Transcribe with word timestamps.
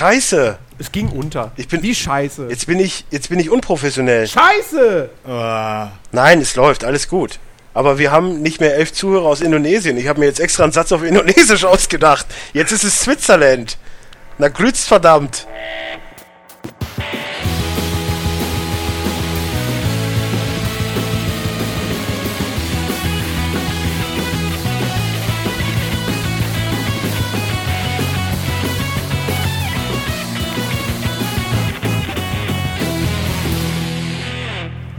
Scheiße. 0.00 0.56
Es 0.78 0.92
ging 0.92 1.10
unter. 1.10 1.52
Ich 1.56 1.68
bin- 1.68 1.82
Wie 1.82 1.94
scheiße. 1.94 2.46
Jetzt 2.48 2.66
bin 2.66 2.78
ich, 2.80 3.04
jetzt 3.10 3.28
bin 3.28 3.38
ich 3.38 3.50
unprofessionell. 3.50 4.26
Scheiße! 4.26 5.10
Ah, 5.28 5.88
Nein, 6.10 6.40
es 6.40 6.56
läuft, 6.56 6.84
alles 6.84 7.06
gut. 7.06 7.38
Aber 7.74 7.98
wir 7.98 8.10
haben 8.10 8.40
nicht 8.40 8.60
mehr 8.60 8.74
elf 8.76 8.94
Zuhörer 8.94 9.26
aus 9.26 9.42
Indonesien. 9.42 9.98
Ich 9.98 10.08
habe 10.08 10.20
mir 10.20 10.24
jetzt 10.24 10.40
extra 10.40 10.62
einen 10.62 10.72
Satz 10.72 10.90
auf 10.92 11.02
Indonesisch 11.02 11.64
ausgedacht. 11.66 12.24
Jetzt 12.54 12.72
ist 12.72 12.82
es 12.84 12.98
Switzerland. 12.98 13.76
Na 14.38 14.48
grüßt 14.48 14.88
verdammt. 14.88 15.46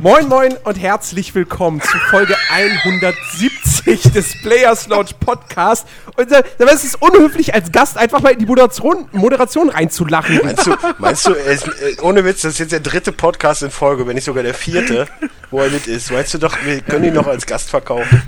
Moin 0.01 0.27
Moin 0.29 0.57
und 0.63 0.81
herzlich 0.81 1.35
willkommen 1.35 1.79
zu 1.79 1.95
Folge 2.09 2.35
170 2.49 4.11
des 4.11 4.41
Players 4.41 4.87
Launch 4.87 5.19
Podcast. 5.19 5.87
Und 6.17 6.31
äh, 6.31 6.41
dabei 6.57 6.71
ist 6.71 6.83
es 6.83 6.95
unhöflich, 6.95 7.53
als 7.53 7.71
Gast 7.71 7.99
einfach 7.99 8.19
mal 8.19 8.31
in 8.31 8.39
die 8.39 8.47
Moderation, 8.47 9.07
Moderation 9.11 9.69
reinzulachen. 9.69 10.39
Meinst 10.43 10.65
du, 10.65 10.75
meinst 10.97 11.27
du 11.27 11.35
es, 11.35 11.67
äh, 11.67 11.97
ohne 12.01 12.25
Witz, 12.25 12.41
das 12.41 12.53
ist 12.53 12.59
jetzt 12.59 12.71
der 12.71 12.79
dritte 12.79 13.11
Podcast 13.11 13.61
in 13.61 13.69
Folge, 13.69 14.07
wenn 14.07 14.15
nicht 14.15 14.23
sogar 14.23 14.41
der 14.41 14.55
vierte, 14.55 15.05
wo 15.51 15.59
er 15.59 15.69
mit 15.69 15.85
ist. 15.85 16.11
Meinst 16.11 16.33
du 16.33 16.39
doch, 16.39 16.57
wir 16.65 16.81
können 16.81 17.05
ihn 17.05 17.13
noch 17.13 17.27
als 17.27 17.45
Gast 17.45 17.69
verkaufen? 17.69 18.23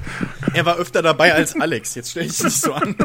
er 0.53 0.65
war 0.67 0.77
öfter 0.77 1.01
dabei 1.01 1.33
als 1.33 1.59
Alex. 1.59 1.95
Jetzt 1.95 2.11
stell 2.11 2.27
ich 2.27 2.33
dich 2.33 2.43
nicht 2.43 2.61
so 2.61 2.73
an. 2.73 2.95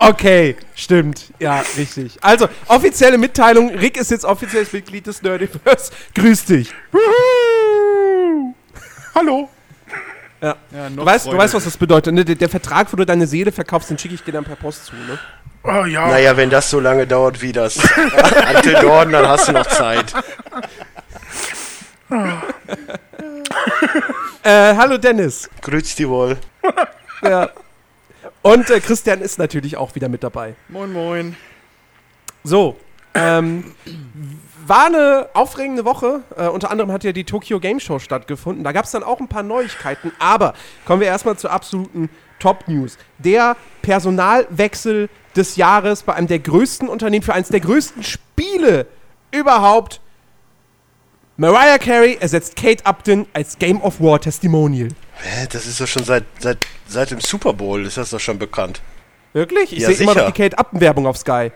Okay, 0.00 0.56
stimmt. 0.74 1.32
Ja, 1.38 1.64
richtig. 1.76 2.18
Also, 2.20 2.48
offizielle 2.66 3.16
Mitteilung. 3.16 3.70
Rick 3.70 3.96
ist 3.96 4.10
jetzt 4.10 4.24
offizielles 4.24 4.72
Mitglied 4.72 5.06
des 5.06 5.22
Nerdiverse. 5.22 5.92
Grüß 6.16 6.46
dich. 6.46 6.74
Hallo. 9.14 9.48
Ja. 10.40 10.56
Ja, 10.70 10.88
Du 10.90 11.04
weißt, 11.04 11.26
du 11.26 11.36
weißt, 11.36 11.54
was 11.54 11.64
das 11.64 11.76
bedeutet. 11.76 12.14
Ne? 12.14 12.24
Der, 12.24 12.36
der 12.36 12.48
Vertrag, 12.48 12.92
wo 12.92 12.96
du 12.96 13.04
deine 13.04 13.26
Seele 13.26 13.50
verkaufst, 13.50 13.90
den 13.90 13.98
schicke 13.98 14.14
ich 14.14 14.22
dir 14.22 14.32
dann 14.32 14.44
per 14.44 14.56
Post 14.56 14.86
zu. 14.86 14.94
Ne? 14.94 15.18
Oh 15.64 15.84
ja. 15.84 16.06
Naja, 16.08 16.36
wenn 16.36 16.50
das 16.50 16.70
so 16.70 16.78
lange 16.80 17.06
dauert 17.06 17.42
wie 17.42 17.52
das 17.52 17.76
Until 18.54 18.74
Dawn, 18.74 19.10
dann 19.12 19.26
hast 19.26 19.48
du 19.48 19.52
noch 19.52 19.66
Zeit. 19.66 20.12
Äh, 24.44 24.74
hallo 24.76 24.96
Dennis. 24.98 25.50
Grüß 25.62 25.94
die 25.96 26.08
wohl. 26.08 26.38
Ja. 27.22 27.50
Und 28.42 28.70
äh, 28.70 28.80
Christian 28.80 29.20
ist 29.20 29.38
natürlich 29.38 29.76
auch 29.76 29.94
wieder 29.94 30.08
mit 30.08 30.22
dabei. 30.22 30.54
Moin, 30.68 30.92
moin. 30.92 31.36
So, 32.44 32.78
ähm, 33.14 33.74
war 34.68 34.86
eine 34.86 35.28
aufregende 35.34 35.84
Woche. 35.84 36.22
Äh, 36.36 36.48
unter 36.48 36.70
anderem 36.70 36.92
hat 36.92 37.04
ja 37.04 37.12
die 37.12 37.24
Tokyo 37.24 37.60
Game 37.60 37.80
Show 37.80 37.98
stattgefunden. 37.98 38.64
Da 38.64 38.72
gab 38.72 38.84
es 38.84 38.90
dann 38.90 39.02
auch 39.02 39.20
ein 39.20 39.28
paar 39.28 39.42
Neuigkeiten. 39.42 40.12
Aber 40.18 40.54
kommen 40.84 41.00
wir 41.00 41.08
erstmal 41.08 41.36
zur 41.36 41.50
absoluten 41.50 42.08
Top-News. 42.38 42.98
Der 43.18 43.56
Personalwechsel 43.82 45.08
des 45.36 45.56
Jahres 45.56 46.02
bei 46.02 46.14
einem 46.14 46.26
der 46.26 46.38
größten 46.38 46.88
Unternehmen 46.88 47.22
für 47.22 47.34
eines 47.34 47.48
der 47.48 47.60
größten 47.60 48.02
Spiele 48.02 48.86
überhaupt. 49.30 50.00
Mariah 51.36 51.78
Carey 51.78 52.16
ersetzt 52.20 52.56
Kate 52.56 52.84
Upton 52.84 53.26
als 53.32 53.58
Game 53.58 53.80
of 53.80 54.00
War 54.00 54.20
Testimonial. 54.20 54.88
Hä, 55.20 55.46
das 55.52 55.66
ist 55.66 55.80
doch 55.80 55.86
schon 55.86 56.04
seit, 56.04 56.24
seit, 56.40 56.58
seit 56.88 57.10
dem 57.12 57.20
Super 57.20 57.52
Bowl, 57.52 57.86
ist 57.86 57.96
das 57.96 58.10
doch 58.10 58.18
schon 58.18 58.38
bekannt. 58.38 58.80
Wirklich? 59.32 59.72
Ich 59.72 59.80
Ja, 59.80 59.88
sehe 59.92 59.98
immer 60.02 60.14
noch 60.14 60.26
die 60.26 60.42
Kate 60.42 60.58
Upton-Werbung 60.58 61.06
auf 61.06 61.16
Sky. 61.16 61.52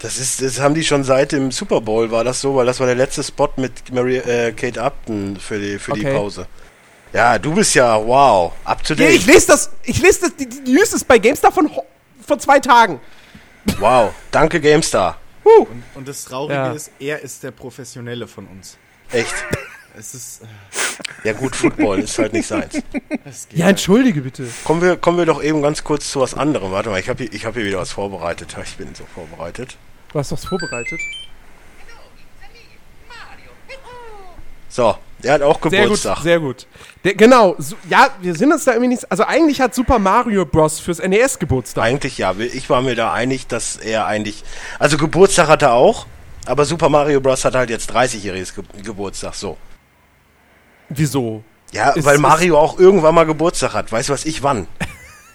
Das 0.00 0.16
ist, 0.18 0.40
das 0.42 0.60
haben 0.60 0.74
die 0.74 0.84
schon 0.84 1.02
seit 1.02 1.32
dem 1.32 1.50
Super 1.50 1.80
Bowl, 1.80 2.10
war 2.10 2.22
das 2.22 2.40
so, 2.40 2.54
weil 2.54 2.66
das 2.66 2.78
war 2.78 2.86
der 2.86 2.94
letzte 2.94 3.22
Spot 3.24 3.48
mit 3.56 3.92
Mary, 3.92 4.18
äh, 4.18 4.52
Kate 4.52 4.80
Upton 4.80 5.36
für 5.40 5.58
die, 5.58 5.78
für 5.78 5.92
die 5.92 6.06
Okay. 6.06 6.14
Pause. 6.16 6.46
Ja, 7.12 7.38
du 7.38 7.54
bist 7.54 7.74
ja, 7.74 7.96
wow, 8.06 8.52
up 8.64 8.84
to 8.84 8.94
date. 8.94 9.10
ich 9.14 9.26
lese 9.26 9.46
das, 9.48 9.70
ich 9.82 10.00
lese 10.00 10.20
das, 10.22 10.36
die, 10.36 10.46
die 10.48 10.72
News 10.72 10.92
ist 10.92 11.08
bei 11.08 11.18
GameStar 11.18 11.50
von 11.50 11.68
vor 12.26 12.38
zwei 12.38 12.60
Tagen. 12.60 13.00
Wow, 13.80 14.12
danke 14.30 14.60
GameStar. 14.60 15.18
Und, 15.42 15.82
und 15.94 16.06
das 16.06 16.24
Traurige 16.24 16.54
Ja. 16.54 16.72
ist, 16.72 16.90
er 17.00 17.20
ist 17.22 17.42
der 17.42 17.50
Professionelle 17.50 18.26
von 18.28 18.46
uns. 18.46 18.76
Echt. 19.10 19.34
Es 19.98 20.14
ist. 20.14 20.42
Äh, 20.42 20.46
Ja 21.24 21.32
gut, 21.32 21.56
Football 21.56 21.98
ist 21.98 22.16
halt 22.18 22.32
nicht 22.32 22.46
seins. 22.46 22.80
Ja, 23.52 23.68
entschuldige 23.68 24.20
bitte. 24.20 24.46
Kommen 24.64 24.80
wir, 24.80 24.96
kommen 24.96 25.18
wir 25.18 25.26
doch 25.26 25.42
eben 25.42 25.60
ganz 25.62 25.82
kurz 25.82 26.10
zu 26.12 26.20
was 26.20 26.34
anderem. 26.34 26.70
Warte 26.70 26.88
mal, 26.90 27.00
ich 27.00 27.08
habe 27.08 27.24
hier, 27.24 27.32
ich 27.32 27.44
hab 27.44 27.54
hier 27.54 27.64
wieder 27.64 27.78
was 27.78 27.90
vorbereitet. 27.92 28.54
Ich 28.64 28.76
bin 28.76 28.94
so 28.94 29.04
vorbereitet. 29.12 29.76
Du 30.12 30.18
hast 30.18 30.30
was 30.30 30.44
vorbereitet. 30.44 31.00
So, 34.68 34.94
der 35.24 35.32
hat 35.34 35.42
auch 35.42 35.58
Sehr 35.68 35.82
Geburtstag. 35.82 36.16
gut, 36.16 36.22
sehr 36.22 36.38
gut. 36.40 36.66
Der, 37.02 37.14
genau, 37.14 37.56
so, 37.58 37.74
ja, 37.88 38.10
wir 38.20 38.34
sind 38.34 38.52
uns 38.52 38.64
da 38.64 38.72
irgendwie 38.72 38.88
nicht. 38.90 39.10
Also 39.10 39.24
eigentlich 39.24 39.60
hat 39.60 39.74
Super 39.74 39.98
Mario 39.98 40.44
Bros. 40.44 40.78
fürs 40.78 40.98
NES 41.00 41.38
Geburtstag. 41.38 41.82
Eigentlich 41.82 42.18
ja, 42.18 42.34
ich 42.38 42.68
war 42.70 42.82
mir 42.82 42.94
da 42.94 43.12
einig, 43.12 43.46
dass 43.48 43.76
er 43.76 44.06
eigentlich. 44.06 44.44
Also 44.78 44.96
Geburtstag 44.96 45.48
hat 45.48 45.62
er 45.62 45.72
auch, 45.72 46.06
aber 46.46 46.64
Super 46.64 46.88
Mario 46.88 47.20
Bros. 47.20 47.44
hat 47.44 47.54
halt 47.54 47.70
jetzt 47.70 47.90
30-jähriges 47.90 48.54
Ge 48.54 48.62
Geburtstag, 48.84 49.34
so. 49.34 49.56
Wieso? 50.88 51.42
Ja, 51.72 51.90
Ist- 51.90 52.04
weil 52.04 52.18
Mario 52.18 52.58
auch 52.58 52.78
irgendwann 52.78 53.14
mal 53.14 53.24
Geburtstag 53.26 53.74
hat. 53.74 53.92
Weißt 53.92 54.08
du 54.08 54.12
was 54.12 54.24
ich 54.24 54.42
wann? 54.42 54.66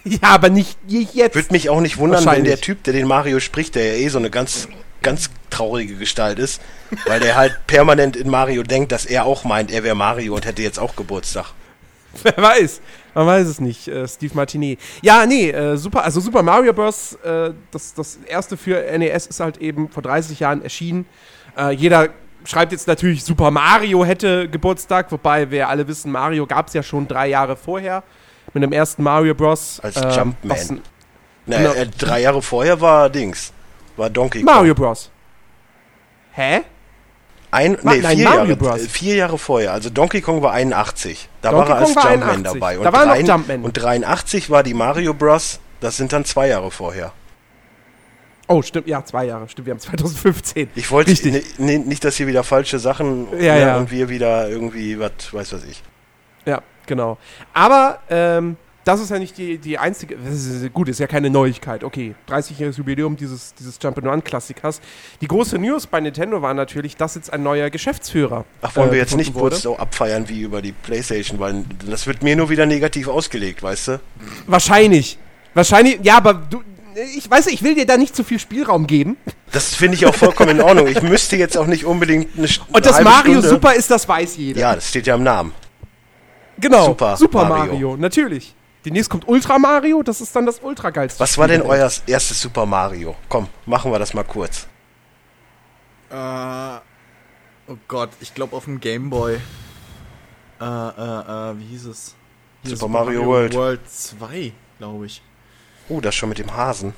Ja, 0.05 0.19
aber 0.23 0.49
nicht 0.49 0.77
jetzt. 0.85 1.33
Würde 1.33 1.53
mich 1.53 1.69
auch 1.69 1.79
nicht 1.79 1.97
wundern, 1.97 2.25
wenn 2.25 2.43
der 2.43 2.59
Typ, 2.59 2.83
der 2.83 2.91
den 2.91 3.07
Mario 3.07 3.39
spricht, 3.39 3.75
der 3.75 3.85
ja 3.85 4.03
eh 4.03 4.09
so 4.09 4.17
eine 4.17 4.29
ganz, 4.29 4.67
ganz 5.01 5.29
traurige 5.49 5.95
Gestalt 5.95 6.39
ist, 6.39 6.61
weil 7.05 7.21
der 7.21 7.37
halt 7.37 7.57
permanent 7.67 8.17
in 8.17 8.29
Mario 8.29 8.63
denkt, 8.63 8.91
dass 8.91 9.05
er 9.05 9.23
auch 9.25 9.45
meint, 9.45 9.71
er 9.71 9.85
wäre 9.85 9.95
Mario 9.95 10.35
und 10.35 10.45
hätte 10.45 10.61
jetzt 10.61 10.77
auch 10.77 10.97
Geburtstag. 10.97 11.53
Wer 12.23 12.35
weiß. 12.35 12.81
Man 13.13 13.27
weiß 13.27 13.47
es 13.47 13.61
nicht, 13.61 13.87
äh, 13.87 14.05
Steve 14.05 14.33
Martinet. 14.35 14.77
Ja, 15.01 15.25
nee, 15.25 15.49
äh, 15.51 15.77
super, 15.77 16.03
also 16.03 16.19
Super 16.19 16.43
Mario 16.43 16.73
Bros., 16.73 17.13
äh, 17.23 17.51
das, 17.71 17.93
das 17.93 18.19
erste 18.27 18.57
für 18.57 18.81
NES 18.97 19.27
ist 19.27 19.39
halt 19.39 19.55
eben 19.59 19.87
vor 19.87 20.03
30 20.03 20.37
Jahren 20.37 20.61
erschienen. 20.63 21.05
Äh, 21.57 21.71
jeder 21.75 22.09
schreibt 22.45 22.71
jetzt 22.71 22.87
natürlich, 22.87 23.23
Super 23.23 23.51
Mario 23.51 24.03
hätte 24.05 24.47
Geburtstag, 24.49 25.11
wobei 25.11 25.49
wir 25.51 25.69
alle 25.69 25.87
wissen, 25.87 26.11
Mario 26.11 26.45
gab 26.45 26.67
es 26.67 26.73
ja 26.73 26.83
schon 26.83 27.07
drei 27.07 27.27
Jahre 27.27 27.55
vorher. 27.55 28.03
Mit 28.53 28.61
dem 28.63 28.71
ersten 28.73 29.03
Mario 29.03 29.33
Bros. 29.33 29.79
Als 29.81 29.95
äh, 29.95 30.09
Jumpman. 30.15 30.35
was 30.57 30.69
Na, 31.45 31.57
Genau. 31.57 31.71
äh, 31.73 31.87
drei 31.87 32.21
Jahre 32.21 32.41
vorher 32.41 32.79
war 32.81 33.09
Dings. 33.09 33.51
War 33.97 34.09
Donkey 34.09 34.43
Kong. 34.43 34.53
Mario 34.53 34.73
Bros. 34.75 35.09
Hä? 36.33 36.61
Ein, 37.51 37.77
Ma- 37.83 37.93
nee, 37.93 38.01
nein, 38.01 38.17
vier, 38.17 38.25
Mario 38.29 38.39
Jahre, 38.45 38.55
Bros. 38.55 38.81
äh, 38.81 38.87
vier 38.87 39.15
Jahre 39.15 39.37
vorher. 39.37 39.71
Also 39.73 39.89
Donkey 39.89 40.21
Kong 40.21 40.41
war 40.41 40.51
81. 40.53 41.29
Da 41.41 41.51
Donkey 41.51 41.69
war 41.69 41.77
er 41.77 41.81
als 41.81 41.93
Kong 41.93 42.03
war 42.03 42.11
Jumpman 42.11 42.29
81. 42.29 42.53
dabei. 42.59 42.77
Da 42.77 42.93
war 42.93 43.05
noch 43.05 43.15
Jumpman. 43.27 43.61
Und 43.63 43.73
83 43.73 44.49
war 44.49 44.63
die 44.63 44.73
Mario 44.73 45.13
Bros. 45.13 45.59
Das 45.79 45.97
sind 45.97 46.11
dann 46.13 46.25
zwei 46.25 46.47
Jahre 46.47 46.71
vorher. 46.71 47.11
Oh, 48.47 48.61
stimmt, 48.61 48.87
ja, 48.87 49.03
zwei 49.05 49.25
Jahre, 49.25 49.47
stimmt, 49.47 49.67
wir 49.67 49.71
haben 49.73 49.79
2015. 49.79 50.69
Ich 50.75 50.91
wollte 50.91 51.11
Richtig. 51.11 51.57
n- 51.59 51.69
n- 51.69 51.83
nicht, 51.87 52.03
dass 52.03 52.17
hier 52.17 52.27
wieder 52.27 52.43
falsche 52.43 52.77
Sachen 52.79 53.27
Ja, 53.39 53.55
ne, 53.55 53.61
ja. 53.61 53.77
und 53.77 53.89
wir 53.91 54.09
wieder 54.09 54.49
irgendwie, 54.49 54.99
was 54.99 55.11
weiß 55.31 55.53
was 55.53 55.63
ich. 55.63 55.81
Ja, 56.45 56.61
genau. 56.85 57.17
Aber 57.53 57.99
ähm, 58.09 58.57
das 58.83 58.99
ist 58.99 59.11
ja 59.11 59.17
nicht 59.17 59.37
die, 59.37 59.57
die 59.59 59.77
einzige. 59.77 60.17
Das 60.17 60.33
ist, 60.33 60.73
gut, 60.73 60.89
ist 60.89 60.99
ja 60.99 61.07
keine 61.07 61.29
Neuigkeit. 61.29 61.85
Okay, 61.85 62.15
30-jähriges 62.29 62.75
Jubiläum 62.77 63.15
dieses, 63.15 63.53
dieses 63.53 63.79
Jump'n'Run-Klassikers. 63.79 64.81
Die 65.21 65.27
große 65.27 65.57
News 65.57 65.87
bei 65.87 66.01
Nintendo 66.01 66.41
war 66.41 66.53
natürlich, 66.53 66.97
dass 66.97 67.15
jetzt 67.15 67.31
ein 67.31 67.43
neuer 67.43 67.69
Geschäftsführer. 67.69 68.43
Ach, 68.61 68.75
wollen 68.75 68.89
äh, 68.89 68.91
wir 68.91 68.99
jetzt 68.99 69.15
nicht 69.15 69.33
wurde. 69.35 69.51
kurz 69.51 69.61
so 69.61 69.77
abfeiern 69.77 70.27
wie 70.27 70.41
über 70.41 70.61
die 70.61 70.73
Playstation, 70.73 71.39
weil 71.39 71.63
das 71.89 72.07
wird 72.07 72.23
mir 72.23 72.35
nur 72.35 72.49
wieder 72.49 72.65
negativ 72.65 73.07
ausgelegt, 73.07 73.63
weißt 73.63 73.87
du? 73.87 73.99
Wahrscheinlich. 74.47 75.17
Wahrscheinlich, 75.53 75.99
ja, 76.03 76.17
aber 76.17 76.33
du. 76.33 76.61
Ich 77.15 77.29
weiß, 77.29 77.47
ich 77.47 77.63
will 77.63 77.75
dir 77.75 77.85
da 77.85 77.97
nicht 77.97 78.15
zu 78.15 78.23
viel 78.23 78.39
Spielraum 78.39 78.85
geben. 78.87 79.17
Das 79.51 79.73
finde 79.75 79.95
ich 79.95 80.05
auch 80.05 80.13
vollkommen 80.15 80.51
in 80.51 80.61
Ordnung. 80.61 80.87
Ich 80.87 81.01
müsste 81.01 81.35
jetzt 81.37 81.57
auch 81.57 81.65
nicht 81.67 81.85
unbedingt 81.85 82.37
eine, 82.37 82.47
St- 82.47 82.61
Und 82.71 82.85
dass 82.85 82.95
halbe 82.95 83.09
Mario 83.09 83.31
Stunde 83.33 83.49
super 83.49 83.73
ist, 83.73 83.89
das 83.91 84.07
weiß 84.07 84.37
jeder. 84.37 84.59
Ja, 84.59 84.75
das 84.75 84.89
steht 84.89 85.07
ja 85.07 85.15
im 85.15 85.23
Namen. 85.23 85.53
genau. 86.59 86.85
Super 86.85 87.17
Super 87.17 87.45
Mario. 87.45 87.65
Mario. 87.73 87.97
natürlich. 87.97 88.53
Demnächst 88.85 89.09
kommt 89.09 89.27
Ultra 89.27 89.57
Mario, 89.59 90.03
das 90.03 90.19
ist 90.19 90.35
dann 90.35 90.45
das 90.45 90.59
ultra 90.61 90.89
geilste. 90.89 91.19
Was 91.21 91.37
war 91.37 91.47
denn 91.47 91.61
Spiel. 91.61 91.71
euer 91.71 91.89
erstes 92.05 92.41
Super 92.41 92.65
Mario? 92.65 93.15
Komm, 93.29 93.47
machen 93.65 93.91
wir 93.91 93.97
das 93.99 94.13
mal 94.13 94.23
kurz. 94.23 94.67
Äh, 96.11 96.15
oh 96.15 97.77
Gott, 97.87 98.09
ich 98.19 98.33
glaube 98.35 98.55
auf 98.55 98.65
dem 98.65 98.79
Gameboy. 98.81 99.35
Äh, 99.35 100.65
äh, 100.65 100.67
äh, 100.67 101.59
wie 101.59 101.65
hieß 101.71 101.85
es? 101.85 102.15
Hier, 102.65 102.75
Super 102.75 102.89
Mario 102.89 103.25
World. 103.25 103.53
World 103.53 103.79
2, 103.89 104.51
glaube 104.79 105.05
ich. 105.05 105.21
Oh, 105.93 106.01
das 106.01 106.15
schon 106.15 106.29
mit 106.29 106.39
dem 106.39 106.55
Hasen. 106.55 106.93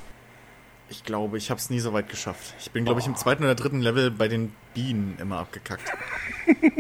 Ich 0.90 1.04
glaube, 1.04 1.38
ich 1.38 1.50
habe 1.50 1.60
es 1.60 1.70
nie 1.70 1.80
so 1.80 1.92
weit 1.92 2.08
geschafft. 2.08 2.54
Ich 2.60 2.72
bin, 2.72 2.86
glaube 2.86 3.00
ich, 3.02 3.08
im 3.08 3.16
zweiten 3.16 3.44
oder 3.44 3.56
dritten 3.56 3.82
Level 3.82 4.10
bei 4.12 4.28
den 4.30 4.54
Bienen 4.74 5.18
immer 5.20 5.40
abgekackt. 5.40 5.92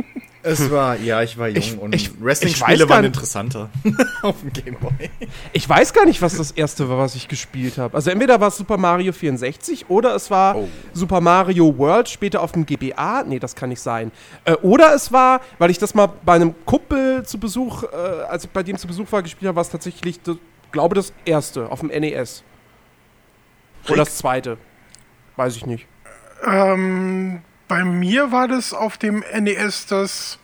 Es 0.47 0.69
war, 0.69 0.95
ja, 0.99 1.23
ich 1.23 1.39
war 1.39 1.47
jung 1.47 1.57
Ich- 1.57 1.79
und 1.79 2.23
Wrestling-Spiele 2.23 2.87
waren 2.87 3.03
interessanter 3.05 3.71
auf 4.21 4.35
dem 4.41 4.53
Gameboy. 4.53 5.09
Ich 5.53 5.67
weiß 5.67 5.91
gar 5.91 6.05
nicht, 6.05 6.21
was 6.21 6.37
das 6.37 6.51
erste 6.51 6.87
war, 6.87 6.99
was 6.99 7.15
ich 7.15 7.27
gespielt 7.27 7.79
habe. 7.79 7.95
Also 7.95 8.11
entweder 8.11 8.39
war 8.39 8.49
es 8.49 8.57
Super 8.57 8.77
Mario 8.77 9.11
64 9.11 9.89
oder 9.89 10.13
es 10.13 10.29
war 10.29 10.55
Oh. 10.55 10.69
Super 10.93 11.19
Mario 11.19 11.75
World 11.79 12.07
später 12.09 12.43
auf 12.43 12.51
dem 12.51 12.67
GBA. 12.67 13.23
Nee, 13.23 13.39
das 13.39 13.55
kann 13.55 13.69
nicht 13.69 13.81
sein. 13.81 14.11
Äh, 14.43 14.53
oder 14.57 14.93
es 14.93 15.11
war, 15.11 15.41
weil 15.57 15.71
ich 15.71 15.79
das 15.79 15.95
mal 15.95 16.13
bei 16.23 16.33
einem 16.35 16.53
Kumpel 16.65 17.23
zu 17.25 17.39
Besuch, 17.39 17.81
äh, 17.81 17.95
als 18.29 18.43
ich 18.43 18.51
bei 18.51 18.61
dem 18.61 18.77
zu 18.77 18.85
Besuch 18.85 19.11
war, 19.11 19.23
gespielt 19.23 19.47
habe, 19.47 19.55
war 19.55 19.63
es 19.63 19.69
tatsächlich, 19.71 20.21
glaube 20.75 20.93
das 20.95 21.11
erste 21.25 21.71
auf 21.71 21.79
dem 21.79 21.87
NES. 21.89 22.43
Oder 23.85 23.91
Rick? 23.91 23.97
das 24.05 24.17
zweite. 24.17 24.57
Weiß 25.37 25.55
ich 25.55 25.65
nicht. 25.65 25.87
Ähm, 26.45 27.41
bei 27.67 27.83
mir 27.83 28.31
war 28.31 28.47
das 28.47 28.73
auf 28.73 28.97
dem 28.97 29.23
NES 29.33 29.87
das. 29.87 30.37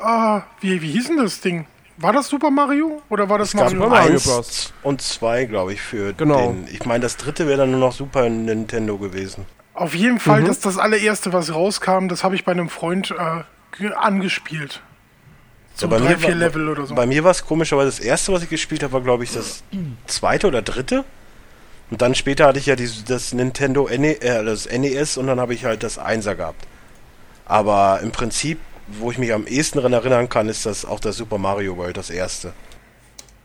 Ah, 0.00 0.42
wie, 0.60 0.82
wie 0.82 0.90
hieß 0.92 1.08
denn 1.08 1.16
das 1.18 1.40
Ding? 1.40 1.66
War 1.96 2.12
das 2.12 2.28
Super 2.28 2.50
Mario 2.50 3.00
oder 3.08 3.28
war 3.28 3.38
das 3.38 3.48
Es 3.48 3.54
gab 3.60 3.72
Mario? 3.72 3.78
Super 3.78 3.88
Mario 3.90 4.20
Bros. 4.20 4.72
und 4.82 5.00
zwei, 5.00 5.44
glaube 5.44 5.72
ich, 5.72 5.80
für 5.80 6.12
Genau. 6.12 6.38
den. 6.52 6.66
Ich 6.70 6.84
meine, 6.84 7.00
das 7.00 7.16
dritte 7.16 7.46
wäre 7.46 7.58
dann 7.58 7.70
nur 7.70 7.80
noch 7.80 7.92
Super 7.92 8.28
Nintendo 8.28 8.98
gewesen. 8.98 9.46
Auf 9.74 9.94
jeden 9.94 10.18
Fall, 10.20 10.42
Mhm. 10.42 10.46
das 10.46 10.60
das 10.60 10.78
allererste, 10.78 11.32
was 11.32 11.54
rauskam, 11.54 12.08
das 12.08 12.22
habe 12.24 12.34
ich 12.34 12.44
bei 12.44 12.52
einem 12.52 12.68
Freund 12.68 13.12
äh, 13.12 13.42
ge- 13.78 13.92
angespielt. 13.94 14.82
So 15.74 15.86
Ja, 15.86 15.90
bei 15.90 15.98
drei, 15.98 16.16
mir 16.16 16.34
Level 16.34 16.68
oder 16.68 16.86
so. 16.86 16.94
Bei 16.94 17.06
mir 17.06 17.24
war 17.24 17.32
es 17.32 17.44
komischerweise 17.44 17.90
das 17.90 18.00
erste, 18.00 18.32
was 18.32 18.42
ich 18.42 18.48
gespielt 18.48 18.82
habe, 18.82 18.92
war, 18.92 19.00
glaube 19.00 19.24
ich, 19.24 19.32
das 19.32 19.62
zweite 20.06 20.46
oder 20.46 20.62
dritte. 20.62 21.04
Und 21.90 22.00
dann 22.00 22.14
später 22.14 22.46
hatte 22.46 22.58
ich 22.58 22.66
ja 22.66 22.76
dieses, 22.76 23.04
das 23.04 23.32
Nintendo 23.32 23.88
NE, 23.88 24.20
äh, 24.22 24.44
das 24.44 24.66
NES 24.66 25.16
und 25.16 25.26
dann 25.26 25.40
habe 25.40 25.54
ich 25.54 25.64
halt 25.64 25.82
das 25.82 25.98
Einser 25.98 26.34
gehabt. 26.34 26.66
Aber 27.44 28.00
im 28.02 28.10
Prinzip, 28.10 28.58
wo 28.86 29.10
ich 29.10 29.18
mich 29.18 29.32
am 29.32 29.46
ehesten 29.46 29.78
daran 29.78 29.92
erinnern 29.92 30.28
kann, 30.28 30.48
ist 30.48 30.64
das 30.64 30.84
auch 30.84 31.00
das 31.00 31.16
Super 31.16 31.38
Mario 31.38 31.76
World, 31.76 31.96
das 31.96 32.10
erste. 32.10 32.52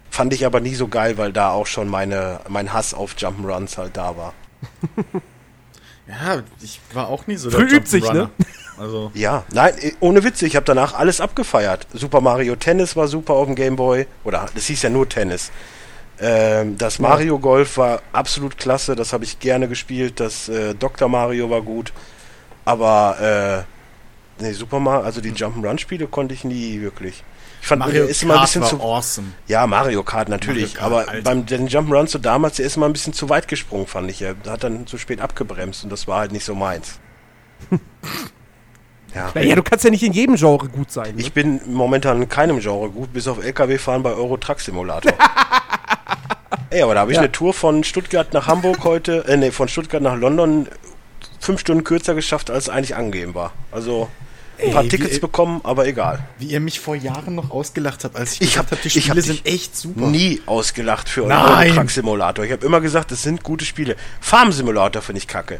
Fand 0.10 0.34
ich 0.34 0.46
aber 0.46 0.60
nie 0.60 0.76
so 0.76 0.88
geil, 0.88 1.18
weil 1.18 1.34
da 1.34 1.52
auch 1.52 1.68
schon 1.68 1.90
meine, 1.90 2.40
mein 2.48 2.74
Hass 2.74 2.94
auf 2.94 3.16
Jump'n'Runs 3.16 3.78
halt 3.78 3.98
da 3.98 4.16
war. 4.16 4.34
Ja, 6.10 6.42
ich 6.60 6.80
war 6.94 7.08
auch 7.08 7.28
nie 7.28 7.36
so 7.36 7.52
Früh 7.52 7.68
der 7.68 7.78
übt 7.78 7.88
sich, 7.90 8.12
ne? 8.12 8.32
Also, 8.80 9.12
Ja, 9.14 9.44
nein, 9.52 9.74
eh, 9.82 9.92
ohne 10.00 10.24
Witze, 10.24 10.46
ich 10.48 10.56
habe 10.56 10.66
danach 10.66 10.94
alles 10.94 11.20
abgefeiert. 11.20 11.86
Super 11.94 12.22
Mario 12.22 12.56
Tennis 12.56 12.96
war 12.96 13.08
super 13.08 13.34
auf 13.34 13.46
dem 13.46 13.56
Game 13.56 13.76
Boy. 13.76 14.08
Oder 14.24 14.48
das 14.56 14.66
hieß 14.68 14.82
ja 14.84 14.90
nur 14.90 15.08
Tennis. 15.10 15.52
Ähm, 16.22 16.78
das 16.78 17.00
Mario 17.00 17.40
Golf 17.40 17.78
war 17.78 18.02
absolut 18.14 18.58
klasse, 18.58 18.96
das 18.96 19.14
habe 19.14 19.24
ich 19.26 19.40
gerne 19.40 19.68
gespielt. 19.68 20.20
Das 20.20 20.50
äh, 20.50 20.76
Dr. 20.76 21.10
Mario 21.10 21.50
war 21.50 21.62
gut. 21.62 21.92
Aber 22.66 23.66
äh, 24.40 24.44
nee, 24.44 24.52
Super 24.54 24.80
Mario, 24.80 25.06
also 25.06 25.22
die 25.22 25.32
Jump'n'Run-Spiele 25.32 26.08
konnte 26.08 26.34
ich 26.34 26.44
nie 26.44 26.82
wirklich. 26.82 27.24
Ich 27.62 27.68
fand, 27.68 27.80
Mario 27.80 28.06
ist 28.06 28.24
immer 28.24 28.36
ein 28.36 28.42
bisschen 28.42 28.64
zu. 28.64 28.80
awesome. 28.82 29.28
Ja, 29.48 29.68
Mario 29.68 30.04
Kart 30.04 30.30
natürlich, 30.30 30.76
Mario 30.76 30.80
Kart, 30.80 30.86
aber 31.08 31.12
Alter. 31.12 31.24
beim 31.24 31.46
den 31.46 31.68
Jump'n'Run 31.68 32.08
so 32.08 32.18
damals, 32.20 32.56
der 32.58 32.66
ist 32.66 32.78
immer 32.78 32.86
ein 32.86 32.94
bisschen 32.94 33.12
zu 33.14 33.28
weit 33.30 33.48
gesprungen, 33.50 33.88
fand 33.88 34.10
ich. 34.10 34.22
Er 34.22 34.36
hat 34.48 34.64
dann 34.64 34.88
zu 34.88 34.98
spät 34.98 35.20
abgebremst 35.20 35.84
und 35.84 35.90
das 35.90 36.08
war 36.08 36.20
halt 36.20 36.32
nicht 36.32 36.46
so 36.46 36.56
meins. 36.56 37.00
ja. 39.16 39.42
Ja, 39.42 39.56
du 39.56 39.64
kannst 39.64 39.84
ja 39.86 39.92
nicht 39.92 40.04
in 40.04 40.14
jedem 40.14 40.36
Genre 40.36 40.68
gut 40.68 40.92
sein. 40.92 41.16
Ne? 41.16 41.22
Ich 41.22 41.34
bin 41.34 41.62
momentan 41.66 42.22
in 42.22 42.30
keinem 42.30 42.60
Genre 42.60 42.90
gut, 42.90 43.12
bis 43.14 43.28
auf 43.28 43.44
LKW-Fahren 43.44 44.04
bei 44.04 44.12
Euro 44.14 44.38
Truck 44.38 44.60
Simulator. 44.60 45.12
Ey, 46.72 46.82
aber 46.84 46.94
da 46.94 47.00
habe 47.02 47.12
ich 47.12 47.16
Ja. 47.16 47.22
eine 47.22 47.32
Tour 47.32 47.54
von 47.54 47.84
Stuttgart 47.84 48.34
nach 48.34 48.48
Hamburg 48.48 48.84
heute, 48.84 49.26
äh, 49.28 49.38
nee, 49.38 49.52
von 49.52 49.68
Stuttgart 49.68 50.04
nach 50.04 50.16
London 50.16 50.68
fünf 51.40 51.60
Stunden 51.62 51.84
kürzer 51.84 52.14
geschafft, 52.14 52.52
als 52.52 52.70
eigentlich 52.70 52.96
angegeben 52.96 53.34
war. 53.34 53.54
Also 53.72 54.08
ein 54.64 54.72
paar 54.72 54.84
Ey, 54.84 54.90
Tickets 54.90 55.16
wie- 55.16 55.20
bekommen, 55.20 55.62
aber 55.64 55.88
egal. 55.88 56.20
Wie 56.38 56.48
ihr 56.48 56.60
mich 56.60 56.80
vor 56.80 56.96
Jahren 56.96 57.34
noch 57.36 57.50
ausgelacht 57.50 58.04
habt, 58.04 58.16
als 58.18 58.34
ich, 58.34 58.42
Ich 58.42 58.48
gesagt 58.52 58.68
hab- 58.72 58.78
habe, 58.78 58.82
die 58.90 58.98
ich 59.00 59.04
Spiele 59.06 59.22
hab 59.22 59.26
sind 59.26 59.46
echt 59.48 59.76
super. 59.76 60.02
Nie 60.08 60.42
ausgelacht 60.46 61.10
für 61.10 61.22
Euro 61.24 61.30
Nein. 61.30 61.74
Truck 61.74 61.90
Simulator. 61.90 62.46
Ich 62.46 62.52
habe 62.52 62.66
immer 62.66 62.82
gesagt, 62.82 63.12
das 63.12 63.24
sind 63.24 63.42
gute 63.44 63.66
Spiele. 63.66 63.96
Farm 64.22 64.52
Simulator 64.52 65.02
finde 65.02 65.20
ich 65.20 65.28
kacke. 65.28 65.60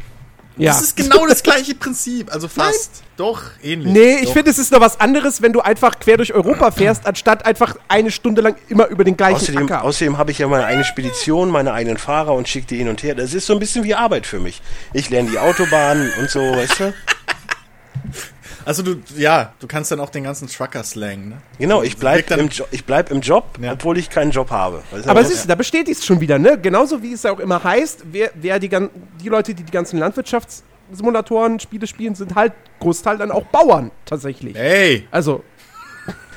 Ja. 0.56 0.72
Das 0.72 0.82
ist 0.82 0.96
genau 0.96 1.26
das 1.26 1.42
gleiche 1.42 1.74
Prinzip, 1.74 2.32
also 2.32 2.48
fast. 2.48 3.02
Doch, 3.16 3.42
ähnlich. 3.62 3.92
Nee, 3.92 4.16
ich 4.22 4.30
finde, 4.30 4.50
es 4.50 4.58
ist 4.58 4.72
noch 4.72 4.80
was 4.80 4.98
anderes, 4.98 5.42
wenn 5.42 5.52
du 5.52 5.60
einfach 5.60 5.98
quer 5.98 6.16
durch 6.16 6.32
Europa 6.32 6.70
fährst, 6.70 7.06
anstatt 7.06 7.44
einfach 7.44 7.76
eine 7.88 8.10
Stunde 8.10 8.40
lang 8.40 8.56
immer 8.68 8.86
über 8.88 9.04
den 9.04 9.16
gleichen 9.16 9.36
Außerdem, 9.36 9.64
Acker. 9.64 9.84
außerdem 9.84 10.18
habe 10.18 10.30
ich 10.30 10.38
ja 10.38 10.48
meine 10.48 10.64
eigene 10.64 10.84
Spedition, 10.84 11.50
meine 11.50 11.72
eigenen 11.72 11.98
Fahrer 11.98 12.34
und 12.34 12.48
schicke 12.48 12.66
die 12.68 12.76
hin 12.78 12.88
und 12.88 13.02
her. 13.02 13.14
Das 13.14 13.34
ist 13.34 13.46
so 13.46 13.52
ein 13.52 13.58
bisschen 13.58 13.84
wie 13.84 13.94
Arbeit 13.94 14.26
für 14.26 14.40
mich. 14.40 14.62
Ich 14.92 15.10
lerne 15.10 15.30
die 15.30 15.38
Autobahnen 15.38 16.10
und 16.18 16.30
so, 16.30 16.40
weißt 16.40 16.80
du? 16.80 16.94
Also 18.64 18.82
du, 18.82 18.96
ja, 19.16 19.52
du 19.60 19.66
kannst 19.66 19.90
dann 19.90 20.00
auch 20.00 20.10
den 20.10 20.24
ganzen 20.24 20.48
Trucker-Slang, 20.48 21.28
ne? 21.28 21.36
Genau, 21.58 21.82
ich 21.82 21.96
bleib, 21.96 22.30
im, 22.30 22.48
jo 22.48 22.64
ich 22.70 22.84
bleib 22.84 23.10
im 23.10 23.20
Job, 23.20 23.58
Ja. 23.60 23.72
obwohl 23.72 23.96
ich 23.98 24.10
keinen 24.10 24.30
Job 24.30 24.50
habe. 24.50 24.82
Weißt 24.90 25.06
du, 25.06 25.10
Aber 25.10 25.24
siehst 25.24 25.44
du, 25.44 25.48
da 25.48 25.54
bestätigt 25.54 26.00
es 26.00 26.04
schon 26.06 26.20
wieder, 26.20 26.38
ne? 26.38 26.58
Genauso 26.60 27.02
wie 27.02 27.12
es 27.12 27.22
ja 27.22 27.32
auch 27.32 27.40
immer 27.40 27.62
heißt, 27.64 28.04
wer, 28.12 28.30
wer 28.34 28.58
die, 28.58 28.68
die 28.68 29.28
Leute, 29.28 29.54
die 29.54 29.62
die 29.62 29.72
ganzen 29.72 29.98
Landwirtschaftssimulatoren, 29.98 31.60
Spiele 31.60 31.86
spielen, 31.86 32.14
sind 32.14 32.34
halt 32.34 32.52
Großteil 32.80 33.18
dann 33.18 33.30
auch 33.30 33.44
Bauern, 33.46 33.90
tatsächlich. 34.04 34.56
Ey, 34.56 35.06
Also, 35.10 35.42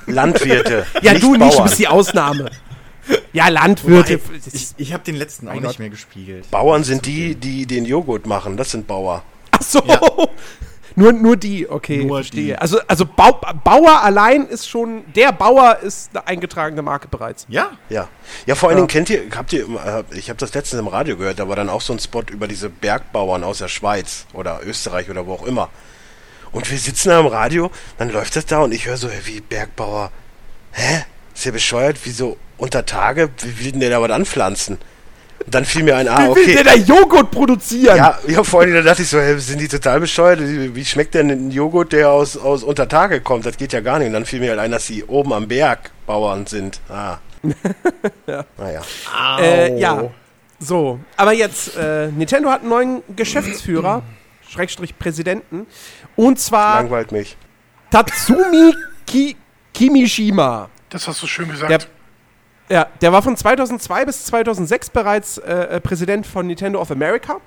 Landwirte. 0.06 0.86
ja, 1.02 1.14
nicht 1.14 1.24
du 1.24 1.34
nicht, 1.36 1.42
du 1.44 1.50
Bauern. 1.58 1.64
bist 1.64 1.80
die 1.80 1.88
Ausnahme. 1.88 2.50
Ja, 3.34 3.50
Landwirte. 3.50 4.20
ich, 4.54 4.68
ich 4.78 4.94
habe 4.94 5.04
den 5.04 5.16
letzten 5.16 5.50
auch 5.50 5.60
nicht 5.60 5.80
mehr 5.80 5.90
gespielt. 5.90 6.50
Bauern 6.52 6.84
sind 6.84 7.06
die, 7.06 7.36
die 7.36 7.66
den 7.66 7.84
Joghurt 7.86 8.26
machen. 8.28 8.56
Das 8.56 8.72
sind 8.72 8.88
Bauer. 8.88 9.24
Ach 9.52 9.62
so. 9.62 9.82
Ja. 9.86 10.00
Nur, 10.96 11.12
nur 11.14 11.38
die, 11.38 11.70
okay, 11.70 12.04
Nur 12.04 12.18
verstehe. 12.18 12.44
die. 12.44 12.56
Also, 12.56 12.80
also 12.88 13.06
Bau, 13.06 13.40
Bauer 13.64 14.04
allein 14.04 14.46
ist 14.46 14.68
schon, 14.70 15.04
der 15.14 15.32
Bauer 15.32 15.80
ist 15.80 16.12
eine 16.14 16.28
eingetragene 16.28 16.82
Marke 16.82 17.08
bereits. 17.08 17.46
Ja, 17.50 17.72
Ja. 17.90 18.08
Ja, 18.46 18.56
vor 18.56 18.70
allen. 18.70 18.78
Dingen 18.78 18.88
kennt 18.88 19.10
ihr, 19.10 19.24
habt 19.36 19.54
ihr, 19.54 19.64
äh, 19.64 20.04
ich 20.18 20.30
habe 20.30 20.38
das 20.38 20.54
letztens 20.54 20.80
im 20.80 20.88
Radio 20.88 21.18
gehört, 21.18 21.40
da 21.40 21.48
war 21.48 21.56
dann 21.56 21.70
auch 21.70 21.82
so 21.82 21.94
ein 21.94 22.00
Spot 22.00 22.24
über 22.32 22.48
diese 22.48 22.70
Bergbauern 22.70 23.44
aus 23.44 23.60
der 23.60 23.68
Schweiz 23.68 24.26
oder 24.34 24.62
Österreich 24.66 25.10
oder 25.10 25.26
wo 25.26 25.34
auch 25.34 25.46
immer. 25.46 25.70
Und 26.52 26.70
wir 26.70 26.78
sitzen 26.78 27.10
da 27.10 27.20
im 27.20 27.28
Radio, 27.28 27.72
dann 27.98 28.12
läuft 28.12 28.36
das 28.36 28.46
da 28.46 28.60
und 28.60 28.72
ich 28.72 28.86
höre 28.86 28.98
so, 28.98 29.10
wie 29.26 29.42
Bergbauer, 29.42 30.12
hä? 30.74 31.06
Ist 31.34 31.46
ja 31.46 31.52
bescheuert, 31.52 31.98
wieso 32.04 32.38
unter 32.58 32.86
Tage, 32.86 33.30
wie 33.42 33.60
will 33.60 33.72
denn 33.72 33.80
der 33.80 33.90
da 33.90 34.02
was 34.02 34.12
anpflanzen? 34.12 34.78
Dann 35.48 35.66
fiel 35.66 35.84
mir 35.84 35.98
ein, 35.98 36.08
ah, 36.08 36.22
Wie 36.22 36.36
will 36.36 36.44
okay. 36.44 36.54
der 36.56 36.64
da 36.64 36.76
Joghurt 36.76 37.30
produzieren? 37.30 37.98
Ja, 37.98 38.18
ja, 38.28 38.44
vor 38.44 38.62
allem, 38.62 38.74
da 38.74 38.82
dachte 38.82 39.02
ich 39.02 39.10
so, 39.10 39.20
hey, 39.20 39.38
sind 39.40 39.60
die 39.60 39.68
total 39.68 40.00
bescheuert? 40.00 40.40
Wie 40.42 40.86
schmeckt 40.86 41.16
denn 41.16 41.30
ein 41.30 41.52
Joghurt, 41.52 41.92
der 41.92 42.10
aus, 42.12 42.38
aus 42.38 42.64
Untertage 42.64 43.22
kommt? 43.22 43.46
Das 43.46 43.58
geht 43.58 43.74
ja 43.74 43.82
gar 43.82 44.00
nicht. 44.00 44.08
Und 44.08 44.14
dann 44.14 44.26
fiel 44.26 44.40
mir 44.40 44.52
halt 44.52 44.60
ein, 44.60 44.72
dass 44.72 44.88
die 44.88 45.04
oben 45.04 45.34
am 45.34 45.48
Berg 45.48 45.92
Bauern 46.06 46.46
sind. 46.46 46.80
Ah. 46.90 47.18
Naja. 48.58 48.82
Äh, 49.40 49.78
ja. 49.78 50.10
So, 50.60 51.00
aber 51.18 51.34
jetzt, 51.34 51.76
äh, 51.76 52.08
Nintendo 52.08 52.50
hat 52.50 52.62
einen 52.62 52.70
neuen 52.70 53.04
Geschäftsführer, 53.16 54.02
Schrägstrich 54.50 54.98
Präsidenten, 54.98 55.68
und 56.16 56.40
zwar 56.40 56.76
Langweilt 56.76 57.12
mich. 57.12 57.36
Tatsumi 57.92 58.74
Ki 59.06 59.36
Kimishima. 59.74 60.70
Das 60.90 61.08
hast 61.08 61.22
du 61.22 61.28
schön 61.28 61.48
Der, 61.48 61.54
gesagt. 61.54 61.90
Ja, 62.70 62.88
der 63.02 63.12
war 63.12 63.22
von 63.22 63.36
2002 63.38 64.06
bis 64.06 64.26
2006 64.26 64.90
bereits 64.90 65.38
äh, 65.38 65.54
äh, 65.54 65.80
Präsident 65.80 66.26
von 66.26 66.48
Nintendo 66.48 66.80
of 66.82 66.92
America. 66.92 67.38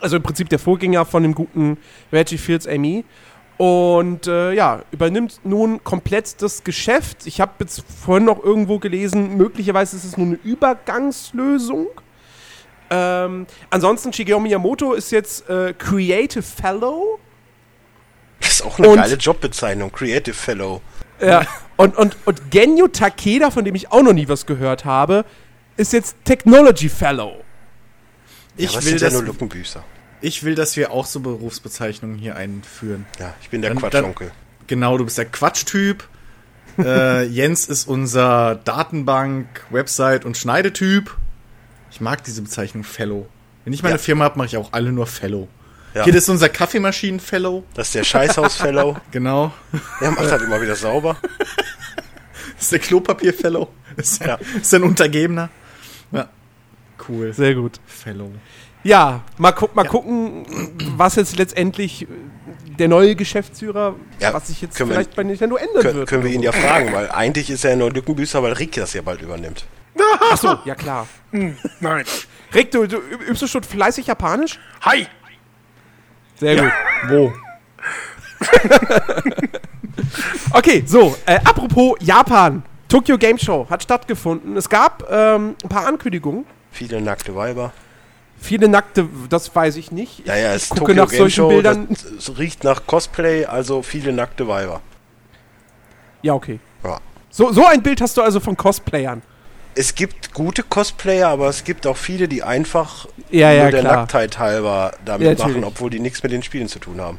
Also 0.00 0.16
im 0.16 0.22
Prinzip 0.22 0.48
der 0.48 0.58
Vorgänger 0.58 1.04
von 1.06 1.22
dem 1.22 1.34
guten 1.34 1.78
Reggie 2.12 2.38
Fields 2.38 2.66
Amy. 2.66 3.04
Und 3.56 4.28
äh, 4.28 4.52
ja, 4.52 4.82
übernimmt 4.92 5.40
nun 5.42 5.82
komplett 5.82 6.40
das 6.42 6.62
Geschäft. 6.62 7.26
Ich 7.26 7.40
habe 7.40 7.52
jetzt 7.60 7.82
vorhin 8.04 8.24
noch 8.26 8.42
irgendwo 8.44 8.78
gelesen, 8.78 9.36
möglicherweise 9.36 9.96
ist 9.96 10.04
es 10.04 10.16
nur 10.16 10.28
eine 10.28 10.38
Übergangslösung. 10.44 11.88
Ähm, 12.90 13.46
ansonsten, 13.70 14.12
Shigeru 14.12 14.38
Miyamoto 14.40 14.92
ist 14.92 15.10
jetzt 15.10 15.48
äh, 15.50 15.74
Creative 15.76 16.42
Fellow. 16.42 17.18
Das 18.40 18.52
ist 18.52 18.62
auch 18.64 18.78
eine 18.78 18.88
Und- 18.90 18.96
geile 18.98 19.16
Jobbezeichnung. 19.16 19.90
Creative 19.90 20.34
Fellow. 20.36 20.80
Ja. 21.20 21.42
Und, 21.78 21.96
und, 21.96 22.16
und 22.26 22.50
Genyo 22.50 22.88
Takeda, 22.88 23.50
von 23.50 23.64
dem 23.64 23.74
ich 23.74 23.90
auch 23.92 24.02
noch 24.02 24.12
nie 24.12 24.28
was 24.28 24.44
gehört 24.46 24.84
habe, 24.84 25.24
ist 25.76 25.92
jetzt 25.92 26.16
Technology 26.24 26.88
Fellow. 26.88 27.36
ich, 28.56 28.74
ja, 28.74 28.84
will, 28.84 28.92
ja 28.94 28.98
dass, 28.98 29.12
nur 29.14 29.22
Luckenbüßer. 29.22 29.84
ich 30.20 30.42
will, 30.42 30.56
dass 30.56 30.76
wir 30.76 30.90
auch 30.90 31.06
so 31.06 31.20
Berufsbezeichnungen 31.20 32.18
hier 32.18 32.34
einführen. 32.36 33.06
Ja, 33.20 33.32
ich 33.40 33.48
bin 33.50 33.62
der 33.62 33.70
Dann- 33.70 33.78
Quatschonkel. 33.78 34.32
Genau, 34.66 34.98
du 34.98 35.04
bist 35.04 35.16
der 35.18 35.26
Quatschtyp. 35.26 36.06
äh, 36.78 37.22
Jens 37.28 37.66
ist 37.68 37.86
unser 37.88 38.56
Datenbank, 38.56 39.46
Website 39.70 40.24
und 40.24 40.36
Schneidetyp. 40.36 41.16
Ich 41.92 42.00
mag 42.00 42.22
diese 42.24 42.42
Bezeichnung 42.42 42.82
Fellow. 42.84 43.28
Wenn 43.64 43.72
ich 43.72 43.82
meine 43.84 43.94
Ja. 43.94 43.98
Firma 43.98 44.24
habe, 44.24 44.36
mache 44.36 44.48
ich 44.48 44.56
auch 44.56 44.72
alle 44.72 44.90
nur 44.92 45.06
Fellow. 45.06 45.48
Ja. 45.98 46.04
Hier 46.04 46.14
ist 46.14 46.28
unser 46.28 46.48
Kaffeemaschinen-Fellow. 46.48 47.64
Das 47.74 47.88
ist 47.88 47.94
der 47.96 48.04
Scheißhaus-Fellow. 48.04 48.96
Genau. 49.10 49.52
Der 50.00 50.10
macht 50.12 50.30
halt 50.30 50.42
immer 50.42 50.60
wieder 50.60 50.76
sauber. 50.76 51.16
Das 52.54 52.62
ist 52.64 52.72
der 52.72 52.78
Klopapier-Fellow. 52.78 53.68
Das 53.96 54.12
ist, 54.12 54.24
Ja. 54.24 54.38
ist 54.60 54.72
ein 54.74 54.82
Untergebener. 54.84 55.48
Ja. 56.12 56.28
Cool. 57.08 57.32
Sehr 57.32 57.54
gut. 57.54 57.80
Fellow. 57.86 58.30
Ja, 58.84 59.22
mal, 59.38 59.50
gu 59.52 59.68
mal 59.74 59.84
gucken, 59.84 60.46
was 60.96 61.16
jetzt 61.16 61.36
letztendlich 61.36 62.06
der 62.78 62.86
neue 62.88 63.16
Geschäftsführer, 63.16 63.96
Ja, 64.20 64.32
was 64.32 64.46
sich 64.48 64.62
jetzt 64.62 64.76
können 64.76 64.90
wir- 64.90 64.94
vielleicht 64.94 65.16
bei 65.16 65.24
Nintendo 65.24 65.56
ändern 65.56 65.82
Kön 65.82 65.94
wird. 65.96 66.08
können 66.08 66.22
wir 66.22 66.30
ihn 66.30 66.40
so. 66.40 66.44
ja 66.46 66.52
fragen, 66.52 66.92
weil 66.92 67.10
eigentlich 67.10 67.50
ist 67.50 67.64
er 67.64 67.74
nur 67.76 67.90
Lückenbüßer, 67.90 68.40
weil 68.42 68.52
Rick 68.52 68.72
das 68.76 68.92
ja 68.92 69.02
bald 69.02 69.20
übernimmt. 69.20 69.66
Achso, 70.30 70.58
ja 70.64 70.76
klar. 70.76 71.08
Nein. 71.32 72.04
Rick, 72.54 72.70
du, 72.70 72.86
du 72.86 72.98
übst 73.28 73.42
du 73.42 73.46
schon 73.48 73.64
fleißig 73.64 74.06
Japanisch? 74.06 74.60
Hi! 74.82 75.06
Sehr 76.38 76.56
gut. 76.56 76.72
Wo? 77.08 77.32
Okay, 80.52 80.82
so, 80.86 81.16
äh, 81.26 81.38
apropos 81.44 81.96
Japan. 82.00 82.62
Tokyo 82.88 83.18
Game 83.18 83.36
Show 83.36 83.66
hat 83.68 83.82
stattgefunden. 83.82 84.56
Es 84.56 84.68
gab 84.68 85.04
ähm, 85.10 85.56
ein 85.62 85.68
paar 85.68 85.86
Ankündigungen. 85.86 86.46
Viele 86.70 87.00
nackte 87.02 87.34
Weiber. 87.36 87.72
Viele 88.40 88.68
nackte, 88.68 89.06
das 89.28 89.54
weiß 89.54 89.76
ich 89.76 89.92
nicht. 89.92 90.26
Ja, 90.26 90.36
ja, 90.36 90.50
ich 90.50 90.56
es 90.56 90.62
ist 90.64 90.68
gucke 90.70 90.92
Tokyo 90.92 90.94
nach 91.04 91.10
Game 91.10 91.18
solchen 91.18 91.36
Show, 91.36 91.48
Bildern. 91.48 91.88
das, 91.90 92.04
es 92.04 92.38
riecht 92.38 92.64
nach 92.64 92.86
Cosplay, 92.86 93.44
also 93.44 93.82
viele 93.82 94.12
nackte 94.12 94.48
Weiber. 94.48 94.80
Ja, 96.22 96.34
okay. 96.34 96.60
Ja. 96.82 96.98
So, 97.30 97.52
so 97.52 97.66
ein 97.66 97.82
Bild 97.82 98.00
hast 98.00 98.16
du 98.16 98.22
also 98.22 98.40
von 98.40 98.56
Cosplayern. 98.56 99.22
Es 99.74 99.94
gibt 99.94 100.34
gute 100.34 100.62
Cosplayer, 100.64 101.28
aber 101.28 101.48
es 101.48 101.62
gibt 101.64 101.86
auch 101.86 101.96
viele, 101.96 102.26
die 102.28 102.42
einfach 102.42 103.06
Ja, 103.30 103.52
ja, 103.52 103.62
nur 103.64 103.70
der 103.70 103.80
klar. 103.82 103.96
Nacktheit 103.98 104.38
halber 104.38 104.92
damit 105.04 105.38
Ja, 105.38 105.46
machen, 105.46 105.62
obwohl 105.64 105.90
die 105.90 106.00
nichts 106.00 106.22
mit 106.22 106.32
den 106.32 106.42
Spielen 106.42 106.68
zu 106.68 106.78
tun 106.80 107.00
haben. 107.00 107.18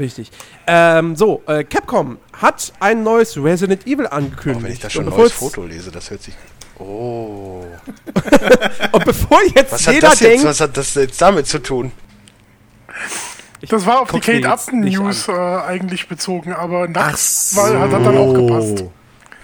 Richtig. 0.00 0.30
Ähm, 0.66 1.14
so, 1.16 1.42
äh, 1.46 1.62
Capcom 1.64 2.18
hat 2.32 2.72
ein 2.80 3.02
neues 3.02 3.36
Resident 3.36 3.86
Evil 3.86 4.06
angekündigt. 4.08 4.58
Auch 4.58 4.64
wenn 4.64 4.72
ich 4.72 4.80
da 4.80 4.90
schon 4.90 5.04
ein 5.04 5.10
neues 5.10 5.30
jetzt- 5.30 5.38
Foto 5.38 5.64
lese, 5.64 5.90
das 5.92 6.10
hört 6.10 6.22
sich. 6.22 6.34
Oh. 6.78 7.64
Und 8.92 9.04
bevor 9.04 9.38
jetzt 9.54 9.72
Was 9.72 9.86
hat 9.86 9.94
jeder 9.94 10.08
das 10.10 10.20
jetzt, 10.20 10.30
denkt, 10.30 10.44
was 10.46 10.60
hat 10.60 10.76
das 10.76 10.94
jetzt 10.94 11.20
damit 11.20 11.46
zu 11.46 11.60
tun? 11.60 11.92
Das 13.68 13.86
war 13.86 14.00
auf 14.00 14.10
die 14.10 14.18
Kate 14.18 14.38
jetzt 14.38 14.46
Upton 14.46 14.80
News 14.80 15.28
äh, 15.28 15.32
eigentlich 15.32 16.08
bezogen, 16.08 16.52
aber 16.52 16.84
Ach 16.84 16.88
nackt 16.88 17.18
so. 17.18 17.62
hat, 17.62 17.74
hat 17.92 17.92
dann 17.92 18.18
auch 18.18 18.32
gepasst. 18.34 18.84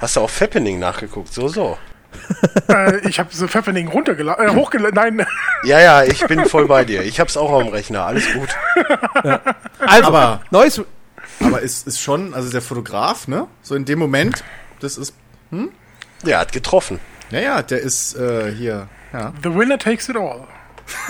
Hast 0.01 0.17
du 0.17 0.21
auf 0.23 0.31
Fappening 0.33 0.79
nachgeguckt? 0.79 1.33
So, 1.33 1.47
so. 1.49 1.79
Äh, 2.69 3.09
ich 3.09 3.19
habe 3.19 3.31
The 3.33 3.49
Fappening 3.49 3.89
runtergeladen, 3.89 4.47
äh, 4.49 4.55
hochgeladen, 4.55 4.95
nein, 4.95 5.27
Ja, 5.65 5.81
ja, 5.81 6.03
ich 6.05 6.27
bin 6.27 6.45
voll 6.45 6.67
bei 6.67 6.85
dir. 6.85 7.03
Ich 7.03 7.19
hab's 7.19 7.37
auch 7.37 7.59
am 7.61 7.69
Rechner. 7.69 8.05
Alles 8.05 8.25
gut. 8.35 8.49
also, 9.79 10.07
Aber- 10.09 10.41
neues, 10.51 10.83
Aber 11.41 11.61
ist, 11.61 11.87
ist 11.87 12.01
schon, 12.01 12.35
also 12.35 12.51
der 12.51 12.61
Fotograf, 12.63 13.27
ne? 13.29 13.47
So 13.63 13.75
in 13.75 13.85
dem 13.87 13.99
Moment, 13.99 14.45
das 14.81 14.99
ist, 14.99 15.15
Der 16.25 16.39
hat 16.39 16.53
getroffen. 16.53 17.01
naja, 17.31 17.63
der 17.63 17.81
ist 17.81 18.15
äh, 18.17 18.53
hier, 18.53 18.89
ja. 19.15 19.33
The 19.43 19.55
winner 19.55 19.79
takes 19.79 20.09
it 20.11 20.17
all. 20.17 20.47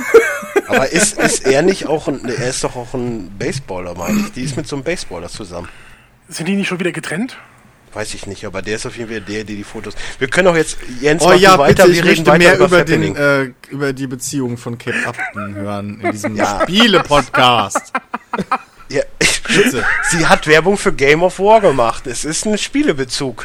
Aber 0.68 0.88
ist, 0.90 1.18
ist 1.18 1.46
er 1.46 1.62
nicht 1.62 1.86
auch 1.86 2.08
ein. 2.08 2.24
Er 2.28 2.48
ist 2.50 2.62
doch 2.64 2.76
auch 2.76 2.94
ein 2.94 3.36
Baseballer, 3.38 3.94
meine 3.94 4.20
ich. 4.20 4.32
Die 4.32 4.42
ist 4.42 4.56
mit 4.56 4.66
so 4.68 4.76
einem 4.76 4.84
Baseballer 4.84 5.28
zusammen. 5.28 5.68
Sind 6.28 6.46
die 6.46 6.56
nicht 6.56 6.68
schon 6.68 6.78
wieder 6.80 6.92
getrennt? 6.92 7.36
Weiß 7.94 8.14
ich 8.14 8.26
nicht, 8.26 8.44
aber 8.44 8.62
der 8.62 8.76
ist 8.76 8.86
auf 8.86 8.96
jeden 8.96 9.10
Fall 9.10 9.20
der, 9.20 9.44
der 9.44 9.56
die 9.56 9.64
Fotos. 9.64 9.94
Wir 10.18 10.28
können 10.28 10.48
auch 10.48 10.56
jetzt. 10.56 10.76
Jens, 11.00 11.22
Oh 11.22 11.32
ja, 11.32 11.58
weiter, 11.58 11.84
bitte, 11.84 12.04
wir 12.04 12.04
ich 12.04 12.18
reden 12.18 12.26
weiter 12.26 12.38
mehr 12.38 12.54
über, 12.56 12.66
über, 12.66 12.84
den, 12.84 13.16
äh, 13.16 13.50
über 13.70 13.92
die 13.92 14.06
Beziehung 14.06 14.56
von 14.56 14.76
Kate 14.78 15.06
Upton 15.06 15.54
hören 15.54 16.00
in 16.00 16.10
diesem 16.12 16.36
Ja. 16.36 16.60
Spiele-Podcast. 16.62 17.92
Ja, 18.90 19.02
Bitte. 19.46 19.84
sie 20.08 20.26
hat 20.26 20.46
Werbung 20.46 20.78
für 20.78 20.94
Game 20.94 21.22
of 21.22 21.38
War 21.40 21.60
gemacht. 21.60 22.06
Es 22.06 22.24
ist 22.24 22.46
ein 22.46 22.56
Spielebezug. 22.56 23.44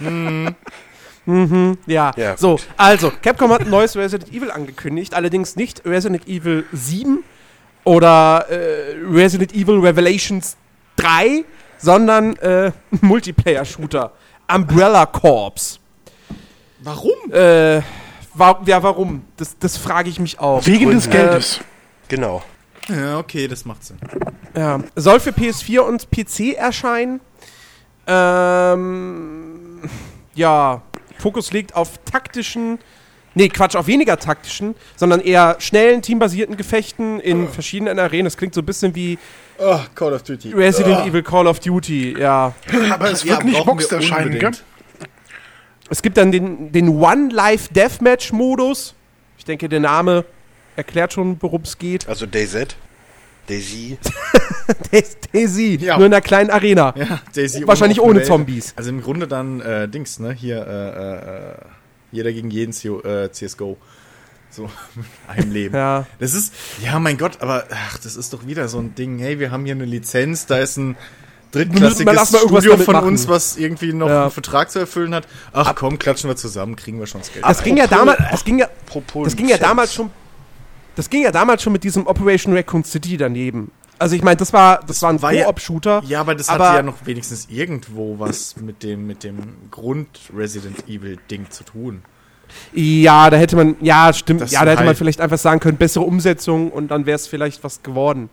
ja. 1.86 2.12
Ja, 2.16 2.36
so, 2.38 2.52
gut. 2.52 2.66
also, 2.78 3.12
Capcom 3.22 3.52
hat 3.52 3.60
ein 3.62 3.70
neues 3.70 3.96
Resident 3.96 4.32
Evil 4.32 4.50
angekündigt, 4.50 5.12
allerdings 5.14 5.56
nicht 5.56 5.84
Resident 5.84 6.26
Evil 6.26 6.64
7 6.72 7.22
oder 7.84 8.46
äh, 8.48 8.94
Resident 9.10 9.54
Evil 9.54 9.78
Revelations 9.80 10.56
3, 10.96 11.44
sondern 11.82 12.36
äh, 12.36 12.72
Multiplayer-Shooter. 13.02 14.12
Umbrella 14.54 15.06
Corps. 15.06 15.78
Warum? 16.80 17.12
Äh, 17.32 17.82
wa 18.34 18.60
ja, 18.66 18.82
warum? 18.82 19.24
Das, 19.36 19.56
das 19.58 19.76
frage 19.76 20.08
ich 20.08 20.18
mich 20.18 20.38
auch. 20.40 20.64
Wegen 20.66 20.90
des 20.90 21.06
Äh, 21.06 21.10
Geldes. 21.10 21.60
Genau. 22.08 22.42
Ja, 22.88 23.18
okay, 23.18 23.46
das 23.46 23.64
macht 23.64 23.84
Sinn. 23.84 23.98
Ja, 24.56 24.80
soll 24.96 25.20
für 25.20 25.30
PS4 25.30 25.80
und 25.80 26.10
PC 26.10 26.54
erscheinen. 26.56 27.20
Ähm, 28.06 29.80
ja, 30.34 30.82
Fokus 31.18 31.52
liegt 31.52 31.74
auf 31.76 31.98
taktischen, 32.04 32.78
nee, 33.34 33.48
Quatsch, 33.48 33.76
auf 33.76 33.86
weniger 33.86 34.18
taktischen, 34.18 34.74
sondern 34.96 35.20
eher 35.20 35.56
schnellen, 35.60 36.02
teambasierten 36.02 36.56
Gefechten 36.56 37.20
in 37.20 37.48
verschiedenen 37.48 37.98
Arenen. 37.98 38.24
Das 38.24 38.36
klingt 38.36 38.54
so 38.54 38.60
ein 38.60 38.66
bisschen 38.66 38.94
wie 38.94 39.18
Oh, 39.58 39.80
Call 39.94 40.12
of 40.14 40.22
Duty. 40.22 40.52
Resident 40.52 41.06
Evil 41.06 41.22
Call 41.22 41.46
of 41.46 41.60
Duty, 41.60 42.16
ja. 42.18 42.54
Aber 42.90 43.10
es 43.10 43.22
Ja, 43.24 43.34
wird 43.36 43.44
nicht 43.44 43.54
brauchen 43.56 43.66
wir 43.66 43.72
Boxed 43.74 43.92
erscheinen, 43.92 44.38
gell? 44.38 44.50
Es 45.90 46.00
gibt 46.02 46.16
dann 46.16 46.32
den, 46.32 46.72
den 46.72 46.88
One-Life-Deathmatch-Modus. 46.88 48.94
Ich 49.38 49.44
denke, 49.44 49.68
der 49.68 49.80
Name 49.80 50.24
erklärt 50.76 51.12
schon, 51.12 51.36
worum 51.40 51.62
es 51.62 51.76
geht. 51.78 52.08
Also 52.08 52.26
DayZ. 52.26 52.76
Daisy. 53.48 53.98
Daisy, 55.32 55.76
Ja. 55.80 55.96
nur 55.96 56.06
in 56.06 56.12
einer 56.14 56.20
kleinen 56.22 56.50
Arena. 56.50 56.94
Ja, 56.96 57.20
Daisy 57.34 57.66
Wahrscheinlich 57.66 58.00
ohne 58.00 58.10
ohne 58.10 58.18
Welt. 58.20 58.28
Zombies. 58.28 58.72
Also 58.76 58.90
im 58.90 59.02
Grunde 59.02 59.26
dann 59.26 59.60
äh, 59.60 59.88
Dings, 59.88 60.18
ne? 60.20 60.32
Hier, 60.32 60.64
äh, 60.66 60.70
äh, 60.70 61.50
äh, 61.50 61.54
jeder 62.12 62.32
gegen 62.32 62.50
jeden 62.50 62.72
CO, 62.72 63.00
äh, 63.02 63.30
CSGO. 63.32 63.76
So, 64.54 64.64
mit 64.94 65.06
einem 65.28 65.50
Leben. 65.50 65.74
Ja. 65.74 66.06
Das 66.18 66.34
ist, 66.34 66.52
ja, 66.84 66.98
mein 66.98 67.16
Gott, 67.18 67.40
aber 67.40 67.64
ach, 67.70 67.98
das 67.98 68.16
ist 68.16 68.32
doch 68.34 68.46
wieder 68.46 68.68
so 68.68 68.78
ein 68.78 68.94
Ding. 68.94 69.18
Hey, 69.18 69.38
wir 69.38 69.50
haben 69.50 69.64
hier 69.64 69.74
eine 69.74 69.86
Lizenz, 69.86 70.44
da 70.46 70.58
ist 70.58 70.76
ein 70.76 70.96
drittklassiges 71.52 72.38
Studio 72.40 72.76
von 72.76 72.94
machen. 72.94 73.08
uns, 73.08 73.28
was 73.28 73.56
irgendwie 73.56 73.92
noch 73.92 74.08
Ja. 74.08 74.22
einen 74.22 74.30
Vertrag 74.30 74.70
zu 74.70 74.78
erfüllen 74.78 75.14
hat. 75.14 75.26
Ach 75.52 75.74
komm, 75.74 75.98
klatschen 75.98 76.28
wir 76.28 76.36
zusammen, 76.36 76.76
kriegen 76.76 76.98
wir 76.98 77.06
schon 77.06 77.20
das 77.22 77.32
Geld. 77.32 77.44
Das 77.44 77.62
ging 77.62 77.76
ja 77.76 77.84
Apropos- 77.84 77.98
damals, 78.16 78.30
das 78.30 78.44
ging 78.44 78.58
ja, 78.58 78.66
Apropos 78.86 79.24
das 79.24 79.36
ging 79.36 79.48
ja 79.48 79.56
damals 79.58 79.94
schon, 79.94 80.10
das 80.96 81.08
ging 81.10 81.22
ja 81.22 81.30
damals 81.32 81.62
schon 81.62 81.72
mit 81.72 81.84
diesem 81.84 82.06
Operation 82.06 82.54
Raccoon 82.54 82.84
City 82.84 83.16
daneben. 83.16 83.70
Also 83.98 84.16
ich 84.16 84.22
meine, 84.22 84.36
das 84.36 84.52
war, 84.52 84.80
das, 84.86 85.00
war 85.02 85.10
ein 85.10 85.22
war 85.22 85.32
ja- 85.32 85.44
Koop-Shooter. 85.46 86.02
Ja, 86.06 86.20
aber 86.20 86.34
das 86.34 86.48
aber- 86.48 86.66
hatte 86.68 86.76
ja 86.78 86.82
noch 86.82 87.06
wenigstens 87.06 87.46
irgendwo 87.50 88.18
was 88.18 88.56
mit 88.56 88.82
dem, 88.82 89.06
mit 89.06 89.22
dem 89.24 89.38
Grund-Resident 89.70 90.88
Evil-Ding 90.88 91.50
zu 91.50 91.64
tun. 91.64 92.02
Ja, 92.72 93.28
da 93.30 93.36
hätte 93.36 93.56
man, 93.56 93.76
ja, 93.80 94.12
stimmt, 94.12 94.40
Das 94.40 94.50
ja, 94.52 94.64
da 94.64 94.70
hätte 94.72 94.80
man 94.80 94.88
halt- 94.88 94.98
vielleicht 94.98 95.20
einfach 95.20 95.38
sagen 95.38 95.60
können, 95.60 95.76
bessere 95.76 96.04
Umsetzung 96.04 96.70
und 96.70 96.88
dann 96.90 97.06
wäre 97.06 97.16
es 97.16 97.26
vielleicht 97.26 97.62
was 97.64 97.82
geworden. 97.82 98.30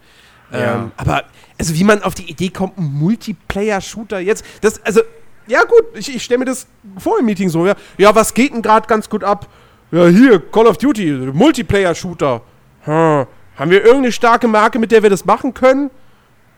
Ja. 0.51 0.75
Ähm, 0.75 0.91
aber, 0.97 1.23
also 1.59 1.75
wie 1.75 1.83
man 1.83 2.01
auf 2.03 2.15
die 2.15 2.29
Idee 2.29 2.49
kommt, 2.49 2.77
ein 2.77 2.83
Multiplayer-Shooter 2.85 4.19
jetzt, 4.19 4.43
das, 4.61 4.83
also, 4.85 5.01
ja 5.47 5.63
gut, 5.63 5.83
ich, 5.95 6.15
ich 6.15 6.23
stelle 6.23 6.39
mir 6.39 6.45
das 6.45 6.67
vor 6.97 7.19
im 7.19 7.25
Meeting 7.25 7.49
so, 7.49 7.65
ja, 7.67 7.75
ja, 7.97 8.13
was 8.15 8.33
geht 8.33 8.53
denn 8.53 8.61
gerade 8.61 8.88
ganz 8.88 9.09
gut 9.09 9.23
ab? 9.23 9.47
Ja, 9.91 10.07
hier, 10.07 10.39
Call 10.51 10.67
of 10.67 10.77
Duty, 10.77 11.11
Multiplayer-Shooter. 11.33 12.41
Hm, 12.81 13.25
haben 13.55 13.71
wir 13.71 13.81
irgendeine 13.83 14.11
starke 14.11 14.47
Marke, 14.47 14.79
mit 14.79 14.91
der 14.91 15.03
wir 15.03 15.09
das 15.09 15.25
machen 15.25 15.53
können? 15.53 15.89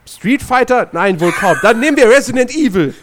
Street 0.08 0.42
Fighter? 0.42 0.90
Nein, 0.92 1.20
wohl 1.20 1.32
kaum. 1.32 1.56
Dann 1.62 1.80
nehmen 1.80 1.96
wir 1.98 2.10
Resident 2.10 2.52
Evil. 2.56 2.94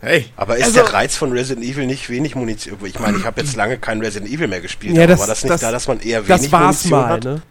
Hey, 0.00 0.26
Aber 0.36 0.56
ist 0.56 0.64
Also- 0.64 0.82
der 0.82 0.92
Reiz 0.94 1.14
von 1.16 1.30
Resident 1.32 1.64
Evil 1.66 1.86
nicht 1.86 2.08
wenig 2.08 2.34
Munition? 2.34 2.78
Ich 2.84 2.98
meine, 2.98 3.18
ich 3.18 3.24
habe 3.24 3.40
jetzt 3.40 3.54
lange 3.56 3.76
kein 3.78 4.00
Resident 4.00 4.30
Evil 4.32 4.48
mehr 4.48 4.60
gespielt. 4.62 4.94
Ja, 4.96 5.02
aber 5.02 5.08
das- 5.12 5.20
war 5.20 5.26
das 5.26 5.42
nicht 5.42 5.52
das- 5.52 5.60
da, 5.60 5.70
dass 5.72 5.86
man 5.88 6.00
eher 6.00 6.26
wenig 6.26 6.28
Das 6.28 6.52
war's 6.52 6.84
Munition 6.84 7.00
mal, 7.00 7.08
hat? 7.08 7.24
ne? 7.24 7.42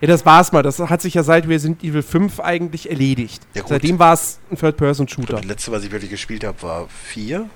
Ja, 0.00 0.08
das 0.08 0.24
war's 0.26 0.50
mal. 0.52 0.62
Das 0.62 0.78
hat 0.78 1.02
sich 1.02 1.14
ja 1.14 1.22
seit 1.22 1.46
Resident 1.46 1.84
Evil 1.84 2.02
5 2.02 2.40
eigentlich 2.40 2.88
erledigt. 2.90 3.42
Ja. 3.54 3.62
Seitdem 3.68 3.98
war 3.98 4.14
es 4.14 4.38
ein 4.50 4.56
Third-Person-Shooter. 4.56 5.34
Das 5.36 5.44
letzte, 5.44 5.70
was 5.70 5.84
ich 5.84 5.92
wirklich 5.92 6.10
gespielt 6.10 6.44
habe, 6.44 6.60
war 6.62 6.88
4. 6.88 7.48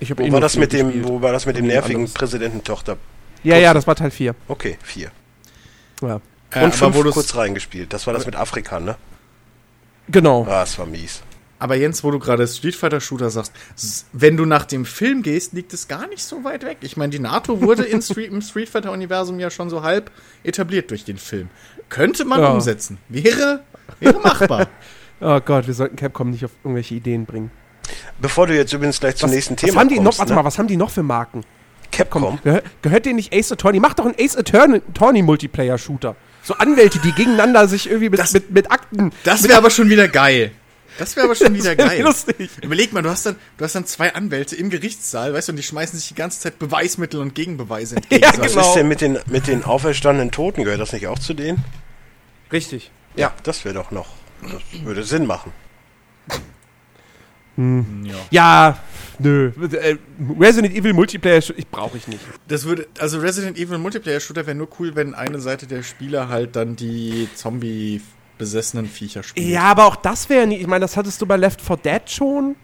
Ich 0.00 0.10
hab 0.10 0.18
Wo 0.18 0.22
eh 0.22 0.32
war 0.32 0.40
das 0.40 0.52
vier 0.52 0.60
mit 0.60 0.72
dem, 0.72 1.04
wo 1.06 1.20
war 1.20 1.32
das 1.32 1.46
mit 1.46 1.56
dem 1.56 1.66
nervigen. 1.66 2.10
Präsidententochter? 2.12 2.96
Ja, 3.42 3.56
ja, 3.58 3.74
das 3.74 3.86
war 3.86 3.94
Teil 3.94 4.10
4. 4.10 4.34
Okay, 4.48 4.78
4. 4.82 5.10
Ja. 6.02 6.08
äh, 6.08 6.10
Und 6.14 6.20
aber 6.54 6.72
5 6.72 6.96
wo 6.96 7.02
du's- 7.02 7.14
kurz 7.14 7.34
reingespielt. 7.36 7.92
Das 7.92 8.06
war 8.06 8.14
das 8.14 8.24
mit 8.26 8.36
Afrika, 8.36 8.80
ne? 8.80 8.96
Genau. 10.08 10.46
Ah, 10.48 10.62
es 10.62 10.78
war 10.78 10.86
mies. 10.86 11.22
Aber 11.58 11.76
Jens, 11.76 12.02
wo 12.04 12.10
du 12.10 12.18
gerade 12.18 12.46
Street 12.46 12.74
Fighter 12.74 13.00
Shooter 13.00 13.30
sagst, 13.30 13.52
wenn 14.12 14.36
du 14.36 14.44
nach 14.44 14.64
dem 14.64 14.84
Film 14.84 15.22
gehst, 15.22 15.52
liegt 15.52 15.72
es 15.72 15.88
gar 15.88 16.06
nicht 16.08 16.22
so 16.24 16.44
weit 16.44 16.64
weg. 16.64 16.78
Ich 16.80 16.96
meine, 16.96 17.10
die 17.10 17.18
NATO 17.20 17.60
wurde 17.62 17.84
in 17.84 18.02
Street, 18.02 18.30
im 18.30 18.42
Street 18.42 18.68
Fighter 18.68 18.92
Universum 18.92 19.38
ja 19.40 19.50
schon 19.50 19.70
so 19.70 19.82
halb 19.82 20.10
etabliert 20.42 20.90
durch 20.90 21.04
den 21.04 21.16
Film. 21.16 21.48
Könnte 21.88 22.24
man 22.24 22.40
Ja. 22.40 22.48
umsetzen. 22.52 22.98
Wäre, 23.08 23.62
wäre 24.00 24.18
machbar. 24.20 24.68
Oh 25.20 25.40
Gott, 25.40 25.66
wir 25.68 25.74
sollten 25.74 25.94
Capcom 25.96 26.30
nicht 26.30 26.44
auf 26.44 26.50
irgendwelche 26.64 26.96
Ideen 26.96 27.24
bringen. 27.24 27.50
Bevor 28.20 28.46
du 28.48 28.54
jetzt 28.54 28.72
übrigens 28.72 28.98
gleich 29.00 29.14
zum 29.16 29.28
Was, 29.28 29.34
nächsten 29.36 29.54
was 29.54 29.60
Thema 29.62 29.80
haben 29.80 29.88
die 29.88 29.94
kommst, 29.94 30.10
noch, 30.12 30.18
warte 30.18 30.32
ne? 30.32 30.36
mal, 30.36 30.44
was 30.44 30.58
haben 30.58 30.66
die 30.66 30.76
noch 30.76 30.90
für 30.90 31.04
Marken? 31.04 31.44
Capcom. 31.92 32.40
Gehör, 32.42 32.62
gehört 32.82 33.06
denen 33.06 33.16
nicht 33.16 33.32
Ace 33.32 33.52
Attorney? 33.52 33.78
Mach 33.78 33.94
doch 33.94 34.04
einen 34.04 34.16
Ace 34.18 34.36
Attorney, 34.36 34.82
Attorney 34.90 35.22
Multiplayer-Shooter. 35.22 36.16
So 36.42 36.54
Anwälte, 36.54 36.98
die 36.98 37.12
gegeneinander 37.12 37.68
sich 37.68 37.86
irgendwie 37.86 38.10
mit, 38.10 38.18
Das- 38.18 38.32
mit, 38.32 38.50
mit 38.50 38.70
Akten. 38.72 39.12
Das 39.22 39.44
wäre 39.48 39.56
aber 39.56 39.70
schon 39.70 39.88
wieder 39.88 40.08
geil. 40.08 40.50
Das 40.98 41.16
wäre 41.16 41.26
aber 41.26 41.34
schon 41.34 41.54
wieder 41.54 41.74
geil. 41.76 42.02
lustig. 42.02 42.50
Überleg 42.62 42.92
mal, 42.92 43.02
du 43.02 43.10
hast, 43.10 43.26
dann, 43.26 43.36
du 43.56 43.64
hast 43.64 43.74
dann 43.74 43.86
zwei 43.86 44.14
Anwälte 44.14 44.56
im 44.56 44.70
Gerichtssaal, 44.70 45.32
weißt 45.34 45.48
du, 45.48 45.52
und 45.52 45.56
die 45.56 45.62
schmeißen 45.62 45.98
sich 45.98 46.08
die 46.08 46.14
ganze 46.14 46.40
Zeit 46.40 46.58
Beweismittel 46.58 47.20
und 47.20 47.34
Gegenbeweise 47.34 47.96
entgegen. 47.96 48.22
Ja, 48.22 48.32
So, 48.34 48.40
Was 48.42 48.52
genau. 48.52 48.68
ist 48.68 48.74
denn 48.74 48.88
mit 48.88 49.00
den, 49.00 49.18
mit 49.26 49.46
den 49.46 49.64
auferstandenen 49.64 50.30
Toten? 50.30 50.64
Gehört 50.64 50.80
das 50.80 50.92
nicht 50.92 51.06
auch 51.06 51.18
zu 51.18 51.34
denen? 51.34 51.64
Richtig. 52.52 52.90
Ja. 53.16 53.32
Das 53.42 53.64
wäre 53.64 53.74
doch 53.74 53.90
noch. 53.90 54.08
Das 54.42 54.84
würde 54.84 55.02
Sinn 55.04 55.26
machen. 55.26 55.52
Ja. 57.56 58.14
Ja, 58.30 58.78
nö. 59.20 59.52
Äh, 59.72 59.96
Resident 60.40 60.74
Evil 60.74 60.92
Multiplayer, 60.92 61.38
ich 61.56 61.68
brauche 61.68 61.96
ich 61.96 62.08
nicht. 62.08 62.18
Das 62.48 62.64
würde, 62.64 62.88
also 62.98 63.20
Resident 63.20 63.56
Evil 63.56 63.78
Multiplayer 63.78 64.18
Shooter 64.18 64.44
wäre 64.46 64.56
nur 64.56 64.68
cool, 64.80 64.96
wenn 64.96 65.14
eine 65.14 65.38
Seite 65.40 65.68
der 65.68 65.84
Spieler 65.84 66.28
halt 66.28 66.56
dann 66.56 66.74
die 66.74 67.28
Zombie 67.36 68.02
besessenen 68.38 68.86
Viecher 68.88 69.22
spielt. 69.22 69.46
Ja, 69.48 69.62
aber 69.64 69.86
auch 69.86 69.96
das 69.96 70.28
wäre 70.28 70.46
nie. 70.46 70.56
Ich 70.56 70.66
meine, 70.66 70.84
das 70.84 70.96
hattest 70.96 71.20
du 71.22 71.26
bei 71.26 71.36
Left 71.36 71.60
4 71.60 71.76
Dead 71.78 72.02
schon. 72.10 72.56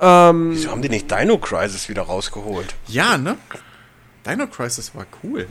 Ähm, 0.00 0.50
Wieso 0.52 0.70
haben 0.70 0.82
die 0.82 0.88
nicht 0.88 1.10
Dino 1.10 1.38
Crisis 1.38 1.88
wieder 1.88 2.02
rausgeholt? 2.02 2.74
Ja, 2.86 3.16
ne? 3.16 3.36
Dino 4.26 4.46
Crisis 4.46 4.94
war 4.94 5.06
cool. 5.22 5.46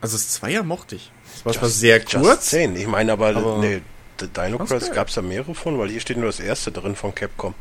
Also 0.00 0.16
das 0.16 0.30
Zweier 0.30 0.62
mochte 0.62 0.96
ich. 0.96 1.12
Das 1.34 1.44
war 1.44 1.52
zwar 1.52 1.68
sehr 1.68 1.98
Just 2.00 2.14
kurz. 2.24 2.46
10. 2.46 2.76
Ich 2.76 2.86
meine 2.86 3.12
aber, 3.12 3.28
Aber- 3.36 3.58
nee, 3.58 3.82
Dino 4.20 4.58
Crisis 4.58 4.92
gab 4.92 5.08
es 5.08 5.14
da 5.14 5.22
mehrere 5.22 5.54
von, 5.54 5.78
weil 5.78 5.90
hier 5.90 6.00
steht 6.00 6.16
nur 6.16 6.26
das 6.26 6.40
erste 6.40 6.72
drin 6.72 6.96
von 6.96 7.14
Capcom. 7.14 7.54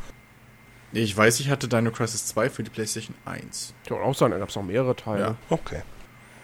Ich 0.92 1.16
weiß, 1.16 1.40
ich 1.42 1.50
hatte 1.50 1.68
Dino 1.68 1.92
Crisis 1.92 2.26
2 2.28 2.50
für 2.50 2.64
die 2.64 2.70
PlayStation 2.70 3.16
1. 3.26 3.74
kann 3.88 3.98
auch 4.00 4.16
sein, 4.16 4.32
da 4.32 4.38
gab 4.38 4.50
es 4.50 4.56
noch 4.56 4.64
mehrere 4.64 4.96
Teile. 4.96 5.22
Ja. 5.22 5.36
Okay. 5.50 5.82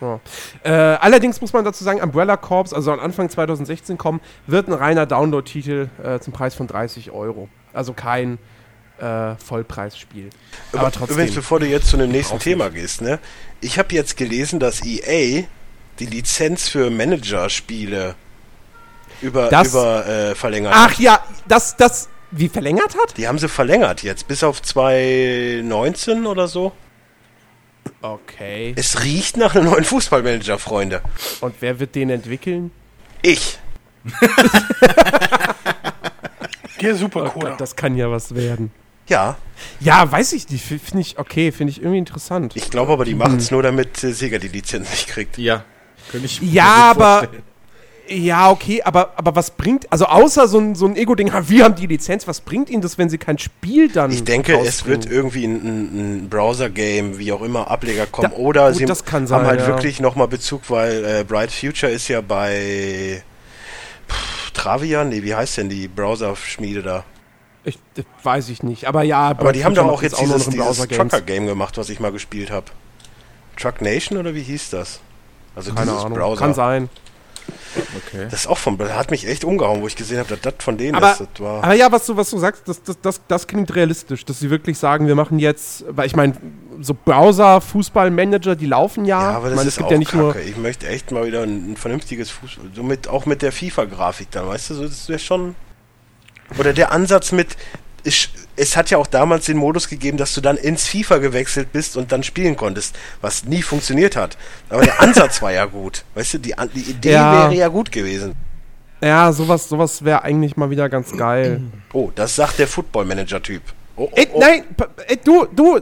Ja. 0.06 0.20
Äh, 0.64 0.98
allerdings 1.00 1.42
muss 1.42 1.54
man 1.54 1.66
dazu 1.66 1.84
sagen, 1.84 2.02
Umbrella 2.02 2.38
Corps, 2.38 2.74
also 2.74 2.92
an 2.92 3.00
Anfang 3.00 3.30
2016 3.30 3.98
kommen, 3.98 4.22
wird 4.48 4.68
ein 4.68 4.74
reiner 4.74 5.06
Download-Titel 5.06 5.90
äh, 6.04 6.20
zum 6.20 6.34
Preis 6.34 6.54
von 6.56 6.68
30 6.68 7.12
Euro. 7.12 7.50
Also 7.74 7.94
kein 7.94 8.38
äh, 9.00 9.36
Vollpreisspiel. 9.36 10.30
Aber 10.74 10.92
trotzdem. 10.92 11.16
Übrigens, 11.18 11.36
bevor 11.36 11.60
du 11.60 11.66
jetzt 11.66 11.88
zu 11.88 11.98
dem 11.98 12.12
nächsten 12.12 12.40
Thema 12.40 12.70
gehst, 12.70 13.02
ne? 13.02 13.20
Ich 13.62 13.78
habe 13.80 13.94
jetzt 13.94 14.16
gelesen, 14.18 14.60
dass 14.60 14.86
EA 14.86 15.44
die 16.00 16.06
Lizenz 16.06 16.68
für 16.70 16.90
Manager-Spiele 16.90 18.16
über, 19.22 19.50
Das- 19.50 19.70
über 19.70 20.06
äh, 20.06 20.36
verlängert 20.36 20.74
Ach 20.76 20.92
hat. 20.92 21.00
ja, 21.00 21.20
das, 21.48 21.76
das, 21.78 22.10
wie 22.32 22.50
verlängert 22.50 22.96
hat? 22.98 23.18
Die 23.18 23.28
haben 23.28 23.40
sie 23.40 23.48
verlängert 23.50 24.04
jetzt, 24.04 24.28
bis 24.28 24.44
auf 24.44 24.62
2019 24.62 26.26
oder 26.26 26.48
so. 26.48 26.72
Okay. 28.02 28.74
Es 28.76 29.04
riecht 29.04 29.38
nach 29.38 29.56
einem 29.56 29.66
neuen 29.66 29.84
Fußballmanager, 29.84 30.60
Freunde. 30.60 31.02
Und 31.42 31.56
wer 31.60 31.80
wird 31.80 31.96
den 31.96 32.10
entwickeln? 32.10 32.72
Ich. 33.22 33.58
Der 36.82 36.96
super 36.96 37.32
Oh. 37.36 37.40
Gott, 37.40 37.60
das 37.60 37.76
kann 37.76 37.96
ja 37.96 38.12
was 38.12 38.36
werden. 38.36 38.72
Ja, 39.08 39.38
Ja, 39.80 40.12
weiß 40.12 40.34
ich 40.34 40.50
nicht. 40.50 40.64
Finde 40.66 41.00
ich 41.00 41.18
okay, 41.18 41.52
finde 41.52 41.72
ich 41.72 41.80
irgendwie 41.80 42.00
interessant. 42.00 42.56
ich 42.56 42.70
glaube 42.70 42.92
aber, 42.94 43.06
die 43.06 43.16
machen 43.16 43.38
es 43.38 43.50
nur, 43.52 43.64
damit 43.64 44.04
äh, 44.04 44.12
Sega 44.14 44.38
die 44.40 44.48
Lizenz 44.50 44.90
nicht 44.92 45.08
kriegt. 45.08 45.38
Ja. 45.38 45.64
Könnte 46.12 46.26
ich 46.26 46.42
mir 46.42 46.48
Ja, 46.50 46.92
gut 46.94 47.02
aber- 47.02 47.18
vorstellen. 47.20 47.44
Ja, 48.08 48.52
okay, 48.52 48.84
aber, 48.84 49.14
aber 49.16 49.36
was 49.36 49.52
bringt, 49.52 49.92
also 49.92 50.06
außer 50.06 50.48
so 50.48 50.60
ein, 50.60 50.76
so 50.76 50.86
ein 50.86 50.96
Ego-Ding, 50.96 51.32
wir 51.48 51.64
haben 51.64 51.76
die 51.76 51.88
Lizenz, 51.88 52.28
was 52.28 52.42
bringt 52.42 52.70
ihnen 52.70 52.82
das, 52.82 52.98
wenn 52.98 53.10
sie 53.10 53.18
kein 53.18 53.40
Spiel 53.40 53.90
dann 53.90 54.12
Ich 54.12 54.24
denke, 54.24 54.60
es 54.60 54.86
wird 54.86 55.06
irgendwie 55.06 55.46
ein, 55.46 55.56
ein, 55.56 56.30
Browser-Game, 56.30 57.18
wie 57.18 57.32
auch 57.32 57.42
immer, 57.42 57.72
Ableger 57.72 58.06
kommen. 58.06 58.32
Da- 58.32 58.38
Oder 58.38 58.68
gut, 58.72 58.78
sie 58.78 58.86
haben 59.12 59.28
sein, 59.28 59.46
halt 59.46 59.62
ja. 59.62 59.68
wirklich 59.68 60.00
nochmal 60.00 60.28
Bezug, 60.28 60.70
weil 60.70 61.04
äh, 61.04 61.24
Bright 61.24 61.52
Future 61.52 61.92
ist 61.92 62.08
ja 62.08 62.22
bei 62.22 63.24
pff, 64.08 64.52
Travian, 64.52 65.10
nee, 65.10 65.24
wie 65.24 65.34
heißt 65.34 65.58
denn 65.58 65.70
die 65.70 65.88
Browser-Schmiede 65.88 66.84
da? 66.84 67.04
Ich, 67.64 67.80
weiß 68.22 68.50
ich 68.50 68.62
nicht, 68.62 68.86
aber 68.86 69.02
ja. 69.02 69.30
Aber 69.30 69.52
die 69.52 69.66
haben 69.66 69.74
doch 69.74 69.88
auch 69.88 70.04
jetzt 70.04 70.22
nur 70.22 70.36
dieses, 70.38 70.50
dieses. 70.50 70.88
Trucker-Game 70.88 71.48
gemacht, 71.48 71.78
was 71.80 71.90
ich 71.90 72.00
mal 72.00 72.12
gespielt 72.12 72.52
habe. 72.52 72.68
Truck 73.58 73.82
Nation 73.82 74.20
oder 74.20 74.36
wie 74.36 74.44
hieß 74.44 74.70
das? 74.70 75.00
Also 75.56 75.74
Keine 75.74 75.88
dieses 75.88 76.06
Ahnung, 76.06 76.18
Browser. 76.18 76.40
kann 76.40 76.54
sein. 76.54 76.90
Okay. 78.08 78.28
Das 78.30 78.42
ist 78.42 78.48
auch 78.48 78.58
von, 78.58 78.80
hat 78.80 79.12
mich 79.12 79.28
echt 79.28 79.44
umgehauen, 79.44 79.82
wo 79.82 79.88
ich 79.88 79.96
gesehen 79.96 80.20
habe, 80.20 80.30
dass 80.30 80.42
das 80.42 80.54
von 80.60 80.78
denen 80.78 80.96
Aber, 80.96 81.12
ist. 81.12 81.20
Das 81.20 81.28
war, 81.40 81.64
aber 81.64 81.74
ja, 81.74 81.92
was 81.92 82.06
du, 82.06 82.16
was 82.16 82.30
du 82.30 82.38
sagst, 82.38 82.68
das, 82.68 82.82
das, 82.84 83.00
das, 83.02 83.22
das 83.28 83.48
klingt 83.48 83.76
realistisch, 83.76 84.26
dass 84.26 84.40
sie 84.40 84.50
wirklich 84.50 84.78
sagen, 84.78 85.08
wir 85.08 85.16
machen 85.16 85.40
jetzt, 85.40 85.86
weil 85.90 86.08
ich 86.08 86.16
meine, 86.16 86.34
so 86.82 86.94
Browser-Fußballmanager, 86.94 88.56
die 88.56 88.66
laufen 88.66 89.06
ja. 89.06 89.22
ja, 89.22 89.38
aber 89.38 89.48
ich 89.48 89.56
das 89.56 89.80
meine, 89.80 89.98
ist 90.02 90.12
auch 90.12 90.32
kacke. 90.34 90.42
ich 90.42 90.58
möchte 90.58 90.88
echt 90.88 91.12
mal 91.12 91.26
wieder 91.26 91.44
ein, 91.44 91.74
ein 91.74 91.78
vernünftiges 91.78 92.30
Fußball. 92.32 92.68
So 92.74 92.84
mit, 92.84 93.08
auch 93.08 93.26
mit 93.26 93.42
der 93.42 93.52
FIFA-Grafik 93.52 94.32
dann, 94.32 94.48
weißt 94.48 94.70
du, 94.70 94.74
so, 94.76 94.84
das 94.84 95.10
wäre 95.10 95.20
schon. 95.20 95.56
Oder 96.58 96.74
der 96.74 96.92
Ansatz 96.92 97.32
mit. 97.32 97.58
Ich, 98.06 98.30
es 98.56 98.78
hat 98.78 98.90
ja 98.92 98.98
auch 99.00 99.08
damals 99.08 99.46
den 99.48 99.58
Modus 99.58 99.90
gegeben, 99.90 100.18
dass 100.18 100.34
du 100.34 100.40
dann 100.42 100.58
ins 100.58 100.88
FIFA 100.88 101.18
gewechselt 101.18 101.74
bist 101.74 101.98
und 101.98 102.12
dann 102.12 102.24
spielen 102.24 102.56
konntest, 102.56 102.96
was 103.20 103.44
nie 103.46 103.62
funktioniert 103.62 104.16
hat. 104.16 104.38
Aber 104.70 104.84
der 104.84 105.02
Ansatz 105.02 105.42
war 105.42 105.52
ja 105.52 105.66
gut. 105.66 106.06
Weißt 106.14 106.36
du, 106.36 106.38
die, 106.38 106.54
die 106.76 106.92
Idee 106.92 107.12
Ja. 107.14 107.34
wäre 107.44 107.56
ja 107.56 107.68
gut 107.68 107.92
gewesen. 107.92 108.34
Ja, 109.02 109.32
sowas, 109.34 109.68
sowas 109.68 110.06
wäre 110.06 110.24
eigentlich 110.24 110.56
mal 110.56 110.70
wieder 110.70 110.88
ganz 110.88 111.12
geil. 111.18 111.62
Oh, 111.94 112.12
das 112.16 112.36
sagt 112.36 112.60
der 112.60 112.68
Football-Manager-Typ. 112.68 113.62
Oh, 113.98 114.04
oh, 114.04 114.16
Ey, 114.16 114.28
oh. 114.34 114.40
nein, 114.40 114.64
pa- 114.78 114.88
ey, 115.08 115.18
du, 115.24 115.46
du, 115.46 115.80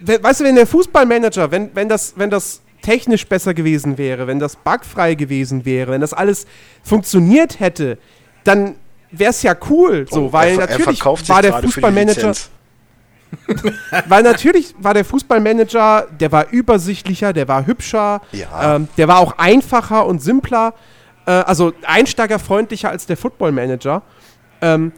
weißt 0.00 0.40
du, 0.40 0.44
wenn 0.44 0.54
der 0.56 0.66
Fußballmanager, 0.66 1.50
wenn, 1.50 1.70
wenn 1.74 1.88
das, 1.88 2.14
wenn 2.16 2.30
das 2.30 2.60
technisch 2.82 3.26
besser 3.26 3.54
gewesen 3.54 3.98
wäre, 3.98 4.26
wenn 4.26 4.38
das 4.38 4.56
bugfrei 4.56 5.14
gewesen 5.14 5.64
wäre, 5.64 5.92
wenn 5.92 6.00
das 6.00 6.12
alles 6.12 6.46
funktioniert 6.82 7.60
hätte, 7.60 7.98
dann 8.44 8.76
wäre 9.10 9.30
es 9.30 9.42
ja 9.42 9.54
cool, 9.70 10.06
so, 10.10 10.26
Oh, 10.26 10.32
weil 10.32 10.58
er, 10.58 10.68
er 10.68 10.78
natürlich 10.78 11.02
sich 11.02 11.28
war 11.28 11.42
der 11.42 11.54
Fußballmanager, 11.54 12.32
weil 14.08 14.22
natürlich 14.22 14.74
war 14.78 14.94
der 14.94 15.04
Fußballmanager, 15.04 16.06
der 16.18 16.32
war 16.32 16.48
übersichtlicher, 16.50 17.32
der 17.32 17.48
war 17.48 17.66
hübscher, 17.66 18.20
Ja. 18.32 18.76
ähm, 18.76 18.88
der 18.96 19.08
war 19.08 19.18
auch 19.18 19.38
einfacher 19.38 20.06
und 20.06 20.20
simpler, 20.22 20.74
äh, 21.26 21.30
also 21.32 21.72
einsteigerfreundlicher 21.86 22.90
als 22.90 23.06
der 23.06 23.16
Footballmanager. 23.16 24.02
Ähm, 24.60 24.92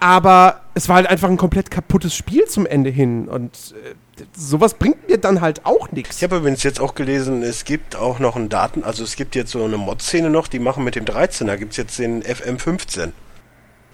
aber 0.00 0.62
es 0.74 0.88
war 0.88 0.96
halt 0.96 1.06
einfach 1.06 1.28
ein 1.28 1.36
komplett 1.36 1.70
kaputtes 1.70 2.14
Spiel 2.16 2.46
zum 2.46 2.66
Ende 2.66 2.90
hin 2.90 3.28
und 3.28 3.52
äh, 3.84 4.24
sowas 4.36 4.74
bringt 4.74 5.08
mir 5.08 5.16
dann 5.18 5.40
halt 5.40 5.64
auch 5.64 5.92
nichts. 5.92 6.16
Ich 6.16 6.24
habe 6.24 6.36
übrigens 6.38 6.64
jetzt 6.64 6.80
auch 6.80 6.96
gelesen, 6.96 7.44
es 7.44 7.64
gibt 7.64 7.94
auch 7.94 8.18
noch 8.18 8.34
einen 8.34 8.48
Daten, 8.48 8.82
also 8.82 9.04
es 9.04 9.14
gibt 9.14 9.36
jetzt 9.36 9.52
so 9.52 9.64
eine 9.64 9.76
Mod-Szene 9.76 10.28
noch, 10.28 10.48
die 10.48 10.58
machen 10.58 10.82
mit 10.82 10.96
dem 10.96 11.04
13er, 11.04 11.56
gibt 11.56 11.70
es 11.72 11.76
jetzt 11.76 11.98
den 12.00 12.22
FM15 12.24 13.12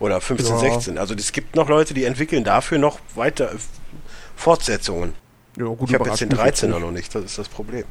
oder 0.01 0.21
15, 0.21 0.55
Ja. 0.55 0.59
16. 0.59 0.99
Also 0.99 1.15
es 1.15 1.33
gibt 1.33 1.57
noch 1.57 1.69
Leute, 1.69 1.95
die 1.95 2.05
entwickeln 2.05 2.45
dafür 2.45 2.79
noch 2.79 2.99
weiter 3.15 3.53
äh, 3.53 3.57
Fortsetzungen. 4.37 5.15
Ja, 5.57 5.65
gut, 5.67 5.89
Ich 5.89 5.95
habe 5.95 6.09
jetzt 6.09 6.21
den 6.21 6.31
überrascht 6.31 6.63
mich 6.63 6.73
13er 6.73 6.79
noch 6.79 6.91
nicht, 6.93 7.15
das 7.15 7.25
ist 7.25 7.39
das 7.39 7.49
Problem. 7.49 7.85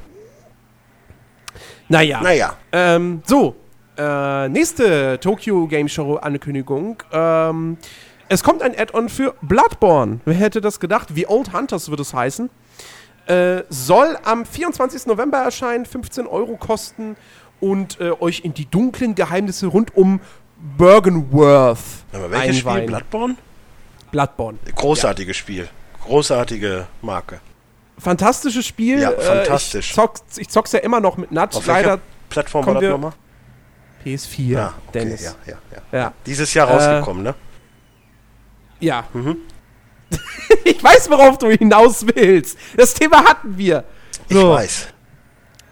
Naja. 1.90 2.22
Naja, 2.22 2.56
Ähm, 2.72 3.22
so, 3.26 3.56
äh, 3.98 4.50
nächste 4.50 5.20
Tokyo 5.20 5.68
Game 5.68 5.88
Show 5.88 6.16
Ankündigung. 6.18 7.02
Ähm, 7.12 7.78
es 8.30 8.44
kommt 8.44 8.62
ein 8.62 8.78
Add-on 8.78 9.10
für 9.10 9.36
Bloodborne. 9.42 10.20
Wer 10.26 10.34
hätte 10.36 10.62
das 10.62 10.80
gedacht? 10.80 11.16
Wie 11.16 11.26
Old 11.28 11.54
Hunters 11.54 11.90
wird 11.90 12.00
es 12.02 12.14
heißen. 12.14 12.50
Äh, 13.26 13.64
soll 13.70 14.18
am 14.24 14.46
24. 14.46 15.06
November 15.08 15.38
erscheinen, 15.40 15.86
15 15.86 16.28
Euro 16.28 16.58
kosten 16.58 17.16
und 17.60 18.00
äh, 18.00 18.12
euch 18.20 18.42
in 18.46 18.54
die 18.54 18.66
dunklen 18.70 19.16
Geheimnisse 19.16 19.68
rund 19.68 19.96
um 19.96 20.20
Bergenworth 20.78 21.80
aber 22.14 22.32
welches 22.32 22.60
Spiel? 22.60 22.82
Bloodborne? 22.82 23.36
Bloodborne. 24.12 24.58
Großartiges 24.76 25.36
Spiel. 25.38 25.68
Großartige 26.04 26.88
Marke. 27.02 27.40
Fantastisches 28.00 28.66
Spiel. 28.66 29.00
Ja, 29.00 29.12
Äh, 29.12 29.22
fantastisch. 29.22 29.90
ich, 29.90 29.96
zock's, 29.96 30.22
ich 30.38 30.50
zock's 30.50 30.72
ja 30.72 30.80
immer 30.80 31.00
noch 31.00 31.18
mit 31.18 31.32
Nat. 31.32 31.56
Auf 31.56 31.66
Leider 31.66 32.00
Plattform 32.30 32.66
war 32.66 32.76
das 32.76 32.84
nochmal? 32.84 33.12
PS4, 34.06 34.42
Ja, 34.52 34.74
okay, 34.88 35.00
Dennis. 35.00 35.24
ja, 35.24 35.32
ja, 35.46 35.58
ja. 35.92 35.98
ja. 36.00 36.14
Dieses 36.26 36.54
Jahr 36.54 36.70
Äh, 36.70 36.74
rausgekommen, 36.74 37.24
ne? 37.24 37.36
Ja. 38.80 39.04
Mhm. 39.14 39.38
ich 40.64 40.82
weiß, 40.84 41.10
worauf 41.10 41.38
du 41.38 41.50
hinaus 41.50 42.06
willst. 42.08 42.58
Das 42.78 42.94
Thema 42.94 43.24
hatten 43.26 43.58
wir. 43.58 43.84
Ich 44.30 44.36
So. 44.38 44.52
weiß. 44.52 44.88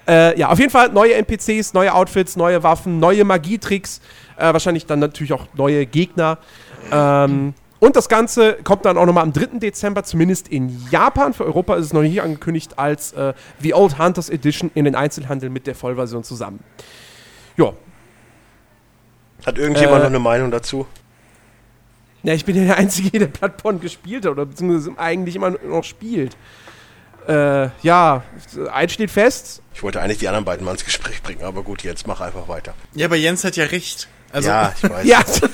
Äh, 0.08 0.38
ja, 0.40 0.50
auf 0.50 0.60
jeden 0.60 0.72
Fall 0.72 0.90
neue 0.90 1.14
NPCs, 1.16 1.74
neue 1.74 1.94
Outfits, 1.94 2.36
neue 2.36 2.62
Waffen, 2.62 3.00
neue 3.00 3.24
Magietricks. 3.24 4.02
Äh, 4.38 4.54
wahrscheinlich 4.54 4.86
dann 4.86 5.00
natürlich 5.00 5.34
auch 5.34 5.48
neue 5.56 5.86
Gegner. 5.86 6.38
Ähm, 6.92 7.54
und 7.80 7.96
das 7.96 8.10
Ganze 8.10 8.54
kommt 8.64 8.86
dann 8.86 8.98
auch 8.98 9.06
nochmal 9.06 9.24
am 9.24 9.34
3. 9.34 9.60
Dezember, 9.60 10.04
zumindest 10.04 10.48
in 10.48 10.88
Japan. 10.92 11.34
Für 11.34 11.46
Europa 11.46 11.76
ist 11.76 11.86
es 11.88 11.94
noch 11.94 12.02
nicht 12.02 12.22
angekündigt 12.22 12.80
als 12.80 13.12
äh, 13.14 13.34
The 13.60 13.74
Old 13.74 14.00
Hunters 14.00 14.30
Edition 14.30 14.72
in 14.74 14.86
den 14.86 14.96
Einzelhandel 14.96 15.50
mit 15.50 15.68
der 15.68 15.76
Vollversion 15.76 16.24
zusammen. 16.24 16.60
Ja, 17.58 17.74
Hat 19.46 19.58
irgendjemand 19.58 19.98
Äh, 19.98 20.00
noch 20.00 20.06
eine 20.08 20.20
Meinung 20.20 20.52
dazu? 20.52 20.88
Ja, 22.24 22.34
ich 22.34 22.44
bin 22.44 22.56
ja 22.56 22.64
der 22.64 22.78
Einzige, 22.78 23.20
der 23.20 23.28
Bloodborne 23.28 23.78
gespielt 23.80 24.26
hat 24.26 24.32
oder 24.32 24.46
beziehungsweise 24.46 24.98
eigentlich 24.98 25.36
immer 25.36 25.52
noch 25.52 25.84
spielt. 25.84 26.36
Äh, 27.28 27.70
ja, 27.82 28.24
eins 28.72 28.94
steht 28.94 29.12
fest. 29.12 29.62
Ich 29.74 29.84
wollte 29.84 30.02
eigentlich 30.02 30.18
die 30.20 30.28
anderen 30.28 30.46
beiden 30.46 30.66
mal 30.66 30.72
ins 30.72 30.86
Gespräch 30.86 31.22
bringen, 31.22 31.44
aber 31.44 31.62
gut, 31.64 31.84
jetzt 31.84 32.08
mach 32.08 32.22
einfach 32.22 32.48
weiter. 32.48 32.74
Ja, 32.94 33.06
aber 33.08 33.16
Jens 33.16 33.44
hat 33.44 33.56
ja 33.58 33.66
recht. 33.66 34.08
Also, 34.36 34.50
ja, 34.50 34.74
ich 34.76 34.84
weiß. 34.84 35.06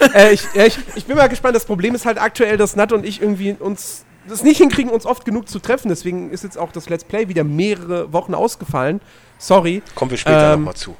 Ja. 0.00 0.08
äh, 0.14 0.32
ich, 0.32 0.42
ja 0.54 0.64
ich, 0.64 0.78
ich 0.94 1.04
bin 1.04 1.16
mal 1.16 1.28
gespannt. 1.28 1.54
Das 1.54 1.66
Problem 1.66 1.94
ist 1.94 2.06
halt 2.06 2.20
aktuell, 2.20 2.56
dass 2.56 2.74
Nat 2.74 2.90
und 2.92 3.04
ich 3.04 3.20
irgendwie 3.20 3.52
uns 3.52 4.04
das 4.26 4.42
nicht 4.42 4.58
hinkriegen, 4.58 4.90
uns 4.90 5.04
oft 5.06 5.24
genug 5.24 5.48
zu 5.48 5.58
treffen. 5.58 5.88
Deswegen 5.88 6.30
ist 6.30 6.42
jetzt 6.42 6.56
auch 6.58 6.72
das 6.72 6.88
Let's 6.88 7.04
Play 7.04 7.28
wieder 7.28 7.44
mehrere 7.44 8.12
Wochen 8.12 8.34
ausgefallen. 8.34 9.00
Sorry. 9.38 9.82
Kommen 9.94 10.10
wir 10.10 10.18
später 10.18 10.54
Ähm, 10.54 10.60
nochmal 10.60 10.74
zu. 10.74 10.96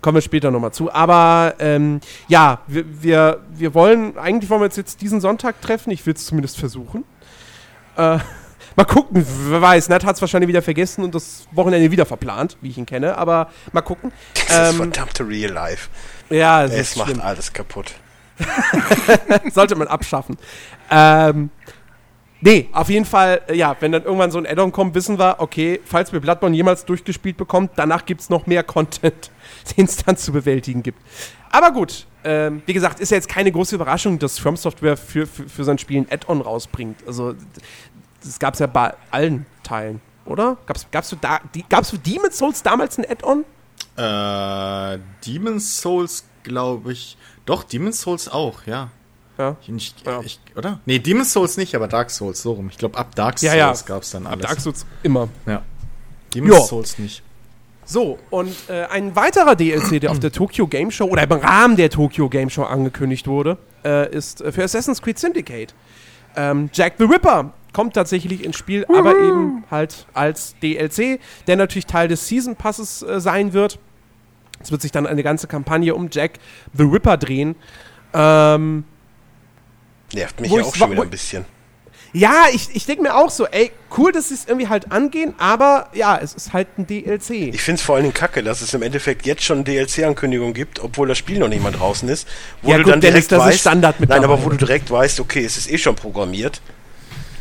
Kommen 0.00 0.16
wir 0.16 0.22
später 0.22 0.50
nochmal 0.50 0.72
zu. 0.72 0.92
Aber 0.92 1.54
ähm, 1.58 2.00
ja, 2.28 2.60
wir, 2.66 2.84
wir, 3.02 3.40
wir 3.50 3.74
wollen, 3.74 4.16
eigentlich 4.18 4.48
wollen 4.50 4.62
wir 4.62 4.66
uns 4.66 4.76
jetzt 4.76 5.00
diesen 5.02 5.20
Sonntag 5.20 5.60
treffen. 5.60 5.90
Ich 5.90 6.04
will 6.06 6.14
es 6.14 6.24
zumindest 6.24 6.58
versuchen. 6.58 7.04
Äh, 7.96 8.18
mal 8.76 8.84
gucken, 8.84 9.26
wer 9.48 9.60
weiß. 9.60 9.88
Nat 9.88 10.04
hat 10.04 10.16
es 10.16 10.20
wahrscheinlich 10.20 10.48
wieder 10.48 10.62
vergessen 10.62 11.02
und 11.04 11.14
das 11.14 11.46
Wochenende 11.52 11.90
wieder 11.90 12.06
verplant, 12.06 12.56
wie 12.60 12.68
ich 12.68 12.78
ihn 12.78 12.86
kenne. 12.86 13.16
Aber 13.18 13.50
mal 13.72 13.80
gucken. 13.82 14.12
Das 14.48 14.70
Ähm, 14.70 14.76
verdammte 14.76 15.26
Real 15.26 15.52
Life. 15.52 15.88
Ja, 16.30 16.64
es, 16.64 16.72
Es 16.72 16.90
ist 16.90 16.96
macht 16.96 17.08
schlimm. 17.08 17.20
alles 17.20 17.52
kaputt. 17.52 17.94
Sollte 19.52 19.76
man 19.76 19.88
abschaffen. 19.88 20.36
Ähm, 20.90 21.50
nee, 22.40 22.68
auf 22.72 22.88
jeden 22.90 23.04
Fall, 23.06 23.40
äh, 23.48 23.54
ja, 23.54 23.76
wenn 23.80 23.92
dann 23.92 24.04
irgendwann 24.04 24.30
so 24.30 24.38
ein 24.38 24.46
Add-on 24.46 24.72
kommt, 24.72 24.94
wissen 24.94 25.18
wir, 25.18 25.36
okay, 25.38 25.80
falls 25.84 26.12
wir 26.12 26.20
Bloodborne 26.20 26.54
jemals 26.54 26.84
durchgespielt 26.84 27.36
bekommt, 27.36 27.72
danach 27.76 28.04
gibt 28.04 28.20
es 28.20 28.30
noch 28.30 28.46
mehr 28.46 28.62
Content, 28.62 29.30
den 29.76 29.86
es 29.86 29.96
dann 29.96 30.16
zu 30.16 30.32
bewältigen 30.32 30.82
gibt. 30.82 31.00
Aber 31.50 31.70
gut, 31.70 32.06
ähm, 32.24 32.62
wie 32.66 32.72
gesagt, 32.74 33.00
ist 33.00 33.10
ja 33.10 33.16
jetzt 33.16 33.28
keine 33.28 33.52
große 33.52 33.74
Überraschung, 33.76 34.18
dass 34.18 34.38
From 34.38 34.56
Software 34.56 34.96
für, 34.96 35.26
für, 35.26 35.48
für 35.48 35.64
sein 35.64 35.78
Spiel 35.78 35.98
ein 36.00 36.06
Add-on 36.10 36.40
rausbringt. 36.40 36.98
Also, 37.06 37.34
das 38.26 38.38
gab 38.38 38.54
es 38.54 38.60
ja 38.60 38.66
bei 38.66 38.94
allen 39.10 39.46
Teilen, 39.62 40.00
oder? 40.24 40.56
Gab's, 40.66 40.86
gab's 40.90 41.10
du 41.10 41.16
da, 41.16 41.40
die, 41.54 41.64
gab's 41.68 41.90
für 41.90 41.98
Demon's 41.98 42.38
Souls 42.38 42.62
damals 42.62 42.98
ein 42.98 43.04
Add-on? 43.08 43.44
Äh, 43.96 44.98
Demon's 45.26 45.80
Souls, 45.80 46.24
glaube 46.42 46.92
ich. 46.92 47.16
Doch, 47.46 47.64
Demon's 47.64 48.00
Souls 48.00 48.28
auch, 48.28 48.66
ja. 48.66 48.90
Ja. 49.38 49.56
Ich, 49.62 49.68
nicht, 49.68 50.06
Ja. 50.06 50.20
ich, 50.22 50.40
oder? 50.54 50.80
Nee, 50.86 50.98
Demon's 50.98 51.32
Souls 51.32 51.56
nicht, 51.56 51.74
aber 51.74 51.88
Dark 51.88 52.10
Souls, 52.10 52.42
so 52.42 52.52
rum. 52.52 52.68
Ich 52.70 52.78
glaube, 52.78 52.98
ab 52.98 53.14
Dark 53.14 53.40
Ja, 53.42 53.52
Souls 53.52 53.80
ja. 53.80 53.86
gab's 53.94 54.10
dann 54.10 54.26
alles. 54.26 54.46
Dark 54.46 54.60
Souls 54.60 54.86
immer. 55.02 55.28
Ja. 55.46 55.62
Demon's 56.34 56.54
Ja. 56.54 56.60
Souls 56.62 56.98
nicht. 56.98 57.22
So, 57.88 58.18
und 58.30 58.52
äh, 58.68 58.84
ein 58.86 59.14
weiterer 59.14 59.54
DLC, 59.54 60.00
der 60.00 60.10
auf 60.10 60.18
der 60.18 60.32
Tokyo 60.32 60.66
Game 60.66 60.90
Show 60.90 61.04
oder 61.04 61.22
im 61.22 61.30
Rahmen 61.32 61.76
der 61.76 61.88
Tokyo 61.88 62.28
Game 62.28 62.50
Show 62.50 62.64
angekündigt 62.64 63.28
wurde, 63.28 63.58
äh, 63.84 64.10
ist 64.12 64.40
äh, 64.40 64.50
für 64.50 64.64
Assassin's 64.64 65.00
Creed 65.00 65.18
Syndicate. 65.20 65.72
Ähm, 66.34 66.68
Jack 66.72 66.94
the 66.98 67.04
Ripper 67.04 67.52
kommt 67.76 67.92
tatsächlich 67.92 68.42
ins 68.42 68.56
Spiel, 68.56 68.86
aber 68.86 69.10
eben 69.10 69.64
halt 69.70 70.06
als 70.14 70.54
DLC, 70.62 71.20
der 71.46 71.56
natürlich 71.56 71.84
Teil 71.84 72.08
des 72.08 72.26
Season 72.26 72.56
Passes 72.56 73.02
äh, 73.02 73.20
sein 73.20 73.52
wird. 73.52 73.78
Es 74.62 74.70
wird 74.70 74.80
sich 74.80 74.92
dann 74.92 75.06
eine 75.06 75.22
ganze 75.22 75.46
Kampagne 75.46 75.94
um 75.94 76.08
Jack 76.10 76.38
the 76.72 76.84
Ripper 76.84 77.18
drehen. 77.18 77.54
Ähm, 78.14 78.84
Nervt 80.14 80.40
mich 80.40 80.50
ja 80.50 80.62
auch 80.62 80.74
schon 80.74 80.90
wieder 80.90 81.02
ein 81.02 81.10
bisschen. 81.10 81.44
ja, 82.14 82.44
ich, 82.50 82.74
ich 82.74 82.86
denke 82.86 83.02
mir 83.02 83.14
auch 83.14 83.28
so, 83.28 83.46
ey, 83.46 83.70
cool, 83.98 84.10
dass 84.10 84.30
sie 84.30 84.34
es 84.36 84.46
irgendwie 84.46 84.68
halt 84.68 84.90
angehen, 84.90 85.34
aber 85.36 85.90
ja, 85.92 86.16
es 86.16 86.32
ist 86.32 86.54
halt 86.54 86.68
ein 86.78 86.86
DLC. 86.86 87.30
Ich 87.52 87.60
finde 87.60 87.78
es 87.78 87.82
vor 87.82 87.96
allen 87.96 88.04
Dingen 88.04 88.14
kacke, 88.14 88.42
dass 88.42 88.62
es 88.62 88.72
im 88.72 88.80
Endeffekt 88.80 89.26
jetzt 89.26 89.42
schon 89.44 89.64
DLC-Ankündigung 89.64 90.54
gibt, 90.54 90.80
obwohl 90.80 91.08
das 91.08 91.18
Spiel 91.18 91.38
noch 91.38 91.48
nicht 91.48 91.62
mal 91.62 91.72
draußen 91.72 92.08
ist. 92.08 92.26
Wo 92.62 92.70
Ja 92.70 92.78
du 92.78 92.84
gut, 92.84 92.92
dann 92.94 93.02
Dennis, 93.02 93.28
direkt 93.28 93.32
das 93.32 93.40
ist 93.40 93.46
weißt, 93.48 93.60
Standard 93.60 94.00
Nein, 94.00 94.24
aber 94.24 94.42
wo 94.42 94.48
du 94.48 94.56
direkt 94.56 94.90
weißt, 94.90 95.20
okay, 95.20 95.44
es 95.44 95.58
ist 95.58 95.70
eh 95.70 95.76
schon 95.76 95.94
programmiert. 95.94 96.62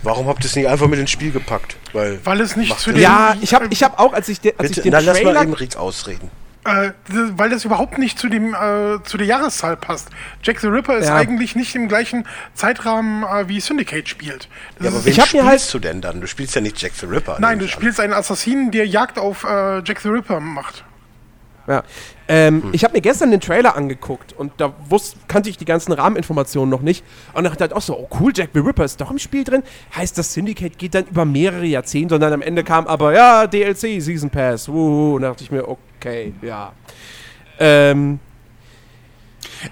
Warum 0.06 0.28
habt 0.28 0.39
ihr 0.44 0.46
es 0.46 0.56
nicht 0.56 0.68
einfach 0.68 0.88
mit 0.88 1.00
ins 1.00 1.12
Spiel 1.12 1.32
gepackt? 1.32 1.76
Weil, 1.94 2.20
Weil 2.24 2.39
es 2.41 2.56
nicht 2.56 2.80
zu 2.80 2.91
den, 2.91 3.02
Ja, 3.02 3.36
ich 3.41 3.54
habe 3.54 3.68
ich 3.70 3.84
hab 3.84 4.00
auch, 4.00 4.13
als 4.13 4.30
ich, 4.30 4.39
de, 4.39 4.54
als 4.58 4.70
bitte, 4.70 4.80
ich 4.80 4.84
den 4.84 4.91
na, 4.94 5.00
lass 5.00 5.15
mal 5.18 5.34
Trailer 5.34 5.41
eben 5.44 5.54
Rick 5.54 5.76
ausreden. 5.78 6.30
äh, 6.65 6.91
weil 7.10 7.50
das 7.50 7.65
überhaupt 7.65 7.98
nicht 7.98 8.18
zu 8.20 8.30
dem 8.30 8.54
äh, 8.54 9.04
zu 9.04 9.18
der 9.18 9.28
Jahreszahl 9.28 9.76
passt. 9.78 10.10
Jack 10.44 10.60
the 10.62 10.68
Ripper 10.68 10.98
ist 10.98 11.08
Ja. 11.08 11.15
eigentlich 11.15 11.56
nicht 11.56 11.76
im 11.76 11.88
gleichen 11.88 12.26
Zeitrahmen 12.54 13.24
äh, 13.24 13.48
wie 13.50 13.60
Syndicate 13.60 14.08
spielt. 14.08 14.48
Das 14.78 14.86
Ja, 14.86 14.91
aber 14.91 15.04
wen 15.06 15.12
Ich 15.12 15.24
spielst 15.24 15.46
halt- 15.46 15.74
du 15.74 15.80
denn 15.80 16.02
dann? 16.02 16.22
Du 16.22 16.28
spielst 16.28 16.56
ja 16.56 16.62
nicht 16.62 16.82
Jack 16.82 16.94
the 17.00 17.06
Ripper. 17.08 17.38
nein, 17.39 17.60
du 17.60 17.65
ich 17.65 17.74
an. 17.76 17.80
spielst 17.82 18.00
einen 18.00 18.13
Assassinen, 18.13 18.72
der 18.72 18.88
Jagd 18.88 19.18
auf 19.20 19.44
äh, 19.44 19.80
Jack 19.84 20.00
the 20.02 20.10
Ripper 20.10 20.39
macht. 20.39 20.84
Ja. 21.68 21.84
Ähm, 22.28 22.64
Hm. 22.64 22.70
Ich 22.74 22.84
habe 22.84 22.94
mir 22.94 23.02
gestern 23.02 23.32
den 23.32 23.40
Trailer 23.40 23.76
angeguckt 23.76 24.34
und 24.34 24.54
da 24.58 24.74
wusste, 24.90 25.20
kannte 25.28 25.50
ich 25.50 25.58
die 25.58 25.66
ganzen 25.66 25.92
Rahmeninformationen 25.92 26.70
noch 26.70 26.82
nicht. 26.82 27.04
Und 27.34 27.44
dachte 27.44 27.62
halt 27.62 27.74
auch 27.74 27.82
so, 27.82 27.98
oh 27.98 28.10
cool, 28.20 28.32
Jack 28.36 28.50
the 28.54 28.60
Ripper 28.60 28.84
ist 28.84 29.00
doch 29.00 29.12
im 29.12 29.20
Spiel 29.20 29.44
drin. 29.44 29.62
Heißt, 29.96 30.18
das 30.18 30.34
Syndicate 30.34 30.78
geht 30.78 30.96
dann 30.96 31.06
über 31.06 31.26
mehrere 31.26 31.66
Jahrzehnte 31.66 32.16
und 32.16 32.22
dann 32.22 32.34
am 32.34 32.42
Ende 32.42 32.64
kam 32.64 32.88
aber, 32.88 33.14
ja, 33.14 33.46
DLC, 33.46 34.02
Season 34.02 34.30
Pass. 34.30 34.68
Wuhu. 34.68 35.16
Und 35.16 35.22
da 35.22 35.30
dachte 35.30 35.44
ich 35.44 35.52
mir, 35.52 35.68
okay, 35.68 36.34
ja. 36.42 36.74
Ähm, 37.60 38.20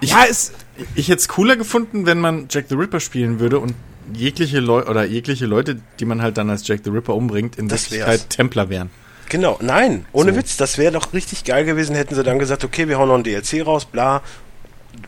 Ich, 0.01 0.11
ja, 0.11 0.23
es, 0.29 0.53
ich 0.95 1.07
hätte 1.09 1.19
es 1.19 1.27
cooler 1.27 1.55
gefunden, 1.55 2.05
wenn 2.05 2.19
man 2.19 2.47
Jack 2.49 2.65
the 2.69 2.75
Ripper 2.75 2.99
spielen 2.99 3.39
würde 3.39 3.59
und 3.59 3.73
jegliche 4.13 4.59
Leute 4.59 4.89
oder 4.89 5.05
jegliche 5.05 5.45
Leute, 5.45 5.81
die 5.99 6.05
man 6.05 6.21
halt 6.21 6.37
dann 6.37 6.49
als 6.49 6.67
Jack 6.67 6.81
the 6.83 6.89
Ripper 6.89 7.15
umbringt, 7.15 7.57
in 7.57 7.67
Das 7.67 7.89
Wirklichkeit. 7.91 8.29
Templer 8.29 8.69
wären. 8.69 8.89
Genau, 9.33 9.57
nein, 9.61 10.05
ohne 10.13 10.31
So. 10.31 10.37
Witz, 10.37 10.57
das 10.57 10.77
wäre 10.77 10.91
doch 10.91 11.11
richtig 11.11 11.43
geil 11.43 11.65
gewesen, 11.65 11.95
hätten 11.95 12.13
sie 12.13 12.21
dann 12.23 12.37
gesagt, 12.37 12.63
okay, 12.63 12.87
wir 12.87 12.99
hauen 12.99 13.07
noch 13.09 13.15
ein 13.15 13.23
DLC 13.23 13.65
raus, 13.65 13.83
bla. 13.85 14.21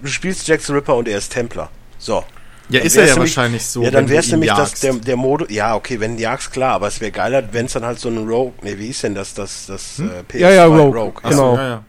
Du 0.02 0.08
spielst 0.08 0.48
Jack 0.48 0.62
the 0.62 0.74
Ripper 0.74 0.96
und 0.96 1.08
er 1.08 1.20
ist 1.20 1.32
Templer. 1.32 1.70
So. 2.00 2.24
Ja, 2.70 2.80
Dann 2.80 2.88
ist 2.88 2.96
er 2.98 3.06
ja 3.06 3.14
nämlich- 3.14 3.38
wahrscheinlich 3.38 3.64
so. 3.64 3.84
Ja, 3.84 3.92
dann 3.92 4.10
wäre 4.10 4.22
es 4.22 4.32
nämlich 4.32 4.50
das, 4.52 4.80
der, 4.80 4.94
der 4.94 5.16
Modus. 5.16 5.50
Ja, 5.52 5.76
okay, 5.76 6.00
wenn 6.00 6.18
jagst, 6.18 6.52
klar, 6.52 6.74
aber 6.74 6.88
es 6.88 7.00
wäre 7.00 7.12
geiler, 7.12 7.44
wenn 7.54 7.68
es 7.68 7.74
dann 7.74 7.86
halt 7.86 8.00
so 8.00 8.10
ein 8.10 8.28
Rogue. 8.28 8.54
Ne, 8.64 8.80
wie 8.80 8.88
ist 8.88 9.04
denn 9.04 9.14
das? 9.14 9.36
Das, 9.36 9.68
das 9.68 10.00
äh, 10.00 10.24
PS2 10.28 10.38
Ja, 10.40 10.50
ja, 10.50 10.66
Rogue. 10.66 11.14
Ach 11.22 11.30
Genau. 11.30 11.56
so, 11.56 11.62
ja, 11.62 11.68
ja. 11.68 11.84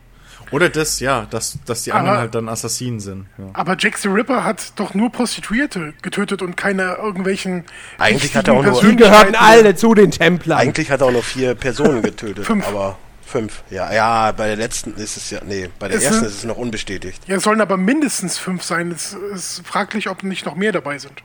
Oder 0.53 0.69
das, 0.69 1.01
ja, 1.01 1.27
dass, 1.31 1.59
dass 1.67 1.83
die 1.83 1.93
anderen 1.93 2.11
Aber- 2.13 2.21
halt 2.21 2.35
dann 2.35 2.49
Assassinen 2.49 3.01
sind. 3.01 3.27
Ja. 3.39 3.47
Aber 3.53 3.77
Jack 3.79 3.99
the 3.99 4.09
Ripper 4.09 4.45
hat 4.45 4.73
doch 4.77 4.95
nur 4.95 5.11
Prostituierte 5.11 5.93
getötet 6.03 6.41
und 6.43 6.57
keine 6.57 6.95
irgendwelchen. 6.97 7.65
Eigentlich 7.99 8.37
hat 8.37 8.49
er 8.49 8.55
auch 8.55 8.63
nur- 8.63 8.81
die 8.81 8.97
gehörten 8.97 9.35
alle 9.35 9.75
zu 9.75 9.95
den 9.95 10.11
Templern. 10.13 10.59
Eigentlich 10.59 10.91
hat 10.91 11.01
er 11.01 11.09
auch 11.09 11.13
nur 11.13 11.23
vier 11.25 11.55
Personen 11.55 12.03
getötet, 12.03 12.47
Fünf. 12.47 12.67
aber 12.69 12.97
fünf. 13.25 13.65
Ja, 13.71 13.93
ja, 13.93 14.31
bei 14.33 14.47
der 14.47 14.57
letzten 14.57 14.95
ist 14.95 15.17
es 15.17 15.31
ja. 15.31 15.41
Nee, 15.45 15.69
bei 15.81 15.89
der 15.89 15.99
Es 15.99 16.05
ersten 16.05 16.21
sind- 16.21 16.29
ist 16.29 16.37
es 16.39 16.45
noch 16.45 16.57
unbestätigt. 16.57 17.23
Ja, 17.27 17.37
es 17.37 17.43
sollen 17.43 17.61
aber 17.61 17.77
mindestens 17.77 18.39
fünf 18.39 18.63
sein. 18.63 18.93
Es 18.93 19.15
ist 19.15 19.63
fraglich, 19.67 20.09
ob 20.09 20.23
nicht 20.23 20.47
noch 20.47 20.55
mehr 20.55 20.71
dabei 20.73 20.99
sind. 20.99 21.23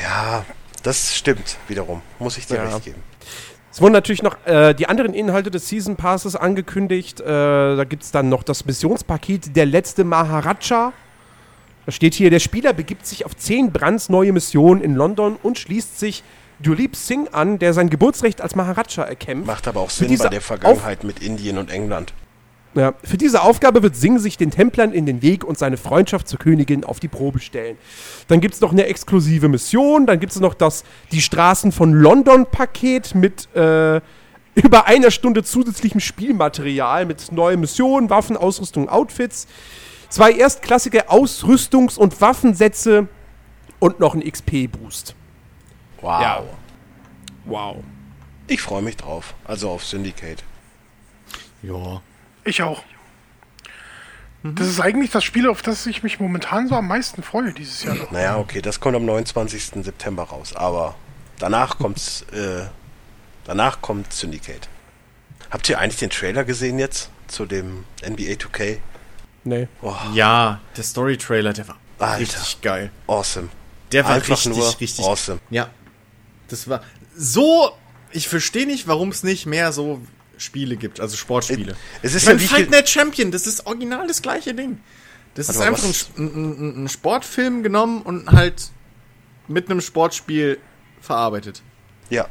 Ja, 0.00 0.44
das 0.82 1.14
stimmt 1.14 1.56
wiederum. 1.68 2.02
Muss 2.18 2.38
ich 2.38 2.46
dir 2.46 2.56
Ja. 2.56 2.64
recht 2.64 2.84
geben. 2.84 3.02
Es 3.80 3.82
wurden 3.82 3.94
natürlich 3.94 4.22
noch 4.22 4.36
äh, 4.44 4.74
die 4.74 4.90
anderen 4.90 5.14
Inhalte 5.14 5.50
des 5.50 5.66
Season 5.70 5.96
Passes 5.96 6.36
angekündigt. 6.36 7.18
Äh, 7.22 7.24
da 7.24 7.84
gibt 7.84 8.02
es 8.02 8.10
dann 8.10 8.28
noch 8.28 8.42
das 8.42 8.66
Missionspaket 8.66 9.56
Der 9.56 9.64
letzte 9.64 10.04
Maharaja. 10.04 10.92
Da 11.86 11.90
steht 11.90 12.12
hier, 12.12 12.28
der 12.28 12.40
Spieler 12.40 12.74
begibt 12.74 13.06
sich 13.06 13.24
auf 13.24 13.34
zehn 13.34 13.72
brandneue 13.72 14.34
Missionen 14.34 14.82
in 14.82 14.96
London 14.96 15.38
und 15.42 15.58
schließt 15.58 15.98
sich 15.98 16.22
Dulip 16.58 16.94
Singh 16.94 17.30
an, 17.32 17.58
der 17.58 17.72
sein 17.72 17.88
Geburtsrecht 17.88 18.42
als 18.42 18.54
Maharaja 18.54 19.04
erkämpft. 19.04 19.46
Macht 19.46 19.66
aber 19.66 19.80
auch 19.80 19.88
Sinn 19.88 20.14
bei 20.18 20.28
der 20.28 20.42
Vergangenheit 20.42 21.02
mit 21.02 21.22
Indien 21.22 21.56
und 21.56 21.70
England. 21.70 22.12
Ja, 22.74 22.94
für 23.02 23.16
diese 23.16 23.42
Aufgabe 23.42 23.82
wird 23.82 23.96
Singh 23.96 24.20
sich 24.20 24.36
den 24.36 24.52
Templern 24.52 24.92
in 24.92 25.04
den 25.04 25.22
Weg 25.22 25.42
und 25.42 25.58
seine 25.58 25.76
Freundschaft 25.76 26.28
zur 26.28 26.38
Königin 26.38 26.84
auf 26.84 27.00
die 27.00 27.08
Probe 27.08 27.40
stellen. 27.40 27.76
Dann 28.28 28.40
gibt 28.40 28.54
es 28.54 28.60
noch 28.60 28.70
eine 28.70 28.86
exklusive 28.86 29.48
Mission, 29.48 30.06
dann 30.06 30.20
gibt 30.20 30.32
es 30.32 30.38
noch 30.38 30.54
das 30.54 30.84
Die 31.10 31.20
Straßen 31.20 31.72
von 31.72 31.92
London-Paket 31.92 33.16
mit 33.16 33.52
äh, 33.56 34.00
über 34.54 34.86
einer 34.86 35.10
Stunde 35.10 35.42
zusätzlichem 35.42 36.00
Spielmaterial 36.00 37.06
mit 37.06 37.32
neuen 37.32 37.60
Missionen, 37.60 38.08
Waffen, 38.08 38.36
Ausrüstung, 38.36 38.88
Outfits, 38.88 39.48
zwei 40.08 40.30
erstklassige 40.32 41.10
Ausrüstungs- 41.10 41.98
und 41.98 42.20
Waffensätze 42.20 43.08
und 43.80 43.98
noch 43.98 44.14
ein 44.14 44.22
XP-Boost. 44.22 45.16
Wow. 46.00 46.22
Ja. 46.22 46.42
Wow. 47.46 47.76
Ich 48.46 48.60
freue 48.60 48.82
mich 48.82 48.96
drauf. 48.96 49.34
Also 49.44 49.70
auf 49.70 49.84
Syndicate. 49.84 50.44
Ja. 51.62 52.00
Ich 52.50 52.62
auch. 52.64 52.82
Das 54.42 54.66
ist 54.66 54.80
eigentlich 54.80 55.10
das 55.10 55.22
Spiel, 55.22 55.48
auf 55.48 55.62
das 55.62 55.86
ich 55.86 56.02
mich 56.02 56.18
momentan 56.18 56.66
so 56.66 56.74
am 56.74 56.88
meisten 56.88 57.22
freue 57.22 57.52
dieses 57.52 57.84
Jahr 57.84 57.94
noch. 57.94 58.10
Naja, 58.10 58.38
okay, 58.38 58.60
das 58.60 58.80
kommt 58.80 58.96
am 58.96 59.04
29. 59.04 59.84
September 59.84 60.24
raus. 60.24 60.56
Aber 60.56 60.96
danach 61.38 61.78
kommt's, 61.78 62.22
äh, 62.32 62.64
danach 63.44 63.80
kommt 63.82 64.12
Syndicate. 64.12 64.68
Habt 65.50 65.68
ihr 65.68 65.78
eigentlich 65.78 65.98
den 66.00 66.10
Trailer 66.10 66.42
gesehen 66.44 66.78
jetzt 66.80 67.10
zu 67.28 67.46
dem 67.46 67.84
NBA 68.02 68.32
2K? 68.32 68.78
Nee. 69.44 69.68
Oh, 69.82 69.94
Ja, 70.12 70.60
der 70.76 70.84
Story-Trailer, 70.84 71.52
der 71.52 71.68
war 71.68 71.76
Alter. 71.98 72.20
richtig 72.20 72.60
geil. 72.62 72.90
awesome. 73.06 73.48
Der 73.92 74.04
war 74.04 74.14
Einfach 74.14 74.30
richtig, 74.32 74.56
nur 74.56 74.80
richtig 74.80 75.04
awesome. 75.04 75.38
Ja. 75.50 75.68
Das 76.48 76.66
war 76.68 76.82
so. 77.14 77.72
Ich 78.10 78.28
verstehe 78.28 78.66
nicht, 78.66 78.88
warum 78.88 79.10
es 79.10 79.22
nicht 79.22 79.46
mehr 79.46 79.70
so 79.72 80.00
Spiele 80.40 80.76
gibt, 80.76 81.00
also 81.00 81.16
Sportspiele. 81.16 81.76
Es 82.02 82.14
ist 82.14 82.22
ich 82.22 82.28
ja 82.28 82.40
wie 82.40 82.46
Fight 82.46 82.70
Night 82.70 82.88
Champion, 82.88 83.30
das 83.30 83.46
ist 83.46 83.66
original 83.66 84.06
das 84.06 84.22
gleiche 84.22 84.54
Ding. 84.54 84.80
Das 85.34 85.48
ist 85.48 85.58
Warte 85.58 85.70
mal, 85.70 85.76
einfach 85.76 86.18
ein, 86.18 86.24
ein, 86.24 86.84
ein, 86.84 86.88
Sportfilm 86.88 87.62
genommen 87.62 88.02
und 88.02 88.30
halt 88.32 88.70
mit 89.48 89.70
einem 89.70 89.80
Sportspiel 89.80 90.58
verarbeitet. 91.00 91.62
Ja. 92.08 92.28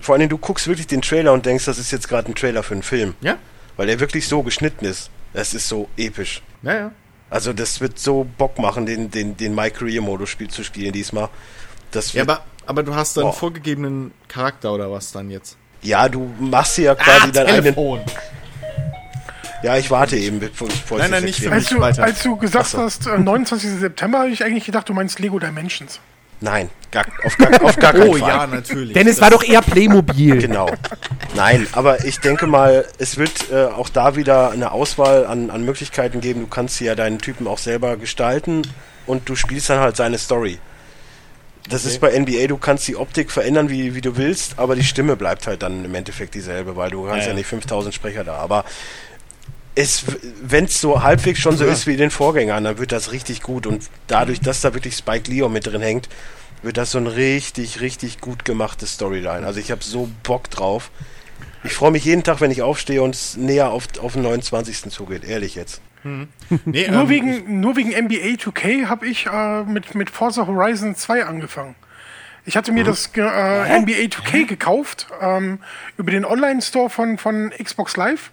Vor 0.00 0.16
allem, 0.16 0.28
du 0.28 0.36
guckst 0.36 0.66
wirklich 0.66 0.86
den 0.86 1.00
Trailer 1.00 1.32
und 1.32 1.46
denkst, 1.46 1.64
das 1.64 1.78
ist 1.78 1.90
jetzt 1.92 2.08
gerade 2.08 2.30
ein 2.30 2.34
Trailer 2.34 2.62
für 2.62 2.74
einen 2.74 2.82
Film. 2.82 3.14
Ja? 3.20 3.38
Weil 3.76 3.86
der 3.86 4.00
wirklich 4.00 4.28
so 4.28 4.42
geschnitten 4.42 4.84
ist. 4.84 5.10
Es 5.32 5.54
ist 5.54 5.68
so 5.68 5.88
episch. 5.96 6.42
Ja, 6.62 6.74
ja. 6.74 6.92
Also 7.30 7.54
das 7.54 7.80
wird 7.80 7.98
so 7.98 8.26
Bock 8.36 8.58
machen, 8.58 8.84
den, 8.84 9.10
den, 9.10 9.36
den 9.36 9.54
My 9.54 9.70
Career 9.70 10.02
Modus 10.02 10.28
Spiel 10.28 10.48
zu 10.48 10.62
spielen 10.62 10.92
diesmal. 10.92 11.30
Das 11.90 12.12
Ja, 12.12 12.22
aber, 12.24 12.44
aber 12.66 12.82
du 12.82 12.94
hast 12.94 13.16
dann 13.16 13.24
Boah. 13.24 13.32
vorgegebenen 13.32 14.12
Charakter 14.28 14.72
oder 14.72 14.90
was 14.90 15.12
dann 15.12 15.30
jetzt? 15.30 15.56
Ja, 15.82 16.08
du 16.08 16.30
machst 16.38 16.78
dir 16.78 16.84
ja 16.84 16.94
quasi 16.94 17.32
deinen 17.32 17.66
eigenen. 17.66 18.00
Ja, 19.62 19.76
ich 19.76 19.90
warte 19.90 20.16
eben, 20.16 20.40
bevor 20.40 20.68
ich 20.68 20.90
Nein, 20.90 21.10
nein, 21.12 21.24
nicht 21.24 21.38
für 21.38 21.44
mich. 21.50 21.54
Als 21.54 21.68
du, 21.68 21.80
weiter. 21.80 22.02
als 22.04 22.22
du 22.22 22.36
gesagt 22.36 22.66
so. 22.66 22.78
hast, 22.78 23.06
äh, 23.06 23.16
29. 23.18 23.70
September, 23.78 24.20
habe 24.20 24.30
ich 24.30 24.44
eigentlich 24.44 24.64
gedacht, 24.64 24.88
du 24.88 24.92
meinst 24.94 25.20
Lego 25.20 25.38
Dimensions. 25.38 26.00
Nein, 26.40 26.70
gar, 26.90 27.06
auf, 27.24 27.38
gar, 27.38 27.62
auf 27.62 27.76
gar 27.76 27.92
keinen 27.92 28.08
Oh 28.08 28.14
Fall. 28.16 28.28
ja, 28.28 28.46
natürlich. 28.48 28.94
Denn 28.94 29.06
es 29.06 29.20
war 29.20 29.30
doch 29.30 29.44
eher 29.44 29.62
Playmobil. 29.62 30.38
Genau. 30.38 30.68
Nein, 31.36 31.68
aber 31.70 32.04
ich 32.04 32.18
denke 32.18 32.48
mal, 32.48 32.84
es 32.98 33.16
wird 33.16 33.52
äh, 33.52 33.66
auch 33.66 33.88
da 33.88 34.16
wieder 34.16 34.50
eine 34.50 34.72
Auswahl 34.72 35.24
an, 35.24 35.50
an 35.50 35.64
Möglichkeiten 35.64 36.20
geben. 36.20 36.40
Du 36.40 36.46
kannst 36.48 36.80
ja 36.80 36.96
deinen 36.96 37.18
Typen 37.20 37.46
auch 37.46 37.58
selber 37.58 37.96
gestalten 37.96 38.62
und 39.06 39.28
du 39.28 39.36
spielst 39.36 39.70
dann 39.70 39.78
halt 39.78 39.96
seine 39.96 40.18
Story. 40.18 40.58
Das 41.68 41.84
ist 41.84 42.00
bei 42.00 42.18
NBA, 42.18 42.48
du 42.48 42.56
kannst 42.56 42.88
die 42.88 42.96
Optik 42.96 43.30
verändern, 43.30 43.70
wie, 43.70 43.94
wie 43.94 44.00
du 44.00 44.16
willst, 44.16 44.58
aber 44.58 44.74
die 44.74 44.82
Stimme 44.82 45.16
bleibt 45.16 45.46
halt 45.46 45.62
dann 45.62 45.84
im 45.84 45.94
Endeffekt 45.94 46.34
dieselbe, 46.34 46.76
weil 46.76 46.90
du 46.90 47.08
hast 47.08 47.22
ja, 47.22 47.28
ja. 47.28 47.34
nicht 47.34 47.46
5000 47.46 47.94
Sprecher 47.94 48.24
da. 48.24 48.36
Aber 48.36 48.64
es, 49.74 50.04
wenn 50.42 50.64
es 50.64 50.80
so 50.80 51.02
halbwegs 51.02 51.38
schon 51.38 51.56
so 51.56 51.64
ist 51.64 51.86
wie 51.86 51.96
den 51.96 52.10
Vorgängern, 52.10 52.64
dann 52.64 52.78
wird 52.78 52.92
das 52.92 53.12
richtig 53.12 53.42
gut. 53.42 53.66
Und 53.66 53.88
dadurch, 54.06 54.40
dass 54.40 54.60
da 54.60 54.74
wirklich 54.74 54.96
Spike 54.96 55.30
Leo 55.30 55.48
mit 55.48 55.66
drin 55.66 55.82
hängt, 55.82 56.08
wird 56.62 56.76
das 56.76 56.90
so 56.90 56.98
ein 56.98 57.06
richtig, 57.06 57.80
richtig 57.80 58.20
gut 58.20 58.44
gemachtes 58.44 58.94
Storyline. 58.94 59.46
Also 59.46 59.60
ich 59.60 59.70
habe 59.70 59.82
so 59.82 60.08
Bock 60.22 60.50
drauf. 60.50 60.90
Ich 61.64 61.74
freue 61.74 61.92
mich 61.92 62.04
jeden 62.04 62.24
Tag, 62.24 62.40
wenn 62.40 62.50
ich 62.50 62.62
aufstehe 62.62 63.02
und 63.02 63.14
es 63.14 63.36
näher 63.36 63.70
auf, 63.70 63.84
auf 64.00 64.14
den 64.14 64.22
29. 64.22 64.90
zugeht, 64.90 65.24
ehrlich 65.24 65.54
jetzt. 65.54 65.80
Nee, 66.04 66.26
Nur, 66.88 67.02
ähm, 67.02 67.08
wegen, 67.08 67.60
nur 67.60 67.76
wegen 67.76 67.90
NBA 67.90 68.36
2K 68.36 68.86
habe 68.88 69.06
ich 69.06 69.26
äh, 69.26 69.62
mit, 69.64 69.94
mit 69.94 70.10
Forza 70.10 70.46
Horizon 70.46 70.94
2 70.94 71.24
angefangen. 71.24 71.74
Ich 72.44 72.56
hatte 72.56 72.72
mir 72.72 72.82
das 72.82 73.12
ge- 73.12 73.24
äh, 73.24 73.78
NBA 73.80 74.08
2K 74.08 74.46
gekauft 74.46 75.06
ähm, 75.20 75.60
über 75.96 76.10
den 76.10 76.24
Online-Store 76.24 76.90
von, 76.90 77.16
von 77.18 77.50
Xbox 77.62 77.96
Live 77.96 78.30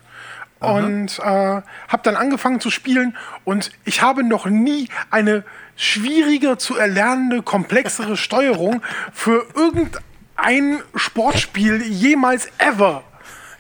und 0.60 1.20
äh, 1.20 1.24
habe 1.24 1.64
dann 2.04 2.16
angefangen 2.18 2.60
zu 2.60 2.70
spielen 2.72 3.16
und 3.46 3.72
ich 3.86 4.02
habe 4.02 4.24
noch 4.24 4.46
nie 4.48 4.90
eine 5.10 5.44
schwieriger 5.78 6.58
zu 6.58 6.76
erlernende, 6.76 7.44
komplexere 7.44 8.18
Steuerung 8.26 8.82
für 9.14 9.46
irgendein 9.56 10.82
Sportspiel 10.96 11.82
jemals 11.84 12.50
ever 12.58 13.04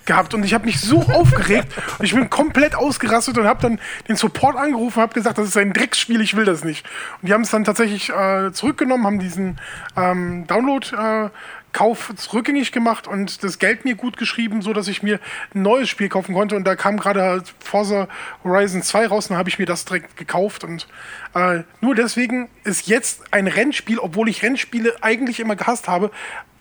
gehabt 0.09 0.33
und 0.33 0.43
ich 0.43 0.53
habe 0.53 0.65
mich 0.65 0.81
so 0.81 1.01
aufgeregt 1.13 1.71
und 1.97 2.05
ich 2.05 2.13
bin 2.13 2.29
komplett 2.29 2.75
ausgerastet 2.75 3.37
und 3.37 3.45
habe 3.45 3.61
dann 3.61 3.79
den 4.07 4.15
Support 4.15 4.57
angerufen 4.57 4.97
und 4.97 5.03
habe 5.03 5.13
gesagt, 5.13 5.37
das 5.37 5.47
ist 5.47 5.57
ein 5.57 5.71
Drecksspiel, 5.71 6.19
ich 6.19 6.35
will 6.35 6.45
das 6.45 6.63
nicht. 6.63 6.85
Und 7.21 7.29
die 7.29 7.33
haben 7.33 7.43
es 7.43 7.51
dann 7.51 7.63
tatsächlich 7.63 8.09
äh, 8.09 8.51
zurückgenommen, 8.51 9.05
haben 9.05 9.19
diesen 9.19 9.59
ähm, 9.95 10.47
Download-Kauf 10.47 12.13
zurückgängig 12.15 12.71
gemacht 12.71 13.07
und 13.07 13.43
das 13.43 13.59
Geld 13.59 13.85
mir 13.85 13.93
gut 13.93 14.17
geschrieben, 14.17 14.63
so 14.63 14.73
dass 14.73 14.87
ich 14.87 15.03
mir 15.03 15.19
ein 15.53 15.61
neues 15.61 15.89
Spiel 15.89 16.09
kaufen 16.09 16.33
konnte 16.33 16.55
und 16.55 16.63
da 16.63 16.75
kam 16.75 16.97
gerade 16.97 17.43
Forza 17.59 18.07
Horizon 18.43 18.81
2 18.81 19.07
raus 19.07 19.29
und 19.29 19.37
habe 19.37 19.49
ich 19.49 19.59
mir 19.59 19.67
das 19.67 19.85
direkt 19.85 20.17
gekauft 20.17 20.63
und 20.63 20.87
äh, 21.35 21.59
nur 21.81 21.93
deswegen 21.93 22.49
ist 22.63 22.87
jetzt 22.87 23.31
ein 23.31 23.45
Rennspiel, 23.45 23.99
obwohl 23.99 24.27
ich 24.27 24.41
Rennspiele 24.41 24.95
eigentlich 25.01 25.39
immer 25.39 25.55
gehasst 25.55 25.87
habe, 25.87 26.09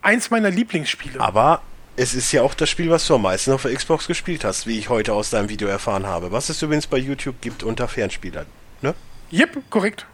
eins 0.02 0.30
meiner 0.30 0.50
Lieblingsspiele. 0.50 1.18
Aber 1.18 1.62
es 1.98 2.14
ist 2.14 2.30
ja 2.30 2.42
auch 2.42 2.54
das 2.54 2.70
Spiel, 2.70 2.90
was 2.90 3.06
du 3.08 3.16
am 3.16 3.22
meisten 3.22 3.50
auf 3.50 3.62
der 3.62 3.74
Xbox 3.74 4.06
gespielt 4.06 4.44
hast, 4.44 4.68
wie 4.68 4.78
ich 4.78 4.88
heute 4.88 5.12
aus 5.12 5.30
deinem 5.30 5.48
Video 5.48 5.66
erfahren 5.68 6.06
habe. 6.06 6.30
Was 6.30 6.48
es 6.48 6.62
übrigens 6.62 6.87
bei 6.87 6.96
YouTube 6.96 7.40
gibt 7.40 7.64
unter 7.64 7.88
Fernspielern. 7.88 8.46
Ne? 8.82 8.94
Yep, 9.32 9.68
korrekt. 9.68 10.06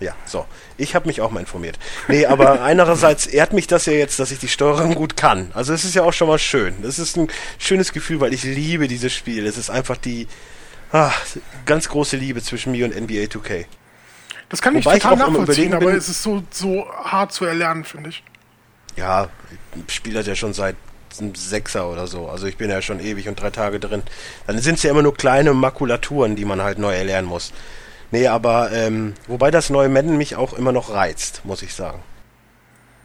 Ja, 0.00 0.14
so. 0.26 0.44
Ich 0.76 0.94
habe 0.94 1.06
mich 1.06 1.22
auch 1.22 1.30
mal 1.30 1.40
informiert. 1.40 1.78
Nee, 2.08 2.26
aber 2.26 2.62
einerseits 2.62 3.26
ehrt 3.26 3.54
mich 3.54 3.66
das 3.66 3.86
ja 3.86 3.94
jetzt, 3.94 4.18
dass 4.20 4.30
ich 4.30 4.38
die 4.38 4.48
Steuerung 4.48 4.94
gut 4.94 5.16
kann. 5.16 5.50
Also 5.54 5.72
es 5.72 5.84
ist 5.84 5.94
ja 5.94 6.02
auch 6.02 6.12
schon 6.12 6.28
mal 6.28 6.38
schön. 6.38 6.82
Das 6.82 6.98
ist 6.98 7.16
ein 7.16 7.28
schönes 7.58 7.92
Gefühl, 7.92 8.20
weil 8.20 8.34
ich 8.34 8.44
liebe 8.44 8.86
dieses 8.86 9.12
Spiel. 9.12 9.46
Es 9.46 9.56
ist 9.56 9.70
einfach 9.70 9.96
die 9.96 10.28
ah, 10.92 11.10
ganz 11.64 11.88
große 11.88 12.18
Liebe 12.18 12.42
zwischen 12.42 12.72
mir 12.72 12.84
und 12.84 12.94
NBA 12.94 13.24
2K. 13.24 13.64
Das 14.50 14.60
kann 14.60 14.76
ich 14.76 14.84
Wobei 14.84 14.96
ich 14.96 15.02
total 15.02 15.22
auch 15.22 15.26
am 15.28 15.32
nachvollziehen, 15.32 15.72
aber 15.72 15.86
bin- 15.86 15.96
es 15.96 16.10
ist 16.10 16.22
so, 16.22 16.42
so 16.50 16.86
hart 17.02 17.32
zu 17.32 17.46
erlernen, 17.46 17.84
finde 17.84 18.10
ich. 18.10 18.22
Ja, 18.96 19.30
ich 19.86 19.94
spiele 19.94 20.16
das 20.16 20.26
ja 20.26 20.34
schon 20.34 20.52
seit 20.52 20.76
einem 21.18 21.34
Sechser 21.34 21.90
oder 21.90 22.06
so. 22.06 22.28
Also 22.28 22.46
ich 22.46 22.56
bin 22.56 22.70
ja 22.70 22.82
schon 22.82 23.00
ewig 23.00 23.28
und 23.28 23.40
drei 23.40 23.50
Tage 23.50 23.80
drin. 23.80 24.02
Dann 24.46 24.58
sind 24.58 24.76
es 24.76 24.82
ja 24.82 24.90
immer 24.90 25.02
nur 25.02 25.14
kleine 25.14 25.54
Makulaturen, 25.54 26.36
die 26.36 26.44
man 26.44 26.62
halt 26.62 26.78
neu 26.78 26.94
erlernen 26.94 27.28
muss. 27.28 27.52
Nee, 28.10 28.26
aber 28.26 28.72
ähm, 28.72 29.14
wobei 29.26 29.50
das 29.50 29.70
neue 29.70 29.88
Madden 29.88 30.16
mich 30.16 30.36
auch 30.36 30.52
immer 30.52 30.72
noch 30.72 30.92
reizt, 30.92 31.42
muss 31.44 31.62
ich 31.62 31.74
sagen. 31.74 32.02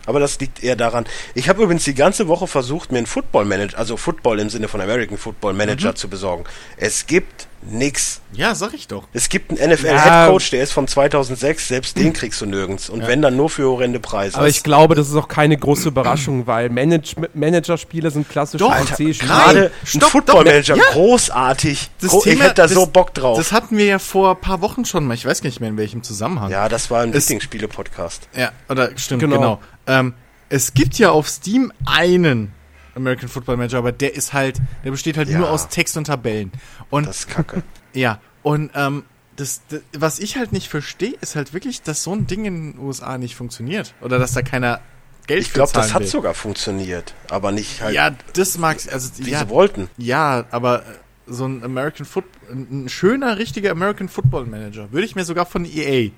Aber 0.05 0.19
das 0.19 0.39
liegt 0.39 0.63
eher 0.63 0.75
daran. 0.75 1.05
Ich 1.33 1.49
habe 1.49 1.63
übrigens 1.63 1.83
die 1.83 1.95
ganze 1.95 2.27
Woche 2.27 2.47
versucht, 2.47 2.91
mir 2.91 2.99
einen 2.99 3.07
Football 3.07 3.45
Manager, 3.45 3.77
also 3.77 3.97
Football 3.97 4.39
im 4.39 4.49
Sinne 4.49 4.67
von 4.67 4.81
American 4.81 5.17
Football 5.17 5.53
Manager 5.53 5.95
zu 5.95 6.07
besorgen. 6.07 6.43
Es 6.77 7.07
gibt 7.07 7.47
nix. 7.67 8.21
ja, 8.33 8.53
sag 8.53 8.75
ich 8.75 8.87
doch. 8.87 9.07
Es 9.11 9.27
gibt 9.29 9.49
einen 9.59 9.71
NFL 9.73 9.87
Ja. 9.87 10.03
Head 10.25 10.29
Coach, 10.29 10.51
der 10.51 10.61
ist 10.61 10.71
von 10.71 10.87
2006, 10.87 11.67
selbst 11.67 11.97
den 11.97 12.13
kriegst 12.13 12.39
du 12.41 12.45
nirgends. 12.45 12.89
Und 12.89 13.07
wenn 13.07 13.23
dann 13.23 13.35
nur 13.35 13.49
für 13.49 13.67
horrende 13.67 13.99
Preise. 13.99 14.37
Aber 14.37 14.47
ich 14.47 14.61
glaube, 14.61 14.93
das 14.93 15.09
ist 15.09 15.15
auch 15.15 15.27
keine 15.27 15.57
große 15.57 15.87
Überraschung, 15.87 16.45
weil 16.45 16.69
Manage 16.69 17.15
Managerspiele 17.33 18.11
sind 18.11 18.29
klassisch 18.29 18.59
Doch, 18.59 18.71
PC-Spiele. 18.71 19.15
Gerade 19.17 19.71
ein 19.81 19.87
stopp, 19.87 20.09
Football 20.11 20.43
Manager, 20.43 20.75
doch, 20.75 20.83
ja. 20.85 20.91
großartig. 20.91 21.89
Das 22.01 22.11
Gro- 22.11 22.17
ich 22.19 22.23
Thema- 22.25 22.43
hätte 22.45 22.53
da 22.55 22.63
das- 22.63 22.73
so 22.73 22.85
Bock 22.85 23.13
drauf. 23.15 23.37
Das 23.37 23.51
hatten 23.51 23.77
wir 23.77 23.85
ja 23.85 23.97
vor 23.99 24.31
ein 24.35 24.41
paar 24.41 24.61
Wochen 24.61 24.85
schon 24.85 25.07
mal. 25.07 25.15
Ich 25.15 25.25
weiß 25.25 25.41
gar 25.41 25.47
nicht 25.47 25.59
mehr, 25.59 25.69
in 25.69 25.77
welchem 25.77 26.03
Zusammenhang. 26.03 26.51
ja, 26.51 26.69
das 26.69 26.91
war 26.91 27.01
ein 27.01 27.13
Lieblingsspiele-Podcast. 27.13 28.27
Ja, 28.35 28.51
oder 28.69 28.91
stimmt, 28.97 29.21
Genau. 29.21 29.35
genau. 29.37 29.59
Ähm, 29.87 30.13
es 30.49 30.73
gibt 30.73 30.97
ja 30.99 31.11
auf 31.11 31.27
Steam 31.29 31.71
einen 31.85 32.51
American 32.95 33.27
Football 33.29 33.57
Manager, 33.57 33.79
aber 33.79 33.91
der 33.91 34.15
ist 34.15 34.33
halt, 34.33 34.61
der 34.83 34.91
besteht 34.91 35.17
halt 35.17 35.27
Ja. 35.29 35.37
nur 35.39 35.49
aus 35.49 35.67
Text 35.69 35.97
und 35.97 36.05
Tabellen. 36.05 36.51
Und 36.89 37.07
Das 37.07 37.19
ist 37.19 37.27
kacke. 37.29 37.63
ja, 37.93 38.19
und 38.43 38.71
ähm, 38.75 39.03
das, 39.35 39.61
das, 39.69 39.81
was 39.97 40.19
ich 40.19 40.37
halt 40.37 40.53
nicht 40.53 40.69
verstehe, 40.69 41.13
ist 41.19 41.35
halt 41.35 41.53
wirklich, 41.53 41.81
dass 41.81 42.03
so 42.03 42.13
ein 42.15 42.25
Ding 42.27 42.45
in 42.45 42.71
den 42.73 42.79
USA 42.79 43.17
nicht 43.17 43.35
funktioniert. 43.35 43.93
Oder 44.01 44.17
dass 44.17 44.31
da 44.33 44.41
keiner 44.43 44.79
Geld 45.27 45.41
Ich 45.41 45.51
glaube, 45.51 45.71
das 45.73 45.93
hat 45.93 46.01
will. 46.03 46.07
sogar 46.07 46.33
funktioniert. 46.35 47.15
Aber 47.29 47.51
nicht 47.51 47.81
halt, 47.81 47.95
Ja, 47.95 48.11
das 48.33 48.57
mag's, 48.57 48.87
also 48.87 49.09
wie 49.17 49.31
ja, 49.31 49.39
sie 49.39 49.49
wollten. 49.49 49.89
ja, 49.97 50.45
aber 50.51 50.83
äh, 50.83 50.83
so 51.27 51.45
ein 51.47 51.63
American 51.63 52.05
Foot, 52.05 52.23
ein 52.51 52.85
ein 52.85 52.89
schöner, 52.89 53.37
richtiger 53.39 53.71
American 53.71 54.07
Football 54.07 54.45
Manager 54.45 54.91
würde 54.93 55.05
ich 55.05 55.15
mir 55.15 55.25
sogar 55.25 55.45
von 55.47 55.65
EA 55.65 56.11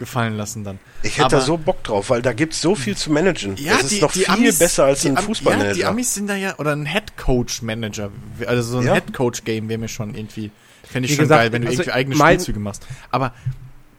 gefallen 0.00 0.36
lassen 0.36 0.64
dann. 0.64 0.80
Ich 1.04 1.12
hätte 1.18 1.26
aber, 1.26 1.36
da 1.36 1.42
so 1.42 1.56
Bock 1.56 1.84
drauf, 1.84 2.10
weil 2.10 2.20
da 2.22 2.32
gibt 2.32 2.54
es 2.54 2.60
so 2.60 2.74
viel 2.74 2.96
zu 2.96 3.12
managen. 3.12 3.54
Ja, 3.56 3.74
das 3.74 3.84
ist 3.84 3.92
die, 3.92 4.00
noch 4.00 4.10
die 4.12 4.20
viel 4.24 4.30
Amis, 4.34 4.58
besser 4.58 4.86
als 4.86 5.06
ein 5.06 5.16
Fußballmanager. 5.16 5.68
Ja, 5.68 5.74
die 5.74 5.84
Amis 5.84 6.14
sind 6.14 6.26
da 6.28 6.34
ja, 6.34 6.58
oder 6.58 6.72
ein 6.74 6.86
Head 6.86 7.16
Coach 7.16 7.62
Manager, 7.62 8.10
also 8.46 8.62
so 8.62 8.78
ein 8.78 8.86
Ja. 8.86 8.94
Head 8.94 9.12
Coach 9.12 9.44
Game 9.44 9.68
wäre 9.68 9.78
mir 9.78 9.86
schon 9.88 10.16
irgendwie, 10.16 10.50
fände 10.82 11.06
ich 11.06 11.12
Wie 11.12 11.16
schon 11.16 11.24
gesagt, 11.26 11.40
geil, 11.42 11.52
wenn 11.52 11.62
du 11.62 11.68
also 11.68 11.82
irgendwie 11.82 11.92
eigene 11.94 12.16
mein- 12.16 12.34
Spielzüge 12.40 12.58
machst. 12.58 12.84
Aber 13.12 13.32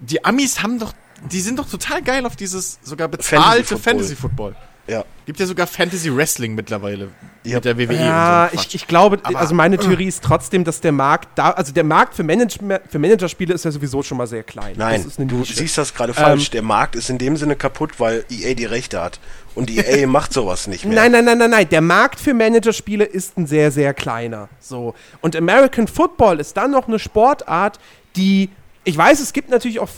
die 0.01 0.25
Amis 0.25 0.61
haben 0.61 0.77
doch, 0.79 0.93
die 1.31 1.39
sind 1.39 1.57
doch 1.59 1.69
total 1.69 2.01
geil 2.01 2.25
auf 2.25 2.35
dieses 2.35 2.79
sogar 2.83 3.07
Fantasy 3.07 3.29
bezahlte 3.35 3.63
Football. 3.65 3.79
Fantasy 3.93 4.15
Football. 4.15 4.55
Ja. 4.87 5.03
Gibt 5.25 5.39
ja 5.39 5.45
sogar 5.45 5.67
Fantasy 5.67 6.13
Wrestling 6.13 6.55
mittlerweile 6.55 7.09
Ja. 7.43 7.55
mit 7.55 7.65
der 7.65 7.77
WWE 7.77 7.93
Ja, 7.95 8.43
und 8.45 8.59
so. 8.59 8.65
ich, 8.67 8.75
ich 8.75 8.87
glaube, 8.87 9.19
Aber- 9.23 9.39
also 9.39 9.53
meine 9.55 9.77
Theorie 9.77 10.07
ist 10.07 10.23
trotzdem, 10.23 10.63
dass 10.63 10.81
der 10.81 10.91
Markt 10.91 11.29
da, 11.35 11.51
also 11.51 11.71
der 11.71 11.83
Markt 11.83 12.15
für, 12.15 12.23
Manage, 12.23 12.57
für 12.89 12.99
Managerspiele 12.99 13.53
ist 13.53 13.63
ja 13.63 13.71
sowieso 13.71 14.03
schon 14.03 14.17
mal 14.17 14.27
sehr 14.27 14.43
klein. 14.43 14.73
Nein, 14.77 15.01
das 15.03 15.13
ist 15.13 15.19
eine 15.19 15.27
du 15.29 15.37
Nische. 15.37 15.53
siehst 15.55 15.77
das 15.77 15.93
gerade 15.93 16.13
falsch. 16.13 16.47
Ähm, 16.47 16.51
Der 16.53 16.61
Markt 16.63 16.95
ist 16.95 17.09
in 17.09 17.17
dem 17.17 17.37
Sinne 17.37 17.55
kaputt, 17.55 17.99
weil 17.99 18.25
EA 18.29 18.53
die 18.55 18.65
Rechte 18.65 19.01
hat. 19.01 19.19
Und 19.55 19.69
EA 19.69 20.05
macht 20.07 20.33
sowas 20.33 20.67
nicht 20.67 20.83
mehr. 20.85 20.95
Nein, 20.95 21.11
nein, 21.11 21.23
nein, 21.25 21.37
nein, 21.37 21.49
nein. 21.51 21.69
Der 21.69 21.81
Markt 21.81 22.19
für 22.19 22.33
Managerspiele 22.33 23.05
ist 23.05 23.37
ein 23.37 23.47
sehr, 23.47 23.71
sehr 23.71 23.93
kleiner. 23.93 24.49
So. 24.59 24.95
Und 25.21 25.35
American 25.35 25.87
Football 25.87 26.39
ist 26.39 26.57
dann 26.57 26.71
noch 26.71 26.87
eine 26.87 26.99
Sportart, 26.99 27.79
die, 28.15 28.49
ich 28.83 28.97
weiß, 28.97 29.19
es 29.21 29.31
gibt 29.31 29.49
natürlich 29.49 29.79
auch 29.79 29.89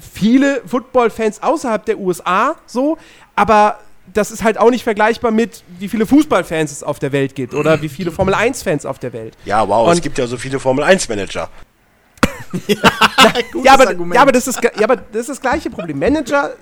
viele 0.00 0.62
Football-Fans 0.66 1.42
außerhalb 1.42 1.84
der 1.84 1.98
USA, 1.98 2.56
so, 2.66 2.96
aber 3.36 3.78
das 4.12 4.30
ist 4.30 4.42
halt 4.42 4.58
auch 4.58 4.70
nicht 4.70 4.82
vergleichbar 4.84 5.30
mit, 5.30 5.62
wie 5.78 5.88
viele 5.88 6.06
Fußballfans 6.06 6.72
es 6.72 6.82
auf 6.82 6.98
der 6.98 7.12
Welt 7.12 7.34
gibt 7.34 7.54
oder 7.54 7.80
wie 7.82 7.88
viele 7.88 8.10
Formel-1-Fans 8.10 8.84
auf 8.84 8.98
der 8.98 9.12
Welt. 9.12 9.36
Ja, 9.44 9.66
wow, 9.66 9.88
es 9.90 9.96
Und- 9.96 10.02
gibt 10.02 10.18
ja 10.18 10.26
so 10.26 10.36
viele 10.36 10.58
Formel-1-Manager. 10.60 11.48
Gutes 12.52 13.64
Ja 13.64 13.74
aber, 13.74 13.88
Argument. 13.88 14.14
ja, 14.14 14.22
aber 14.22 14.32
das 14.32 14.46
ist, 14.46 14.62
ja, 14.62 14.70
aber 14.84 14.96
das 14.96 15.22
ist 15.22 15.30
das 15.30 15.40
gleiche 15.40 15.70
Problem. 15.70 15.98
Manager, 15.98 16.54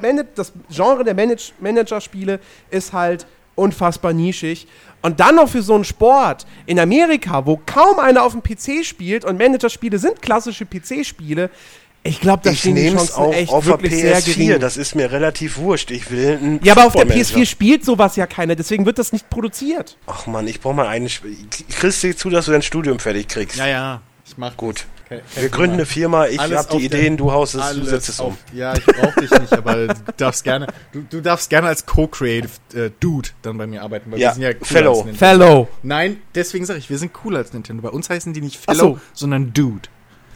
Mana- 0.00 0.24
das 0.34 0.52
Genre 0.70 1.04
der 1.04 1.14
Manage 1.14 1.52
Managerspiele 1.60 2.40
ist 2.70 2.92
halt 2.92 3.26
unfassbar 3.54 4.12
nischig. 4.12 4.66
Und 5.02 5.20
dann 5.20 5.34
noch 5.36 5.48
für 5.48 5.62
so 5.62 5.74
einen 5.74 5.84
Sport 5.84 6.46
in 6.66 6.80
Amerika, 6.80 7.44
wo 7.46 7.60
kaum 7.66 7.98
einer 7.98 8.22
auf 8.24 8.32
dem 8.32 8.42
PC 8.42 8.84
spielt 8.84 9.24
und 9.24 9.36
Managerspiele 9.38 9.98
sind 9.98 10.22
klassische 10.22 10.64
PC-Spiele, 10.64 11.50
ich 12.06 12.20
glaube, 12.20 12.42
da 12.44 12.50
Ich 12.50 12.64
nehme 12.66 12.80
es 12.98 13.06
Chancen 13.08 13.14
auch 13.16 13.32
echt 13.32 13.50
auf 13.52 13.64
der 13.64 13.72
wirklich 13.80 13.94
sehr 14.00 14.16
PS4. 14.18 14.34
gering. 14.46 14.60
Das 14.60 14.76
ist 14.76 14.94
mir 14.94 15.10
relativ 15.10 15.56
wurscht. 15.56 15.90
Ich 15.90 16.10
will 16.10 16.36
einen 16.40 16.60
Ja, 16.62 16.72
aber 16.74 16.84
auf 16.86 16.92
der 16.92 17.02
Football-Manager. 17.02 17.38
PS4 17.38 17.46
spielt 17.46 17.84
sowas 17.84 18.16
ja 18.16 18.26
keiner, 18.26 18.54
deswegen 18.56 18.84
wird 18.86 18.98
das 18.98 19.12
nicht 19.12 19.30
produziert. 19.30 19.96
Ach 20.06 20.26
man, 20.26 20.46
ich 20.46 20.60
brauche 20.60 20.74
mal 20.74 20.86
einen. 20.86 21.06
Sp- 21.08 21.26
Kriegst 21.70 22.02
du 22.04 22.14
zu, 22.14 22.28
dass 22.30 22.44
du 22.46 22.52
dein 22.52 22.62
Studium 22.62 22.98
fertig 22.98 23.28
kriegst? 23.28 23.56
Ja, 23.56 23.66
ja. 23.66 24.02
Ich 24.26 24.36
mach 24.38 24.56
Gut. 24.56 24.84
Kein- 25.08 25.20
kein 25.34 25.42
Wir 25.42 25.48
gründen 25.50 25.74
eine 25.74 25.84
Firma, 25.86 26.26
ich 26.28 26.38
habe 26.38 26.66
die 26.78 26.84
Ideen, 26.86 27.18
du 27.18 27.30
haust 27.30 27.54
es, 27.54 27.74
du 27.74 27.84
setzt 27.84 28.08
es 28.08 28.20
um. 28.20 28.38
Ja, 28.54 28.74
ich 28.74 28.84
brauch 28.86 29.14
dich 29.16 29.30
nicht, 29.30 29.52
aber 29.52 29.88
du 29.88 29.94
darfst 30.16 30.44
gerne, 30.44 30.66
du, 30.92 31.02
du 31.02 31.20
darfst 31.20 31.50
gerne 31.50 31.68
als 31.68 31.84
Co-Creative 31.84 32.48
äh, 32.74 32.90
Dude 33.00 33.28
dann 33.42 33.58
bei 33.58 33.66
mir 33.66 33.82
arbeiten, 33.82 34.10
weil 34.10 34.18
Ja, 34.18 34.30
wir 34.30 34.34
sind 34.34 34.42
ja 34.44 34.52
cooler 34.54 34.64
Fellow. 34.66 34.90
als 34.96 35.04
Nintendo. 35.04 35.18
Fellow. 35.18 35.68
Nein, 35.82 36.16
deswegen 36.34 36.64
sage 36.64 36.78
ich, 36.78 36.88
wir 36.88 36.96
sind 36.96 37.12
cooler 37.12 37.38
als 37.40 37.52
Nintendo. 37.52 37.82
Bei 37.82 37.90
uns 37.90 38.08
heißen 38.08 38.32
die 38.32 38.40
nicht 38.40 38.56
Fellow, 38.56 38.94
so. 38.94 39.00
sondern 39.12 39.52
Dude. 39.52 39.90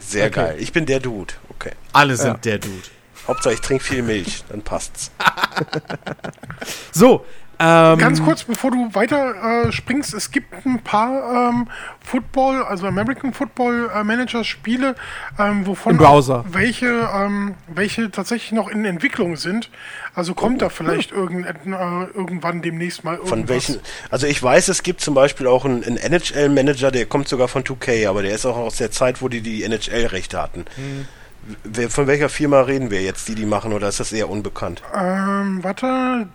Sehr 0.09 0.25
Okay. 0.27 0.35
geil. 0.35 0.55
Ich 0.59 0.71
bin 0.71 0.85
der 0.85 0.99
Dude. 0.99 1.33
Okay. 1.49 1.71
Alle 1.93 2.15
sind 2.17 2.27
Ja. 2.27 2.33
der 2.37 2.57
Dude. 2.59 2.83
Hauptsache 3.27 3.53
ich 3.53 3.61
trinke 3.61 3.83
viel 3.83 4.01
Milch, 4.01 4.43
dann 4.49 4.61
passt's. 4.63 5.11
So, 6.91 7.25
ähm, 7.59 7.97
Ganz 7.97 8.23
kurz, 8.23 8.43
bevor 8.43 8.71
du 8.71 8.93
weiter 8.93 9.65
äh, 9.65 9.71
springst, 9.73 10.13
es 10.13 10.31
gibt 10.31 10.65
ein 10.65 10.79
paar 10.79 11.49
ähm, 11.49 11.67
Football, 11.99 12.63
also 12.63 12.87
American 12.87 13.33
Football 13.33 13.91
äh, 13.93 14.03
Manager 14.03 14.45
Spiele, 14.45 14.95
ähm, 15.37 15.67
wovon 15.67 15.91
Im 15.93 15.97
Browser. 15.97 16.39
auch 16.39 16.45
welche, 16.53 17.09
ähm, 17.13 17.55
welche 17.67 18.11
tatsächlich 18.11 18.53
noch 18.53 18.69
in 18.69 18.85
Entwicklung 18.85 19.35
sind. 19.35 19.69
Also 20.15 20.33
kommt 20.33 20.61
da 20.61 20.69
vielleicht 20.69 21.11
irgend, 21.11 21.45
äh, 21.47 21.51
irgendwann 22.13 22.61
demnächst 22.61 23.03
mal 23.03 23.15
irgendwas. 23.15 23.29
Von 23.29 23.49
welchen? 23.49 23.79
Also 24.09 24.25
ich 24.25 24.41
weiß, 24.41 24.69
es 24.69 24.81
gibt 24.81 25.01
zum 25.01 25.13
Beispiel 25.13 25.47
auch 25.47 25.65
einen, 25.65 25.83
einen 25.83 25.97
NHL-Manager, 25.97 26.91
der 26.91 27.07
kommt 27.07 27.27
sogar 27.27 27.49
von 27.49 27.63
2K, 27.63 28.07
aber 28.07 28.21
der 28.21 28.35
ist 28.35 28.45
auch 28.45 28.57
aus 28.57 28.77
der 28.77 28.91
Zeit, 28.91 29.21
wo 29.21 29.27
die 29.27 29.41
die 29.41 29.63
NHL-Rechte 29.63 30.41
hatten. 30.41 30.63
Wer, 31.65 31.89
von 31.89 32.07
welcher 32.07 32.29
Firma 32.29 32.61
reden 32.61 32.89
wir 32.89 33.01
jetzt, 33.01 33.27
die 33.27 33.35
die 33.35 33.45
machen, 33.45 33.73
oder 33.73 33.89
ist 33.89 33.99
das 33.99 34.13
eher 34.13 34.29
unbekannt? 34.29 34.81
Ähm, 34.95 35.59
warte. 35.61 36.27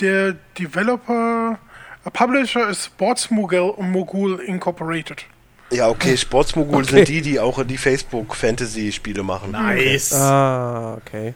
Der 0.00 0.34
Developer, 0.58 1.58
äh, 2.04 2.10
Publisher 2.10 2.68
ist 2.68 2.84
Sports 2.86 3.30
Mogul, 3.30 3.74
Mogul 3.78 4.40
Incorporated. 4.40 5.24
Ja, 5.70 5.88
okay, 5.88 6.16
Sportsmogul 6.16 6.84
Okay. 6.84 6.94
sind 6.94 7.08
die, 7.08 7.22
die 7.22 7.40
auch 7.40 7.64
die 7.64 7.76
Facebook-Fantasy-Spiele 7.76 9.22
machen. 9.24 9.50
Nice. 9.50 10.12
Ah, 10.12 10.94
okay. 10.94 11.34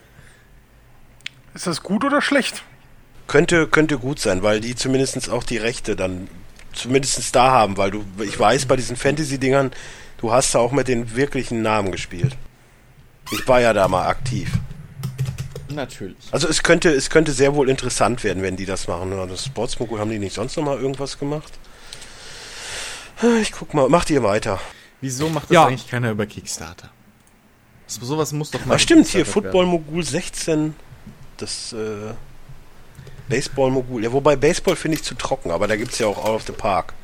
Ist 1.55 1.67
das 1.67 1.83
gut 1.83 2.05
oder 2.05 2.23
schlecht? 2.23 2.63
Könnte, 3.27 3.67
könnte 3.67 3.99
gut 3.99 4.21
sein, 4.21 4.43
weil 4.43 4.61
die 4.61 4.77
zumindest 4.77 5.31
auch 5.31 5.43
die 5.43 5.57
Rechte 5.57 5.97
dann 5.97 6.29
zumindest 6.73 7.35
da 7.35 7.51
haben, 7.51 7.77
weil 7.77 7.91
du, 7.91 8.05
ich 8.23 8.39
weiß, 8.39 8.67
bei 8.67 8.77
diesen 8.77 8.95
Fantasy-Dingern, 8.97 9.73
du 10.19 10.33
hast 10.33 10.55
da 10.55 10.61
auch 10.61 10.71
mit 10.73 10.87
den 10.87 11.17
wirklichen 11.17 11.63
Namen 11.63 11.91
gespielt. 11.91 12.37
Ich 13.33 13.47
war 13.49 13.61
ja 13.61 13.73
da 13.73 13.89
mal 13.89 14.07
aktiv. 14.07 14.53
Natürlich. 15.71 16.17
Also 16.31 16.49
es 16.49 16.63
könnte, 16.63 16.91
es 16.91 17.11
könnte 17.11 17.33
sehr 17.33 17.55
wohl 17.55 17.69
interessant 17.71 18.23
werden, 18.25 18.43
wenn 18.43 18.57
die 18.57 18.67
das 18.67 18.89
machen. 18.89 19.11
Das 19.29 19.45
Sportsmogul 19.47 19.99
haben 19.99 20.11
die 20.11 20.19
nicht 20.19 20.35
sonst 20.35 20.57
noch 20.57 20.65
mal 20.65 20.79
irgendwas 20.79 21.19
gemacht? 21.19 21.53
Ich 23.43 23.53
guck 23.53 23.75
mal, 23.75 23.89
macht 23.89 24.11
ihr 24.11 24.23
weiter. 24.23 24.59
Wieso 25.01 25.29
macht 25.29 25.45
das 25.45 25.51
Ja. 25.55 25.67
eigentlich 25.67 25.89
keiner 25.89 26.11
über 26.11 26.27
Kickstarter? 26.27 26.89
So, 27.87 28.05
sowas 28.05 28.33
muss 28.33 28.51
doch 28.51 28.65
mal. 28.65 28.75
Ah, 28.75 28.79
stimmt, 28.79 29.07
hier 29.09 29.27
Football. 29.27 29.67
Mogul 29.67 30.03
16, 30.05 30.75
das 31.37 31.73
äh, 31.73 32.15
Baseball 33.29 33.71
Mogul. 33.71 34.03
Ja, 34.05 34.13
wobei 34.13 34.37
Baseball 34.37 34.77
finde 34.77 34.97
ich 34.99 35.05
zu 35.05 35.15
trocken, 35.15 35.51
aber 35.51 35.67
da 35.69 35.77
gibt 35.77 35.93
es 35.93 35.99
ja 35.99 36.07
auch 36.07 36.19
Out 36.19 36.37
of 36.37 36.43
the 36.47 36.53
Park. 36.53 36.95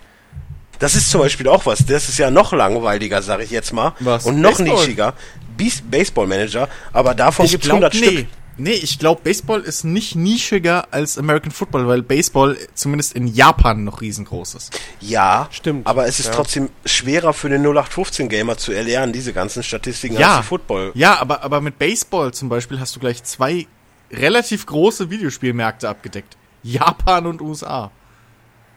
Das 0.78 0.94
ist 0.94 1.10
zum 1.10 1.22
Beispiel 1.22 1.48
auch 1.48 1.64
was, 1.66 1.84
das 1.86 2.08
ist 2.08 2.18
ja 2.18 2.30
noch 2.30 2.52
langweiliger, 2.52 3.22
sag 3.22 3.40
ich 3.40 3.50
jetzt 3.50 3.72
mal. 3.72 3.94
Was? 4.00 4.26
Und 4.26 4.40
noch 4.40 4.58
Baseball? 4.58 4.76
nischiger. 4.80 5.14
Beas- 5.56 5.82
Baseball 5.82 6.26
Manager, 6.26 6.68
aber 6.92 7.14
davon 7.14 7.46
gibt 7.46 7.64
es 7.64 7.70
glaube, 7.70 7.86
100 7.86 7.94
nee. 7.94 8.16
Stück. 8.18 8.26
Nee, 8.58 8.72
ich 8.72 8.98
glaube, 8.98 9.20
Baseball 9.22 9.60
ist 9.60 9.84
nicht 9.84 10.16
nischiger 10.16 10.88
als 10.90 11.18
American 11.18 11.50
Football, 11.50 11.86
weil 11.88 12.02
Baseball 12.02 12.56
zumindest 12.74 13.12
in 13.12 13.26
Japan 13.26 13.84
noch 13.84 14.00
riesengroß 14.00 14.54
ist. 14.54 14.80
Ja, 15.00 15.48
Stimmt. 15.50 15.86
aber 15.86 16.06
es 16.06 16.18
ist 16.20 16.26
Ja. 16.28 16.32
trotzdem 16.32 16.70
schwerer 16.86 17.34
für 17.34 17.50
den 17.50 17.62
0815-Gamer 17.62 18.56
zu 18.56 18.72
erlernen, 18.72 19.12
diese 19.12 19.34
ganzen 19.34 19.62
Statistiken 19.62 20.16
Ja. 20.18 20.36
als 20.36 20.44
die 20.44 20.48
Football. 20.48 20.92
Ja, 20.94 21.20
aber, 21.20 21.42
aber 21.42 21.60
mit 21.60 21.78
Baseball 21.78 22.32
zum 22.32 22.48
Beispiel 22.48 22.80
hast 22.80 22.96
du 22.96 23.00
gleich 23.00 23.22
zwei 23.24 23.66
relativ 24.10 24.64
große 24.64 25.10
Videospielmärkte 25.10 25.88
abgedeckt. 25.88 26.36
Japan 26.62 27.26
und 27.26 27.42
USA. 27.42 27.90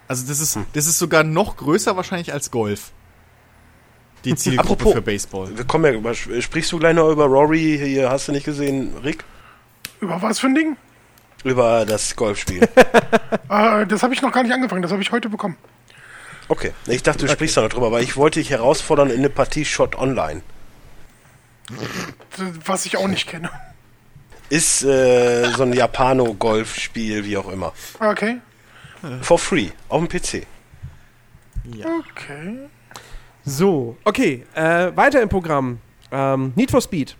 Also 0.09 0.27
das 0.27 0.39
ist, 0.41 0.57
das 0.73 0.87
ist 0.87 0.97
sogar 0.99 1.23
noch 1.23 1.55
größer 1.55 1.95
wahrscheinlich 1.95 2.33
als 2.33 2.51
Golf. 2.51 2.91
Die 4.25 4.35
Zielgruppe 4.35 4.73
Apropos- 4.83 4.93
für 4.93 5.01
Baseball. 5.01 5.55
Wir 5.57 5.63
kommen 5.63 6.03
ja, 6.03 6.13
sprichst 6.41 6.71
du 6.73 6.79
gleich 6.79 6.95
noch 6.95 7.09
über 7.09 7.25
Rory, 7.27 7.79
hier 7.81 8.09
hast 8.09 8.27
du 8.27 8.33
nicht 8.33 8.43
gesehen, 8.43 8.91
Rick? 9.03 9.23
Über 9.99 10.21
was 10.21 10.39
für 10.39 10.47
ein 10.47 10.55
Ding? 10.55 10.77
Über 11.43 11.85
das 11.85 12.15
Golfspiel. 12.15 12.67
Äh, 13.51 13.87
das 13.87 14.03
habe 14.03 14.13
ich 14.13 14.21
noch 14.21 14.31
gar 14.31 14.43
nicht 14.43 14.53
angefangen, 14.53 14.83
das 14.83 14.91
habe 14.91 15.01
ich 15.01 15.11
heute 15.11 15.27
bekommen. 15.27 15.57
Okay, 16.49 16.71
ich 16.85 17.01
dachte, 17.01 17.25
du 17.25 17.31
sprichst 17.31 17.57
da 17.57 17.61
noch 17.61 17.69
drüber, 17.69 17.91
weil 17.91 18.03
ich 18.03 18.15
wollte 18.15 18.39
dich 18.39 18.51
herausfordern 18.51 19.09
in 19.09 19.17
eine 19.17 19.29
Partie 19.31 19.65
Shot 19.65 19.95
Online. 19.95 20.43
Was 22.65 22.85
ich 22.85 22.97
auch 22.97 23.07
nicht 23.07 23.27
kenne. 23.27 23.49
Ist 24.49 24.83
äh, 24.83 25.49
so 25.51 25.63
ein 25.63 25.73
Japano-Golfspiel, 25.73 27.25
wie 27.25 27.37
auch 27.37 27.49
immer. 27.51 27.73
Okay. 27.99 28.37
For 29.21 29.39
free, 29.39 29.69
auf 29.87 30.05
dem 30.05 30.09
PC. 30.09 30.45
Okay. 31.67 32.59
So, 33.45 33.97
okay, 34.03 34.45
äh, 34.53 34.95
weiter 34.95 35.21
im 35.23 35.29
Programm. 35.29 35.79
Ähm, 36.11 36.53
Need 36.55 36.69
for 36.69 36.81
Speed. 36.81 37.15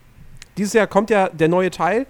Dieses 0.57 0.73
Jahr 0.73 0.87
kommt 0.87 1.09
ja 1.09 1.29
der 1.29 1.47
neue 1.47 1.71
Teil. 1.71 2.05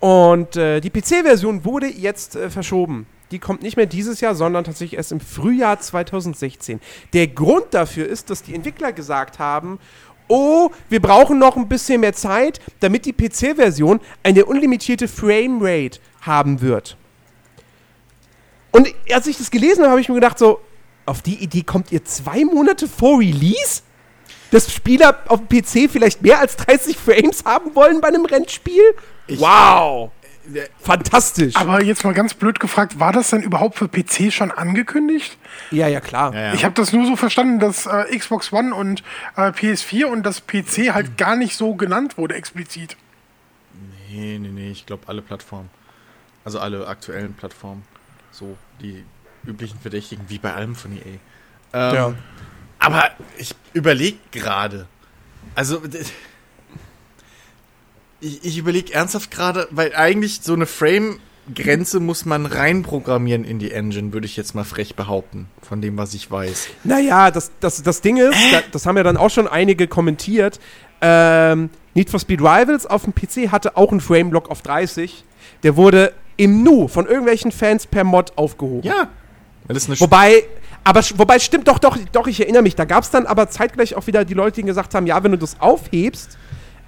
Und 0.00 0.56
äh, 0.56 0.80
die 0.80 0.90
PC-Version 0.90 1.64
wurde 1.64 1.86
jetzt 1.86 2.34
äh, 2.34 2.50
verschoben. 2.50 3.06
Die 3.30 3.38
kommt 3.38 3.62
nicht 3.62 3.76
mehr 3.76 3.86
dieses 3.86 4.20
Jahr, 4.20 4.34
sondern 4.34 4.64
tatsächlich 4.64 4.96
erst 4.96 5.12
im 5.12 5.20
Frühjahr 5.20 5.78
2016. 5.78 6.80
Der 7.12 7.28
Grund 7.28 7.66
dafür 7.70 8.06
ist, 8.06 8.30
dass 8.30 8.42
die 8.42 8.54
Entwickler 8.54 8.92
gesagt 8.92 9.38
haben, 9.38 9.78
oh, 10.26 10.70
wir 10.88 11.00
brauchen 11.00 11.38
noch 11.38 11.56
ein 11.56 11.68
bisschen 11.68 12.00
mehr 12.00 12.12
Zeit, 12.12 12.60
damit 12.80 13.04
die 13.04 13.12
PC-Version 13.12 14.00
eine 14.22 14.46
unlimitierte 14.46 15.06
Framerate 15.06 16.00
haben 16.22 16.60
wird. 16.60 16.96
Und 18.72 18.88
als 19.12 19.26
ich 19.26 19.36
das 19.36 19.50
gelesen 19.50 19.82
habe, 19.82 19.90
habe 19.90 20.00
ich 20.00 20.08
mir 20.08 20.14
gedacht, 20.14 20.38
so, 20.38 20.60
auf 21.06 21.22
die 21.22 21.42
Idee 21.42 21.62
kommt 21.62 21.92
ihr 21.92 22.04
zwei 22.04 22.44
Monate 22.44 22.88
vor 22.88 23.18
Release? 23.18 23.82
Dass 24.52 24.72
Spieler 24.72 25.18
auf 25.28 25.40
dem 25.46 25.48
PC 25.48 25.90
vielleicht 25.90 26.22
mehr 26.22 26.40
als 26.40 26.56
30 26.56 26.96
Frames 26.96 27.44
haben 27.44 27.74
wollen 27.74 28.00
bei 28.00 28.08
einem 28.08 28.24
Rennspiel? 28.24 28.82
Wow! 29.38 30.10
Fantastisch! 30.80 31.54
Aber 31.56 31.82
jetzt 31.82 32.02
mal 32.04 32.14
ganz 32.14 32.34
blöd 32.34 32.58
gefragt, 32.58 32.98
war 32.98 33.12
das 33.12 33.30
denn 33.30 33.42
überhaupt 33.42 33.76
für 33.78 33.88
PC 33.88 34.32
schon 34.32 34.50
angekündigt? 34.50 35.38
ja, 35.70 35.86
ja, 35.86 36.00
klar. 36.00 36.34
Ja, 36.34 36.40
ja. 36.40 36.54
Ich 36.54 36.64
habe 36.64 36.74
das 36.74 36.92
nur 36.92 37.06
so 37.06 37.14
verstanden, 37.14 37.60
dass 37.60 37.86
äh, 37.86 38.16
Xbox 38.16 38.52
One 38.52 38.74
und 38.74 39.02
äh, 39.36 39.50
PS4 39.50 40.06
und 40.06 40.24
das 40.24 40.40
PC 40.40 40.92
halt 40.92 41.16
gar 41.18 41.36
nicht 41.36 41.56
so 41.56 41.74
genannt 41.74 42.18
wurde 42.18 42.34
explizit. 42.34 42.96
Nee, 44.08 44.38
nee, 44.40 44.48
nee, 44.48 44.70
ich 44.70 44.86
glaube 44.86 45.04
alle 45.06 45.22
Plattformen. 45.22 45.70
Also 46.44 46.58
alle 46.58 46.86
aktuellen 46.88 47.34
Plattformen. 47.34 47.84
So, 48.32 48.56
die 48.80 49.04
üblichen 49.46 49.78
Verdächtigen, 49.78 50.24
wie 50.28 50.38
bei 50.38 50.52
allem 50.54 50.74
von 50.74 50.92
EA. 50.96 51.18
Ähm, 51.72 51.94
Ja. 51.94 52.14
Aber 52.78 53.10
ich 53.36 53.54
überlege 53.74 54.18
gerade. 54.32 54.86
Also, 55.54 55.82
ich, 58.20 58.44
ich 58.44 58.58
überlege 58.58 58.92
ernsthaft 58.92 59.30
gerade, 59.30 59.68
weil 59.70 59.94
eigentlich 59.94 60.40
so 60.42 60.52
eine 60.52 60.66
Frame-Grenze 60.66 62.00
muss 62.00 62.24
man 62.24 62.46
reinprogrammieren 62.46 63.44
in 63.44 63.58
die 63.58 63.72
Engine, 63.72 64.12
würde 64.12 64.26
ich 64.26 64.36
jetzt 64.36 64.54
mal 64.54 64.64
frech 64.64 64.94
behaupten, 64.94 65.48
von 65.62 65.80
dem, 65.80 65.96
was 65.98 66.14
ich 66.14 66.30
weiß. 66.30 66.68
Naja, 66.84 67.30
das, 67.30 67.50
das, 67.60 67.82
das 67.82 68.00
Ding 68.00 68.16
ist, 68.16 68.36
da, 68.52 68.60
das 68.70 68.86
haben 68.86 68.96
ja 68.96 69.02
dann 69.02 69.16
auch 69.16 69.30
schon 69.30 69.48
einige 69.48 69.88
kommentiert. 69.88 70.60
Ähm, 71.00 71.70
Need 71.94 72.10
for 72.10 72.20
Speed 72.20 72.40
Rivals 72.40 72.86
auf 72.86 73.04
dem 73.04 73.14
PC 73.14 73.50
hatte 73.50 73.76
auch 73.76 73.90
einen 73.90 74.00
Frame-Block 74.00 74.50
auf 74.50 74.62
30. 74.62 75.24
Der 75.62 75.76
wurde 75.76 76.12
im 76.36 76.62
Nu 76.62 76.88
von 76.88 77.06
irgendwelchen 77.06 77.52
Fans 77.52 77.86
per 77.86 78.04
Mod 78.04 78.32
aufgehoben. 78.36 78.86
Ja. 78.86 79.08
Das 79.68 79.86
eine 79.86 80.00
Wobei, 80.00 80.44
aber 80.82 81.00
wobei 81.16 81.38
stimmt 81.38 81.68
doch, 81.68 81.78
doch, 81.78 81.96
doch, 82.12 82.26
ich 82.26 82.40
erinnere 82.40 82.62
mich, 82.62 82.74
da 82.74 82.84
gab 82.84 83.04
es 83.04 83.10
dann 83.10 83.26
aber 83.26 83.48
zeitgleich 83.48 83.94
auch 83.94 84.06
wieder 84.06 84.24
die 84.24 84.34
Leute, 84.34 84.56
die 84.56 84.66
gesagt 84.66 84.94
haben, 84.94 85.06
ja, 85.06 85.22
wenn 85.22 85.30
du 85.30 85.38
das 85.38 85.60
aufhebst, 85.60 86.38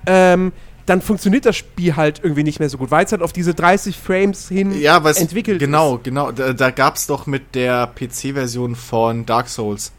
ähm, 0.07 0.53
dann 0.87 1.01
funktioniert 1.01 1.47
das 1.47 1.57
Spiel 1.57 1.97
halt 1.97 2.21
irgendwie 2.23 2.43
nicht 2.43 2.59
mehr 2.59 2.69
so 2.69 2.79
gut, 2.79 2.91
weil 2.91 3.05
es 3.05 3.13
halt 3.13 3.23
auf 3.23 3.33
diese 3.33 3.55
30 3.55 3.97
Frames 3.97 4.49
hin 4.49 4.79
Ja, 4.81 5.05
was 5.05 5.19
entwickelt 5.19 5.59
genau, 5.59 5.97
ist. 5.97 6.05
genau. 6.05 6.33
Da, 6.33 6.53
da 6.53 6.71
gab 6.71 6.97
es 6.97 7.07
doch 7.07 7.27
mit 7.27 7.55
der 7.55 7.87
PC-Version 7.87 8.75
von 8.77 9.27
Dark 9.27 9.49
Souls 9.49 9.93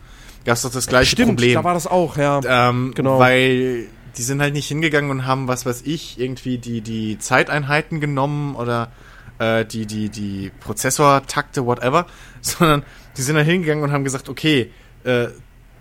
gab 0.45 0.55
es 0.55 0.63
doch 0.63 0.71
das 0.71 0.87
gleiche 0.87 1.11
Stimmt, 1.11 1.29
Problem. 1.29 1.53
da 1.53 1.63
war 1.63 1.73
das 1.73 1.87
auch, 1.87 2.17
ja. 2.17 2.41
ähm, 2.45 2.93
genau. 2.95 3.19
Weil 3.19 3.85
die 4.17 4.21
sind 4.21 4.41
halt 4.41 4.53
nicht 4.53 4.67
hingegangen 4.67 5.09
und 5.09 5.25
haben, 5.25 5.47
was 5.47 5.65
weiß 5.65 5.83
ich, 5.85 6.19
irgendwie 6.19 6.57
die, 6.57 6.81
die 6.81 7.17
Zeiteinheiten 7.17 7.99
genommen 7.99 8.55
oder 8.55 8.91
äh, 9.39 9.65
die, 9.65 9.85
die, 9.85 10.09
die 10.09 10.51
Prozessortakte, 10.59 11.65
whatever, 11.65 12.05
sondern 12.41 12.83
die 13.17 13.21
sind 13.21 13.35
halt 13.35 13.47
hingegangen 13.47 13.83
und 13.83 13.91
haben 13.91 14.03
gesagt, 14.03 14.29
okay, 14.29 14.71
äh, 15.03 15.27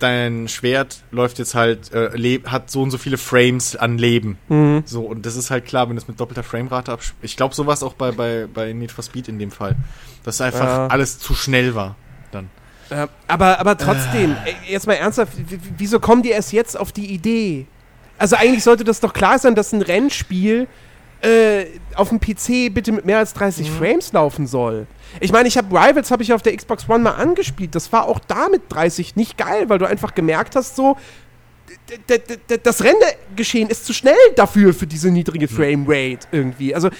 dein 0.02 0.48
Schwert 0.48 1.02
läuft 1.10 1.38
jetzt 1.38 1.54
halt, 1.54 1.92
äh, 1.92 2.40
hat 2.46 2.70
so 2.70 2.82
und 2.82 2.90
so 2.90 2.98
viele 2.98 3.18
Frames 3.18 3.76
an 3.76 3.98
Leben. 3.98 4.38
Mhm. 4.48 4.82
So, 4.84 5.02
und 5.02 5.24
das 5.26 5.36
ist 5.36 5.50
halt 5.50 5.64
klar, 5.66 5.88
wenn 5.88 5.96
du 5.96 6.02
es 6.02 6.08
mit 6.08 6.18
doppelter 6.18 6.42
Framerate 6.42 6.92
absch... 6.92 7.14
Ich 7.22 7.36
glaube, 7.36 7.54
sowas 7.54 7.82
auch 7.82 7.94
bei, 7.94 8.10
bei, 8.12 8.46
bei 8.52 8.72
Need 8.72 8.92
for 8.92 9.04
Speed 9.04 9.28
in 9.28 9.38
dem 9.38 9.50
Fall. 9.50 9.76
Dass 10.24 10.40
einfach 10.40 10.64
Ja. 10.66 10.86
alles 10.88 11.18
zu 11.18 11.34
schnell 11.34 11.74
war. 11.74 11.96
Dann. 12.30 12.50
Ja, 12.90 13.08
aber, 13.28 13.58
aber 13.60 13.76
trotzdem, 13.78 14.36
ey, 14.44 14.54
jetzt 14.68 14.86
mal 14.86 14.94
ernsthaft, 14.94 15.32
wieso 15.78 15.98
kommen 16.00 16.22
die 16.22 16.30
erst 16.30 16.52
jetzt 16.52 16.78
auf 16.78 16.92
die 16.92 17.06
Idee? 17.06 17.66
Also 18.18 18.36
eigentlich 18.36 18.62
sollte 18.64 18.84
das 18.84 19.00
doch 19.00 19.12
klar 19.12 19.38
sein, 19.38 19.54
dass 19.54 19.72
ein 19.72 19.82
Rennspiel 19.82 20.68
äh, 21.22 21.64
auf 21.94 22.10
dem 22.10 22.20
PC 22.20 22.72
bitte 22.74 22.92
mit 22.92 23.04
mehr 23.06 23.18
als 23.18 23.32
30 23.34 23.70
Frames 23.70 24.12
laufen 24.12 24.46
soll. 24.46 24.86
Ich 25.20 25.32
meine, 25.32 25.48
ich 25.48 25.56
habe 25.56 25.74
Rivals 25.74 26.10
habe 26.10 26.22
ich 26.22 26.32
auf 26.32 26.42
der 26.42 26.56
Xbox 26.56 26.88
One 26.88 27.00
mal 27.00 27.12
angespielt. 27.12 27.74
Das 27.74 27.92
war 27.92 28.06
auch 28.06 28.18
da 28.18 28.48
mit 28.48 28.62
30 28.68 29.16
nicht 29.16 29.36
geil, 29.36 29.68
weil 29.68 29.78
du 29.78 29.86
einfach 29.86 30.14
gemerkt 30.14 30.56
hast, 30.56 30.76
so 30.76 30.96
das 32.62 32.84
Rendergeschehen 32.84 33.68
ist 33.68 33.86
zu 33.86 33.92
schnell 33.92 34.14
dafür 34.36 34.74
für 34.74 34.86
diese 34.86 35.10
niedrige 35.10 35.48
Framerate 35.48 36.26
irgendwie. 36.30 36.74
Also 36.74 36.90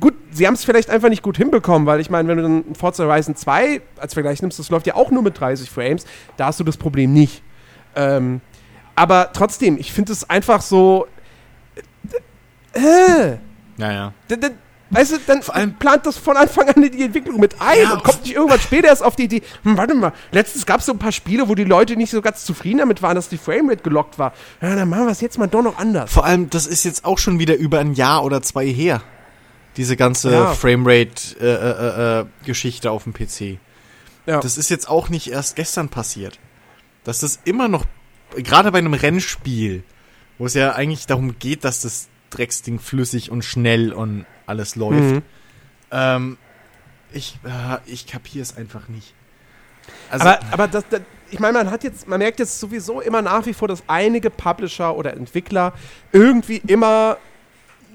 gut, 0.00 0.14
sie 0.30 0.46
haben 0.46 0.54
es 0.54 0.64
vielleicht 0.64 0.90
einfach 0.90 1.08
nicht 1.08 1.22
gut 1.22 1.36
hinbekommen, 1.36 1.86
weil 1.86 2.00
ich 2.00 2.10
meine, 2.10 2.28
wenn 2.28 2.36
du 2.36 2.42
dann 2.42 2.74
Forza 2.74 3.04
Horizon 3.04 3.36
2 3.36 3.80
als 3.98 4.14
Vergleich 4.14 4.42
nimmst, 4.42 4.58
das 4.58 4.70
läuft 4.70 4.86
ja 4.86 4.94
auch 4.94 5.10
nur 5.10 5.22
mit 5.22 5.38
30 5.38 5.70
Frames, 5.70 6.04
da 6.36 6.46
hast 6.46 6.60
du 6.60 6.64
das 6.64 6.76
Problem 6.76 7.12
nicht. 7.12 7.42
Ähm, 7.96 8.40
aber 8.94 9.30
trotzdem, 9.32 9.78
ich 9.78 9.92
finde 9.92 10.12
es 10.12 10.28
einfach 10.28 10.60
so. 10.60 11.06
Äh, 12.72 13.36
Naja. 13.76 14.12
Weißt 14.90 15.12
du, 15.12 15.18
dann 15.26 15.42
Vor 15.42 15.54
allem- 15.54 15.74
plant 15.74 16.06
das 16.06 16.16
von 16.16 16.36
Anfang 16.38 16.66
an 16.70 16.82
in 16.82 16.90
die 16.92 17.02
Entwicklung 17.02 17.38
mit 17.38 17.60
ein 17.60 17.78
Ja, 17.82 17.92
und 17.92 18.04
kommt 18.04 18.22
nicht 18.22 18.34
irgendwann 18.34 18.58
später 18.60 18.88
erst 18.88 19.02
auf 19.04 19.16
die 19.16 19.24
Idee, 19.24 19.42
hm, 19.62 19.76
warte 19.76 19.94
mal, 19.94 20.12
letztens 20.32 20.64
gab 20.64 20.80
es 20.80 20.86
so 20.86 20.92
ein 20.92 20.98
paar 20.98 21.12
Spiele, 21.12 21.46
wo 21.48 21.54
die 21.54 21.64
Leute 21.64 21.94
nicht 21.96 22.10
so 22.10 22.22
ganz 22.22 22.44
zufrieden 22.46 22.78
damit 22.78 23.02
waren, 23.02 23.14
dass 23.14 23.28
die 23.28 23.36
Framerate 23.36 23.82
gelockt 23.82 24.18
war. 24.18 24.32
Ja, 24.62 24.74
dann 24.74 24.88
machen 24.88 25.04
wir 25.04 25.10
es 25.12 25.20
jetzt 25.20 25.38
mal 25.38 25.46
doch 25.46 25.62
noch 25.62 25.78
anders. 25.78 26.10
Vor 26.10 26.24
allem, 26.24 26.48
das 26.48 26.66
ist 26.66 26.84
jetzt 26.84 27.04
auch 27.04 27.18
schon 27.18 27.38
wieder 27.38 27.54
über 27.56 27.80
ein 27.80 27.92
Jahr 27.94 28.24
oder 28.24 28.40
zwei 28.42 28.66
her. 28.66 29.02
Diese 29.76 29.94
ganze 29.96 30.32
Ja. 30.32 30.54
Framerate-Geschichte 31.58 32.90
auf 32.90 33.04
dem 33.04 33.12
PC. 33.12 33.58
Ja. 34.26 34.40
Das 34.40 34.56
ist 34.58 34.68
jetzt 34.70 34.88
auch 34.88 35.08
nicht 35.08 35.30
erst 35.30 35.56
gestern 35.56 35.88
passiert. 35.88 36.38
Dass 37.04 37.20
das 37.20 37.38
immer 37.44 37.68
noch, 37.68 37.84
gerade 38.36 38.72
bei 38.72 38.78
einem 38.78 38.94
Rennspiel, 38.94 39.82
wo 40.38 40.46
es 40.46 40.54
ja 40.54 40.72
eigentlich 40.74 41.06
darum 41.06 41.38
geht, 41.38 41.64
dass 41.64 41.80
das 41.80 42.08
Drecksding 42.30 42.78
flüssig 42.78 43.30
und 43.30 43.44
schnell 43.44 43.92
und 43.92 44.26
alles 44.48 44.76
läuft. 44.76 45.14
Mhm. 45.14 45.22
Ähm, 45.90 46.38
ich, 47.12 47.38
äh, 47.44 47.78
ich 47.86 48.06
kapiere 48.06 48.42
es 48.42 48.56
einfach 48.56 48.88
nicht. 48.88 49.14
Also, 50.10 50.26
aber 50.26 50.40
aber 50.50 50.68
das, 50.68 50.84
das, 50.90 51.00
ich 51.30 51.40
meine, 51.40 51.58
man 51.58 51.70
hat 51.70 51.84
jetzt, 51.84 52.08
man 52.08 52.18
merkt 52.18 52.38
jetzt 52.38 52.58
sowieso 52.58 53.00
immer 53.00 53.22
nach 53.22 53.46
wie 53.46 53.54
vor, 53.54 53.68
dass 53.68 53.82
einige 53.86 54.30
Publisher 54.30 54.96
oder 54.96 55.14
Entwickler 55.14 55.72
irgendwie 56.12 56.62
immer, 56.66 57.18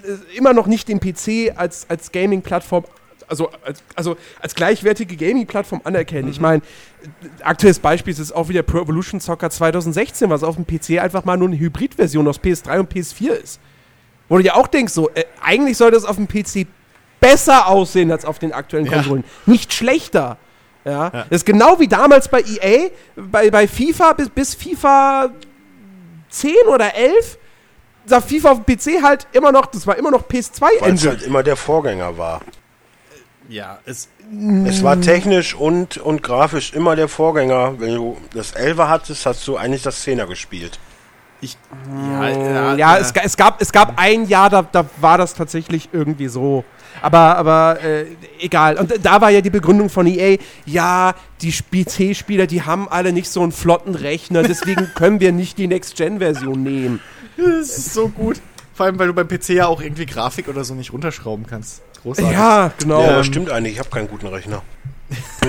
äh, 0.04 0.38
immer 0.38 0.54
noch 0.54 0.68
nicht 0.68 0.88
den 0.88 1.00
PC 1.00 1.56
als, 1.56 1.90
als 1.90 2.12
Gaming-Plattform, 2.12 2.86
also 3.28 3.50
als, 3.64 3.84
also 3.96 4.18
als 4.40 4.56
gleichwertige 4.56 5.16
Gaming-Plattform 5.16 5.82
anerkennen. 5.84 6.30
Ich 6.30 6.40
meine, 6.40 6.62
aktuelles 7.42 7.80
Beispiel 7.80 8.14
ist 8.14 8.32
auch 8.32 8.50
wieder 8.50 8.64
Pro 8.64 8.80
Evolution 8.82 9.20
Soccer 9.20 9.50
2016, 9.50 10.30
was 10.30 10.44
auf 10.44 10.56
dem 10.56 10.66
PC 10.66 11.02
einfach 11.02 11.26
mal 11.26 11.38
nur 11.38 11.48
eine 11.48 11.58
Hybridversion 11.58 12.28
aus 12.28 12.40
PS3 12.40 12.80
und 12.80 12.94
PS4 12.94 13.32
ist. 13.32 13.60
Wo 14.34 14.38
du 14.40 14.44
ja 14.44 14.56
auch 14.56 14.66
denkst, 14.68 14.92
so, 14.94 15.12
äh, 15.12 15.26
eigentlich 15.44 15.78
soll 15.78 15.92
das 15.92 16.06
auf 16.06 16.16
dem 16.16 16.28
PC 16.28 16.66
besser 17.20 17.68
aussehen 17.68 18.12
als 18.12 18.26
auf 18.26 18.40
den 18.40 18.52
aktuellen 18.52 18.88
Ja. 18.88 18.94
Konsolen. 18.94 19.24
Nicht 19.46 19.72
schlechter. 19.74 20.38
Ja. 20.86 20.92
Ja. 20.92 21.10
Das 21.10 21.28
ist 21.42 21.46
genau 21.46 21.80
wie 21.80 21.88
damals 21.88 22.28
bei 22.30 22.42
EA, 22.42 22.90
bei, 23.16 23.52
bei 23.52 23.68
FIFA 23.68 24.14
bis, 24.14 24.30
bis 24.30 24.56
FIFA 24.56 25.30
10 26.30 26.52
oder 26.68 26.96
11 26.96 27.38
sah 28.06 28.22
FIFA 28.22 28.52
auf 28.54 28.62
dem 28.66 28.76
PC 28.76 29.04
halt 29.04 29.28
immer 29.34 29.52
noch, 29.52 29.68
das 29.68 29.86
war 29.86 29.98
immer 29.98 30.10
noch 30.10 30.24
Weil 30.28 30.40
es 30.40 30.52
PS2-Engine. 30.52 31.10
halt 31.12 31.22
immer 31.22 31.44
der 31.44 31.56
Vorgänger 31.56 32.18
war. 32.18 32.42
ja, 33.48 33.78
es, 33.86 34.10
Es 34.66 34.84
war 34.84 35.00
technisch 35.00 35.54
und, 35.54 35.98
und 35.98 36.24
grafisch 36.24 36.74
immer 36.74 36.96
der 36.96 37.08
Vorgänger. 37.08 37.80
Wenn 37.80 37.94
du 37.96 38.18
das 38.34 38.56
11er 38.56 38.88
hattest, 38.90 39.26
hast 39.28 39.48
du 39.48 39.58
eigentlich 39.58 39.84
das 39.84 40.04
10er 40.06 40.26
gespielt. 40.26 40.80
Ich, 41.44 41.58
ja, 41.96 42.76
ja, 42.76 42.98
es, 42.98 43.14
ga- 43.14 43.22
es, 43.24 43.38
gab, 43.38 43.62
es 43.62 43.72
gab 43.72 43.94
ein 43.98 44.26
Jahr, 44.28 44.50
da, 44.50 44.62
da 44.64 44.86
war 45.02 45.18
das 45.18 45.34
tatsächlich 45.34 45.90
irgendwie 45.92 46.28
so. 46.28 46.64
Aber, 47.02 47.38
aber 47.38 47.80
äh, 47.84 48.06
egal. 48.40 48.78
Und 48.78 48.94
da 49.04 49.20
war 49.20 49.30
ja 49.30 49.42
die 49.42 49.50
Begründung 49.50 49.90
von 49.90 50.08
EA, 50.08 50.38
ja, 50.66 51.14
die 51.42 51.52
PC-Spieler, 51.52 52.48
die 52.48 52.62
haben 52.62 52.88
alle 52.88 53.12
nicht 53.12 53.30
so 53.30 53.42
einen 53.42 53.52
flotten 53.52 53.96
Rechner, 53.96 54.44
deswegen 54.44 54.90
können 54.96 55.20
wir 55.20 55.32
nicht 55.32 55.58
die 55.58 55.68
Next-Gen-Version 55.68 56.64
nehmen. 56.64 57.00
Das 57.36 57.78
ist 57.78 57.94
so 57.94 58.08
gut. 58.10 58.40
Vor 58.74 58.86
allem, 58.86 58.98
weil 59.00 59.08
du 59.08 59.14
beim 59.14 59.28
PC 59.28 59.50
ja 59.50 59.68
auch 59.68 59.82
irgendwie 59.82 60.06
Grafik 60.06 60.48
oder 60.48 60.64
so 60.64 60.74
nicht 60.76 60.94
runterschrauben 60.94 61.46
kannst. 61.48 61.82
Großartig. 62.04 62.32
Ja, 62.34 62.72
genau. 62.80 63.02
Ja, 63.02 63.10
Ähm, 63.10 63.16
das 63.18 63.26
stimmt 63.28 63.50
eigentlich. 63.52 63.74
Ich 63.74 63.80
habe 63.80 63.90
keinen 63.90 64.08
guten 64.08 64.28
Rechner. 64.28 64.62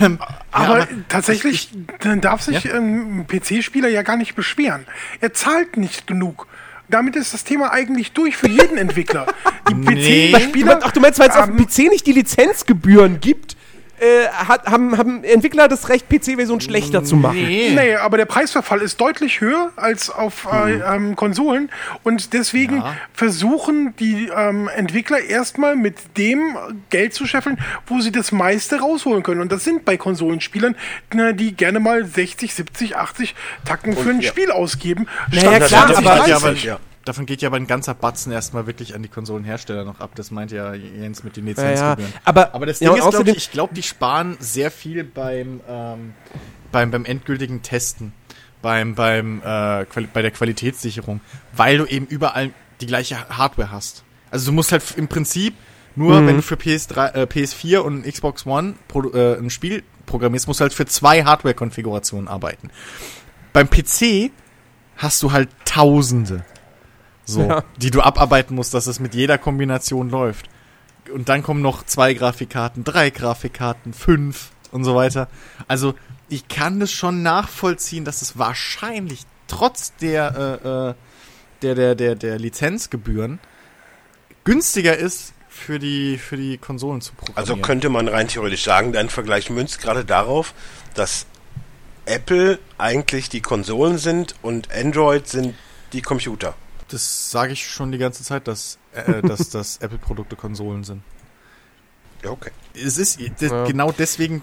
Aber, 0.00 0.18
aber 0.52 0.88
tatsächlich 1.08 1.70
dann 2.00 2.20
darf 2.20 2.42
sich 2.42 2.66
ähm, 2.66 3.20
ein 3.20 3.26
PC-Spieler 3.26 3.88
ja 3.88 4.02
gar 4.02 4.16
nicht 4.16 4.34
beschweren. 4.34 4.86
Er 5.20 5.32
zahlt 5.32 5.76
nicht 5.76 6.06
genug. 6.06 6.46
Damit 6.90 7.16
ist 7.16 7.34
das 7.34 7.44
Thema 7.44 7.70
eigentlich 7.72 8.12
durch 8.12 8.36
für 8.36 8.48
jeden 8.48 8.78
Entwickler. 8.78 9.26
Die 9.68 9.74
Nee. 9.74 10.32
PC-Spieler. 10.32 10.80
Ach, 10.82 10.90
du 10.92 11.00
meinst, 11.00 11.18
weil 11.18 11.28
es 11.28 11.36
auf 11.36 11.46
dem 11.46 11.58
ähm, 11.58 11.66
PC 11.66 11.90
nicht 11.90 12.06
die 12.06 12.12
Lizenzgebühren 12.12 13.20
gibt, 13.20 13.56
äh, 14.00 14.28
hat, 14.28 14.66
haben, 14.66 14.96
haben 14.96 15.24
Entwickler 15.24 15.68
das 15.68 15.88
Recht, 15.88 16.08
PC-Version 16.08 16.60
schlechter 16.60 17.04
zu 17.04 17.16
machen. 17.16 17.36
Nee. 17.36 17.72
Nee, 17.74 17.94
aber 17.96 18.16
der 18.16 18.24
Preisverfall 18.26 18.80
ist 18.82 19.00
deutlich 19.00 19.40
höher 19.40 19.70
als 19.76 20.10
auf 20.10 20.46
äh, 20.52 20.74
ähm, 20.80 21.16
Konsolen 21.16 21.70
und 22.04 22.32
deswegen 22.32 22.78
Ja. 22.78 22.94
versuchen 23.12 23.94
die 23.98 24.28
ähm, 24.34 24.68
Entwickler 24.68 25.20
erstmal 25.20 25.76
mit 25.76 25.96
dem 26.16 26.56
Geld 26.90 27.14
zu 27.14 27.26
scheffeln, 27.26 27.58
wo 27.86 28.00
sie 28.00 28.12
das 28.12 28.32
meiste 28.32 28.80
rausholen 28.80 29.22
können. 29.22 29.40
Und 29.40 29.52
das 29.52 29.64
sind 29.64 29.84
bei 29.84 29.96
Konsolenspielern, 29.96 30.76
na, 31.12 31.32
die 31.32 31.52
gerne 31.54 31.80
mal 31.80 32.04
60, 32.04 32.54
70, 32.54 32.96
80 32.96 33.34
Tacken 33.64 33.96
für 33.96 34.10
ein 34.10 34.20
ja. 34.20 34.28
Spiel 34.28 34.50
ausgeben. 34.50 35.06
Naja, 35.30 35.56
statt 35.56 35.68
klar, 35.68 35.86
20, 35.94 36.06
aber- 36.06 36.16
ja, 36.28 36.38
30. 36.38 36.44
aber, 36.44 36.52
ja. 36.54 36.78
Davon 37.08 37.24
geht 37.24 37.40
ja 37.40 37.48
aber 37.48 37.56
ein 37.56 37.66
ganzer 37.66 37.94
Batzen 37.94 38.32
erstmal 38.32 38.66
wirklich 38.66 38.94
an 38.94 39.02
die 39.02 39.08
Konsolenhersteller 39.08 39.86
noch 39.86 40.00
ab. 40.00 40.10
Das 40.14 40.30
meint 40.30 40.52
ja 40.52 40.74
Jens 40.74 41.24
mit 41.24 41.38
den 41.38 41.46
Ja, 41.46 41.54
ja. 41.54 41.70
Lizenzgebühren. 41.70 42.12
Aber, 42.22 42.54
Aber 42.54 42.66
das 42.66 42.80
ja, 42.80 42.92
Ding 42.92 43.02
und 43.02 43.08
ist, 43.08 43.14
glaube 43.14 43.30
ich, 43.30 43.36
ich 43.38 43.50
glaube, 43.50 43.74
die 43.74 43.82
sparen 43.82 44.36
sehr 44.40 44.70
viel 44.70 45.04
beim, 45.04 45.62
ähm, 45.66 46.12
beim, 46.70 46.90
beim 46.90 47.06
endgültigen 47.06 47.62
Testen, 47.62 48.12
beim, 48.60 48.94
beim, 48.94 49.40
äh, 49.42 49.86
bei 50.12 50.20
der 50.20 50.30
Qualitätssicherung, 50.32 51.22
weil 51.54 51.78
du 51.78 51.86
eben 51.86 52.04
überall 52.04 52.50
die 52.82 52.86
gleiche 52.86 53.26
Hardware 53.30 53.72
hast. 53.72 54.04
Also 54.30 54.50
du 54.50 54.52
musst 54.52 54.70
halt 54.70 54.84
im 54.98 55.08
Prinzip 55.08 55.54
nur, 55.96 56.26
wenn 56.26 56.36
du 56.36 56.42
für 56.42 56.56
PS3, 56.56 57.14
äh, 57.14 57.22
PS4 57.22 57.78
und 57.78 58.02
Xbox 58.02 58.44
One 58.44 58.74
äh, 59.14 59.38
ein 59.38 59.48
Spiel 59.48 59.82
programmierst, 60.04 60.46
musst 60.46 60.60
du 60.60 60.62
halt 60.62 60.74
für 60.74 60.84
zwei 60.84 61.24
Hardware-Konfigurationen 61.24 62.28
arbeiten. 62.28 62.68
Beim 63.54 63.70
PC 63.70 64.30
hast 64.98 65.22
du 65.22 65.32
halt 65.32 65.48
Tausende, 65.64 66.44
so, 67.28 67.42
Ja. 67.42 67.64
die 67.76 67.90
du 67.90 68.00
abarbeiten 68.00 68.54
musst, 68.54 68.74
dass 68.74 68.86
es 68.86 69.00
mit 69.00 69.14
jeder 69.14 69.38
Kombination 69.38 70.10
läuft. 70.10 70.48
Und 71.12 71.28
dann 71.28 71.42
kommen 71.42 71.62
noch 71.62 71.84
zwei 71.84 72.14
Grafikkarten, 72.14 72.84
drei 72.84 73.10
Grafikkarten, 73.10 73.92
fünf 73.94 74.50
und 74.72 74.84
so 74.84 74.94
weiter. 74.94 75.28
Also 75.66 75.94
ich 76.28 76.48
kann 76.48 76.80
das 76.80 76.92
schon 76.92 77.22
nachvollziehen, 77.22 78.04
dass 78.04 78.20
es 78.22 78.38
wahrscheinlich 78.38 79.22
trotz 79.46 79.94
der, 79.96 80.60
äh, 80.64 80.68
äh, 80.90 80.94
der, 81.62 81.74
der, 81.74 81.94
der, 81.94 82.14
der 82.14 82.38
Lizenzgebühren 82.38 83.38
günstiger 84.44 84.96
ist, 84.96 85.32
für 85.48 85.78
die, 85.78 86.18
für 86.18 86.36
die 86.36 86.56
Konsolen 86.58 87.00
zu 87.00 87.12
programmieren. 87.14 87.38
Also 87.38 87.56
könnte 87.56 87.88
man 87.88 88.06
rein 88.08 88.28
theoretisch 88.28 88.62
sagen, 88.64 88.92
dein 88.92 89.08
Vergleich 89.08 89.50
münzt 89.50 89.80
gerade 89.80 90.04
darauf, 90.04 90.54
dass 90.94 91.26
Apple 92.06 92.58
eigentlich 92.78 93.28
die 93.28 93.40
Konsolen 93.40 93.98
sind 93.98 94.34
und 94.40 94.72
Android 94.72 95.26
sind 95.26 95.54
die 95.92 96.00
Computer. 96.02 96.54
Das 96.88 97.30
sage 97.30 97.52
ich 97.52 97.66
schon 97.70 97.92
die 97.92 97.98
ganze 97.98 98.22
Zeit, 98.22 98.48
dass, 98.48 98.78
äh, 98.92 99.22
dass, 99.22 99.48
dass 99.50 99.76
Apple-Produkte 99.78 100.36
Konsolen 100.36 100.84
sind. 100.84 101.02
Ja, 102.24 102.30
okay. 102.30 102.50
Es 102.74 102.98
ist 102.98 103.20
das, 103.40 103.50
Ja. 103.50 103.64
genau 103.64 103.92
deswegen. 103.92 104.42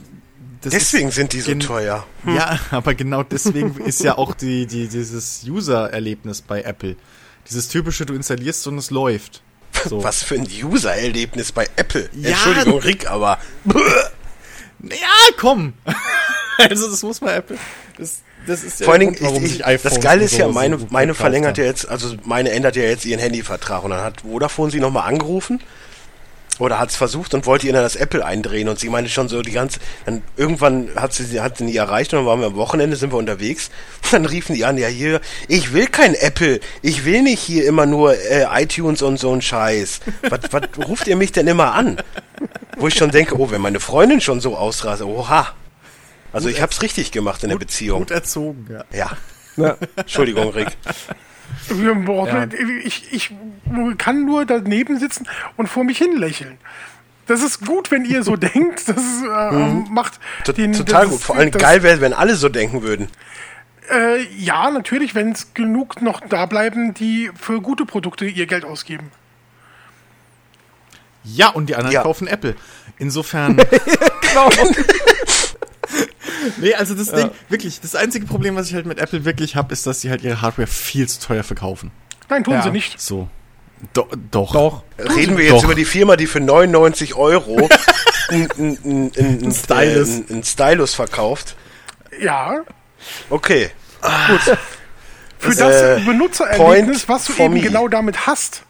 Das 0.61 0.71
Deswegen 0.73 1.09
ist, 1.09 1.15
sind 1.15 1.33
die 1.33 1.41
so 1.41 1.51
gen- 1.51 1.59
teuer. 1.59 2.07
Ja, 2.25 2.59
aber 2.71 2.95
genau 2.95 3.21
deswegen 3.23 3.77
ist 3.85 4.01
ja 4.01 4.17
auch 4.17 4.33
die, 4.33 4.65
die, 4.65 4.87
dieses 4.87 5.43
User-Erlebnis 5.45 6.41
bei 6.41 6.61
Apple. 6.63 6.95
Dieses 7.47 7.67
typische, 7.67 8.05
du 8.05 8.15
installierst 8.15 8.65
und 8.67 8.77
es 8.79 8.89
läuft. 8.89 9.43
So. 9.87 10.03
Was 10.03 10.23
für 10.23 10.35
ein 10.35 10.47
User-Erlebnis 10.63 11.51
bei 11.51 11.69
Apple. 11.75 12.09
Ja. 12.13 12.29
Entschuldigung, 12.29 12.79
Rick, 12.79 13.07
aber 13.09 13.37
Ja, 14.81 14.95
komm! 15.37 15.73
also 16.57 16.89
das 16.89 17.03
muss 17.03 17.21
man 17.21 17.31
Apple. 17.35 17.57
Das, 17.97 18.21
das 18.45 18.63
ist 18.63 18.79
ja 18.79 18.85
vor 18.85 18.93
allen 18.93 19.01
Dingen, 19.01 19.17
warum 19.19 19.43
ich, 19.45 19.59
ich, 19.59 19.81
das 19.81 19.99
Geile 19.99 20.23
ist 20.23 20.37
ja, 20.37 20.47
meine, 20.47 20.79
so 20.79 20.87
meine 20.89 21.13
verlängert 21.13 21.57
ja 21.57 21.65
jetzt, 21.65 21.87
also 21.87 22.15
meine 22.23 22.51
ändert 22.51 22.75
ja 22.75 22.83
jetzt 22.83 23.05
ihren 23.05 23.19
Handyvertrag 23.19 23.83
und 23.83 23.91
dann 23.91 24.01
hat 24.01 24.21
Vodafone 24.21 24.71
sie 24.71 24.79
nochmal 24.79 25.07
angerufen 25.07 25.61
oder 26.59 26.79
hat 26.79 26.89
es 26.89 26.95
versucht 26.95 27.33
und 27.33 27.45
wollte 27.45 27.67
ihr 27.67 27.73
dann 27.73 27.83
das 27.83 27.95
Apple 27.95 28.25
eindrehen 28.25 28.69
und 28.69 28.79
sie 28.79 28.89
meinte 28.89 29.09
schon 29.09 29.27
so 29.27 29.41
die 29.41 29.51
ganze, 29.51 29.79
dann 30.05 30.21
irgendwann 30.37 30.89
hat 30.95 31.13
sie 31.13 31.23
sie 31.23 31.41
hat 31.41 31.57
sie 31.57 31.65
nie 31.65 31.75
erreicht 31.75 32.13
und 32.13 32.19
dann 32.19 32.25
waren 32.25 32.39
wir 32.39 32.47
am 32.47 32.55
Wochenende, 32.55 32.95
sind 32.95 33.11
wir 33.11 33.17
unterwegs 33.17 33.69
und 34.03 34.13
dann 34.13 34.25
riefen 34.25 34.55
die 34.55 34.65
an, 34.65 34.77
ja 34.77 34.87
hier, 34.87 35.21
ich 35.47 35.73
will 35.73 35.87
kein 35.87 36.15
Apple, 36.15 36.59
ich 36.81 37.05
will 37.05 37.21
nicht 37.21 37.41
hier 37.41 37.65
immer 37.65 37.85
nur 37.85 38.15
äh, 38.15 38.45
iTunes 38.61 39.01
und 39.01 39.17
so 39.17 39.33
ein 39.33 39.41
Scheiß. 39.41 39.99
Was, 40.29 40.39
was 40.51 40.87
ruft 40.87 41.07
ihr 41.07 41.15
mich 41.15 41.31
denn 41.31 41.47
immer 41.47 41.73
an? 41.73 41.97
Wo 42.77 42.87
ich 42.87 42.95
schon 42.95 43.11
denke, 43.11 43.39
oh, 43.39 43.49
wenn 43.51 43.61
meine 43.61 43.79
Freundin 43.79 44.21
schon 44.21 44.39
so 44.39 44.55
ausrase, 44.55 45.07
oha. 45.07 45.53
Also 46.36 46.49
ich 46.49 46.61
habe 46.61 46.71
es 46.71 46.81
richtig 46.81 47.11
gemacht 47.11 47.43
in 47.43 47.49
der 47.49 47.57
Beziehung. 47.57 47.99
Gut 47.99 48.11
erzogen, 48.11 48.67
ja. 48.69 48.83
Ja. 48.91 49.11
Ja. 49.57 49.77
Entschuldigung, 49.95 50.49
Rick. 50.49 50.67
Wir 51.69 51.95
brauchen- 51.95 52.51
Ja. 52.51 52.57
Ich, 52.83 53.13
ich 53.13 53.33
kann 53.97 54.25
nur 54.25 54.45
daneben 54.45 54.99
sitzen 54.99 55.27
und 55.57 55.67
vor 55.67 55.83
mich 55.83 55.97
hin 55.97 56.17
lächeln. 56.17 56.57
Das 57.27 57.41
ist 57.41 57.65
gut, 57.65 57.89
wenn 57.89 58.03
ihr 58.05 58.21
so 58.23 58.36
denkt. 58.36 58.88
Das 58.88 58.97
äh, 58.97 59.55
macht 59.89 60.19
Mhm. 60.39 60.43
T 60.43 60.53
den. 60.53 60.73
Total 60.73 61.01
das 61.03 61.09
gut. 61.11 61.19
ist- 61.19 61.25
Vor 61.25 61.36
allem 61.38 61.51
das, 61.51 61.61
geil 61.61 61.83
wäre, 61.83 62.01
wenn 62.01 62.13
alle 62.13 62.36
so 62.36 62.49
denken 62.49 62.83
würden. 62.83 63.07
Äh, 63.91 64.23
ja, 64.38 64.69
natürlich, 64.71 65.15
wenn 65.15 65.31
es 65.31 65.53
genug 65.53 66.01
noch 66.01 66.19
da 66.27 66.45
bleiben, 66.47 66.93
die 66.93 67.31
für 67.39 67.61
gute 67.61 67.86
Produkte 67.86 68.25
ihr 68.25 68.45
Geld 68.47 68.65
ausgeben. 68.65 69.11
Ja, 71.23 71.49
und 71.49 71.67
die 71.69 71.75
anderen 71.75 71.93
Ja. 71.93 72.01
kaufen 72.03 72.27
Apple. 72.27 72.55
Insofern. 72.97 73.57
Genau. 74.36 74.49
nee, 76.57 76.73
also 76.73 76.93
das 76.95 77.11
Ding, 77.11 77.29
wirklich, 77.49 77.79
das 77.81 77.95
einzige 77.95 78.25
Problem, 78.25 78.55
was 78.55 78.67
ich 78.67 78.73
halt 78.75 78.85
mit 78.85 78.99
Apple 78.99 79.25
wirklich 79.25 79.55
habe, 79.55 79.71
ist, 79.73 79.85
dass 79.87 80.01
sie 80.01 80.09
halt 80.09 80.23
ihre 80.23 80.41
Hardware 80.41 80.67
viel 80.67 81.07
zu 81.07 81.19
teuer 81.19 81.43
verkaufen. 81.43 81.91
Nein, 82.29 82.43
tun 82.43 82.53
Ja. 82.55 82.61
sie 82.63 82.71
nicht. 82.71 82.99
So. 82.99 83.27
Do 83.93 84.07
doch. 84.31 84.53
Doch. 84.53 84.83
Reden 84.97 85.37
wir 85.37 85.43
jetzt 85.45 85.53
Doch. 85.53 85.63
über 85.65 85.75
die 85.75 85.85
Firma, 85.85 86.15
die 86.15 86.27
für 86.27 86.39
99 86.39 87.13
Euro 87.15 87.67
ein, 88.29 88.47
ein, 88.57 88.77
ein, 88.83 89.11
ein, 89.17 89.43
ein, 89.45 89.51
Stylus. 89.51 90.09
Äh, 90.09 90.11
ein, 90.13 90.25
ein 90.37 90.43
Stylus 90.43 90.93
verkauft. 90.95 91.55
Ja, 92.19 92.61
Okay. 93.29 93.69
für 95.37 95.49
Das, 95.49 95.57
das, 95.57 95.81
äh, 95.81 96.05
Benutzererlebnis, 96.05 97.05
Point 97.05 97.09
was 97.09 97.25
du 97.25 97.43
eben 97.43 97.53
me. 97.55 97.61
genau 97.61 97.87
damit 97.87 98.25
hast. 98.25 98.63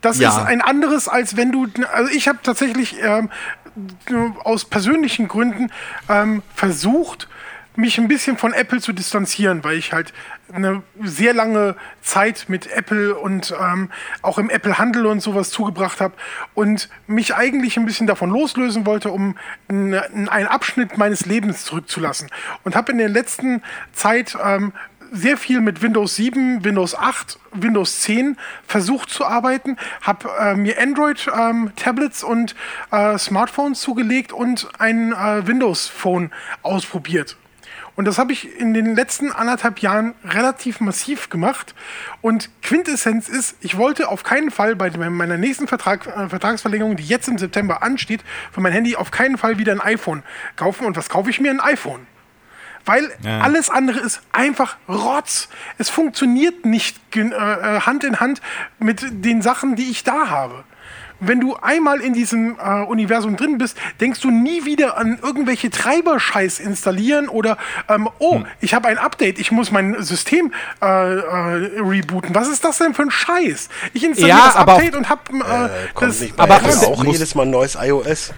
Das 0.00 0.18
Ja. 0.18 0.30
ist 0.30 0.46
ein 0.46 0.60
anderes, 0.60 1.08
als 1.08 1.36
wenn 1.36 1.50
du. 1.52 1.66
Also 1.92 2.10
ich 2.12 2.28
habe 2.28 2.38
tatsächlich 2.42 2.96
ähm, 3.02 3.30
aus 4.44 4.64
persönlichen 4.64 5.28
Gründen 5.28 5.70
ähm, 6.08 6.42
versucht, 6.54 7.28
mich 7.78 7.96
ein 7.98 8.08
bisschen 8.08 8.36
von 8.36 8.52
Apple 8.52 8.80
zu 8.80 8.92
distanzieren, 8.92 9.62
weil 9.62 9.76
ich 9.78 9.92
halt 9.92 10.12
eine 10.52 10.82
sehr 11.00 11.32
lange 11.32 11.76
Zeit 12.02 12.46
mit 12.48 12.66
Apple 12.66 13.14
und 13.14 13.54
ähm, 13.58 13.90
auch 14.20 14.38
im 14.38 14.50
Apple-Handel 14.50 15.06
und 15.06 15.20
sowas 15.20 15.50
zugebracht 15.50 16.00
habe 16.00 16.14
und 16.54 16.88
mich 17.06 17.36
eigentlich 17.36 17.76
ein 17.76 17.86
bisschen 17.86 18.08
davon 18.08 18.30
loslösen 18.30 18.84
wollte, 18.84 19.10
um 19.10 19.36
einen 19.68 20.26
Abschnitt 20.26 20.98
meines 20.98 21.24
Lebens 21.24 21.64
zurückzulassen. 21.64 22.28
Und 22.64 22.74
habe 22.74 22.90
in 22.90 22.98
der 22.98 23.08
letzten 23.08 23.62
Zeit 23.92 24.36
ähm, 24.42 24.72
sehr 25.12 25.36
viel 25.36 25.60
mit 25.60 25.82
Windows 25.82 26.16
7, 26.16 26.64
Windows 26.64 26.94
8, 26.94 27.38
Windows 27.52 28.00
10 28.00 28.36
versucht 28.66 29.10
zu 29.10 29.24
arbeiten, 29.24 29.76
habe 30.02 30.28
äh, 30.38 30.54
mir 30.54 30.80
Android-Tablets 30.80 32.22
und 32.22 32.54
äh, 32.90 33.18
Smartphones 33.18 33.80
zugelegt 33.80 34.32
und 34.32 34.68
ein 34.78 35.12
äh, 35.12 35.46
Windows-Phone 35.46 36.30
ausprobiert. 36.62 37.36
Und 37.98 38.04
das 38.04 38.16
habe 38.16 38.32
ich 38.32 38.56
in 38.56 38.74
den 38.74 38.94
letzten 38.94 39.32
anderthalb 39.32 39.80
Jahren 39.80 40.14
relativ 40.24 40.78
massiv 40.78 41.30
gemacht. 41.30 41.74
Und 42.20 42.48
Quintessenz 42.62 43.28
ist, 43.28 43.56
ich 43.60 43.76
wollte 43.76 44.08
auf 44.08 44.22
keinen 44.22 44.52
Fall 44.52 44.76
bei 44.76 44.88
meiner 44.90 45.36
nächsten 45.36 45.66
Vertrag, 45.66 46.06
äh, 46.06 46.28
Vertragsverlängerung, 46.28 46.94
die 46.94 47.04
jetzt 47.04 47.26
im 47.26 47.38
September 47.38 47.82
ansteht, 47.82 48.22
für 48.52 48.60
mein 48.60 48.72
Handy 48.72 48.94
auf 48.94 49.10
keinen 49.10 49.36
Fall 49.36 49.58
wieder 49.58 49.72
ein 49.72 49.80
iPhone 49.80 50.22
kaufen. 50.54 50.86
Und 50.86 50.96
was 50.96 51.08
kaufe 51.08 51.28
ich 51.30 51.40
mir? 51.40 51.50
Ein 51.50 51.58
iPhone. 51.58 52.06
Weil 52.88 53.10
Ja. 53.22 53.40
alles 53.40 53.68
andere 53.70 54.00
ist 54.00 54.20
einfach 54.32 54.76
Rotz. 54.88 55.48
Es 55.76 55.90
funktioniert 55.90 56.64
nicht 56.64 56.96
äh, 57.14 57.20
äh, 57.20 57.80
Hand 57.82 58.02
in 58.02 58.18
Hand 58.18 58.40
mit 58.78 59.02
den 59.10 59.42
Sachen, 59.42 59.76
die 59.76 59.90
ich 59.90 60.04
da 60.04 60.28
habe. 60.30 60.64
Wenn 61.20 61.40
du 61.40 61.56
einmal 61.56 62.00
in 62.00 62.12
diesem 62.14 62.56
äh, 62.60 62.84
Universum 62.84 63.36
drin 63.36 63.58
bist, 63.58 63.76
denkst 64.00 64.20
du 64.20 64.30
nie 64.30 64.64
wieder 64.64 64.96
an 64.96 65.18
irgendwelche 65.20 65.68
Treiberscheiß 65.68 66.60
installieren 66.60 67.28
oder 67.28 67.58
ähm, 67.88 68.08
oh, 68.20 68.36
Hm. 68.36 68.46
ich 68.60 68.72
habe 68.72 68.86
ein 68.88 68.98
Update, 68.98 69.40
ich 69.40 69.50
muss 69.50 69.72
mein 69.72 70.00
System 70.02 70.52
äh, 70.80 70.86
äh, 70.86 71.80
rebooten. 71.80 72.34
Was 72.36 72.46
ist 72.48 72.64
das 72.64 72.78
denn 72.78 72.94
für 72.94 73.02
ein 73.02 73.10
Scheiß? 73.10 73.68
Ich 73.94 74.04
installiere 74.04 74.38
Ja, 74.38 74.46
das 74.46 74.56
Update 74.56 74.94
und 74.94 75.08
habe 75.08 75.22
äh, 75.32 75.64
Äh, 75.66 75.68
das. 76.00 76.20
nicht 76.20 76.36
bei 76.36 76.44
aber 76.44 76.56
Apple 76.56 76.86
auch 76.86 77.04
jedes 77.04 77.34
Mal 77.34 77.42
ein 77.46 77.50
neues 77.50 77.76
iOS? 77.80 78.32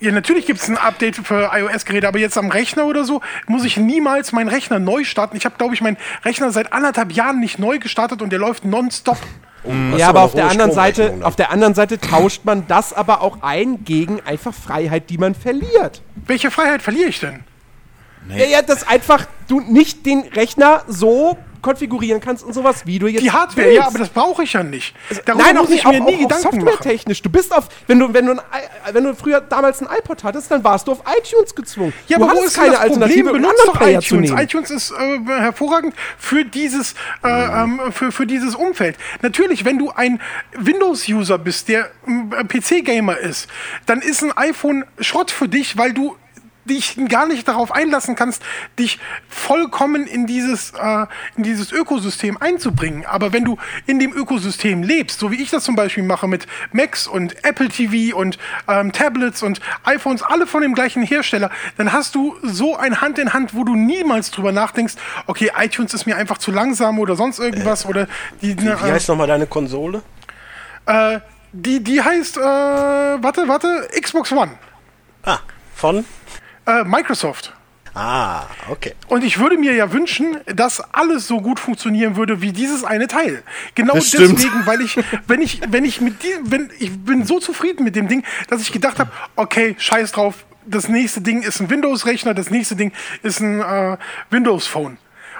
Ja, 0.00 0.12
natürlich 0.12 0.46
gibt 0.46 0.60
es 0.60 0.68
ein 0.68 0.76
Update 0.78 1.16
für 1.16 1.50
iOS-Geräte, 1.52 2.06
aber 2.06 2.18
jetzt 2.20 2.38
am 2.38 2.50
Rechner 2.50 2.86
oder 2.86 3.04
so 3.04 3.20
muss 3.46 3.64
ich 3.64 3.76
niemals 3.76 4.30
meinen 4.32 4.48
Rechner 4.48 4.78
neu 4.78 5.02
starten. 5.02 5.36
Ich 5.36 5.44
habe, 5.44 5.56
glaube 5.58 5.74
ich, 5.74 5.80
meinen 5.80 5.96
Rechner 6.24 6.52
seit 6.52 6.72
anderthalb 6.72 7.12
Jahren 7.12 7.40
nicht 7.40 7.58
neu 7.58 7.78
gestartet 7.80 8.22
und 8.22 8.30
der 8.30 8.38
läuft 8.38 8.64
nonstop. 8.64 9.18
Hast 9.64 9.98
Ja, 9.98 10.12
du 10.12 10.18
aber 10.18 10.20
eine 10.20 10.24
auf 10.26 10.34
der 10.34 10.48
anderen 10.50 10.72
Seite, 10.72 11.10
dann? 11.10 11.22
auf 11.24 11.34
der 11.34 11.50
anderen 11.50 11.74
Seite 11.74 11.98
tauscht 11.98 12.44
man 12.44 12.66
das 12.68 12.92
aber 12.92 13.22
auch 13.22 13.42
ein 13.42 13.84
gegen 13.84 14.20
einfach 14.24 14.54
Freiheit, 14.54 15.10
die 15.10 15.18
man 15.18 15.34
verliert. 15.34 16.00
Welche 16.14 16.52
Freiheit 16.52 16.80
verliere 16.80 17.08
ich 17.08 17.18
denn? 17.18 17.40
Ja, 18.28 18.44
ja, 18.44 18.62
dass 18.62 18.86
einfach 18.86 19.26
du 19.48 19.60
nicht 19.60 20.06
den 20.06 20.20
Rechner 20.20 20.82
so 20.86 21.36
konfigurieren 21.62 22.20
kannst 22.20 22.44
und 22.44 22.52
sowas, 22.52 22.86
wie 22.86 22.98
du 22.98 23.06
jetzt 23.06 23.22
Die 23.22 23.30
Hardware, 23.30 23.66
willst. 23.66 23.80
ja, 23.80 23.86
aber 23.86 23.98
das 23.98 24.08
brauche 24.08 24.42
ich 24.42 24.52
ja 24.52 24.62
nicht. 24.62 24.94
Darüber 25.24 25.44
Nein, 25.44 25.58
auch 25.58 25.68
nicht, 25.68 25.78
ich 25.80 25.86
auch, 25.86 25.92
mir 25.92 26.00
nie 26.00 26.24
auch, 26.26 26.32
auch 26.32 26.38
softwaretechnisch. 26.38 27.22
Du 27.22 27.30
bist 27.30 27.54
auf, 27.56 27.68
wenn 27.86 27.98
du, 27.98 28.12
wenn 28.12 28.26
du, 28.26 28.32
ein, 28.32 28.42
wenn 28.92 29.04
du 29.04 29.14
früher 29.14 29.40
damals 29.40 29.80
ein 29.80 29.88
iPod 29.98 30.24
hattest, 30.24 30.50
dann 30.50 30.62
warst 30.64 30.86
du 30.88 30.92
auf 30.92 31.02
iTunes 31.18 31.54
gezwungen. 31.54 31.92
Ja, 32.06 32.18
du 32.18 32.24
aber 32.24 32.32
wo 32.32 32.36
hattest 32.38 32.56
ist 32.56 32.62
denn 32.62 32.72
das 32.72 32.80
Problem? 32.80 33.10
irgendeinen 33.10 33.42
Benutzt 33.42 33.62
doch 33.66 33.74
Player 33.74 33.98
iTunes. 34.00 34.30
iTunes 34.30 34.70
ist 34.70 34.90
äh, 34.92 35.18
hervorragend 35.26 35.94
für 36.18 36.44
dieses, 36.44 36.94
äh, 37.24 37.28
ähm, 37.28 37.80
für, 37.90 38.12
für 38.12 38.26
dieses 38.26 38.54
Umfeld. 38.54 38.96
Natürlich, 39.22 39.64
wenn 39.64 39.78
du 39.78 39.90
ein 39.90 40.20
Windows-User 40.56 41.38
bist, 41.38 41.68
der 41.68 41.90
ähm, 42.06 42.30
PC-Gamer 42.30 43.18
ist, 43.18 43.48
dann 43.86 44.00
ist 44.00 44.22
ein 44.22 44.36
iPhone 44.36 44.84
Schrott 45.00 45.30
für 45.30 45.48
dich, 45.48 45.76
weil 45.76 45.92
du 45.92 46.16
dich 46.68 46.96
gar 47.08 47.26
nicht 47.26 47.48
darauf 47.48 47.72
einlassen 47.72 48.14
kannst, 48.14 48.42
dich 48.78 49.00
vollkommen 49.28 50.06
in 50.06 50.26
dieses, 50.28 50.70
äh, 50.80 51.06
in 51.36 51.42
dieses 51.42 51.72
Ökosystem 51.72 52.36
einzubringen. 52.38 53.04
Aber 53.06 53.32
wenn 53.32 53.44
du 53.44 53.58
in 53.86 53.98
dem 53.98 54.12
Ökosystem 54.12 54.82
lebst, 54.84 55.18
so 55.18 55.32
wie 55.32 55.42
ich 55.42 55.50
das 55.50 55.64
zum 55.64 55.74
Beispiel 55.74 56.04
mache 56.04 56.28
mit 56.28 56.46
Macs 56.72 57.06
und 57.08 57.44
Apple 57.44 57.68
TV 57.68 58.16
und 58.16 58.38
ähm, 58.68 58.92
Tablets 58.92 59.42
und 59.42 59.60
iPhones, 59.84 60.22
alle 60.22 60.46
von 60.46 60.62
dem 60.62 60.74
gleichen 60.74 61.02
Hersteller, 61.02 61.50
dann 61.76 61.92
hast 61.92 62.14
du 62.14 62.36
so 62.42 62.76
ein 62.76 63.00
Hand 63.00 63.18
in 63.18 63.32
Hand, 63.32 63.54
wo 63.54 63.64
du 63.64 63.74
niemals 63.74 64.30
drüber 64.30 64.52
nachdenkst, 64.52 64.94
okay, 65.26 65.50
iTunes 65.58 65.94
ist 65.94 66.06
mir 66.06 66.16
einfach 66.16 66.38
zu 66.38 66.52
langsam 66.52 66.98
oder 66.98 67.16
sonst 67.16 67.38
irgendwas 67.40 67.86
oder 67.86 68.06
die, 68.42 68.60
Wie 68.60 68.66
äh, 68.68 68.76
heißt 68.76 69.08
nochmal 69.08 69.26
deine 69.26 69.46
Konsole? 69.46 70.02
äh, 70.86 71.18
die, 71.52 71.82
die 71.82 72.02
heißt, 72.02 72.36
äh, 72.36 72.40
warte, 72.40 73.48
warte, 73.48 73.88
Xbox 74.00 74.30
One, 74.32 74.50
Ah, 75.24 75.38
von? 75.74 76.04
Äh, 76.68 76.84
Microsoft. 76.84 77.52
Ah, 77.94 78.44
okay. 78.68 78.94
Und 79.08 79.24
ich 79.24 79.40
würde 79.40 79.58
mir 79.58 79.72
ja 79.72 79.92
wünschen, 79.92 80.38
dass 80.46 80.80
alles 80.94 81.26
so 81.26 81.40
gut 81.40 81.58
funktionieren 81.58 82.14
würde 82.14 82.40
wie 82.40 82.52
dieses 82.52 82.84
eine 82.84 83.08
Teil. 83.08 83.42
Genau 83.74 83.94
deswegen, 83.94 84.38
weil 84.66 84.82
ich, 84.82 84.96
wenn 85.26 85.40
ich, 85.40 85.60
wenn 85.68 85.84
ich 85.84 86.00
mit 86.00 86.22
die, 86.22 86.32
wenn 86.42 86.70
ich 86.78 86.96
bin 86.96 87.24
so 87.24 87.40
zufrieden 87.40 87.82
mit 87.82 87.96
dem 87.96 88.06
Ding, 88.06 88.24
dass 88.48 88.62
ich 88.62 88.70
gedacht 88.70 89.00
habe, 89.00 89.10
okay, 89.34 89.74
scheiß 89.78 90.12
drauf, 90.12 90.44
das 90.64 90.88
nächste 90.88 91.22
Ding 91.22 91.42
ist 91.42 91.60
ein 91.60 91.70
Windows-Rechner, 91.70 92.34
das 92.34 92.50
nächste 92.50 92.76
Ding 92.76 92.92
ist 93.22 93.40
ein 93.40 93.60
äh, 93.60 93.96
Windows-Phone. 94.30 94.98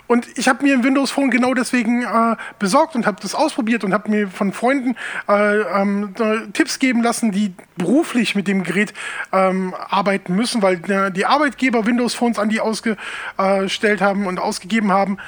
Und 0.09 0.27
ich 0.37 0.49
habe 0.49 0.65
mir 0.65 0.75
ein 0.75 0.83
Windows 0.83 1.11
Phone 1.11 1.31
genau 1.31 1.55
deswegen 1.55 2.03
äh, 2.03 2.37
besorgt 2.59 2.97
und 2.97 3.07
habe 3.07 3.19
das 3.23 3.35
ausprobiert 3.35 3.85
und 3.85 3.93
habe 3.93 4.11
mir 4.11 4.29
von 4.29 4.53
Freunden 4.53 4.97
äh, 5.29 5.59
äh, 5.61 6.49
Tipps 6.53 6.79
geben 6.79 7.03
lassen, 7.03 7.31
die 7.31 7.53
beruflich 7.77 8.35
mit 8.35 8.49
dem 8.49 8.65
Gerät 8.65 8.95
ähm, 9.33 9.75
arbeiten 9.89 10.35
müssen, 10.35 10.63
weil 10.63 10.81
äh, 10.91 11.13
die 11.13 11.27
Arbeitgeber 11.27 11.87
Windows 11.87 12.15
Phones 12.15 12.39
an 12.39 12.49
die 12.49 12.61
ausgestellt 12.61 14.01
haben 14.01 14.27
und 14.27 14.41
ausgegeben 14.41 14.91
haben. 14.91 15.19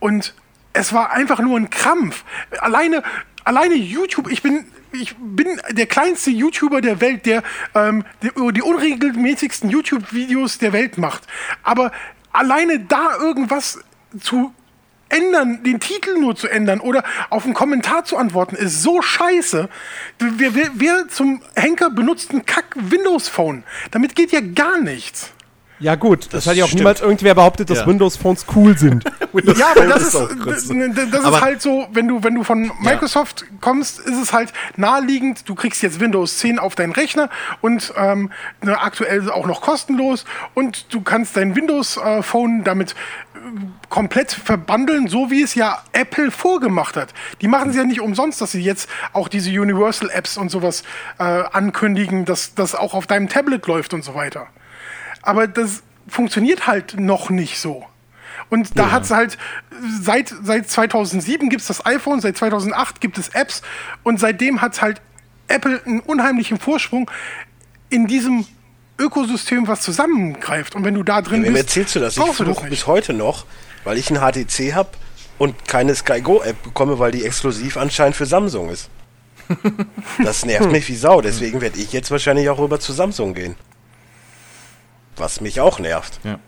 Und 0.00 0.34
es 0.72 0.92
war 0.92 1.12
einfach 1.12 1.40
nur 1.40 1.58
ein 1.58 1.68
Krampf. 1.68 2.24
Alleine, 2.60 3.02
alleine 3.44 3.74
YouTube, 3.74 4.30
ich 4.32 4.42
bin 4.42 4.64
ich 4.92 5.14
bin 5.16 5.60
der 5.70 5.86
kleinste 5.86 6.30
YouTuber 6.30 6.80
der 6.80 7.00
Welt, 7.00 7.26
der 7.26 7.42
ähm, 7.74 8.04
die, 8.22 8.30
die 8.52 8.62
unregelmäßigsten 8.62 9.70
YouTube-Videos 9.70 10.58
der 10.58 10.72
Welt 10.72 10.98
macht. 10.98 11.28
Aber 11.62 11.92
alleine 12.32 12.80
da 12.80 13.16
irgendwas 13.20 13.78
zu 14.20 14.52
ändern, 15.08 15.62
den 15.64 15.80
Titel 15.80 16.18
nur 16.20 16.36
zu 16.36 16.46
ändern 16.48 16.80
oder 16.80 17.02
auf 17.30 17.44
einen 17.44 17.54
Kommentar 17.54 18.04
zu 18.04 18.16
antworten, 18.16 18.54
ist 18.54 18.82
so 18.82 19.02
scheiße. 19.02 19.68
Wer, 20.20 20.54
wer, 20.54 20.70
wer 20.74 21.08
zum 21.08 21.42
Henker 21.56 21.90
benutzt 21.90 22.32
ein 22.32 22.46
Kack-Windows-Phone? 22.46 23.64
Damit 23.90 24.14
geht 24.14 24.30
ja 24.32 24.40
gar 24.40 24.78
nichts. 24.78 25.30
Ja 25.82 25.94
gut, 25.94 26.24
das, 26.26 26.44
Das 26.44 26.46
hat 26.48 26.56
ja 26.56 26.64
auch 26.64 26.68
stimmt. 26.68 26.80
niemals 26.80 27.00
irgendwer 27.00 27.34
behauptet, 27.34 27.70
dass 27.70 27.78
Ja. 27.78 27.86
Windows-Phones 27.86 28.44
cool 28.54 28.76
sind. 28.76 29.02
Ja, 29.56 29.68
aber 29.76 29.86
das 29.86 30.02
ist, 30.02 30.14
das, 30.14 30.28
das 30.44 30.64
ist 30.64 31.14
Aber- 31.24 31.40
halt 31.40 31.62
so, 31.62 31.86
wenn 31.92 32.08
du, 32.08 32.24
wenn 32.24 32.34
du 32.34 32.42
von 32.42 32.72
Microsoft 32.80 33.44
kommst, 33.60 34.00
ist 34.00 34.20
es 34.20 34.32
halt 34.32 34.52
naheliegend, 34.76 35.48
du 35.48 35.54
kriegst 35.54 35.82
jetzt 35.84 36.00
Windows 36.00 36.38
10 36.38 36.58
auf 36.58 36.74
deinen 36.74 36.92
Rechner 36.92 37.30
und 37.60 37.94
ähm, 37.96 38.32
ne, 38.60 38.76
aktuell 38.80 39.30
auch 39.30 39.46
noch 39.46 39.60
kostenlos 39.60 40.24
und 40.54 40.92
du 40.92 41.00
kannst 41.02 41.36
dein 41.36 41.54
Windows-Phone 41.54 42.64
damit 42.64 42.90
äh, 42.90 43.29
komplett 43.88 44.32
verbandeln, 44.32 45.08
so 45.08 45.30
wie 45.30 45.42
es 45.42 45.54
ja 45.54 45.82
Apple 45.92 46.30
vorgemacht 46.30 46.96
hat. 46.96 47.12
Die 47.40 47.48
machen 47.48 47.70
es 47.70 47.76
ja 47.76 47.84
nicht 47.84 48.00
umsonst, 48.00 48.40
dass 48.40 48.52
sie 48.52 48.62
jetzt 48.62 48.88
auch 49.12 49.28
diese 49.28 49.50
Universal-Apps 49.50 50.36
und 50.36 50.50
sowas 50.50 50.82
äh, 51.18 51.22
ankündigen, 51.24 52.24
dass 52.24 52.54
das 52.54 52.74
auch 52.74 52.94
auf 52.94 53.06
deinem 53.06 53.28
Tablet 53.28 53.66
läuft 53.66 53.94
und 53.94 54.04
so 54.04 54.14
weiter. 54.14 54.46
Aber 55.22 55.46
das 55.46 55.82
funktioniert 56.08 56.66
halt 56.66 56.98
noch 56.98 57.30
nicht 57.30 57.58
so. 57.60 57.86
Und 58.48 58.78
da 58.78 58.90
hat 58.90 59.04
es 59.04 59.10
halt, 59.10 59.38
seit, 60.00 60.34
seit 60.42 60.68
2007 60.68 61.48
gibt 61.48 61.62
es 61.62 61.68
das 61.68 61.86
iPhone, 61.86 62.20
seit 62.20 62.36
2008 62.36 63.00
gibt 63.00 63.16
es 63.16 63.28
Apps 63.28 63.62
und 64.02 64.18
seitdem 64.18 64.60
hat 64.60 64.82
halt 64.82 65.00
Apple 65.46 65.80
einen 65.84 66.00
unheimlichen 66.00 66.58
Vorsprung 66.58 67.10
in 67.90 68.06
diesem 68.06 68.46
Ökosystem, 69.00 69.66
was 69.66 69.80
zusammengreift. 69.80 70.74
Und 70.74 70.84
wenn 70.84 70.94
du 70.94 71.02
da 71.02 71.22
drin 71.22 71.42
Wem 71.42 71.52
bist, 71.54 71.64
erzählst 71.66 71.96
du 71.96 72.00
das? 72.00 72.16
Ich 72.16 72.38
nicht. 72.40 72.68
bis 72.68 72.86
heute 72.86 73.12
noch, 73.12 73.46
weil 73.84 73.98
ich 73.98 74.10
ein 74.10 74.18
HTC 74.20 74.74
habe 74.74 74.90
und 75.38 75.66
keine 75.66 75.94
Sky 75.94 76.20
Go 76.20 76.42
App 76.42 76.62
bekomme, 76.62 76.98
weil 76.98 77.12
die 77.12 77.24
exklusiv 77.24 77.76
anscheinend 77.76 78.16
für 78.16 78.26
Samsung 78.26 78.68
ist. 78.70 78.90
Das 80.22 80.44
nervt 80.44 80.70
mich 80.70 80.86
wie 80.88 80.94
Sau, 80.94 81.20
deswegen 81.20 81.60
werde 81.60 81.78
ich 81.80 81.92
jetzt 81.92 82.10
wahrscheinlich 82.12 82.48
auch 82.50 82.58
rüber 82.58 82.78
zu 82.78 82.92
Samsung 82.92 83.34
gehen. 83.34 83.56
Was 85.16 85.40
mich 85.40 85.60
auch 85.60 85.78
nervt. 85.80 86.20
Ja. 86.24 86.38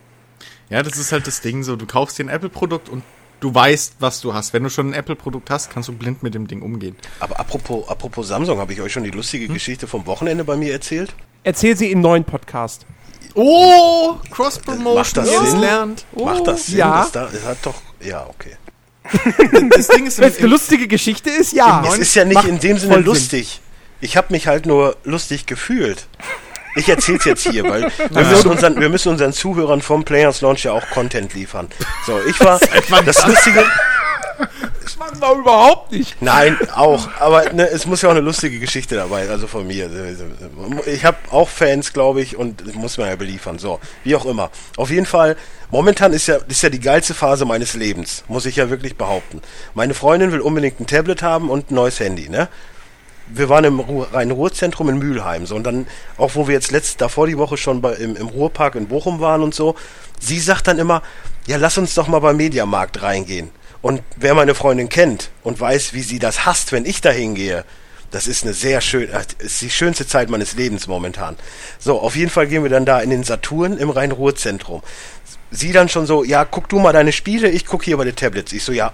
Ja, 0.71 0.83
das 0.83 0.97
ist 0.97 1.11
halt 1.13 1.27
das 1.27 1.41
Ding 1.41 1.63
so, 1.65 1.77
du 1.77 1.87
kaufst 1.87 2.19
dir 2.19 2.25
ein 2.25 2.29
Apple-Produkt 2.29 2.89
und 2.89 3.03
du 3.41 3.53
weißt, 3.55 3.97
was 3.99 4.21
du 4.21 4.33
hast. 4.35 4.53
Wenn 4.53 4.63
du 4.63 4.71
schon 4.71 4.91
ein 4.91 4.95
Apple-Produkt 4.95 5.51
hast, 5.51 5.71
kannst 5.71 5.89
du 5.89 5.93
blind 5.93 6.23
mit 6.23 6.35
dem 6.35 6.47
Ding 6.47 6.63
umgehen. 6.63 6.97
Aber 7.21 7.41
apropos, 7.41 7.89
apropos 7.89 8.29
Samsung, 8.29 8.59
habe 8.59 8.73
ich 8.73 8.81
euch 8.81 8.93
schon 8.93 9.03
die 9.05 9.11
lustige 9.11 9.47
Hm? 9.49 9.55
Geschichte 9.55 9.87
vom 9.87 10.07
Wochenende 10.07 10.45
bei 10.45 10.57
mir 10.57 10.73
erzählt? 10.73 11.13
Erzähl 11.45 11.77
sie 11.77 11.91
im 11.91 12.01
neuen 12.01 12.25
Podcast. 12.25 12.87
Oh, 13.35 14.15
Cross-Promotion, 14.31 14.95
Macht 14.95 15.17
das 15.17 15.51
Sinn? 15.51 15.61
lernt. 15.61 16.05
Macht 16.17 16.47
das 16.47 16.67
Sinn? 16.67 16.79
ja. 16.79 17.03
Das, 17.03 17.13
da, 17.13 17.29
das 17.33 17.45
hat 17.45 17.59
doch. 17.63 17.75
Ja, 18.01 18.27
okay. 18.29 18.57
Das 19.71 19.89
Ding 19.89 20.07
ist, 20.07 20.19
Wenn 20.19 20.29
es 20.31 20.39
eine 20.39 20.47
lustige 20.49 20.87
Geschichte 20.87 21.31
ist, 21.31 21.53
ja. 21.53 21.83
Es 21.87 21.99
ist 21.99 22.15
ja 22.15 22.25
nicht 22.25 22.45
in 22.45 22.59
dem 22.61 22.79
Sinne 22.79 22.99
lustig. 22.99 23.61
Ich 24.01 24.17
habe 24.17 24.29
mich 24.31 24.47
halt 24.47 24.67
nur 24.67 24.97
lustig 25.05 25.47
gefühlt. 25.47 26.07
Ich 26.77 26.89
erzähl's 26.89 27.25
jetzt 27.25 27.47
hier, 27.47 27.65
weil 27.65 27.91
wir 28.11 28.25
müssen, 28.25 28.51
unseren, 28.51 28.81
wir 28.81 28.89
müssen 28.89 29.09
unseren 29.11 29.33
Zuhörern 29.33 29.83
vom 29.83 30.05
Players 30.05 30.41
Launch 30.41 30.65
ja 30.65 30.73
auch 30.73 30.89
Content 30.91 31.35
liefern. 31.35 31.69
So, 32.07 32.19
ich 32.29 32.39
war 32.41 32.61
das 33.05 33.27
Lustige. 33.27 33.65
Das 34.83 34.97
machen 34.99 35.21
wir 35.21 35.33
überhaupt 35.33 35.93
nicht. 35.93 36.21
Nein, 36.21 36.57
auch. 36.75 37.09
Aber 37.21 37.53
ne, 37.53 37.69
es 37.69 37.87
muss 37.87 38.03
ja 38.03 38.09
auch 38.09 38.13
eine 38.13 38.21
lustige 38.21 38.59
Geschichte 38.59 38.97
dabei, 38.97 39.29
also 39.29 39.47
von 39.47 39.67
mir. 39.67 39.89
Ich 40.87 41.05
habe 41.05 41.17
auch 41.31 41.49
Fans, 41.49 41.93
glaube 41.93 42.21
ich, 42.21 42.37
und 42.37 42.75
muss 42.75 42.99
man 42.99 43.09
ja 43.09 43.17
beliefern. 43.17 43.59
So, 43.59 43.81
wie 44.05 44.17
auch 44.17 44.27
immer. 44.27 44.51
Auf 44.77 44.91
jeden 44.91 45.07
Fall, 45.07 45.37
momentan 45.71 46.13
ist 46.13 46.27
ja, 46.27 46.37
ist 46.49 46.63
ja 46.63 46.71
die 46.71 46.81
geilste 46.81 47.15
Phase 47.15 47.45
meines 47.45 47.75
Lebens, 47.75 48.25
muss 48.29 48.47
ich 48.47 48.57
ja 48.57 48.71
wirklich 48.71 48.97
behaupten. 48.97 49.41
Meine 49.75 49.95
Freundin 49.95 50.33
will 50.33 50.41
unbedingt 50.41 50.81
ein 50.81 50.87
Tablet 50.87 51.23
haben 51.23 51.51
und 51.51 51.71
ein 51.71 51.75
neues 51.75 52.01
Handy, 52.01 52.29
ne? 52.29 52.49
wir 53.35 53.49
waren 53.49 53.65
im 53.65 53.81
Ruhr- 53.81 54.09
Rhein-Ruhr-Zentrum 54.13 54.89
in 54.89 54.99
Mülheim. 54.99 55.47
So, 55.47 55.55
und 55.57 55.65
dann, 55.65 55.87
auch 56.19 56.35
wo 56.35 56.49
wir 56.49 56.55
jetzt 56.55 56.71
letzt, 56.71 57.01
davor 57.01 57.27
die 57.27 57.39
Woche 57.39 57.57
schon 57.57 57.81
bei, 57.81 57.95
im, 57.95 58.17
im 58.17 58.27
Ruhrpark 58.29 58.75
in 58.75 58.89
Bochum 58.89 59.21
waren 59.21 59.43
und 59.43 59.55
so, 59.55 59.75
sie 60.21 60.39
sagt 60.39 60.69
dann 60.69 60.79
immer, 60.79 61.03
ja, 61.47 61.57
lass 61.57 61.79
uns 61.79 61.95
doch 61.95 62.09
mal 62.09 62.19
beim 62.19 62.37
Mediamarkt 62.37 63.03
reingehen. 63.03 63.51
Und 63.83 64.03
wer 64.17 64.35
meine 64.35 64.55
Freundin 64.55 64.89
kennt 64.89 65.31
und 65.43 65.61
weiß, 65.61 65.93
wie 65.93 66.03
sie 66.03 66.19
das 66.19 66.47
hasst, 66.47 66.73
wenn 66.73 66.87
ich 66.87 67.01
da 67.01 67.11
hingehe, 67.11 67.65
das 68.13 68.27
ist 68.27 68.45
eine 68.45 68.53
sehr 68.53 68.81
schön, 68.81 69.09
äh, 69.11 69.25
ist 69.39 69.61
die 69.61 69.71
schönste 69.71 70.07
Zeit 70.07 70.31
meines 70.31 70.55
Lebens 70.55 70.87
momentan. 70.87 71.37
So, 71.79 71.99
auf 71.99 72.15
jeden 72.15 72.31
Fall 72.31 72.47
gehen 72.47 72.63
wir 72.63 72.71
dann 72.71 72.85
da 72.85 73.01
in 73.01 73.11
den 73.11 73.25
Saturn 73.25 73.79
im 73.79 73.91
Rhein-Ruhr-Zentrum. 73.91 74.83
Sie 75.51 75.73
dann 75.73 75.89
schon 75.89 76.07
so, 76.07 76.23
ja, 76.23 76.45
guck 76.45 76.69
du 76.69 76.79
mal 76.79 76.93
deine 76.93 77.13
Spiele, 77.13 77.49
ich 77.49 77.67
guck 77.67 77.85
hier 77.85 77.97
bei 77.97 78.05
den 78.05 78.15
Tablets. 78.15 78.53
Ich 78.53 78.65
so, 78.65 78.73
ja, 78.73 78.93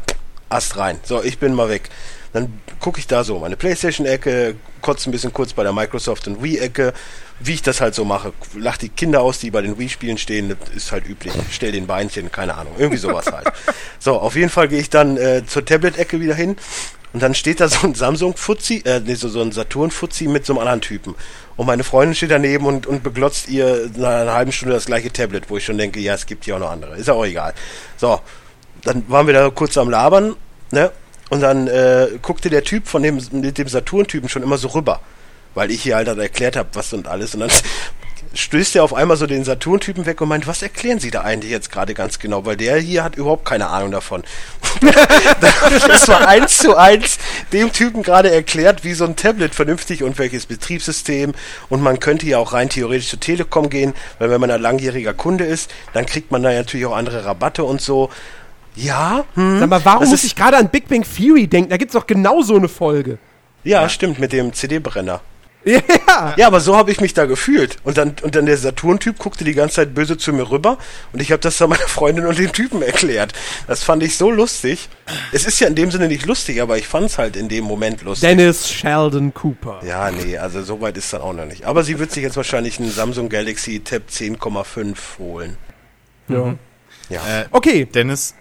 Ast 0.48 0.76
rein. 0.78 0.98
So, 1.04 1.22
ich 1.22 1.38
bin 1.38 1.52
mal 1.52 1.68
weg. 1.68 1.90
Dann 2.32 2.60
gucke 2.80 3.00
ich 3.00 3.06
da 3.06 3.24
so 3.24 3.38
meine 3.38 3.56
Playstation-Ecke, 3.56 4.54
kotze 4.80 5.10
ein 5.10 5.12
bisschen 5.12 5.32
kurz 5.32 5.52
bei 5.52 5.62
der 5.62 5.72
Microsoft 5.72 6.26
und 6.26 6.42
Wii-Ecke, 6.42 6.94
wie 7.40 7.54
ich 7.54 7.62
das 7.62 7.80
halt 7.80 7.94
so 7.94 8.04
mache. 8.04 8.32
Lach 8.56 8.76
die 8.76 8.88
Kinder 8.88 9.20
aus, 9.20 9.38
die 9.38 9.50
bei 9.50 9.62
den 9.62 9.78
Wii-Spielen 9.78 10.18
stehen, 10.18 10.48
das 10.48 10.58
ist 10.74 10.92
halt 10.92 11.08
üblich. 11.08 11.32
Stell 11.50 11.72
den 11.72 11.86
Beinchen, 11.86 12.32
keine 12.32 12.56
Ahnung, 12.56 12.74
irgendwie 12.78 12.98
sowas 12.98 13.26
halt. 13.26 13.48
So, 14.00 14.18
auf 14.20 14.36
jeden 14.36 14.48
Fall 14.48 14.68
gehe 14.68 14.80
ich 14.80 14.90
dann 14.90 15.16
äh, 15.16 15.44
zur 15.44 15.64
Tablet-Ecke 15.64 16.20
wieder 16.20 16.34
hin 16.34 16.56
und 17.12 17.22
dann 17.22 17.34
steht 17.34 17.60
da 17.60 17.68
so 17.68 17.86
ein 17.86 17.94
Samsung-Fuzzi, 17.94 18.82
äh, 18.84 19.00
nee, 19.00 19.14
so, 19.14 19.28
so 19.28 19.40
ein 19.40 19.50
Saturn-Fuzzi 19.50 20.28
mit 20.28 20.46
so 20.46 20.52
einem 20.52 20.60
anderen 20.60 20.80
Typen. 20.80 21.14
Und 21.56 21.66
meine 21.66 21.82
Freundin 21.82 22.14
steht 22.14 22.30
daneben 22.30 22.66
und, 22.66 22.86
und 22.86 23.02
beglotzt 23.02 23.48
ihr 23.48 23.90
nach 23.96 24.20
einer 24.20 24.34
halben 24.34 24.52
Stunde 24.52 24.74
das 24.74 24.86
gleiche 24.86 25.12
Tablet, 25.12 25.50
wo 25.50 25.56
ich 25.56 25.64
schon 25.64 25.78
denke, 25.78 26.00
ja, 26.00 26.14
es 26.14 26.26
gibt 26.26 26.44
hier 26.44 26.56
auch 26.56 26.60
noch 26.60 26.70
andere. 26.70 26.96
Ist 26.96 27.08
ja 27.08 27.14
auch 27.14 27.24
egal. 27.24 27.54
So, 27.96 28.20
dann 28.82 29.04
waren 29.08 29.26
wir 29.26 29.34
da 29.34 29.50
kurz 29.50 29.76
am 29.78 29.90
Labern, 29.90 30.36
ne? 30.70 30.92
Und 31.30 31.40
dann 31.40 31.66
äh, 31.66 32.08
guckte 32.22 32.48
der 32.48 32.64
Typ 32.64 32.86
von 32.86 33.02
dem 33.02 33.20
mit 33.32 33.58
dem 33.58 33.68
Saturn-Typen 33.68 34.28
schon 34.28 34.42
immer 34.42 34.56
so 34.56 34.68
rüber, 34.68 35.00
weil 35.58 35.72
ich 35.72 35.82
hier 35.82 35.96
halt 35.96 36.06
dann 36.06 36.20
erklärt 36.20 36.54
habe, 36.54 36.68
was 36.74 36.92
und 36.92 37.08
alles. 37.08 37.34
Und 37.34 37.40
dann 37.40 37.50
stößt 38.34 38.76
er 38.76 38.84
auf 38.84 38.94
einmal 38.94 39.16
so 39.16 39.26
den 39.26 39.42
Saturn-Typen 39.42 40.06
weg 40.06 40.20
und 40.20 40.28
meint, 40.28 40.46
was 40.46 40.62
erklären 40.62 41.00
Sie 41.00 41.10
da 41.10 41.22
eigentlich 41.22 41.50
jetzt 41.50 41.72
gerade 41.72 41.94
ganz 41.94 42.20
genau? 42.20 42.46
Weil 42.46 42.56
der 42.56 42.78
hier 42.78 43.02
hat 43.02 43.16
überhaupt 43.16 43.44
keine 43.44 43.66
Ahnung 43.66 43.90
davon. 43.90 44.22
das 45.88 46.06
war 46.06 46.28
eins 46.28 46.58
zu 46.58 46.76
eins 46.76 47.18
dem 47.52 47.72
Typen 47.72 48.04
gerade 48.04 48.30
erklärt, 48.30 48.84
wie 48.84 48.94
so 48.94 49.04
ein 49.04 49.16
Tablet 49.16 49.52
vernünftig 49.52 50.04
und 50.04 50.16
welches 50.18 50.46
Betriebssystem. 50.46 51.34
Und 51.68 51.82
man 51.82 51.98
könnte 51.98 52.26
ja 52.26 52.38
auch 52.38 52.52
rein 52.52 52.68
theoretisch 52.68 53.08
zur 53.08 53.18
Telekom 53.18 53.68
gehen, 53.68 53.94
weil 54.20 54.30
wenn 54.30 54.40
man 54.40 54.52
ein 54.52 54.62
langjähriger 54.62 55.12
Kunde 55.12 55.44
ist, 55.44 55.72
dann 55.92 56.06
kriegt 56.06 56.30
man 56.30 56.44
da 56.44 56.52
natürlich 56.52 56.86
auch 56.86 56.96
andere 56.96 57.24
Rabatte 57.24 57.64
und 57.64 57.80
so. 57.80 58.10
Ja, 58.76 59.24
hm, 59.34 59.58
Sag 59.58 59.68
mal, 59.68 59.84
warum 59.84 60.08
muss 60.08 60.22
ich 60.22 60.36
gerade 60.36 60.56
an 60.56 60.68
Big 60.68 60.86
Bang 60.86 61.02
Theory 61.02 61.48
denken? 61.48 61.70
Da 61.70 61.76
gibt's 61.78 61.94
doch 61.94 62.06
genau 62.06 62.42
so 62.42 62.54
eine 62.54 62.68
Folge. 62.68 63.18
Ja, 63.64 63.88
stimmt, 63.88 64.18
mit 64.18 64.32
dem 64.32 64.52
CD-Brenner. 64.52 65.20
Ja. 65.64 66.34
Ja, 66.36 66.46
aber 66.46 66.60
so 66.60 66.76
habe 66.76 66.90
ich 66.92 67.00
mich 67.00 67.12
da 67.14 67.26
gefühlt. 67.26 67.76
Und 67.84 67.98
dann, 67.98 68.14
und 68.22 68.34
dann 68.36 68.46
der 68.46 68.56
Saturn-Typ 68.56 69.18
guckte 69.18 69.44
die 69.44 69.52
ganze 69.54 69.76
Zeit 69.76 69.94
böse 69.94 70.16
zu 70.16 70.32
mir 70.32 70.50
rüber 70.50 70.78
und 71.12 71.20
ich 71.20 71.30
habe 71.32 71.40
das 71.40 71.58
dann 71.58 71.68
meiner 71.68 71.86
Freundin 71.88 72.26
und 72.26 72.38
dem 72.38 72.52
Typen 72.52 72.80
erklärt. 72.80 73.32
Das 73.66 73.82
fand 73.82 74.02
ich 74.02 74.16
so 74.16 74.30
lustig. 74.30 74.88
Es 75.32 75.44
ist 75.44 75.60
ja 75.60 75.66
in 75.68 75.74
dem 75.74 75.90
Sinne 75.90 76.08
nicht 76.08 76.24
lustig, 76.26 76.62
aber 76.62 76.78
ich 76.78 76.86
fand 76.88 77.06
es 77.06 77.18
halt 77.18 77.36
in 77.36 77.48
dem 77.48 77.64
Moment 77.64 78.02
lustig. 78.02 78.28
Dennis 78.28 78.70
Sheldon 78.70 79.34
Cooper. 79.34 79.80
ja, 79.84 80.10
nee, 80.10 80.38
also 80.38 80.62
so 80.62 80.80
weit 80.80 80.96
ist 80.96 81.12
dann 81.12 81.20
auch 81.20 81.32
noch 81.34 81.44
nicht. 81.44 81.64
Aber 81.64 81.82
sie 81.84 81.98
wird 81.98 82.12
sich 82.12 82.22
jetzt 82.22 82.36
wahrscheinlich 82.36 82.78
einen 82.78 82.90
Samsung 82.90 83.28
Galaxy 83.28 83.80
Tab 83.80 84.02
10,5 84.10 84.96
holen. 85.18 85.56
Ja. 86.28 86.54
Ja. 87.10 87.40
Äh, 87.40 87.44
Okay, 87.50 87.84
Dennis, 87.84 88.34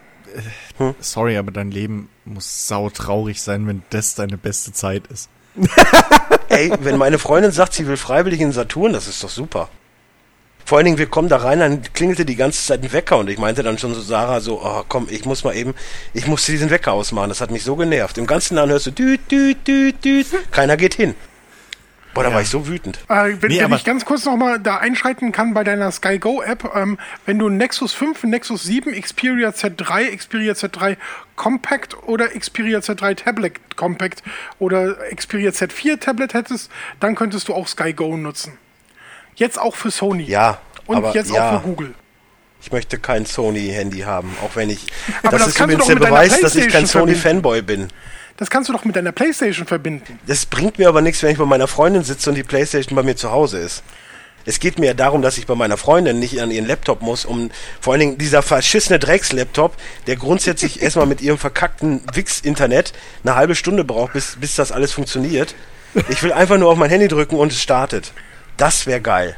äh, 0.79 0.91
sorry, 0.99 1.37
aber 1.37 1.51
dein 1.51 1.71
Leben 1.71 2.09
muss 2.25 2.67
sautraurig 2.67 3.41
sein, 3.41 3.67
wenn 3.67 3.81
das 3.89 4.15
deine 4.15 4.37
beste 4.37 4.71
Zeit 4.71 5.07
ist. 5.07 5.29
Ey, 6.57 6.71
wenn 6.79 6.97
meine 6.97 7.19
Freundin 7.19 7.51
sagt, 7.51 7.73
sie 7.73 7.85
will 7.85 7.97
freiwillig 7.97 8.41
in 8.41 8.51
Saturn, 8.51 8.91
das 8.91 9.07
ist 9.07 9.23
doch 9.23 9.29
super. 9.29 9.69
Vor 10.65 10.79
allen 10.79 10.85
Dingen, 10.85 10.97
wir 10.97 11.05
kommen 11.05 11.29
da 11.29 11.37
rein, 11.37 11.59
dann 11.59 11.83
klingelte 11.93 12.25
die 12.25 12.35
ganze 12.35 12.65
Zeit 12.65 12.83
ein 12.83 12.91
Wecker 12.91 13.19
und 13.19 13.29
ich 13.29 13.37
meinte 13.37 13.61
dann 13.61 13.77
schon 13.77 13.93
so, 13.93 14.01
Sarah, 14.01 14.41
so, 14.41 14.61
oh, 14.63 14.83
komm, 14.89 15.07
ich 15.09 15.23
muss 15.23 15.43
mal 15.43 15.55
eben, 15.55 15.75
ich 16.13 16.25
musste 16.25 16.51
diesen 16.51 16.71
Wecker 16.71 16.93
ausmachen, 16.93 17.29
das 17.29 17.41
hat 17.41 17.51
mich 17.51 17.63
so 17.63 17.75
genervt. 17.75 18.17
Im 18.17 18.25
ganzen 18.25 18.55
Laden 18.55 18.71
hörst 18.71 18.87
du, 18.87 18.91
düt, 18.91 19.31
düt, 19.31 19.67
düt, 19.67 20.03
düt, 20.03 20.27
keiner 20.51 20.75
geht 20.75 20.95
hin. 20.95 21.13
Boah, 22.17 22.23
da 22.23 22.33
war 22.33 22.41
ich 22.41 22.49
so 22.49 22.67
wütend. 22.67 22.97
Äh, 23.09 23.35
wenn 23.41 23.51
Nee, 23.51 23.61
wenn 23.61 23.73
ich 23.73 23.83
ganz 23.83 24.03
kurz 24.03 24.25
nochmal 24.25 24.59
da 24.59 24.77
einschreiten 24.77 25.31
kann 25.31 25.53
bei 25.53 25.63
deiner 25.63 25.91
Sky 25.91 26.17
Go 26.17 26.41
App, 26.41 26.71
ähm, 26.75 26.97
wenn 27.27 27.37
du 27.37 27.47
ein 27.47 27.57
Nexus 27.57 27.93
5, 27.93 28.23
ein 28.23 28.31
Nexus 28.31 28.63
7, 28.63 28.99
Xperia 28.99 29.49
Z3, 29.49 30.15
Xperia 30.17 30.53
Z3 30.53 30.97
Compact 31.35 31.95
oder 32.07 32.29
Xperia 32.29 32.79
Z3 32.79 33.15
Tablet 33.17 33.77
Compact 33.77 34.23
oder 34.57 34.95
Xperia 35.15 35.51
Z4 35.51 35.99
Tablet 35.99 36.33
hättest, 36.33 36.71
dann 36.99 37.13
könntest 37.13 37.49
du 37.49 37.53
auch 37.53 37.67
Sky 37.67 37.93
Go 37.93 38.17
nutzen. 38.17 38.57
Jetzt 39.35 39.59
auch 39.59 39.75
für 39.75 39.91
Sony. 39.91 40.23
Ja, 40.23 40.59
Und 40.87 40.97
aber 40.97 41.13
jetzt 41.13 41.29
ja, 41.29 41.51
auch 41.51 41.61
für 41.61 41.67
Google. 41.67 41.93
ich 42.61 42.71
möchte 42.71 42.97
kein 42.97 43.27
Sony-Handy 43.27 43.99
haben, 43.99 44.35
auch 44.43 44.55
wenn 44.55 44.71
ich, 44.71 44.87
Aber 45.21 45.33
das, 45.33 45.41
das 45.41 45.47
ist 45.49 45.55
kannst 45.57 45.59
du 45.59 45.75
übrigens 45.75 45.87
doch 45.87 45.99
der 45.99 46.07
Beweis, 46.07 46.41
dass 46.41 46.55
ich 46.55 46.67
kein. 46.69 46.87
Sony-Fanboy 46.87 47.61
bin. 47.61 47.89
Das 48.37 48.51
kannst 48.51 48.69
du 48.69 48.73
doch 48.73 48.85
mit 48.85 48.95
deiner 48.95 49.11
Playstation 49.11 49.65
verbinden. 49.65 50.19
Das 50.27 50.45
bringt 50.45 50.77
mir 50.77 50.87
aber 50.87 51.01
nichts, 51.01 51.23
wenn 51.23 51.31
ich 51.31 51.37
bei 51.37 51.45
meiner 51.45 51.67
Freundin 51.67 52.03
sitze 52.03 52.29
und 52.29 52.35
die 52.35 52.43
Playstation 52.43 52.95
bei 52.95 53.03
mir 53.03 53.15
zu 53.15 53.31
Hause 53.31 53.57
ist. 53.57 53.83
Es 54.45 54.61
geht 54.61 54.79
mir 54.79 54.85
ja 54.85 54.93
darum, 54.93 55.21
dass 55.21 55.37
ich 55.37 55.45
bei 55.45 55.55
meiner 55.55 55.75
Freundin 55.75 56.19
nicht 56.19 56.39
an 56.39 56.51
ihren 56.51 56.65
Laptop 56.65 57.01
muss, 57.01 57.25
um 57.25 57.51
vor 57.81 57.93
allen 57.93 57.99
Dingen 57.99 58.17
dieser 58.17 58.41
verschissene 58.41 58.97
Dreckslaptop, 58.97 59.75
der 60.05 60.15
grundsätzlich 60.15 60.81
erstmal 60.81 61.07
mit 61.07 61.19
ihrem 61.19 61.37
verkackten 61.37 62.01
Wix-Internet 62.13 62.93
eine 63.25 63.35
halbe 63.35 63.55
Stunde 63.55 63.83
braucht, 63.83 64.13
bis, 64.13 64.37
bis 64.39 64.55
das 64.55 64.71
alles 64.71 64.93
funktioniert. 64.93 65.53
Ich 66.07 66.21
will 66.23 66.31
einfach 66.31 66.57
nur 66.57 66.69
auf 66.69 66.77
mein 66.77 66.89
Handy 66.89 67.07
drücken 67.07 67.35
und 67.35 67.51
es 67.51 67.61
startet. 67.61 68.13
Das 68.55 68.85
wäre 68.85 69.01
geil. 69.01 69.35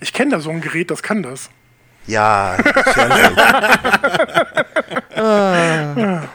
Ich 0.00 0.12
kenne 0.12 0.32
da 0.32 0.40
so 0.40 0.50
ein 0.50 0.60
Gerät, 0.60 0.90
das 0.90 1.02
kann 1.02 1.22
das. 1.22 1.48
Ja, 2.06 2.56
Fernsehen. 2.84 3.36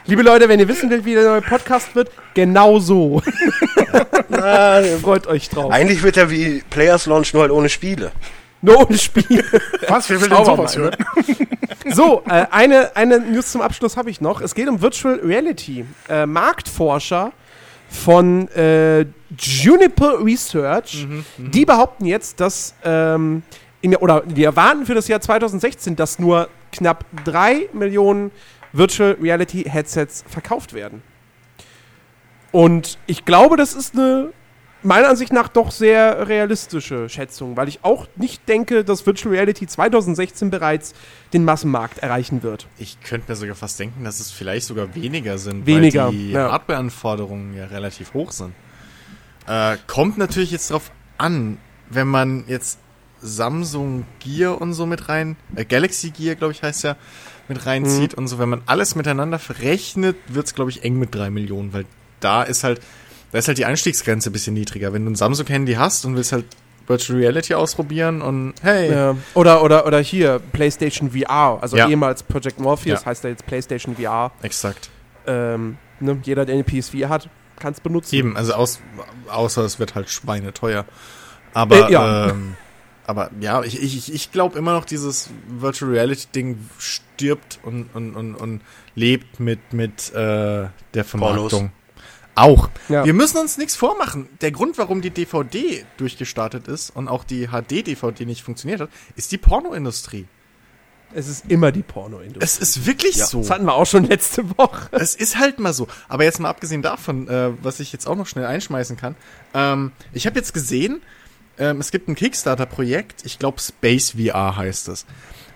liebe 0.06 0.22
Leute, 0.22 0.48
wenn 0.48 0.58
ihr 0.60 0.68
wissen 0.68 0.90
wollt, 0.90 1.04
wie 1.04 1.14
der 1.14 1.24
neue 1.24 1.42
Podcast 1.42 1.94
wird, 1.94 2.10
genau 2.34 2.78
so. 2.78 3.20
Na, 4.28 4.82
Freut 5.02 5.26
euch 5.26 5.48
drauf. 5.50 5.70
eigentlich 5.72 6.02
wird 6.02 6.16
er 6.16 6.30
wie 6.30 6.62
Players 6.70 7.06
Launch 7.06 7.32
nur 7.34 7.42
halt 7.42 7.52
ohne 7.52 7.68
Spiele. 7.68 8.12
Nur 8.60 8.88
ohne 8.88 8.98
Spiel. 8.98 9.44
Was? 9.88 10.10
Wer 10.10 10.20
will 10.20 10.28
denn 10.28 10.38
wir 10.38 10.44
sowas 10.44 10.76
mal, 10.76 10.84
hören? 10.84 10.96
So, 11.90 12.22
äh, 12.28 12.46
eine, 12.50 12.94
eine 12.96 13.20
News 13.20 13.52
zum 13.52 13.60
Abschluss 13.60 13.96
habe 13.96 14.10
ich 14.10 14.20
noch. 14.20 14.40
Es 14.40 14.54
geht 14.54 14.68
um 14.68 14.80
Virtual 14.82 15.20
Reality. 15.22 15.84
Äh, 16.08 16.26
Marktforscher 16.26 17.32
von 17.88 18.48
äh, 18.48 19.06
Juniper 19.38 20.24
Research, 20.24 21.06
die 21.38 21.64
behaupten 21.64 22.04
jetzt, 22.06 22.40
dass 22.40 22.74
ähm, 22.84 23.42
in, 23.80 23.92
der- 23.92 24.02
oder 24.02 24.22
wir 24.26 24.46
erwarten 24.46 24.86
für 24.86 24.94
das 24.94 25.08
Jahr 25.08 25.20
2016, 25.20 25.96
dass 25.96 26.18
nur 26.18 26.48
knapp 26.72 27.04
3 27.24 27.68
Millionen 27.72 28.30
Virtual 28.72 29.16
Reality 29.20 29.64
Headsets 29.64 30.24
verkauft 30.28 30.74
werden. 30.74 31.02
Und 32.52 32.98
ich 33.06 33.24
glaube, 33.24 33.56
das 33.56 33.74
ist 33.74 33.94
eine 33.94 34.32
meiner 34.82 35.08
Ansicht 35.08 35.32
nach 35.32 35.48
doch 35.48 35.70
sehr 35.70 36.28
realistische 36.28 37.08
Schätzung, 37.08 37.56
weil 37.56 37.68
ich 37.68 37.80
auch 37.82 38.06
nicht 38.16 38.48
denke, 38.48 38.84
dass 38.84 39.06
Virtual 39.06 39.34
Reality 39.34 39.66
2016 39.66 40.50
bereits 40.50 40.94
den 41.32 41.44
Massenmarkt 41.44 41.98
erreichen 41.98 42.42
wird. 42.42 42.66
Ich 42.78 43.00
könnte 43.00 43.30
mir 43.30 43.36
sogar 43.36 43.56
fast 43.56 43.78
denken, 43.80 44.04
dass 44.04 44.20
es 44.20 44.30
vielleicht 44.30 44.66
sogar 44.66 44.94
weniger 44.94 45.38
sind, 45.38 45.66
Weniger, 45.66 46.06
weil 46.06 46.12
die 46.12 46.30
ja. 46.30 46.52
Hardware-Anforderungen 46.52 47.54
ja 47.54 47.66
relativ 47.66 48.14
hoch 48.14 48.30
sind. 48.30 48.54
Äh, 49.46 49.76
kommt 49.86 50.18
natürlich 50.18 50.52
jetzt 50.52 50.70
drauf 50.70 50.90
an, 51.16 51.58
wenn 51.90 52.06
man 52.06 52.44
jetzt 52.46 52.78
Samsung 53.20 54.04
Gear 54.20 54.60
und 54.60 54.72
so 54.74 54.86
mit 54.86 55.08
rein, 55.08 55.36
äh, 55.56 55.64
Galaxy 55.64 56.10
Gear, 56.10 56.34
glaube 56.34 56.52
ich, 56.52 56.62
heißt 56.62 56.84
ja, 56.84 56.96
mit 57.48 57.64
reinzieht 57.66 58.12
Mhm. 58.12 58.18
und 58.18 58.28
so, 58.28 58.38
wenn 58.38 58.48
man 58.48 58.62
alles 58.66 58.94
miteinander 58.94 59.38
verrechnet, 59.38 60.16
wird 60.28 60.46
es, 60.46 60.54
glaube 60.54 60.70
ich, 60.70 60.84
eng 60.84 60.98
mit 60.98 61.14
drei 61.14 61.30
Millionen, 61.30 61.72
weil 61.72 61.84
da 62.20 62.42
ist 62.42 62.64
halt, 62.64 62.80
da 63.32 63.38
ist 63.38 63.48
halt 63.48 63.58
die 63.58 63.64
Einstiegsgrenze 63.64 64.30
ein 64.30 64.32
bisschen 64.32 64.54
niedriger. 64.54 64.92
Wenn 64.92 65.04
du 65.04 65.10
ein 65.10 65.14
Samsung-Handy 65.16 65.74
hast 65.74 66.04
und 66.04 66.16
willst 66.16 66.32
halt 66.32 66.44
Virtual 66.86 67.18
Reality 67.18 67.54
ausprobieren 67.54 68.22
und 68.22 68.54
hey, 68.62 68.90
Ja. 68.90 69.16
Oder, 69.34 69.62
oder, 69.62 69.86
oder 69.86 69.98
hier, 70.00 70.40
PlayStation 70.52 71.10
VR, 71.10 71.58
also 71.60 71.76
Ja. 71.76 71.88
ehemals 71.88 72.22
Project 72.22 72.58
Morpheus, 72.60 73.00
Ja. 73.00 73.06
heißt 73.06 73.24
ja 73.24 73.30
jetzt 73.30 73.46
PlayStation 73.46 73.96
VR. 73.96 74.32
exakt. 74.42 74.88
Ähm, 75.26 75.76
ne, 76.00 76.18
jeder, 76.22 76.46
der 76.46 76.54
eine 76.54 76.64
PS4 76.64 77.08
hat, 77.08 77.28
kann 77.58 77.72
es 77.74 77.80
benutzen. 77.80 78.14
Eben, 78.14 78.36
also 78.36 78.54
aus, 78.54 78.80
außer 79.30 79.62
es 79.64 79.78
wird 79.78 79.94
halt 79.94 80.08
schweineteuer. 80.08 80.84
Aber 81.52 81.88
Äh, 81.88 81.92
ja. 81.92 82.30
ähm, 82.30 82.54
aber 83.08 83.30
ja, 83.40 83.62
ich, 83.62 83.82
ich, 83.82 84.12
ich 84.12 84.32
glaube 84.32 84.58
immer 84.58 84.74
noch, 84.74 84.84
dieses 84.84 85.30
Virtual 85.48 85.90
Reality 85.90 86.26
Ding 86.34 86.58
stirbt 86.78 87.58
und, 87.62 87.88
und, 87.94 88.14
und, 88.14 88.34
und 88.34 88.60
lebt 88.94 89.40
mit, 89.40 89.72
mit 89.72 90.12
äh, 90.12 90.68
der 90.92 91.04
Vermarktung. 91.04 91.72
Auch. 92.34 92.68
Ja. 92.90 93.06
Wir 93.06 93.14
müssen 93.14 93.38
uns 93.38 93.56
nichts 93.56 93.76
vormachen. 93.76 94.28
Der 94.42 94.52
Grund, 94.52 94.76
warum 94.76 95.00
die 95.00 95.08
DVD 95.10 95.86
durchgestartet 95.96 96.68
ist 96.68 96.90
und 96.90 97.08
auch 97.08 97.24
die 97.24 97.48
HD-DVD 97.48 98.26
nicht 98.26 98.42
funktioniert 98.42 98.82
hat, 98.82 98.90
ist 99.16 99.32
die 99.32 99.38
Pornoindustrie. 99.38 100.26
Es 101.14 101.28
ist 101.28 101.46
immer 101.50 101.72
die 101.72 101.82
Pornoindustrie. 101.82 102.44
Es 102.44 102.58
ist 102.58 102.84
wirklich 102.86 103.16
Ja. 103.16 103.24
so. 103.26 103.38
Das 103.40 103.48
hatten 103.48 103.64
wir 103.64 103.72
auch 103.74 103.86
schon 103.86 104.04
letzte 104.04 104.50
Woche. 104.58 104.88
Es 104.92 105.14
ist 105.14 105.38
halt 105.38 105.58
mal 105.58 105.72
so. 105.72 105.88
Aber 106.08 106.24
jetzt 106.24 106.40
mal 106.40 106.50
abgesehen 106.50 106.82
davon, 106.82 107.26
äh, 107.28 107.52
was 107.62 107.80
ich 107.80 107.90
jetzt 107.90 108.06
auch 108.06 108.16
noch 108.16 108.26
schnell 108.26 108.44
einschmeißen 108.44 108.98
kann. 108.98 109.16
Ähm, 109.54 109.92
ich 110.12 110.26
habe 110.26 110.36
jetzt 110.38 110.52
gesehen, 110.52 111.00
ähm, 111.58 111.80
es 111.80 111.90
gibt 111.90 112.08
ein 112.08 112.14
Kickstarter-Projekt, 112.14 113.24
ich 113.24 113.38
glaube 113.38 113.60
Space 113.60 114.12
VR 114.12 114.56
heißt 114.56 114.88
es. 114.88 115.06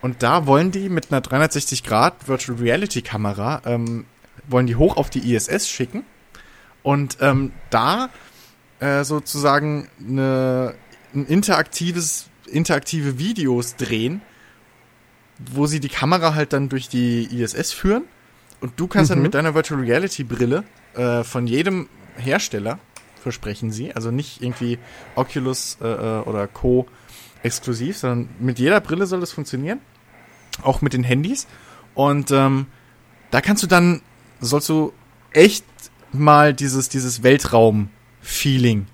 Und 0.01 0.23
da 0.23 0.47
wollen 0.47 0.71
die 0.73 0.89
mit 0.89 1.13
einer 1.13 1.21
360 1.21 1.85
Grad 1.85 2.27
Virtual 2.29 2.59
Reality 2.59 3.03
Kamera, 3.03 3.63
ähm, 3.65 4.05
wollen 4.49 4.67
die 4.67 4.77
hoch 4.77 4.97
auf 4.97 5.11
die 5.11 5.33
ISS 5.35 5.69
schicken 5.69 6.05
und 6.83 7.19
ähm, 7.21 7.53
da 7.71 8.09
äh, 8.81 9.05
sozusagen 9.05 9.89
eine, 10.01 10.75
ein 11.15 11.27
interaktives, 11.27 12.27
interaktive 12.47 13.19
Videos 13.19 13.77
drehen, 13.77 14.23
wo 15.39 15.67
sie 15.67 15.79
die 15.81 15.89
Kamera 15.89 16.35
halt 16.35 16.53
dann 16.53 16.69
durch 16.69 16.89
die 16.89 17.25
ISS 17.41 17.73
führen 17.73 18.03
und 18.61 18.73
du 18.81 18.89
kannst 18.89 19.11
dann 19.11 19.19
Mhm. 19.19 19.23
mit 19.25 19.35
deiner 19.35 19.55
Virtual 19.55 19.81
Reality 19.81 20.25
Brille 20.25 20.65
äh, 20.95 21.23
von 21.23 21.47
jedem 21.47 21.89
Hersteller, 22.17 22.79
versprechen 23.23 23.71
sie, 23.71 23.95
also 23.95 24.11
nicht 24.11 24.43
irgendwie 24.43 24.79
Oculus 25.15 25.79
äh, 25.81 25.87
äh, 25.87 26.21
oder 26.23 26.47
Co. 26.49 26.87
exklusiv, 27.43 27.97
sondern 27.97 28.29
mit 28.39 28.59
jeder 28.59 28.81
Brille 28.81 29.07
soll 29.07 29.21
das 29.21 29.33
funktionieren, 29.33 29.81
auch 30.63 30.83
mit 30.83 30.93
den 30.93 31.05
Handys. 31.05 31.47
Und 31.95 32.31
ähm, 32.31 32.67
da 33.31 33.41
kannst 33.41 33.63
du 33.63 33.67
dann, 33.67 34.03
sollst 34.41 34.69
du 34.69 34.93
echt 35.33 35.65
mal 36.13 36.53
dieses, 36.53 36.89
dieses 36.89 37.23
Weltraum-Feeling 37.23 38.87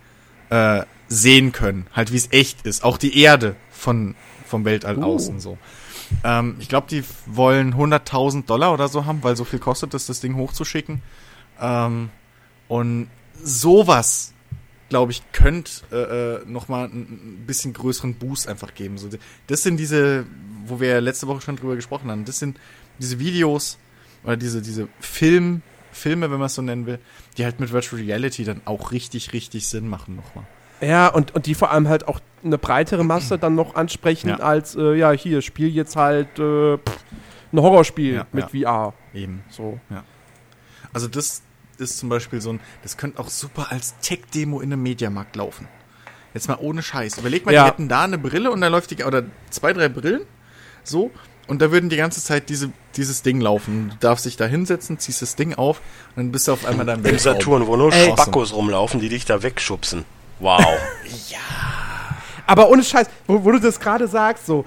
äh, 0.50 0.82
sehen 1.08 1.52
können, 1.52 1.86
halt 1.94 2.12
wie 2.12 2.16
es 2.16 2.30
echt 2.30 2.66
ist, 2.66 2.84
auch 2.84 2.98
die 2.98 3.20
Erde 3.20 3.56
von, 3.70 4.14
vom 4.46 4.64
Weltall 4.64 4.98
Uh. 4.98 5.04
außen 5.04 5.40
so. 5.40 5.58
Ähm, 6.24 6.56
ich 6.58 6.68
glaube, 6.68 6.86
die 6.88 7.02
wollen 7.26 7.74
100.000 7.74 8.46
Dollar 8.46 8.72
oder 8.72 8.88
so 8.88 9.04
haben, 9.04 9.22
weil 9.22 9.36
so 9.36 9.44
viel 9.44 9.58
kostet 9.58 9.94
es, 9.94 10.06
das 10.06 10.20
Ding 10.20 10.36
hochzuschicken. 10.36 11.02
Ähm, 11.60 12.10
und 12.68 13.08
sowas, 13.42 14.32
glaube 14.88 15.12
ich, 15.12 15.22
könnte 15.32 15.70
äh, 15.92 15.96
äh, 16.42 16.44
noch 16.46 16.68
mal 16.68 16.86
ein, 16.86 17.44
bisschen 17.46 17.72
größeren 17.72 18.14
Boost 18.14 18.48
einfach 18.48 18.74
geben. 18.74 18.98
So, 18.98 19.08
das 19.46 19.62
sind 19.62 19.76
diese, 19.78 20.26
wo 20.66 20.80
wir 20.80 21.00
letzte 21.00 21.26
Woche 21.26 21.40
schon 21.40 21.56
drüber 21.56 21.76
gesprochen 21.76 22.10
haben, 22.10 22.24
das 22.24 22.38
sind 22.38 22.58
diese 22.98 23.18
Videos 23.18 23.78
oder 24.24 24.36
diese, 24.36 24.62
diese 24.62 24.88
Film, 25.00 25.62
Filme, 25.92 26.30
wenn 26.30 26.38
man 26.38 26.46
es 26.46 26.54
so 26.54 26.62
nennen 26.62 26.86
will, 26.86 26.98
die 27.36 27.44
halt 27.44 27.60
mit 27.60 27.72
Virtual 27.72 28.00
Reality 28.00 28.44
dann 28.44 28.60
auch 28.64 28.92
richtig, 28.92 29.32
richtig 29.32 29.68
Sinn 29.68 29.88
machen 29.88 30.16
nochmal. 30.16 30.46
Ja, 30.80 31.08
und, 31.08 31.34
und 31.34 31.46
die 31.46 31.54
vor 31.54 31.72
allem 31.72 31.88
halt 31.88 32.06
auch 32.06 32.20
eine 32.44 32.56
breitere 32.58 33.02
Masse 33.04 33.38
dann 33.38 33.54
noch 33.54 33.74
ansprechen, 33.74 34.28
Ja. 34.28 34.36
als, 34.36 34.76
äh, 34.76 34.94
ja, 34.94 35.10
hier, 35.10 35.42
spiel 35.42 35.68
jetzt 35.68 35.96
halt 35.96 36.38
äh, 36.38 36.76
pff, 36.78 37.04
ein 37.52 37.60
Horrorspiel 37.60 38.14
Ja, 38.14 38.26
mit 38.32 38.50
VR. 38.50 38.94
Eben. 39.12 39.42
So. 39.50 39.80
Also 40.92 41.08
das 41.08 41.42
ist 41.80 41.98
zum 41.98 42.08
Beispiel 42.08 42.40
so 42.40 42.50
ein, 42.54 42.60
das 42.82 42.96
könnte 42.96 43.18
auch 43.20 43.28
super 43.28 43.68
als 43.70 43.94
Tech-Demo 44.00 44.60
in 44.60 44.72
einem 44.72 44.82
Mediamarkt 44.82 45.36
laufen. 45.36 45.68
Jetzt 46.34 46.48
mal 46.48 46.58
ohne 46.60 46.82
Scheiß. 46.82 47.18
Überleg 47.18 47.46
mal, 47.46 47.54
Ja. 47.54 47.64
die 47.64 47.70
hätten 47.70 47.88
da 47.88 48.02
eine 48.04 48.18
Brille 48.18 48.50
und 48.50 48.60
da 48.60 48.68
läuft 48.68 48.90
die, 48.90 49.02
oder 49.04 49.24
zwei, 49.50 49.72
drei 49.72 49.88
Brillen, 49.88 50.22
so, 50.84 51.10
und 51.46 51.62
da 51.62 51.70
würden 51.72 51.88
die 51.88 51.96
ganze 51.96 52.22
Zeit 52.22 52.50
diese, 52.50 52.70
dieses 52.96 53.22
Ding 53.22 53.40
laufen. 53.40 53.88
Du 53.90 53.96
darfst 54.00 54.26
dich 54.26 54.36
da 54.36 54.44
hinsetzen, 54.44 54.98
ziehst 54.98 55.22
das 55.22 55.34
Ding 55.34 55.54
auf 55.54 55.80
und 56.14 56.16
dann 56.24 56.32
bist 56.32 56.46
du 56.46 56.52
auf 56.52 56.66
einmal 56.66 56.84
da 56.84 56.94
im. 56.94 57.18
Saturn, 57.18 57.66
wo 57.66 57.76
nur 57.76 57.92
Ey. 57.92 58.10
Spackos 58.12 58.52
rumlaufen, 58.52 59.00
die 59.00 59.08
dich 59.08 59.24
da 59.24 59.42
wegschubsen. 59.42 60.04
Wow. 60.40 60.62
Aber 62.46 62.70
ohne 62.70 62.82
Scheiß, 62.82 63.08
wo, 63.26 63.44
wo 63.44 63.52
du 63.52 63.60
das 63.60 63.78
gerade 63.80 64.08
sagst, 64.08 64.46
so, 64.46 64.64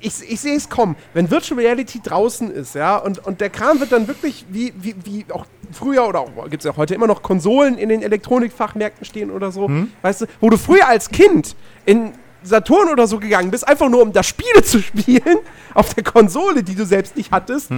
ich, 0.00 0.12
ich 0.28 0.40
sehe 0.40 0.56
es 0.56 0.68
kommen. 0.68 0.96
Wenn 1.14 1.30
Virtual 1.30 1.60
Reality 1.60 2.00
draußen 2.02 2.50
ist, 2.50 2.74
ja, 2.74 2.96
und, 2.96 3.24
und 3.26 3.40
der 3.40 3.50
Kram 3.50 3.80
wird 3.80 3.92
dann 3.92 4.06
wirklich, 4.08 4.46
wie, 4.50 4.72
wie, 4.76 4.94
wie 5.04 5.26
auch 5.32 5.46
früher 5.72 6.08
oder 6.08 6.26
gibt 6.48 6.62
es 6.62 6.64
ja 6.64 6.76
heute 6.76 6.94
immer 6.94 7.06
noch 7.06 7.22
Konsolen 7.22 7.78
in 7.78 7.88
den 7.88 8.02
Elektronikfachmärkten 8.02 9.04
stehen 9.04 9.30
oder 9.30 9.52
so, 9.52 9.70
weißt 10.02 10.22
du, 10.22 10.26
wo 10.40 10.50
du 10.50 10.56
früher 10.56 10.88
als 10.88 11.10
Kind 11.10 11.56
in 11.84 12.12
Saturn 12.42 12.88
oder 12.88 13.06
so 13.06 13.18
gegangen 13.18 13.50
bist, 13.50 13.66
einfach 13.66 13.88
nur 13.88 14.02
um 14.02 14.12
da 14.12 14.22
Spiele 14.22 14.62
zu 14.64 14.80
spielen, 14.80 15.38
auf 15.74 15.94
der 15.94 16.04
Konsole, 16.04 16.62
die 16.62 16.74
du 16.74 16.84
selbst 16.84 17.16
nicht 17.16 17.30
hattest. 17.30 17.70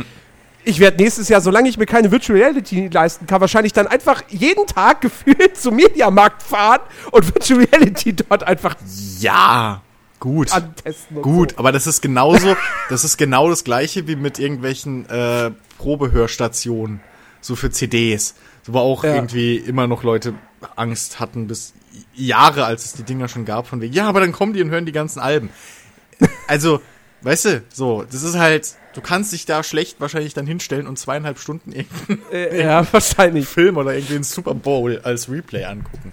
Ich 0.62 0.78
werde 0.78 1.02
nächstes 1.02 1.28
Jahr, 1.30 1.40
solange 1.40 1.70
ich 1.70 1.78
mir 1.78 1.86
keine 1.86 2.10
Virtual 2.10 2.38
Reality 2.38 2.88
leisten 2.88 3.26
kann, 3.26 3.40
wahrscheinlich 3.40 3.72
dann 3.72 3.86
einfach 3.86 4.22
jeden 4.28 4.66
Tag 4.66 5.00
gefühlt 5.00 5.56
zum 5.56 5.76
Mediamarkt 5.76 6.42
fahren 6.42 6.80
und 7.10 7.26
Virtual 7.26 7.64
Reality 7.64 8.14
dort 8.14 8.44
einfach 8.44 8.76
Ja, 9.18 9.82
gut. 10.20 10.52
antesten. 10.52 11.20
Gut, 11.22 11.52
So. 11.52 11.58
aber 11.58 11.72
das 11.72 11.86
ist 11.88 12.00
genauso, 12.02 12.56
das 12.88 13.02
ist 13.04 13.16
genau 13.16 13.48
das 13.50 13.64
gleiche 13.64 14.06
wie 14.06 14.16
mit 14.16 14.38
irgendwelchen 14.38 15.08
äh, 15.08 15.50
Probehörstationen, 15.78 17.00
so 17.40 17.56
für 17.56 17.70
CDs, 17.70 18.34
so, 18.62 18.74
wo 18.74 18.78
auch 18.78 19.02
Ja. 19.04 19.14
irgendwie 19.14 19.56
immer 19.56 19.86
noch 19.86 20.02
Leute 20.02 20.34
Angst 20.76 21.18
hatten 21.20 21.46
bis 21.46 21.72
Jahre, 22.14 22.64
als 22.66 22.84
es 22.84 22.92
die 22.92 23.02
Dinger 23.02 23.28
schon 23.28 23.44
gab, 23.44 23.66
von 23.66 23.80
wegen, 23.80 23.92
ja, 23.94 24.06
aber 24.08 24.20
dann 24.20 24.32
kommen 24.32 24.52
die 24.52 24.62
und 24.62 24.70
hören 24.70 24.86
die 24.86 24.92
ganzen 24.92 25.18
Alben. 25.20 25.50
Also, 26.46 26.80
weißt 27.22 27.44
du, 27.46 27.62
so, 27.72 28.04
das 28.10 28.22
ist 28.22 28.36
halt, 28.38 28.74
du 28.94 29.00
kannst 29.00 29.32
dich 29.32 29.46
da 29.46 29.62
schlecht 29.62 30.00
wahrscheinlich 30.00 30.34
dann 30.34 30.46
hinstellen 30.46 30.86
und 30.86 30.98
zweieinhalb 30.98 31.38
Stunden 31.38 31.72
irgendeinen 31.72 32.20
Äh, 32.32 32.62
ja, 32.62 32.86
wahrscheinlich. 32.92 33.46
Film 33.46 33.76
oder 33.76 33.94
irgendwie 33.94 34.14
einen 34.16 34.24
Super 34.24 34.54
Bowl 34.54 35.00
als 35.02 35.28
Replay 35.28 35.64
angucken. 35.64 36.12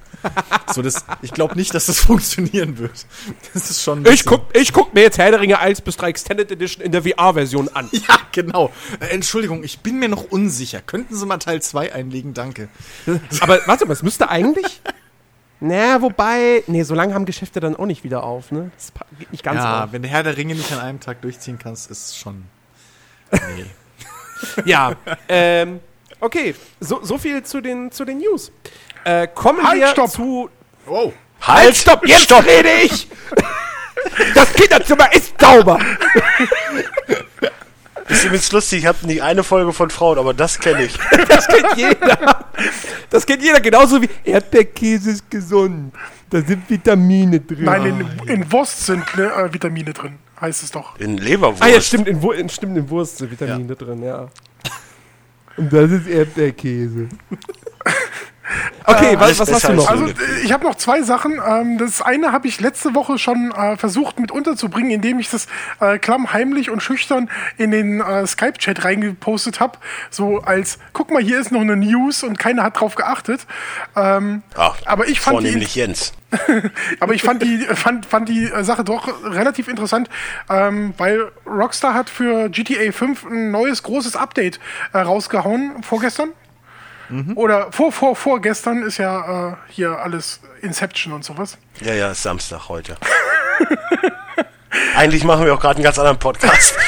So, 0.73 0.81
das, 0.81 1.05
ich 1.21 1.31
glaube 1.31 1.55
nicht, 1.55 1.73
dass 1.73 1.85
das 1.85 1.99
funktionieren 2.01 2.77
wird. 2.77 3.05
Das 3.53 3.69
ist 3.69 3.83
schon. 3.83 4.05
Ich 4.07 4.25
guck, 4.25 4.55
ich 4.55 4.73
guck 4.73 4.93
mir 4.93 5.01
jetzt 5.01 5.17
Herr 5.17 5.31
der 5.31 5.39
Ringe 5.41 5.59
1 5.59 5.81
bis 5.81 5.97
3 5.97 6.09
Extended 6.09 6.51
Edition 6.51 6.83
in 6.83 6.91
der 6.91 7.03
VR-Version 7.03 7.69
an. 7.69 7.89
Ja, 8.07 8.19
genau. 8.31 8.71
Äh, 8.99 9.07
Entschuldigung, 9.07 9.63
ich 9.63 9.79
bin 9.79 9.99
mir 9.99 10.07
noch 10.07 10.25
unsicher. 10.31 10.81
Könnten 10.81 11.15
Sie 11.15 11.25
mal 11.25 11.37
Teil 11.37 11.61
2 11.61 11.93
einlegen? 11.93 12.33
Danke. 12.33 12.69
Aber 13.39 13.59
warte 13.65 13.85
mal, 13.85 13.93
es 13.93 14.03
müsste 14.03 14.29
eigentlich. 14.29 14.81
Na, 15.59 16.01
wobei. 16.01 16.63
Nee, 16.67 16.83
so 16.83 16.93
lange 16.93 17.13
haben 17.13 17.25
Geschäfte 17.25 17.59
dann 17.59 17.75
auch 17.75 17.85
nicht 17.85 18.03
wieder 18.03 18.23
auf, 18.23 18.51
ne? 18.51 18.71
Das 18.75 18.91
geht 19.17 19.31
nicht 19.31 19.43
ganz 19.43 19.57
ja, 19.57 19.85
auf. 19.85 19.91
wenn 19.91 20.03
der 20.03 20.11
Herr 20.11 20.23
der 20.23 20.37
Ringe 20.37 20.53
nicht 20.53 20.71
an 20.71 20.79
einem 20.79 20.99
Tag 20.99 21.21
durchziehen 21.21 21.57
kannst, 21.57 21.89
ist 21.89 22.17
schon. 22.17 22.45
Nee. 23.31 23.65
Ja. 24.65 24.95
ähm, 25.27 25.79
okay, 26.19 26.53
so, 26.79 27.03
so 27.03 27.17
viel 27.17 27.41
zu 27.41 27.59
den, 27.59 27.91
zu 27.91 28.05
den 28.05 28.19
News. 28.19 28.51
Äh, 29.03 29.27
kommen 29.33 29.67
Halt, 29.67 29.79
wir 29.79 29.87
stopp. 29.87 30.11
zu. 30.11 30.49
Wow. 30.85 31.11
Halt, 31.41 31.75
stopp! 31.75 32.07
Jetzt 32.07 32.31
rede 32.31 32.69
ich! 32.83 33.07
Das 34.33 34.53
Kinderzimmer 34.53 35.11
ist 35.11 35.33
sauber! 35.39 35.79
Ist 38.09 38.23
übrigens 38.23 38.51
lustig, 38.51 38.79
ich 38.79 38.85
habe 38.85 39.05
nie 39.05 39.21
eine 39.21 39.43
Folge 39.43 39.73
von 39.73 39.89
Frauen, 39.89 40.17
aber 40.17 40.33
das 40.33 40.59
kenne 40.59 40.83
ich. 40.83 40.97
Das 41.27 41.47
kennt 41.47 41.77
jeder. 41.77 42.45
Das 43.09 43.25
kennt 43.25 43.43
jeder 43.43 43.59
genauso 43.59 44.01
wie 44.01 44.09
Erdbeerkäse 44.23 45.11
ist 45.11 45.29
gesund. 45.29 45.93
Da 46.29 46.41
sind 46.41 46.69
Vitamine 46.69 47.39
drin. 47.39 47.65
Nein, 47.65 47.85
in, 47.85 48.29
in 48.29 48.51
Wurst 48.51 48.85
sind 48.85 49.03
ne, 49.15 49.31
äh, 49.31 49.53
Vitamine 49.53 49.93
drin, 49.93 50.15
heißt 50.41 50.63
es 50.63 50.71
doch. 50.71 50.97
In 50.99 51.17
Leberwurst. 51.17 51.61
Ah 51.61 51.67
ja, 51.67 51.79
stimmt, 51.79 52.07
in, 52.07 52.21
in, 52.21 52.49
stimmt, 52.49 52.77
in 52.77 52.89
Wurst 52.89 53.17
sind 53.17 53.31
Vitamine 53.31 53.75
drin, 53.75 54.03
ja. 54.03 54.27
Und 55.57 55.71
das 55.71 55.91
ist 55.91 56.07
Erdbeerkäse. 56.07 57.09
Okay, 58.85 59.15
was, 59.15 59.23
alles 59.23 59.39
was 59.39 59.53
hast 59.53 59.67
du 59.67 59.73
noch? 59.73 59.89
als 59.89 60.01
Also 60.01 60.05
äh, 60.07 60.39
ich 60.43 60.51
habe 60.53 60.63
noch 60.65 60.75
zwei 60.75 61.01
Sachen. 61.01 61.41
Ähm, 61.45 61.77
das 61.77 62.01
eine 62.01 62.31
habe 62.31 62.47
ich 62.47 62.59
letzte 62.59 62.95
Woche 62.95 63.17
schon 63.17 63.51
äh, 63.51 63.75
versucht 63.77 64.19
mit 64.19 64.31
unterzubringen, 64.31 64.91
indem 64.91 65.19
ich 65.19 65.29
das 65.29 65.47
äh, 65.79 65.97
klammheimlich 65.97 66.69
und 66.69 66.81
schüchtern 66.81 67.29
in 67.57 67.71
den 67.71 67.99
äh, 67.99 68.25
Skype-Chat 68.25 68.85
reingepostet 68.85 69.59
habe. 69.59 69.77
So 70.09 70.39
als, 70.39 70.79
guck 70.93 71.11
mal, 71.11 71.21
hier 71.21 71.39
ist 71.39 71.51
noch 71.51 71.61
eine 71.61 71.75
News 71.75 72.23
und 72.23 72.39
keiner 72.39 72.63
hat 72.63 72.79
drauf 72.79 72.95
geachtet. 72.95 73.45
Ähm, 73.95 74.43
Ach, 74.55 74.75
aber 74.85 75.07
ich 75.07 75.19
fand 75.19 75.39
die, 75.39 75.43
vornehmlich 75.43 75.75
Jens. 75.75 76.13
aber 76.99 77.13
ich 77.13 77.23
fand 77.23 77.41
die, 77.41 77.59
fand, 77.59 78.05
fand 78.05 78.29
die 78.29 78.45
äh, 78.45 78.63
Sache 78.63 78.83
doch 78.83 79.07
relativ 79.23 79.67
interessant, 79.67 80.09
ähm, 80.49 80.93
weil 80.97 81.31
Rockstar 81.45 81.93
hat 81.93 82.09
für 82.09 82.49
GTA 82.49 82.91
5 82.91 83.25
ein 83.25 83.51
neues 83.51 83.83
großes 83.83 84.15
Update 84.15 84.59
äh, 84.93 84.99
rausgehauen 84.99 85.83
vorgestern. 85.83 86.29
Oder 87.35 87.71
vor, 87.71 87.91
vor, 87.91 88.15
vorgestern 88.15 88.83
ist 88.83 88.97
ja 88.97 89.51
äh, 89.51 89.55
hier 89.69 89.97
alles 89.99 90.41
Inception 90.61 91.13
und 91.13 91.23
sowas. 91.23 91.57
Ja, 91.81 91.93
ja, 91.93 92.11
ist 92.11 92.23
Samstag 92.23 92.69
heute. 92.69 92.97
Eigentlich 94.95 95.23
machen 95.23 95.45
wir 95.45 95.53
auch 95.53 95.59
gerade 95.59 95.75
einen 95.75 95.83
ganz 95.83 95.97
anderen 95.99 96.19
Podcast. 96.19 96.75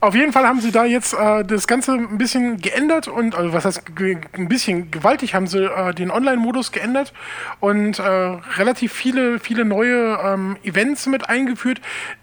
Auf 0.00 0.16
jeden 0.16 0.32
Fall 0.32 0.46
haben 0.48 0.60
sie 0.60 0.72
da 0.72 0.84
jetzt 0.84 1.14
äh, 1.14 1.44
das 1.44 1.68
Ganze 1.68 1.92
ein 1.92 2.18
bisschen 2.18 2.56
geändert 2.60 3.06
und, 3.06 3.36
also 3.36 3.52
was 3.52 3.64
heißt 3.64 3.84
ein 4.32 4.48
bisschen 4.48 4.90
gewaltig, 4.90 5.34
haben 5.34 5.46
sie 5.46 5.64
äh, 5.64 5.94
den 5.94 6.10
Online-Modus 6.10 6.72
geändert 6.72 7.12
und 7.60 8.00
äh, 8.00 8.02
relativ 8.02 8.92
viele, 8.92 9.38
viele 9.38 9.64
neue 9.64 10.18
ähm, 10.24 10.56
Events 10.64 11.06
mit 11.06 11.28
eingeführt, 11.28 11.80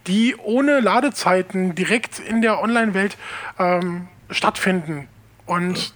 die 0.07 0.36
ohne 0.36 0.82
Ladezeiten 0.82 1.73
direkt 1.73 2.19
in 2.19 2.41
der 2.41 2.61
Online-Welt 2.61 3.15
ähm, 3.57 4.09
stattfinden. 4.30 5.07
Und 5.50 5.93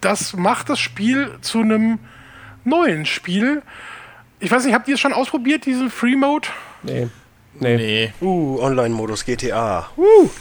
das 0.00 0.34
macht 0.34 0.68
das 0.68 0.78
Spiel 0.78 1.32
zu 1.40 1.58
einem 1.58 1.98
neuen 2.62 3.06
Spiel. 3.06 3.62
Ich 4.38 4.52
weiß 4.52 4.64
nicht, 4.64 4.72
habt 4.72 4.86
ihr 4.86 4.94
es 4.94 5.00
schon 5.00 5.12
ausprobiert, 5.12 5.66
diesen 5.66 5.90
Free 5.90 6.14
Mode? 6.14 6.46
Nee. 6.84 7.08
Nee. 7.58 7.76
Nee. 7.76 8.12
Uh, 8.20 8.60
Online-Modus 8.60 9.24
GTA. 9.24 9.88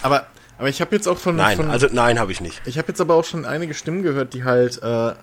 Aber, 0.04 0.28
aber 0.60 0.70
ich 0.70 0.82
habe 0.82 0.96
jetzt 0.96 1.08
auch 1.08 1.18
von. 1.18 1.36
Nein, 1.36 1.58
von, 1.58 1.72
also 1.72 1.88
nein, 1.92 2.20
habe 2.20 2.32
ich 2.32 2.42
nicht. 2.42 2.62
Ich 2.66 2.78
habe 2.78 2.90
jetzt 2.90 3.02
aber 3.02 3.16
auch 3.16 3.26
schon 3.26 3.44
einige 3.46 3.74
Stimmen 3.74 4.04
gehört, 4.04 4.36
die 4.36 4.44
halt 4.44 4.80
äh, 4.84 5.14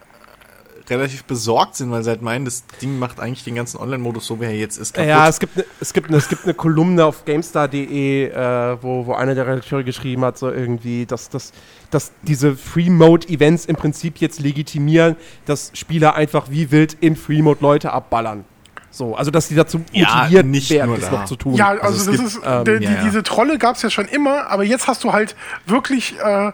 relativ 0.90 1.24
besorgt 1.24 1.76
sind, 1.76 1.90
weil 1.90 2.02
sie 2.02 2.10
halt 2.10 2.22
meinen, 2.22 2.44
das 2.44 2.64
Ding 2.82 2.98
macht 2.98 3.20
eigentlich 3.20 3.44
den 3.44 3.54
ganzen 3.54 3.78
Online-Modus 3.78 4.26
so, 4.26 4.40
wie 4.40 4.44
er 4.44 4.54
jetzt 4.54 4.78
ist. 4.78 4.96
Ja, 4.96 5.28
es 5.28 5.38
gibt, 5.38 5.56
ne, 5.56 5.64
es, 5.80 5.92
gibt 5.92 6.10
ne, 6.10 6.16
es 6.16 6.28
gibt 6.28 6.44
eine 6.44 6.54
Kolumne 6.54 7.04
auf 7.04 7.24
GameStar.de, 7.24 8.26
äh, 8.28 8.82
wo, 8.82 9.06
wo 9.06 9.14
einer 9.14 9.34
der 9.34 9.46
Redakteure 9.46 9.82
geschrieben 9.84 10.24
hat, 10.24 10.38
so 10.38 10.50
irgendwie, 10.50 11.06
dass, 11.06 11.28
dass, 11.28 11.52
dass 11.90 12.12
diese 12.22 12.56
Free-Mode-Events 12.56 13.66
im 13.66 13.76
Prinzip 13.76 14.18
jetzt 14.18 14.40
legitimieren, 14.40 15.16
dass 15.46 15.70
Spieler 15.74 16.14
einfach 16.14 16.50
wie 16.50 16.70
wild 16.70 16.96
in 17.00 17.16
Free-Mode 17.16 17.60
Leute 17.60 17.92
abballern. 17.92 18.44
So, 18.92 19.14
also 19.14 19.30
dass 19.30 19.46
die 19.46 19.54
dazu 19.54 19.82
Ja, 19.92 20.16
motiviert 20.16 20.46
nicht 20.46 20.70
werden, 20.70 20.88
nur 20.88 20.98
das 20.98 21.10
da. 21.10 21.20
noch 21.20 21.24
zu 21.24 21.36
tun. 21.36 21.54
Ja, 21.54 21.68
also, 21.68 21.82
Also 21.82 22.10
das 22.10 22.16
gibt, 22.16 22.28
ist, 22.28 22.40
ähm, 22.44 22.64
die, 22.64 22.84
ja, 22.84 22.90
ja. 22.90 23.04
diese 23.04 23.22
Trolle 23.22 23.56
gab 23.56 23.76
es 23.76 23.82
ja 23.82 23.90
schon 23.90 24.06
immer, 24.06 24.48
aber 24.48 24.64
jetzt 24.64 24.88
hast 24.88 25.04
du 25.04 25.12
halt 25.12 25.36
wirklich 25.66 26.16
äh, 26.18 26.50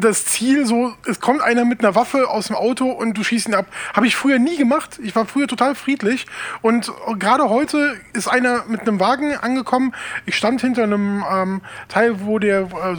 das 0.00 0.26
Ziel, 0.26 0.66
so, 0.66 0.94
es 1.06 1.20
kommt 1.20 1.42
einer 1.42 1.64
mit 1.64 1.80
einer 1.80 1.94
Waffe 1.94 2.28
aus 2.28 2.46
dem 2.46 2.56
Auto 2.56 2.90
und 2.90 3.14
du 3.14 3.24
schießt 3.24 3.48
ihn 3.48 3.54
ab. 3.54 3.66
Habe 3.94 4.06
ich 4.06 4.16
früher 4.16 4.38
nie 4.38 4.56
gemacht. 4.56 4.98
Ich 5.02 5.14
war 5.14 5.26
früher 5.26 5.46
total 5.46 5.74
friedlich. 5.74 6.26
Und 6.60 6.92
gerade 7.18 7.48
heute 7.48 7.96
ist 8.12 8.28
einer 8.28 8.64
mit 8.68 8.82
einem 8.82 9.00
Wagen 9.00 9.34
angekommen. 9.36 9.92
Ich 10.26 10.36
stand 10.36 10.60
hinter 10.60 10.84
einem 10.84 11.24
ähm, 11.30 11.60
Teil, 11.88 12.24
wo 12.24 12.38
der, 12.38 12.62
äh, 12.62 12.96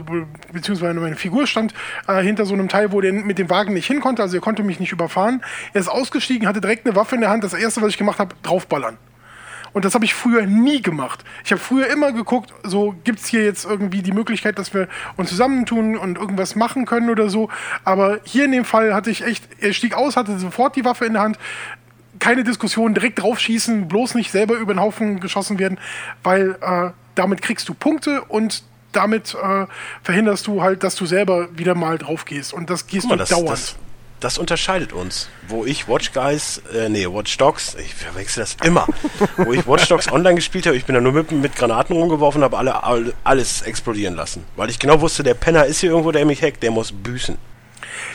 beziehungsweise 0.52 1.00
meine 1.00 1.16
Figur 1.16 1.48
stand, 1.48 1.74
äh, 2.08 2.22
hinter 2.22 2.46
so 2.46 2.54
einem 2.54 2.70
Teil, 2.70 2.92
wo 2.92 3.02
der 3.02 3.14
mit 3.14 3.40
dem 3.40 3.50
Wagen 3.50 3.74
nicht 3.74 3.88
hin 3.88 4.00
konnte. 4.00 4.22
Also 4.22 4.38
er 4.38 4.42
konnte 4.42 4.64
mich 4.64 4.80
nicht 4.80 4.92
überfahren. 4.92 5.44
Er 5.74 5.82
ist 5.82 5.90
ausgestiegen, 5.90 6.48
hatte 6.48 6.62
direkt 6.62 6.86
eine 6.86 6.96
Waffe 6.96 7.16
in 7.16 7.22
der 7.22 7.30
Hand. 7.30 7.44
Das 7.44 7.54
erste, 7.54 7.82
was 7.82 7.90
ich 7.90 7.98
gemacht 7.98 8.20
habe, 8.20 8.36
draufballern. 8.44 8.98
Und 9.74 9.86
das 9.86 9.96
habe 9.96 10.06
ich 10.06 10.14
früher 10.14 10.46
nie 10.46 10.82
gemacht. 10.82 11.24
Ich 11.44 11.52
habe 11.52 11.62
früher 11.62 11.88
immer 11.88 12.12
geguckt, 12.12 12.54
so 12.64 12.96
gibt 13.04 13.20
es 13.20 13.26
hier 13.26 13.44
jetzt 13.44 13.66
irgendwie 13.66 14.02
die 14.02 14.12
Möglichkeit, 14.12 14.60
dass 14.60 14.74
wir 14.74 14.88
uns 15.18 15.30
zusammentun 15.30 15.98
und 15.98 16.18
irgendwas 16.18 16.56
machen 16.56 16.86
können 16.86 17.10
oder 17.10 17.30
so. 17.30 17.50
Aber 17.84 18.20
hier 18.24 18.46
in 18.46 18.52
dem 18.52 18.66
Fall 18.66 18.94
hatte 18.94 19.10
ich 19.10 19.26
echt, 19.26 19.44
er 19.60 19.74
stieg 19.74 19.96
aus, 19.96 20.16
hatte 20.16 20.38
sofort 20.38 20.76
die 20.76 20.86
Waffe 20.86 21.06
in 21.06 21.14
der 21.14 21.24
Hand. 21.24 21.40
Keine 22.20 22.44
Diskussion, 22.44 22.94
direkt 22.94 23.22
draufschießen, 23.22 23.88
bloß 23.88 24.14
nicht 24.16 24.32
selber 24.32 24.56
über 24.56 24.74
den 24.74 24.80
Haufen 24.80 25.20
geschossen 25.20 25.58
werden, 25.58 25.80
weil 26.22 26.56
äh, 26.62 26.92
damit 27.16 27.42
kriegst 27.42 27.68
du 27.68 27.74
Punkte 27.74 28.22
und 28.22 28.64
damit 28.92 29.34
äh, 29.34 29.66
verhinderst 30.04 30.48
du 30.48 30.62
halt, 30.62 30.84
dass 30.84 30.96
du 30.96 31.06
selber 31.08 31.50
wieder 31.58 31.74
mal 31.74 31.98
drauf 31.98 32.26
gehst. 32.26 32.54
Und 32.54 32.70
das 32.70 32.88
gehst 32.88 33.08
mal, 33.08 33.16
du 33.16 33.20
das, 33.20 33.30
dauernd. 33.30 33.50
das, 33.50 33.76
das 34.24 34.38
unterscheidet 34.38 34.94
uns. 34.94 35.28
Wo 35.48 35.66
ich 35.66 35.88
Watch 35.88 36.14
Guys, 36.14 36.62
äh, 36.74 36.88
nee, 36.90 37.06
Watch 37.08 37.38
Dogs, 37.38 37.76
ich 37.76 37.94
verwechsel 37.94 38.44
das 38.44 38.56
immer. 38.64 38.88
Wo 39.38 39.54
ich 39.54 39.68
Watch 39.68 39.88
Dogs 39.90 40.12
online 40.12 40.36
gespielt 40.36 40.66
habe, 40.66 40.78
ich 40.78 40.86
bin 40.86 40.96
da 40.96 41.02
nur 41.02 41.12
mit, 41.12 41.32
mit 41.32 41.56
Granaten 41.56 41.96
rumgeworfen 41.96 42.40
und 42.40 42.46
habe 42.46 42.58
alle, 42.58 42.84
alle, 42.84 43.14
alles 43.24 43.62
explodieren 43.64 44.16
lassen. 44.16 44.46
Weil 44.56 44.70
ich 44.70 44.80
genau 44.80 45.02
wusste, 45.02 45.24
der 45.24 45.34
Penner 45.34 45.66
ist 45.66 45.80
hier 45.80 45.92
irgendwo, 45.92 46.12
der 46.12 46.26
mich 46.26 46.42
hackt, 46.42 46.64
der 46.64 46.72
muss 46.72 46.92
büßen. 46.92 47.38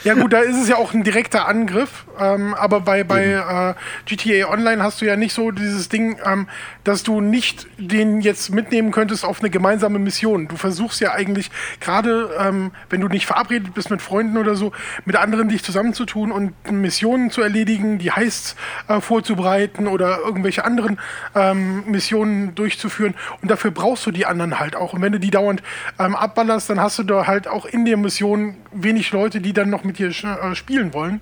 Ja 0.05 0.15
gut, 0.15 0.33
da 0.33 0.41
ist 0.41 0.57
es 0.57 0.69
ja 0.69 0.77
auch 0.77 0.95
ein 0.95 1.03
direkter 1.03 1.49
Angriff, 1.49 2.07
ähm, 2.21 2.55
aber 2.55 2.81
bei, 2.81 3.05
bei 3.05 3.25
äh, 3.25 3.75
GTA 4.07 4.49
Online 4.49 4.83
hast 4.83 5.01
du 5.01 5.07
ja 5.07 5.17
nicht 5.17 5.35
so 5.35 5.51
dieses 5.51 5.89
Ding, 5.89 6.19
ähm, 6.25 6.49
dass 6.85 7.03
du 7.03 7.21
nicht 7.21 7.67
den 7.79 8.21
jetzt 8.21 8.51
mitnehmen 8.51 8.93
könntest 8.93 9.25
auf 9.25 9.41
eine 9.41 9.51
gemeinsame 9.51 9.99
Mission. 9.99 10.49
Du 10.49 10.57
versuchst 10.57 11.01
ja 11.01 11.13
eigentlich 11.13 11.51
gerade, 11.81 12.31
ähm, 12.39 12.71
wenn 12.91 13.01
du 13.01 13.09
nicht 13.09 13.27
verabredet 13.27 13.75
bist 13.75 13.91
mit 13.91 14.01
Freunden 14.01 14.37
oder 14.37 14.55
so, 14.55 14.73
mit 15.05 15.17
anderen 15.17 15.49
dich 15.49 15.65
zusammenzutun 15.65 16.31
und 16.31 16.53
Missionen 16.71 17.31
zu 17.31 17.43
erledigen, 17.43 17.99
die 17.99 18.13
Heists 18.13 18.57
äh, 18.89 19.01
vorzubereiten 19.01 19.87
oder 19.89 20.19
irgendwelche 20.25 20.65
anderen 20.65 20.99
ähm, 21.35 21.85
Missionen 21.87 22.55
durchzuführen. 22.55 23.15
Und 23.43 23.51
dafür 23.51 23.71
brauchst 23.71 24.07
du 24.07 24.11
die 24.11 24.27
anderen 24.27 24.61
halt 24.61 24.77
auch. 24.77 24.93
Und 24.93 25.03
wenn 25.03 25.13
du 25.13 25.21
die 25.21 25.31
dauernd 25.31 25.63
ähm, 25.99 26.15
abballerst, 26.15 26.71
dann 26.71 26.81
hast 26.81 26.99
du 26.99 27.03
da 27.03 27.27
halt 27.27 27.49
auch 27.49 27.67
in 27.67 27.85
der 27.85 27.97
Mission 27.97 28.57
wenig 28.73 29.13
Leute, 29.13 29.41
die 29.41 29.53
dann 29.53 29.71
noch 29.71 29.85
mit 29.89 29.99
dir 29.99 30.09
äh, 30.09 30.55
spielen 30.55 30.95
wollen. 30.95 31.21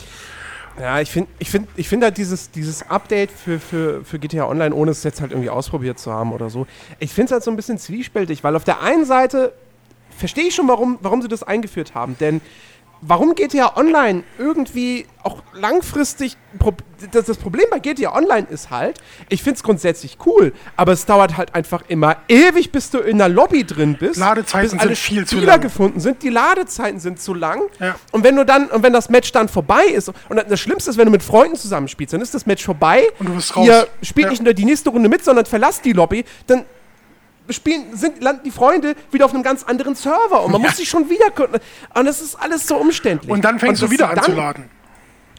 Ja, 0.79 1.01
ich 1.01 1.11
finde 1.11 1.31
ich 1.39 1.49
find, 1.49 1.69
ich 1.77 1.89
find 1.89 2.03
halt 2.03 2.19
dieses, 2.19 2.51
dieses 2.51 2.89
Update 2.91 3.31
für, 3.31 3.59
für, 3.59 4.05
für 4.05 4.19
GTA 4.19 4.47
Online, 4.47 4.75
ohne 4.75 4.91
es 4.91 5.03
jetzt 5.05 5.23
halt 5.23 5.33
irgendwie 5.33 5.49
ausprobiert 5.49 5.99
zu 5.99 6.13
haben 6.13 6.33
oder 6.33 6.51
so, 6.51 6.67
ich 6.99 7.13
finde 7.13 7.27
es 7.27 7.33
halt 7.33 7.43
so 7.45 7.51
ein 7.51 7.57
bisschen 7.57 7.79
zwiespältig, 7.79 8.45
weil 8.45 8.55
auf 8.55 8.65
der 8.65 8.83
einen 8.83 9.07
Seite 9.07 9.55
verstehe 10.17 10.45
ich 10.45 10.55
schon, 10.55 10.69
warum, 10.69 10.99
warum 11.01 11.23
sie 11.23 11.29
das 11.29 11.43
eingeführt 11.43 11.95
haben, 11.95 12.17
denn 12.21 12.43
warum 13.01 13.35
GTA 13.35 13.77
Online 13.77 14.23
irgendwie 14.39 15.07
auch 15.23 15.43
langfristig. 15.53 16.37
Das, 17.13 17.27
das 17.27 17.37
Problem 17.37 17.67
bei 17.71 17.79
GTA 17.79 18.15
Online 18.15 18.47
ist 18.49 18.71
halt, 18.71 19.01
ich 19.29 19.43
finde 19.43 19.57
es 19.59 19.63
grundsätzlich 19.63 20.17
cool, 20.25 20.53
aber 20.77 20.93
es 20.93 21.05
dauert 21.05 21.37
halt 21.37 21.55
einfach 21.55 21.83
immer 21.89 22.17
ewig, 22.29 22.73
bis 22.73 22.91
du 22.91 22.99
in 22.99 23.19
der 23.19 23.29
Lobby 23.29 23.65
drin 23.65 23.97
bist. 23.99 24.19
Ladezeiten 24.19 24.71
bis 24.71 24.81
alle 24.81 24.95
sind 24.95 24.99
viel 24.99 25.27
zu 25.27 25.37
Spieler 25.37 25.53
lang. 25.53 25.61
gefunden 25.61 26.01
sind. 26.01 26.23
Die 26.23 26.31
Ladezeiten 26.31 26.99
sind 27.01 27.21
zu 27.21 27.35
lang. 27.35 27.63
Ja. 27.81 27.97
Und 28.13 28.25
wenn 28.25 28.37
du 28.37 28.45
dann, 28.47 28.69
und 28.71 28.83
wenn 28.83 28.93
das 28.93 29.11
Match 29.11 29.31
dann 29.33 29.49
vorbei 29.49 29.85
ist, 29.85 30.09
und 30.09 30.17
das 30.49 30.59
Schlimmste 30.61 30.91
ist, 30.91 30.97
wenn 30.97 31.07
du 31.07 31.11
mit 31.13 31.23
Freunden 31.23 31.57
zusammenspielst, 31.57 32.15
dann 32.15 32.21
ist 32.23 32.35
das 32.35 32.47
Match 32.47 32.65
vorbei. 32.65 33.03
Und 33.19 33.29
du 33.29 33.35
bist 33.35 33.55
raus. 33.57 33.67
Ihr 33.67 33.89
spielt 34.03 34.27
Ja. 34.27 34.31
nicht 34.31 34.43
nur 34.43 34.55
die 34.55 34.65
nächste 34.65 34.91
Runde 34.91 35.09
mit, 35.09 35.23
sondern 35.25 35.45
verlasst 35.45 35.85
die 35.85 35.93
Lobby, 35.93 36.25
dann 36.47 36.65
spielen, 37.51 37.97
sind, 37.97 38.23
landen 38.23 38.43
die 38.45 38.51
Freunde 38.51 38.95
wieder 39.11 39.25
auf 39.25 39.35
einem 39.35 39.43
ganz 39.43 39.63
anderen 39.63 39.95
Server 39.95 40.43
und 40.45 40.53
man 40.53 40.63
muss 40.63 40.77
sich 40.77 40.89
schon 40.89 41.09
wieder. 41.09 41.27
Und 41.95 42.05
das 42.05 42.21
ist 42.21 42.35
alles 42.37 42.67
so 42.67 42.77
umständlich. 42.77 43.31
Und 43.31 43.45
dann 43.45 43.59
fängst 43.59 43.83
dass 43.83 43.89
du 43.89 43.93
wieder 43.93 44.11
an 44.11 44.23
zu 44.23 44.33
laden. 44.33 44.71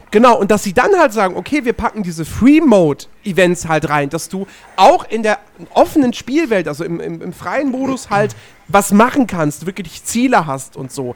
Genau, 0.10 0.38
und 0.40 0.52
dass 0.52 0.64
sie 0.64 0.74
dann 0.74 0.98
halt 0.98 1.12
sagen, 1.12 1.36
okay, 1.36 1.66
wir 1.66 1.74
packen 1.74 2.02
diese 2.02 2.24
Free-Mode-Events 2.24 3.68
halt 3.68 3.90
rein, 3.90 4.10
dass 4.10 4.30
du 4.30 4.48
auch 4.78 5.06
in 5.10 5.22
der 5.22 5.40
offenen 5.74 6.14
Spielwelt, 6.14 6.68
also 6.70 6.86
im, 6.86 7.02
im, 7.02 7.22
im 7.22 7.34
freien 7.34 7.72
Modus 7.72 8.10
halt 8.10 8.36
was 8.70 8.92
machen 8.92 9.28
kannst, 9.28 9.66
wirklich 9.66 10.04
Ziele 10.06 10.46
hast 10.46 10.78
und 10.78 10.92
so. 10.94 11.14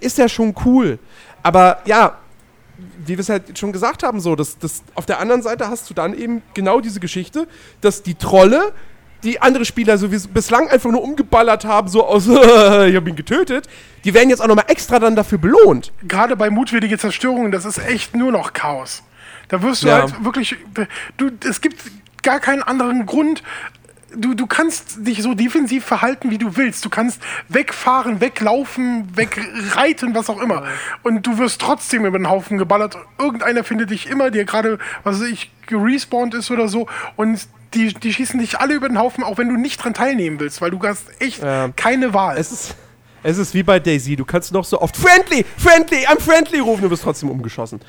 Ist 0.00 0.16
ja 0.16 0.30
schon 0.30 0.54
cool. 0.64 0.98
Aber 1.42 1.82
ja, 1.84 2.18
wie 3.04 3.16
wir 3.16 3.20
es 3.20 3.28
halt 3.28 3.58
schon 3.58 3.72
gesagt 3.72 4.02
haben, 4.02 4.20
so, 4.20 4.34
dass, 4.34 4.58
dass 4.58 4.82
auf 4.94 5.06
der 5.06 5.20
anderen 5.20 5.42
Seite 5.42 5.68
hast 5.68 5.90
du 5.90 5.94
dann 5.94 6.14
eben 6.14 6.42
genau 6.54 6.80
diese 6.80 7.00
Geschichte, 7.00 7.46
dass 7.80 8.02
die 8.02 8.14
Trolle, 8.14 8.72
die 9.22 9.40
andere 9.40 9.64
Spieler 9.64 9.98
so 9.98 10.10
wie 10.12 10.18
bislang 10.28 10.68
einfach 10.68 10.90
nur 10.90 11.02
umgeballert 11.02 11.64
haben, 11.64 11.88
so 11.88 12.06
aus, 12.06 12.26
ich 12.28 12.34
hab 12.96 13.06
ihn 13.06 13.16
getötet, 13.16 13.68
die 14.04 14.14
werden 14.14 14.30
jetzt 14.30 14.40
auch 14.40 14.48
nochmal 14.48 14.66
extra 14.68 14.98
dann 14.98 15.16
dafür 15.16 15.38
belohnt. 15.38 15.92
Gerade 16.02 16.36
bei 16.36 16.50
mutwillige 16.50 16.98
Zerstörungen, 16.98 17.52
das 17.52 17.64
ist 17.64 17.78
echt 17.78 18.16
nur 18.16 18.32
noch 18.32 18.52
Chaos. 18.52 19.02
Da 19.48 19.62
wirst 19.62 19.82
du 19.84 19.88
Ja. 19.88 20.00
halt 20.02 20.24
wirklich. 20.24 20.56
Du, 21.16 21.30
es 21.48 21.60
gibt 21.60 21.82
gar 22.22 22.40
keinen 22.40 22.62
anderen 22.62 23.04
Grund, 23.06 23.42
du, 24.14 24.34
du 24.34 24.46
kannst 24.46 25.06
dich 25.06 25.22
so 25.22 25.34
defensiv 25.34 25.84
verhalten, 25.84 26.30
wie 26.30 26.38
du 26.38 26.56
willst. 26.56 26.84
Du 26.84 26.90
kannst 26.90 27.20
wegfahren, 27.48 28.20
weglaufen, 28.20 29.08
wegreiten, 29.16 30.14
was 30.14 30.28
auch 30.30 30.40
immer. 30.40 30.64
Und 31.02 31.26
du 31.26 31.38
wirst 31.38 31.60
trotzdem 31.60 32.04
über 32.06 32.18
den 32.18 32.28
Haufen 32.28 32.58
geballert. 32.58 32.96
Irgendeiner 33.18 33.64
findet 33.64 33.90
dich 33.90 34.08
immer, 34.08 34.30
der 34.30 34.44
gerade, 34.44 34.78
was 35.04 35.20
weiß 35.20 35.28
ich, 35.28 35.50
gerespawnt 35.66 36.34
ist 36.34 36.50
oder 36.50 36.68
so. 36.68 36.88
Und 37.16 37.46
die, 37.74 37.94
die 37.94 38.12
schießen 38.12 38.38
dich 38.40 38.58
alle 38.58 38.74
über 38.74 38.88
den 38.88 38.98
Haufen, 38.98 39.24
auch 39.24 39.38
wenn 39.38 39.48
du 39.48 39.56
nicht 39.56 39.82
dran 39.82 39.94
teilnehmen 39.94 40.38
willst, 40.40 40.60
weil 40.60 40.70
du 40.70 40.80
hast 40.82 41.04
echt 41.20 41.40
Ähm, 41.44 41.74
keine 41.76 42.14
Wahl. 42.14 42.36
Es 42.38 42.52
ist, 42.52 42.74
es 43.22 43.38
ist 43.38 43.54
wie 43.54 43.62
bei 43.62 43.78
Daisy. 43.80 44.16
Du 44.16 44.24
kannst 44.24 44.52
noch 44.52 44.64
so 44.64 44.80
oft 44.80 44.96
Friendly, 44.96 45.44
Friendly, 45.56 46.06
I'm 46.06 46.20
Friendly 46.20 46.60
rufen, 46.60 46.82
du 46.82 46.90
wirst 46.90 47.02
trotzdem 47.02 47.30
umgeschossen. 47.30 47.80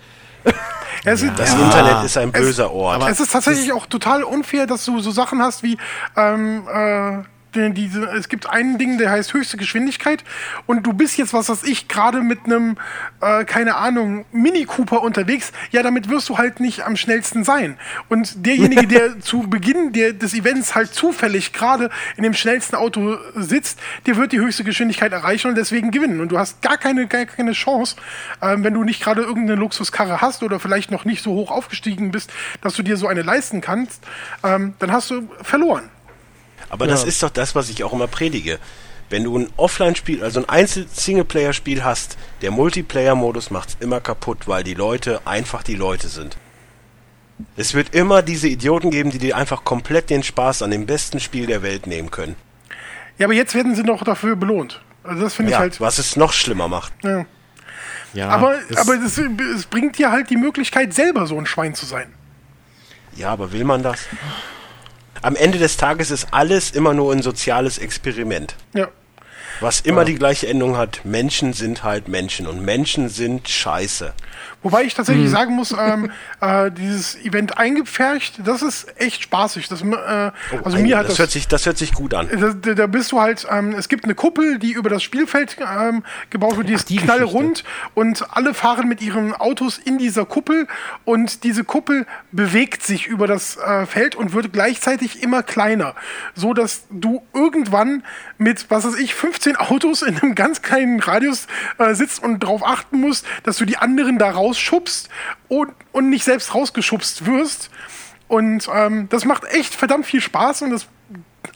es, 1.06 1.22
ist, 1.22 1.32
Das 1.40 1.54
es, 1.54 1.60
Internet 1.60 2.04
ist 2.04 2.18
ein 2.18 2.32
böser 2.32 2.70
Ort. 2.72 3.10
es 3.10 3.20
ist 3.20 3.32
tatsächlich 3.32 3.72
auch 3.72 3.86
total 3.86 4.24
unfair, 4.24 4.68
dass 4.68 4.84
du 4.86 5.00
so 5.00 5.12
Sachen 5.12 5.42
hast 5.42 5.64
wie 5.64 5.78
ähm, 6.18 6.68
äh, 6.68 7.24
diese, 7.54 8.06
es 8.06 8.30
gibt 8.30 8.50
ein 8.50 8.78
Ding, 8.78 8.98
der 8.98 9.12
heißt 9.12 9.34
höchste 9.34 9.58
Geschwindigkeit 9.58 10.24
und 10.66 10.86
du 10.86 10.94
bist 10.94 11.18
jetzt, 11.18 11.34
was 11.34 11.50
weiß 11.50 11.64
ich, 11.64 11.88
gerade 11.88 12.22
mit 12.22 12.46
einem, 12.46 12.78
äh, 13.22 13.46
keine 13.46 13.76
Ahnung, 13.76 14.26
Mini 14.32 14.66
Cooper 14.66 15.02
unterwegs, 15.02 15.52
ja, 15.72 15.84
damit 15.84 16.10
wirst 16.10 16.30
du 16.30 16.38
halt 16.38 16.60
nicht 16.60 16.86
am 16.86 16.96
schnellsten 16.96 17.44
sein. 17.44 17.78
Und 18.10 18.46
derjenige, 18.46 18.88
der 18.88 19.20
zu 19.22 19.42
Beginn 19.42 19.94
der, 19.94 20.14
des 20.14 20.34
Events 20.34 20.76
halt 20.76 20.94
zufällig 20.94 21.54
gerade 21.54 21.90
in 22.18 22.24
dem 22.24 22.34
schnellsten 22.34 22.76
Auto 22.76 23.18
sitzt, 23.36 23.80
der 24.06 24.18
wird 24.18 24.32
die 24.32 24.40
höchste 24.40 24.64
Geschwindigkeit 24.64 25.12
erreichen 25.12 25.48
und 25.48 25.56
deswegen 25.56 25.92
gewinnen. 25.92 26.22
Und 26.22 26.30
du 26.30 26.40
hast 26.40 26.62
gar 26.62 26.78
keine, 26.78 27.08
gar 27.08 27.26
keine 27.26 27.54
Chance, 27.54 27.96
ähm, 28.42 28.64
wenn 28.64 28.74
du 28.74 28.84
nicht 28.84 29.02
gerade 29.02 29.22
irgendeine 29.22 29.60
Luxuskarre 29.60 30.22
hast 30.22 30.44
oder 30.44 30.60
vielleicht 30.60 30.92
noch 30.92 31.06
nicht 31.06 31.24
so 31.24 31.32
hoch 31.32 31.52
aufgestiegen 31.52 32.12
bist, 32.12 32.32
dass 32.62 32.74
du 32.74 32.84
dir 32.84 32.98
so 32.98 33.08
eine 33.08 33.22
leisten 33.22 33.62
kannst, 33.62 34.04
ähm, 34.44 34.74
dann 34.80 34.92
hast 34.92 35.12
du 35.12 35.30
verloren. 35.42 35.90
Aber 36.74 36.88
das 36.88 37.04
ist 37.04 37.22
doch 37.22 37.30
das, 37.30 37.54
was 37.56 37.70
ich 37.70 37.84
auch 37.84 37.94
immer 37.94 38.08
predige. 38.08 38.60
Wenn 39.10 39.24
du 39.26 39.38
ein 39.38 39.50
Offline-Spiel, 39.58 40.24
also 40.24 40.40
ein 40.40 40.50
Einzel-Singleplayer-Spiel 40.50 41.84
hast, 41.84 42.18
der 42.42 42.50
Multiplayer-Modus 42.52 43.52
macht's 43.52 43.78
immer 43.80 44.00
kaputt, 44.02 44.48
weil 44.48 44.64
die 44.64 44.74
Leute 44.74 45.22
einfach 45.26 45.62
die 45.62 45.76
Leute 45.76 46.08
sind. 46.08 46.38
Es 47.56 47.74
wird 47.74 47.94
immer 47.94 48.22
diese 48.22 48.48
Idioten 48.48 48.90
geben, 48.90 49.12
die 49.12 49.20
dir 49.20 49.38
einfach 49.38 49.64
komplett 49.64 50.10
den 50.10 50.24
Spaß 50.24 50.62
an 50.64 50.72
dem 50.72 50.86
besten 50.86 51.20
Spiel 51.20 51.46
der 51.46 51.62
Welt 51.62 51.86
nehmen 51.86 52.10
können. 52.10 52.36
Ja, 53.20 53.28
aber 53.28 53.34
jetzt 53.36 53.54
werden 53.54 53.76
sie 53.76 53.84
noch 53.84 54.04
dafür 54.04 54.36
belohnt. 54.36 54.82
Also 55.04 55.22
das 55.22 55.34
finde 55.36 55.52
ich 55.52 55.54
Ja, 55.54 55.60
halt. 55.60 55.80
was 55.82 56.00
es 56.00 56.16
noch 56.16 56.34
schlimmer 56.34 56.68
macht. 56.68 56.94
Ja. 57.04 57.26
Ja, 58.14 58.30
Aber, 58.30 58.56
das- 58.70 58.78
aber 58.78 58.98
das, 58.98 59.18
es 59.18 59.66
bringt 59.66 59.98
dir 59.98 60.12
halt 60.12 60.30
die 60.30 60.38
Möglichkeit, 60.38 60.94
selber 60.94 61.28
so 61.28 61.38
ein 61.38 61.46
Schwein 61.46 61.76
zu 61.76 61.86
sein. 61.86 62.14
Ja, 63.16 63.30
aber 63.32 63.52
will 63.52 63.64
man 63.64 63.84
das? 63.84 64.00
Am 65.24 65.38
Ende 65.38 65.58
des 65.58 65.78
Tages 65.78 66.12
ist 66.12 66.28
alles 66.32 66.72
immer 66.72 66.94
nur 66.94 67.14
ein 67.14 67.22
soziales 67.22 67.78
Experiment. 67.78 68.56
Ja. 68.74 68.90
Was 69.62 69.80
immer 69.80 70.04
die 70.04 70.16
gleiche 70.16 70.48
Endung 70.48 70.76
hat, 70.76 71.06
Menschen 71.06 71.54
sind 71.54 71.86
halt 71.86 72.10
Menschen 72.10 72.46
und 72.46 72.62
Menschen 72.62 73.08
sind 73.08 73.48
scheiße. 73.48 74.14
Wobei 74.64 74.84
ich 74.84 74.94
tatsächlich 74.96 75.30
sagen 75.30 75.56
muss, 75.56 75.74
ähm, 75.78 76.10
äh, 76.42 76.72
dieses 76.72 77.16
Event 77.18 77.58
eingepfercht, 77.58 78.36
das 78.46 78.62
ist 78.62 79.00
echt 79.00 79.24
spaßig. 79.24 79.68
Das, 79.68 79.82
äh, 79.82 80.32
also 80.64 80.78
mir 80.78 80.98
hat 80.98 81.04
das, 81.06 81.14
das, 81.14 81.20
hört 81.20 81.32
sich, 81.32 81.48
das 81.48 81.66
hört 81.66 81.78
sich 81.78 81.94
gut 81.94 82.14
an. 82.14 82.30
da, 82.62 82.74
da- 82.74 82.88
bist 82.88 83.12
du 83.12 83.20
halt, 83.22 83.46
ähm, 83.52 83.74
es 83.78 83.90
gibt 83.90 84.06
eine 84.06 84.16
Kuppel, 84.16 84.60
die 84.60 84.72
über 84.72 84.90
das 84.90 85.04
Spielfeld 85.04 85.58
ähm, 85.60 86.04
gebaut 86.30 86.58
wird, 86.58 86.70
die 86.70 86.74
ist 86.74 86.90
die 86.90 86.96
knallrund 86.98 87.64
und 87.94 88.26
alle 88.36 88.54
fahren 88.54 88.88
mit 88.88 89.02
ihren 89.02 89.34
Autos 89.34 89.78
in 89.78 89.98
dieser 89.98 90.26
Kuppel 90.26 90.68
und 91.06 91.44
diese 91.44 91.64
Kuppel 91.64 92.06
bewegt 92.32 92.84
sich 92.84 93.08
über 93.08 93.28
das 93.28 93.58
äh, 93.58 93.86
Feld 93.86 94.16
und 94.16 94.34
wird 94.34 94.54
gleichzeitig 94.54 95.22
immer 95.22 95.44
kleiner, 95.44 95.94
so 96.36 96.54
dass 96.54 96.84
du 96.90 97.22
irgendwann 97.34 98.04
mit, 98.38 98.66
was 98.70 98.86
weiß 98.86 98.96
ich, 98.98 99.14
15 99.16 99.56
Autos 99.58 100.02
in 100.02 100.18
einem 100.20 100.36
ganz 100.36 100.62
kleinen 100.62 101.00
Radius 101.00 101.48
äh, 101.80 101.94
sitzt 101.94 102.24
und 102.24 102.42
darauf 102.44 102.66
achten 102.66 103.00
musst, 103.00 103.26
dass 103.44 103.58
du 103.58 103.66
die 103.66 103.78
anderen 103.78 104.18
da 104.18 104.30
rausschubst 104.54 105.10
und, 105.48 105.72
und 105.92 106.10
nicht 106.10 106.24
selbst 106.24 106.54
rausgeschubst 106.54 107.26
wirst. 107.26 107.70
Und 108.28 108.70
ähm, 108.74 109.10
das 109.10 109.26
macht 109.26 109.44
echt 109.46 109.76
verdammt 109.76 110.06
viel 110.06 110.22
Spaß 110.22 110.64
und 110.64 110.72
das 110.72 110.88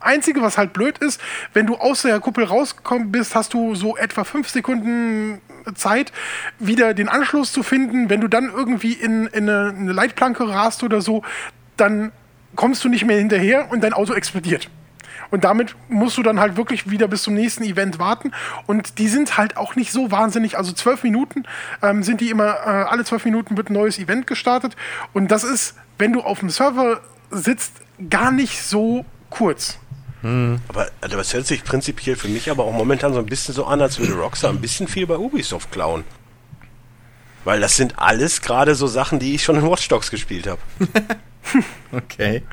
Einzige, 0.01 0.41
was 0.41 0.57
halt 0.57 0.73
blöd 0.73 0.97
ist, 0.97 1.19
wenn 1.53 1.65
du 1.65 1.75
aus 1.75 2.01
der 2.01 2.19
Kuppel 2.19 2.43
rausgekommen 2.43 3.11
bist, 3.11 3.35
hast 3.35 3.53
du 3.53 3.73
so 3.73 3.95
etwa 3.95 4.25
fünf 4.25 4.49
Sekunden 4.49 5.41
Zeit, 5.75 6.11
wieder 6.59 6.93
den 6.93 7.07
Anschluss 7.07 7.51
zu 7.51 7.63
finden. 7.63 8.09
Wenn 8.09 8.21
du 8.21 8.27
dann 8.27 8.51
irgendwie 8.53 8.93
in, 8.93 9.27
in 9.27 9.49
eine, 9.49 9.73
eine 9.75 9.93
Leitplanke 9.93 10.47
rast 10.47 10.83
oder 10.83 11.01
so, 11.01 11.23
dann 11.77 12.11
kommst 12.55 12.83
du 12.83 12.89
nicht 12.89 13.05
mehr 13.05 13.17
hinterher 13.17 13.71
und 13.71 13.81
dein 13.81 13.93
Auto 13.93 14.13
explodiert. 14.13 14.69
Und 15.31 15.43
damit 15.43 15.75
musst 15.89 16.17
du 16.17 16.23
dann 16.23 16.39
halt 16.39 16.57
wirklich 16.57 16.89
wieder 16.89 17.07
bis 17.07 17.23
zum 17.23 17.33
nächsten 17.33 17.63
Event 17.63 17.99
warten. 17.99 18.31
Und 18.65 18.97
die 18.99 19.07
sind 19.07 19.37
halt 19.37 19.57
auch 19.57 19.75
nicht 19.75 19.91
so 19.91 20.11
wahnsinnig. 20.11 20.57
Also 20.57 20.71
zwölf 20.71 21.03
Minuten 21.03 21.43
ähm, 21.81 22.03
sind 22.03 22.21
die 22.21 22.29
immer, 22.29 22.45
äh, 22.45 22.85
alle 22.89 23.03
zwölf 23.03 23.25
Minuten 23.25 23.57
wird 23.57 23.69
ein 23.69 23.73
neues 23.73 23.99
Event 23.99 24.27
gestartet. 24.27 24.75
Und 25.13 25.31
das 25.31 25.43
ist, 25.43 25.75
wenn 25.97 26.13
du 26.13 26.21
auf 26.21 26.39
dem 26.39 26.49
Server 26.49 27.01
sitzt, 27.31 27.73
gar 28.09 28.31
nicht 28.31 28.61
so 28.63 29.05
kurz. 29.29 29.79
Aber 30.67 30.87
also 30.99 31.17
das 31.17 31.33
hört 31.33 31.47
sich 31.47 31.63
prinzipiell 31.63 32.15
für 32.15 32.27
mich 32.27 32.49
aber 32.49 32.63
auch 32.63 32.73
momentan 32.73 33.13
so 33.13 33.19
ein 33.19 33.27
bisschen 33.27 33.53
so 33.53 33.65
an, 33.65 33.81
als 33.81 33.99
würde 33.99 34.13
Rockstar 34.13 34.51
ein 34.51 34.61
bisschen 34.61 34.87
viel 34.87 35.05
bei 35.07 35.17
Ubisoft 35.17 35.71
klauen. 35.71 36.03
Weil 37.43 37.61
das 37.61 37.77
sind 37.77 37.97
alles 37.97 38.41
gerade 38.41 38.75
so 38.75 38.87
Sachen, 38.87 39.19
die 39.19 39.35
ich 39.35 39.43
schon 39.43 39.55
in 39.55 39.63
Watch 39.63 39.87
Dogs 39.87 40.11
gespielt 40.11 40.47
habe. 40.47 40.59
Okay. 41.91 42.43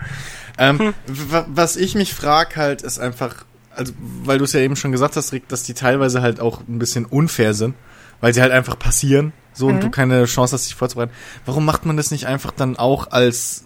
Ähm, 0.59 0.95
wa- 1.07 1.47
was 1.49 1.76
ich 1.76 1.95
mich 1.95 2.14
frage 2.14 2.57
halt, 2.57 2.82
ist 2.82 2.99
einfach, 2.99 3.45
also, 3.74 3.92
weil 4.22 4.38
du 4.38 4.45
es 4.45 4.53
ja 4.53 4.61
eben 4.61 4.76
schon 4.76 4.92
gesagt 4.92 5.16
hast, 5.16 5.32
Rick, 5.32 5.49
dass 5.49 5.64
die 5.64 5.74
teilweise 5.74 6.22
halt 6.22 6.38
auch 6.40 6.61
ein 6.68 6.78
bisschen 6.78 7.05
unfair 7.05 7.55
sind, 7.55 7.74
weil 8.20 8.32
sie 8.32 8.40
halt 8.40 8.53
einfach 8.53 8.78
passieren, 8.78 9.32
so 9.53 9.66
und 9.66 9.82
du 9.82 9.90
keine 9.90 10.24
Chance 10.26 10.55
hast, 10.55 10.66
dich 10.66 10.74
vorzubereiten. 10.76 11.12
Warum 11.47 11.64
macht 11.64 11.84
man 11.86 11.97
das 11.97 12.11
nicht 12.11 12.26
einfach 12.26 12.53
dann 12.53 12.76
auch 12.76 13.11
als 13.11 13.64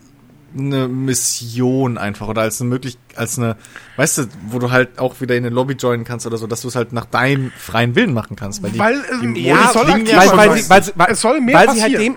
eine 0.57 0.89
Mission 0.89 1.99
einfach 1.99 2.27
oder 2.29 2.41
als 2.41 2.59
eine 2.61 2.71
möglich 2.71 2.97
als 3.15 3.37
eine 3.39 3.57
weißt 3.97 4.17
du 4.19 4.27
wo 4.49 4.59
du 4.59 4.71
halt 4.71 4.99
auch 4.99 5.21
wieder 5.21 5.37
in 5.37 5.45
eine 5.45 5.55
Lobby 5.55 5.75
joinen 5.75 6.07
kannst 6.07 6.27
oder 6.27 6.39
so 6.39 6.47
dass 6.47 6.63
du 6.63 6.69
es 6.69 6.75
halt 6.75 6.95
nach 6.95 7.05
deinem 7.05 7.53
freien 7.59 7.95
Willen 7.95 8.15
machen 8.15 8.35
kannst 8.35 8.63
weil 8.63 8.71
die, 8.71 8.79
Weil, 8.79 9.03
die 9.35 9.43
ja, 9.45 9.71
soll 9.75 9.87
weil, 9.89 10.07
weil, 10.37 10.57
sie, 10.57 10.71
weil, 10.71 10.83
sie, 10.83 10.93
weil, 10.95 11.11
Es 11.13 11.21
soll 11.21 11.43
mehr 11.43 11.55
weil 11.55 11.75
sie 11.75 11.83
halt 11.83 11.93
passieren. 11.93 12.15
dem 12.15 12.17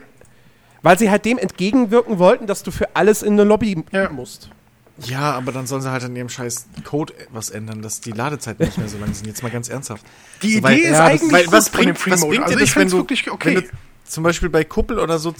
weil 0.83 0.97
sie 0.97 1.09
halt 1.09 1.25
dem 1.25 1.37
entgegenwirken 1.37 2.19
wollten, 2.19 2.47
dass 2.47 2.63
du 2.63 2.71
für 2.71 2.95
alles 2.95 3.23
in 3.23 3.33
eine 3.33 3.43
Lobby 3.43 3.83
Ja. 3.91 4.09
musst. 4.09 4.49
Ja, 5.03 5.31
aber 5.31 5.51
dann 5.51 5.65
sollen 5.65 5.81
sie 5.81 5.89
halt 5.91 6.03
an 6.03 6.15
ihrem 6.15 6.29
scheiß 6.29 6.67
Code 6.83 7.13
was 7.31 7.49
ändern, 7.49 7.81
dass 7.81 8.01
die 8.01 8.11
Ladezeiten 8.11 8.65
nicht 8.65 8.77
mehr 8.77 8.87
so 8.87 8.97
lang 8.99 9.13
sind. 9.13 9.25
Jetzt 9.25 9.41
mal 9.41 9.49
ganz 9.51 9.67
ernsthaft. 9.69 10.05
Die 10.43 10.53
So, 10.53 10.57
Idee 10.59 10.63
weil- 10.63 10.77
ist 10.79 10.89
ja, 10.91 11.05
eigentlich 11.05 11.31
Weil, 11.31 11.51
was 11.51 11.69
bringt, 11.69 11.97
Free 11.97 12.11
was 12.11 12.21
bringt 12.21 12.43
Also 12.43 12.55
dir 12.57 12.63
ich 12.63 12.69
das, 12.69 12.75
wenn 12.77 12.89
du, 12.89 12.97
wirklich 12.97 13.25
wenn 13.25 13.33
okay. 13.33 13.53
du 13.55 13.63
zum 14.05 14.23
Beispiel 14.23 14.49
bei 14.49 14.63
Kuppel 14.63 14.99
oder 14.99 15.17
so 15.17 15.33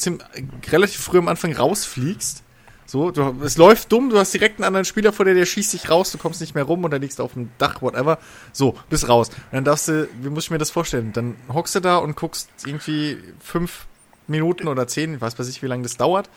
relativ 0.72 1.02
früh 1.02 1.18
am 1.20 1.28
Anfang 1.28 1.54
rausfliegst? 1.54 2.44
So, 2.88 3.12
du, 3.12 3.36
es 3.44 3.56
läuft 3.58 3.92
dumm, 3.92 4.10
du 4.10 4.18
hast 4.18 4.34
direkt 4.34 4.58
einen 4.58 4.66
anderen 4.66 4.84
Spieler 4.86 5.14
vor 5.14 5.24
dir, 5.26 5.34
der 5.34 5.46
schießt 5.46 5.74
dich 5.74 5.90
raus, 5.90 6.12
du 6.12 6.18
kommst 6.18 6.42
nicht 6.42 6.56
mehr 6.56 6.64
rum 6.66 6.84
und 6.84 6.92
dann 6.92 7.02
liegst 7.02 7.20
du 7.20 7.24
auf 7.24 7.34
dem 7.34 7.50
Dach, 7.58 7.82
whatever. 7.82 8.18
So, 8.52 8.78
bist 8.90 9.08
raus. 9.08 9.30
Und 9.30 9.38
dann 9.54 9.64
darfst 9.64 9.88
du, 9.88 10.10
wie 10.22 10.30
muss 10.30 10.46
ich 10.46 10.52
mir 10.52 10.58
das 10.58 10.72
vorstellen? 10.72 11.14
Dann 11.14 11.36
hockst 11.54 11.76
du 11.76 11.80
da 11.80 11.98
und 11.98 12.16
guckst 12.18 12.50
irgendwie 12.66 13.18
fünf 13.40 13.86
Minuten 14.32 14.68
oder 14.68 14.88
zehn, 14.88 15.16
ich 15.16 15.22
weiß 15.22 15.38
weiß 15.38 15.48
ich, 15.50 15.62
wie 15.62 15.68
lange 15.68 15.84
das 15.84 15.98
dauert, 15.98 16.30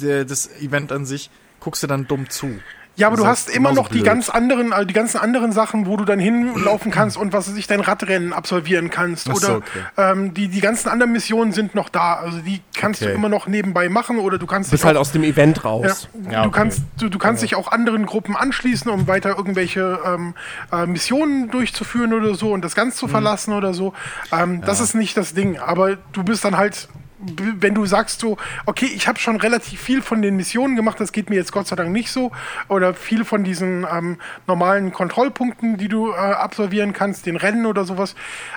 der, 0.00 0.24
das 0.24 0.48
Event 0.60 0.92
an 0.92 1.06
sich, 1.06 1.30
guckst 1.60 1.82
du 1.82 1.86
dann 1.86 2.06
dumm 2.06 2.28
zu. 2.28 2.58
Ja, 2.96 3.06
aber 3.06 3.16
du 3.16 3.26
hast 3.26 3.48
immer 3.48 3.72
noch 3.72 3.86
die 3.86 4.02
ganz 4.02 4.28
anderen, 4.28 4.72
also 4.72 4.84
die 4.84 4.92
ganzen 4.92 5.18
anderen 5.18 5.52
Sachen, 5.52 5.86
wo 5.86 5.96
du 5.96 6.04
dann 6.04 6.18
hinlaufen 6.18 6.90
kannst 6.90 7.16
und 7.16 7.32
was 7.32 7.48
weiß 7.48 7.56
ich, 7.56 7.68
dein 7.68 7.78
Radrennen 7.78 8.32
absolvieren 8.32 8.90
kannst. 8.90 9.30
Ach 9.30 9.36
so, 9.36 9.46
Oder 9.46 9.56
okay. 9.58 9.66
ähm, 9.96 10.34
die, 10.34 10.48
die 10.48 10.60
ganzen 10.60 10.88
anderen 10.88 11.12
Missionen 11.12 11.52
sind 11.52 11.76
noch 11.76 11.90
da. 11.90 12.14
Also 12.14 12.40
die 12.40 12.60
kannst 12.76 13.00
du 13.00 13.04
Okay. 13.04 13.14
immer 13.14 13.28
noch 13.28 13.46
nebenbei 13.46 13.88
machen 13.88 14.18
oder 14.18 14.36
du 14.38 14.48
kannst 14.48 14.70
Du 14.70 14.72
bist 14.72 14.82
dich 14.82 14.86
halt 14.88 14.96
aus 14.96 15.12
dem 15.12 15.22
Event 15.22 15.58
ja, 15.58 15.62
raus. 15.62 16.08
Ja, 16.28 16.42
du 16.42 16.48
okay. 16.48 16.58
kannst, 16.58 16.82
du, 16.98 17.08
du 17.08 17.18
kannst 17.18 17.44
dich 17.44 17.54
auch 17.54 17.70
anderen 17.70 18.04
Gruppen 18.04 18.34
anschließen, 18.34 18.90
um 18.90 19.06
weiter 19.06 19.36
irgendwelche 19.36 20.00
ähm, 20.04 20.34
äh, 20.72 20.84
Missionen 20.86 21.52
durchzuführen 21.52 22.12
oder 22.12 22.34
so 22.34 22.50
und 22.52 22.62
das 22.64 22.74
ganz 22.74 22.96
Mhm. 22.96 22.98
zu 22.98 23.06
verlassen 23.06 23.52
oder 23.52 23.74
so. 23.74 23.94
Ähm, 24.32 24.60
Das 24.62 24.80
ist 24.80 24.96
nicht 24.96 25.16
das 25.16 25.34
Ding. 25.34 25.56
Aber 25.56 25.98
du 26.14 26.24
bist 26.24 26.44
dann 26.44 26.56
halt, 26.56 26.88
wenn 27.18 27.74
du 27.74 27.84
sagst 27.86 28.20
so, 28.20 28.36
okay, 28.66 28.86
ich 28.94 29.08
habe 29.08 29.18
schon 29.18 29.36
relativ 29.36 29.80
viel 29.80 30.02
von 30.02 30.22
den 30.22 30.36
Missionen 30.36 30.76
gemacht, 30.76 31.00
das 31.00 31.12
geht 31.12 31.30
mir 31.30 31.36
jetzt 31.36 31.52
Gott 31.52 31.66
sei 31.66 31.76
Dank 31.76 31.90
nicht 31.90 32.10
so, 32.10 32.30
oder 32.68 32.94
viel 32.94 33.24
von 33.24 33.44
diesen 33.44 33.86
ähm, 33.90 34.18
normalen 34.46 34.92
Kontrollpunkten, 34.92 35.76
die 35.76 35.88
du 35.88 36.12
äh, 36.12 36.16
absolvieren 36.16 36.92
kannst, 36.92 37.26
den 37.26 37.36
Rennen 37.36 37.66
oder 37.66 37.84
sowas, 37.84 38.14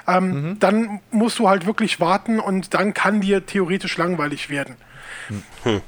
ähm, 0.07 0.21
Mhm. 0.31 0.59
dann 0.59 0.99
musst 1.11 1.39
du 1.39 1.49
halt 1.49 1.65
wirklich 1.65 1.99
warten 1.99 2.39
und 2.39 2.73
dann 2.73 2.93
kann 2.93 3.21
dir 3.21 3.45
theoretisch 3.45 3.97
langweilig 3.97 4.49
werden. 4.49 4.75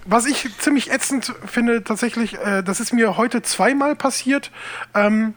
Was 0.06 0.26
ich 0.26 0.48
ziemlich 0.60 0.92
ätzend 0.92 1.34
finde, 1.46 1.84
tatsächlich, 1.84 2.38
äh, 2.40 2.62
das 2.64 2.80
ist 2.80 2.94
mir 2.94 3.18
heute 3.18 3.42
zweimal 3.42 3.96
passiert. 3.96 4.52
Ähm, 4.94 5.34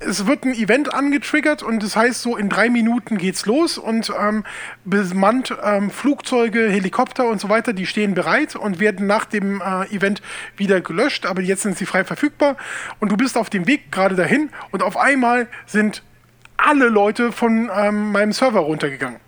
es 0.00 0.26
wird 0.26 0.44
ein 0.44 0.54
Event 0.54 0.94
angetriggert 0.94 1.62
und 1.62 1.82
das 1.82 1.96
heißt 1.96 2.22
so, 2.22 2.36
in 2.36 2.48
drei 2.48 2.70
Minuten 2.70 3.18
geht's 3.18 3.46
los 3.46 3.78
und 3.78 4.12
ähm, 4.18 4.44
bemannt 4.84 5.54
ähm, 5.62 5.90
Flugzeuge, 5.90 6.68
Helikopter 6.68 7.26
und 7.28 7.40
so 7.40 7.48
weiter, 7.48 7.72
die 7.72 7.86
stehen 7.86 8.14
bereit 8.14 8.54
und 8.54 8.80
werden 8.80 9.06
nach 9.06 9.24
dem 9.24 9.60
äh, 9.60 9.84
Event 9.94 10.22
wieder 10.56 10.80
gelöscht, 10.80 11.26
aber 11.26 11.42
jetzt 11.42 11.62
sind 11.62 11.76
sie 11.76 11.86
frei 11.86 12.04
verfügbar 12.04 12.56
und 13.00 13.10
du 13.10 13.16
bist 13.16 13.36
auf 13.36 13.50
dem 13.50 13.66
Weg 13.66 13.90
gerade 13.90 14.14
dahin 14.14 14.50
und 14.70 14.82
auf 14.82 14.96
einmal 14.96 15.48
sind 15.66 16.02
alle 16.56 16.88
Leute 16.88 17.32
von 17.32 17.70
ähm, 17.74 18.12
meinem 18.12 18.32
Server 18.32 18.60
runtergegangen. 18.60 19.27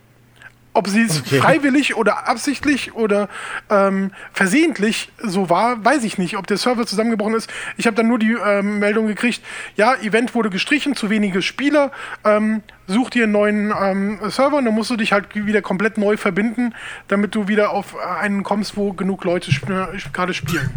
Ob 0.72 0.88
sie 0.88 1.02
es 1.02 1.20
Okay. 1.20 1.40
freiwillig 1.40 1.96
oder 1.96 2.28
absichtlich 2.28 2.94
oder 2.94 3.28
ähm, 3.70 4.12
versehentlich 4.32 5.10
so 5.18 5.50
war, 5.50 5.84
weiß 5.84 6.04
ich 6.04 6.16
nicht. 6.16 6.36
Ob 6.36 6.46
der 6.46 6.58
Server 6.58 6.86
zusammengebrochen 6.86 7.34
ist. 7.34 7.50
Ich 7.76 7.86
habe 7.86 7.96
dann 7.96 8.06
nur 8.06 8.18
die 8.18 8.32
ähm, 8.32 8.78
Meldung 8.78 9.06
gekriegt, 9.08 9.42
ja, 9.76 9.94
Event 9.96 10.34
wurde 10.34 10.48
gestrichen, 10.50 10.94
zu 10.94 11.10
wenige 11.10 11.42
Spieler. 11.42 11.90
Ähm, 12.24 12.62
such 12.86 13.10
dir 13.10 13.24
einen 13.24 13.32
neuen 13.32 13.72
ähm, 13.80 14.18
Server 14.28 14.58
und 14.58 14.64
dann 14.64 14.74
musst 14.74 14.90
du 14.90 14.96
dich 14.96 15.12
halt 15.12 15.34
wieder 15.34 15.62
komplett 15.62 15.98
neu 15.98 16.16
verbinden, 16.16 16.74
damit 17.08 17.34
du 17.34 17.48
wieder 17.48 17.70
auf 17.70 17.94
äh, 17.94 18.20
einen 18.20 18.42
kommst, 18.42 18.76
wo 18.76 18.92
genug 18.92 19.24
Leute 19.24 19.50
sp 19.50 19.66
äh, 19.70 19.98
gerade 20.12 20.34
spielen. 20.34 20.70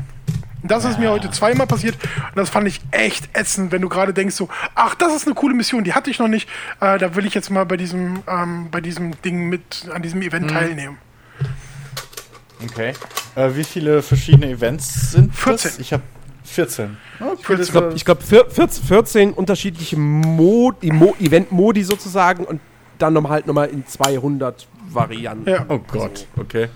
Das 0.63 0.85
ist 0.85 0.97
mir 0.97 1.09
heute 1.11 1.29
zweimal 1.29 1.67
passiert 1.67 1.95
und 2.01 2.35
das 2.37 2.49
fand 2.49 2.67
ich 2.67 2.79
echt 2.91 3.29
ätzend, 3.37 3.71
wenn 3.71 3.81
du 3.81 3.89
gerade 3.89 4.13
denkst 4.13 4.35
so, 4.35 4.47
ach, 4.75 4.95
das 4.95 5.13
ist 5.13 5.25
eine 5.27 5.35
coole 5.35 5.53
Mission, 5.53 5.83
die 5.83 5.93
hatte 5.93 6.09
ich 6.09 6.19
noch 6.19 6.27
nicht. 6.29 6.47
Äh, 6.79 6.97
da 6.97 7.15
will 7.15 7.25
ich 7.25 7.33
jetzt 7.33 7.49
mal 7.49 7.65
bei 7.65 7.75
diesem, 7.77 8.23
ähm, 8.27 8.69
bei 8.71 8.79
diesem 8.81 9.19
Ding 9.23 9.49
mit, 9.49 9.87
an 9.93 10.01
diesem 10.01 10.21
Event 10.21 10.49
teilnehmen. 10.49 10.97
Okay. 12.63 12.93
Äh, 13.35 13.49
wie 13.55 13.63
viele 13.63 14.01
verschiedene 14.01 14.49
Events 14.49 15.11
sind 15.11 15.35
14. 15.35 15.71
das? 15.71 15.79
Ich 15.79 15.91
habe 15.93 16.03
14. 16.45 16.97
Okay, 17.19 17.35
14. 17.43 17.57
das 17.57 17.67
Ich 17.67 17.71
glaube, 17.71 17.93
ich 17.95 18.05
glaub, 18.05 18.23
vier- 18.23 18.49
14, 18.49 18.83
14 18.85 19.33
unterschiedliche 19.33 19.97
Modi, 19.97 20.91
Mo, 20.91 21.15
Event-Modi 21.19 21.83
sozusagen 21.83 22.45
und 22.45 22.61
dann 22.99 23.13
nochmal 23.13 23.31
halt 23.31 23.47
nochmal 23.47 23.69
in 23.69 23.85
200 23.85 24.67
Varianten. 24.87 25.49
Ja. 25.49 25.65
Oh 25.67 25.79
Gott, 25.79 26.27
okay. 26.37 26.69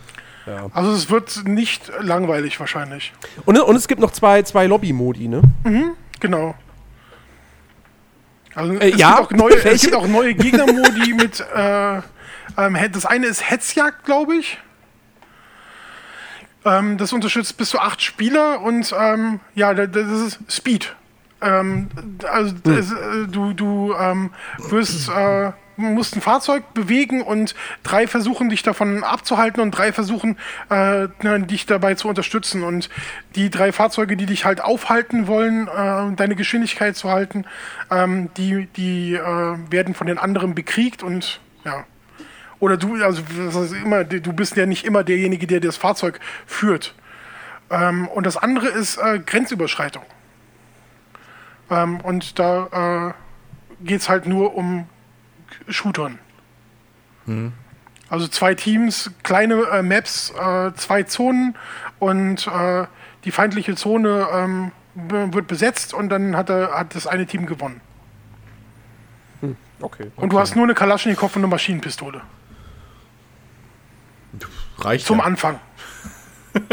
Also 0.73 0.91
es 0.91 1.09
wird 1.09 1.43
nicht 1.45 1.91
langweilig 1.99 2.59
wahrscheinlich. 2.59 3.13
Und, 3.45 3.59
und 3.59 3.75
es 3.75 3.87
gibt 3.87 3.99
noch 4.01 4.11
zwei, 4.11 4.43
zwei 4.43 4.65
Lobby-Modi, 4.67 5.27
ne? 5.27 5.41
Genau. 6.19 6.55
Also 8.55 8.73
Äh, 8.73 8.91
es, 8.91 8.99
ja. 8.99 9.17
gibt 9.17 9.33
auch 9.33 9.37
neue, 9.37 9.63
es 9.65 9.81
gibt 9.81 9.95
auch 9.95 10.07
neue 10.07 10.33
Gegnermodi 10.33 11.13
mit. 11.15 11.39
Äh, 11.55 11.97
ähm, 12.57 12.77
das 12.91 13.05
eine 13.05 13.27
ist 13.27 13.49
Hetzjagd, 13.49 14.05
glaube 14.05 14.35
ich. 14.37 14.57
Ähm, 16.65 16.97
das 16.97 17.13
unterstützt 17.13 17.57
bis 17.57 17.69
zu 17.69 17.79
acht 17.79 18.01
Spieler 18.01 18.61
und 18.61 18.93
ähm, 18.97 19.39
ja, 19.55 19.73
da- 19.73 19.85
das 19.85 20.07
ist 20.07 20.39
Speed. 20.49 20.95
Ähm, 21.41 21.89
also 22.29 22.53
das, 22.63 22.91
äh, 22.91 23.27
du, 23.29 23.53
du 23.53 23.93
ähm, 23.93 24.31
wirst 24.69 25.07
äh, 25.09 25.51
musst 25.77 26.15
ein 26.15 26.21
Fahrzeug 26.21 26.73
bewegen 26.73 27.21
und 27.21 27.55
drei 27.83 28.07
versuchen 28.07 28.49
dich 28.49 28.63
davon 28.63 29.03
abzuhalten 29.03 29.61
und 29.61 29.71
drei 29.71 29.93
versuchen 29.93 30.37
äh, 30.69 31.07
ne, 31.21 31.39
dich 31.41 31.65
dabei 31.65 31.95
zu 31.95 32.07
unterstützen 32.07 32.63
und 32.63 32.89
die 33.35 33.49
drei 33.49 33.71
Fahrzeuge, 33.71 34.17
die 34.17 34.25
dich 34.25 34.45
halt 34.45 34.61
aufhalten 34.61 35.27
wollen, 35.27 35.67
äh, 35.67 36.15
deine 36.15 36.35
Geschwindigkeit 36.35 36.95
zu 36.95 37.09
halten, 37.09 37.45
ähm, 37.91 38.29
die 38.37 38.67
die 38.75 39.13
äh, 39.13 39.21
werden 39.69 39.93
von 39.93 40.07
den 40.07 40.17
anderen 40.17 40.55
bekriegt 40.55 41.03
und 41.03 41.39
ja 41.63 41.85
oder 42.59 42.77
du 42.77 42.95
also 43.03 43.21
immer 43.83 44.03
du 44.03 44.33
bist 44.33 44.55
ja 44.57 44.65
nicht 44.65 44.85
immer 44.85 45.03
derjenige, 45.03 45.47
der 45.47 45.59
das 45.59 45.77
Fahrzeug 45.77 46.19
führt. 46.45 46.95
Ähm, 47.69 48.07
und 48.07 48.25
das 48.25 48.37
andere 48.37 48.67
ist 48.67 48.97
äh, 48.97 49.19
Grenzüberschreitung. 49.19 50.03
Ähm, 51.69 51.99
und 52.01 52.39
da 52.39 53.13
äh, 53.79 53.85
geht 53.85 54.01
es 54.01 54.09
halt 54.09 54.25
nur 54.25 54.55
um 54.55 54.87
Shootern. 55.67 56.19
Also 58.09 58.27
zwei 58.27 58.55
Teams, 58.55 59.11
kleine 59.23 59.55
äh, 59.71 59.81
Maps, 59.81 60.31
äh, 60.31 60.71
zwei 60.75 61.03
Zonen 61.03 61.55
und 61.99 62.47
äh, 62.47 62.85
die 63.25 63.31
feindliche 63.31 63.75
Zone 63.75 64.27
ähm, 64.31 64.71
wird 64.95 65.47
besetzt 65.47 65.93
und 65.93 66.09
dann 66.09 66.37
hat, 66.37 66.49
er, 66.49 66.71
hat 66.71 66.95
das 66.95 67.05
eine 67.05 67.25
Team 67.25 67.45
gewonnen. 67.45 67.81
Okay. 69.79 70.11
Und 70.15 70.33
du 70.33 70.39
hast 70.39 70.55
nur 70.55 70.63
eine 70.63 70.73
Kalaschnikow 70.73 71.35
und 71.35 71.41
eine 71.41 71.47
Maschinenpistole. 71.47 72.21
Reicht 74.79 75.05
Zum 75.05 75.19
ja. 75.19 75.25
Anfang. 75.25 75.59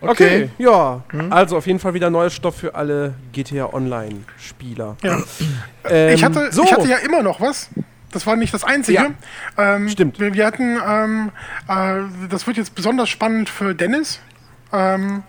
Okay, 0.00 0.50
ja. 0.58 1.02
Also 1.30 1.56
auf 1.56 1.66
jeden 1.66 1.78
Fall 1.78 1.94
wieder 1.94 2.10
neuer 2.10 2.30
Stoff 2.30 2.56
für 2.56 2.74
alle 2.74 3.14
GTA 3.32 3.72
Online-Spieler. 3.72 4.96
Ja. 5.02 5.18
Ähm, 5.84 6.14
ich, 6.14 6.24
hatte, 6.24 6.52
so. 6.52 6.64
ich 6.64 6.72
hatte 6.72 6.88
ja 6.88 6.98
immer 6.98 7.22
noch 7.22 7.40
was. 7.40 7.70
Das 8.12 8.26
war 8.26 8.36
nicht 8.36 8.52
das 8.52 8.64
Einzige. 8.64 9.14
Ähm, 9.56 9.88
Stimmt. 9.88 10.18
Wir, 10.18 10.34
wir 10.34 10.46
hatten, 10.46 10.78
ähm, 10.86 11.30
äh, 11.68 12.28
das 12.28 12.46
wird 12.46 12.56
jetzt 12.56 12.74
besonders 12.74 13.08
spannend 13.08 13.48
für 13.48 13.74
Dennis, 13.74 14.20
ähm, 14.72 15.22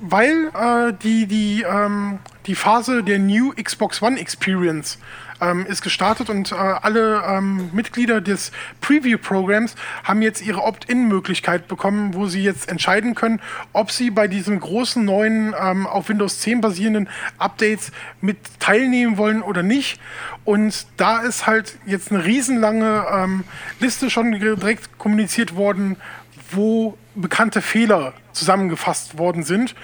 weil 0.00 0.50
äh, 0.54 0.92
die, 1.02 1.26
die, 1.26 1.62
ähm, 1.62 2.18
die 2.46 2.54
Phase 2.54 3.02
der 3.02 3.18
New 3.18 3.52
Xbox 3.54 4.02
One 4.02 4.18
Experience 4.20 4.98
ähm, 5.40 5.66
ist 5.66 5.82
gestartet 5.82 6.30
und 6.30 6.52
äh, 6.52 6.54
alle 6.54 7.22
ähm, 7.26 7.70
Mitglieder 7.72 8.20
des 8.20 8.52
Preview-Programms 8.80 9.74
haben 10.04 10.22
jetzt 10.22 10.44
ihre 10.44 10.62
Opt-in-Möglichkeit 10.62 11.68
bekommen, 11.68 12.14
wo 12.14 12.26
sie 12.26 12.42
jetzt 12.42 12.68
entscheiden 12.68 13.14
können, 13.14 13.40
ob 13.72 13.90
sie 13.90 14.10
bei 14.10 14.28
diesen 14.28 14.60
großen 14.60 15.04
neuen 15.04 15.54
ähm, 15.60 15.86
auf 15.86 16.08
Windows 16.08 16.40
10 16.40 16.60
basierenden 16.60 17.08
Updates 17.38 17.92
mit 18.20 18.38
teilnehmen 18.60 19.16
wollen 19.16 19.42
oder 19.42 19.62
nicht. 19.62 20.00
Und 20.44 20.86
da 20.96 21.20
ist 21.20 21.46
halt 21.46 21.76
jetzt 21.86 22.12
eine 22.12 22.24
riesenlange 22.24 23.04
ähm, 23.12 23.44
Liste 23.80 24.10
schon 24.10 24.32
direkt 24.32 24.98
kommuniziert 24.98 25.56
worden, 25.56 25.96
wo 26.50 26.96
bekannte 27.14 27.62
Fehler 27.62 28.12
zusammengefasst 28.32 29.18
worden 29.18 29.42
sind. 29.42 29.74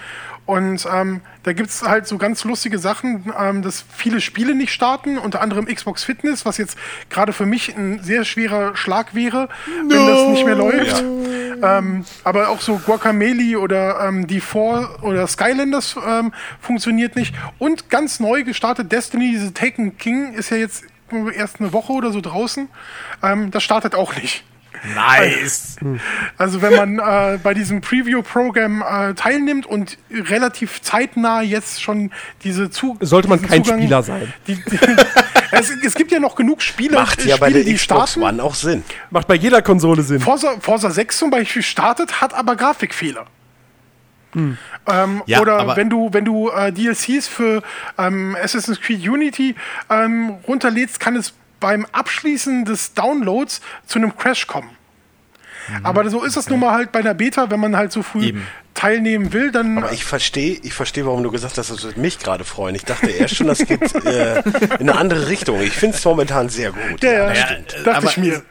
Und 0.44 0.88
ähm, 0.92 1.20
da 1.44 1.52
gibt 1.52 1.70
es 1.70 1.82
halt 1.82 2.08
so 2.08 2.18
ganz 2.18 2.42
lustige 2.42 2.78
Sachen, 2.78 3.32
ähm, 3.38 3.62
dass 3.62 3.84
viele 3.94 4.20
Spiele 4.20 4.56
nicht 4.56 4.72
starten, 4.72 5.16
unter 5.16 5.40
anderem 5.40 5.66
Xbox 5.66 6.02
Fitness, 6.02 6.44
was 6.44 6.58
jetzt 6.58 6.76
gerade 7.10 7.32
für 7.32 7.46
mich 7.46 7.76
ein 7.76 8.02
sehr 8.02 8.24
schwerer 8.24 8.74
Schlag 8.74 9.14
wäre, 9.14 9.48
wenn 9.88 10.06
das 10.06 10.26
nicht 10.28 10.44
mehr 10.44 10.56
läuft. 10.56 11.04
Ähm, 11.62 12.04
aber 12.24 12.48
auch 12.48 12.60
so 12.60 12.78
Guacamele 12.78 13.60
oder 13.60 14.00
ähm, 14.08 14.26
D4 14.26 15.02
oder 15.02 15.28
Skylanders 15.28 15.96
ähm, 16.04 16.32
funktioniert 16.60 17.14
nicht. 17.14 17.34
Und 17.58 17.88
ganz 17.88 18.18
neu 18.18 18.42
gestartet 18.42 18.90
Destiny, 18.90 19.30
diese 19.30 19.54
Taken 19.54 19.96
King, 19.96 20.34
ist 20.34 20.50
ja 20.50 20.56
jetzt 20.56 20.84
erst 21.36 21.60
eine 21.60 21.72
Woche 21.72 21.92
oder 21.92 22.10
so 22.10 22.20
draußen. 22.20 22.68
Ähm, 23.22 23.52
das 23.52 23.62
startet 23.62 23.94
auch 23.94 24.16
nicht. 24.16 24.44
Nice. 24.94 25.76
Also 26.38 26.62
wenn 26.62 26.74
man 26.74 26.98
äh, 26.98 27.38
bei 27.42 27.54
diesem 27.54 27.80
Preview-Programm 27.80 28.82
äh, 28.82 29.14
teilnimmt 29.14 29.66
und 29.66 29.98
relativ 30.10 30.82
zeitnah 30.82 31.42
jetzt 31.42 31.82
schon 31.82 32.10
diese 32.44 32.70
zu 32.70 32.96
Sollte 33.00 33.28
man 33.28 33.40
kein 33.40 33.64
Spieler 33.64 34.02
sein. 34.02 34.32
Die, 34.46 34.56
die, 34.56 34.78
es, 35.52 35.70
es 35.70 35.94
gibt 35.94 36.10
ja 36.10 36.18
noch 36.18 36.34
genug 36.34 36.62
Spiele, 36.62 36.96
Macht 36.96 37.24
äh, 37.24 37.28
ja 37.28 37.36
bei 37.36 37.46
Spiele, 37.50 37.64
der 37.64 37.72
die 37.72 37.78
Xbox 37.78 38.12
starten. 38.12 38.22
One 38.22 38.42
auch 38.42 38.54
Sinn. 38.54 38.82
Macht 39.10 39.28
bei 39.28 39.34
jeder 39.34 39.62
Konsole 39.62 40.02
Sinn. 40.02 40.20
Forza, 40.20 40.54
Forza 40.60 40.90
6 40.90 41.18
zum 41.18 41.30
Beispiel 41.30 41.62
startet, 41.62 42.20
hat 42.20 42.34
aber 42.34 42.56
Grafikfehler. 42.56 43.26
Ähm, 44.34 45.22
Ja, 45.26 45.40
oder 45.40 45.76
wenn 45.76 45.90
du, 45.90 46.08
wenn 46.12 46.24
du 46.24 46.48
äh, 46.50 46.72
DLCs 46.72 47.28
für 47.28 47.62
ähm, 47.98 48.36
Assassin's 48.42 48.80
Creed 48.80 49.06
Unity 49.06 49.54
ähm, 49.90 50.30
runterlädst, 50.48 50.98
kann 51.00 51.16
es 51.16 51.34
beim 51.62 51.86
Abschließen 51.92 52.66
des 52.66 52.92
Downloads 52.92 53.62
zu 53.86 53.98
einem 53.98 54.14
Crash 54.16 54.46
kommen. 54.46 54.70
Aber 55.84 56.10
so 56.10 56.24
ist 56.24 56.36
es 56.36 56.48
nun 56.50 56.58
mal 56.60 56.72
halt 56.72 56.90
bei 56.90 57.02
der 57.02 57.14
Beta, 57.14 57.48
wenn 57.50 57.60
man 57.60 57.76
halt 57.76 57.92
so 57.92 58.02
früh 58.02 58.26
Eben. 58.26 58.46
teilnehmen 58.74 59.32
will, 59.32 59.52
dann 59.52 59.78
Aber 59.78 59.92
ich 59.92 60.04
verstehe, 60.04 60.58
ich 60.60 60.74
verstehe, 60.74 61.06
warum 61.06 61.22
du 61.22 61.30
gesagt 61.30 61.56
hast, 61.56 61.70
das 61.70 61.84
wird 61.84 61.96
mich 61.96 62.18
gerade 62.18 62.42
freuen. 62.44 62.74
Ich 62.74 62.84
dachte 62.84 63.08
erst 63.10 63.36
schon, 63.36 63.46
das 63.46 63.64
geht 63.64 63.80
äh, 64.04 64.40
in 64.80 64.90
eine 64.90 64.96
andere 64.96 65.28
Richtung. 65.28 65.60
Ich 65.62 65.72
finde 65.74 65.96
es 65.96 66.04
momentan 66.04 66.48
sehr 66.48 66.72
gut. 66.72 67.02
Ja, 67.02 67.12
ja. 67.12 67.26
das 67.28 67.38
Ja, 67.38 67.46
stimmt. 67.46 67.74
dachte 67.84 67.94
aber, 67.96 68.06
ich 68.10 68.16
mir. 68.16 68.42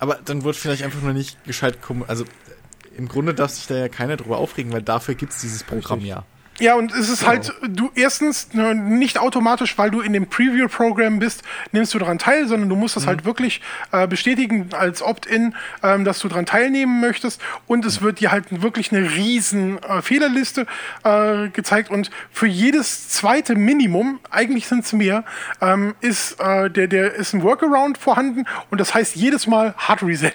Aber 0.00 0.18
dann 0.24 0.42
wird 0.42 0.56
vielleicht 0.56 0.82
einfach 0.82 1.00
nur 1.02 1.12
nicht 1.12 1.42
gescheit 1.44 1.80
kommen. 1.80 2.04
Also 2.08 2.24
im 2.96 3.06
Grunde 3.06 3.32
darf 3.32 3.52
sich 3.52 3.68
da 3.68 3.76
ja 3.76 3.88
keiner 3.88 4.16
drüber 4.16 4.38
aufregen, 4.38 4.72
weil 4.72 4.82
dafür 4.82 5.14
gibt 5.14 5.32
es 5.32 5.40
dieses 5.40 5.62
Programm 5.62 6.00
ja. 6.00 6.24
Ja, 6.60 6.74
und 6.74 6.92
es 6.92 7.08
ist 7.08 7.26
halt, 7.26 7.54
du 7.66 7.90
erstens 7.94 8.52
ne, 8.52 8.74
nicht 8.74 9.18
automatisch, 9.18 9.78
weil 9.78 9.90
du 9.90 10.02
in 10.02 10.12
dem 10.12 10.26
Preview-Programm 10.26 11.18
bist, 11.18 11.42
nimmst 11.72 11.94
du 11.94 11.98
daran 11.98 12.18
teil, 12.18 12.46
sondern 12.46 12.68
du 12.68 12.76
musst 12.76 12.96
das 12.96 13.06
halt 13.06 13.24
wirklich 13.24 13.62
äh, 13.92 14.06
bestätigen 14.06 14.68
als 14.72 15.00
Opt-in, 15.00 15.54
ähm, 15.82 16.04
dass 16.04 16.18
du 16.18 16.28
daran 16.28 16.44
teilnehmen 16.44 17.00
möchtest. 17.00 17.40
Und 17.66 17.86
es 17.86 18.02
wird 18.02 18.20
dir 18.20 18.30
halt 18.30 18.62
wirklich 18.62 18.92
eine 18.92 19.10
riesen 19.10 19.82
äh, 19.82 20.02
Fehlerliste 20.02 20.66
äh, 21.02 21.48
gezeigt. 21.48 21.90
Und 21.90 22.10
für 22.30 22.46
jedes 22.46 23.08
zweite 23.08 23.54
Minimum, 23.54 24.20
eigentlich 24.30 24.66
sind 24.66 24.84
es 24.84 24.92
mehr, 24.92 25.24
ähm, 25.62 25.94
ist, 26.02 26.38
äh, 26.40 26.68
der, 26.68 26.88
der 26.88 27.14
ist 27.14 27.32
ein 27.32 27.42
Workaround 27.42 27.96
vorhanden. 27.96 28.44
Und 28.70 28.82
das 28.82 28.92
heißt 28.92 29.16
jedes 29.16 29.46
Mal 29.46 29.74
Hard 29.78 30.02
Reset. 30.02 30.34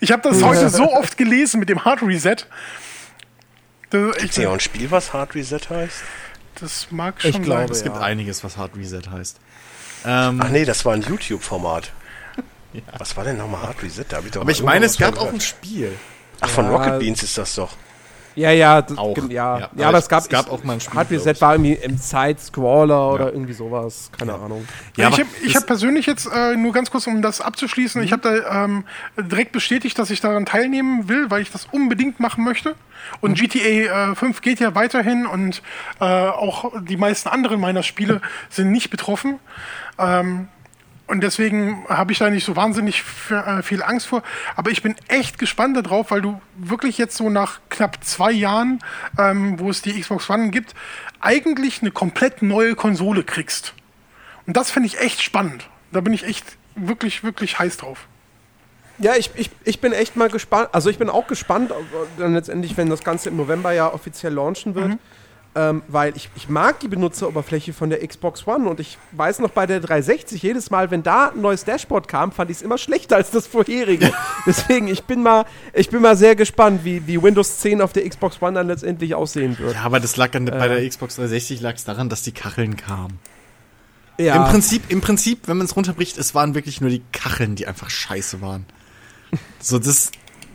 Ich 0.00 0.10
habe 0.10 0.22
das 0.22 0.42
heute 0.42 0.68
so 0.68 0.92
oft 0.92 1.16
gelesen 1.16 1.60
mit 1.60 1.68
dem 1.68 1.84
Hard 1.84 2.02
Reset. 2.02 2.38
Das, 3.90 4.16
Gibt 4.18 4.30
es 4.32 4.36
ja 4.36 4.48
auch 4.48 4.54
ein 4.54 4.60
Spiel, 4.60 4.90
was 4.90 5.12
Hard 5.12 5.34
Reset 5.34 5.60
heißt? 5.70 5.96
Das 6.60 6.88
mag 6.90 7.20
schon 7.20 7.30
Ich 7.30 7.42
glaube, 7.42 7.62
sein. 7.62 7.70
Es 7.70 7.82
gibt 7.82 7.96
Ja. 7.96 8.02
einiges, 8.02 8.42
was 8.42 8.56
Hard 8.56 8.76
Reset 8.76 9.02
heißt. 9.10 9.38
Ähm, 10.04 10.40
Ach 10.42 10.48
nee, 10.48 10.64
das 10.64 10.84
war 10.84 10.94
ein 10.94 11.02
YouTube-Format. 11.02 11.92
Was 12.98 13.16
war 13.16 13.24
denn 13.24 13.38
nochmal 13.38 13.62
Hard 13.62 13.82
Reset? 13.82 14.04
Da 14.08 14.18
hab 14.18 14.26
ich 14.26 14.32
doch 14.32 14.42
aber 14.42 14.50
ich 14.50 14.62
meine, 14.62 14.84
es 14.86 14.98
gab 14.98 15.18
auch 15.18 15.32
ein. 15.32 15.40
Spiel. 15.40 15.96
Ach, 16.40 16.48
von 16.48 16.66
Ja. 16.66 16.72
Rocket 16.72 16.98
Beans 16.98 17.22
ist 17.22 17.38
das 17.38 17.54
doch. 17.54 17.74
Ja, 18.36 18.50
ja, 18.52 18.82
das, 18.82 18.96
Auch. 18.98 19.16
Ja, 19.28 19.58
Ja, 19.58 19.70
ja, 19.74 19.88
aber 19.88 19.98
es- 19.98 20.08
gab, 20.08 20.20
es 20.22 20.28
gab 20.28 20.50
auch 20.52 20.62
mal 20.62 20.74
ein 20.74 20.80
Spiel, 20.80 20.96
Hard 20.98 21.10
Reset 21.10 21.30
ich. 21.32 21.40
war 21.40 21.54
irgendwie 21.54 21.72
im 21.72 21.96
Side-Scroller 21.96 23.12
oder 23.12 23.32
irgendwie 23.32 23.54
sowas. 23.54 24.10
Keine 24.16 24.34
Ahnung. 24.34 24.66
Ja, 24.96 25.08
ich 25.08 25.18
habe 25.18 25.28
ich 25.42 25.56
hab 25.56 25.66
persönlich 25.66 26.06
jetzt 26.06 26.26
äh, 26.32 26.54
nur 26.54 26.72
ganz 26.72 26.90
kurz, 26.90 27.06
um 27.06 27.22
das 27.22 27.40
abzuschließen, 27.40 28.00
Mhm. 28.00 28.04
ich 28.06 28.12
habe 28.12 28.22
da 28.44 28.64
ähm, 28.64 28.84
direkt 29.18 29.52
bestätigt, 29.52 29.98
dass 29.98 30.10
ich 30.10 30.20
daran 30.20 30.44
teilnehmen 30.46 31.08
will, 31.08 31.30
weil 31.30 31.40
ich 31.42 31.50
das 31.50 31.66
unbedingt 31.72 32.20
machen 32.20 32.44
möchte. 32.44 32.74
Und 33.20 33.32
Mhm. 33.32 33.34
GTA 33.48 34.12
äh, 34.12 34.14
5 34.14 34.40
geht 34.42 34.60
ja 34.60 34.74
weiterhin 34.74 35.26
und 35.26 35.62
äh, 36.00 36.04
auch 36.04 36.72
die 36.82 36.96
meisten 36.96 37.28
anderen 37.28 37.60
meiner 37.60 37.82
Spiele 37.82 38.20
sind 38.50 38.70
nicht 38.70 38.90
betroffen. 38.90 39.38
Ähm, 39.98 40.48
und 41.06 41.20
deswegen 41.22 41.84
habe 41.88 42.12
ich 42.12 42.18
da 42.18 42.28
nicht 42.30 42.44
so 42.44 42.56
wahnsinnig 42.56 43.04
äh, 43.30 43.62
viel 43.62 43.82
Angst 43.82 44.06
vor. 44.08 44.22
Aber 44.56 44.70
ich 44.70 44.82
bin 44.82 44.96
echt 45.08 45.38
gespannt 45.38 45.76
darauf, 45.76 46.10
weil 46.10 46.20
du 46.20 46.40
wirklich 46.56 46.98
jetzt 46.98 47.16
so 47.16 47.30
nach 47.30 47.60
knapp 47.68 48.02
zwei 48.04 48.32
Jahren, 48.32 48.80
ähm, 49.18 49.58
wo 49.60 49.70
es 49.70 49.82
die 49.82 49.98
Xbox 50.00 50.28
One 50.28 50.50
gibt, 50.50 50.74
eigentlich 51.20 51.80
eine 51.82 51.90
komplett 51.92 52.42
neue 52.42 52.74
Konsole 52.74 53.22
kriegst. 53.22 53.74
Und 54.46 54.56
das 54.56 54.70
finde 54.70 54.88
ich 54.88 54.98
echt 55.00 55.22
spannend. 55.22 55.68
Da 55.92 56.00
bin 56.00 56.12
ich 56.12 56.24
echt 56.24 56.44
wirklich, 56.74 57.22
wirklich 57.24 57.58
heiß 57.58 57.76
drauf. 57.78 58.06
Ja, 58.98 59.14
ich, 59.14 59.30
ich, 59.34 59.50
ich 59.64 59.80
bin 59.80 59.92
echt 59.92 60.16
mal 60.16 60.28
gespannt. 60.30 60.70
Also 60.72 60.88
ich 60.90 60.98
bin 60.98 61.10
auch 61.10 61.26
gespannt, 61.26 61.70
ob- 61.70 61.84
dann 62.18 62.32
letztendlich, 62.34 62.76
wenn 62.76 62.88
das 62.88 63.04
Ganze 63.04 63.28
im 63.28 63.36
November 63.36 63.72
ja 63.72 63.92
offiziell 63.92 64.32
launchen 64.32 64.74
wird. 64.74 64.92
Ähm, 65.58 65.82
weil 65.88 66.14
ich, 66.14 66.28
ich 66.36 66.50
mag 66.50 66.80
die 66.80 66.88
Benutzeroberfläche 66.88 67.72
von 67.72 67.88
der 67.88 68.06
Xbox 68.06 68.46
One 68.46 68.68
und 68.68 68.78
ich 68.78 68.98
weiß 69.12 69.38
noch 69.38 69.48
bei 69.48 69.64
der 69.66 69.80
360, 69.80 70.42
jedes 70.42 70.68
Mal, 70.68 70.90
wenn 70.90 71.02
da 71.02 71.30
ein 71.30 71.40
neues 71.40 71.64
Dashboard 71.64 72.08
kam, 72.08 72.30
fand 72.30 72.50
ich 72.50 72.58
es 72.58 72.62
immer 72.62 72.76
schlechter 72.76 73.16
als 73.16 73.30
das 73.30 73.46
vorherige. 73.46 74.12
Deswegen, 74.46 74.86
ich 74.86 75.04
bin 75.04 75.22
mal, 75.22 75.46
ich 75.72 75.88
bin 75.88 76.02
mal 76.02 76.14
sehr 76.14 76.36
gespannt, 76.36 76.84
wie, 76.84 77.06
wie 77.06 77.22
Windows 77.22 77.58
10 77.60 77.80
auf 77.80 77.94
der 77.94 78.06
Xbox 78.06 78.42
One 78.42 78.52
dann 78.52 78.66
letztendlich 78.66 79.14
aussehen 79.14 79.58
wird. 79.58 79.72
Ja, 79.76 79.84
aber 79.84 79.98
das 79.98 80.18
lag 80.18 80.34
an, 80.34 80.44
bei 80.44 80.52
Äh. 80.66 80.80
der 80.80 80.88
Xbox 80.90 81.16
360 81.16 81.62
lag 81.62 81.76
es 81.76 81.84
daran, 81.84 82.10
dass 82.10 82.20
die 82.20 82.32
Kacheln 82.32 82.76
kamen. 82.76 83.18
Ja, 84.18 84.36
Im 84.44 84.50
Prinzip, 84.52 84.82
im 84.90 85.00
Prinzip, 85.00 85.48
wenn 85.48 85.56
man 85.56 85.64
es 85.64 85.74
runterbricht, 85.74 86.18
es 86.18 86.34
waren 86.34 86.54
wirklich 86.54 86.82
nur 86.82 86.90
die 86.90 87.02
Kacheln, 87.12 87.54
die 87.54 87.66
einfach 87.66 87.88
scheiße 87.88 88.42
waren. 88.42 88.66
So, 89.58 89.78
das, 89.78 90.10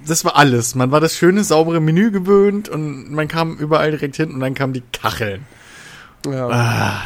das 0.05 0.25
war 0.25 0.35
alles. 0.35 0.75
Man 0.75 0.91
war 0.91 0.99
das 0.99 1.15
schöne, 1.15 1.43
saubere 1.43 1.79
Menü 1.79 2.11
gewöhnt 2.11 2.69
und 2.69 3.11
man 3.11 3.27
kam 3.27 3.57
überall 3.57 3.91
direkt 3.91 4.15
hin 4.15 4.31
und 4.31 4.39
dann 4.39 4.53
kamen 4.53 4.73
die 4.73 4.83
Kacheln. 4.91 5.45
ja. 6.25 7.01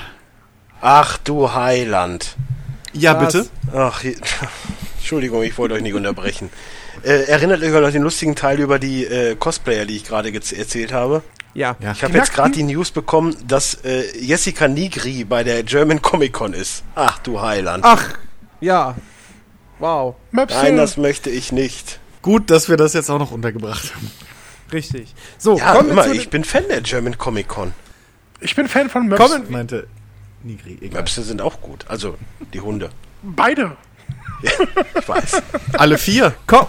Ach 0.82 1.18
du 1.18 1.54
Heiland. 1.54 2.36
Ja, 2.94 3.20
Was? 3.20 3.34
bitte? 3.34 3.50
Ach, 3.74 4.02
hier, 4.02 4.16
Entschuldigung, 4.98 5.44
ich 5.44 5.58
wollte 5.58 5.74
euch 5.76 5.82
nicht 5.82 5.96
unterbrechen. 5.96 6.50
Äh, 7.04 7.24
erinnert 7.24 7.62
euch 7.62 7.74
an 7.76 7.92
den 7.92 8.04
lustigen 8.04 8.36
Teil 8.36 8.60
über 8.60 8.80
die 8.80 9.06
äh, 9.06 9.36
Cosplayer, 9.36 9.86
die 9.86 9.96
ich 9.98 10.04
gerade 10.06 10.34
erzählt 10.34 10.94
habe? 10.94 11.24
ja. 11.54 11.76
Ja. 11.80 11.92
Ich 11.94 12.04
habe 12.04 12.14
jetzt 12.18 12.34
gerade 12.34 12.52
die 12.52 12.64
News 12.64 12.92
bekommen, 12.92 13.36
dass 13.48 13.76
äh, 13.86 14.04
Jessica 14.20 14.68
Nigri 14.68 15.24
bei 15.24 15.44
der 15.44 15.64
German 15.64 16.02
Comic 16.02 16.34
Con 16.34 16.54
ist. 16.54 16.84
Ach 16.96 17.20
du 17.20 17.42
Heiland. 17.42 17.84
Ach, 17.86 18.14
ja. 18.62 18.96
Wow, 19.80 20.16
Möpse, 20.32 20.58
Nein, 20.58 20.78
das 20.78 20.98
möchte 20.98 21.30
ich 21.30 21.52
nicht. 21.52 22.00
Gut, 22.26 22.50
dass 22.50 22.68
wir 22.70 22.76
das 22.78 22.94
jetzt 22.94 23.10
auch 23.12 23.20
noch 23.20 23.30
untergebracht 23.32 23.94
haben. 23.96 24.10
richtig. 24.74 25.14
So, 25.38 25.58
Ja, 25.60 25.74
kommen 25.74 25.90
wir 25.90 25.94
immer, 25.94 26.04
zu 26.06 26.12
ich 26.14 26.30
bin 26.32 26.44
Fan 26.44 26.64
der 26.68 26.82
German 26.82 27.18
Comic 27.20 27.48
Con. 27.48 27.72
ich 28.42 28.56
bin 28.56 28.68
Fan 28.68 28.90
von 28.90 29.08
Möpse. 29.08 29.24
Kommen- 29.24 29.52
Meinte 29.52 29.86
Nigri, 30.44 30.80
egal. 30.82 31.02
Möpse 31.02 31.22
sind 31.22 31.40
auch 31.42 31.62
gut. 31.62 31.86
Also, 31.88 32.18
die 32.54 32.60
Hunde. 32.62 32.90
Beide. 33.22 33.78
Ich 34.42 35.08
weiß. 35.08 35.42
Alle 35.74 35.98
vier. 36.00 36.34
Komm. 36.48 36.66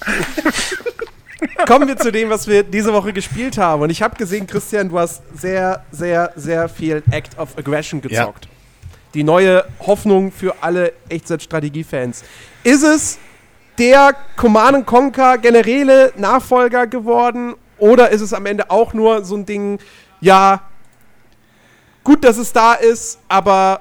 Kommen 1.66 1.88
wir 1.88 1.96
zu 1.96 2.10
dem, 2.10 2.30
was 2.30 2.46
wir 2.48 2.62
diese 2.62 2.92
Woche 2.92 3.12
gespielt 3.12 3.58
haben. 3.58 3.82
Und 3.82 3.90
ich 3.90 4.02
habe 4.02 4.16
gesehen, 4.16 4.46
Christian, 4.46 4.88
du 4.88 4.98
hast 4.98 5.22
sehr, 5.34 5.84
sehr, 5.90 6.32
sehr 6.36 6.68
viel 6.68 7.02
Act 7.10 7.38
of 7.38 7.56
Aggression 7.56 8.00
gezockt. 8.00 8.48
Die 9.14 9.22
neue 9.24 9.64
Hoffnung 9.80 10.32
für 10.32 10.54
alle 10.62 10.92
Echtzeit-Strategie-Fans. 11.08 12.24
Ist 12.64 12.82
es 12.82 13.18
der 13.78 14.14
Command 14.36 14.86
Conquer 14.86 15.38
generelle 15.38 16.12
Nachfolger 16.16 16.86
geworden? 16.86 17.54
Oder 17.78 18.10
ist 18.10 18.20
es 18.20 18.32
am 18.32 18.46
Ende 18.46 18.70
auch 18.70 18.92
nur 18.92 19.24
so 19.24 19.36
ein 19.36 19.46
Ding, 19.46 19.78
ja, 20.20 20.62
gut, 22.02 22.24
dass 22.24 22.36
es 22.38 22.52
da 22.52 22.74
ist, 22.74 23.20
aber 23.28 23.80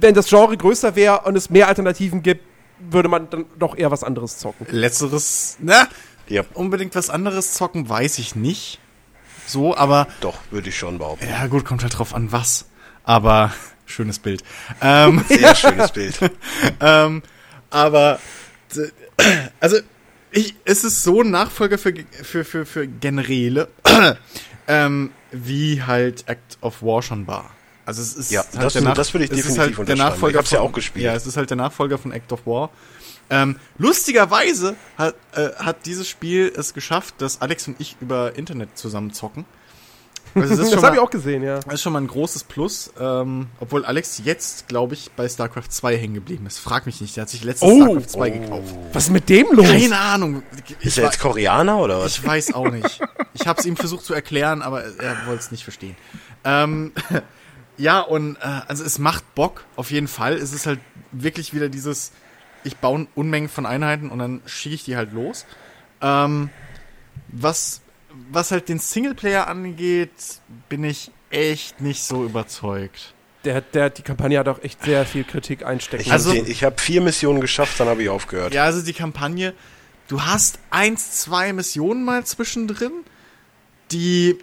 wenn 0.00 0.14
das 0.14 0.28
Genre 0.28 0.56
größer 0.56 0.96
wäre 0.96 1.20
und 1.22 1.36
es 1.36 1.50
mehr 1.50 1.68
Alternativen 1.68 2.22
gibt, 2.22 2.44
würde 2.78 3.08
man 3.08 3.28
dann 3.30 3.46
doch 3.58 3.76
eher 3.76 3.90
was 3.90 4.04
anderes 4.04 4.38
zocken. 4.38 4.66
Letzteres, 4.70 5.56
na, 5.60 5.88
Ja, 6.28 6.42
unbedingt 6.54 6.94
was 6.94 7.10
anderes 7.10 7.54
zocken, 7.54 7.88
weiß 7.88 8.18
ich 8.18 8.34
nicht. 8.34 8.80
So, 9.46 9.76
aber 9.76 10.08
doch, 10.20 10.38
würde 10.50 10.68
ich 10.68 10.76
schon 10.76 10.98
behaupten. 10.98 11.28
ja 11.28 11.46
gut, 11.46 11.64
kommt 11.64 11.82
halt 11.82 11.98
drauf 11.98 12.14
an, 12.14 12.32
was. 12.32 12.66
Aber 13.04 13.52
schönes 13.86 14.18
Bild. 14.18 14.42
Ähm, 14.82 15.24
Sehr 15.28 15.54
schönes 15.54 15.92
Bild. 15.92 16.18
ähm, 16.80 17.22
aber 17.70 18.18
also 19.60 19.76
ich, 20.32 20.54
es 20.64 20.84
ist 20.84 21.02
so 21.02 21.22
ein 21.22 21.30
Nachfolger 21.30 21.78
für 21.78 21.94
für 22.22 22.44
für 22.44 22.66
für 22.66 22.86
Generäle, 22.86 23.68
ähm, 24.68 25.10
wie 25.30 25.82
halt 25.82 26.24
Act 26.28 26.58
of 26.60 26.82
War 26.82 27.02
schon 27.02 27.26
war. 27.26 27.50
Also 27.84 28.02
es 28.02 28.14
ist 28.14 28.32
Ja, 28.32 28.42
halt 28.52 28.64
das- 28.64 28.72
der 28.74 28.82
Nach- 28.82 28.94
das 28.94 29.14
würde 29.14 29.24
ich 29.26 29.30
es 29.30 29.38
ist 29.38 29.56
definitiv 29.56 29.78
halt 29.78 29.88
der. 29.88 29.96
Nachfolger 29.96 30.34
Ich 30.34 30.38
hab's 30.38 30.50
ja 30.50 30.60
auch 30.60 30.72
gespielt. 30.72 31.04
Ja, 31.04 31.14
es 31.14 31.26
ist 31.26 31.36
halt 31.36 31.50
der 31.50 31.56
Nachfolger 31.56 31.98
von 31.98 32.12
Act 32.12 32.32
of 32.32 32.46
War. 32.46 32.70
Ähm, 33.30 33.58
lustigerweise 33.78 34.76
hat, 34.98 35.14
äh, 35.34 35.50
hat 35.56 35.84
dieses 35.86 36.08
Spiel 36.08 36.52
es 36.56 36.74
geschafft, 36.74 37.14
dass 37.18 37.40
Alex 37.40 37.66
und 37.66 37.80
ich 37.80 37.96
über 38.00 38.36
Internet 38.36 38.76
zusammen 38.78 39.12
zocken. 39.12 39.44
Also 40.36 40.56
das 40.62 40.70
Das, 40.70 40.82
habe 40.84 40.96
ich 40.96 41.02
auch 41.02 41.10
gesehen, 41.10 41.42
ja. 41.42 41.60
das 41.60 41.74
ist 41.74 41.82
schon 41.82 41.92
mal 41.92 42.00
ein 42.02 42.06
großes 42.06 42.44
Plus, 42.44 42.92
ähm, 43.00 43.46
obwohl 43.60 43.84
Alex 43.84 44.20
jetzt, 44.24 44.68
glaube 44.68 44.94
ich, 44.94 45.10
bei 45.12 45.28
StarCraft 45.28 45.68
2 45.70 45.96
hängen 45.96 46.14
geblieben 46.14 46.46
ist. 46.46 46.58
Frag 46.58 46.86
mich 46.86 47.00
nicht, 47.00 47.16
der 47.16 47.22
hat 47.22 47.28
sich 47.30 47.42
letztens 47.42 47.72
Oh. 47.72 47.80
StarCraft 47.84 48.08
2 48.10 48.30
gekauft. 48.30 48.74
Was 48.92 49.04
ist 49.04 49.10
mit 49.10 49.28
dem 49.28 49.46
los? 49.52 49.66
Keine 49.66 49.98
Ahnung. 49.98 50.42
Ich, 50.80 50.86
Ist 50.86 50.98
er 50.98 51.04
jetzt 51.04 51.18
Koreaner 51.20 51.78
oder 51.78 51.98
was? 52.00 52.18
ich 52.18 52.24
weiß 52.26 52.54
auch 52.54 52.70
nicht. 52.70 53.00
Ich 53.34 53.46
habe 53.46 53.58
es 53.58 53.66
ihm 53.66 53.76
versucht 53.76 54.04
zu 54.04 54.14
erklären, 54.14 54.62
aber 54.62 54.84
er 54.84 55.26
wollte 55.26 55.40
es 55.40 55.50
nicht 55.50 55.64
verstehen. 55.64 55.96
Ähm, 56.44 56.92
ja, 57.78 58.00
und 58.00 58.36
äh, 58.36 58.60
also 58.68 58.84
es 58.84 58.98
macht 58.98 59.34
Bock, 59.34 59.64
auf 59.76 59.90
jeden 59.90 60.08
Fall. 60.08 60.34
Es 60.34 60.52
ist 60.52 60.66
halt 60.66 60.80
wirklich 61.12 61.54
wieder 61.54 61.68
dieses, 61.68 62.12
ich 62.64 62.76
baue 62.76 63.06
Unmengen 63.14 63.48
von 63.48 63.66
Einheiten 63.66 64.10
und 64.10 64.18
dann 64.18 64.42
schicke 64.46 64.74
ich 64.74 64.84
die 64.84 64.96
halt 64.96 65.12
los. 65.12 65.46
Ähm, 66.00 66.50
was, 67.28 67.80
was 68.30 68.50
halt 68.50 68.68
den 68.68 68.78
Singleplayer 68.78 69.46
angeht, 69.46 70.10
bin 70.68 70.84
ich 70.84 71.10
echt 71.30 71.80
nicht 71.80 72.02
so 72.02 72.24
überzeugt. 72.24 73.14
Der, 73.44 73.60
der, 73.60 73.90
die 73.90 74.02
Kampagne 74.02 74.38
hat 74.38 74.48
auch 74.48 74.62
echt 74.62 74.82
sehr 74.84 75.04
viel 75.06 75.24
Kritik 75.24 75.64
einstecken. 75.64 76.02
Ich 76.04 76.12
Also- 76.12 76.30
habe 76.30 76.40
hab 76.52 76.80
vier 76.80 77.00
Missionen 77.00 77.40
geschafft, 77.40 77.78
dann 77.78 77.88
habe 77.88 78.02
ich 78.02 78.08
aufgehört. 78.08 78.52
Ja, 78.54 78.64
also 78.64 78.82
die 78.82 78.92
Kampagne, 78.92 79.54
du 80.08 80.22
hast 80.22 80.58
eins, 80.70 81.20
zwei 81.20 81.52
Missionen 81.52 82.04
mal 82.04 82.24
zwischendrin, 82.24 82.92
die 83.92 84.38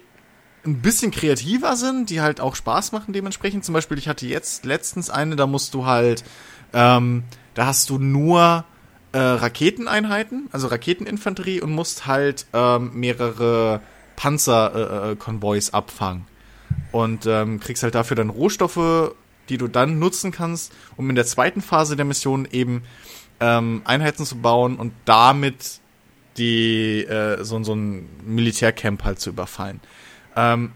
ein 0.64 0.80
bisschen 0.80 1.10
kreativer 1.10 1.76
sind, 1.76 2.08
die 2.08 2.22
halt 2.22 2.40
auch 2.40 2.54
Spaß 2.56 2.92
machen 2.92 3.12
dementsprechend. 3.12 3.64
Zum 3.64 3.74
Beispiel, 3.74 3.98
ich 3.98 4.08
hatte 4.08 4.26
jetzt 4.26 4.64
letztens 4.64 5.10
eine, 5.10 5.36
da 5.36 5.46
musst 5.46 5.74
du 5.74 5.84
halt, 5.84 6.24
ähm, 6.72 7.24
da 7.52 7.66
hast 7.66 7.90
du 7.90 7.98
nur 7.98 8.64
äh, 9.14 9.18
Raketeneinheiten, 9.18 10.48
also 10.50 10.66
Raketeninfanterie 10.66 11.60
und 11.60 11.70
musst 11.70 12.06
halt 12.06 12.46
ähm, 12.52 12.90
mehrere 12.94 13.80
Panzerkonvois 14.16 15.68
äh, 15.68 15.70
äh, 15.70 15.72
abfangen. 15.72 16.26
Und 16.90 17.24
ähm, 17.26 17.60
kriegst 17.60 17.84
halt 17.84 17.94
dafür 17.94 18.16
dann 18.16 18.28
Rohstoffe, 18.28 19.14
die 19.48 19.56
du 19.56 19.68
dann 19.68 20.00
nutzen 20.00 20.32
kannst, 20.32 20.72
um 20.96 21.08
in 21.10 21.14
der 21.14 21.26
zweiten 21.26 21.62
Phase 21.62 21.94
der 21.94 22.04
Mission 22.04 22.48
eben 22.50 22.82
ähm, 23.38 23.82
Einheiten 23.84 24.24
zu 24.24 24.36
bauen 24.36 24.76
und 24.76 24.92
damit 25.04 25.80
die 26.36 27.04
äh, 27.04 27.44
so, 27.44 27.62
so 27.62 27.74
ein 27.74 28.08
Militärcamp 28.24 29.04
halt 29.04 29.20
zu 29.20 29.30
überfallen. 29.30 29.80
Ähm, 30.34 30.72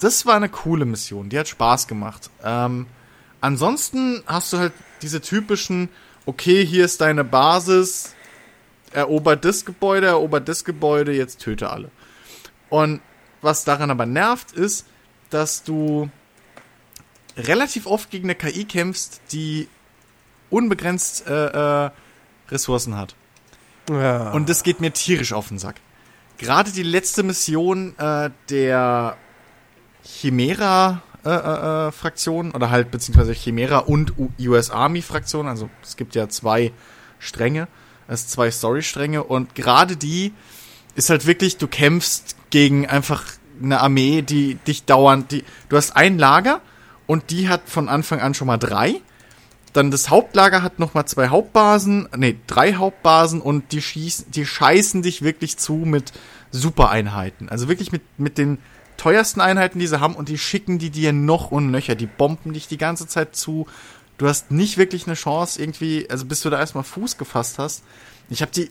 das 0.00 0.26
war 0.26 0.34
eine 0.34 0.48
coole 0.48 0.86
Mission, 0.86 1.28
die 1.28 1.38
hat 1.38 1.46
Spaß 1.46 1.86
gemacht. 1.86 2.30
Ähm, 2.42 2.86
ansonsten 3.40 4.24
hast 4.26 4.52
du 4.52 4.58
halt 4.58 4.72
diese 5.02 5.20
typischen, 5.20 5.88
okay, 6.26 6.64
hier 6.64 6.84
ist 6.84 7.00
deine 7.00 7.24
Basis, 7.24 8.14
erobert 8.92 9.44
das 9.44 9.64
Gebäude, 9.64 10.08
erobert 10.08 10.48
das 10.48 10.64
Gebäude, 10.64 11.12
jetzt 11.12 11.40
töte 11.40 11.70
alle. 11.70 11.90
Und 12.68 13.00
was 13.42 13.64
daran 13.64 13.90
aber 13.90 14.06
nervt, 14.06 14.52
ist, 14.52 14.86
dass 15.30 15.62
du 15.62 16.10
relativ 17.36 17.86
oft 17.86 18.10
gegen 18.10 18.26
eine 18.26 18.34
KI 18.34 18.64
kämpfst, 18.64 19.20
die 19.32 19.68
unbegrenzt 20.50 21.26
äh, 21.26 21.86
äh, 21.86 21.90
Ressourcen 22.48 22.96
hat. 22.96 23.14
ja. 23.88 24.30
Und 24.32 24.48
das 24.48 24.62
geht 24.62 24.80
mir 24.80 24.92
tierisch 24.92 25.32
auf 25.32 25.48
den 25.48 25.58
Sack. 25.58 25.76
Gerade 26.38 26.72
die 26.72 26.82
letzte 26.82 27.22
Mission 27.22 27.96
äh, 27.98 28.30
der 28.48 29.16
Chimera-Fraktion 30.04 31.09
äh, 31.24 31.88
äh, 31.88 32.50
oder 32.54 32.70
halt 32.70 32.90
beziehungsweise 32.90 33.32
Chimera 33.32 33.78
und 33.78 34.14
US 34.38 34.70
Army-Fraktion. 34.70 35.48
Also 35.48 35.68
es 35.82 35.96
gibt 35.96 36.14
ja 36.14 36.28
zwei 36.28 36.72
Stränge, 37.18 37.68
es 38.08 38.26
zwei 38.28 38.50
Story-Stränge 38.50 39.24
und 39.24 39.54
gerade 39.54 39.96
die 39.96 40.32
ist 40.94 41.10
halt 41.10 41.26
wirklich, 41.26 41.56
du 41.56 41.68
kämpfst 41.68 42.36
gegen 42.50 42.86
einfach 42.86 43.24
eine 43.62 43.80
Armee, 43.80 44.22
die 44.22 44.54
dich 44.54 44.84
dauernd, 44.84 45.32
die, 45.32 45.44
du 45.68 45.76
hast 45.76 45.96
ein 45.96 46.18
Lager 46.18 46.60
und 47.06 47.30
die 47.30 47.48
hat 47.48 47.62
von 47.66 47.88
Anfang 47.88 48.20
an 48.20 48.34
schon 48.34 48.46
mal 48.46 48.58
drei. 48.58 49.00
Dann 49.72 49.90
das 49.90 50.10
Hauptlager 50.10 50.62
hat 50.62 50.78
noch 50.78 50.94
mal 50.94 51.06
zwei 51.06 51.28
Hauptbasen, 51.28 52.08
nee, 52.16 52.36
drei 52.46 52.74
Hauptbasen 52.74 53.40
und 53.40 53.70
die 53.72 53.82
schießen, 53.82 54.30
die 54.32 54.44
scheißen 54.44 55.02
dich 55.02 55.22
wirklich 55.22 55.58
zu 55.58 55.74
mit 55.74 56.12
Supereinheiten. 56.50 57.48
Also 57.48 57.68
wirklich 57.68 57.92
mit, 57.92 58.02
mit 58.18 58.36
den 58.36 58.58
teuersten 59.00 59.40
Einheiten, 59.40 59.78
die 59.78 59.86
sie 59.86 59.98
haben 59.98 60.14
und 60.14 60.28
die 60.28 60.36
schicken 60.36 60.78
die 60.78 60.90
dir 60.90 61.14
noch 61.14 61.50
und 61.50 61.70
nöcher. 61.70 61.94
Die 61.94 62.06
bomben 62.06 62.52
dich 62.52 62.68
die 62.68 62.76
ganze 62.76 63.06
Zeit 63.06 63.34
zu. 63.34 63.66
Du 64.18 64.28
hast 64.28 64.50
nicht 64.50 64.76
wirklich 64.76 65.06
eine 65.06 65.14
Chance 65.14 65.58
irgendwie, 65.58 66.06
also 66.10 66.26
bis 66.26 66.42
du 66.42 66.50
da 66.50 66.58
erstmal 66.58 66.84
Fuß 66.84 67.16
gefasst 67.16 67.58
hast. 67.58 67.82
Ich 68.28 68.42
habe 68.42 68.52
die 68.52 68.68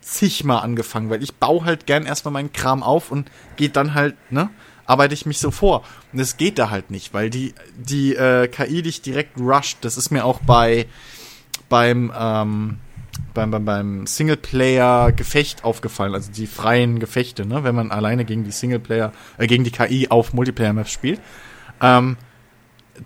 zigmal 0.00 0.62
angefangen, 0.62 1.10
weil 1.10 1.20
ich 1.20 1.34
baue 1.34 1.64
halt 1.64 1.86
gern 1.86 2.06
erstmal 2.06 2.30
meinen 2.30 2.52
Kram 2.52 2.84
auf 2.84 3.10
und 3.10 3.28
geht 3.56 3.74
dann 3.74 3.94
halt, 3.94 4.14
ne, 4.30 4.50
arbeite 4.86 5.14
ich 5.14 5.26
mich 5.26 5.40
so 5.40 5.50
vor. 5.50 5.82
Und 6.12 6.20
das 6.20 6.36
geht 6.36 6.60
da 6.60 6.70
halt 6.70 6.92
nicht, 6.92 7.12
weil 7.12 7.28
die, 7.28 7.52
die 7.76 8.14
äh, 8.14 8.46
KI 8.46 8.82
dich 8.82 9.02
direkt 9.02 9.36
rusht. 9.40 9.78
Das 9.80 9.96
ist 9.96 10.10
mir 10.10 10.24
auch 10.24 10.38
bei 10.46 10.86
beim, 11.68 12.12
ähm, 12.16 12.78
beim, 13.34 13.50
beim, 13.50 13.64
beim 13.64 14.06
Singleplayer-Gefecht 14.06 15.64
aufgefallen, 15.64 16.14
also 16.14 16.30
die 16.32 16.46
freien 16.46 16.98
Gefechte, 16.98 17.46
ne, 17.46 17.64
wenn 17.64 17.74
man 17.74 17.90
alleine 17.90 18.24
gegen 18.24 18.44
die 18.44 18.50
Singleplayer, 18.50 19.12
äh, 19.38 19.46
gegen 19.46 19.64
die 19.64 19.70
KI 19.70 20.08
auf 20.08 20.32
Multiplayer-Maps 20.32 20.90
spielt. 20.90 21.20
Ähm, 21.80 22.16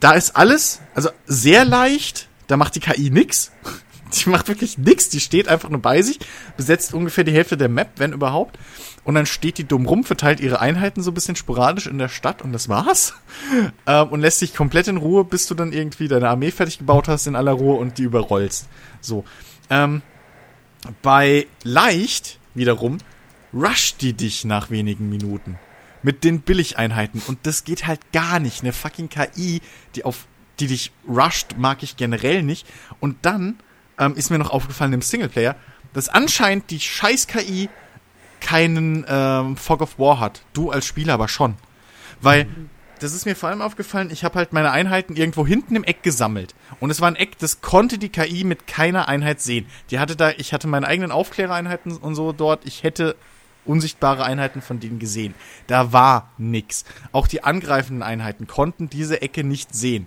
da 0.01 0.13
ist 0.13 0.37
alles, 0.37 0.81
also 0.95 1.11
sehr 1.27 1.65
leicht, 1.65 2.29
da 2.47 2.57
macht 2.57 2.75
die 2.75 2.81
KI 2.81 3.11
nix. 3.11 3.53
Die 4.15 4.31
macht 4.31 4.47
wirklich 4.47 4.79
nix, 4.79 5.09
die 5.09 5.19
steht 5.19 5.49
einfach 5.49 5.69
nur 5.69 5.83
bei 5.83 6.01
sich, 6.01 6.21
besetzt 6.57 6.95
ungefähr 6.95 7.25
die 7.25 7.33
Hälfte 7.33 7.57
der 7.57 7.69
Map, 7.69 7.95
wenn 7.97 8.13
überhaupt. 8.13 8.57
Und 9.03 9.17
dann 9.17 9.27
steht 9.27 9.59
die 9.59 9.67
dumm 9.67 9.85
rum, 9.85 10.05
verteilt 10.05 10.39
ihre 10.39 10.61
Einheiten 10.61 11.03
so 11.03 11.11
ein 11.11 11.15
bisschen 11.15 11.35
sporadisch 11.35 11.89
in 11.89 11.99
der 11.99 12.09
Stadt 12.09 12.41
und 12.41 12.53
das 12.53 12.69
war's. 12.69 13.15
Ähm, 13.87 14.09
und 14.09 14.21
lässt 14.21 14.39
sich 14.39 14.55
komplett 14.55 14.89
in 14.89 14.97
Ruhe, 14.97 15.25
bis 15.25 15.47
du 15.47 15.55
dann 15.55 15.73
irgendwie 15.73 16.09
deine 16.09 16.29
Armee 16.29 16.51
fertig 16.51 16.79
gebaut 16.79 17.09
hast 17.09 17.27
in 17.27 17.37
aller 17.37 17.53
Ruhe 17.53 17.77
und 17.77 17.99
die 17.99 18.05
überrollst. 18.05 18.69
So. 19.01 19.25
Ähm, 19.71 20.03
bei 21.03 21.47
leicht 21.63 22.39
wiederum 22.55 22.99
rusht 23.53 24.03
die 24.03 24.13
dich 24.13 24.45
nach 24.45 24.71
wenigen 24.71 25.09
Minuten. 25.09 25.59
Mit 26.03 26.25
den 26.25 26.41
Billigeinheiten. 26.41 27.23
Und 27.27 27.39
das 27.45 27.65
geht 27.65 27.87
halt 27.87 28.13
gar 28.13 28.39
nicht. 28.39 28.63
Eine 28.63 28.73
fucking 28.73 29.09
KI, 29.09 29.61
die 29.95 30.05
auf, 30.05 30.27
die 30.61 30.69
dich 30.69 30.93
rusht, 31.09 31.57
mag 31.57 31.83
ich 31.83 31.97
generell 31.97 32.43
nicht. 32.43 32.67
Und 33.01 33.17
dann 33.23 33.59
ähm, 33.99 34.15
ist 34.15 34.31
mir 34.31 34.39
noch 34.39 34.51
aufgefallen 34.51 34.93
im 34.93 35.03
Singleplayer, 35.03 35.57
dass 35.93 36.09
anscheinend 36.09 36.71
die 36.71 36.81
scheiß 36.81 37.27
KI 37.27 37.69
keinen 38.41 39.05
ähm, 39.09 39.57
Fog 39.57 39.81
of 39.81 39.99
War 39.99 40.21
hat. 40.21 40.43
Du 40.53 40.71
als 40.71 40.87
Spieler 40.87 41.15
aber 41.15 41.29
schon. 41.29 41.55
Weil, 42.21 42.47
das 42.99 43.13
ist 43.13 43.27
mir 43.27 43.37
vor 43.37 43.49
allem 43.49 43.63
aufgefallen, 43.63 44.11
ich 44.11 44.25
habe 44.25 44.37
halt 44.37 44.53
meine 44.53 44.71
Einheiten 44.71 45.17
irgendwo 45.17 45.47
hinten 45.47 45.77
im 45.77 45.85
Eck 45.85 46.03
gesammelt. 46.03 46.55
Und 46.81 46.91
es 46.91 47.01
war 47.01 47.09
ein 47.09 47.17
Eck, 47.17 47.39
das 47.39 47.61
konnte 47.61 47.99
die 47.99 48.09
KI 48.09 48.45
mit 48.45 48.67
keiner 48.67 49.09
Einheit 49.09 49.41
sehen. 49.41 49.67
Die 49.91 49.99
hatte 49.99 50.17
da, 50.17 50.31
ich 50.31 50.53
hatte 50.53 50.69
meine 50.69 50.87
eigenen 50.87 51.13
Aufklärereinheiten 51.13 51.97
und 51.97 52.15
so 52.15 52.33
dort. 52.33 52.67
Ich 52.67 52.83
hätte 52.83 53.17
unsichtbare 53.65 54.25
Einheiten 54.25 54.63
von 54.63 54.81
denen 54.81 54.99
gesehen. 54.99 55.35
Da 55.67 55.93
war 55.93 56.31
nix. 56.39 56.85
Auch 57.13 57.27
die 57.27 57.45
angreifenden 57.45 58.03
Einheiten 58.03 58.47
konnten 58.47 58.89
diese 58.89 59.23
Ecke 59.23 59.45
nicht 59.45 59.75
sehen. 59.75 60.07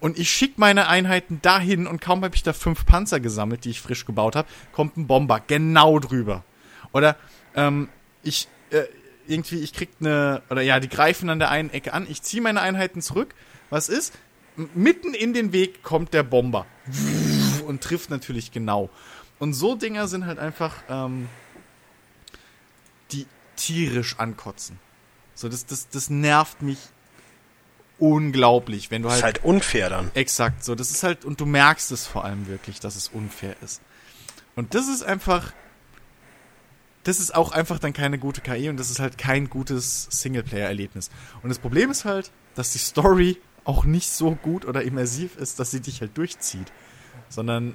Und 0.00 0.18
ich 0.18 0.30
schicke 0.30 0.54
meine 0.56 0.88
Einheiten 0.88 1.40
dahin 1.42 1.86
und 1.86 2.00
kaum 2.00 2.22
habe 2.22 2.34
ich 2.34 2.42
da 2.42 2.52
fünf 2.52 2.84
Panzer 2.86 3.20
gesammelt, 3.20 3.64
die 3.64 3.70
ich 3.70 3.80
frisch 3.80 4.04
gebaut 4.04 4.36
habe, 4.36 4.48
kommt 4.72 4.96
ein 4.96 5.06
Bomber 5.06 5.40
genau 5.46 5.98
drüber. 5.98 6.44
Oder 6.92 7.16
ähm, 7.54 7.88
ich 8.22 8.48
äh, 8.70 8.84
irgendwie, 9.28 9.62
ich 9.62 9.72
krieg 9.72 9.90
eine, 10.00 10.42
oder 10.50 10.62
ja, 10.62 10.80
die 10.80 10.88
greifen 10.88 11.28
an 11.30 11.38
der 11.38 11.50
einen 11.50 11.70
Ecke 11.70 11.92
an, 11.92 12.06
ich 12.08 12.22
ziehe 12.22 12.42
meine 12.42 12.60
Einheiten 12.60 13.02
zurück. 13.02 13.34
Was 13.70 13.88
ist? 13.88 14.14
Mitten 14.74 15.12
in 15.14 15.34
den 15.34 15.52
Weg 15.52 15.82
kommt 15.82 16.14
der 16.14 16.22
Bomber. 16.22 16.66
Und 17.66 17.82
trifft 17.82 18.10
natürlich 18.10 18.52
genau. 18.52 18.90
Und 19.38 19.52
so 19.52 19.74
Dinger 19.74 20.08
sind 20.08 20.26
halt 20.26 20.38
einfach, 20.38 20.76
ähm, 20.88 21.28
die 23.12 23.26
tierisch 23.56 24.18
ankotzen. 24.18 24.78
So, 25.34 25.48
das, 25.48 25.66
das, 25.66 25.88
das 25.88 26.08
nervt 26.08 26.62
mich 26.62 26.78
unglaublich, 27.98 28.90
wenn 28.90 29.02
du 29.02 29.10
halt. 29.10 29.22
Das 29.22 29.30
ist 29.30 29.36
halt 29.36 29.44
unfair 29.44 29.90
dann. 29.90 30.10
Exakt, 30.14 30.64
so. 30.64 30.74
Das 30.74 30.90
ist 30.90 31.02
halt, 31.02 31.24
und 31.24 31.40
du 31.40 31.46
merkst 31.46 31.90
es 31.92 32.06
vor 32.06 32.24
allem 32.24 32.46
wirklich, 32.46 32.80
dass 32.80 32.96
es 32.96 33.08
unfair 33.08 33.56
ist. 33.62 33.82
Und 34.54 34.74
das 34.74 34.88
ist 34.88 35.02
einfach, 35.02 35.52
das 37.06 37.20
ist 37.20 37.34
auch 37.34 37.52
einfach 37.52 37.78
dann 37.78 37.92
keine 37.92 38.18
gute 38.18 38.40
KI 38.40 38.68
und 38.68 38.78
das 38.78 38.90
ist 38.90 38.98
halt 38.98 39.16
kein 39.16 39.48
gutes 39.48 40.08
Singleplayer-Erlebnis. 40.10 41.10
Und 41.40 41.50
das 41.50 41.60
Problem 41.60 41.90
ist 41.90 42.04
halt, 42.04 42.32
dass 42.56 42.72
die 42.72 42.78
Story 42.78 43.38
auch 43.62 43.84
nicht 43.84 44.10
so 44.10 44.34
gut 44.34 44.64
oder 44.64 44.82
immersiv 44.82 45.36
ist, 45.36 45.60
dass 45.60 45.70
sie 45.70 45.80
dich 45.80 46.00
halt 46.00 46.16
durchzieht. 46.18 46.72
Sondern 47.28 47.70
äh, 47.70 47.74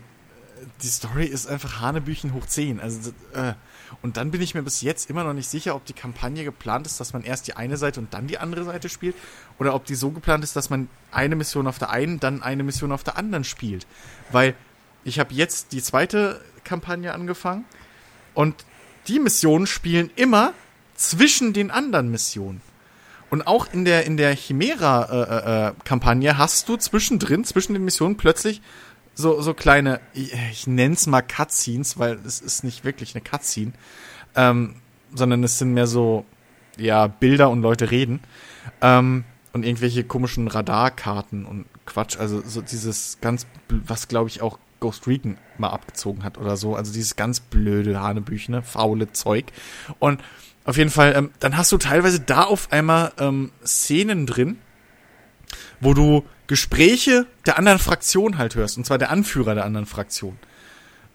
die 0.81 0.87
Story 0.87 1.25
ist 1.25 1.47
einfach 1.47 1.79
Hanebüchen 1.79 2.33
hoch 2.33 2.45
10. 2.45 2.81
Also, 2.81 3.11
äh, 3.33 3.53
und 4.01 4.17
dann 4.17 4.31
bin 4.31 4.41
ich 4.41 4.53
mir 4.53 4.63
bis 4.63 4.81
jetzt 4.81 5.09
immer 5.09 5.23
noch 5.23 5.33
nicht 5.33 5.49
sicher, 5.49 5.75
ob 5.75 5.85
die 5.85 5.93
Kampagne 5.93 6.43
geplant 6.43 6.85
ist, 6.85 6.99
dass 6.99 7.13
man 7.13 7.23
erst 7.23 7.47
die 7.47 7.53
eine 7.53 7.77
Seite 7.77 8.01
und 8.01 8.13
dann 8.13 8.27
die 8.27 8.37
andere 8.37 8.65
Seite 8.65 8.89
spielt. 8.89 9.15
Oder 9.59 9.75
ob 9.75 9.85
die 9.85 9.95
so 9.95 10.11
geplant 10.11 10.43
ist, 10.43 10.57
dass 10.57 10.69
man 10.69 10.89
eine 11.11 11.37
Mission 11.37 11.67
auf 11.67 11.79
der 11.79 11.89
einen, 11.89 12.19
dann 12.19 12.43
eine 12.43 12.63
Mission 12.63 12.91
auf 12.91 13.05
der 13.05 13.17
anderen 13.17 13.45
spielt. 13.45 13.87
Weil 14.31 14.55
ich 15.05 15.19
habe 15.19 15.33
jetzt 15.33 15.71
die 15.71 15.81
zweite 15.81 16.41
Kampagne 16.65 17.13
angefangen 17.13 17.63
und 18.33 18.65
die 19.07 19.19
Missionen 19.19 19.67
spielen 19.67 20.09
immer 20.15 20.53
zwischen 20.95 21.53
den 21.53 21.71
anderen 21.71 22.11
Missionen. 22.11 22.61
Und 23.29 23.47
auch 23.47 23.67
in 23.71 23.85
der, 23.85 24.05
in 24.05 24.17
der 24.17 24.35
Chimera-Kampagne 24.35 26.29
äh, 26.29 26.33
äh, 26.33 26.35
hast 26.35 26.67
du 26.67 26.75
zwischendrin, 26.75 27.45
zwischen 27.45 27.73
den 27.73 27.85
Missionen 27.85 28.17
plötzlich 28.17 28.61
so, 29.13 29.41
so 29.41 29.53
kleine, 29.53 30.01
ich, 30.13 30.33
ich 30.51 30.67
nenne 30.67 30.95
es 30.95 31.07
mal 31.07 31.21
Cutscenes, 31.21 31.97
weil 31.97 32.19
es 32.25 32.41
ist 32.41 32.63
nicht 32.63 32.83
wirklich 32.83 33.15
eine 33.15 33.23
Cutscene, 33.23 33.71
ähm, 34.35 34.75
sondern 35.13 35.43
es 35.43 35.57
sind 35.57 35.73
mehr 35.73 35.87
so, 35.87 36.25
ja, 36.77 37.07
Bilder 37.07 37.49
und 37.49 37.61
Leute 37.61 37.91
reden. 37.91 38.19
Ähm, 38.81 39.23
und 39.53 39.65
irgendwelche 39.65 40.03
komischen 40.03 40.47
Radarkarten 40.47 41.45
und 41.45 41.65
Quatsch. 41.85 42.17
Also 42.17 42.41
so 42.41 42.61
dieses 42.61 43.17
ganz, 43.21 43.45
was 43.69 44.07
glaube 44.07 44.29
ich 44.29 44.41
auch 44.41 44.57
Ghost 44.81 45.07
Recon 45.07 45.37
mal 45.57 45.69
abgezogen 45.69 46.23
hat 46.23 46.37
oder 46.37 46.57
so. 46.57 46.75
Also 46.75 46.91
dieses 46.91 47.15
ganz 47.15 47.39
blöde 47.39 48.01
Hanebüchene, 48.01 48.63
faule 48.63 49.13
Zeug. 49.13 49.45
Und 49.99 50.21
auf 50.65 50.75
jeden 50.75 50.89
Fall, 50.89 51.13
ähm, 51.15 51.31
dann 51.39 51.55
hast 51.55 51.71
du 51.71 51.77
teilweise 51.77 52.19
da 52.19 52.43
auf 52.43 52.71
einmal 52.71 53.13
ähm, 53.17 53.51
Szenen 53.65 54.25
drin, 54.25 54.57
wo 55.79 55.93
du 55.93 56.25
Gespräche 56.47 57.27
der 57.45 57.57
anderen 57.57 57.79
Fraktion 57.79 58.37
halt 58.37 58.55
hörst. 58.55 58.77
Und 58.77 58.85
zwar 58.85 58.97
der 58.97 59.11
Anführer 59.11 59.55
der 59.55 59.65
anderen 59.65 59.85
Fraktion. 59.85 60.37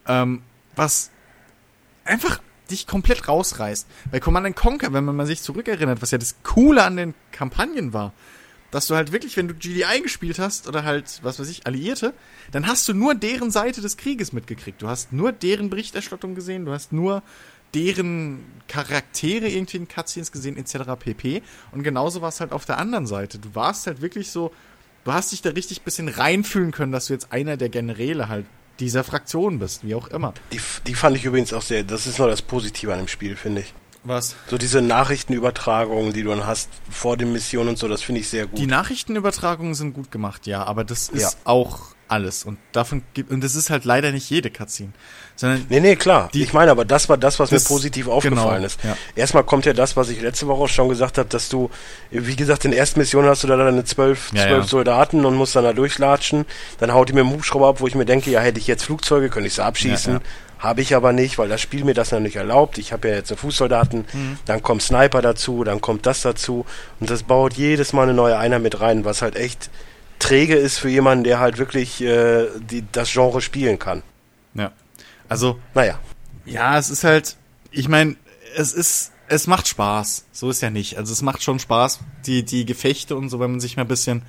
Ähm, 0.07 0.43
was 0.77 1.11
einfach 2.05 2.41
dich 2.71 2.87
komplett 2.87 3.29
rausreißt. 3.29 3.87
Bei 4.11 4.21
Command 4.21 4.57
Conquer, 4.57 4.93
wenn 4.93 5.05
man 5.05 5.27
sich 5.27 5.43
zurückerinnert, 5.43 6.03
was 6.03 6.11
ja 6.13 6.19
das 6.19 6.37
Coole 6.43 6.85
an 6.85 6.97
den 6.97 7.15
Kampagnen 7.33 7.93
war, 7.93 8.13
dass 8.77 8.89
du 8.89 8.95
halt 8.95 9.11
wirklich, 9.11 9.39
wenn 9.39 9.49
du 9.49 9.55
GDI 9.55 10.03
gespielt 10.03 10.39
hast 10.39 10.69
oder 10.69 10.85
halt, 10.85 11.21
was 11.23 11.41
weiß 11.41 11.49
ich, 11.49 11.67
Alliierte, 11.67 12.13
dann 12.53 12.67
hast 12.67 12.87
du 12.87 12.93
nur 12.93 13.15
deren 13.15 13.51
Seite 13.51 13.81
des 13.81 13.97
Krieges 13.97 14.35
mitgekriegt. 14.35 14.83
Du 14.83 14.89
hast 14.89 15.15
nur 15.15 15.33
deren 15.33 15.71
Berichterstattung 15.71 16.35
gesehen, 16.35 16.67
du 16.67 16.73
hast 16.73 16.93
nur 16.93 17.23
deren 17.73 18.45
Charaktere 18.69 19.49
irgendwie 19.49 19.79
in 19.79 19.89
Cutscenes 19.89 20.31
gesehen, 20.31 20.59
etc. 20.59 20.91
pp. 20.99 21.43
Und 21.73 21.85
genauso 21.85 22.21
war 22.21 22.29
es 22.29 22.41
halt 22.41 22.53
auf 22.53 22.67
der 22.67 22.77
anderen 22.77 23.07
Seite. 23.07 23.39
Du 23.39 23.55
warst 23.55 23.87
halt 23.87 24.03
wirklich 24.03 24.31
so, 24.31 24.53
du 25.05 25.13
hast 25.15 25.33
dich 25.33 25.41
da 25.41 25.51
richtig 25.51 25.81
bisschen 25.81 26.11
reinfühlen 26.11 26.71
können, 26.71 26.93
dass 26.93 27.07
du 27.07 27.15
jetzt 27.15 27.33
einer 27.33 27.57
der 27.57 27.71
Generäle 27.71 28.29
halt 28.29 28.45
dieser 28.79 29.05
Fraktion 29.05 29.59
bist, 29.59 29.85
wie 29.85 29.95
auch 29.95 30.09
immer. 30.09 30.35
Die, 30.53 30.61
die 30.87 30.95
fand 30.95 31.17
ich 31.17 31.25
übrigens 31.25 31.55
auch 31.55 31.63
sehr, 31.63 31.83
das 31.83 32.07
ist 32.07 32.19
nur 32.19 32.29
das 32.29 32.43
Positive 32.43 32.93
an 32.93 32.99
dem 32.99 33.09
Spiel, 33.09 33.37
finde 33.37 33.63
ich. 33.63 33.73
Was? 34.07 34.37
So 34.49 34.57
diese 34.57 34.81
Nachrichtenübertragungen, 34.83 36.13
die 36.13 36.23
du 36.23 36.31
dann 36.31 36.47
hast 36.47 36.69
vor 36.91 37.17
den 37.17 37.33
Missionen 37.33 37.71
und 37.71 37.79
so, 37.79 37.89
das 37.89 38.03
finde 38.03 38.21
ich 38.21 38.29
sehr 38.29 38.47
gut. 38.47 38.59
Die 38.59 38.67
Nachrichtenübertragungen 38.67 39.75
sind 39.75 39.95
gut 39.95 40.11
gemacht, 40.11 40.47
ja, 40.47 40.63
aber 40.65 40.85
das 40.85 41.09
ist 41.09 41.23
ja. 41.23 41.29
auch 41.45 41.81
alles. 42.09 42.45
Und 42.45 42.57
davon 42.71 43.03
gibt, 43.15 43.33
und 43.33 43.43
das 43.43 43.57
ist 43.57 43.69
halt 43.69 43.85
leider 43.85 44.13
nicht 44.13 44.31
jede 44.31 44.49
Cutscene. 44.49 44.93
Sondern 45.35 45.67
Nee, 45.69 45.81
nee, 45.81 45.97
klar. 45.97 46.31
Die- 46.33 46.43
ich 46.45 46.53
meine, 46.53 46.71
aber 46.71 46.85
das 46.85 47.09
war 47.09 47.17
das, 47.17 47.41
was 47.41 47.51
Das- 47.51 47.65
mir 47.65 47.69
positiv 47.69 48.07
aufgefallen 48.07 48.55
genau, 48.55 48.65
ist. 48.65 48.79
ja. 48.85 48.97
Erstmal 49.17 49.43
kommt 49.43 49.67
ja 49.67 49.73
das, 49.73 49.97
was 49.97 50.09
ich 50.09 50.21
letzte 50.21 50.47
Woche 50.47 50.63
auch 50.63 50.69
schon 50.69 50.89
gesagt 50.89 51.19
habe, 51.19 51.29
dass 51.29 51.49
du, 51.49 51.69
wie 52.13 52.37
gesagt, 52.37 52.65
in 52.65 52.71
der 52.71 52.79
ersten 52.79 53.01
Mission 53.01 53.25
hast 53.27 53.43
du 53.43 53.49
da 53.49 53.57
deine 53.57 53.83
zwölf, 53.85 54.31
Ja, 54.33 54.43
zwölf 54.47 54.63
ja. 54.65 54.69
Soldaten 54.69 55.25
und 55.25 55.35
musst 55.35 55.57
dann 55.57 55.65
da 55.65 55.73
durchlatschen. 55.73 56.47
Dann 56.79 56.93
haut 56.95 57.09
die 57.09 57.13
mir 57.13 57.23
einen 57.23 57.33
Hubschrauber 57.33 57.67
ab, 57.71 57.81
wo 57.81 57.89
ich 57.89 57.97
mir 57.97 58.05
denke, 58.07 58.31
ja, 58.31 58.39
hätte 58.41 58.61
ich 58.61 58.69
jetzt 58.69 58.85
Flugzeuge, 58.85 59.29
könnte 59.29 59.49
ich 59.49 59.55
sie 59.55 59.65
abschießen. 59.65 60.21
Habe 60.59 60.81
ich 60.81 60.95
aber 60.95 61.13
nicht, 61.13 61.37
weil 61.39 61.49
das 61.49 61.61
Spiel 61.61 61.85
mir 61.85 61.93
das 61.95 62.13
noch 62.13 62.21
nicht 62.21 62.37
erlaubt. 62.37 62.79
Ich 62.79 62.93
habe 62.93 63.09
ja 63.09 63.15
jetzt 63.17 63.31
einen 63.31 63.39
Fußsoldaten, 63.39 64.07
Mhm. 64.13 64.39
dann 64.47 64.63
kommt 64.63 64.83
Sniper 64.83 65.21
dazu, 65.21 65.65
dann 65.65 65.81
kommt 65.81 66.07
das 66.07 66.23
dazu. 66.23 66.65
Und 66.99 67.11
das 67.11 67.23
baut 67.25 67.55
jedes 67.55 67.93
Mal 67.93 68.05
eine 68.05 68.15
neue 68.15 68.39
Einheit 68.39 68.63
mit 68.63 68.81
rein, 68.81 69.05
was 69.05 69.21
halt 69.23 69.37
echt 69.37 69.69
träge 70.19 70.55
ist 70.57 70.79
für 70.79 70.89
jemanden, 70.89 71.25
der 71.25 71.41
halt 71.41 71.59
wirklich 71.59 72.01
äh, 72.03 72.47
die, 72.59 72.85
das 72.91 73.13
Genre 73.13 73.41
spielen 73.43 73.79
kann. 73.79 74.03
ja. 74.55 74.73
Also, 75.29 75.59
Naja. 75.75 75.99
Ja, 76.47 76.79
es 76.79 76.89
ist 76.91 77.03
halt, 77.05 77.37
ich 77.73 77.89
meine, 77.89 78.15
es 78.57 78.73
ist, 78.73 79.11
es 79.29 79.47
macht 79.49 79.67
Spaß. 79.67 80.25
So 80.33 80.49
ist 80.51 80.63
ja 80.63 80.71
nicht. 80.71 80.97
Also 80.97 81.13
es 81.13 81.21
macht 81.21 81.43
schon 81.43 81.59
Spaß, 81.59 81.99
die, 82.27 82.45
die 82.45 82.65
Gefechte 82.65 83.17
und 83.17 83.29
so, 83.29 83.41
wenn 83.41 83.51
man 83.51 83.61
sich 83.61 83.77
mal 83.77 83.83
ein 83.83 83.89
bisschen 83.89 84.23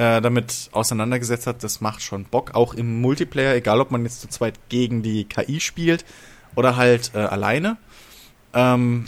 äh, 0.00 0.20
damit 0.22 0.70
auseinandergesetzt 0.72 1.46
hat, 1.46 1.62
das 1.62 1.80
macht 1.80 2.00
schon 2.02 2.24
Bock. 2.24 2.54
Auch 2.54 2.72
im 2.74 3.00
Multiplayer, 3.00 3.54
egal 3.54 3.80
ob 3.80 3.90
man 3.90 4.02
jetzt 4.04 4.20
zu 4.22 4.28
zweit 4.28 4.54
gegen 4.68 5.02
die 5.02 5.24
KI 5.24 5.60
spielt 5.60 6.04
oder 6.54 6.76
halt 6.76 7.10
äh, 7.14 7.18
alleine. 7.18 7.76
Ähm, 8.54 9.04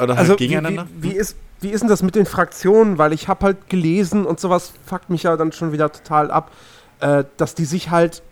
oder 0.00 0.16
halt 0.16 0.18
Also, 0.18 0.32
wie, 0.34 0.36
gegeneinander. 0.48 0.86
wie, 0.96 1.10
wie, 1.12 1.16
ist, 1.16 1.36
wie 1.60 1.68
ist 1.68 1.80
denn 1.80 1.88
das 1.88 2.02
mit 2.02 2.14
den 2.14 2.26
Fraktionen? 2.26 2.98
Weil 2.98 3.12
ich 3.12 3.28
habe 3.28 3.44
halt 3.44 3.68
gelesen 3.68 4.24
und 4.24 4.40
sowas 4.40 4.72
fuckt 4.86 5.10
mich 5.10 5.24
ja 5.24 5.36
dann 5.36 5.52
schon 5.52 5.72
wieder 5.72 5.92
total 5.92 6.30
ab, 6.30 6.50
äh, 7.00 7.24
dass 7.36 7.54
die 7.54 7.64
sich 7.64 7.90
halt 7.90 8.22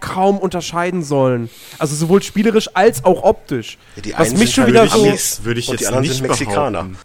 kaum 0.00 0.38
unterscheiden 0.38 1.02
sollen. 1.02 1.48
Also 1.78 1.94
sowohl 1.96 2.22
spielerisch 2.22 2.68
als 2.74 3.04
auch 3.04 3.22
optisch. 3.22 3.78
Ja, 3.96 4.02
die 4.02 4.14
Was 4.16 4.32
mich 4.36 4.52
schon 4.54 4.64
halt 4.64 4.74
wieder 4.74 4.88
so- 4.88 5.02
Amis 5.06 5.40
würde 5.44 5.60
ich 5.60 5.68
und 5.68 5.74
jetzt 5.74 5.82
die 5.82 5.86
anderen 5.86 6.02
nicht 6.04 6.16
sind 6.16 6.26
Mexikaner. 6.28 6.82
behaupten. 6.84 6.98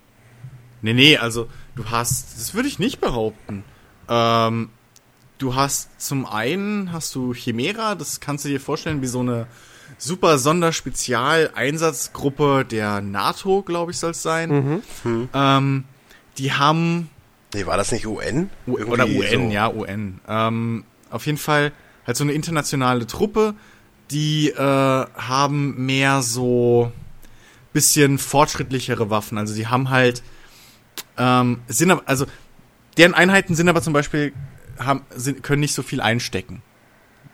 Nee, 0.81 0.93
nee, 0.93 1.17
also 1.17 1.47
du 1.75 1.85
hast, 1.91 2.37
das 2.39 2.53
würde 2.53 2.67
ich 2.67 2.79
nicht 2.79 2.99
behaupten. 3.01 3.63
Ähm, 4.13 4.67
du 5.37 5.55
hast 5.55 6.01
zum 6.01 6.25
einen 6.25 6.91
hast 6.91 7.15
du 7.15 7.33
Chimera, 7.33 7.95
das 7.95 8.19
kannst 8.19 8.43
du 8.43 8.49
dir 8.49 8.59
vorstellen 8.59 9.01
wie 9.01 9.07
so 9.07 9.21
eine 9.21 9.47
super 9.97 10.37
Sonderspezial-Einsatzgruppe 10.37 12.65
der 12.69 12.99
NATO, 13.01 13.61
glaube 13.61 13.91
ich, 13.91 13.97
soll 13.97 14.11
es 14.11 14.21
sein. 14.21 14.81
Ähm, 15.33 15.85
die 16.37 16.51
haben 16.53 17.09
Nee, 17.53 17.65
war 17.65 17.77
das 17.77 17.91
nicht 17.91 18.07
UN? 18.07 18.49
U 18.67 18.77
oder 18.77 19.05
Irgendwie 19.05 19.35
UN, 19.35 19.47
so. 19.49 19.53
ja, 19.53 19.73
UN. 19.73 20.19
Ähm, 20.27 20.83
auf 21.09 21.25
jeden 21.25 21.37
Fall 21.37 21.71
halt 22.07 22.17
so 22.17 22.23
eine 22.23 22.33
internationale 22.33 23.05
Truppe, 23.07 23.53
die 24.09 24.49
äh, 24.49 24.55
haben 24.57 25.85
mehr 25.85 26.21
so 26.21 26.91
bisschen 27.73 28.17
fortschrittlichere 28.17 29.09
Waffen. 29.09 29.37
Also 29.37 29.55
die 29.55 29.67
haben 29.67 29.89
halt 29.89 30.23
ähm, 31.17 31.61
sind 31.67 31.91
aber, 31.91 32.03
also 32.05 32.25
deren 32.97 33.13
Einheiten 33.13 33.55
sind 33.55 33.69
aber 33.69 33.81
zum 33.81 33.93
Beispiel 33.93 34.33
haben, 34.79 35.05
sind, 35.11 35.43
können 35.43 35.61
nicht 35.61 35.73
so 35.73 35.83
viel 35.83 36.01
einstecken 36.01 36.61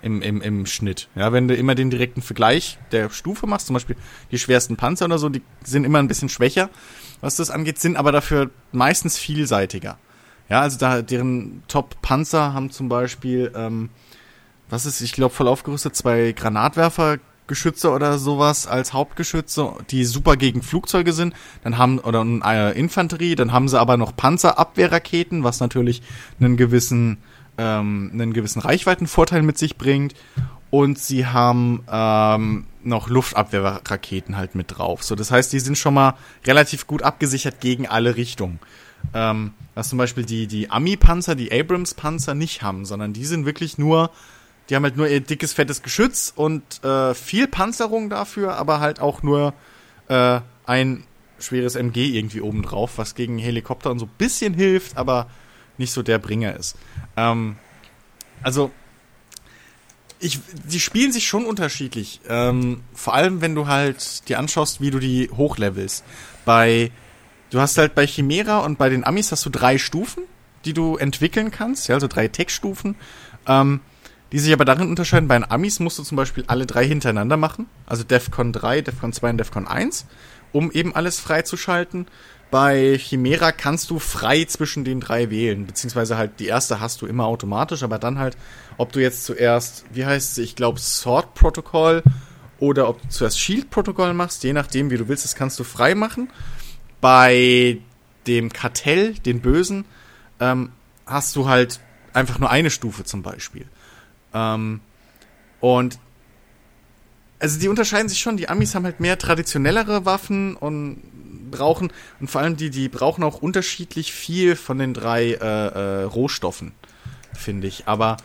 im, 0.01 0.21
im, 0.21 0.41
im 0.41 0.65
Schnitt. 0.65 1.09
Ja, 1.15 1.31
wenn 1.33 1.47
du 1.47 1.55
immer 1.55 1.75
den 1.75 1.89
direkten 1.89 2.21
Vergleich 2.21 2.77
der 2.91 3.09
Stufe 3.09 3.47
machst, 3.47 3.67
zum 3.67 3.73
Beispiel 3.73 3.95
die 4.31 4.39
schwersten 4.39 4.77
Panzer 4.77 5.05
oder 5.05 5.17
so, 5.17 5.29
die 5.29 5.41
sind 5.63 5.83
immer 5.83 5.99
ein 5.99 6.07
bisschen 6.07 6.29
schwächer, 6.29 6.69
was 7.21 7.35
das 7.35 7.49
angeht, 7.49 7.79
sind 7.79 7.97
aber 7.97 8.11
dafür 8.11 8.51
meistens 8.71 9.17
vielseitiger. 9.17 9.97
Ja, 10.49 10.61
also 10.61 10.77
da 10.77 11.01
deren 11.01 11.63
Top-Panzer 11.67 12.53
haben 12.53 12.71
zum 12.71 12.87
Beispiel, 12.89 13.51
ähm, 13.55 13.89
was 14.69 14.85
ist, 14.85 15.01
ich 15.01 15.13
glaube, 15.13 15.33
voll 15.33 15.47
aufgerüstet, 15.47 15.95
zwei 15.95 16.33
Granatwerfergeschütze 17.47 17.89
oder 17.91 18.17
sowas 18.17 18.67
als 18.67 18.93
Hauptgeschütze, 18.93 19.73
die 19.89 20.05
super 20.05 20.35
gegen 20.35 20.61
Flugzeuge 20.61 21.13
sind. 21.13 21.33
Dann 21.63 21.77
haben, 21.77 21.99
oder 21.99 22.25
äh, 22.45 22.77
Infanterie, 22.77 23.35
dann 23.35 23.51
haben 23.51 23.67
sie 23.69 23.79
aber 23.79 23.97
noch 23.97 24.15
Panzerabwehrraketen, 24.15 25.43
was 25.43 25.59
natürlich 25.59 26.01
einen 26.39 26.57
gewissen, 26.57 27.17
ähm, 27.57 28.11
einen 28.13 28.33
gewissen 28.33 28.61
Reichweitenvorteil 28.61 29.41
mit 29.41 29.57
sich 29.57 29.77
bringt. 29.77 30.13
Und 30.69 30.99
sie 30.99 31.25
haben 31.25 31.83
ähm, 31.89 32.65
noch 32.83 33.07
Luftabwehrraketen 33.07 34.35
halt 34.35 34.53
mit 34.53 34.77
drauf. 34.77 35.01
So, 35.01 35.15
das 35.15 35.31
heißt, 35.31 35.53
die 35.53 35.61
sind 35.61 35.77
schon 35.77 35.93
mal 35.93 36.15
relativ 36.45 36.87
gut 36.87 37.03
abgesichert 37.03 37.61
gegen 37.61 37.87
alle 37.87 38.17
Richtungen. 38.17 38.59
Ähm, 39.13 39.53
was 39.75 39.89
zum 39.89 39.97
Beispiel 39.97 40.25
die, 40.25 40.47
die 40.47 40.69
Ami-Panzer, 40.69 41.35
die 41.35 41.51
Abrams-Panzer 41.57 42.33
nicht 42.33 42.63
haben, 42.63 42.83
sondern 42.83 43.13
die 43.13 43.23
sind 43.23 43.45
wirklich 43.45 43.77
nur, 43.77 44.11
die 44.69 44.75
haben 44.75 44.83
halt 44.83 44.97
nur 44.97 45.07
ihr 45.07 45.21
dickes, 45.21 45.53
fettes 45.53 45.81
Geschütz 45.81 46.33
und 46.35 46.83
äh, 46.83 47.13
viel 47.13 47.47
Panzerung 47.47 48.09
dafür, 48.09 48.57
aber 48.57 48.79
halt 48.79 48.99
auch 48.99 49.23
nur 49.23 49.53
äh, 50.09 50.41
ein 50.65 51.03
schweres 51.39 51.75
MG 51.75 52.17
irgendwie 52.17 52.41
oben 52.41 52.63
drauf, 52.63 52.97
was 52.97 53.15
gegen 53.15 53.37
Helikopter 53.37 53.91
und 53.91 53.99
so 53.99 54.05
ein 54.05 54.11
bisschen 54.17 54.53
hilft, 54.53 54.97
aber 54.97 55.27
nicht 55.77 55.91
so 55.91 56.01
der 56.01 56.19
Bringer 56.19 56.55
ist. 56.55 56.75
Ähm, 57.15 57.57
also, 58.43 58.71
ich, 60.19 60.39
die 60.51 60.79
spielen 60.79 61.11
sich 61.11 61.27
schon 61.27 61.45
unterschiedlich. 61.45 62.21
Ähm, 62.27 62.81
vor 62.93 63.13
allem, 63.13 63.41
wenn 63.41 63.55
du 63.55 63.67
halt 63.67 64.27
dir 64.27 64.39
anschaust, 64.39 64.81
wie 64.81 64.91
du 64.91 64.99
die 64.99 65.29
hochlevelst. 65.29 66.03
Bei, 66.43 66.91
du 67.51 67.59
hast 67.59 67.77
halt 67.77 67.93
bei 67.93 68.07
Chimera 68.07 68.59
und 68.59 68.77
bei 68.77 68.89
den 68.89 69.03
Amis 69.03 69.31
hast 69.31 69.45
du 69.45 69.49
drei 69.49 69.77
Stufen, 69.77 70.23
die 70.65 70.73
du 70.73 70.97
entwickeln 70.97 71.51
kannst, 71.51 71.87
ja, 71.87 71.95
also 71.95 72.07
drei 72.07 72.27
Tech-Stufen, 72.27 72.95
ähm, 73.47 73.81
die 74.31 74.39
sich 74.39 74.53
aber 74.53 74.65
darin 74.65 74.89
unterscheiden. 74.89 75.27
Bei 75.27 75.37
den 75.37 75.49
Amis 75.49 75.79
musst 75.79 75.99
du 75.99 76.03
zum 76.03 76.17
Beispiel 76.17 76.43
alle 76.47 76.65
drei 76.65 76.85
hintereinander 76.85 77.37
machen, 77.37 77.67
also 77.85 78.03
DEFCON 78.03 78.53
3, 78.53 78.81
DEFCON 78.81 79.13
2 79.13 79.29
und 79.31 79.37
DEFCON 79.37 79.67
1, 79.67 80.05
um 80.51 80.71
eben 80.71 80.95
alles 80.95 81.19
freizuschalten. 81.19 82.07
Bei 82.49 82.97
Chimera 82.97 83.51
kannst 83.51 83.89
du 83.89 83.99
frei 83.99 84.45
zwischen 84.45 84.85
den 84.85 85.01
drei 85.01 85.29
wählen, 85.29 85.65
beziehungsweise 85.65 86.17
halt 86.17 86.39
die 86.39 86.45
erste 86.45 86.79
hast 86.79 87.01
du 87.01 87.05
immer 87.05 87.25
automatisch, 87.25 87.83
aber 87.83 87.99
dann 87.99 88.19
halt, 88.19 88.37
ob 88.77 88.93
du 88.93 89.01
jetzt 89.01 89.25
zuerst, 89.25 89.83
wie 89.91 90.05
heißt 90.05 90.31
es, 90.31 90.37
ich 90.37 90.55
glaube 90.55 90.79
Sword 90.79 91.33
Protocol 91.33 92.03
oder 92.59 92.87
ob 92.87 93.01
du 93.01 93.09
zuerst 93.09 93.39
Shield 93.39 93.69
Protocol 93.69 94.13
machst, 94.13 94.43
je 94.43 94.53
nachdem, 94.53 94.89
wie 94.91 94.97
du 94.97 95.09
willst, 95.09 95.25
das 95.25 95.35
kannst 95.35 95.59
du 95.59 95.65
frei 95.65 95.93
machen. 95.93 96.29
Bei 97.01 97.79
dem 98.27 98.51
Kartell, 98.51 99.13
den 99.13 99.41
Bösen, 99.41 99.85
ähm, 100.39 100.71
hast 101.05 101.35
du 101.35 101.47
halt 101.47 101.81
einfach 102.13 102.39
nur 102.39 102.49
eine 102.49 102.69
Stufe 102.69 103.03
zum 103.03 103.23
Beispiel. 103.23 103.65
Ähm, 104.33 104.81
und 105.59 105.99
also 107.39 107.59
die 107.59 107.67
unterscheiden 107.67 108.09
sich 108.09 108.19
schon. 108.19 108.37
Die 108.37 108.49
Amis 108.49 108.73
haben 108.75 108.85
halt 108.85 108.99
mehr 108.99 109.17
traditionellere 109.17 110.05
Waffen 110.05 110.55
und 110.55 111.01
brauchen 111.51 111.91
und 112.19 112.29
vor 112.29 112.41
allem 112.41 112.57
die, 112.57 112.69
die 112.69 112.89
brauchen 112.89 113.23
auch 113.23 113.41
unterschiedlich 113.41 114.11
viel 114.11 114.55
von 114.55 114.79
den 114.79 114.93
drei 114.93 115.31
äh, 115.31 115.37
äh, 115.37 116.03
Rohstoffen, 116.03 116.73
finde 117.33 117.67
ich. 117.67 117.87
Aber 117.87 118.17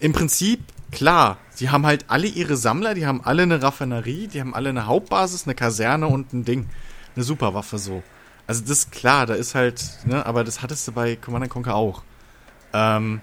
im 0.00 0.12
Prinzip 0.12 0.60
klar, 0.90 1.38
sie 1.50 1.70
haben 1.70 1.86
halt 1.86 2.06
alle 2.08 2.26
ihre 2.26 2.56
Sammler, 2.56 2.94
die 2.94 3.06
haben 3.06 3.20
alle 3.22 3.42
eine 3.42 3.62
Raffinerie, 3.62 4.28
die 4.28 4.40
haben 4.40 4.54
alle 4.54 4.70
eine 4.70 4.86
Hauptbasis, 4.86 5.44
eine 5.44 5.54
Kaserne 5.54 6.06
und 6.06 6.32
ein 6.32 6.44
Ding, 6.44 6.66
eine 7.14 7.24
Superwaffe 7.24 7.78
so. 7.78 8.02
Also 8.46 8.62
das 8.62 8.70
ist 8.70 8.92
klar, 8.92 9.26
da 9.26 9.34
ist 9.34 9.54
halt, 9.54 9.82
ne, 10.04 10.24
aber 10.24 10.44
das 10.44 10.62
hattest 10.62 10.86
du 10.88 10.92
bei 10.92 11.16
Command 11.16 11.48
Conquer 11.50 11.74
auch. 11.74 12.02
Ähm, 12.72 13.20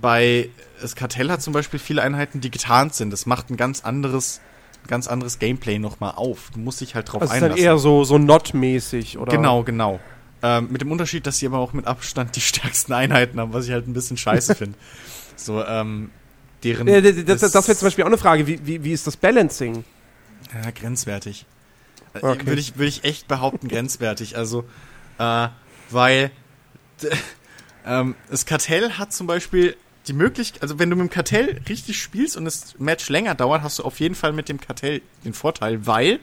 bei 0.00 0.50
das 0.80 0.94
Kartell 0.94 1.30
hat 1.30 1.42
zum 1.42 1.52
Beispiel 1.52 1.78
viele 1.80 2.02
Einheiten, 2.02 2.40
die 2.40 2.50
getarnt 2.50 2.94
sind. 2.94 3.10
Das 3.10 3.26
macht 3.26 3.50
ein 3.50 3.56
ganz 3.56 3.82
anderes, 3.84 4.40
ganz 4.86 5.08
anderes 5.08 5.38
Gameplay 5.38 5.78
nochmal 5.78 6.12
auf. 6.16 6.50
Du 6.52 6.58
musst 6.60 6.80
dich 6.80 6.94
halt 6.94 7.10
drauf 7.12 7.20
Das 7.20 7.30
ist 7.30 7.36
dann 7.36 7.44
einlassen. 7.44 7.64
eher 7.64 7.78
so, 7.78 8.04
so 8.04 8.18
Not-mäßig, 8.18 9.18
oder? 9.18 9.34
Genau, 9.34 9.62
genau. 9.62 10.00
Ähm, 10.42 10.68
mit 10.70 10.82
dem 10.82 10.92
Unterschied, 10.92 11.26
dass 11.26 11.38
sie 11.38 11.46
aber 11.46 11.58
auch 11.58 11.72
mit 11.72 11.86
Abstand 11.86 12.36
die 12.36 12.40
stärksten 12.42 12.92
Einheiten 12.92 13.40
haben, 13.40 13.52
was 13.52 13.66
ich 13.66 13.72
halt 13.72 13.88
ein 13.88 13.94
bisschen 13.94 14.16
scheiße 14.16 14.54
finde. 14.56 14.78
So, 15.34 15.64
ähm, 15.64 16.10
deren. 16.62 16.86
Äh, 16.88 17.24
das 17.24 17.40
das, 17.40 17.52
das 17.52 17.68
wäre 17.68 17.78
zum 17.78 17.86
Beispiel 17.86 18.04
auch 18.04 18.08
eine 18.08 18.18
Frage. 18.18 18.46
Wie, 18.46 18.66
wie, 18.66 18.84
wie 18.84 18.92
ist 18.92 19.06
das 19.06 19.16
Balancing? 19.16 19.84
Ja, 20.54 20.70
grenzwertig. 20.70 21.46
Äh, 22.14 22.18
Okay. 22.22 22.46
Würde 22.46 22.60
ich, 22.60 22.76
würde 22.76 22.88
ich 22.88 23.04
echt 23.04 23.28
behaupten, 23.28 23.68
grenzwertig. 23.68 24.36
Also, 24.38 24.64
äh, 25.18 25.48
weil 25.90 26.30
ähm, 27.86 28.14
das 28.30 28.46
Kartell 28.46 28.92
hat 28.92 29.12
zum 29.12 29.26
Beispiel 29.26 29.76
die 30.08 30.12
Möglichkeit, 30.12 30.62
also 30.62 30.78
wenn 30.78 30.90
du 30.90 30.96
mit 30.96 31.08
dem 31.08 31.10
Kartell 31.10 31.60
richtig 31.68 32.00
spielst 32.00 32.36
und 32.36 32.44
das 32.44 32.78
Match 32.78 33.08
länger 33.08 33.34
dauert, 33.34 33.62
hast 33.62 33.78
du 33.78 33.82
auf 33.82 34.00
jeden 34.00 34.14
Fall 34.14 34.32
mit 34.32 34.48
dem 34.48 34.60
Kartell 34.60 35.02
den 35.24 35.34
Vorteil, 35.34 35.86
weil 35.86 36.20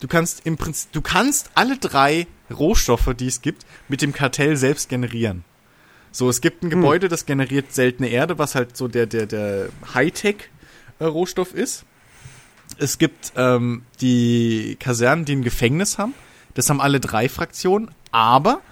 du 0.00 0.08
kannst 0.08 0.44
im 0.44 0.56
Prinzip, 0.56 0.92
du 0.92 1.00
kannst 1.00 1.50
alle 1.54 1.78
drei 1.78 2.26
Rohstoffe, 2.50 3.14
die 3.18 3.26
es 3.26 3.42
gibt, 3.42 3.64
mit 3.88 4.02
dem 4.02 4.12
Kartell 4.12 4.56
selbst 4.56 4.88
generieren. 4.88 5.44
So, 6.12 6.30
es 6.30 6.40
gibt 6.40 6.62
ein 6.62 6.70
Gebäude, 6.70 7.08
das 7.08 7.26
generiert 7.26 7.74
seltene 7.74 8.08
Erde, 8.08 8.38
was 8.38 8.54
halt 8.54 8.76
so 8.76 8.88
der, 8.88 9.06
der, 9.06 9.26
der 9.26 9.68
Hightech-Rohstoff 9.92 11.52
ist. 11.52 11.84
Es 12.78 12.96
gibt 12.98 13.32
ähm, 13.36 13.82
die 14.00 14.76
Kasernen, 14.80 15.24
die 15.24 15.36
ein 15.36 15.42
Gefängnis 15.42 15.98
haben. 15.98 16.14
Das 16.54 16.70
haben 16.70 16.80
alle 16.80 17.00
drei 17.00 17.28
Fraktionen. 17.28 17.90
Aber 18.12 18.62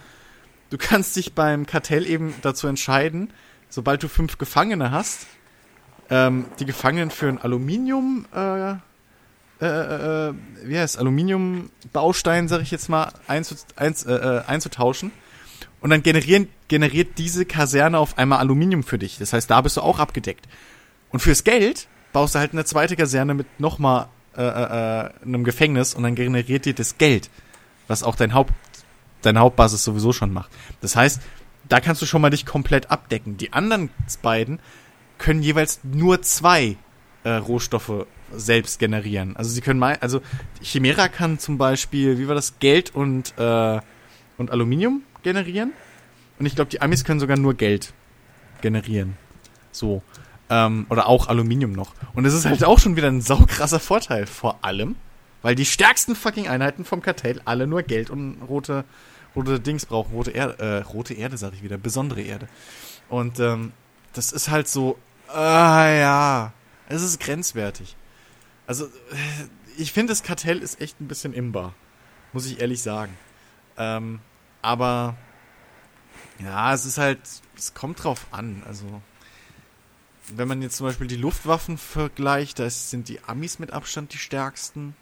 du 0.71 0.77
kannst 0.79 1.15
dich 1.15 1.33
beim 1.33 1.67
Kartell 1.67 2.07
eben 2.07 2.33
dazu 2.41 2.65
entscheiden, 2.67 3.29
sobald 3.75 4.01
du 4.01 4.07
fünf 4.07 4.37
Gefangene 4.37 4.91
hast, 4.91 5.27
ähm, 6.09 6.45
die 6.59 6.65
Gefangenen 6.65 7.11
für 7.11 7.27
ein 7.27 7.39
Aluminium, 7.41 8.25
äh, 8.33 8.71
äh, 8.71 10.29
äh, 10.29 10.33
wie 10.63 10.79
heißt 10.79 10.97
Aluminiumbaustein, 10.97 12.47
sag 12.47 12.61
ich 12.61 12.71
jetzt 12.71 12.87
mal, 12.87 13.11
einzu, 13.27 13.55
eins, 13.75 14.05
äh, 14.05 14.13
äh, 14.13 14.43
einzutauschen. 14.47 15.11
Und 15.81 15.89
dann 15.89 16.03
generieren, 16.03 16.47
generiert 16.69 17.17
diese 17.17 17.45
Kaserne 17.45 17.99
auf 17.99 18.17
einmal 18.17 18.39
Aluminium 18.39 18.83
für 18.83 18.97
dich. 18.97 19.17
Das 19.17 19.33
heißt, 19.33 19.49
da 19.51 19.59
bist 19.59 19.75
du 19.75 19.81
auch 19.81 19.99
abgedeckt. 19.99 20.47
Und 21.11 21.19
fürs 21.19 21.43
Geld 21.43 21.87
baust 22.13 22.33
du 22.33 22.39
halt 22.39 22.53
eine 22.53 22.63
zweite 22.63 22.95
Kaserne 22.95 23.33
mit 23.33 23.59
nochmal 23.59 24.07
äh, 24.37 24.41
äh, 24.41 25.09
einem 25.21 25.43
Gefängnis 25.43 25.93
und 25.93 26.03
dann 26.03 26.15
generiert 26.15 26.65
dir 26.65 26.73
das 26.73 26.97
Geld, 26.97 27.29
was 27.89 28.03
auch 28.03 28.15
dein 28.15 28.33
Haupt, 28.33 28.53
deine 29.21 29.39
Hauptbasis 29.39 29.83
sowieso 29.83 30.13
schon 30.13 30.31
macht. 30.31 30.49
Das 30.79 30.95
heißt, 30.95 31.21
da 31.69 31.79
kannst 31.79 32.01
du 32.01 32.05
schon 32.05 32.21
mal 32.21 32.29
dich 32.29 32.45
komplett 32.45 32.91
abdecken. 32.91 33.37
Die 33.37 33.53
anderen 33.53 33.89
beiden 34.21 34.59
können 35.17 35.41
jeweils 35.41 35.79
nur 35.83 36.21
zwei 36.21 36.77
äh, 37.23 37.29
Rohstoffe 37.31 38.05
selbst 38.33 38.79
generieren. 38.79 39.35
Also 39.35 39.49
sie 39.51 39.61
können 39.61 39.79
mal, 39.79 39.97
also 40.01 40.21
Chimera 40.61 41.07
kann 41.07 41.39
zum 41.39 41.57
Beispiel, 41.57 42.17
wie 42.17 42.27
war 42.27 42.35
das, 42.35 42.59
Geld 42.59 42.93
und, 42.93 43.33
äh, 43.37 43.79
und 44.37 44.51
Aluminium 44.51 45.03
generieren. 45.23 45.73
Und 46.39 46.45
ich 46.45 46.55
glaube, 46.55 46.69
die 46.69 46.81
Amis 46.81 47.03
können 47.03 47.19
sogar 47.19 47.37
nur 47.37 47.53
Geld 47.53 47.93
generieren. 48.61 49.17
So. 49.71 50.03
Ähm, 50.49 50.85
oder 50.89 51.07
auch 51.07 51.27
Aluminium 51.27 51.71
noch. 51.71 51.93
Und 52.13 52.23
das 52.23 52.33
ist 52.33 52.45
halt 52.45 52.63
auch 52.63 52.79
schon 52.79 52.95
wieder 52.95 53.07
ein 53.07 53.21
saukrasser 53.21 53.79
Vorteil. 53.79 54.27
Vor 54.27 54.59
allem, 54.63 54.95
weil 55.41 55.55
die 55.55 55.65
stärksten 55.65 56.15
fucking 56.15 56.47
Einheiten 56.47 56.85
vom 56.85 57.01
Kartell 57.01 57.41
alle 57.45 57.67
nur 57.67 57.83
Geld 57.83 58.09
und 58.09 58.41
rote, 58.47 58.83
rote 59.35 59.59
Dings 59.59 59.85
brauchen. 59.85 60.13
Rote 60.13 60.31
Erde, 60.31 60.57
äh, 60.59 60.81
rote 60.81 61.13
Erde, 61.13 61.37
sag 61.37 61.53
ich 61.53 61.63
wieder. 61.63 61.77
Besondere 61.77 62.21
Erde. 62.21 62.47
Und 63.09 63.39
ähm, 63.39 63.73
das 64.13 64.31
ist 64.31 64.49
halt 64.49 64.67
so, 64.67 64.97
ah 65.27 65.87
ja, 65.89 66.53
es 66.89 67.01
ist 67.01 67.19
grenzwertig. 67.19 67.95
Also, 68.67 68.85
äh, 68.85 68.89
ich 69.77 69.91
finde, 69.91 70.11
das 70.11 70.23
Kartell 70.23 70.59
ist 70.59 70.81
echt 70.81 70.99
ein 71.01 71.07
bisschen 71.07 71.33
imbar. 71.33 71.73
Muss 72.33 72.45
ich 72.45 72.61
ehrlich 72.61 72.81
sagen. 72.81 73.17
Ähm, 73.77 74.19
aber, 74.61 75.15
ja, 76.39 76.73
es 76.73 76.85
ist 76.85 76.97
halt, 76.97 77.19
es 77.55 77.73
kommt 77.73 78.03
drauf 78.03 78.27
an. 78.31 78.63
Also, 78.65 79.01
wenn 80.33 80.47
man 80.47 80.61
jetzt 80.61 80.77
zum 80.77 80.87
Beispiel 80.87 81.07
die 81.07 81.17
Luftwaffen 81.17 81.77
vergleicht, 81.77 82.59
da 82.59 82.69
sind 82.69 83.09
die 83.09 83.23
Amis 83.23 83.59
mit 83.59 83.71
Abstand 83.71 84.13
die 84.13 84.17
stärksten. 84.17 84.95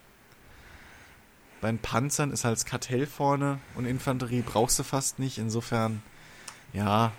Bei 1.64 1.70
den 1.72 1.80
Panzern 1.80 2.32
ist 2.32 2.44
halt 2.44 2.58
das 2.58 2.66
Kartell 2.66 3.06
vorne 3.08 3.58
und 3.76 3.86
Infanterie 3.86 4.44
brauchst 4.46 4.78
du 4.78 4.84
fast 4.84 5.18
nicht. 5.18 5.38
Insofern, 5.38 6.02
ja. 6.74 7.14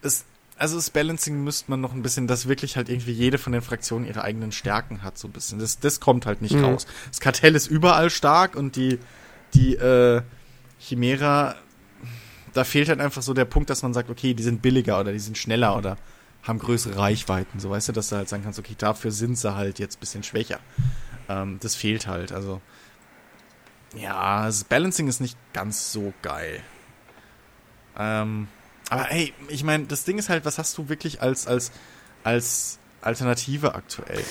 Es, 0.00 0.24
also 0.56 0.76
das 0.76 0.88
Balancing 0.88 1.44
müsste 1.44 1.70
man 1.70 1.80
noch 1.82 1.92
ein 1.92 2.02
bisschen, 2.02 2.26
dass 2.26 2.48
wirklich 2.48 2.76
halt 2.78 2.88
irgendwie 2.88 3.12
jede 3.12 3.36
von 3.36 3.52
den 3.52 3.60
Fraktionen 3.60 4.06
ihre 4.08 4.22
eigenen 4.22 4.52
Stärken 4.52 5.02
hat, 5.02 5.18
so 5.18 5.28
ein 5.28 5.32
bisschen. 5.32 5.58
Das, 5.58 5.78
das 5.80 6.00
kommt 6.00 6.24
halt 6.24 6.40
nicht 6.40 6.54
Mhm. 6.54 6.64
raus. 6.64 6.86
Das 7.10 7.20
Kartell 7.20 7.54
ist 7.54 7.66
überall 7.66 8.08
stark 8.08 8.56
und 8.56 8.74
die, 8.76 8.98
die 9.52 9.74
äh, 9.76 10.22
Chimera, 10.80 11.56
da 12.54 12.64
fehlt 12.64 12.88
halt 12.88 13.00
einfach 13.00 13.20
so 13.22 13.34
der 13.34 13.44
Punkt, 13.44 13.68
dass 13.68 13.82
man 13.82 13.92
sagt, 13.92 14.08
okay, 14.08 14.32
die 14.32 14.42
sind 14.42 14.62
billiger 14.62 14.98
oder 14.98 15.12
die 15.12 15.18
sind 15.18 15.36
schneller 15.36 15.76
oder 15.76 15.98
haben 16.42 16.58
größere 16.58 16.96
Reichweiten. 16.96 17.60
So 17.60 17.68
weißt 17.68 17.88
du, 17.88 17.92
dass 17.92 18.08
du 18.08 18.16
halt 18.16 18.28
sagen 18.30 18.44
kannst, 18.44 18.58
okay, 18.58 18.74
dafür 18.78 19.10
sind 19.10 19.36
sie 19.36 19.54
halt 19.54 19.78
jetzt 19.78 19.96
ein 19.96 20.00
bisschen 20.00 20.22
schwächer. 20.22 20.60
Ähm, 21.28 21.58
das 21.60 21.74
fehlt 21.74 22.06
halt. 22.06 22.32
Also, 22.32 22.60
ja, 23.96 24.46
das 24.46 24.64
Balancing 24.64 25.08
ist 25.08 25.20
nicht 25.20 25.36
ganz 25.52 25.92
so 25.92 26.12
geil. 26.22 26.60
Ähm, 27.98 28.48
aber 28.90 29.04
hey, 29.04 29.32
ich 29.48 29.64
meine, 29.64 29.84
das 29.84 30.04
Ding 30.04 30.18
ist 30.18 30.28
halt, 30.28 30.44
was 30.44 30.58
hast 30.58 30.76
du 30.78 30.88
wirklich 30.88 31.22
als, 31.22 31.46
als, 31.46 31.72
als 32.22 32.78
Alternative 33.00 33.74
aktuell? 33.74 34.22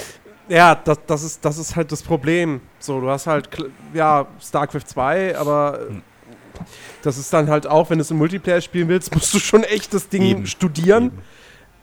Ja, 0.50 0.76
das, 0.76 1.00
das, 1.08 1.24
ist, 1.24 1.46
das 1.46 1.58
ist 1.58 1.76
halt 1.76 1.92
das 1.92 2.04
Problem. 2.04 2.62
So, 2.80 3.00
du 3.00 3.10
hast 3.10 3.28
halt, 3.28 3.50
ja, 3.94 4.28
StarCraft 4.42 4.86
2, 4.88 5.38
aber 5.38 5.80
Hm. 5.88 6.02
das 7.02 7.18
ist 7.18 7.32
dann 7.34 7.50
halt 7.50 7.66
auch, 7.66 7.90
wenn 7.90 7.98
du 7.98 8.04
es 8.04 8.12
im 8.12 8.18
Multiplayer 8.18 8.62
spielen 8.62 8.88
willst, 8.90 9.14
musst 9.14 9.34
du 9.34 9.40
schon 9.40 9.64
echt 9.64 9.94
das 9.94 10.10
Ding 10.10 10.24
Eben. 10.24 10.46
studieren. 10.46 11.12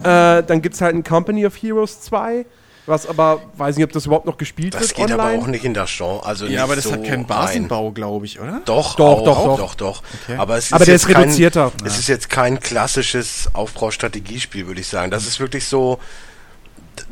Äh, 0.00 0.42
dann 0.42 0.62
gibt 0.62 0.74
es 0.74 0.80
halt 0.80 0.94
ein 0.94 1.04
Company 1.04 1.46
of 1.46 1.56
Heroes 1.56 2.00
2, 2.02 2.46
was 2.86 3.06
aber, 3.06 3.40
weiß 3.56 3.76
nicht, 3.76 3.84
ob 3.84 3.92
das 3.92 4.06
überhaupt 4.06 4.26
noch 4.26 4.36
gespielt 4.38 4.74
Das 4.74 4.82
wird 4.82 4.94
geht 4.94 5.04
online. 5.12 5.22
aber 5.22 5.42
auch 5.42 5.46
nicht 5.46 5.64
in 5.64 5.74
das 5.74 5.90
Genre. 5.96 6.24
Also 6.24 6.44
Ja, 6.46 6.50
nicht 6.50 6.60
aber 6.60 6.76
das 6.76 6.84
so 6.84 6.92
hat 6.92 7.04
keinen. 7.04 7.26
Basenbau, 7.26 7.92
glaube 7.92 8.26
ich, 8.26 8.40
oder? 8.40 8.60
Doch, 8.64 8.96
Doch, 8.96 9.18
auch, 9.20 9.24
doch, 9.24 9.44
doch. 9.44 9.58
doch, 9.58 9.74
doch. 9.74 10.02
Okay. 10.24 10.36
Aber 10.38 10.56
es 10.56 10.66
ist 10.66 10.72
aber 10.72 10.84
der 10.84 10.94
jetzt 10.94 11.02
ist 11.06 11.12
kein, 11.14 11.22
reduzierter. 11.22 11.72
Es 11.84 11.98
ist 11.98 12.08
jetzt 12.08 12.28
kein 12.30 12.58
klassisches 12.60 13.48
Aufbaustrategiespiel, 13.52 14.66
würde 14.66 14.80
ich 14.80 14.88
sagen. 14.88 15.10
Das 15.10 15.26
ist 15.26 15.40
wirklich 15.40 15.66
so. 15.66 15.98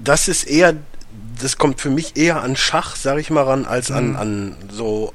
Das 0.03 0.29
ist 0.29 0.45
eher. 0.45 0.75
Das 1.41 1.57
kommt 1.57 1.81
für 1.81 1.91
mich 1.91 2.17
eher 2.17 2.43
an 2.43 2.57
Schach, 2.57 2.97
sag 2.97 3.19
ich 3.19 3.31
mal, 3.31 3.45
ran, 3.45 3.65
als 3.65 3.93
an, 3.93 4.17
an 4.17 4.57
so 4.71 5.13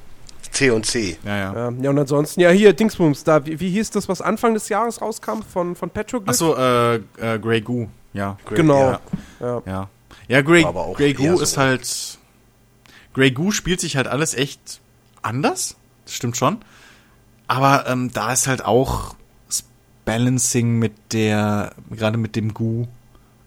C 0.51 0.69
und 0.69 0.85
C. 0.85 1.17
Ja, 1.25 1.38
ja. 1.38 1.53
Ja, 1.53 1.73
ja, 1.81 1.89
und 1.89 1.99
ansonsten, 1.99 2.39
ja, 2.39 2.49
hier, 2.49 2.71
Dingsbums, 2.71 3.25
da, 3.25 3.45
wie, 3.45 3.59
wie 3.59 3.69
hieß 3.71 3.89
das, 3.91 4.07
was 4.07 4.21
Anfang 4.21 4.53
des 4.53 4.69
Jahres 4.69 5.01
rauskam 5.01 5.41
von, 5.41 5.75
von 5.75 5.89
Petroglyph? 5.89 6.30
Achso, 6.30 6.55
äh, 6.55 6.95
äh, 6.95 7.39
Grey 7.41 7.59
Goo, 7.59 7.88
ja. 8.13 8.38
Genau. 8.49 8.91
Ja. 8.91 8.99
Ja. 9.41 9.61
Ja, 9.65 9.89
ja 10.27 10.41
Grey, 10.41 10.63
Aber 10.65 10.81
auch 10.85 10.97
Grey 10.97 11.13
Goo 11.13 11.37
so. 11.37 11.41
ist 11.43 11.57
halt. 11.57 12.17
Grey 13.13 13.31
Goo 13.31 13.51
spielt 13.51 13.79
sich 13.79 13.95
halt 13.95 14.07
alles 14.07 14.33
echt 14.33 14.81
anders. 15.21 15.75
Das 16.05 16.15
stimmt 16.15 16.35
schon. 16.37 16.59
Aber 17.47 17.85
ähm, 17.87 18.11
da 18.11 18.33
ist 18.33 18.47
halt 18.47 18.65
auch 18.65 19.15
das 19.47 19.65
Balancing 20.05 20.79
mit 20.79 20.93
der, 21.11 21.73
gerade 21.91 22.17
mit 22.17 22.35
dem 22.35 22.53
Goo, 22.53 22.87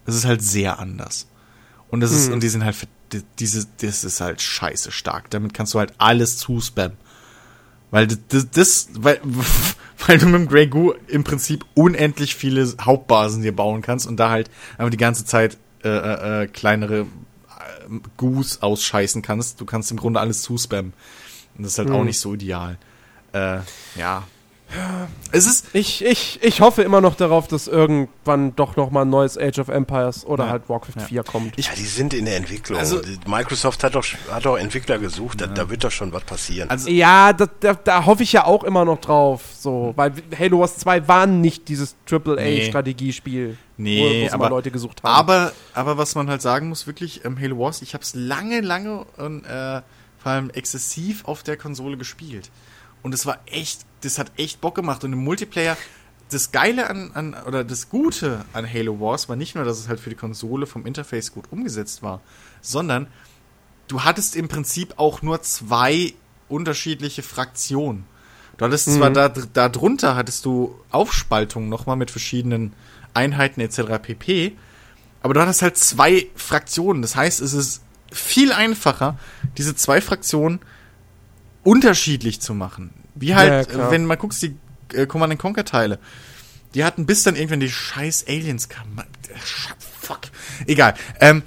das 0.05 0.15
ist 0.15 0.25
halt 0.25 0.43
sehr 0.43 0.79
anders. 0.79 1.27
Und 1.89 2.01
das 2.01 2.13
ist, 2.13 2.27
Hm. 2.27 2.35
und 2.35 2.43
die 2.43 2.49
sind 2.49 2.65
halt 2.65 2.77
für 2.77 2.87
die- 3.13 3.23
diese, 3.39 3.67
das 3.81 4.05
ist 4.05 4.21
halt 4.21 4.41
scheiße 4.43 4.93
stark. 4.93 5.31
Damit 5.31 5.55
kannst 5.55 5.75
du 5.75 5.79
halt 5.79 5.95
alles 5.99 6.39
zuspammen. 6.39 6.97
Weil 7.91 8.07
das, 8.09 8.19
das, 8.29 8.51
das 8.51 8.89
weil, 8.95 9.21
weil 10.07 10.19
du 10.19 10.27
mit 10.27 10.35
dem 10.43 10.49
Grey 10.49 10.67
Goo 10.67 10.93
im 11.09 11.25
Prinzip 11.25 11.65
unendlich 11.75 12.35
viele 12.37 12.73
Hauptbasen 12.81 13.43
dir 13.43 13.55
bauen 13.55 13.83
kannst 13.83 14.07
und 14.07 14.17
da 14.19 14.31
halt 14.31 14.51
einfach 14.79 14.91
die 14.91 14.97
ganze 14.97 15.25
Zeit 15.25 15.57
äh, 15.87 16.41
äh, 16.41 16.43
äh, 16.43 16.47
kleinere 16.49 17.01
äh, 17.01 17.07
Goos 18.17 18.63
ausscheißen 18.63 19.23
kannst. 19.23 19.61
Du 19.61 19.65
kannst 19.65 19.91
im 19.91 19.97
Grunde 19.97 20.21
alles 20.21 20.43
zuspammen. 20.43 20.93
Und 21.57 21.65
das 21.65 21.73
ist 21.73 21.79
halt 21.79 21.91
auch 21.91 22.05
nicht 22.05 22.21
so 22.21 22.35
ideal. 22.35 22.79
Äh, 23.33 23.61
ja. 23.97 24.25
Es 25.31 25.47
ist, 25.47 25.67
Ich, 25.75 26.05
ich, 26.05 26.41
ich 26.43 26.61
hoffe 26.61 26.83
immer 26.83 27.01
noch 27.01 27.15
darauf, 27.15 27.47
dass 27.47 27.69
irgendwann 27.69 28.57
doch 28.57 28.75
noch 28.77 28.91
mal 28.91 29.03
ein 29.03 29.11
neues 29.11 29.39
Age 29.39 29.61
of 29.61 29.69
Empires 29.69 30.25
oder 30.27 30.45
Ja. 30.47 30.51
halt 30.51 30.69
Warcraft 30.69 30.95
Ja. 31.01 31.03
4 31.07 31.23
kommt. 31.23 31.57
Ja, 31.65 31.73
die 31.77 31.85
sind 31.85 32.13
in 32.15 32.25
der 32.25 32.37
Entwicklung. 32.37 32.77
Also- 32.79 33.01
Microsoft 33.27 33.85
hat 33.85 33.95
doch, 33.95 34.05
hat 34.31 34.45
doch 34.45 34.57
Entwickler 34.57 34.99
gesucht, 34.99 35.41
da, 35.41 35.47
da 35.47 35.71
wird 35.71 35.85
doch 35.85 35.91
schon 35.93 36.13
was 36.13 36.25
passieren. 36.25 36.69
also, 36.69 36.91
Ja, 36.91 37.33
da, 37.33 37.47
da, 37.61 37.75
da 37.75 38.07
hoffe 38.07 38.25
ich 38.25 38.33
ja 38.33 38.45
auch 38.45 38.65
immer 38.65 38.85
noch 38.85 39.01
drauf. 39.01 39.43
So, 39.57 39.93
weil 39.97 40.13
Halo 40.37 40.61
Wars 40.61 40.77
2 40.79 41.07
war 41.07 41.27
nicht 41.27 41.69
dieses 41.69 41.95
AAA-Strategiespiel, 42.11 43.57
Nee, 43.77 44.29
wo, 44.31 44.35
aber- 44.35 44.51
Leute 44.51 44.71
gesucht 44.71 45.03
haben. 45.03 45.13
Aber, 45.15 45.53
aber 45.75 45.97
was 45.99 46.15
man 46.15 46.29
halt 46.29 46.43
sagen 46.43 46.69
muss, 46.69 46.87
wirklich, 46.87 47.25
ähm, 47.25 47.39
Halo 47.41 47.59
Wars, 47.59 47.83
ich 47.83 47.95
habe 47.95 48.03
es 48.03 48.15
lange, 48.15 48.61
lange 48.63 49.05
und 49.17 49.45
äh, 49.45 49.83
vor 50.19 50.33
allem 50.33 50.51
exzessiv 50.51 51.25
auf 51.27 51.43
der 51.43 51.57
Konsole 51.57 51.97
gespielt. 51.97 52.51
Und 53.07 53.15
es 53.15 53.25
war 53.25 53.39
echt, 53.47 53.83
das 54.01 54.19
hat 54.19 54.33
echt 54.37 54.61
Bock 54.61 54.75
gemacht. 54.75 55.05
Und 55.05 55.13
im 55.13 55.23
Multiplayer, 55.23 55.77
das 56.33 56.51
Geile 56.51 56.91
an, 56.91 57.13
an, 57.15 57.37
oder 57.47 57.63
das 57.63 57.89
Gute 57.89 58.45
an 58.53 58.69
Halo 58.69 58.99
Wars 58.99 59.29
war 59.29 59.37
nicht 59.37 59.55
nur, 59.55 59.63
dass 59.63 59.79
es 59.79 59.87
halt 59.87 60.01
für 60.01 60.11
die 60.11 60.17
Konsole 60.17 60.67
vom 60.67 60.85
Interface 60.85 61.33
gut 61.33 61.45
umgesetzt 61.53 62.03
war, 62.03 62.21
sondern 62.63 63.07
du 63.87 64.03
hattest 64.03 64.35
im 64.35 64.49
Prinzip 64.49 64.95
auch 64.97 65.23
nur 65.23 65.41
zwei 65.43 66.15
unterschiedliche 66.49 67.23
Fraktionen. 67.23 68.07
Du 68.57 68.65
hattest 68.65 68.93
zwar 68.93 69.11
da, 69.11 69.29
da 69.29 69.69
drunter 69.69 70.17
hattest 70.17 70.45
du 70.45 70.75
Aufspaltungen 70.91 71.69
nochmal 71.69 71.95
mit 71.95 72.11
verschiedenen 72.11 72.73
Einheiten 73.15 73.61
etc. 73.61 73.83
pp. 74.03 74.57
Aber 75.23 75.33
du 75.33 75.41
hattest 75.41 75.63
halt 75.63 75.77
zwei 75.77 76.27
Fraktionen. 76.35 77.03
Das 77.03 77.15
heißt, 77.15 77.41
es 77.41 77.53
ist 77.53 77.83
viel 78.11 78.51
einfacher, 78.51 79.17
diese 79.57 79.77
zwei 79.77 80.01
Fraktionen 80.01 80.59
unterschiedlich 81.67 82.41
zu 82.41 82.55
machen. 82.55 82.91
Wie 83.15 83.35
halt, 83.35 83.73
Ja, 83.73 83.91
wenn 83.91 84.07
man 84.07 84.19
guckst, 84.19 84.41
die 84.43 84.57
äh, 84.93 85.07
Command 85.07 85.39
Conquer 85.39 85.65
Teile. 85.65 85.99
Die 86.75 86.85
hatten 86.85 87.07
bis 87.07 87.23
dann 87.23 87.37
irgendwann 87.37 87.61
die 87.61 87.71
scheiß 87.71 88.27
Aliens 88.29 88.69
kamen. 88.69 88.99
Äh, 88.99 89.05
Fuck. 90.01 90.21
Egal. 90.67 90.95
Ähm, 91.21 91.43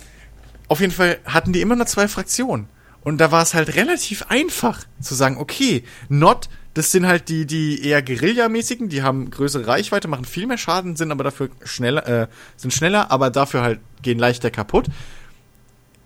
auf 0.67 0.81
jeden 0.81 0.91
Fall 0.91 1.19
hatten 1.25 1.53
die 1.53 1.61
immer 1.61 1.75
nur 1.75 1.85
zwei 1.85 2.07
Fraktionen. 2.07 2.67
Und 3.01 3.19
da 3.19 3.31
war 3.31 3.41
es 3.41 3.53
halt 3.53 3.75
relativ 3.75 4.25
einfach 4.27 4.83
zu 4.99 5.15
sagen, 5.15 5.37
okay, 5.37 5.83
Not, 6.09 6.49
das 6.73 6.91
sind 6.91 7.07
halt 7.07 7.29
die, 7.29 7.45
die 7.45 7.83
eher 7.83 8.01
Guerilla-mäßigen, 8.01 8.89
die 8.89 9.01
haben 9.01 9.31
größere 9.31 9.67
Reichweite, 9.67 10.09
machen 10.09 10.25
viel 10.25 10.47
mehr 10.47 10.57
Schaden, 10.57 10.97
sind 10.97 11.11
aber 11.11 11.23
dafür 11.23 11.49
schneller, 11.63 12.07
äh, 12.07 12.27
sind 12.57 12.73
schneller, 12.73 13.09
aber 13.09 13.29
dafür 13.29 13.61
halt 13.61 13.79
gehen 14.01 14.19
leichter 14.19 14.51
kaputt. 14.51 14.87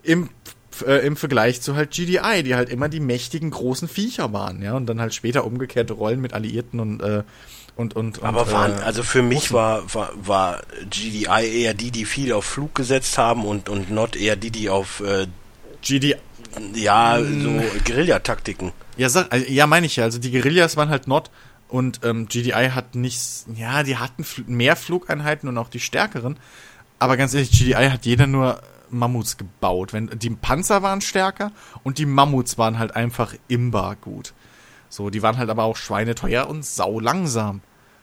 Im, 0.03 0.29
äh, 0.81 1.05
Im 1.05 1.15
Vergleich 1.15 1.61
zu 1.61 1.75
halt 1.75 1.91
GDI, 1.91 2.43
die 2.43 2.55
halt 2.55 2.69
immer 2.69 2.89
die 2.89 2.99
mächtigen 2.99 3.51
großen 3.51 3.87
Viecher 3.87 4.33
waren, 4.33 4.61
ja, 4.61 4.73
und 4.73 4.87
dann 4.87 4.99
halt 4.99 5.13
später 5.13 5.45
umgekehrte 5.45 5.93
Rollen 5.93 6.21
mit 6.21 6.33
Alliierten 6.33 6.79
und, 6.79 7.01
äh, 7.01 7.23
und, 7.75 7.95
und, 7.95 8.19
und 8.19 8.25
Aber 8.25 8.51
waren, 8.51 8.79
äh, 8.79 8.83
also 8.83 9.03
für 9.03 9.21
mich 9.21 9.51
war, 9.51 9.93
war, 9.93 10.11
war 10.15 10.61
GDI 10.89 11.61
eher 11.61 11.73
die, 11.73 11.91
die 11.91 12.05
viel 12.05 12.33
auf 12.33 12.45
Flug 12.45 12.75
gesetzt 12.75 13.17
haben 13.17 13.45
und, 13.45 13.69
und 13.69 13.91
Not 13.91 14.15
eher 14.15 14.35
die, 14.35 14.51
die 14.51 14.69
auf, 14.69 15.01
äh, 15.01 15.27
GD 15.81 16.15
ja, 16.75 17.19
so 17.19 17.61
Guerillataktiken. 17.85 18.71
Ja, 18.97 19.09
sag, 19.09 19.33
äh, 19.33 19.51
ja, 19.51 19.67
meine 19.67 19.85
ich 19.85 19.95
ja. 19.95 20.03
Also 20.03 20.19
die 20.19 20.31
Guerillas 20.31 20.77
waren 20.77 20.89
halt 20.89 21.07
not 21.07 21.31
und 21.67 22.01
ähm, 22.03 22.27
GDI 22.27 22.69
hat 22.73 22.95
nichts. 22.95 23.45
Ja, 23.55 23.83
die 23.83 23.97
hatten 23.97 24.25
mehr 24.47 24.75
Flugeinheiten 24.75 25.49
und 25.49 25.57
auch 25.57 25.69
die 25.69 25.79
stärkeren. 25.79 26.37
Aber 26.99 27.17
ganz 27.17 27.33
ehrlich, 27.33 27.51
GDI 27.51 27.89
hat 27.89 28.05
jeder 28.05 28.27
nur 28.27 28.61
Mammuts 28.93 29.37
gebaut. 29.37 29.93
Wenn 29.93 30.07
die 30.19 30.29
Panzer 30.29 30.81
waren 30.81 31.01
stärker 31.01 31.51
und 31.83 31.97
die 31.97 32.05
Mammuts 32.05 32.57
waren 32.57 32.79
halt 32.79 32.95
einfach 32.95 33.33
imbar 33.47 33.95
gut. 33.95 34.33
So, 34.89 35.09
die 35.09 35.23
waren 35.23 35.37
halt 35.37 35.49
aber 35.49 35.63
auch 35.63 35.75
schweineteuer 35.75 36.47
und 36.47 36.63
sau 36.63 36.99
langsam. 36.99 37.61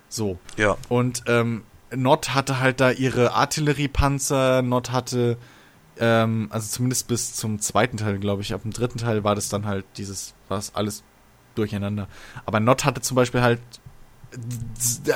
So. 0.09 0.39
Ja. 0.57 0.77
Und 0.89 1.23
ähm, 1.27 1.63
Not 1.95 2.35
hatte 2.35 2.61
halt 2.61 2.81
da 2.81 2.91
ihre 2.91 3.33
Artilleriepanzer, 3.33 4.63
Not 4.63 4.91
hatte, 4.91 5.39
ähm, 5.99 6.49
also 6.51 6.69
zumindest 6.69 7.09
bis 7.09 7.35
zum 7.35 7.61
zweiten 7.61 7.97
Teil, 7.97 8.19
glaube 8.19 8.43
ich, 8.43 8.55
ab 8.55 8.63
dem 8.63 8.73
dritten 8.73 8.99
Teil 8.99 9.25
war 9.25 9.35
das 9.35 9.49
dann 9.49 9.67
halt 9.67 9.85
dieses, 9.97 10.35
war 10.49 10.59
das 10.59 10.75
alles 10.75 11.05
durcheinander. 11.55 12.09
Aber 12.47 12.61
Not 12.61 12.85
hatte 12.85 13.01
zum 13.01 13.15
Beispiel 13.15 13.43
halt, 13.43 13.61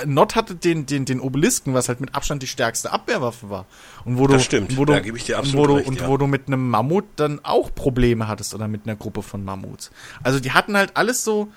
Not 0.07 0.35
hatte 0.35 0.57
den, 0.57 0.87
den, 0.87 1.05
den 1.05 1.21
Obelisken, 1.21 1.75
was 1.75 1.89
halt 1.89 2.01
mit 2.01 2.15
Abstand 2.15 2.43
die 2.43 2.47
stärkste 2.47 2.93
Abwehrwaffe 2.93 3.49
war. 3.49 3.67
Und 4.05 4.19
wo 4.19 4.27
Das 4.27 4.39
du, 4.39 4.45
stimmt, 4.45 4.77
wo 4.77 4.85
du, 4.85 4.93
da 4.93 5.01
gebe 5.01 5.17
ich 5.17 5.25
dir 5.25 5.39
absolut 5.39 5.69
wo 5.69 5.75
recht, 5.77 5.89
Und 5.89 6.01
ja. 6.01 6.09
wo 6.09 6.17
du 6.17 6.27
mit 6.27 6.49
einem 6.49 6.69
Mammut 6.69 7.05
dann 7.17 7.41
auch 7.45 7.73
Probleme 7.75 8.27
hattest 8.27 8.55
oder 8.55 8.67
mit 8.67 8.83
einer 8.87 8.97
Gruppe 8.97 9.23
von 9.23 9.45
Mammuts. 9.45 9.91
Also 10.23 10.41
die 10.41 10.53
hatten 10.53 10.77
halt 10.77 10.97
alles 10.97 11.23
so, 11.23 11.49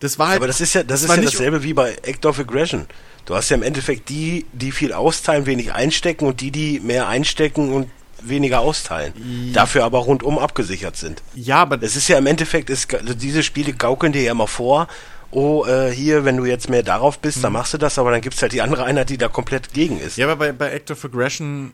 das 0.00 0.18
war 0.18 0.28
halt. 0.28 0.38
Aber 0.38 0.48
das 0.48 0.60
ist 0.60 0.74
ja, 0.74 0.82
das 0.82 1.02
ist 1.02 1.08
war 1.08 1.16
ja 1.16 1.22
dasselbe 1.22 1.62
wie 1.62 1.74
bei 1.74 1.92
Act 2.02 2.26
of 2.26 2.38
Aggression. 2.38 2.86
Du 3.24 3.34
hast 3.34 3.48
ja 3.48 3.56
im 3.56 3.62
Endeffekt 3.62 4.08
die, 4.08 4.44
die 4.52 4.72
viel 4.72 4.92
austeilen, 4.92 5.46
wenig 5.46 5.72
einstecken 5.72 6.26
und 6.26 6.40
die, 6.40 6.50
die 6.50 6.80
mehr 6.80 7.08
einstecken 7.08 7.72
und 7.72 7.88
weniger 8.20 8.60
austeilen. 8.60 9.52
Dafür 9.52 9.84
aber 9.84 9.98
rundum 9.98 10.38
abgesichert 10.38 10.96
sind. 10.96 11.22
Ja, 11.34 11.58
aber 11.62 11.82
Es 11.82 11.96
ist 11.96 12.08
ja 12.08 12.18
im 12.18 12.26
Endeffekt, 12.26 12.70
ist, 12.70 12.92
also 12.94 13.14
diese 13.14 13.42
Spiele 13.42 13.72
gaukeln 13.72 14.12
dir 14.12 14.22
ja 14.22 14.32
immer 14.32 14.46
vor, 14.46 14.88
oh, 15.34 15.66
äh, 15.66 15.90
hier, 15.90 16.24
wenn 16.24 16.36
du 16.36 16.44
jetzt 16.44 16.70
mehr 16.70 16.82
darauf 16.82 17.18
bist, 17.18 17.42
dann 17.44 17.52
machst 17.52 17.74
du 17.74 17.78
das, 17.78 17.98
aber 17.98 18.10
dann 18.10 18.20
gibt's 18.20 18.40
halt 18.40 18.52
die 18.52 18.62
andere 18.62 18.84
Einheit, 18.84 19.10
die 19.10 19.18
da 19.18 19.28
komplett 19.28 19.72
gegen 19.72 19.98
ist. 19.98 20.16
Mhm. 20.16 20.20
Ja, 20.20 20.26
aber 20.28 20.36
bei, 20.36 20.52
bei 20.52 20.70
Act 20.72 20.90
of 20.90 21.04
Aggression. 21.04 21.72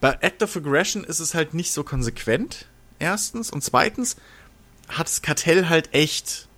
Bei 0.00 0.16
Act 0.20 0.42
of 0.42 0.56
Aggression 0.56 1.04
ist 1.04 1.20
es 1.20 1.34
halt 1.34 1.54
nicht 1.54 1.72
so 1.72 1.84
konsequent, 1.84 2.66
erstens. 2.98 3.50
Und 3.50 3.62
zweitens 3.62 4.16
hat 4.88 5.06
das 5.06 5.22
Kartell 5.22 5.68
halt 5.68 5.94
echt. 5.94 6.48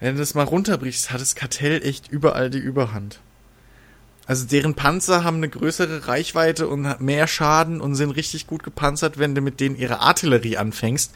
Wenn 0.00 0.14
du 0.14 0.20
das 0.20 0.34
mal 0.34 0.44
runterbrichst, 0.44 1.10
hat 1.10 1.20
das 1.20 1.34
Kartell 1.34 1.82
echt 1.84 2.08
überall 2.08 2.50
die 2.50 2.58
Überhand. 2.58 3.20
Also 4.28 4.44
deren 4.44 4.74
Panzer 4.74 5.24
haben 5.24 5.38
eine 5.38 5.48
größere 5.48 6.06
Reichweite 6.06 6.68
und 6.68 7.00
mehr 7.00 7.26
Schaden 7.26 7.80
und 7.80 7.94
sind 7.94 8.10
richtig 8.10 8.46
gut 8.46 8.62
gepanzert, 8.62 9.18
wenn 9.18 9.34
du 9.34 9.40
mit 9.40 9.58
denen 9.58 9.74
ihre 9.74 10.00
Artillerie 10.00 10.58
anfängst, 10.58 11.14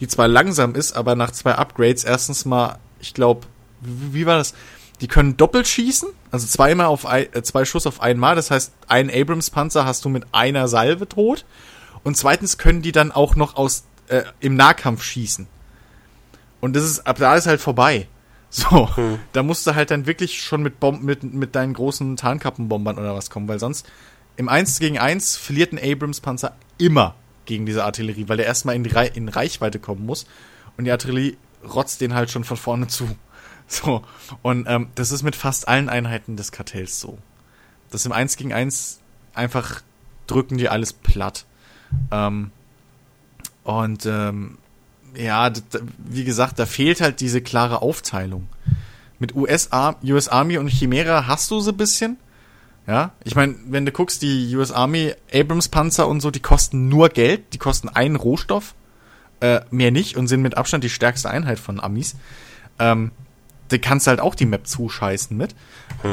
die 0.00 0.08
zwar 0.08 0.28
langsam 0.28 0.74
ist, 0.74 0.94
aber 0.94 1.14
nach 1.14 1.30
zwei 1.30 1.56
Upgrades 1.56 2.04
erstens 2.04 2.46
mal, 2.46 2.78
ich 3.04 3.14
glaube, 3.14 3.46
wie 3.80 4.14
wie 4.14 4.26
war 4.26 4.38
das? 4.38 4.54
Die 5.00 5.08
können 5.08 5.36
doppelt 5.36 5.68
schießen, 5.68 6.08
also 6.30 6.46
zweimal 6.46 6.86
auf 6.86 7.04
ein, 7.04 7.26
äh, 7.34 7.42
zwei 7.42 7.64
Schuss 7.64 7.86
auf 7.86 8.00
einmal, 8.00 8.36
das 8.36 8.50
heißt, 8.50 8.72
ein 8.88 9.10
Abrams 9.10 9.50
Panzer 9.50 9.84
hast 9.84 10.04
du 10.04 10.08
mit 10.08 10.24
einer 10.32 10.68
Salve 10.68 11.08
tot 11.08 11.44
und 12.04 12.16
zweitens 12.16 12.58
können 12.58 12.80
die 12.80 12.92
dann 12.92 13.12
auch 13.12 13.36
noch 13.36 13.56
aus 13.56 13.84
äh, 14.08 14.22
im 14.40 14.54
Nahkampf 14.54 15.02
schießen. 15.02 15.46
Und 16.60 16.76
das 16.76 16.84
ist 16.84 17.06
ab 17.06 17.18
da 17.18 17.34
ist 17.36 17.46
halt 17.46 17.60
vorbei. 17.60 18.08
So, 18.54 18.88
da 19.32 19.42
musst 19.42 19.66
du 19.66 19.74
halt 19.74 19.90
dann 19.90 20.06
wirklich 20.06 20.40
schon 20.40 20.62
mit, 20.62 20.78
Bomb 20.78 21.02
mit, 21.02 21.24
mit 21.24 21.56
deinen 21.56 21.72
großen 21.72 22.16
Tarnkappenbombern 22.16 22.98
oder 22.98 23.12
was 23.16 23.28
kommen, 23.28 23.48
weil 23.48 23.58
sonst 23.58 23.84
im 24.36 24.48
1 24.48 24.78
gegen 24.78 24.96
1 24.96 25.36
verliert 25.36 25.72
ein 25.72 25.80
Abrams-Panzer 25.82 26.54
immer 26.78 27.16
gegen 27.46 27.66
diese 27.66 27.84
Artillerie, 27.84 28.28
weil 28.28 28.36
der 28.36 28.46
erstmal 28.46 28.76
in, 28.76 28.84
in 28.84 29.28
Reichweite 29.28 29.80
kommen 29.80 30.06
muss 30.06 30.26
und 30.76 30.84
die 30.84 30.92
Artillerie 30.92 31.36
rotzt 31.64 32.00
den 32.00 32.14
halt 32.14 32.30
schon 32.30 32.44
von 32.44 32.56
vorne 32.56 32.86
zu. 32.88 33.08
So, 33.66 34.04
und 34.42 34.66
ähm, 34.68 34.88
das 34.94 35.10
ist 35.10 35.22
mit 35.22 35.34
fast 35.34 35.68
allen 35.68 35.88
Einheiten 35.88 36.36
des 36.36 36.52
Kartells 36.52 37.00
so. 37.00 37.16
Das 37.90 38.04
im 38.04 38.12
1 38.12 38.36
gegen 38.36 38.52
1 38.52 39.00
einfach 39.32 39.80
drücken 40.26 40.58
die 40.58 40.68
alles 40.68 40.92
platt. 40.92 41.46
Ähm, 42.10 42.50
und 43.62 44.04
ähm, 44.04 44.58
ja, 45.16 45.50
wie 45.98 46.24
gesagt, 46.24 46.58
da 46.58 46.66
fehlt 46.66 47.00
halt 47.00 47.20
diese 47.20 47.40
klare 47.40 47.82
Aufteilung. 47.82 48.48
Mit 49.18 49.34
US, 49.34 49.70
US 50.04 50.28
Army 50.28 50.58
und 50.58 50.68
Chimera 50.68 51.26
hast 51.26 51.50
du 51.50 51.60
so 51.60 51.70
ein 51.70 51.76
bisschen. 51.76 52.18
Ja, 52.86 53.12
ich 53.24 53.34
meine, 53.34 53.54
wenn 53.66 53.86
du 53.86 53.92
guckst, 53.92 54.20
die 54.20 54.54
US 54.56 54.70
Army 54.70 55.14
Abrams 55.32 55.68
Panzer 55.68 56.06
und 56.06 56.20
so, 56.20 56.30
die 56.30 56.40
kosten 56.40 56.88
nur 56.88 57.08
Geld, 57.08 57.54
die 57.54 57.58
kosten 57.58 57.88
einen 57.88 58.16
Rohstoff, 58.16 58.74
äh, 59.44 59.60
mehr 59.70 59.90
nicht 59.90 60.16
und 60.16 60.26
sind 60.26 60.40
mit 60.40 60.56
Abstand 60.56 60.84
die 60.84 60.90
stärkste 60.90 61.28
Einheit 61.28 61.58
von 61.58 61.78
Amis. 61.78 62.16
Ähm, 62.78 63.10
da 63.68 63.78
kannst 63.78 64.06
du 64.06 64.10
halt 64.10 64.20
auch 64.20 64.34
die 64.34 64.46
Map 64.46 64.66
zuscheißen 64.66 65.36
mit. 65.36 65.54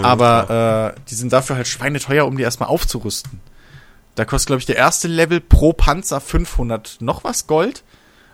aber 0.04 0.94
äh, 0.96 1.02
die 1.10 1.16
sind 1.16 1.32
dafür 1.32 1.56
halt 1.56 1.68
schweineteuer, 1.68 2.26
um 2.26 2.36
die 2.36 2.44
erstmal 2.44 2.70
aufzurüsten. 2.70 3.40
Da 4.16 4.26
kostet, 4.26 4.48
glaube 4.48 4.60
ich, 4.60 4.66
der 4.66 4.76
erste 4.76 5.08
Level 5.08 5.40
pro 5.40 5.72
Panzer 5.72 6.20
500 6.20 6.98
noch 7.00 7.24
was 7.24 7.48
Gold 7.48 7.84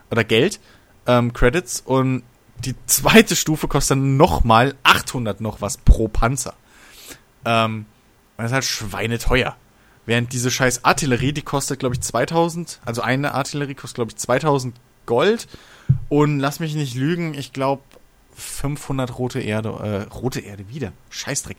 oder 0.09 0.23
Geld, 0.23 0.59
ähm, 1.05 1.33
Credits 1.33 1.81
und 1.81 2.23
die 2.65 2.75
zweite 2.87 3.35
Stufe 3.35 3.67
kostet 3.67 3.97
dann 3.97 4.17
nochmal 4.17 4.73
800 4.81 5.41
noch 5.41 5.61
was 5.61 5.77
pro 5.77 6.07
Panzer. 6.07 6.55
Ähm, 7.45 7.85
das 8.37 8.47
ist 8.47 8.53
halt 8.53 8.65
schweineteuer. 8.65 9.55
Während 10.07 10.33
diese 10.33 10.49
scheiß 10.49 10.85
Artillerie, 10.85 11.33
die 11.33 11.41
kostet, 11.41 11.79
glaube 11.79 11.95
ich, 11.95 12.01
2000, 12.01 12.79
also 12.85 13.01
eine 13.01 13.33
Artillerie 13.33 13.75
kostet, 13.75 13.95
glaube 13.95 14.11
ich, 14.11 14.17
2000 14.17 14.73
Gold 15.07 15.47
und 16.09 16.39
lass 16.39 16.59
mich 16.59 16.75
nicht 16.75 16.93
lügen, 16.95 17.33
ich 17.33 17.51
glaube 17.53 17.81
500 18.35 19.17
rote 19.17 19.39
Erde, 19.39 19.69
äh, 20.09 20.13
rote 20.13 20.41
Erde 20.41 20.69
wieder, 20.69 20.93
Scheißdreck, 21.09 21.57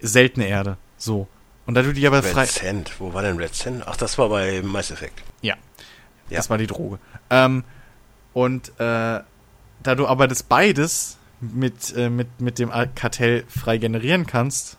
seltene 0.00 0.48
Erde, 0.48 0.76
so. 0.96 1.28
Und 1.66 1.74
da 1.74 1.82
du 1.82 1.92
die 1.92 2.06
aber 2.06 2.22
frei, 2.24 2.42
Red 2.42 2.50
Sand, 2.50 2.92
wo 2.98 3.14
war 3.14 3.22
denn 3.22 3.36
Red 3.36 3.54
Sand? 3.54 3.84
Ach, 3.86 3.96
das 3.96 4.18
war 4.18 4.28
bei 4.30 4.62
Mass 4.62 4.90
Effect. 4.90 5.22
ja. 5.42 5.54
Ja. 6.30 6.36
Das 6.36 6.50
war 6.50 6.58
die 6.58 6.66
Droge. 6.66 6.98
Ähm, 7.30 7.64
und 8.34 8.68
äh, 8.78 9.20
da 9.82 9.94
du 9.96 10.06
aber 10.06 10.28
das 10.28 10.42
beides 10.42 11.16
mit, 11.40 11.96
äh, 11.96 12.10
mit, 12.10 12.40
mit 12.40 12.58
dem 12.58 12.70
Kartell 12.94 13.44
frei 13.48 13.78
generieren 13.78 14.26
kannst, 14.26 14.76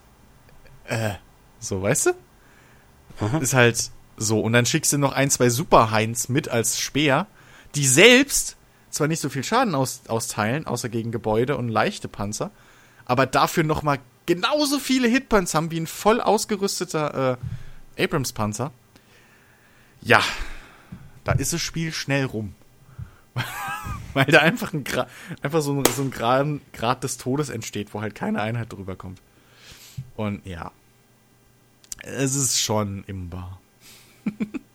äh, 0.84 1.14
so, 1.58 1.82
weißt 1.82 2.06
du? 2.06 3.40
Ist 3.40 3.54
halt 3.54 3.90
so. 4.16 4.40
Und 4.40 4.52
dann 4.52 4.64
schickst 4.64 4.92
du 4.92 4.98
noch 4.98 5.12
ein, 5.12 5.28
zwei 5.30 5.50
Superheinz 5.50 6.28
mit 6.28 6.48
als 6.48 6.78
Speer, 6.78 7.26
die 7.74 7.86
selbst 7.86 8.56
zwar 8.90 9.08
nicht 9.08 9.20
so 9.20 9.28
viel 9.28 9.44
Schaden 9.44 9.74
aus, 9.74 10.02
austeilen, 10.08 10.66
außer 10.66 10.88
gegen 10.88 11.12
Gebäude 11.12 11.56
und 11.56 11.68
leichte 11.68 12.08
Panzer, 12.08 12.50
aber 13.04 13.26
dafür 13.26 13.64
noch 13.64 13.82
mal 13.82 13.98
genauso 14.26 14.78
viele 14.78 15.08
Hitpoints 15.08 15.54
haben 15.54 15.70
wie 15.70 15.80
ein 15.80 15.86
voll 15.86 16.20
ausgerüsteter 16.20 17.38
äh, 17.96 18.04
Abrams-Panzer. 18.04 18.72
Ja, 20.02 20.22
da 21.24 21.32
ist 21.32 21.52
das 21.52 21.60
Spiel 21.60 21.92
schnell 21.92 22.24
rum. 22.24 22.54
Weil 24.14 24.26
da 24.26 24.40
einfach 24.40 24.72
ein, 24.72 24.84
Gra 24.84 25.06
einfach 25.42 25.62
so 25.62 25.72
ein, 25.72 25.84
so 25.84 26.02
ein 26.02 26.10
Grad, 26.10 26.46
Grad 26.72 27.04
des 27.04 27.16
Todes 27.16 27.48
entsteht, 27.48 27.94
wo 27.94 28.00
halt 28.00 28.14
keine 28.14 28.40
Einheit 28.40 28.72
drüber 28.72 28.96
kommt. 28.96 29.20
Und 30.16 30.44
ja, 30.46 30.72
es 32.02 32.34
ist 32.34 32.60
schon 32.60 33.04
imbar. 33.04 33.60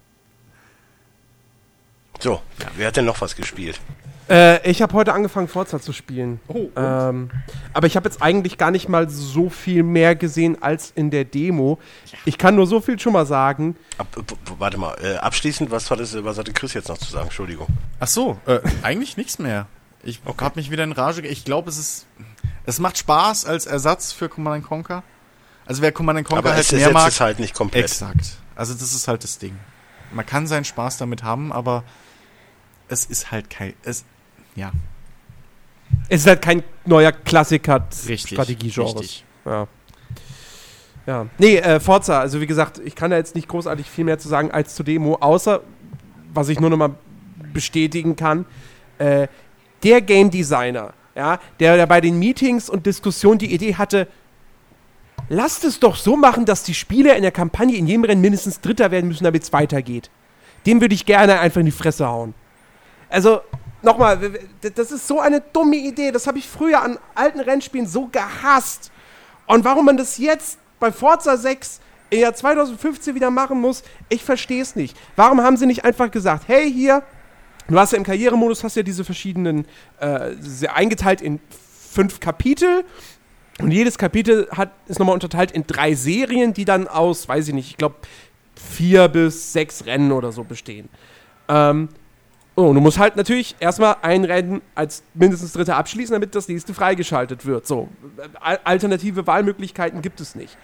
So, 2.25 2.41
wer 2.75 2.87
hat 2.87 2.97
denn 2.97 3.05
noch 3.05 3.21
was 3.21 3.35
gespielt? 3.35 3.79
Äh, 4.27 4.67
ich 4.67 4.81
habe 4.81 4.93
heute 4.93 5.13
angefangen, 5.13 5.47
Forza 5.47 5.79
zu 5.79 5.93
spielen. 5.93 6.39
Oh, 6.47 6.69
ähm, 6.75 7.29
aber 7.71 7.85
ich 7.85 7.95
habe 7.95 8.09
jetzt 8.09 8.19
eigentlich 8.19 8.57
gar 8.57 8.71
nicht 8.71 8.89
mal 8.89 9.07
so 9.07 9.51
viel 9.51 9.83
mehr 9.83 10.15
gesehen 10.15 10.59
als 10.63 10.91
in 10.95 11.11
der 11.11 11.23
Demo. 11.23 11.77
Ich 12.25 12.39
kann 12.39 12.55
nur 12.55 12.65
so 12.65 12.81
viel 12.81 12.99
schon 12.99 13.13
mal 13.13 13.27
sagen. 13.27 13.75
Ab, 13.99 14.07
warte 14.57 14.79
mal, 14.79 14.95
äh, 15.03 15.17
abschließend, 15.17 15.69
was, 15.69 15.87
war 15.91 15.97
das, 15.97 16.23
was 16.23 16.39
hatte 16.39 16.51
Chris 16.51 16.73
jetzt 16.73 16.89
noch 16.89 16.97
zu 16.97 17.11
sagen? 17.11 17.25
Entschuldigung. 17.25 17.67
Ach 17.99 18.07
so, 18.07 18.39
äh, 18.47 18.59
eigentlich 18.81 19.17
nichts 19.17 19.37
mehr. 19.37 19.67
Ich 20.01 20.19
hab 20.25 20.55
mich 20.55 20.71
wieder 20.71 20.83
in 20.83 20.93
Rage. 20.93 21.21
ge- 21.21 21.31
Ich 21.31 21.45
glaube, 21.45 21.69
es 21.69 21.77
ist, 21.77 22.07
es 22.65 22.79
macht 22.79 22.97
Spaß 22.97 23.45
als 23.45 23.67
Ersatz 23.67 24.13
für 24.13 24.29
Command 24.29 24.65
Conquer. 24.65 25.03
Also 25.67 25.83
wer 25.83 25.91
Command 25.91 26.25
Conquer 26.25 26.39
Aber 26.39 26.53
halt 26.55 26.61
es 26.61 26.71
mehr 26.71 26.89
mag, 26.89 27.07
es 27.09 27.21
halt 27.21 27.37
nicht 27.37 27.53
komplett. 27.53 27.85
Exakt. 27.85 28.37
Also 28.55 28.73
das 28.73 28.95
ist 28.95 29.07
halt 29.07 29.23
das 29.23 29.37
Ding. 29.37 29.55
Man 30.11 30.25
kann 30.25 30.47
seinen 30.47 30.65
Spaß 30.65 30.97
damit 30.97 31.21
haben, 31.21 31.53
aber 31.53 31.83
es 32.87 33.05
ist 33.05 33.31
halt 33.31 33.49
kein. 33.49 33.73
Es, 33.83 34.05
ja, 34.55 34.71
Es 36.09 36.21
ist 36.21 36.27
halt 36.27 36.41
kein 36.41 36.63
neuer 36.85 37.11
Klassiker 37.11 37.79
des 37.79 38.07
Richtig, 38.07 38.31
Strategiegenres. 38.33 39.23
Ja. 39.45 39.67
Ja. 41.05 41.27
Nee, 41.37 41.57
äh, 41.57 41.79
Forza, 41.79 42.19
also 42.19 42.41
wie 42.41 42.47
gesagt, 42.47 42.79
ich 42.83 42.95
kann 42.95 43.11
da 43.11 43.17
jetzt 43.17 43.35
nicht 43.35 43.47
großartig 43.47 43.87
viel 43.87 44.05
mehr 44.05 44.17
zu 44.17 44.27
sagen 44.27 44.49
als 44.49 44.73
zur 44.73 44.85
Demo, 44.85 45.15
außer, 45.15 45.61
was 46.33 46.49
ich 46.49 46.59
nur 46.59 46.71
noch 46.71 46.77
mal 46.77 46.95
bestätigen 47.53 48.15
kann, 48.15 48.45
äh, 48.97 49.27
der 49.83 50.01
Game 50.01 50.31
Designer 50.31 50.93
ja, 51.15 51.39
der, 51.59 51.77
der 51.77 51.87
bei 51.87 52.01
den 52.01 52.19
Meetings 52.19 52.69
und 52.69 52.85
Diskussionen 52.85 53.39
die 53.39 53.53
Idee 53.53 53.75
hatte, 53.75 54.07
lasst 55.29 55.63
es 55.63 55.79
doch 55.79 55.95
so 55.95 56.17
machen, 56.17 56.45
dass 56.45 56.63
die 56.63 56.73
Spieler 56.73 57.15
in 57.15 57.21
der 57.21 57.31
Kampagne 57.31 57.77
in 57.77 57.87
jedem 57.87 58.03
Rennen 58.03 58.21
mindestens 58.21 58.59
Dritter 58.61 58.91
werden 58.91 59.07
müssen, 59.07 59.23
damit 59.23 59.43
es 59.43 59.53
weitergeht. 59.53 60.09
Dem 60.65 60.81
würde 60.81 60.93
ich 60.93 61.05
gerne 61.05 61.39
einfach 61.39 61.61
in 61.61 61.67
die 61.67 61.71
Fresse 61.71 62.07
hauen. 62.07 62.33
Also, 63.15 63.39
nochmal, 63.81 64.19
das 64.75 64.91
ist 64.91 65.07
so 65.07 65.21
eine 65.21 65.39
dumme 65.39 65.77
Idee. 65.77 66.11
Das 66.11 66.27
habe 66.27 66.37
ich 66.37 66.49
früher 66.49 66.81
an 66.81 66.99
alten 67.13 67.39
Rennspielen 67.39 67.87
so 67.87 68.07
gehasst. 68.07 68.91
Und 69.47 69.63
warum 69.63 69.85
man 69.85 69.95
das 69.95 70.17
jetzt 70.17 70.59
bei 70.81 70.91
Forza 70.91 71.37
6 71.37 71.79
im 72.09 72.19
Jahr 72.19 72.35
2015 72.35 73.15
wieder 73.15 73.31
machen 73.31 73.61
muss, 73.61 73.83
ich 74.09 74.21
verstehe 74.21 74.61
es 74.61 74.75
nicht. 74.75 74.97
Warum 75.15 75.39
haben 75.41 75.55
sie 75.55 75.65
nicht 75.65 75.85
einfach 75.85 76.11
gesagt, 76.11 76.49
hey, 76.49 76.69
hier, 76.69 77.03
du 77.69 77.79
hast 77.79 77.93
ja 77.93 77.99
im 77.99 78.03
Karrieremodus, 78.03 78.65
hast 78.65 78.75
ja 78.75 78.83
diese 78.83 79.05
verschiedenen, 79.05 79.65
äh, 80.01 80.31
eingeteilt 80.67 81.21
in 81.21 81.39
fünf 81.89 82.19
Kapitel. 82.19 82.83
Und 83.61 83.71
jedes 83.71 83.97
Kapitel 83.97 84.49
hat, 84.51 84.71
ist 84.87 84.99
nochmal 84.99 85.13
unterteilt 85.13 85.51
in 85.51 85.65
drei 85.65 85.95
Serien, 85.95 86.53
die 86.53 86.65
dann 86.65 86.89
aus, 86.89 87.29
weiß 87.29 87.47
ich 87.47 87.53
nicht, 87.53 87.69
ich 87.69 87.77
glaube, 87.77 87.95
vier 88.55 89.07
bis 89.07 89.53
sechs 89.53 89.85
Rennen 89.85 90.11
oder 90.11 90.33
so 90.33 90.43
bestehen. 90.43 90.89
Ähm, 91.47 91.87
oh, 92.55 92.63
und 92.67 92.75
du 92.75 92.81
musst 92.81 92.97
halt 92.97 93.15
natürlich 93.15 93.55
erstmal 93.59 93.97
ein 94.01 94.23
Rennen 94.25 94.61
als 94.75 95.03
mindestens 95.13 95.53
Dritter 95.53 95.77
abschließen, 95.77 96.13
damit 96.13 96.35
das 96.35 96.47
nächste 96.47 96.73
freigeschaltet 96.73 97.45
wird. 97.45 97.67
So, 97.67 97.89
al- 98.39 98.59
alternative 98.63 99.27
Wahlmöglichkeiten 99.27 100.01
gibt 100.01 100.21
es 100.21 100.35
nicht. 100.35 100.57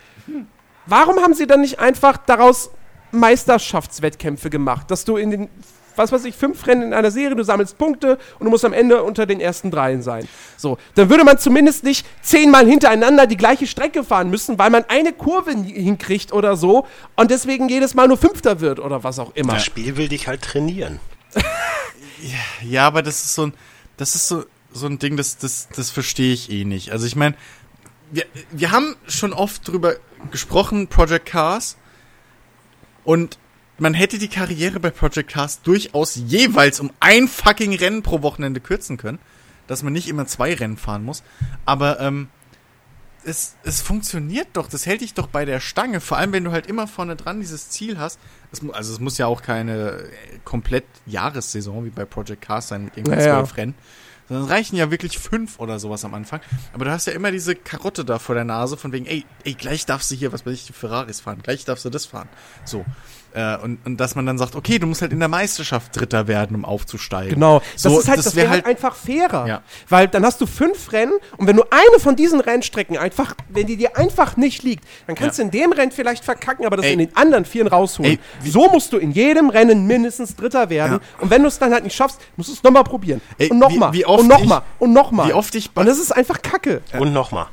Warum 0.85 1.17
haben 1.17 1.33
sie 1.33 1.47
dann 1.47 1.61
nicht 1.61 1.79
einfach 1.79 2.17
daraus 2.17 2.71
Meisterschaftswettkämpfe 3.11 4.49
gemacht, 4.49 4.89
dass 4.89 5.05
du 5.05 5.17
in 5.17 5.31
den, 5.31 5.49
was 5.97 6.11
weiß 6.13 6.23
ich, 6.25 6.35
fünf 6.35 6.65
Rennen 6.65 6.81
in 6.81 6.93
einer 6.93 7.11
Serie, 7.11 7.35
du 7.35 7.43
sammelst 7.43 7.77
Punkte 7.77 8.17
und 8.39 8.45
du 8.45 8.49
musst 8.49 8.63
am 8.63 8.71
Ende 8.71 9.03
unter 9.03 9.25
den 9.25 9.41
ersten 9.41 9.69
dreien 9.69 10.01
sein. 10.01 10.27
So, 10.55 10.77
dann 10.95 11.09
würde 11.09 11.25
man 11.25 11.37
zumindest 11.37 11.83
nicht 11.83 12.05
zehnmal 12.21 12.65
hintereinander 12.65 13.27
die 13.27 13.35
gleiche 13.35 13.67
Strecke 13.67 14.05
fahren 14.05 14.29
müssen, 14.29 14.57
weil 14.57 14.69
man 14.69 14.85
eine 14.87 15.11
Kurve 15.11 15.51
hinkriegt 15.51 16.31
oder 16.31 16.55
so 16.55 16.87
und 17.17 17.31
deswegen 17.31 17.67
jedes 17.67 17.93
Mal 17.93 18.07
nur 18.07 18.17
Fünfter 18.17 18.61
wird 18.61 18.79
oder 18.79 19.03
was 19.03 19.19
auch 19.19 19.35
immer. 19.35 19.55
Das 19.55 19.65
Spiel 19.65 19.97
will 19.97 20.07
dich 20.07 20.27
halt 20.27 20.41
trainieren. 20.41 20.99
Ja, 22.63 22.87
aber 22.87 23.01
das 23.01 23.23
ist 23.23 23.35
so 23.35 23.47
ein, 23.47 23.53
das 23.97 24.15
ist 24.15 24.27
so, 24.27 24.45
so 24.71 24.87
ein 24.87 24.99
Ding, 24.99 25.17
das, 25.17 25.37
das, 25.37 25.67
das 25.69 25.89
verstehe 25.89 26.33
ich 26.33 26.51
eh 26.51 26.65
nicht. 26.65 26.91
Also 26.91 27.05
ich 27.05 27.15
meine, 27.15 27.35
wir, 28.11 28.25
wir 28.51 28.71
haben 28.71 28.95
schon 29.07 29.33
oft 29.33 29.67
drüber 29.67 29.95
gesprochen, 30.31 30.87
Project 30.87 31.25
Cars. 31.25 31.77
Und 33.03 33.39
man 33.79 33.93
hätte 33.93 34.19
die 34.19 34.27
Karriere 34.27 34.79
bei 34.79 34.91
Project 34.91 35.31
Cars 35.31 35.61
durchaus 35.61 36.15
jeweils 36.15 36.79
um 36.79 36.91
ein 36.99 37.27
fucking 37.27 37.73
Rennen 37.73 38.03
pro 38.03 38.21
Wochenende 38.21 38.59
kürzen 38.59 38.97
können. 38.97 39.19
Dass 39.67 39.83
man 39.83 39.93
nicht 39.93 40.07
immer 40.07 40.27
zwei 40.27 40.53
Rennen 40.53 40.77
fahren 40.77 41.03
muss. 41.03 41.23
Aber 41.65 41.99
ähm, 41.99 42.27
es, 43.23 43.55
es 43.63 43.81
funktioniert 43.81 44.49
doch. 44.53 44.67
Das 44.67 44.85
hält 44.85 45.01
dich 45.01 45.13
doch 45.13 45.27
bei 45.27 45.45
der 45.45 45.59
Stange. 45.59 46.01
Vor 46.01 46.17
allem, 46.17 46.33
wenn 46.33 46.43
du 46.43 46.51
halt 46.51 46.67
immer 46.67 46.87
vorne 46.87 47.15
dran 47.15 47.39
dieses 47.39 47.69
Ziel 47.69 47.97
hast. 47.97 48.19
Es, 48.51 48.61
also 48.71 48.93
es 48.93 48.99
muss 48.99 49.17
ja 49.17 49.27
auch 49.27 49.41
keine 49.41 49.91
äh, 49.91 50.09
komplett 50.43 50.85
Jahressaison 51.05 51.85
wie 51.85 51.89
bei 51.89 52.05
Project 52.05 52.41
Cars 52.41 52.67
sein 52.67 52.85
mit 52.85 52.97
irgendwie 52.97 53.17
Ja, 53.17 53.25
ja. 53.25 53.33
zwölf 53.37 53.57
Rennen. 53.57 53.75
Sondern 54.27 54.45
es 54.45 54.51
reichen 54.51 54.75
ja 54.75 54.91
wirklich 54.91 55.17
fünf 55.19 55.59
oder 55.59 55.79
sowas 55.79 56.05
am 56.05 56.13
Anfang. 56.13 56.41
Aber 56.73 56.85
du 56.85 56.91
hast 56.91 57.07
ja 57.07 57.13
immer 57.13 57.31
diese 57.31 57.55
Karotte 57.55 58.05
da 58.05 58.19
vor 58.19 58.35
der 58.35 58.45
Nase 58.45 58.77
von 58.77 58.91
wegen, 58.91 59.05
ey, 59.05 59.25
ey, 59.43 59.53
gleich 59.53 59.85
darfst 59.85 60.11
du 60.11 60.15
hier, 60.15 60.31
was 60.31 60.45
weiß 60.45 60.53
ich, 60.53 60.65
die 60.67 60.73
Ferraris 60.73 61.19
fahren, 61.21 61.39
gleich 61.43 61.65
darfst 61.65 61.85
du 61.85 61.89
das 61.89 62.05
fahren. 62.05 62.29
So. 62.65 62.85
Äh, 63.33 63.57
und, 63.57 63.77
und 63.85 63.97
dass 63.97 64.15
man 64.15 64.25
dann 64.25 64.37
sagt, 64.37 64.55
okay, 64.55 64.77
du 64.79 64.87
musst 64.87 65.01
halt 65.01 65.13
in 65.13 65.19
der 65.19 65.27
Meisterschaft 65.29 65.95
Dritter 65.97 66.27
werden, 66.27 66.55
um 66.55 66.65
aufzusteigen. 66.65 67.35
Genau, 67.35 67.61
das 67.73 67.81
So, 67.83 67.99
ist 67.99 68.07
halt, 68.09 68.17
das 68.19 68.25
das 68.25 68.35
wär 68.35 68.43
wäre 68.43 68.51
halt 68.53 68.65
halt- 68.65 68.75
einfach 68.75 68.95
fairer. 68.95 69.47
Ja. 69.47 69.61
Weil 69.89 70.07
dann 70.07 70.25
hast 70.25 70.41
du 70.41 70.45
fünf 70.45 70.91
Rennen 70.91 71.13
und 71.37 71.47
wenn 71.47 71.55
du 71.55 71.63
eine 71.69 71.99
von 71.99 72.15
diesen 72.15 72.41
Rennstrecken 72.41 72.97
einfach, 72.97 73.35
wenn 73.49 73.67
die 73.67 73.77
dir 73.77 73.97
einfach 73.97 74.35
nicht 74.37 74.63
liegt, 74.63 74.83
dann 75.07 75.15
kannst 75.15 75.37
Ja. 75.37 75.43
du 75.45 75.47
in 75.47 75.51
dem 75.61 75.71
Rennen 75.71 75.91
vielleicht 75.91 76.23
verkacken, 76.25 76.65
aber 76.65 76.75
das 76.77 76.85
Ey. 76.87 76.93
in 76.93 76.99
den 76.99 77.15
anderen 77.15 77.45
vieren 77.45 77.67
rausholen. 77.67 78.19
Ey, 78.43 78.49
so 78.49 78.69
musst 78.69 78.91
du 78.93 78.97
in 78.97 79.11
jedem 79.11 79.49
Rennen 79.49 79.87
mindestens 79.87 80.35
Dritter 80.35 80.69
werden. 80.69 80.99
Ja. 81.01 81.21
Und 81.21 81.29
wenn 81.29 81.41
du 81.41 81.47
es 81.47 81.57
dann 81.57 81.71
halt 81.73 81.83
nicht 81.83 81.95
schaffst, 81.95 82.19
musst 82.35 82.49
du 82.49 82.53
es 82.53 82.63
nochmal 82.63 82.83
probieren. 82.83 83.21
Ey, 83.37 83.49
und 83.49 83.59
nochmal. 83.59 83.91
Und 84.05 84.27
nochmal. 84.27 84.61
Und 84.79 84.93
nochmal. 84.93 85.29
wie 85.29 85.33
oft 85.33 85.55
ich 85.55 85.69
Und 85.75 85.85
das 85.85 85.99
ist 85.99 86.11
einfach 86.11 86.41
Kacke. 86.41 86.81
Und 86.99 87.13
nochmal. 87.13 87.47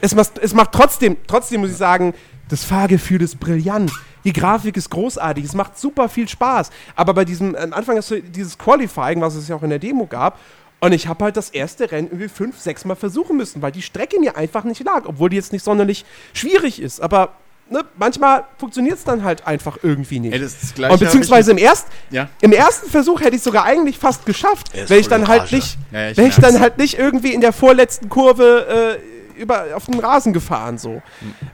Es 0.00 0.14
macht, 0.14 0.38
es 0.38 0.54
macht 0.54 0.72
trotzdem, 0.72 1.18
trotzdem 1.26 1.60
muss 1.60 1.70
ich 1.70 1.76
sagen, 1.76 2.14
das 2.48 2.64
Fahrgefühl 2.64 3.20
ist 3.20 3.38
brillant. 3.38 3.92
Die 4.24 4.32
Grafik 4.32 4.76
ist 4.76 4.90
großartig, 4.90 5.44
es 5.44 5.54
macht 5.54 5.78
super 5.78 6.08
viel 6.08 6.28
Spaß. 6.28 6.70
Aber 6.96 7.14
bei 7.14 7.24
diesem, 7.24 7.54
am 7.54 7.72
Anfang 7.72 7.96
hast 7.96 8.10
du 8.10 8.20
dieses 8.22 8.58
Qualifying, 8.58 9.20
was 9.20 9.34
es 9.34 9.48
ja 9.48 9.56
auch 9.56 9.62
in 9.62 9.70
der 9.70 9.78
Demo 9.78 10.06
gab, 10.06 10.38
und 10.80 10.92
ich 10.92 11.08
habe 11.08 11.24
halt 11.24 11.36
das 11.36 11.50
erste 11.50 11.90
Rennen 11.90 12.08
irgendwie 12.08 12.28
fünf, 12.28 12.58
sechs 12.60 12.84
Mal 12.84 12.94
versuchen 12.94 13.36
müssen, 13.36 13.62
weil 13.62 13.72
die 13.72 13.82
Strecke 13.82 14.20
mir 14.20 14.36
einfach 14.36 14.62
nicht 14.62 14.84
lag, 14.84 15.02
obwohl 15.06 15.28
die 15.28 15.36
jetzt 15.36 15.52
nicht 15.52 15.64
sonderlich 15.64 16.04
schwierig 16.32 16.80
ist. 16.80 17.00
Aber 17.00 17.30
ne, 17.68 17.84
manchmal 17.96 18.44
funktioniert 18.58 18.96
es 18.96 19.02
dann 19.04 19.24
halt 19.24 19.44
einfach 19.44 19.78
irgendwie 19.82 20.20
nicht. 20.20 20.32
Ey, 20.34 20.38
das 20.38 20.52
ist 20.52 20.62
das 20.62 20.74
Gleiche 20.74 20.92
und 20.92 21.00
beziehungsweise 21.00 21.50
im, 21.50 21.58
erst, 21.58 21.88
Ja. 22.10 22.28
im 22.40 22.52
ersten 22.52 22.88
Versuch 22.90 23.20
hätte 23.20 23.34
ich 23.34 23.42
sogar 23.42 23.64
eigentlich 23.64 23.98
fast 23.98 24.24
geschafft, 24.24 24.70
wenn 24.88 25.00
ich 25.00 25.08
dann 25.08 25.26
halt 25.26 25.50
nicht, 25.50 25.76
Ja, 25.90 26.10
ich 26.10 26.16
wenn 26.16 26.26
ich 26.26 26.36
dann 26.36 26.60
halt 26.60 26.78
nicht 26.78 26.96
irgendwie 26.96 27.34
in 27.34 27.40
der 27.40 27.52
vorletzten 27.52 28.08
Kurve 28.08 29.00
äh, 29.36 29.40
über, 29.40 29.66
auf 29.74 29.86
den 29.86 29.98
Rasen 29.98 30.32
gefahren 30.32 30.78
so. 30.78 31.02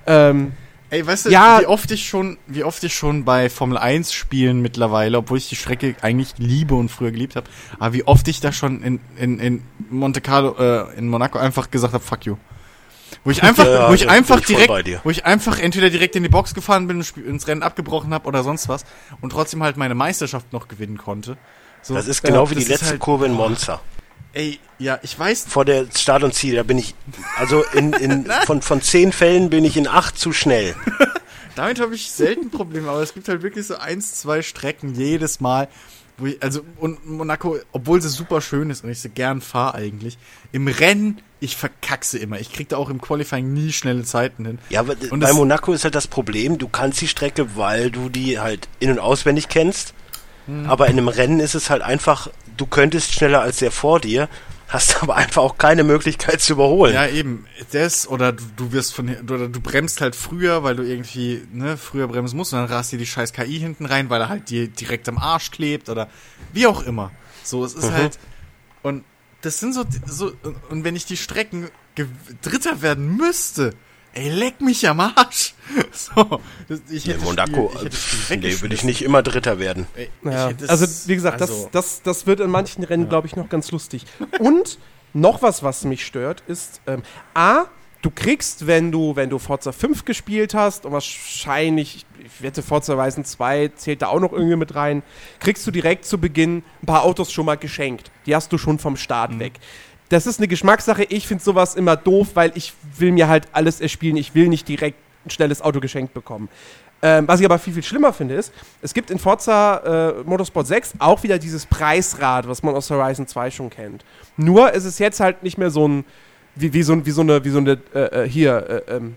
Ähm, 0.06 0.52
Ey, 0.94 1.04
weißt 1.04 1.26
du, 1.26 1.30
Ja. 1.30 1.60
wie 1.60 1.66
oft 1.66 1.90
ich 1.90 2.08
schon, 2.08 2.38
wie 2.46 2.62
oft 2.62 2.84
ich 2.84 2.94
schon 2.94 3.24
bei 3.24 3.50
Formel 3.50 3.76
1 3.78 4.12
Spielen 4.12 4.60
mittlerweile, 4.62 5.18
obwohl 5.18 5.38
ich 5.38 5.48
die 5.48 5.56
Strecke 5.56 5.96
eigentlich 6.02 6.34
liebe 6.38 6.76
und 6.76 6.88
früher 6.88 7.10
geliebt 7.10 7.34
habe, 7.34 7.48
aber 7.80 7.92
wie 7.94 8.06
oft 8.06 8.28
ich 8.28 8.40
da 8.40 8.52
schon 8.52 8.80
in, 8.82 9.00
in, 9.16 9.40
in 9.40 9.62
Monte 9.90 10.20
Carlo, 10.20 10.54
äh, 10.56 10.96
in 10.96 11.08
Monaco 11.08 11.38
einfach 11.38 11.70
gesagt 11.72 11.94
habe, 11.94 12.04
fuck 12.04 12.24
you. 12.26 12.36
Wo 13.24 13.30
ich 13.32 13.42
einfach, 13.42 13.64
Ja, 13.64 13.72
ja, 13.72 13.88
wo 13.90 13.94
ich 13.94 14.04
da 14.04 14.10
einfach 14.12 14.38
ich 14.38 14.46
direkt, 14.46 14.86
dir. 14.86 15.00
wo 15.02 15.10
ich 15.10 15.26
einfach 15.26 15.58
entweder 15.58 15.90
direkt 15.90 16.14
in 16.14 16.22
die 16.22 16.28
Box 16.28 16.54
gefahren 16.54 16.86
bin 16.86 16.98
und 16.98 17.16
ins 17.16 17.48
Rennen 17.48 17.62
abgebrochen 17.64 18.14
habe 18.14 18.28
oder 18.28 18.44
sonst 18.44 18.68
was 18.68 18.84
und 19.20 19.30
trotzdem 19.30 19.62
halt 19.64 19.76
meine 19.76 19.96
Meisterschaft 19.96 20.52
noch 20.52 20.68
gewinnen 20.68 20.96
konnte. 20.98 21.36
So, 21.82 21.94
Das 21.94 22.06
ist 22.06 22.22
genau 22.22 22.48
wie 22.50 22.54
die 22.54 22.64
letzte 22.64 22.86
halt- 22.86 23.00
Kurve 23.00 23.26
in 23.26 23.32
Monza. 23.32 23.80
Ey, 24.34 24.58
ja, 24.80 24.98
ich 25.02 25.16
weiß, 25.16 25.46
Vor 25.48 25.64
der 25.64 25.86
Start 25.96 26.24
und 26.24 26.34
Ziel, 26.34 26.56
da 26.56 26.64
bin 26.64 26.76
ich, 26.76 26.94
also 27.36 27.64
in, 27.72 27.92
in, 27.92 28.26
von, 28.46 28.62
von 28.62 28.82
zehn 28.82 29.12
Fällen 29.12 29.48
bin 29.48 29.64
ich 29.64 29.76
in 29.76 29.86
acht 29.86 30.18
zu 30.18 30.32
schnell. 30.32 30.74
Damit 31.54 31.80
habe 31.80 31.94
ich 31.94 32.10
selten 32.10 32.50
Probleme, 32.50 32.90
aber 32.90 33.00
es 33.00 33.14
gibt 33.14 33.28
halt 33.28 33.42
wirklich 33.42 33.66
so 33.68 33.76
eins, 33.76 34.14
zwei 34.16 34.42
Strecken 34.42 34.94
jedes 34.96 35.40
Mal, 35.40 35.68
wo 36.18 36.26
ich, 36.26 36.42
also, 36.42 36.62
und 36.78 37.06
Monaco, 37.06 37.58
obwohl 37.70 38.02
sie 38.02 38.08
super 38.08 38.40
schön 38.40 38.70
ist 38.70 38.82
und 38.82 38.90
ich 38.90 39.00
sie 39.00 39.08
gern 39.08 39.40
fahre 39.40 39.76
eigentlich, 39.76 40.18
im 40.50 40.66
Rennen, 40.66 41.20
ich 41.38 41.56
verkackse 41.56 42.18
immer. 42.18 42.40
Ich 42.40 42.52
krieg 42.52 42.68
da 42.68 42.76
auch 42.76 42.90
im 42.90 43.00
Qualifying 43.00 43.52
nie 43.52 43.72
schnelle 43.72 44.02
Zeiten 44.02 44.46
hin. 44.46 44.58
Ja, 44.68 44.80
aber 44.80 44.96
Und 45.10 45.20
bei 45.20 45.32
Monaco 45.32 45.72
ist 45.72 45.84
halt 45.84 45.94
das 45.94 46.08
Problem, 46.08 46.58
du 46.58 46.68
kannst 46.68 47.00
die 47.00 47.08
Strecke, 47.08 47.56
weil 47.56 47.90
du 47.92 48.08
die 48.08 48.40
halt 48.40 48.68
in- 48.80 48.90
und 48.90 48.98
auswendig 48.98 49.48
kennst. 49.48 49.94
Hm. 50.46 50.68
Aber 50.68 50.86
in 50.86 50.92
einem 50.92 51.08
Rennen 51.08 51.40
ist 51.40 51.54
es 51.54 51.70
halt 51.70 51.82
einfach, 51.82 52.28
du 52.56 52.66
könntest 52.66 53.12
schneller 53.12 53.40
als 53.40 53.58
der 53.58 53.70
vor 53.70 54.00
dir, 54.00 54.28
hast 54.68 54.96
aber 55.02 55.16
einfach 55.16 55.42
auch 55.42 55.58
keine 55.58 55.84
Möglichkeit 55.84 56.40
zu 56.40 56.54
überholen. 56.54 56.94
Ja, 56.94 57.06
eben, 57.06 57.46
das, 57.72 58.08
oder 58.08 58.32
du, 58.32 58.44
du 58.56 58.72
wirst 58.72 58.94
von, 58.94 59.08
oder 59.08 59.48
du 59.48 59.60
bremst 59.60 60.00
halt 60.00 60.16
früher, 60.16 60.62
weil 60.62 60.76
du 60.76 60.82
irgendwie, 60.82 61.42
ne, 61.52 61.76
früher 61.76 62.08
bremsen 62.08 62.36
musst 62.36 62.52
und 62.52 62.60
dann 62.60 62.68
rast 62.68 62.92
dir 62.92 62.98
die 62.98 63.06
scheiß 63.06 63.32
KI 63.32 63.58
hinten 63.58 63.86
rein, 63.86 64.10
weil 64.10 64.20
er 64.20 64.28
halt 64.28 64.50
dir 64.50 64.68
direkt 64.68 65.08
am 65.08 65.18
Arsch 65.18 65.50
klebt 65.50 65.88
oder 65.88 66.08
wie 66.52 66.66
auch 66.66 66.82
immer. 66.82 67.10
So, 67.42 67.64
es 67.64 67.74
ist 67.74 67.90
halt, 67.90 68.18
und 68.82 69.04
das 69.42 69.60
sind 69.60 69.74
so, 69.74 69.84
so, 70.06 70.32
und 70.70 70.84
wenn 70.84 70.96
ich 70.96 71.04
die 71.04 71.18
Strecken 71.18 71.68
Dritter 72.42 72.82
werden 72.82 73.16
müsste, 73.16 73.74
ey, 74.14 74.28
leck 74.30 74.60
mich 74.60 74.88
am 74.88 75.00
Arsch. 75.00 75.54
So, 75.92 76.40
ich 76.90 77.06
hätte 77.08 77.20
Monaco, 77.20 77.70
das 77.82 77.94
Spiel- 78.00 78.18
ich 78.20 78.30
hätte 78.30 78.46
nee, 78.46 78.60
würde 78.60 78.74
ich 78.74 78.84
nicht 78.84 79.02
immer 79.02 79.22
Dritter 79.22 79.58
werden. 79.58 79.86
Ey, 79.96 80.10
Ja, 80.24 80.50
also 80.68 81.08
wie 81.08 81.14
gesagt, 81.14 81.40
also- 81.40 81.68
das, 81.72 81.92
das, 81.92 82.02
das 82.02 82.26
wird 82.26 82.40
in 82.40 82.50
manchen 82.50 82.84
Rennen, 82.84 83.08
glaube 83.08 83.26
ich, 83.26 83.34
noch 83.36 83.48
ganz 83.48 83.70
lustig. 83.70 84.04
Und 84.40 84.78
noch 85.14 85.40
was, 85.42 85.62
was 85.62 85.84
mich 85.84 86.04
stört, 86.04 86.42
ist 86.48 86.80
ähm, 86.86 87.02
A, 87.34 87.64
du 88.02 88.10
kriegst, 88.10 88.66
wenn 88.66 88.92
du, 88.92 89.16
wenn 89.16 89.30
du 89.30 89.38
Forza 89.38 89.72
5 89.72 90.04
gespielt 90.04 90.52
hast 90.54 90.84
und 90.84 90.92
wahrscheinlich, 90.92 92.04
ich 92.24 92.42
wette, 92.42 92.62
Forza 92.62 92.94
Horizon 92.96 93.24
2 93.24 93.68
zählt 93.76 94.02
da 94.02 94.08
auch 94.08 94.20
noch 94.20 94.32
irgendwie 94.32 94.56
mit 94.56 94.74
rein, 94.74 95.02
kriegst 95.40 95.66
du 95.66 95.70
direkt 95.70 96.04
zu 96.04 96.18
Beginn 96.18 96.62
ein 96.82 96.86
paar 96.86 97.04
Autos 97.04 97.32
schon 97.32 97.46
mal 97.46 97.56
geschenkt. 97.56 98.10
Die 98.26 98.34
hast 98.34 98.52
du 98.52 98.58
schon 98.58 98.78
vom 98.78 98.96
Start 98.96 99.32
Mhm. 99.32 99.40
weg. 99.40 99.52
Das 100.08 100.26
ist 100.26 100.38
eine 100.38 100.48
Geschmackssache. 100.48 101.04
Ich 101.04 101.26
finde 101.26 101.42
sowas 101.42 101.74
immer 101.74 101.96
doof, 101.96 102.28
weil 102.34 102.52
ich 102.54 102.72
will 102.98 103.12
mir 103.12 103.28
halt 103.28 103.48
alles 103.52 103.80
erspielen. 103.80 104.16
Ich 104.16 104.34
will 104.34 104.48
nicht 104.48 104.68
direkt 104.68 104.98
ein 105.24 105.30
schnelles 105.30 105.62
Auto 105.62 105.80
geschenkt 105.80 106.14
bekommen. 106.14 106.48
Ähm, 107.02 107.28
was 107.28 107.40
ich 107.40 107.46
aber 107.46 107.58
viel, 107.58 107.74
viel 107.74 107.82
schlimmer 107.82 108.12
finde, 108.12 108.34
ist, 108.34 108.52
es 108.80 108.94
gibt 108.94 109.10
in 109.10 109.18
Forza 109.18 110.14
äh, 110.20 110.22
Motorsport 110.24 110.66
6 110.66 110.94
auch 111.00 111.22
wieder 111.22 111.38
dieses 111.38 111.66
Preisrad, 111.66 112.48
was 112.48 112.62
man 112.62 112.74
aus 112.74 112.88
Horizon 112.90 113.26
2 113.26 113.50
schon 113.50 113.70
kennt. 113.70 114.04
Nur 114.36 114.72
ist 114.72 114.84
es 114.84 114.98
jetzt 114.98 115.20
halt 115.20 115.42
nicht 115.42 115.58
mehr 115.58 115.70
so 115.70 115.86
ein, 115.86 116.04
wie, 116.54 116.72
wie, 116.72 116.82
so, 116.82 117.04
wie 117.04 117.10
so 117.10 117.20
eine, 117.20 117.44
wie 117.44 117.50
so 117.50 117.58
eine 117.58 117.78
äh, 117.94 117.98
äh, 117.98 118.28
hier, 118.28 118.84
äh, 118.88 118.96
ähm, 118.96 119.16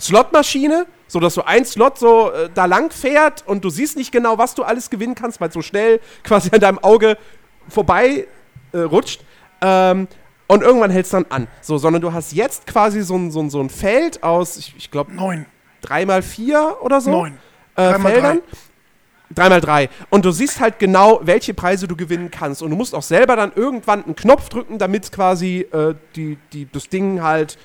Slotmaschine, 0.00 0.86
so 1.06 1.20
dass 1.20 1.34
so 1.34 1.44
ein 1.44 1.64
Slot 1.64 1.98
so 1.98 2.30
äh, 2.30 2.48
da 2.54 2.66
lang 2.66 2.90
fährt 2.92 3.46
und 3.46 3.64
du 3.64 3.70
siehst 3.70 3.96
nicht 3.96 4.12
genau, 4.12 4.38
was 4.38 4.54
du 4.54 4.62
alles 4.62 4.88
gewinnen 4.88 5.14
kannst, 5.14 5.40
weil 5.40 5.52
so 5.52 5.60
schnell 5.60 6.00
quasi 6.22 6.50
an 6.52 6.60
deinem 6.60 6.78
Auge 6.78 7.18
vorbei 7.68 8.26
äh, 8.72 8.78
rutscht. 8.78 9.22
Ähm, 9.60 10.08
und 10.46 10.62
irgendwann 10.62 10.90
hält 10.90 11.04
es 11.04 11.10
dann 11.12 11.26
an. 11.28 11.46
So, 11.60 11.78
sondern 11.78 12.00
du 12.00 12.12
hast 12.12 12.32
jetzt 12.32 12.66
quasi 12.66 13.02
so 13.02 13.16
ein, 13.16 13.30
so 13.30 13.40
ein, 13.40 13.50
so 13.50 13.60
ein 13.60 13.68
Feld 13.70 14.22
aus, 14.22 14.56
ich, 14.56 14.74
ich 14.76 14.90
glaube, 14.90 15.14
Neun. 15.14 15.46
drei 15.82 16.06
mal 16.06 16.22
vier 16.22 16.78
oder 16.80 17.00
so. 17.00 17.10
Neun. 17.10 17.38
Äh, 17.76 17.92
Drei 17.92 17.98
Feldern. 17.98 18.40
Dreimal 19.34 19.60
drei. 19.60 19.90
Und 20.08 20.24
du 20.24 20.30
siehst 20.30 20.58
halt 20.58 20.78
genau, 20.78 21.20
welche 21.22 21.52
Preise 21.52 21.86
du 21.86 21.96
gewinnen 21.96 22.30
kannst. 22.30 22.62
Und 22.62 22.70
du 22.70 22.76
musst 22.76 22.94
auch 22.94 23.02
selber 23.02 23.36
dann 23.36 23.52
irgendwann 23.54 24.04
einen 24.04 24.16
Knopf 24.16 24.48
drücken, 24.48 24.78
damit 24.78 25.12
quasi 25.12 25.66
äh, 25.70 25.94
die, 26.16 26.38
die, 26.52 26.66
das 26.72 26.88
Ding 26.88 27.22
halt, 27.22 27.58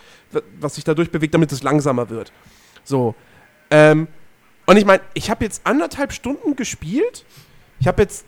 was 0.60 0.76
sich 0.76 0.84
dadurch 0.84 1.10
bewegt, 1.10 1.34
damit 1.34 1.54
es 1.54 1.64
langsamer 1.64 2.10
wird. 2.10 2.34
So. 2.84 3.16
Ähm, 3.72 4.08
und 4.66 4.78
ich 4.78 4.86
meine, 4.86 5.02
ich 5.14 5.30
habe 5.30 5.46
jetzt 5.46 5.66
anderthalb 5.66 6.12
Stunden 6.12 6.58
gespielt. 6.58 7.26
Ich 7.80 7.88
habe 7.88 8.02
jetzt 8.02 8.26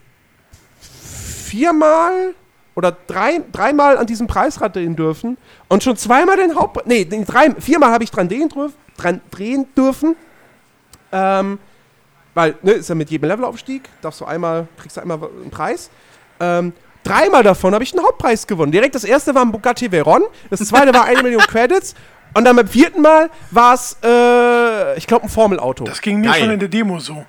viermal 0.80 2.36
oder 2.76 2.96
drei, 3.08 3.42
dreimal 3.52 3.98
an 3.98 4.06
diesem 4.06 4.28
Preisrad 4.28 4.76
drehen 4.76 4.96
dürfen 4.96 5.38
und 5.70 5.84
schon 5.84 5.98
zweimal 5.98 6.38
den 6.38 6.56
Haupt... 6.56 6.86
Nee, 6.86 7.06
den 7.06 7.26
drei, 7.26 7.52
viermal 7.58 7.92
habe 7.92 8.04
ich 8.04 8.12
dran 8.12 8.28
drehen, 8.28 8.50
dürf, 8.50 8.74
dran 8.98 9.22
drehen 9.32 9.66
dürfen. 9.76 10.16
Ähm, 11.12 11.60
weil, 12.34 12.56
ne, 12.62 12.74
ist 12.74 12.90
ja 12.90 12.96
mit 12.96 13.10
jedem 13.10 13.30
Levelaufstieg, 13.30 13.90
darfst 14.02 14.20
du 14.20 14.26
einmal, 14.26 14.68
kriegst 14.78 14.98
du 14.98 15.02
einmal 15.02 15.18
einen 15.18 15.50
Preis. 15.50 15.90
Ähm, 16.40 16.74
dreimal 17.04 17.44
davon 17.44 17.74
habe 17.74 17.84
ich 17.84 17.94
einen 17.94 18.06
Hauptpreis 18.06 18.46
gewonnen. 18.46 18.74
Direkt 18.74 18.94
das 18.94 19.06
erste 19.06 19.34
war 19.34 19.44
ein 19.44 19.52
Bugatti 19.52 19.90
Veyron, 19.90 20.24
das 20.50 20.60
zweite 20.60 20.94
war 20.94 21.06
eine 21.06 21.24
Million 21.24 21.42
Credits 21.44 21.96
und 22.34 22.44
dann 22.44 22.58
beim 22.58 22.68
vierten 22.68 23.02
Mal 23.02 23.30
war 23.52 23.76
es, 23.76 23.98
äh, 24.04 24.98
ich 24.98 25.08
glaube, 25.08 25.24
ein 25.24 25.30
Formelauto. 25.30 25.86
Das 25.86 26.02
ging 26.02 26.20
mir 26.20 26.28
Geil. 26.28 26.42
schon 26.42 26.52
in 26.52 26.60
der 26.60 26.68
Demo 26.68 27.00
so. 27.00 27.26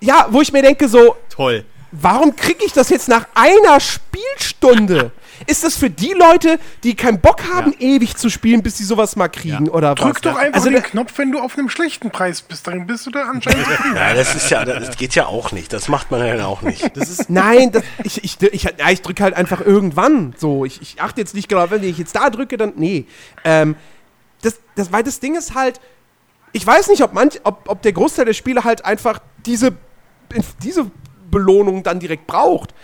Ja, 0.00 0.28
wo 0.30 0.40
ich 0.40 0.52
mir 0.52 0.62
denke 0.62 0.86
so, 0.86 1.16
Toll. 1.28 1.64
Warum 2.00 2.34
kriege 2.36 2.64
ich 2.64 2.72
das 2.72 2.88
jetzt 2.88 3.08
nach 3.08 3.26
einer 3.34 3.80
Spielstunde? 3.80 5.12
Ist 5.46 5.64
das 5.64 5.76
für 5.76 5.90
die 5.90 6.12
Leute, 6.12 6.58
die 6.84 6.94
keinen 6.94 7.20
Bock 7.20 7.42
haben, 7.52 7.74
ewig 7.78 8.16
zu 8.16 8.30
spielen, 8.30 8.62
bis 8.62 8.78
sie 8.78 8.84
sowas 8.84 9.16
mal 9.16 9.28
kriegen 9.28 9.66
Ja. 9.66 9.72
oder 9.72 9.90
was? 9.90 10.00
Drück 10.00 10.22
doch 10.22 10.36
einfach 10.36 10.60
also, 10.60 10.70
den 10.70 10.82
Knopf, 10.82 11.18
wenn 11.18 11.32
du 11.32 11.40
auf 11.40 11.58
einem 11.58 11.68
schlechten 11.68 12.10
Preis 12.10 12.40
bist. 12.40 12.66
Dann 12.66 12.86
bist 12.86 13.06
du 13.06 13.10
da 13.10 13.22
anscheinend. 13.24 13.66
Ja, 13.94 14.14
das 14.14 14.34
ist 14.34 14.50
ja, 14.50 14.64
das 14.64 14.96
geht 14.96 15.14
ja 15.14 15.26
auch 15.26 15.52
nicht. 15.52 15.72
Das 15.72 15.88
macht 15.88 16.10
man 16.10 16.24
ja 16.24 16.46
auch 16.46 16.62
nicht. 16.62 16.96
Das 16.96 17.10
ist 17.10 17.30
Nein, 17.30 17.72
das, 17.72 17.82
ich, 18.04 18.22
ich, 18.24 18.40
ich, 18.40 18.62
ja, 18.62 18.90
ich 18.90 19.02
drücke 19.02 19.22
halt 19.22 19.34
einfach 19.34 19.60
irgendwann. 19.60 20.34
So, 20.38 20.64
ich, 20.64 20.80
ich 20.80 21.00
achte 21.02 21.20
jetzt 21.20 21.34
nicht 21.34 21.48
genau, 21.48 21.70
wenn 21.70 21.82
ich 21.82 21.98
jetzt 21.98 22.14
da 22.14 22.30
drücke, 22.30 22.56
dann. 22.56 22.72
Nee. 22.76 23.06
Ähm, 23.44 23.76
das, 24.42 24.58
das, 24.76 24.92
weil 24.92 25.02
das 25.02 25.20
Ding 25.20 25.34
ist 25.36 25.54
halt. 25.54 25.80
Ich 26.52 26.64
weiß 26.64 26.88
nicht, 26.88 27.02
ob, 27.02 27.12
manch, 27.12 27.40
ob, 27.42 27.68
ob 27.68 27.82
der 27.82 27.92
Großteil 27.92 28.26
der 28.26 28.32
Spiele 28.32 28.62
halt 28.62 28.84
einfach 28.84 29.18
diese, 29.44 29.72
diese 30.62 30.90
Belohnung 31.30 31.82
dann 31.82 32.00
direkt 32.00 32.26
braucht. 32.26 32.74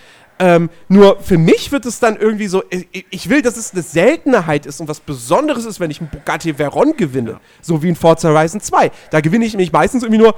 Ähm, 0.41 0.71
nur 0.89 1.21
für 1.21 1.37
mich 1.37 1.71
wird 1.71 1.85
es 1.85 2.01
dann 2.01 2.17
irgendwie 2.17 2.47
so, 2.47 2.63
ich, 2.71 3.05
ich 3.11 3.29
will, 3.29 3.43
dass 3.43 3.59
es 3.59 3.73
eine 3.73 3.83
Seltenheit 3.83 4.65
ist 4.65 4.81
und 4.81 4.89
was 4.89 4.99
Besonderes 4.99 5.67
ist, 5.67 5.81
wenn 5.81 5.91
ich 5.91 6.01
einen 6.01 6.09
Bugatti 6.09 6.59
Veyron 6.59 6.97
gewinne. 6.97 7.41
So 7.61 7.83
wie 7.83 7.91
in 7.91 7.95
Forza 7.95 8.31
Horizon 8.31 8.61
2. 8.61 8.91
Da 9.11 9.21
gewinne 9.21 9.45
ich 9.45 9.53
nämlich 9.53 9.71
meistens 9.71 10.03
irgendwie 10.03 10.23
nur 10.23 10.35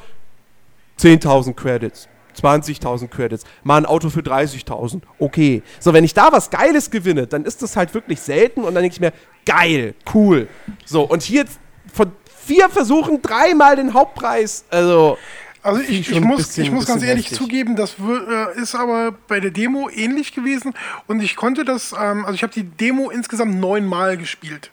10.000 0.98 1.54
Credits, 1.54 2.08
20.000 2.40 3.08
Credits, 3.08 3.44
mal 3.62 3.76
ein 3.76 3.86
Auto 3.86 4.10
für 4.10 4.20
30.000, 4.20 5.02
okay. 5.20 5.62
So, 5.78 5.92
wenn 5.92 6.02
ich 6.02 6.14
da 6.14 6.32
was 6.32 6.50
Geiles 6.50 6.90
gewinne, 6.90 7.28
dann 7.28 7.44
ist 7.44 7.62
das 7.62 7.76
halt 7.76 7.94
wirklich 7.94 8.20
selten 8.20 8.64
und 8.64 8.74
dann 8.74 8.82
denke 8.82 8.94
ich 8.94 9.00
mir, 9.00 9.12
geil, 9.46 9.94
cool. 10.14 10.48
So, 10.84 11.02
und 11.02 11.22
hier 11.22 11.44
von 11.92 12.10
vier 12.44 12.68
Versuchen 12.68 13.22
dreimal 13.22 13.76
den 13.76 13.94
Hauptpreis, 13.94 14.64
also, 14.70 15.16
Also 15.62 15.80
ich, 15.80 16.10
ich 16.10 16.20
muss, 16.20 16.38
bisschen- 16.48 16.64
ich 16.64 16.70
muss 16.72 16.86
ganz 16.86 17.02
ehrlich 17.02 17.26
heftig. 17.26 17.38
zugeben, 17.38 17.76
das 17.76 17.94
äh, 18.00 18.60
ist 18.60 18.74
aber 18.74 19.12
bei 19.28 19.38
der 19.40 19.50
Demo 19.52 19.88
ähnlich 19.88 20.34
gewesen 20.34 20.74
und 21.06 21.20
ich 21.22 21.36
konnte 21.36 21.64
das, 21.64 21.92
ähm, 21.92 22.24
also 22.24 22.34
ich 22.34 22.42
habe 22.42 22.52
die 22.52 22.64
Demo 22.64 23.10
insgesamt 23.10 23.54
neunmal 23.60 24.16
gespielt. 24.16 24.70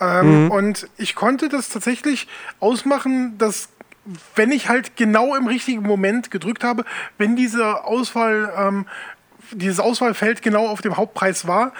Ähm, 0.00 0.50
Und 0.50 0.88
ich 0.98 1.14
konnte 1.14 1.48
das 1.48 1.68
tatsächlich 1.68 2.26
ausmachen, 2.60 3.38
dass 3.38 3.68
wenn 4.34 4.50
ich 4.50 4.68
halt 4.68 4.96
genau 4.96 5.34
im 5.36 5.46
richtigen 5.46 5.82
Moment 5.82 6.30
gedrückt 6.32 6.64
habe, 6.64 6.84
wenn 7.18 7.36
diese 7.36 7.84
Auswahl, 7.84 8.52
ähm, 8.58 8.86
dieses 9.52 9.78
Auswahlfeld 9.78 10.42
genau 10.42 10.66
auf 10.66 10.82
dem 10.82 10.96
Hauptpreis 10.96 11.46
war, 11.46 11.72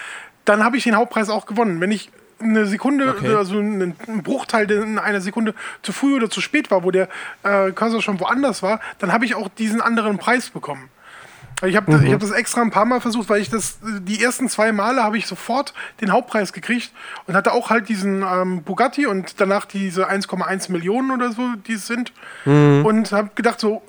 dann 0.44 0.62
habe 0.62 0.76
ich 0.76 0.84
den 0.84 0.94
Hauptpreis 0.96 1.28
auch 1.30 1.46
gewonnen. 1.46 1.80
Wenn 1.80 1.90
ich 1.90 2.10
eine 2.43 2.66
Sekunde, 2.66 3.09
Okay. 3.16 3.35
also 3.35 3.59
einen, 3.59 3.94
einen 4.06 4.23
Bruchteil 4.23 4.66
der 4.66 4.82
in 4.82 4.98
einer 4.98 5.20
Sekunde 5.20 5.55
zu 5.82 5.93
früh 5.93 6.16
oder 6.16 6.31
zu 6.31 6.40
spät 6.40 6.70
war, 6.70 6.82
wo 6.85 6.90
der 6.90 7.09
äh, 7.43 7.70
Cursor 7.73 8.02
schon 8.02 8.20
woanders 8.20 8.62
war, 8.62 8.81
dann 8.98 9.12
habe 9.12 9.24
ich 9.24 9.35
auch 9.35 9.48
diesen 9.48 9.81
anderen 9.81 10.19
Preis 10.19 10.51
bekommen. 10.51 10.89
Ich 11.64 11.77
habe 11.77 12.05
ich 12.05 12.12
hab 12.12 12.19
das 12.19 12.32
extra 12.32 12.60
ein 12.60 12.73
paar 12.73 12.86
Mal 12.86 13.01
versucht, 13.01 13.28
weil 13.28 13.40
ich 13.40 13.48
das, 13.48 13.78
die 13.82 14.20
ersten 14.20 14.48
zwei 14.48 14.73
Male 14.73 15.05
habe 15.05 15.16
ich 15.16 15.28
sofort 15.28 15.74
den 16.01 16.10
Hauptpreis 16.10 16.52
gekriegt 16.52 16.90
und 17.28 17.35
hatte 17.35 17.52
auch 17.52 17.70
halt 17.70 17.89
diesen 17.89 18.23
ähm, 18.23 18.64
Bugatti 18.64 19.06
und 19.06 19.40
danach 19.40 19.64
diese 19.64 20.10
1,1 20.10 20.73
Millionen 20.73 21.12
oder 21.12 21.31
so, 21.31 21.43
die 21.69 21.74
es 21.74 21.86
sind. 21.86 22.12
Und 22.85 23.12
habe 23.12 23.31
gedacht, 23.36 23.60
so, 23.60 23.81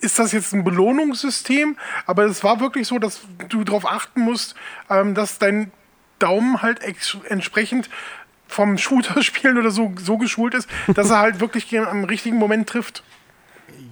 ist 0.00 0.20
das 0.20 0.30
jetzt 0.30 0.54
ein 0.54 0.62
Belohnungssystem? 0.62 1.76
Aber 2.06 2.24
es 2.24 2.44
war 2.44 2.60
wirklich 2.60 2.86
so, 2.86 3.00
dass 3.00 3.20
du 3.48 3.64
darauf 3.64 3.90
achten 3.90 4.20
musst, 4.20 4.54
ähm, 4.88 5.14
dass 5.14 5.38
dein 5.38 5.72
Daumen 6.18 6.62
halt 6.62 6.80
entsprechend 7.28 7.88
vom 8.46 8.78
Shooter-Spielen 8.78 9.58
oder 9.58 9.70
so, 9.70 9.92
so 10.02 10.16
geschult 10.16 10.54
ist, 10.54 10.68
dass 10.94 11.10
er 11.10 11.18
halt 11.18 11.40
wirklich 11.40 11.78
am 11.78 12.04
richtigen 12.04 12.36
Moment 12.36 12.68
trifft. 12.68 13.02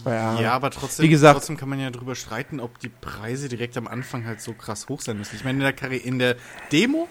Ja, 0.05 0.53
aber 0.53 0.71
trotzdem, 0.71 1.05
Wie 1.05 1.09
gesagt- 1.09 1.35
trotzdem 1.37 1.57
kann 1.57 1.69
man 1.69 1.81
ja 1.81 1.91
drüber 1.91 2.15
streiten, 2.15 2.61
ob 2.61 2.79
die 2.79 2.89
Preise 2.89 3.49
direkt 3.49 3.77
am 3.77 3.87
Anfang 3.89 4.25
halt 4.25 4.41
so 4.41 4.53
krass 4.53 4.89
hoch 4.89 5.01
sein 5.01 5.19
müssen. 5.19 5.35
Ich 5.37 5.45
meine, 5.45 5.59
in 5.59 5.63
der, 5.65 5.77
Karri- 5.77 6.01
in 6.03 6.19
der 6.19 6.37
Demo, 6.73 7.09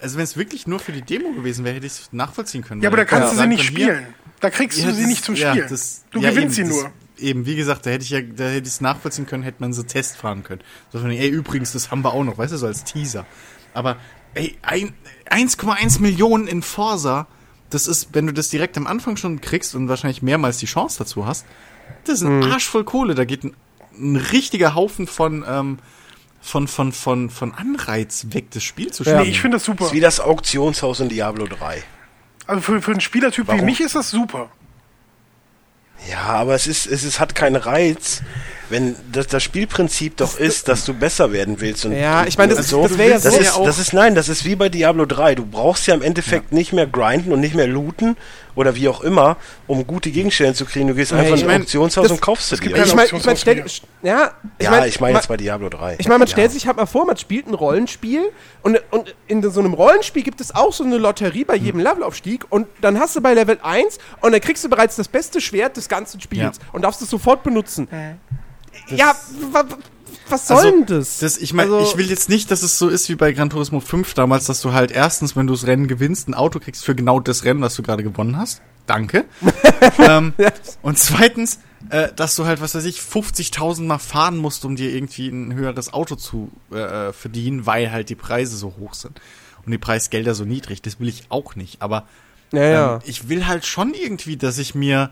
also 0.00 0.16
wenn 0.16 0.24
es 0.24 0.36
wirklich 0.36 0.66
nur 0.66 0.78
für 0.78 0.92
die 0.92 1.02
Demo 1.02 1.32
gewesen 1.32 1.64
wäre, 1.64 1.74
hätte 1.76 1.86
ich 1.86 1.92
es 1.92 2.12
nachvollziehen 2.12 2.62
können. 2.62 2.80
Ja, 2.80 2.88
aber 2.88 2.96
da 2.96 3.04
kannst 3.04 3.26
du 3.28 3.30
sie 3.32 3.36
sagen 3.38 3.48
nicht 3.50 3.64
spielen. 3.64 4.06
Da 4.40 4.50
kriegst 4.50 4.78
Ja, 4.78 4.86
du 4.86 4.92
sie 4.94 5.02
das- 5.02 5.10
nicht 5.10 5.24
zum 5.24 5.34
ja, 5.34 5.50
Spielen. 5.50 5.68
das- 5.68 6.04
du 6.10 6.20
ja, 6.20 6.30
gewinnst 6.30 6.58
eben, 6.58 6.68
sie 6.68 6.74
das- 6.74 6.82
nur. 6.84 6.92
Eben, 7.18 7.46
wie 7.46 7.54
gesagt, 7.56 7.86
da 7.86 7.90
hätte 7.90 8.04
ich 8.04 8.10
ja, 8.10 8.20
da 8.20 8.44
hätte 8.44 8.66
ich 8.66 8.74
es 8.74 8.80
nachvollziehen 8.80 9.26
können, 9.26 9.42
hätte 9.42 9.58
man 9.60 9.72
so 9.72 9.82
Test 9.82 10.16
fahren 10.16 10.42
können. 10.42 10.60
So 10.92 10.98
von, 11.00 11.10
ey, 11.10 11.28
übrigens, 11.28 11.72
das 11.72 11.90
haben 11.90 12.02
wir 12.02 12.12
auch 12.14 12.24
noch, 12.24 12.38
weißt 12.38 12.52
du, 12.52 12.56
so 12.56 12.66
als 12.66 12.84
Teaser. 12.84 13.26
Aber, 13.74 13.96
ey, 14.34 14.56
ein- 14.62 14.94
1,1 15.30 16.00
Millionen 16.00 16.46
in 16.46 16.62
Forsa, 16.62 17.26
das 17.70 17.86
ist, 17.86 18.08
wenn 18.12 18.26
du 18.26 18.32
das 18.32 18.50
direkt 18.50 18.76
am 18.76 18.86
Anfang 18.86 19.16
schon 19.16 19.40
kriegst 19.40 19.74
und 19.74 19.88
wahrscheinlich 19.88 20.20
mehrmals 20.22 20.58
die 20.58 20.66
Chance 20.66 20.98
dazu 20.98 21.26
hast, 21.26 21.46
das 22.04 22.16
ist 22.20 22.26
ein 22.26 22.42
Arsch 22.44 22.68
voll 22.68 22.84
Kohle. 22.84 23.14
Da 23.14 23.24
geht 23.24 23.44
ein, 23.44 23.54
ein 23.98 24.16
richtiger 24.16 24.74
Haufen 24.74 25.06
von, 25.06 25.44
ähm, 25.48 25.78
von, 26.40 26.68
von, 26.68 26.92
von, 26.92 27.30
von 27.30 27.54
Anreiz 27.54 28.26
weg, 28.30 28.50
das 28.50 28.62
Spiel 28.62 28.92
zu 28.92 29.04
spielen. 29.04 29.22
Nee, 29.22 29.28
ich 29.30 29.40
finde 29.40 29.56
das 29.56 29.64
super. 29.64 29.78
Das 29.80 29.88
ist 29.88 29.94
wie 29.94 30.00
das 30.00 30.20
Auktionshaus 30.20 31.00
in 31.00 31.08
Diablo 31.08 31.46
3. 31.46 31.82
Also 32.46 32.60
für, 32.60 32.82
für 32.82 32.90
einen 32.90 33.00
Spielertyp 33.00 33.46
wie 33.46 33.52
Warum? 33.52 33.64
mich 33.64 33.80
ist 33.80 33.94
das 33.94 34.10
super. 34.10 34.50
Ja, 36.10 36.22
aber 36.24 36.54
es 36.54 36.66
ist, 36.66 36.86
es 36.86 37.04
ist, 37.04 37.20
hat 37.20 37.34
keinen 37.34 37.56
Reiz, 37.56 38.22
wenn 38.72 38.96
das, 39.12 39.28
das 39.28 39.42
Spielprinzip 39.44 40.16
doch 40.16 40.36
ist, 40.38 40.66
dass 40.66 40.84
du 40.84 40.94
besser 40.94 41.30
werden 41.30 41.60
willst. 41.60 41.84
Und 41.84 41.92
Ja, 41.92 42.24
ich 42.26 42.36
meine, 42.36 42.54
das, 42.54 42.68
so. 42.68 42.82
das 42.82 42.98
wäre 42.98 43.10
ja 43.10 43.14
Das 43.18 43.34
so. 43.34 43.40
ist, 43.40 43.56
das 43.58 43.78
ist, 43.78 43.92
nein, 43.92 44.14
das 44.16 44.28
ist 44.28 44.44
wie 44.44 44.56
bei 44.56 44.68
Diablo 44.68 45.06
3. 45.06 45.36
Du 45.36 45.46
brauchst 45.46 45.86
ja 45.86 45.94
im 45.94 46.02
Endeffekt 46.02 46.50
nicht 46.50 46.72
mehr 46.72 46.86
grinden 46.88 47.30
und 47.32 47.38
nicht 47.40 47.54
mehr 47.54 47.68
looten 47.68 48.16
oder 48.54 48.74
wie 48.74 48.88
auch 48.88 49.00
immer, 49.02 49.36
um 49.66 49.86
gute 49.86 50.10
Gegenstände 50.10 50.54
zu 50.54 50.64
kriegen. 50.66 50.88
Du 50.88 50.94
gehst 50.94 51.12
einfach 51.12 51.34
ich 51.36 51.42
in 51.42 51.46
ein 51.46 51.52
mein, 51.52 51.62
Auktionshaus 51.62 52.02
das- 52.04 52.12
und 52.12 52.20
kaufst 52.20 52.48
sie 52.50 52.56
dir. 52.56 52.76
ich 52.84 52.94
meine, 52.94 53.08
ich 53.16 53.24
mein, 53.24 53.36
stell, 53.36 53.64
ja, 54.02 54.32
ich 54.58 54.64
ja, 54.64 54.70
mein, 54.70 54.88
ich 54.88 55.00
meine 55.00 55.14
jetzt 55.16 55.28
bei 55.28 55.36
Diablo 55.36 55.68
3. 55.68 55.96
Ich 55.98 56.06
meine, 56.08 56.18
man 56.18 56.28
ja. 56.28 56.32
stellt 56.32 56.52
sich 56.52 56.66
halt 56.66 56.76
mal 56.76 56.86
vor, 56.86 57.06
man 57.06 57.16
spielt 57.16 57.46
ein 57.46 57.54
Rollenspiel 57.54 58.22
und, 58.62 58.78
und 58.90 59.14
in 59.26 59.42
so 59.50 59.60
einem 59.60 59.72
Rollenspiel 59.74 60.22
gibt 60.22 60.40
es 60.40 60.54
auch 60.54 60.72
so 60.72 60.84
eine 60.84 60.98
Lotterie 60.98 61.44
bei 61.44 61.56
jedem 61.56 61.80
Levelaufstieg 61.80 62.44
und 62.50 62.66
dann 62.80 62.98
hast 62.98 63.16
du 63.16 63.20
bei 63.20 63.32
Level 63.34 63.58
1 63.62 63.98
und 64.20 64.32
dann 64.32 64.40
kriegst 64.40 64.64
du 64.64 64.68
bereits 64.68 64.96
das 64.96 65.08
beste 65.08 65.40
Schwert 65.40 65.76
des 65.76 65.88
ganzen 65.88 66.20
Spiels 66.20 66.58
Ja. 66.58 66.64
und 66.72 66.82
darfst 66.82 67.00
es 67.02 67.08
sofort 67.10 67.42
benutzen. 67.42 67.88
Ja, 68.96 69.14
wa- 69.52 69.64
wa- 69.68 69.78
was 70.28 70.48
soll 70.48 70.56
Also, 70.58 70.70
denn 70.70 70.86
das? 70.86 71.18
Das, 71.18 71.36
ich 71.36 71.52
meine, 71.52 71.74
Also- 71.74 71.90
ich 71.90 71.96
will 71.96 72.08
jetzt 72.08 72.28
nicht, 72.28 72.50
dass 72.50 72.62
es 72.62 72.78
so 72.78 72.88
ist 72.88 73.08
wie 73.08 73.14
bei 73.16 73.32
Gran 73.32 73.50
Turismo 73.50 73.80
5 73.80 74.14
damals, 74.14 74.46
dass 74.46 74.60
du 74.60 74.72
halt 74.72 74.90
erstens, 74.90 75.36
wenn 75.36 75.46
du 75.46 75.52
das 75.54 75.66
Rennen 75.66 75.88
gewinnst, 75.88 76.28
ein 76.28 76.34
Auto 76.34 76.58
kriegst 76.60 76.84
für 76.84 76.94
genau 76.94 77.20
das 77.20 77.44
Rennen, 77.44 77.60
was 77.60 77.74
du 77.74 77.82
gerade 77.82 78.02
gewonnen 78.02 78.36
hast. 78.36 78.62
Danke. 78.86 79.24
ähm, 79.98 80.32
und 80.82 80.98
zweitens, 80.98 81.60
äh, 81.90 82.08
dass 82.14 82.34
du 82.34 82.46
halt, 82.46 82.60
was 82.60 82.74
weiß 82.74 82.84
ich, 82.84 82.98
50.000 83.00 83.82
Mal 83.82 83.98
fahren 83.98 84.36
musst, 84.36 84.64
um 84.64 84.74
dir 84.76 84.90
irgendwie 84.94 85.28
ein 85.28 85.54
höheres 85.54 85.92
Auto 85.92 86.16
zu 86.16 86.50
äh, 86.72 87.12
verdienen, 87.12 87.66
weil 87.66 87.92
halt 87.92 88.08
die 88.08 88.14
Preise 88.16 88.56
so 88.56 88.74
hoch 88.80 88.94
sind. 88.94 89.20
Und 89.64 89.70
die 89.70 89.78
Preisgelder 89.78 90.34
so 90.34 90.44
niedrig. 90.44 90.82
Das 90.82 90.98
will 90.98 91.08
ich 91.08 91.26
auch 91.28 91.54
nicht. 91.54 91.80
Aber 91.82 92.06
ja, 92.52 92.62
ja. 92.64 92.94
ähm, 92.96 93.00
ich 93.04 93.28
will 93.28 93.46
halt 93.46 93.64
schon 93.66 93.94
irgendwie, 93.94 94.36
dass 94.36 94.58
ich 94.58 94.74
mir, 94.74 95.10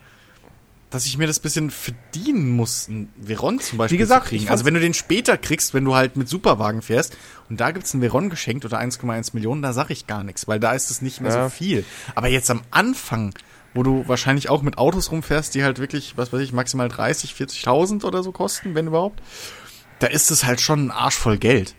dass 0.91 1.07
ich 1.07 1.17
mir 1.17 1.27
das 1.29 1.39
bisschen 1.39 1.71
verdienen 1.71 2.51
muss, 2.51 2.89
einen 2.89 3.12
Veron 3.21 3.61
zum 3.61 3.79
Beispiel 3.79 3.97
Wie 3.97 4.01
gesagt, 4.01 4.25
zu 4.25 4.29
kriegen. 4.31 4.49
Also 4.49 4.65
wenn 4.65 4.75
du 4.75 4.81
den 4.81 4.93
später 4.95 5.39
kriegst, 5.39 5.73
wenn 5.73 5.85
du 5.85 5.95
halt 5.95 6.17
mit 6.17 6.29
Superwagen 6.29 6.83
fährst 6.83 7.17
und 7.49 7.61
da 7.61 7.71
gibt's 7.71 7.95
einen 7.95 8.03
Veron 8.03 8.29
geschenkt 8.29 8.65
oder 8.65 8.79
1,1 8.81 9.31
Millionen, 9.35 9.62
da 9.62 9.73
sag 9.73 9.91
ich 9.91 10.07
gar 10.09 10.25
nichts, 10.25 10.49
weil 10.49 10.59
da 10.59 10.73
ist 10.73 10.91
es 10.91 11.01
nicht 11.01 11.21
mehr 11.21 11.33
Ja. 11.33 11.45
so 11.45 11.49
viel. 11.51 11.85
Aber 12.17 12.29
jetzt 12.29 12.51
am 12.51 12.62
Anfang, 12.73 13.35
wo 13.73 13.85
du 13.85 14.03
wahrscheinlich 14.09 14.49
auch 14.51 14.62
mit 14.62 14.79
Autos 14.79 15.12
rumfährst, 15.12 15.55
die 15.55 15.62
halt 15.62 15.79
wirklich, 15.79 16.17
was 16.17 16.33
weiß 16.33 16.41
ich, 16.41 16.53
maximal 16.53 16.89
30, 16.89 17.35
40.000 17.35 18.05
oder 18.05 18.25
so 18.25 18.33
kosten, 18.33 18.75
wenn 18.75 18.89
überhaupt, 18.89 19.23
da 20.01 20.09
ist 20.09 20.31
es 20.33 20.45
halt 20.45 20.61
schon 20.61 20.87
ein 20.87 20.91
Arsch 20.91 21.15
voll 21.15 21.39
Geld. 21.39 21.77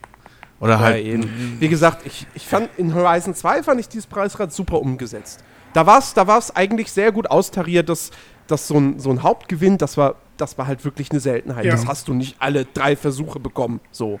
Oder 0.58 0.74
Ja, 0.74 0.80
halt. 0.80 1.04
eben. 1.04 1.56
Wie 1.58 1.68
gesagt, 1.68 2.06
ich, 2.06 2.26
ich 2.34 2.46
fand 2.46 2.70
in 2.78 2.94
Horizon 2.94 3.34
2 3.34 3.62
fand 3.64 3.80
ich 3.80 3.88
dieses 3.88 4.06
Preisrad 4.06 4.52
super 4.54 4.80
umgesetzt. 4.80 5.40
Da 5.74 5.86
war 5.86 5.98
es 5.98 6.12
da 6.14 6.26
war's 6.26 6.54
eigentlich 6.54 6.92
sehr 6.92 7.12
gut 7.12 7.30
austariert, 7.30 7.88
dass, 7.88 8.10
dass 8.46 8.68
so, 8.68 8.78
ein, 8.78 8.98
so 8.98 9.10
ein 9.10 9.22
Hauptgewinn, 9.22 9.78
das 9.78 9.96
war, 9.96 10.16
das 10.36 10.58
war 10.58 10.66
halt 10.66 10.84
wirklich 10.84 11.10
eine 11.10 11.20
Seltenheit. 11.20 11.64
Ja. 11.64 11.72
Das 11.72 11.86
hast 11.86 12.08
du 12.08 12.14
nicht 12.14 12.36
alle 12.38 12.64
drei 12.64 12.96
Versuche 12.96 13.40
bekommen. 13.40 13.80
So. 13.90 14.20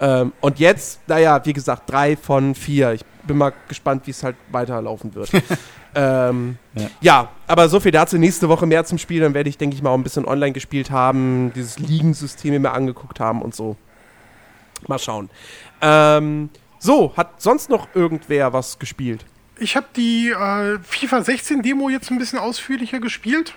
Ähm, 0.00 0.32
und 0.40 0.58
jetzt, 0.58 1.00
naja, 1.06 1.40
wie 1.44 1.52
gesagt, 1.52 1.90
drei 1.90 2.16
von 2.16 2.54
vier. 2.54 2.92
Ich 2.92 3.04
bin 3.24 3.38
mal 3.38 3.52
gespannt, 3.68 4.06
wie 4.06 4.10
es 4.10 4.22
halt 4.22 4.36
weiterlaufen 4.50 5.14
wird. 5.14 5.30
ähm, 5.94 6.58
Ja. 6.74 6.90
ja. 7.00 7.28
aber 7.46 7.68
so 7.68 7.78
viel 7.78 7.92
dazu. 7.92 8.18
Nächste 8.18 8.48
Woche 8.48 8.66
mehr 8.66 8.84
zum 8.84 8.98
Spiel. 8.98 9.20
Dann 9.20 9.34
werde 9.34 9.48
ich, 9.48 9.58
denke 9.58 9.76
ich 9.76 9.82
mal, 9.82 9.90
auch 9.90 9.98
ein 9.98 10.02
bisschen 10.02 10.26
online 10.26 10.52
gespielt 10.52 10.90
haben, 10.90 11.52
dieses 11.54 11.78
Ligensystem 11.78 12.60
mir 12.60 12.72
angeguckt 12.72 13.20
haben 13.20 13.42
und 13.42 13.54
so. 13.54 13.76
Mal 14.88 14.98
schauen. 14.98 15.30
Ähm, 15.80 16.50
so, 16.78 17.16
hat 17.16 17.40
sonst 17.40 17.70
noch 17.70 17.88
irgendwer 17.94 18.52
was 18.52 18.80
gespielt? 18.80 19.24
Ich 19.62 19.76
habe 19.76 19.86
die 19.94 20.30
äh, 20.30 20.78
FIFA 20.82 21.22
16 21.22 21.62
Demo 21.62 21.88
jetzt 21.88 22.10
ein 22.10 22.18
bisschen 22.18 22.40
ausführlicher 22.40 22.98
gespielt 22.98 23.54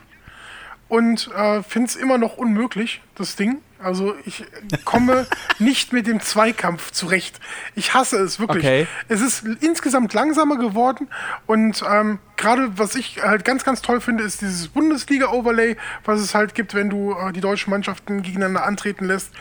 und 0.88 1.32
äh, 1.36 1.64
finde 1.64 1.90
es 1.90 1.95
immer 1.95 2.19
noch 2.19 2.38
unmöglich, 2.38 3.02
das 3.15 3.36
Ding. 3.36 3.57
Also 3.80 4.14
ich 4.23 4.45
komme 4.86 5.26
nicht 5.60 5.94
mit 5.94 6.06
dem 6.06 6.22
Zweikampf 6.22 6.91
zurecht. 6.91 7.40
Ich 7.73 7.95
hasse 7.95 8.18
es 8.18 8.40
wirklich. 8.40 8.64
Okay. 8.64 8.88
Es 9.07 9.19
ist 9.22 9.45
insgesamt 9.61 10.14
langsamer 10.14 10.57
geworden 10.57 11.07
und 11.48 11.84
ähm, 11.90 12.19
gerade 12.38 12.77
was 12.77 12.95
ich 12.95 13.23
halt 13.23 13.44
ganz, 13.44 13.64
ganz 13.64 13.82
toll 13.82 13.99
finde, 13.99 14.23
ist 14.23 14.41
dieses 14.41 14.68
Bundesliga-Overlay, 14.68 15.76
was 16.03 16.22
es 16.22 16.36
halt 16.36 16.53
gibt, 16.53 16.76
wenn 16.76 16.91
du 16.91 17.14
äh, 17.14 17.34
die 17.34 17.41
deutschen 17.41 17.72
Mannschaften 17.72 18.22
gegeneinander 18.22 18.64
antreten 18.64 19.06
lässt. 19.06 19.32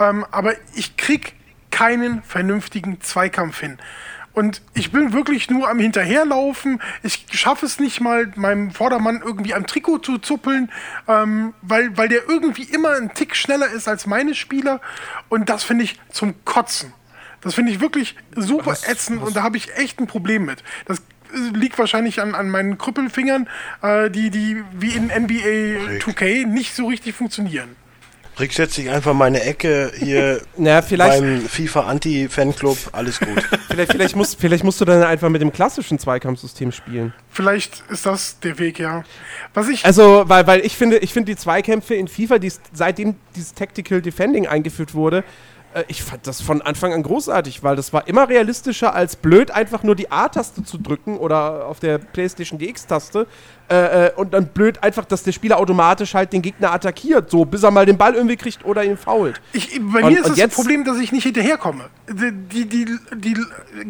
Ähm, 0.00 0.26
aber 0.32 0.54
ich 0.74 0.96
krieg 0.96 1.34
keinen 1.70 2.24
vernünftigen 2.24 3.00
Zweikampf 3.00 3.60
hin. 3.60 3.78
Und 4.32 4.62
ich 4.74 4.92
bin 4.92 5.12
wirklich 5.12 5.50
nur 5.50 5.68
am 5.68 5.78
Hinterherlaufen. 5.78 6.80
Ich 7.02 7.26
schaffe 7.32 7.66
es 7.66 7.80
nicht 7.80 8.00
mal, 8.00 8.32
meinem 8.36 8.70
Vordermann 8.70 9.22
irgendwie 9.24 9.54
am 9.54 9.66
Trikot 9.66 9.98
zu 9.98 10.18
zuppeln, 10.18 10.70
ähm, 11.08 11.52
weil, 11.62 11.96
weil 11.96 12.08
der 12.08 12.28
irgendwie 12.28 12.62
immer 12.62 12.92
einen 12.92 13.12
Tick 13.12 13.34
schneller 13.34 13.68
ist 13.68 13.88
als 13.88 14.06
meine 14.06 14.34
Spieler. 14.34 14.80
Und 15.28 15.48
das 15.48 15.64
finde 15.64 15.84
ich 15.84 15.98
zum 16.10 16.44
Kotzen. 16.44 16.92
Das 17.40 17.54
finde 17.54 17.72
ich 17.72 17.80
wirklich 17.80 18.16
super 18.36 18.76
ätzend 18.86 19.22
und 19.22 19.34
da 19.34 19.42
habe 19.42 19.56
ich 19.56 19.74
echt 19.76 19.98
ein 19.98 20.06
Problem 20.06 20.44
mit. 20.44 20.62
Das 20.84 20.98
äh, 20.98 21.56
liegt 21.56 21.78
wahrscheinlich 21.78 22.20
an, 22.20 22.34
an 22.34 22.50
meinen 22.50 22.78
Krüppelfingern, 22.78 23.48
äh, 23.82 24.10
die, 24.10 24.30
die 24.30 24.62
wie 24.72 24.90
in 24.90 25.06
NBA 25.06 25.98
2K 25.98 26.46
nicht 26.46 26.74
so 26.74 26.86
richtig 26.86 27.14
funktionieren. 27.14 27.76
Rick 28.38 28.52
setzt 28.52 28.74
sich 28.74 28.88
einfach 28.88 29.12
meine 29.12 29.42
Ecke 29.42 29.92
hier 29.98 30.40
Na, 30.56 30.82
vielleicht, 30.82 31.20
beim 31.20 31.42
FIFA 31.42 31.80
Anti-Fanclub. 31.80 32.78
Alles 32.92 33.18
gut. 33.20 33.42
vielleicht, 33.68 33.92
vielleicht, 33.92 34.16
musst, 34.16 34.40
vielleicht 34.40 34.64
musst 34.64 34.80
du 34.80 34.84
dann 34.84 35.02
einfach 35.02 35.28
mit 35.28 35.42
dem 35.42 35.52
klassischen 35.52 35.98
Zweikampfsystem 35.98 36.72
spielen. 36.72 37.12
Vielleicht 37.30 37.82
ist 37.90 38.06
das 38.06 38.38
der 38.40 38.58
Weg, 38.58 38.78
ja. 38.78 39.04
Was 39.54 39.68
ich 39.68 39.84
Also, 39.84 40.24
weil, 40.26 40.46
weil 40.46 40.60
ich 40.60 40.76
finde, 40.76 40.98
ich 40.98 41.12
finde 41.12 41.32
die 41.32 41.36
Zweikämpfe 41.36 41.94
in 41.94 42.08
FIFA, 42.08 42.38
die's, 42.38 42.60
seitdem 42.72 43.16
dieses 43.34 43.54
Tactical 43.54 44.00
Defending 44.00 44.46
eingeführt 44.46 44.94
wurde, 44.94 45.24
ich 45.88 46.02
fand 46.02 46.26
das 46.26 46.40
von 46.42 46.62
Anfang 46.62 46.92
an 46.92 47.02
großartig, 47.02 47.62
weil 47.62 47.76
das 47.76 47.92
war 47.92 48.08
immer 48.08 48.28
realistischer 48.28 48.94
als 48.94 49.14
blöd 49.16 49.50
einfach 49.52 49.82
nur 49.84 49.94
die 49.94 50.10
A-Taste 50.10 50.64
zu 50.64 50.78
drücken 50.78 51.16
oder 51.16 51.66
auf 51.66 51.78
der 51.78 51.98
Playstation 51.98 52.58
die 52.58 52.68
X-Taste 52.68 53.26
äh, 53.70 54.06
äh, 54.06 54.12
und 54.16 54.34
dann 54.34 54.48
blöd 54.48 54.82
einfach, 54.82 55.04
dass 55.04 55.22
der 55.22 55.30
Spieler 55.32 55.58
automatisch 55.58 56.14
halt 56.14 56.32
den 56.32 56.42
Gegner 56.42 56.72
attackiert, 56.72 57.30
so 57.30 57.44
bis 57.44 57.62
er 57.62 57.70
mal 57.70 57.86
den 57.86 57.96
Ball 57.96 58.14
irgendwie 58.14 58.36
kriegt 58.36 58.64
oder 58.64 58.82
ihn 58.84 58.96
fault. 58.96 59.40
Ich, 59.52 59.70
bei 59.92 60.02
Und- 60.02 60.10
mir 60.12 60.18
ist 60.18 60.24
und 60.24 60.30
das 60.30 60.38
jetzt- 60.38 60.56
Problem, 60.56 60.84
dass 60.84 60.98
ich 60.98 61.12
nicht 61.12 61.22
hinterherkomme. 61.22 61.84
Die, 62.08 62.32
die, 62.32 62.66
die, 62.66 62.98
die, 63.14 63.36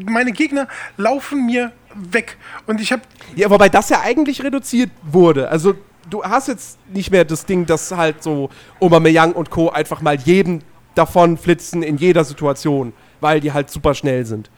meine 0.05 0.33
Gegner 0.33 0.69
laufen 0.99 1.47
mir 1.47 1.73
weg. 1.95 2.37
Und 2.67 2.81
ich 2.81 2.93
habe 2.93 3.03
Ja, 3.37 3.49
wobei 3.49 3.71
das 3.71 3.89
ja 3.89 4.01
eigentlich 4.03 4.45
reduziert 4.45 4.91
wurde. 5.03 5.49
Also 5.49 5.75
du 6.11 6.23
hast 6.25 6.49
jetzt 6.49 6.79
nicht 6.93 7.11
mehr 7.11 7.25
das 7.25 7.47
Ding, 7.47 7.65
dass 7.65 7.91
halt 7.91 8.23
so 8.23 8.51
Aubameyang 8.81 9.33
und 9.33 9.49
Co. 9.51 9.71
einfach 9.71 10.03
mal 10.03 10.17
jeden 10.17 10.63
davon 10.95 11.37
flitzen 11.37 11.83
in 11.83 11.97
jeder 11.97 12.25
Situation, 12.25 12.93
weil 13.21 13.41
die 13.41 13.53
halt 13.53 13.71
super 13.71 13.95
schnell 13.95 14.25
sind. 14.25 14.51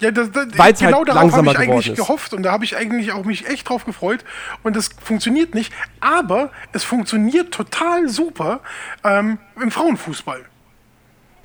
ja, 0.00 0.10
das, 0.10 0.30
das, 0.30 0.46
Weil's 0.56 0.80
genau 0.80 0.98
halt 0.98 1.08
darauf 1.08 1.32
habe 1.32 1.46
ich 1.48 1.58
eigentlich 1.58 1.88
ist. 1.88 1.96
gehofft 1.96 2.32
und 2.32 2.42
da 2.42 2.52
habe 2.52 2.64
ich 2.64 2.76
eigentlich 2.76 3.12
auch 3.12 3.24
mich 3.24 3.46
echt 3.46 3.68
drauf 3.68 3.84
gefreut. 3.84 4.24
Und 4.62 4.76
das 4.76 4.90
funktioniert 5.02 5.54
nicht. 5.54 5.72
Aber 6.00 6.50
es 6.72 6.84
funktioniert 6.84 7.52
total 7.52 8.08
super 8.08 8.60
ähm, 9.04 9.38
im 9.60 9.70
Frauenfußball. 9.70 10.44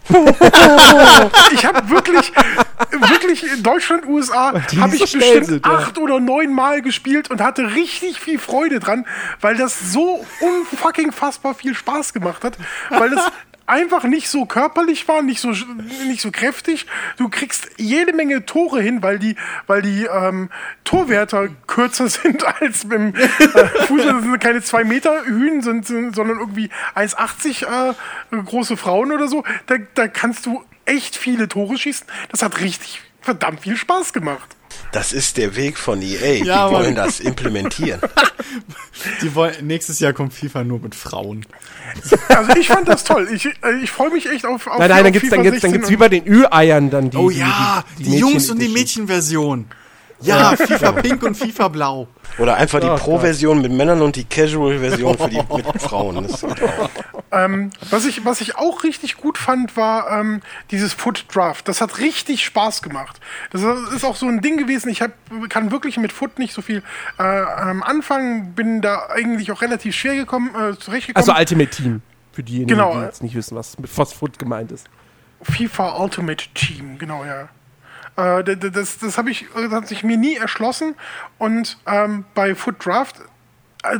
ich 1.51 1.65
habe 1.65 1.89
wirklich, 1.89 2.31
wirklich 2.91 3.51
in 3.51 3.63
Deutschland, 3.63 4.05
USA, 4.05 4.53
habe 4.79 4.95
ich 4.95 5.09
so 5.09 5.17
bestimmt 5.17 5.45
sind, 5.47 5.65
ja. 5.65 5.71
acht 5.73 5.97
oder 5.97 6.19
neun 6.19 6.53
Mal 6.53 6.83
gespielt 6.83 7.31
und 7.31 7.41
hatte 7.41 7.73
richtig 7.73 8.19
viel 8.19 8.37
Freude 8.37 8.79
dran, 8.79 9.07
weil 9.41 9.55
das 9.57 9.91
so 9.91 10.23
unfucking 10.41 11.11
fassbar 11.11 11.55
viel 11.55 11.73
Spaß 11.73 12.13
gemacht 12.13 12.43
hat, 12.43 12.55
weil 12.89 13.13
es 13.13 13.31
einfach 13.67 14.03
nicht 14.03 14.29
so 14.29 14.45
körperlich 14.45 15.07
war, 15.07 15.21
nicht 15.21 15.39
so 15.39 15.51
nicht 16.07 16.21
so 16.21 16.31
kräftig. 16.31 16.85
Du 17.17 17.29
kriegst 17.29 17.69
jede 17.77 18.13
Menge 18.13 18.45
Tore 18.45 18.81
hin, 18.81 19.01
weil 19.01 19.19
die 19.19 19.35
weil 19.67 19.81
die 19.81 20.05
ähm, 20.05 20.49
Torwärter 20.83 21.49
kürzer 21.67 22.07
sind 22.09 22.45
als 22.45 22.87
beim 22.87 23.13
äh, 23.15 23.27
Fußball. 23.87 24.13
Das 24.13 24.23
sind 24.23 24.39
keine 24.39 24.61
zwei 24.61 24.83
Meter 24.83 25.25
Hühn, 25.25 25.61
sind, 25.61 25.85
sind, 25.85 26.15
sondern 26.15 26.39
irgendwie 26.39 26.69
1,80 26.95 27.91
äh, 27.91 28.43
große 28.43 28.77
Frauen 28.77 29.11
oder 29.11 29.27
so. 29.27 29.43
Da, 29.67 29.75
da 29.95 30.07
kannst 30.07 30.45
du 30.45 30.63
echt 30.85 31.15
viele 31.15 31.47
Tore 31.47 31.77
schießen. 31.77 32.07
Das 32.29 32.43
hat 32.43 32.59
richtig 32.59 33.01
verdammt 33.21 33.61
viel 33.61 33.75
Spaß 33.75 34.13
gemacht. 34.13 34.54
Das 34.91 35.11
ist 35.13 35.37
der 35.37 35.55
Weg 35.55 35.77
von 35.77 36.01
EA. 36.01 36.35
Die 36.41 36.45
Ja, 36.45 36.63
Mann. 36.65 36.73
wollen 36.73 36.95
das 36.95 37.19
implementieren. 37.19 37.99
Die 39.21 39.35
wollen, 39.35 39.53
nächstes 39.67 39.99
Jahr 39.99 40.13
kommt 40.13 40.33
FIFA 40.33 40.63
nur 40.63 40.79
mit 40.79 40.95
Frauen. 40.95 41.45
Also 42.29 42.51
ich 42.57 42.67
fand 42.67 42.87
das 42.87 43.03
toll. 43.03 43.27
Ich, 43.33 43.45
äh, 43.45 43.51
ich 43.83 43.91
freue 43.91 44.09
mich 44.09 44.29
echt 44.29 44.45
auf, 44.45 44.67
auf 44.67 44.79
Nein, 44.79 44.89
nein, 44.89 44.97
auf 44.99 45.03
dann 45.03 45.13
gibt's, 45.13 45.29
dann 45.29 45.39
FIFA 45.39 45.49
gibt's, 45.49 45.61
dann 45.61 45.71
16 45.71 45.73
gibt's 45.73 45.89
wie 45.89 45.97
bei 45.97 46.09
den 46.09 46.25
Ü-Eiern 46.27 46.89
dann 46.89 47.09
die. 47.09 47.17
Oh 47.17 47.29
die, 47.29 47.39
ja, 47.39 47.83
die, 47.99 48.03
die, 48.03 48.17
Jungs 48.17 48.49
und 48.49 48.59
die. 48.61 48.69
Mädchenversion. 48.69 49.65
Ja, 50.21 50.55
FIFA 50.55 50.93
Pink 50.93 51.23
und 51.23 51.35
FIFA 51.35 51.67
Blau. 51.67 52.07
Oder 52.37 52.55
einfach 52.55 52.79
die 52.79 52.87
Oh, 52.87 52.95
Pro-Version 52.95 53.61
mit 53.61 53.71
Männern 53.71 54.01
und 54.01 54.15
die 54.15 54.23
Casual-Version 54.23 55.17
für 55.17 55.29
die 55.29 55.37
mit 55.37 55.81
Frauen. 55.81 56.25
Das. 57.29 57.45
Ähm, 57.45 57.69
was, 57.89 58.05
ich, 58.05 58.23
was 58.25 58.41
ich 58.41 58.57
auch 58.57 58.83
richtig 58.83 59.17
gut 59.17 59.37
fand, 59.37 59.75
war 59.77 60.09
ähm, 60.19 60.41
dieses 60.71 60.93
Foot 60.93 61.25
Draft. 61.33 61.67
Das 61.67 61.81
hat 61.81 61.99
richtig 61.99 62.43
Spaß 62.45 62.81
gemacht. 62.81 63.19
Das 63.51 63.61
ist 63.93 64.03
auch 64.03 64.15
so 64.15 64.27
ein 64.27 64.41
Ding 64.41 64.57
gewesen. 64.57 64.89
Ich 64.89 65.01
hab, 65.01 65.11
kann 65.49 65.71
wirklich 65.71 65.97
mit 65.97 66.11
Foot 66.11 66.39
nicht 66.39 66.53
so 66.53 66.61
viel 66.61 66.83
äh, 67.19 67.23
ähm, 67.69 67.83
anfangen. 67.83 68.53
Bin 68.53 68.81
da 68.81 69.07
eigentlich 69.09 69.51
auch 69.51 69.61
relativ 69.61 69.95
schwer 69.95 70.15
gekommen, 70.15 70.49
äh, 70.55 70.77
zurechtgekommen. 70.77 71.29
Also 71.29 71.39
Ultimate 71.39 71.69
Team. 71.69 72.01
Für 72.33 72.43
diejenigen, 72.43 72.69
Genau. 72.77 72.95
die 72.95 73.01
jetzt 73.05 73.23
nicht 73.23 73.35
wissen, 73.35 73.55
was 73.55 73.77
mit 73.79 73.89
Food 73.89 74.37
gemeint 74.39 74.71
ist. 74.71 74.87
FIFA 75.41 75.97
Ultimate 76.01 76.45
Team, 76.53 76.97
genau, 76.97 77.23
ja. 77.23 77.47
Äh, 78.17 78.43
d- 78.43 78.55
d- 78.55 78.69
das 78.71 78.97
das 78.97 79.17
habe 79.17 79.29
ich, 79.29 79.45
das 79.53 79.71
hat 79.71 79.87
sich 79.87 80.03
mir 80.03 80.17
nie 80.17 80.35
erschlossen. 80.35 80.95
Und 81.37 81.77
ähm, 81.85 82.25
bei 82.33 82.55
Foot 82.55 82.85
Draft, 82.85 83.19
äh, 83.19 83.23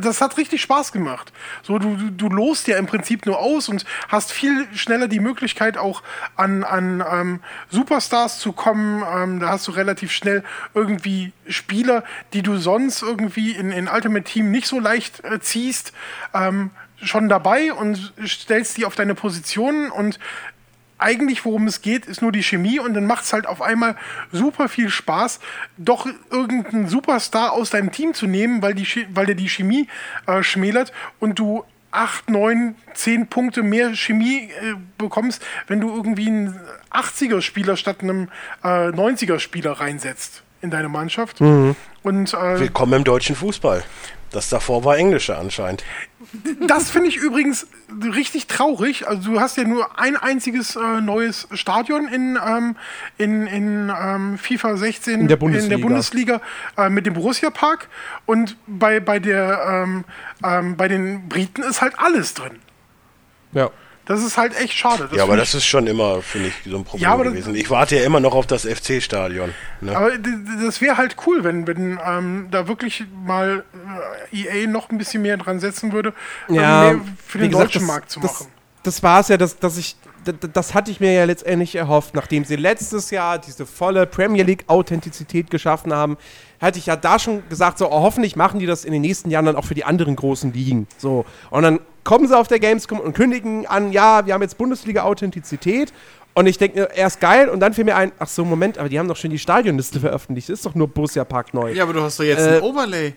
das 0.00 0.20
hat 0.20 0.36
richtig 0.36 0.62
Spaß 0.62 0.92
gemacht. 0.92 1.32
So, 1.62 1.78
du, 1.78 1.96
du, 1.96 2.10
du 2.10 2.28
lost 2.28 2.68
ja 2.68 2.78
im 2.78 2.86
Prinzip 2.86 3.26
nur 3.26 3.38
aus 3.38 3.68
und 3.68 3.84
hast 4.08 4.32
viel 4.32 4.66
schneller 4.74 5.08
die 5.08 5.20
Möglichkeit, 5.20 5.78
auch 5.78 6.02
an, 6.36 6.64
an 6.64 7.04
ähm, 7.10 7.40
Superstars 7.70 8.38
zu 8.38 8.52
kommen. 8.52 9.04
Ähm, 9.14 9.40
da 9.40 9.48
hast 9.50 9.68
du 9.68 9.72
relativ 9.72 10.12
schnell 10.12 10.42
irgendwie 10.74 11.32
Spieler, 11.48 12.04
die 12.32 12.42
du 12.42 12.56
sonst 12.56 13.02
irgendwie 13.02 13.52
in, 13.52 13.70
in 13.70 13.88
Ultimate 13.88 14.24
Team 14.24 14.50
nicht 14.50 14.66
so 14.66 14.80
leicht 14.80 15.24
äh, 15.24 15.40
ziehst, 15.40 15.92
ähm, 16.34 16.70
schon 17.02 17.28
dabei 17.28 17.72
und 17.72 18.12
stellst 18.26 18.76
die 18.76 18.84
auf 18.84 18.94
deine 18.94 19.14
Positionen 19.14 19.90
und 19.90 20.18
eigentlich, 20.98 21.44
worum 21.44 21.66
es 21.66 21.82
geht, 21.82 22.06
ist 22.06 22.22
nur 22.22 22.32
die 22.32 22.42
Chemie 22.42 22.78
und 22.80 22.94
dann 22.94 23.06
macht 23.06 23.24
es 23.24 23.32
halt 23.32 23.46
auf 23.46 23.60
einmal 23.60 23.96
super 24.32 24.68
viel 24.68 24.88
Spaß, 24.88 25.40
doch 25.76 26.06
irgendeinen 26.30 26.88
Superstar 26.88 27.52
aus 27.52 27.70
deinem 27.70 27.92
Team 27.92 28.14
zu 28.14 28.26
nehmen, 28.26 28.62
weil, 28.62 28.74
die, 28.74 28.86
weil 29.12 29.26
der 29.26 29.34
die 29.34 29.48
Chemie 29.48 29.88
äh, 30.26 30.42
schmälert 30.42 30.92
und 31.20 31.38
du 31.38 31.64
8, 31.90 32.30
9, 32.30 32.74
10 32.94 33.26
Punkte 33.28 33.62
mehr 33.62 33.94
Chemie 33.94 34.50
äh, 34.50 34.74
bekommst, 34.98 35.42
wenn 35.66 35.80
du 35.80 35.94
irgendwie 35.94 36.28
einen 36.28 36.60
80er-Spieler 36.92 37.76
statt 37.76 37.98
einem 38.02 38.28
äh, 38.62 38.88
90er-Spieler 38.88 39.72
reinsetzt 39.72 40.42
in 40.62 40.70
deine 40.70 40.88
Mannschaft. 40.88 41.40
Und 42.02 42.34
äh, 42.34 42.60
Willkommen 42.60 42.94
im 42.94 43.04
deutschen 43.04 43.36
Fußball. 43.36 43.82
Das 44.32 44.48
davor 44.48 44.84
war 44.84 44.96
Englische 44.96 45.36
anscheinend. 45.36 45.84
Das 46.66 46.90
finde 46.90 47.08
ich 47.08 47.16
übrigens 47.16 47.66
richtig 48.14 48.46
traurig. 48.46 49.06
Also 49.06 49.32
du 49.32 49.40
hast 49.40 49.56
ja 49.56 49.64
nur 49.64 49.98
ein 49.98 50.16
einziges 50.16 50.76
äh, 50.76 51.00
neues 51.00 51.46
Stadion 51.52 52.08
in, 52.08 52.38
ähm, 52.44 52.76
in, 53.18 53.46
in 53.46 53.92
ähm, 53.96 54.38
FIFA 54.38 54.76
16 54.76 55.20
In 55.20 55.28
der 55.28 55.36
Bundesliga. 55.36 55.74
in 55.74 55.80
der 55.80 55.86
Bundesliga 55.88 56.40
äh, 56.76 56.88
mit 56.88 57.06
dem 57.06 57.14
Borussia 57.14 57.50
Park 57.50 57.88
und 58.26 58.56
bei, 58.66 59.00
bei, 59.00 59.18
der, 59.18 59.84
ähm, 59.84 60.04
ähm, 60.44 60.76
bei 60.76 60.88
den 60.88 61.28
Briten 61.28 61.62
ist 61.62 61.80
halt 61.80 61.98
alles 61.98 62.34
drin. 62.34 62.58
Ja. 63.52 63.70
Das 64.06 64.22
ist 64.22 64.36
halt 64.38 64.56
echt 64.58 64.72
schade. 64.74 65.08
ja, 65.14 65.24
aber 65.24 65.36
das 65.36 65.54
ist 65.54 65.66
schon 65.66 65.86
immer, 65.88 66.22
finde 66.22 66.48
ich, 66.48 66.54
so 66.70 66.76
ein 66.78 66.84
Problem 66.84 67.02
Ja, 67.02 67.16
das- 67.16 67.26
gewesen. 67.26 67.54
Ich 67.56 67.68
warte 67.70 67.96
ja 67.96 68.04
immer 68.04 68.20
noch 68.20 68.34
auf 68.34 68.46
das 68.46 68.64
FC-Stadion. 68.64 69.52
Ne? 69.80 69.96
Aber 69.96 70.12
das 70.64 70.80
wäre 70.80 70.96
halt 70.96 71.16
cool, 71.26 71.42
wenn, 71.44 71.66
wenn 71.66 71.98
ähm, 72.06 72.46
da 72.50 72.68
wirklich 72.68 73.04
mal 73.24 73.64
äh, 74.32 74.62
EA 74.62 74.66
noch 74.68 74.90
ein 74.90 74.98
bisschen 74.98 75.22
mehr 75.22 75.36
dran 75.36 75.58
setzen 75.60 75.92
würde, 75.92 76.14
ähm, 76.48 76.54
Ja, 76.54 76.92
mehr 76.92 77.00
für 77.26 77.38
den 77.38 77.50
gesagt, 77.50 77.66
deutschen 77.74 77.80
das, 77.82 77.88
Markt 77.88 78.10
zu 78.10 78.20
machen. 78.20 78.46
Das 78.46 78.48
war 79.02 79.20
es 79.20 79.28
ja, 79.28 79.36
dass, 79.36 79.58
dass 79.58 79.76
ich, 79.76 79.96
das 80.52 80.74
hatte 80.74 80.90
ich 80.90 81.00
mir 81.00 81.12
ja 81.12 81.24
letztendlich 81.24 81.74
erhofft, 81.74 82.14
nachdem 82.14 82.44
sie 82.44 82.56
letztes 82.56 83.10
Jahr 83.10 83.38
diese 83.38 83.66
volle 83.66 84.06
Premier 84.06 84.44
League 84.44 84.64
Authentizität 84.66 85.50
geschaffen 85.50 85.92
haben, 85.92 86.16
hatte 86.60 86.78
ich 86.78 86.86
ja 86.86 86.96
da 86.96 87.18
schon 87.18 87.48
gesagt, 87.48 87.78
so 87.78 87.90
oh, 87.90 88.02
hoffentlich 88.02 88.36
machen 88.36 88.60
die 88.60 88.66
das 88.66 88.84
in 88.84 88.92
den 88.92 89.02
nächsten 89.02 89.30
Jahren 89.30 89.46
dann 89.46 89.56
auch 89.56 89.64
für 89.64 89.74
die 89.74 89.84
anderen 89.84 90.16
großen 90.16 90.52
Ligen. 90.52 90.86
So 90.98 91.24
und 91.50 91.62
dann 91.62 91.80
kommen 92.04 92.28
sie 92.28 92.38
auf 92.38 92.48
der 92.48 92.60
Gamescom 92.60 93.00
und 93.00 93.14
kündigen 93.14 93.66
an, 93.66 93.92
ja, 93.92 94.26
wir 94.26 94.34
haben 94.34 94.42
jetzt 94.42 94.56
Bundesliga 94.58 95.02
Authentizität. 95.02 95.92
Und 96.34 96.46
ich 96.46 96.58
denke, 96.58 96.90
erst 96.94 97.20
geil, 97.20 97.48
und 97.48 97.60
dann 97.60 97.72
fiel 97.72 97.84
mir 97.84 97.96
ein, 97.96 98.12
ach 98.18 98.28
so, 98.28 98.44
Moment, 98.44 98.76
aber 98.76 98.90
die 98.90 98.98
haben 98.98 99.08
doch 99.08 99.16
schon 99.16 99.30
die 99.30 99.38
Stadionliste 99.38 100.00
veröffentlicht. 100.00 100.50
Das 100.50 100.58
ist 100.58 100.66
doch 100.66 100.74
nur 100.74 100.86
Borussia 100.86 101.24
Park 101.24 101.54
neu. 101.54 101.72
Ja, 101.72 101.84
aber 101.84 101.94
du 101.94 102.02
hast 102.02 102.20
doch 102.20 102.24
jetzt 102.24 102.46
Äh, 102.46 102.58
ein 102.58 102.62
Overlay. 102.62 103.14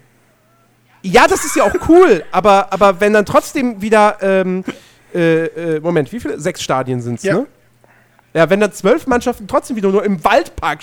Ja, 1.01 1.27
das 1.27 1.43
ist 1.45 1.55
ja 1.55 1.63
auch 1.63 1.89
cool, 1.89 2.23
aber, 2.31 2.71
aber 2.71 2.99
wenn 3.01 3.13
dann 3.13 3.25
trotzdem 3.25 3.81
wieder, 3.81 4.17
ähm, 4.21 4.63
äh, 5.14 5.45
äh, 5.45 5.80
Moment, 5.80 6.11
wie 6.11 6.19
viele? 6.19 6.40
Sechs 6.40 6.61
Stadien 6.61 7.02
sind 7.02 7.15
es, 7.15 7.23
Ja. 7.23 7.36
ne? 7.36 7.48
Ja, 8.34 8.48
wenn 8.49 8.60
dann 8.60 8.72
zwölf 8.72 9.07
Mannschaften 9.07 9.48
trotzdem 9.48 9.76
wieder 9.76 9.90
nur 9.90 10.03
im 10.06 10.23
Waldpark 10.23 10.81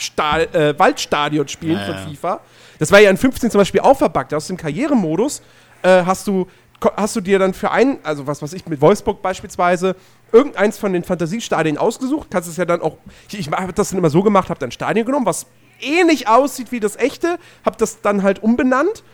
äh, 0.52 0.76
Waldstadion 0.76 1.46
spielen 1.46 1.78
Ja, 1.78 1.84
von 1.84 1.94
ja. 1.94 2.00
FIFA. 2.08 2.40
Das 2.80 2.90
war 2.90 2.98
ja 2.98 3.08
in 3.08 3.16
15 3.16 3.52
zum 3.52 3.60
Beispiel 3.60 3.80
auch 3.82 3.96
verbuggt. 3.96 4.34
Aus 4.34 4.48
dem 4.48 4.56
Karrieremodus 4.56 5.42
äh, 5.82 6.02
hast 6.04 6.26
du 6.26 6.46
hast 6.96 7.16
du 7.16 7.20
dir 7.22 7.38
dann 7.38 7.54
für 7.54 7.70
einen, 7.70 7.98
also 8.02 8.26
was 8.26 8.42
weiß 8.42 8.52
ich, 8.52 8.66
mit 8.66 8.80
Wolfsburg 8.82 9.22
beispielsweise, 9.22 9.96
irgendeins 10.30 10.76
von 10.76 10.92
den 10.92 11.04
Fantasiestadien 11.04 11.78
ausgesucht. 11.78 12.28
Kannst 12.30 12.50
es 12.50 12.58
ja 12.58 12.66
dann 12.66 12.82
auch, 12.82 12.98
ich, 13.30 13.38
ich 13.38 13.50
habe 13.50 13.72
das 13.72 13.90
dann 13.90 13.98
immer 13.98 14.10
so 14.10 14.22
gemacht, 14.22 14.50
habe 14.50 14.60
dann 14.60 14.68
ein 14.68 14.72
Stadion 14.72 15.06
genommen, 15.06 15.24
was 15.24 15.46
ähnlich 15.80 16.28
aussieht 16.28 16.72
wie 16.72 16.80
das 16.80 16.96
echte, 16.96 17.38
habe 17.64 17.76
das 17.78 18.02
dann 18.02 18.22
halt 18.22 18.42
umbenannt 18.42 19.04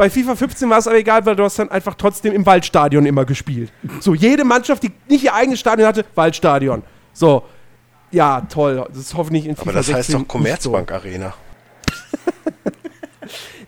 bei 0.00 0.08
FIFA 0.08 0.34
15 0.34 0.70
war 0.70 0.78
es 0.78 0.86
aber 0.86 0.96
egal, 0.96 1.26
weil 1.26 1.36
du 1.36 1.44
hast 1.44 1.58
dann 1.58 1.70
einfach 1.70 1.94
trotzdem 1.94 2.32
im 2.32 2.46
Waldstadion 2.46 3.04
immer 3.04 3.26
gespielt. 3.26 3.70
So, 4.00 4.14
jede 4.14 4.44
Mannschaft, 4.44 4.82
die 4.82 4.92
nicht 5.10 5.24
ihr 5.24 5.34
eigenes 5.34 5.60
Stadion 5.60 5.86
hatte, 5.86 6.06
Waldstadion. 6.14 6.82
So, 7.12 7.42
ja, 8.10 8.40
toll. 8.48 8.82
Das 8.88 8.96
ist 8.96 9.14
hoffentlich 9.14 9.44
in 9.44 9.56
FIFA 9.56 9.62
Aber 9.62 9.72
das 9.74 9.88
heißt 9.88 10.06
16 10.06 10.12
doch 10.14 10.18
nicht 10.20 10.28
Commerzbank 10.28 10.90
Arena. 10.92 11.34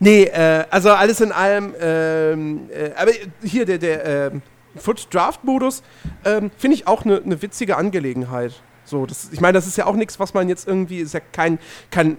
Nee, 0.00 0.24
äh, 0.24 0.64
also 0.70 0.90
alles 0.90 1.20
in 1.20 1.30
allem, 1.30 1.74
ähm, 1.78 2.68
äh, 2.70 2.90
aber 2.96 3.12
hier 3.44 3.64
der, 3.64 3.78
der 3.78 4.32
ähm, 4.32 4.42
Foot 4.74 5.06
Draft 5.14 5.44
Modus 5.44 5.84
ähm, 6.24 6.50
finde 6.56 6.76
ich 6.76 6.88
auch 6.88 7.04
eine 7.04 7.20
ne 7.24 7.40
witzige 7.40 7.76
Angelegenheit. 7.76 8.54
So, 8.84 9.06
das, 9.06 9.28
ich 9.30 9.40
meine, 9.40 9.52
das 9.52 9.68
ist 9.68 9.76
ja 9.76 9.86
auch 9.86 9.94
nichts, 9.94 10.18
was 10.18 10.34
man 10.34 10.48
jetzt 10.48 10.66
irgendwie, 10.66 10.98
ist 10.98 11.14
ja 11.14 11.20
kein, 11.20 11.60
kein 11.92 12.16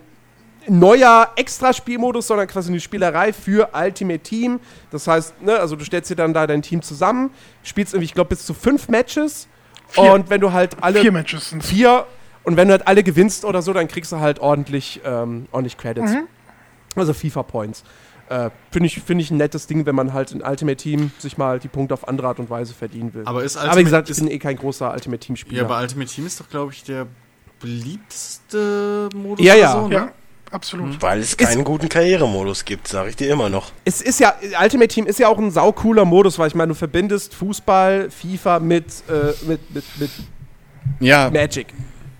neuer 0.68 1.30
Extra-Spielmodus, 1.36 2.28
sondern 2.28 2.48
quasi 2.48 2.72
eine 2.72 2.80
Spielerei 2.80 3.34
für 3.34 3.70
Ultimate 3.74 4.20
Team. 4.20 4.60
Das 4.92 5.08
heißt, 5.08 5.42
ne, 5.42 5.58
also 5.60 5.76
du 5.76 5.84
stellst 5.86 6.10
dir 6.10 6.16
dann 6.16 6.34
da 6.34 6.48
dein 6.48 6.62
Team 6.62 6.82
zusammen, 6.82 7.32
spielst 7.64 7.94
irgendwie, 7.94 8.06
ich 8.06 8.14
glaube, 8.14 8.30
bis 8.30 8.46
zu 8.46 8.54
fünf 8.54 8.88
Matches. 8.90 9.48
Vier. 9.88 10.12
Und 10.14 10.30
wenn 10.30 10.42
du 10.42 10.52
halt 10.52 10.78
alle. 10.82 11.02
Vier 11.02 11.12
Matches 11.12 11.50
sind 11.52 11.64
Vier. 11.64 12.06
Und 12.44 12.58
wenn 12.58 12.68
du 12.68 12.74
halt 12.74 12.88
alle 12.88 13.04
gewinnst 13.04 13.46
oder 13.46 13.62
so, 13.62 13.72
dann 13.72 13.88
kriegst 13.88 14.12
du 14.12 14.20
halt 14.20 14.40
ordentlich, 14.40 15.00
ähm, 15.06 15.48
ordentlich 15.52 15.78
Credits. 15.78 16.12
Also 16.96 17.14
FIFA-Points. 17.14 17.84
Äh, 18.30 18.50
Finde 18.72 18.88
ich, 18.88 19.02
find 19.02 19.22
ich 19.22 19.32
ein 19.32 19.38
nettes 19.38 19.68
Ding, 19.68 19.86
wenn 19.86 19.96
man 19.96 20.14
halt 20.14 20.32
in 20.32 20.42
Ultimate 20.42 20.78
Team 20.78 21.12
sich 21.20 21.38
mal 21.38 21.60
die 21.60 21.68
Punkte 21.68 21.94
auf 21.94 22.08
andere 22.08 22.28
Art 22.28 22.40
und 22.40 22.50
Weise 22.50 22.74
verdienen 22.74 23.14
will. 23.14 23.24
Aber 23.26 23.44
ist 23.44 23.58
Aber 23.58 23.78
wie 23.80 23.84
gesagt, 23.84 24.10
ich 24.10 24.18
ist, 24.18 24.24
bin 24.24 24.32
eh 24.32 24.40
kein 24.40 24.58
großer 24.58 24.92
Ultimate 24.92 25.22
Ja, 25.22 25.26
Team-Spieler. 25.28 25.66
aber 25.66 25.80
Ultimate 25.80 26.10
Team 26.10 26.26
ist 26.26 26.40
doch, 26.40 26.50
glaube 26.50 26.72
ich, 26.74 26.84
der 26.84 27.08
beliebteste 27.60 29.10
Modus 29.16 29.46
Ja, 29.46 29.54
oder 29.54 29.62
ja. 29.62 29.72
so, 29.72 29.88
ne? 29.88 29.96
Ja, 29.96 30.12
absolut. 30.54 31.02
Weil 31.02 31.20
es 31.20 31.36
keinen 31.36 31.64
guten 31.64 31.90
Karrieremodus 31.90 32.64
gibt, 32.64 32.88
sage 32.88 33.10
ich 33.10 33.16
dir 33.16 33.30
immer 33.32 33.50
noch. 33.50 33.72
es 33.84 34.02
ist 34.02 34.20
ja, 34.20 34.34
Ultimate 34.62 34.88
Team 34.88 35.06
ist 35.06 35.20
ja 35.20 35.28
auch 35.28 35.38
ein 35.38 35.52
saucooler 35.52 36.06
Modus, 36.06 36.40
weil 36.40 36.48
ich 36.48 36.56
meine, 36.56 36.70
du 36.70 36.76
verbindest 36.76 37.34
Fußball, 37.36 38.10
FIFA 38.10 38.60
mit, 38.60 38.86
äh, 39.10 39.34
mit, 39.48 39.74
mit, 39.76 39.84
mit 40.00 40.12
Ja, 41.00 41.30
Magic. 41.30 41.68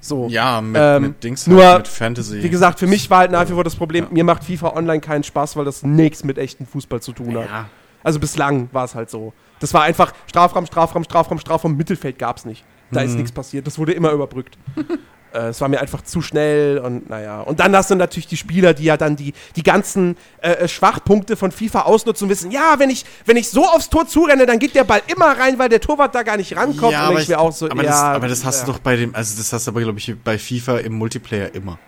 So. 0.02 0.28
ja 0.28 0.60
mit, 0.60 0.82
Ähm, 0.82 1.02
mit 1.04 1.24
Dings, 1.24 1.48
nur, 1.48 1.66
halt, 1.66 1.78
mit 1.78 1.88
Fantasy. 1.88 2.44
Wie 2.44 2.50
gesagt, 2.50 2.78
für 2.80 2.88
mich 2.88 3.10
war 3.10 3.20
halt 3.20 3.32
nach 3.32 3.48
wie 3.48 3.54
vor 3.54 3.64
das 3.64 3.76
Problem, 3.78 4.08
mir 4.12 4.26
macht 4.26 4.44
FIFA 4.44 4.74
Online 4.76 5.00
keinen 5.00 5.24
Spaß, 5.24 5.56
weil 5.56 5.64
das 5.64 5.82
nichts 5.84 6.26
mit 6.26 6.38
echtem 6.38 6.66
Fußball 6.68 7.02
zu 7.02 7.14
tun 7.14 7.38
hat. 7.38 7.46
ja. 7.50 7.70
Also 8.04 8.20
bislang 8.20 8.68
war 8.74 8.84
es 8.84 8.96
halt 8.96 9.10
so. 9.10 9.32
Das 9.62 9.74
war 9.74 9.84
einfach 9.84 10.12
Strafraum, 10.28 10.66
Strafraum, 10.66 11.06
Strafraum, 11.06 11.40
Strafraum, 11.40 11.78
Mittelfeld 11.78 12.20
gab 12.20 12.36
es 12.36 12.44
nicht. 12.44 12.66
Da 12.92 13.00
Mhm. 13.00 13.06
ist 13.08 13.16
nichts 13.16 13.32
passiert. 13.32 13.66
Das 13.66 13.80
wurde 13.80 13.94
immer 13.94 14.12
überbrückt. 14.12 14.58
äh, 15.34 15.50
es 15.50 15.62
war 15.62 15.68
mir 15.68 15.82
einfach 15.82 16.02
zu 16.02 16.22
schnell 16.22 16.78
und 16.78 17.10
naja. 17.10 17.42
Und 17.42 17.60
dann 17.60 17.76
hast 17.76 17.92
du 17.92 17.96
natürlich 17.96 18.28
die 18.28 18.38
Spieler, 18.38 18.74
die 18.74 18.84
ja 18.86 18.98
dann 18.98 19.16
die, 19.16 19.34
die 19.56 19.64
ganzen 19.64 20.16
äh, 20.42 20.52
äh, 20.52 20.68
Schwachpunkte 20.68 21.36
von 21.36 21.52
FIFA 21.52 21.82
ausnutzen 21.82 22.26
und 22.26 22.30
wissen, 22.30 22.52
ja, 22.52 22.76
wenn 22.78 22.90
ich, 22.90 23.06
wenn 23.26 23.38
ich 23.38 23.50
so 23.50 23.66
aufs 23.66 23.90
Tor 23.90 24.08
zurenne, 24.08 24.46
dann 24.46 24.60
geht 24.60 24.76
der 24.76 24.84
Ball 24.84 25.02
immer 25.08 25.38
rein, 25.38 25.60
weil 25.60 25.70
der 25.70 25.82
Torwart 25.82 26.14
da 26.16 26.24
gar 26.24 26.38
nicht 26.38 26.56
rankommt. 26.56 26.94
Ja, 26.94 27.02
aber, 27.02 27.22
ich 27.22 27.36
auch 27.36 27.52
so, 27.52 27.70
aber, 27.70 27.84
ja, 27.84 27.90
das, 27.90 28.00
aber 28.00 28.28
das 28.28 28.46
hast 28.46 28.60
ja. 28.62 28.66
du 28.66 28.72
doch 28.74 28.80
bei 28.80 28.96
dem, 28.96 29.16
also 29.16 29.36
das 29.38 29.52
hast 29.52 29.68
du 29.68 29.72
aber, 29.72 29.82
glaube 29.82 30.00
ich, 30.00 30.14
bei 30.24 30.38
FIFA 30.38 30.80
im 30.80 30.94
Multiplayer 30.94 31.54
immer. 31.54 31.80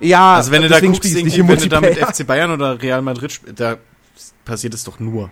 Ja, 0.00 0.36
Also 0.36 0.52
wenn 0.52 0.62
du 0.62 0.68
da 0.68 0.80
guckst, 0.80 1.04
nicht 1.04 1.36
im 1.36 1.48
wenn 1.48 1.58
du 1.58 1.68
da 1.68 1.80
mit 1.80 1.90
Multiplayer. 1.90 2.14
FC 2.14 2.26
Bayern 2.26 2.50
oder 2.52 2.80
Real 2.80 3.02
Madrid 3.02 3.32
spielst, 3.32 3.58
da 3.58 3.76
passiert 4.44 4.74
es 4.74 4.84
doch 4.84 5.00
nur. 5.00 5.30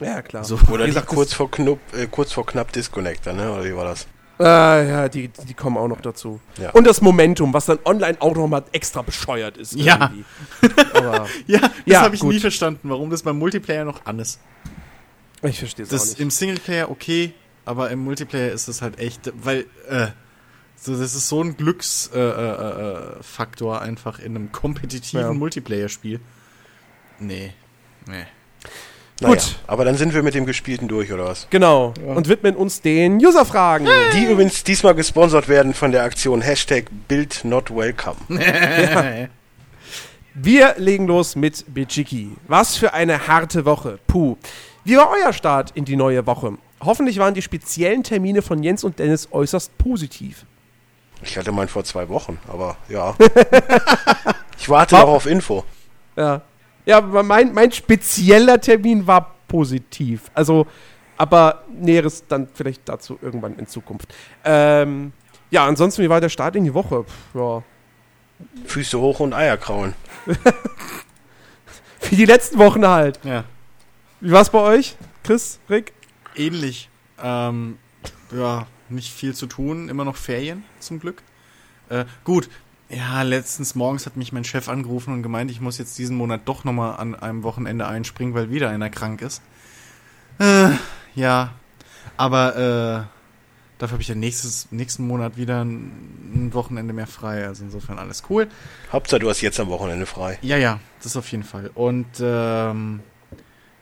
Ja, 0.00 0.22
klar. 0.22 0.44
So. 0.44 0.58
Oder 0.70 0.86
gesagt, 0.86 1.06
kurz 1.06 1.32
vor, 1.34 1.50
knupp, 1.50 1.80
äh, 1.92 2.06
kurz 2.06 2.32
vor 2.32 2.46
knapp 2.46 2.72
Disconnector, 2.72 3.32
ne? 3.32 3.52
Oder 3.52 3.64
wie 3.64 3.76
war 3.76 3.84
das? 3.84 4.06
Äh, 4.40 4.44
ja, 4.88 5.08
die, 5.08 5.28
die 5.28 5.54
kommen 5.54 5.76
auch 5.76 5.86
noch 5.88 6.00
dazu. 6.00 6.40
Ja. 6.58 6.70
Und 6.70 6.86
das 6.86 7.00
Momentum, 7.00 7.52
was 7.54 7.66
dann 7.66 7.78
online 7.84 8.20
auch 8.20 8.34
noch 8.34 8.48
mal 8.48 8.64
extra 8.72 9.02
bescheuert 9.02 9.56
ist. 9.56 9.74
Ja. 9.74 10.10
irgendwie. 10.12 10.24
Aber 10.94 11.26
Ja, 11.46 11.60
das 11.60 11.70
Ja, 11.86 12.00
habe 12.02 12.14
ich 12.16 12.20
gut. 12.20 12.32
nie 12.34 12.40
verstanden, 12.40 12.90
warum 12.90 13.10
das 13.10 13.22
beim 13.22 13.38
Multiplayer 13.38 13.84
noch 13.84 14.04
an 14.06 14.18
ist. 14.18 14.40
ich 15.42 15.58
verstehe 15.58 15.84
es 15.84 15.90
auch 15.90 15.96
Das 15.98 16.10
nicht. 16.10 16.20
im 16.20 16.30
Singleplayer 16.30 16.90
okay, 16.90 17.32
aber 17.64 17.90
im 17.90 18.00
Multiplayer 18.04 18.52
ist 18.52 18.66
es 18.68 18.82
halt 18.82 18.98
echt, 18.98 19.32
weil 19.42 19.66
äh, 19.88 20.08
so, 20.76 20.92
das 20.92 21.14
ist 21.14 21.28
so 21.28 21.40
ein 21.42 21.56
Glücksfaktor 21.56 22.18
äh, 22.36 23.14
äh, 23.14 23.18
äh, 23.18 23.22
Faktor 23.22 23.80
einfach 23.82 24.18
in 24.18 24.34
einem 24.36 24.52
kompetitiven 24.52 25.20
Ja. 25.20 25.32
Multiplayer-Spiel. 25.32 26.20
Nee, 27.20 27.54
nee. 28.06 28.26
Naja, 29.20 29.34
Gut. 29.34 29.56
aber 29.68 29.84
dann 29.84 29.96
sind 29.96 30.12
wir 30.12 30.24
mit 30.24 30.34
dem 30.34 30.44
Gespielten 30.44 30.88
durch, 30.88 31.12
oder 31.12 31.26
was? 31.26 31.46
Genau. 31.50 31.94
Und 32.04 32.28
widmen 32.28 32.56
uns 32.56 32.80
den 32.80 33.24
User-Fragen. 33.24 33.86
Die 34.12 34.24
übrigens 34.24 34.64
diesmal 34.64 34.94
gesponsert 34.94 35.48
werden 35.48 35.72
von 35.72 35.92
der 35.92 36.02
Aktion 36.02 36.42
Hashtag 36.42 36.86
Build 37.06 37.44
Not 37.44 37.70
Welcome. 37.74 38.16
Wir 40.36 40.74
legen 40.78 41.06
los 41.06 41.36
mit 41.36 41.64
Bijiki. 41.72 42.32
Was 42.48 42.76
für 42.76 42.92
eine 42.92 43.28
harte 43.28 43.64
Woche. 43.64 44.00
Puh. 44.08 44.36
Wie 44.82 44.96
war 44.96 45.08
euer 45.10 45.32
Start 45.32 45.70
in 45.76 45.84
die 45.84 45.94
neue 45.94 46.26
Woche? 46.26 46.58
Hoffentlich 46.82 47.18
waren 47.18 47.34
die 47.34 47.42
speziellen 47.42 48.02
Termine 48.02 48.42
von 48.42 48.60
Jens 48.62 48.82
und 48.82 48.98
Dennis 48.98 49.28
äußerst 49.30 49.78
positiv. 49.78 50.44
Ich 51.22 51.38
hatte 51.38 51.52
meinen 51.52 51.68
vor 51.68 51.84
zwei 51.84 52.08
Wochen, 52.08 52.38
aber 52.48 52.76
ja. 52.88 53.14
ich 54.58 54.68
warte 54.68 54.96
noch 54.96 55.04
auf 55.08 55.26
Info. 55.26 55.64
Ja. 56.16 56.42
Ja, 56.86 56.98
aber 56.98 57.22
mein, 57.22 57.52
mein 57.54 57.72
spezieller 57.72 58.60
Termin 58.60 59.06
war 59.06 59.34
positiv. 59.48 60.30
Also, 60.34 60.66
aber 61.16 61.64
Näheres 61.72 62.24
dann 62.26 62.48
vielleicht 62.52 62.88
dazu 62.88 63.18
irgendwann 63.22 63.56
in 63.58 63.66
Zukunft. 63.66 64.12
Ähm, 64.44 65.12
ja, 65.50 65.66
ansonsten, 65.66 66.02
wie 66.02 66.08
war 66.10 66.20
der 66.20 66.28
Start 66.28 66.56
in 66.56 66.64
die 66.64 66.74
Woche? 66.74 67.04
Pff, 67.04 67.34
ja. 67.34 67.62
Füße 68.66 68.98
hoch 68.98 69.20
und 69.20 69.32
Eier 69.32 69.56
kraulen. 69.56 69.94
Wie 72.10 72.16
die 72.16 72.24
letzten 72.26 72.58
Wochen 72.58 72.86
halt. 72.86 73.18
Ja, 73.24 73.44
Wie 74.20 74.32
war 74.32 74.42
es 74.42 74.50
bei 74.50 74.58
euch, 74.58 74.96
Chris, 75.22 75.58
Rick? 75.70 75.92
ähnlich. 76.34 76.90
Ähm, 77.22 77.78
ja, 78.36 78.66
nicht 78.88 79.12
viel 79.12 79.34
zu 79.34 79.46
tun, 79.46 79.88
immer 79.88 80.04
noch 80.04 80.16
Ferien 80.16 80.64
zum 80.80 80.98
Glück. 80.98 81.22
Äh, 81.88 82.04
gut, 82.24 82.48
ja, 82.94 83.22
letztens 83.22 83.74
morgens 83.74 84.06
hat 84.06 84.16
mich 84.16 84.32
mein 84.32 84.44
Chef 84.44 84.68
angerufen 84.68 85.12
und 85.12 85.22
gemeint, 85.22 85.50
ich 85.50 85.60
muss 85.60 85.78
jetzt 85.78 85.98
diesen 85.98 86.16
Monat 86.16 86.42
doch 86.44 86.64
nochmal 86.64 86.96
an 86.98 87.14
einem 87.14 87.42
Wochenende 87.42 87.86
einspringen, 87.86 88.34
weil 88.34 88.50
wieder 88.50 88.70
einer 88.70 88.90
krank 88.90 89.22
ist. 89.22 89.42
Äh, 90.38 90.70
ja, 91.14 91.54
aber 92.16 92.56
äh, 92.56 93.14
dafür 93.78 93.92
habe 93.94 94.02
ich 94.02 94.08
ja 94.08 94.14
nächstes, 94.14 94.68
nächsten 94.70 95.06
Monat 95.06 95.36
wieder 95.36 95.64
ein, 95.64 96.32
ein 96.34 96.54
Wochenende 96.54 96.92
mehr 96.92 97.06
frei. 97.06 97.46
Also 97.46 97.64
insofern 97.64 97.98
alles 97.98 98.24
cool. 98.30 98.48
Hauptsache, 98.92 99.20
du 99.20 99.28
hast 99.28 99.40
jetzt 99.40 99.58
am 99.60 99.68
Wochenende 99.68 100.06
frei. 100.06 100.38
Ja, 100.42 100.56
ja, 100.56 100.80
das 101.02 101.16
auf 101.16 101.30
jeden 101.30 101.44
Fall. 101.44 101.70
Und 101.74 102.06
ähm, 102.20 103.00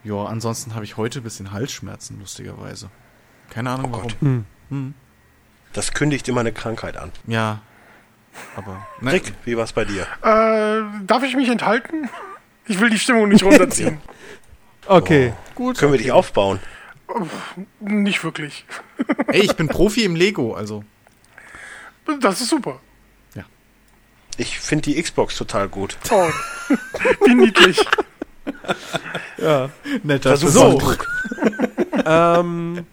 ja, 0.05 0.25
ansonsten 0.25 0.75
habe 0.75 0.85
ich 0.85 0.97
heute 0.97 1.21
ein 1.21 1.23
bisschen 1.23 1.53
Halsschmerzen, 1.53 2.19
lustigerweise. 2.21 2.91
Keine 3.51 3.71
Ahnung 3.71 3.87
Oh 3.91 3.93
warum. 3.93 4.03
Gott. 4.09 4.17
Hm. 4.21 4.45
Hm. 4.71 4.95
Das 5.73 5.93
kündigt 5.93 6.29
immer 6.29 6.41
eine 6.41 6.53
Krankheit 6.53 6.97
an. 6.97 7.13
Ja. 7.27 7.61
Aber. 8.57 8.87
Ne, 9.01 9.13
Rick, 9.13 9.33
wie 9.45 9.57
war's 9.57 9.73
bei 9.73 9.85
dir? 9.85 10.03
Äh, 10.23 10.83
darf 11.07 11.23
ich 11.23 11.37
mich 11.37 11.49
enthalten? 11.49 12.09
Ich 12.67 12.81
will 12.81 12.91
die 12.91 12.99
Stimmung 12.99 13.29
nicht 13.29 13.45
runterziehen. 13.45 14.01
Okay. 14.87 15.33
Gut. 15.55 15.79
Können 15.79 15.93
wir 15.93 15.99
dich 15.99 16.13
aufbauen? 16.13 16.61
Nicht 17.81 18.25
wirklich. 18.25 18.65
Ey, 19.27 19.43
ich 19.43 19.55
bin 19.57 19.69
Profi 19.69 20.05
im 20.05 20.17
Lego, 20.17 20.55
also. 20.55 20.85
Das 22.21 22.41
ist 22.41 22.49
super. 22.49 22.81
Ich 24.39 24.59
finde 24.59 24.91
die 24.91 25.01
Xbox 25.03 25.37
total 25.37 25.69
gut. 25.69 25.97
Oh. 26.11 26.29
Wie 27.27 27.35
niedlich. 27.35 27.79
Netter 30.03 30.37
So. 30.37 30.81
ähm, 32.07 32.87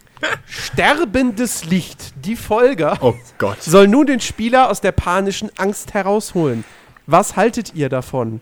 Sterbendes 0.48 1.66
Licht, 1.66 2.14
die 2.24 2.36
Folge, 2.36 2.98
Oh 3.02 3.16
Gott. 3.38 3.62
soll 3.62 3.88
nun 3.88 4.06
den 4.08 4.20
Spieler 4.20 4.70
aus 4.70 4.82
der 4.82 4.92
panischen 4.92 5.50
Angst 5.58 5.94
herausholen. 5.94 6.64
Was 7.08 7.36
haltet 7.36 7.74
ihr 7.76 7.90
davon? 7.90 8.42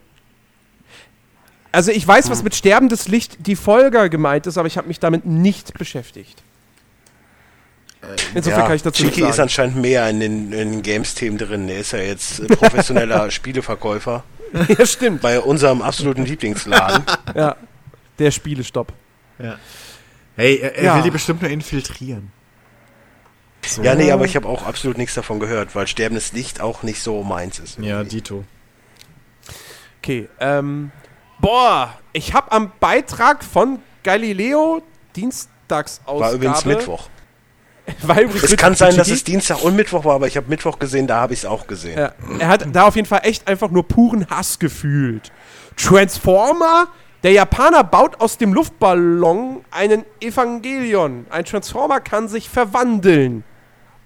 Also 1.72 1.90
ich 1.90 2.06
weiß, 2.06 2.30
was 2.30 2.42
mit 2.42 2.54
Sterbendes 2.54 3.08
Licht 3.08 3.46
die 3.46 3.56
Folger 3.56 4.08
gemeint 4.08 4.46
ist, 4.46 4.58
aber 4.58 4.66
ich 4.66 4.76
habe 4.76 4.88
mich 4.88 5.00
damit 5.00 5.26
nicht 5.26 5.74
beschäftigt. 5.74 6.42
Insofern 8.34 8.62
kann 8.66 8.76
ich 8.76 8.82
dazu 8.82 9.02
Chiki 9.02 9.22
ist 9.22 9.40
anscheinend 9.40 9.76
mehr 9.76 10.08
in 10.08 10.20
den, 10.20 10.50
den 10.50 10.82
Games-Themen 10.82 11.36
drin. 11.36 11.68
Er 11.68 11.80
ist 11.80 11.92
ja 11.92 11.98
jetzt 11.98 12.40
äh, 12.40 12.46
professioneller 12.46 13.30
Spieleverkäufer 13.32 14.22
ja, 14.78 14.86
stimmt. 14.86 15.20
bei 15.20 15.40
unserem 15.40 15.82
absoluten 15.82 16.24
Lieblingsladen. 16.24 17.04
Ja. 17.34 17.56
Der 18.18 18.30
Spielestopp. 18.30 18.92
Hey, 20.38 20.56
er, 20.58 20.76
er 20.76 20.84
Ja. 20.84 20.96
will 20.96 21.02
die 21.02 21.10
bestimmt 21.10 21.42
nur 21.42 21.50
infiltrieren. 21.50 22.30
So. 23.66 23.82
Ja, 23.82 23.94
nee, 23.94 24.10
aber 24.12 24.24
ich 24.24 24.36
habe 24.36 24.48
auch 24.48 24.64
absolut 24.64 24.96
nichts 24.96 25.14
davon 25.14 25.40
gehört, 25.40 25.74
weil 25.74 25.86
sterbendes 25.86 26.32
Licht 26.32 26.60
auch 26.60 26.82
nicht 26.84 27.02
so 27.02 27.22
meins 27.24 27.58
ist. 27.58 27.78
Ja, 27.78 27.98
irgendwie. 27.98 28.16
Dito. 28.16 28.44
Okay, 30.00 30.28
ähm, 30.40 30.90
boah, 31.40 31.98
ich 32.12 32.32
habe 32.32 32.52
am 32.52 32.72
Beitrag 32.80 33.42
von 33.44 33.80
Galileo 34.04 34.80
Dienstagsausgabe. 35.16 36.20
War 36.20 36.32
übrigens 36.32 36.64
Mittwoch. 36.64 37.08
War 38.02 38.20
übrigens 38.20 38.44
Es 38.44 38.50
Mittwoch 38.52 38.64
kann 38.64 38.74
sein, 38.76 38.96
dass 38.96 39.08
es 39.08 39.24
Dienstag 39.24 39.62
und 39.62 39.74
Mittwoch 39.74 40.04
war, 40.04 40.14
aber 40.14 40.26
ich 40.28 40.36
habe 40.36 40.48
Mittwoch 40.48 40.78
gesehen, 40.78 41.06
da 41.06 41.20
habe 41.20 41.32
ich 41.32 41.40
es 41.40 41.44
auch 41.46 41.66
gesehen. 41.66 41.98
Ja, 41.98 42.12
er 42.38 42.48
hat 42.48 42.66
da 42.72 42.84
auf 42.84 42.96
jeden 42.96 43.08
Fall 43.08 43.22
echt 43.24 43.48
einfach 43.48 43.70
nur 43.70 43.86
puren 43.88 44.28
Hass 44.30 44.58
gefühlt. 44.58 45.32
Transformer? 45.76 46.88
Der 47.24 47.32
Japaner 47.32 47.82
baut 47.84 48.20
aus 48.20 48.38
dem 48.38 48.52
Luftballon 48.54 49.64
einen 49.70 50.04
Evangelion. 50.20 51.26
Ein 51.30 51.44
Transformer 51.44 52.00
kann 52.00 52.28
sich 52.28 52.48
verwandeln. 52.48 53.42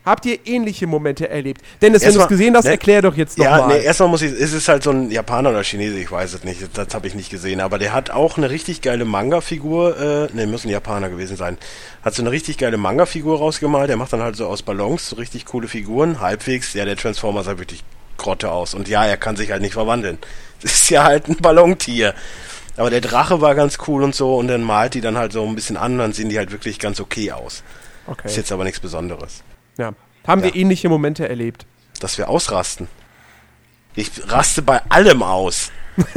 Habt 0.05 0.27
ihr 0.27 0.39
ähnliche 0.47 0.89
Momente 0.89 1.29
erlebt? 1.29 1.61
Dennis, 1.81 2.03
wenn 2.05 2.15
du 2.15 2.21
es 2.23 2.27
gesehen 2.29 2.57
hast, 2.57 2.65
ne- 2.65 2.73
erklär 2.73 3.03
doch 3.03 3.15
jetzt 3.15 3.39
Ja, 3.39 3.59
nochmal. 3.59 3.79
nee, 3.79 3.85
erstmal 3.85 4.09
muss 4.09 4.23
ich, 4.23 4.33
ist 4.33 4.53
es 4.53 4.67
halt 4.67 4.83
so 4.83 4.91
ein 4.91 5.13
Japaner 5.13 5.51
oder 5.51 5.63
Chinese, 5.63 5.97
ich 5.97 6.11
weiß 6.11 6.33
es 6.35 6.43
nicht, 6.43 6.77
das 6.77 6.93
habe 6.93 7.07
ich 7.07 7.15
nicht 7.15 7.31
gesehen, 7.31 7.61
aber 7.61 7.79
der 7.79 7.93
hat 7.93 8.11
auch 8.11 8.37
eine 8.37 8.51
richtig 8.51 8.81
geile 8.81 9.05
Manga-Figur, 9.05 10.29
äh, 10.33 10.35
ne, 10.37 10.49
muss 10.49 10.65
ein 10.65 10.71
Japaner 10.71 11.09
gewesen 11.09 11.37
sein, 11.37 11.57
hat 12.05 12.15
so 12.15 12.23
eine 12.23 12.33
richtig 12.33 12.59
geile 12.59 12.79
Manga-Figur 12.79 13.39
rausgemalt, 13.39 13.91
der 13.91 13.97
macht 13.97 14.13
dann 14.13 14.23
halt 14.23 14.35
so 14.35 14.49
aus 14.49 14.63
Ballons 14.63 15.09
so 15.11 15.15
richtig 15.17 15.45
coole 15.47 15.69
Figuren, 15.69 16.19
halbwegs, 16.21 16.75
ja, 16.75 16.85
der 16.85 16.97
Transformer 16.97 17.45
sah 17.45 17.59
wirklich 17.59 17.85
Grotte 18.17 18.51
aus 18.51 18.75
und 18.75 18.89
ja, 18.89 19.05
er 19.05 19.17
kann 19.17 19.37
sich 19.37 19.53
halt 19.53 19.63
nicht 19.63 19.75
verwandeln. 19.75 20.19
Das 20.63 20.73
ist 20.83 20.91
ja 20.91 21.05
halt 21.05 21.29
ein 21.29 21.37
Ballontier. 21.37 22.15
Aber 22.77 22.91
der 22.91 23.01
Drache 23.01 23.41
war 23.41 23.55
ganz 23.55 23.79
cool 23.87 24.03
und 24.03 24.15
so 24.15 24.37
und 24.37 24.49
dann 24.49 24.63
malt 24.63 24.95
die 24.95 25.01
dann 25.01 25.19
halt 25.19 25.33
so 25.33 25.47
ein 25.47 25.55
bisschen 25.55 25.77
an, 25.77 25.99
dann 25.99 26.13
sehen 26.13 26.29
die 26.31 26.39
halt 26.39 26.53
wirklich 26.53 26.79
ganz 26.79 27.01
okay 27.01 27.33
aus. 27.33 27.63
okay. 28.07 28.27
Ist 28.29 28.37
jetzt 28.37 28.51
aber 28.53 28.65
nichts 28.65 28.81
Besonderes. 28.81 29.43
ja. 29.79 29.93
Haben 30.27 30.43
wir 30.45 30.51
Ja. 30.51 30.55
ähnliche 30.57 30.89
Momente 30.89 31.29
erlebt? 31.29 31.67
Dass 32.01 32.17
wir 32.17 32.29
ausrasten. 32.29 32.87
Ich 33.97 34.11
raste 34.31 34.63
bei 34.63 34.81
allem 34.89 35.23
aus. 35.23 35.71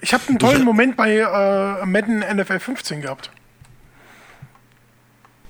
Ich 0.00 0.14
habe 0.14 0.22
einen 0.28 0.38
tollen 0.38 0.62
Moment 0.62 0.96
bei 0.96 1.16
äh, 1.16 1.84
Madden 1.84 2.20
NFL 2.20 2.60
15 2.60 3.00
gehabt. 3.02 3.32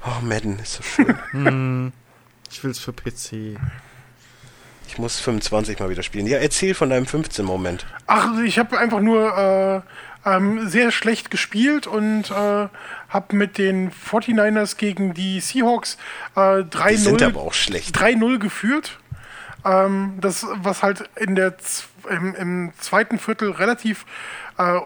Oh, 0.05 0.23
Madden 0.25 0.59
ist 0.59 0.75
so 0.75 0.83
schön. 0.83 1.93
Ich 2.51 2.65
will's 2.65 2.79
für 2.79 2.95
PC. 2.95 3.59
Ich 4.87 4.97
muss 4.97 5.21
25 5.21 5.79
mal 5.81 5.91
wieder 5.91 6.03
spielen. 6.03 6.27
Ja, 6.27 6.39
erzähl 6.39 6.73
von 6.73 6.89
deinem 6.89 7.05
15-Moment. 7.05 7.85
Ach, 8.07 8.39
ich 8.43 8.59
habe 8.59 8.79
einfach 8.79 9.01
nur 9.01 9.37
äh, 9.37 9.83
ähm, 10.37 10.69
sehr 10.69 10.91
schlecht 10.91 11.31
gespielt 11.31 11.87
und 11.87 12.31
äh, 12.31 12.69
habe 13.09 13.37
mit 13.37 13.59
den 13.59 13.91
49ers 13.91 14.77
gegen 14.77 15.15
die 15.15 15.41
Seahawks 15.41 15.97
äh, 16.37 16.65
Die 16.65 16.97
sind 16.97 17.23
3-0 17.23 17.27
aber 17.27 17.41
auch 17.41 17.55
schlecht. 17.55 17.97
3-0 17.97 18.39
geführt. 18.39 18.99
Ähm, 19.65 20.19
das, 20.21 20.47
was 20.55 20.83
halt 20.83 21.09
in 21.17 21.35
der, 21.35 21.57
im, 22.09 22.35
im 22.35 22.73
zweiten 22.79 23.19
Viertel 23.19 23.51
relativ 23.51 24.07
äh, 24.57 24.81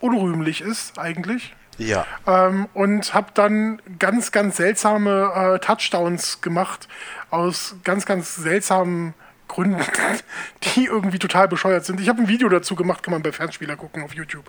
unrühmlich 0.00 0.60
ist, 0.60 0.98
eigentlich. 0.98 1.54
Ja. 1.78 2.06
Ähm, 2.26 2.68
und 2.74 3.14
habe 3.14 3.28
dann 3.34 3.80
ganz, 3.98 4.32
ganz 4.32 4.56
seltsame 4.56 5.32
äh, 5.34 5.58
Touchdowns 5.58 6.40
gemacht 6.40 6.88
aus 7.30 7.76
ganz, 7.84 8.04
ganz 8.04 8.36
seltsamen 8.36 9.14
Gründen, 9.50 9.80
die 10.74 10.86
irgendwie 10.86 11.18
total 11.18 11.46
bescheuert 11.48 11.84
sind. 11.84 12.00
Ich 12.00 12.08
habe 12.08 12.20
ein 12.22 12.28
Video 12.28 12.48
dazu 12.48 12.74
gemacht, 12.74 13.02
kann 13.02 13.12
man 13.12 13.22
bei 13.22 13.32
Fernspieler 13.32 13.76
gucken 13.76 14.02
auf 14.02 14.14
YouTube. 14.14 14.48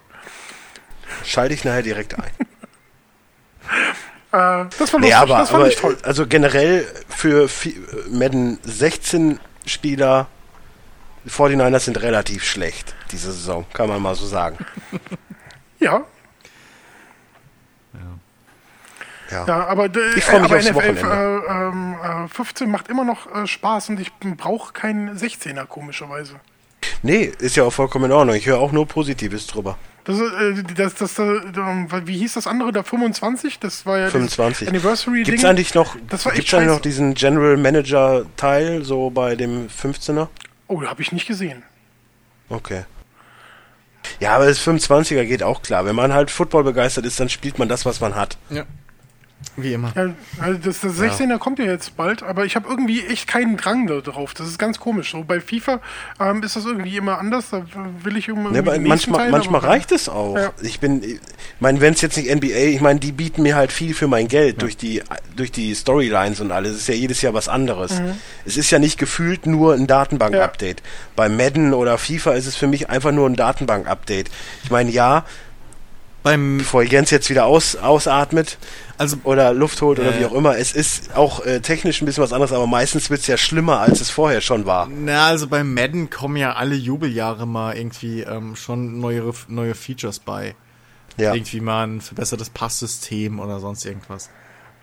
Schalte 1.25 1.53
ich 1.53 1.63
nachher 1.65 1.83
direkt 1.83 2.15
ein. 2.17 2.31
Äh, 4.33 4.63
das 4.79 4.93
war 4.93 4.99
lustig, 4.99 4.99
Nee, 5.01 5.13
aber, 5.13 5.37
das 5.39 5.49
fand 5.49 5.61
aber 5.63 5.69
ich 5.69 5.75
toll. 5.75 5.97
also 6.03 6.25
generell 6.25 6.87
für 7.09 7.47
vi- 7.49 7.75
Madden 8.09 8.59
16 8.63 9.41
Spieler, 9.65 10.27
die 11.25 11.29
49ers 11.29 11.79
sind 11.81 12.01
relativ 12.01 12.45
schlecht 12.45 12.95
diese 13.11 13.33
Saison, 13.33 13.65
kann 13.73 13.89
man 13.89 14.01
mal 14.01 14.15
so 14.15 14.25
sagen. 14.25 14.57
Ja, 15.81 16.05
Ja. 19.31 19.45
ja, 19.47 19.67
aber, 19.67 19.85
Ich 20.15 20.23
freu 20.23 20.39
mich 20.39 20.45
aber 20.51 20.57
aufs 20.57 20.65
NFL 20.65 20.75
Wochenende. 20.75 21.43
äh, 21.47 21.51
ähm, 21.51 22.25
äh, 22.25 22.27
15 22.27 22.69
macht 22.69 22.89
immer 22.89 23.03
noch 23.05 23.33
äh, 23.33 23.47
Spaß 23.47 23.89
und 23.89 23.99
ich 23.99 24.11
brauche 24.37 24.73
keinen 24.73 25.17
16er, 25.17 25.65
komischerweise. 25.65 26.35
Nee, 27.03 27.31
ist 27.39 27.55
ja 27.55 27.63
auch 27.63 27.71
vollkommen 27.71 28.05
in 28.05 28.11
Ordnung. 28.11 28.35
Ich 28.35 28.45
höre 28.45 28.59
auch 28.59 28.71
nur 28.71 28.87
Positives 28.87 29.47
drüber. 29.47 29.77
Das, 30.03 30.19
äh, 30.19 30.63
das, 30.75 30.95
das, 30.95 31.19
äh, 31.19 31.23
ähm, 31.23 31.87
wie 32.05 32.17
hieß 32.17 32.33
das 32.33 32.47
andere 32.47 32.71
da? 32.71 32.83
25? 32.83 33.59
Das 33.59 33.85
war 33.85 33.97
ja 33.97 34.03
das 34.05 34.13
25. 34.13 34.67
Anniversary 34.67 35.23
Gibt's 35.23 35.41
Ding. 35.41 35.49
eigentlich 35.49 35.73
noch, 35.75 35.95
Das 36.09 36.25
war 36.25 36.33
gibt's 36.33 36.53
eigentlich 36.53 36.67
noch 36.69 36.79
diesen 36.81 37.13
General 37.13 37.55
Manager 37.57 38.25
Teil 38.35 38.83
so 38.83 39.09
bei 39.11 39.35
dem 39.35 39.67
15er? 39.67 40.27
Oh, 40.67 40.81
habe 40.83 41.01
ich 41.01 41.11
nicht 41.11 41.27
gesehen. 41.27 41.63
Okay. 42.49 42.83
Ja, 44.19 44.35
aber 44.35 44.45
das 44.47 44.59
25er 44.65 45.25
geht 45.25 45.43
auch 45.43 45.61
klar. 45.61 45.85
Wenn 45.85 45.95
man 45.95 46.13
halt 46.13 46.31
Football 46.31 46.63
begeistert 46.63 47.05
ist, 47.05 47.19
dann 47.19 47.29
spielt 47.29 47.59
man 47.59 47.69
das, 47.69 47.85
was 47.85 47.99
man 48.01 48.15
hat. 48.15 48.37
Ja. 48.49 48.63
Wie 49.57 49.73
immer. 49.73 49.91
Ja, 49.95 50.13
also 50.39 50.59
das, 50.63 50.79
das 50.79 50.97
16er 50.99 51.37
kommt 51.37 51.59
ja 51.59 51.65
jetzt 51.65 51.97
bald, 51.97 52.23
aber 52.23 52.45
ich 52.45 52.55
habe 52.55 52.69
irgendwie 52.69 53.05
echt 53.05 53.27
keinen 53.27 53.57
Drang 53.57 53.85
da 53.85 53.99
drauf. 53.99 54.33
Das 54.33 54.47
ist 54.47 54.57
ganz 54.57 54.79
komisch. 54.79 55.11
So 55.11 55.23
bei 55.23 55.41
FIFA 55.41 55.81
ähm, 56.19 56.41
ist 56.41 56.55
das 56.55 56.65
irgendwie 56.65 56.95
immer 56.95 57.17
anders. 57.17 57.49
Da 57.49 57.63
will 58.03 58.15
ich 58.15 58.29
irgendwie 58.29 58.51
nächsten 58.51 58.87
manchmal 58.87 59.19
Teil, 59.19 59.31
manchmal 59.31 59.59
aber- 59.61 59.69
reicht 59.69 59.91
es 59.91 60.07
auch. 60.07 60.37
Ja. 60.37 60.53
Ich 60.61 60.79
bin, 60.79 61.03
ich 61.03 61.19
meine, 61.59 61.81
wenn 61.81 61.93
es 61.93 62.01
jetzt 62.01 62.15
nicht 62.17 62.33
NBA, 62.33 62.69
ich 62.69 62.81
meine, 62.81 62.99
die 62.99 63.11
bieten 63.11 63.41
mir 63.41 63.55
halt 63.55 63.71
viel 63.73 63.93
für 63.93 64.07
mein 64.07 64.27
Geld 64.29 64.61
durch 64.61 64.77
die 64.77 65.03
durch 65.35 65.51
die 65.51 65.75
Storylines 65.75 66.39
und 66.39 66.51
alles. 66.51 66.71
Es 66.75 66.77
ist 66.81 66.87
ja 66.87 66.95
jedes 66.95 67.21
Jahr 67.21 67.33
was 67.33 67.49
anderes. 67.49 67.99
Mhm. 67.99 68.13
Es 68.45 68.55
ist 68.55 68.71
ja 68.71 68.79
nicht 68.79 68.97
gefühlt 68.97 69.47
nur 69.47 69.73
ein 69.73 69.85
Datenbank-Update. 69.85 70.81
Bei 71.15 71.27
Madden 71.27 71.73
oder 71.73 71.97
FIFA 71.97 72.33
ist 72.33 72.45
es 72.45 72.55
für 72.55 72.67
mich 72.67 72.89
einfach 72.89 73.11
nur 73.11 73.27
ein 73.29 73.35
Datenbank-Update. 73.35 74.29
Ich 74.63 74.71
meine, 74.71 74.91
ja, 74.91 75.25
Beim, 76.23 76.59
bevor 76.59 76.83
Jens 76.83 77.09
jetzt 77.09 77.31
wieder 77.31 77.45
aus, 77.45 77.75
ausatmet 77.75 78.59
also 79.01 79.17
oder 79.23 79.53
Luft 79.53 79.81
holt 79.81 79.99
oder 79.99 80.17
wie 80.19 80.25
auch 80.25 80.33
immer, 80.33 80.57
es 80.57 80.71
ist 80.73 81.15
auch 81.15 81.43
äh, 81.43 81.59
technisch 81.59 82.01
ein 82.01 82.05
bisschen 82.05 82.23
was 82.23 82.31
anderes, 82.31 82.53
aber 82.53 82.67
meistens 82.67 83.09
wird 83.09 83.21
es 83.21 83.27
ja 83.27 83.35
schlimmer, 83.35 83.79
als 83.79 83.99
es 83.99 84.11
vorher 84.11 84.41
schon 84.41 84.65
war. 84.67 84.87
Na, 84.87 85.25
also 85.25 85.47
beim 85.47 85.73
Madden 85.73 86.09
kommen 86.11 86.37
ja 86.37 86.53
alle 86.53 86.75
Jubeljahre 86.75 87.47
mal 87.47 87.75
irgendwie 87.75 88.21
ähm, 88.21 88.55
schon 88.55 88.99
neuere, 88.99 89.33
neue 89.47 89.73
Features 89.73 90.19
bei. 90.19 90.55
Ja. 91.17 91.33
Irgendwie 91.33 91.59
mal 91.59 91.87
ein 91.87 92.01
verbessertes 92.01 92.51
Passsystem 92.51 93.39
oder 93.39 93.59
sonst 93.59 93.85
irgendwas. 93.85 94.29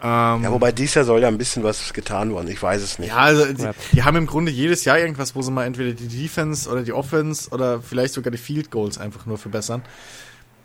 Ähm, 0.03 0.43
Ja, 0.43 0.51
wobei 0.53 0.73
dies 0.73 0.95
Jahr 0.95 1.05
soll 1.05 1.23
ja 1.23 1.29
ein 1.29 1.39
bisschen 1.39 1.63
was 1.63 1.93
getan 1.93 2.33
worden. 2.33 2.49
Ich 2.49 2.63
weiß 2.63 2.83
es 2.83 2.99
nicht. 2.99 3.09
ja, 3.09 3.17
also 3.17 3.47
die, 3.53 3.69
die 3.93 4.03
haben 4.03 4.17
im 4.17 4.27
Grunde 4.27 4.53
jedes 4.53 4.85
Jahr 4.85 4.99
irgendwas, 4.99 5.35
wo 5.35 5.43
sie 5.43 5.51
mal 5.51 5.65
entweder 5.65 5.93
die 5.93 6.09
Defense 6.09 6.69
oder 6.69 6.83
die 6.83 6.93
Offense 6.93 7.51
oder 7.51 7.81
vielleicht 7.81 8.15
sogar 8.15 8.31
die 8.31 8.39
Field 8.39 8.71
Goals 8.71 8.99
einfach 8.99 9.27
nur 9.27 9.39
verbessern. 9.39 9.83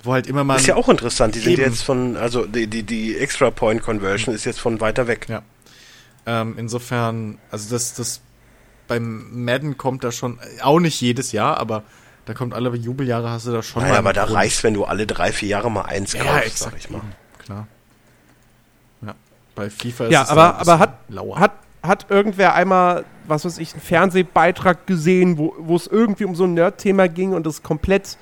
Wo 0.04 0.14
halt 0.14 0.28
immer 0.28 0.44
mal. 0.44 0.58
Ist 0.58 0.68
ja 0.68 0.76
auch 0.76 0.90
interessant. 0.90 1.36
Die 1.36 1.40
sind 1.40 1.54
Eben. 1.54 1.64
jetzt 1.64 1.82
von, 1.84 2.18
also 2.18 2.46
die, 2.46 2.68
die, 2.68 2.84
die 2.84 3.18
Extra 3.18 3.52
Point 3.52 3.82
Conversion 3.82 4.36
ist 4.36 4.44
jetzt 4.46 4.60
von 4.60 4.82
weiter 4.82 5.08
weg. 5.08 5.28
Ja. 5.30 5.42
Ähm, 6.26 6.56
insofern, 6.58 7.38
also 7.52 7.70
das, 7.74 7.94
das 7.96 8.22
beim 8.88 9.46
Madden 9.46 9.78
kommt 9.78 10.04
da 10.04 10.12
schon, 10.12 10.40
auch 10.62 10.80
nicht 10.80 11.00
jedes 11.02 11.32
Jahr, 11.32 11.58
aber 11.58 11.84
da 12.26 12.34
kommt 12.34 12.54
alle 12.54 12.74
Jubeljahre 12.76 13.30
hast 13.30 13.48
du 13.48 13.52
da 13.52 13.62
schon 13.64 13.82
Naja, 13.82 13.94
mal 13.96 14.00
aber 14.00 14.14
da 14.14 14.26
Grund. 14.26 14.38
reicht 14.38 14.64
wenn 14.64 14.74
du 14.74 14.84
alle 14.86 15.08
drei, 15.08 15.32
vier 15.32 15.50
Jahre 15.50 15.72
mal 15.72 15.84
eins 15.84 16.14
Ja, 16.14 16.24
kaufst, 16.24 16.46
exakt. 16.48 16.72
sag 16.72 16.80
ich 16.80 16.90
mal. 16.90 17.02
Klar. 17.40 17.68
Ja. 19.06 19.16
Bei 19.56 19.70
FIFA 19.70 20.06
ist 20.06 20.12
Ja, 20.12 20.24
es 20.24 20.30
aber, 20.30 20.56
ein 20.56 20.62
aber 20.62 20.80
hat, 20.80 21.08
bisschen 21.08 21.16
lauer. 21.16 21.40
hat, 21.40 21.52
hat 21.82 22.06
irgendwer 22.10 22.54
einmal, 22.56 23.06
was 23.28 23.44
weiß 23.46 23.58
ich, 23.58 23.74
einen 23.74 23.82
Fernsehbeitrag 23.82 24.86
gesehen, 24.88 25.38
wo 25.38 25.56
wo 25.60 25.76
es 25.76 25.88
irgendwie 25.88 26.26
um 26.26 26.36
so 26.36 26.46
ein 26.46 26.54
Nerd-Thema 26.54 27.08
ging 27.10 27.34
und 27.34 27.46
es 27.48 27.64
komplett 27.64 28.18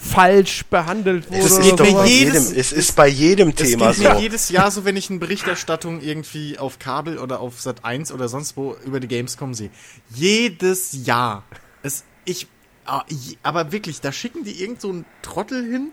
falsch 0.00 0.64
behandelt 0.66 1.30
wurde 1.30 1.40
Es 1.40 1.58
ist, 1.58 1.72
doch 1.72 1.78
bei 1.78 2.06
jedem, 2.06 2.42
es 2.56 2.72
ist 2.72 2.96
bei 2.96 3.06
jedem 3.06 3.50
Es 3.50 3.56
Thema 3.56 3.88
geht 3.88 3.96
so. 3.96 4.02
mir 4.02 4.20
jedes 4.20 4.48
Jahr 4.48 4.70
so, 4.70 4.84
wenn 4.84 4.96
ich 4.96 5.10
eine 5.10 5.18
Berichterstattung 5.18 6.00
irgendwie 6.00 6.58
auf 6.58 6.78
Kabel 6.78 7.18
oder 7.18 7.40
auf 7.40 7.60
Sat 7.60 7.84
1 7.84 8.10
oder 8.10 8.28
sonst 8.28 8.56
wo 8.56 8.76
über 8.84 8.98
die 8.98 9.08
Gamescom 9.08 9.52
sehe. 9.52 9.70
Jedes 10.08 11.04
Jahr. 11.04 11.44
Es, 11.82 12.04
ich, 12.24 12.46
ah, 12.86 13.04
aber 13.42 13.72
wirklich, 13.72 14.00
da 14.00 14.10
schicken 14.10 14.42
die 14.44 14.62
irgend 14.62 14.80
so 14.80 14.88
einen 14.88 15.04
Trottel 15.20 15.70
hin, 15.70 15.92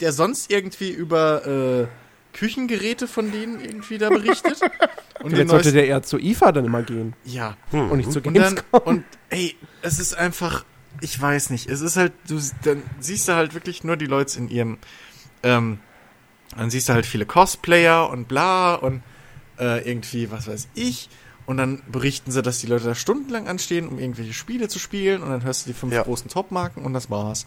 der 0.00 0.12
sonst 0.12 0.50
irgendwie 0.50 0.90
über 0.90 1.46
äh, 1.46 2.36
Küchengeräte 2.36 3.08
von 3.08 3.32
denen 3.32 3.60
irgendwie 3.60 3.96
da 3.96 4.10
berichtet. 4.10 4.60
Und 5.22 5.34
Jetzt 5.34 5.48
sollte 5.48 5.72
der 5.72 5.86
eher 5.86 6.02
zur 6.02 6.20
IFA 6.20 6.52
dann 6.52 6.66
immer 6.66 6.82
gehen 6.82 7.14
ja. 7.24 7.56
und 7.72 7.96
nicht 7.96 8.12
zur 8.12 8.24
Und 8.26 8.34
dann, 8.34 8.54
Gamescom. 8.54 8.82
und 8.84 9.04
ey, 9.30 9.56
es 9.80 9.98
ist 9.98 10.14
einfach, 10.14 10.66
ich 11.00 11.20
weiß 11.20 11.50
nicht, 11.50 11.68
es 11.68 11.80
ist 11.80 11.96
halt, 11.96 12.12
du, 12.28 12.40
dann 12.64 12.82
siehst 13.00 13.28
du 13.28 13.34
halt 13.34 13.54
wirklich 13.54 13.84
nur 13.84 13.96
die 13.96 14.06
Leute 14.06 14.38
in 14.38 14.48
ihrem, 14.48 14.78
ähm, 15.42 15.78
dann 16.56 16.70
siehst 16.70 16.88
du 16.88 16.92
halt 16.94 17.06
viele 17.06 17.26
Cosplayer 17.26 18.08
und 18.10 18.28
bla 18.28 18.74
und 18.74 19.02
äh, 19.58 19.88
irgendwie, 19.88 20.30
was 20.30 20.46
weiß 20.48 20.68
ich. 20.74 21.08
Und 21.46 21.58
dann 21.58 21.80
berichten 21.90 22.32
sie, 22.32 22.42
dass 22.42 22.58
die 22.58 22.66
Leute 22.66 22.86
da 22.86 22.94
stundenlang 22.96 23.46
anstehen, 23.46 23.86
um 23.88 24.00
irgendwelche 24.00 24.32
Spiele 24.32 24.66
zu 24.68 24.80
spielen. 24.80 25.22
Und 25.22 25.30
dann 25.30 25.44
hörst 25.44 25.64
du 25.64 25.70
die 25.70 25.74
fünf 25.78 25.92
Ja. 25.92 26.02
großen 26.02 26.28
Top-Marken 26.28 26.84
und 26.84 26.92
das 26.92 27.08
war's. 27.08 27.46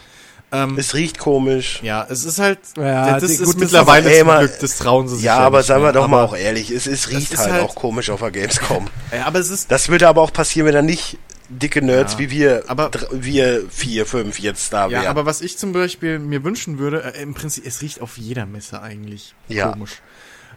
Ähm, 0.54 0.78
Es 0.80 0.94
riecht 0.96 1.20
komisch. 1.20 1.82
ja, 1.84 2.08
es 2.10 2.24
ist 2.24 2.40
halt, 2.40 2.60
Ja, 2.78 3.20
das 3.20 3.30
ist 3.30 3.40
gut, 3.40 3.56
das 3.56 3.56
mittlerweile 3.58 4.18
zum 4.18 4.28
mal- 4.28 4.48
Glück, 4.48 4.60
das 4.62 4.78
trauen 4.78 5.08
sie 5.10 5.18
sich 5.18 5.26
Ja, 5.26 5.40
aber 5.40 5.58
nicht 5.60 5.68
sagen 5.68 5.82
wir 5.82 5.88
mehr. 5.92 5.94
doch 6.02 6.08
mal 6.08 6.24
Aber- 6.24 6.32
auch 6.32 6.36
ehrlich, 6.38 6.72
es, 6.72 6.88
es 6.88 7.10
riecht 7.10 7.38
halt, 7.38 7.52
halt- 7.52 7.64
auch 7.64 7.76
komisch 7.76 8.10
auf 8.10 8.22
der 8.22 8.32
Gamescom. 8.32 8.88
Ja, 9.12 9.26
aber 9.26 9.40
es 9.40 9.50
ist, 9.50 9.70
Das 9.70 9.90
würde 9.90 10.08
aber 10.08 10.22
auch 10.22 10.32
passieren, 10.34 10.66
wenn 10.68 10.74
da 10.76 10.82
nicht 10.82 11.18
dicke 11.50 11.82
Nerds 11.82 12.14
Ja, 12.14 12.20
wie 12.20 12.32
wir, 12.32 12.64
aber- 12.68 12.92
wir 13.12 13.64
vier, 13.70 14.06
fünf 14.06 14.40
jetzt 14.40 14.72
da 14.72 14.90
wären. 14.90 15.04
Ja, 15.04 15.10
aber 15.10 15.26
was 15.26 15.42
ich 15.42 15.58
zum 15.58 15.74
Beispiel 15.74 16.20
mir 16.20 16.44
wünschen 16.44 16.80
würde, 16.80 17.04
äh, 17.04 17.22
im 17.22 17.34
Prinzip, 17.34 17.66
es 17.66 17.82
riecht 17.82 18.02
auf 18.02 18.18
jeder 18.18 18.46
Messe 18.46 18.82
eigentlich. 18.82 19.34
Ja. 19.48 19.72
Komisch. 19.72 20.02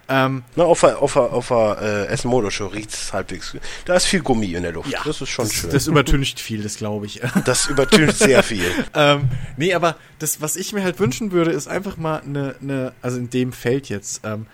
Ähm, 0.09 0.43
Na, 0.57 0.65
auf 0.65 0.81
der, 0.81 0.99
auf 1.01 1.17
auf 1.17 1.51
äh, 1.51 2.07
Essen 2.07 2.29
Motor 2.29 2.51
Show 2.51 2.67
riecht 2.67 2.91
es 2.91 3.13
halbwegs. 3.13 3.57
Da 3.85 3.95
ist 3.95 4.07
viel 4.07 4.21
Gummi 4.21 4.53
in 4.53 4.63
der 4.63 4.73
Luft. 4.73 4.93
das 5.05 5.21
ist 5.21 5.29
schon 5.29 5.47
das, 5.47 5.55
schön. 5.55 5.71
Das 5.71 5.87
übertüncht 5.87 6.41
viel, 6.41 6.63
das 6.63 6.77
glaube 6.77 7.07
ich. 7.07 7.21
das 7.45 7.67
übertönt 7.67 8.17
sehr 8.17 8.43
viel. 8.43 8.65
ähm, 8.95 9.29
nee, 9.57 9.73
aber 9.75 9.97
das, 10.19 10.41
was 10.41 10.57
ich 10.57 10.73
mir 10.73 10.83
halt 10.83 10.99
wünschen 10.99 11.31
würde, 11.31 11.53
ist 11.53 11.69
einfach 11.69 11.97
mal 11.97 12.21
eine, 12.21 12.57
eine 12.61 12.93
also 13.01 13.17
in 13.17 13.31
dem 13.31 13.53
Feld 13.53 13.89
jetzt, 13.89 14.23
ähm, 14.25 14.47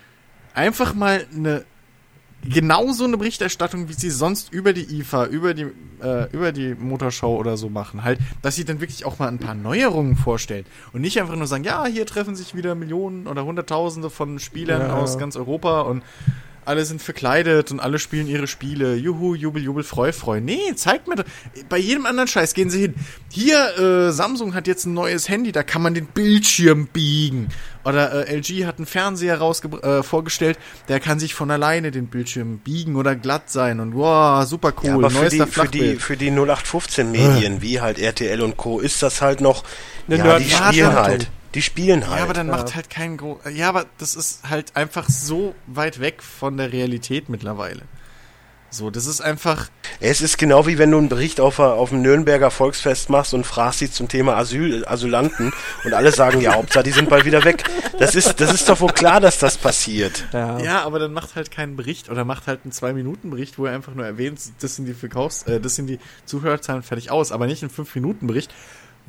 einfach 0.53 0.93
mal 0.93 1.25
eine 1.35 1.65
genauso 2.47 3.03
eine 3.05 3.17
Berichterstattung, 3.17 3.89
wie 3.89 3.93
sie 3.93 4.09
sonst 4.09 4.53
über 4.53 4.73
die 4.73 4.99
IFA, 4.99 5.25
über 5.25 5.53
die, 5.53 5.67
äh, 6.01 6.31
über 6.31 6.51
die 6.51 6.75
Motorshow 6.75 7.35
oder 7.37 7.57
so 7.57 7.69
machen. 7.69 8.03
Halt, 8.03 8.19
dass 8.41 8.55
sie 8.55 8.65
dann 8.65 8.79
wirklich 8.79 9.05
auch 9.05 9.19
mal 9.19 9.27
ein 9.27 9.39
paar 9.39 9.55
Neuerungen 9.55 10.15
vorstellen. 10.15 10.65
Und 10.93 11.01
nicht 11.01 11.19
einfach 11.19 11.35
nur 11.35 11.47
sagen, 11.47 11.63
ja, 11.63 11.85
hier 11.85 12.05
treffen 12.05 12.35
sich 12.35 12.55
wieder 12.55 12.75
Millionen 12.75 13.27
oder 13.27 13.43
Hunderttausende 13.45 14.09
von 14.09 14.39
Spielern 14.39 14.81
Ja. 14.81 14.93
aus 14.95 15.17
ganz 15.17 15.35
Europa 15.35 15.81
und 15.81 16.03
alle 16.65 16.85
sind 16.85 17.01
verkleidet 17.01 17.71
und 17.71 17.79
alle 17.79 17.99
spielen 17.99 18.27
ihre 18.27 18.47
Spiele. 18.47 18.95
Juhu, 18.95 19.35
Jubel, 19.35 19.63
Jubel, 19.63 19.83
Freu, 19.83 20.11
Freu. 20.11 20.39
Nee, 20.39 20.73
zeigt 20.75 21.07
mir 21.07 21.15
doch. 21.15 21.23
Bei 21.67 21.77
jedem 21.77 22.05
anderen 22.05 22.27
Scheiß 22.27 22.53
gehen 22.53 22.69
sie 22.69 22.81
hin. 22.81 22.95
Hier, 23.31 23.77
äh, 23.77 24.11
Samsung 24.11 24.53
hat 24.53 24.67
jetzt 24.67 24.85
ein 24.85 24.93
neues 24.93 25.29
Handy, 25.29 25.51
da 25.51 25.63
kann 25.63 25.81
man 25.81 25.93
den 25.93 26.05
Bildschirm 26.05 26.87
biegen. 26.87 27.49
Oder 27.85 28.27
äh, 28.27 28.35
LG 28.37 28.65
hat 28.65 28.77
einen 28.77 28.85
Fernseher 28.85 29.37
rausge 29.39 29.69
äh, 29.81 30.03
vorgestellt, 30.03 30.59
der 30.89 30.99
kann 30.99 31.19
sich 31.19 31.33
von 31.33 31.49
alleine 31.49 31.91
den 31.91 32.07
Bildschirm 32.07 32.59
biegen 32.59 32.95
oder 32.95 33.15
glatt 33.15 33.49
sein. 33.49 33.79
Und 33.79 33.95
wow, 33.95 34.45
super 34.45 34.73
cool. 34.83 34.89
Ja, 34.89 34.95
aber 34.95 35.09
für 35.09 35.29
die, 35.29 35.39
für, 35.45 35.67
die, 35.67 35.95
für 35.95 36.17
die 36.17 36.29
0815 36.29 37.11
Medien, 37.11 37.61
wie 37.61 37.81
halt 37.81 37.97
RTL 37.97 38.41
und 38.41 38.57
Co., 38.57 38.79
ist 38.79 39.01
das 39.01 39.21
halt 39.21 39.41
noch, 39.41 39.63
Eine 40.07 40.17
ja, 40.17 40.39
die 40.39 40.81
Nerd- 40.81 40.93
halt. 40.95 41.29
Die 41.55 41.61
spielen 41.61 42.07
halt. 42.07 42.17
Ja, 42.17 42.23
aber 42.23 42.33
dann 42.33 42.47
macht 42.47 42.75
halt 42.75 42.89
keinen 42.89 43.17
Gro 43.17 43.39
Ja, 43.51 43.69
aber 43.69 43.85
das 43.97 44.15
ist 44.15 44.49
halt 44.49 44.75
einfach 44.75 45.09
so 45.09 45.55
weit 45.67 45.99
weg 45.99 46.21
von 46.21 46.57
der 46.57 46.71
Realität 46.71 47.29
mittlerweile. 47.29 47.81
So, 48.71 48.91
das 48.91 49.07
ist 49.07 49.21
einfach. 49.21 49.67
Es 49.99 50.21
ist 50.21 50.37
genau 50.37 50.67
wie 50.67 50.77
wenn 50.77 50.91
du 50.91 50.99
einen 50.99 51.09
Bericht 51.09 51.39
auf, 51.39 51.59
auf 51.59 51.89
dem 51.89 52.01
Nürnberger 52.01 52.51
Volksfest 52.51 53.09
machst 53.09 53.33
und 53.33 53.45
fragst 53.45 53.79
sie 53.79 53.91
zum 53.91 54.07
Thema 54.07 54.37
Asyl, 54.37 54.85
Asylanten 54.85 55.51
und 55.83 55.93
alle 55.93 56.11
sagen, 56.11 56.39
ja, 56.39 56.53
Hauptsache, 56.53 56.83
die 56.83 56.91
sind 56.91 57.09
bald 57.09 57.25
wieder 57.25 57.43
weg. 57.43 57.63
Das 57.97 58.15
ist, 58.15 58.39
das 58.39 58.53
ist 58.53 58.69
doch 58.69 58.79
wohl 58.79 58.93
klar, 58.93 59.19
dass 59.19 59.39
das 59.39 59.57
passiert. 59.57 60.25
Ja. 60.31 60.59
Ja, 60.59 60.83
aber 60.83 60.99
dann 60.99 61.13
macht 61.13 61.35
halt 61.35 61.51
keinen 61.51 61.75
Bericht 61.75 62.09
oder 62.09 62.23
macht 62.25 62.47
halt 62.47 62.61
einen 62.63 62.71
Zwei-Minuten-Bericht, 62.71 63.57
wo 63.57 63.65
er 63.65 63.73
einfach 63.73 63.95
nur 63.95 64.05
erwähnt, 64.05 64.39
das 64.61 64.75
sind 64.75 64.85
die 64.85 64.93
Verkaufs-, 64.93 65.43
äh, 65.43 65.59
das 65.59 65.75
sind 65.75 65.87
die 65.87 65.99
Zuhörerzahlen 66.25 66.83
fertig 66.83 67.11
aus, 67.11 67.31
aber 67.31 67.47
nicht 67.47 67.63
einen 67.63 67.71
Fünf-Minuten-Bericht, 67.71 68.53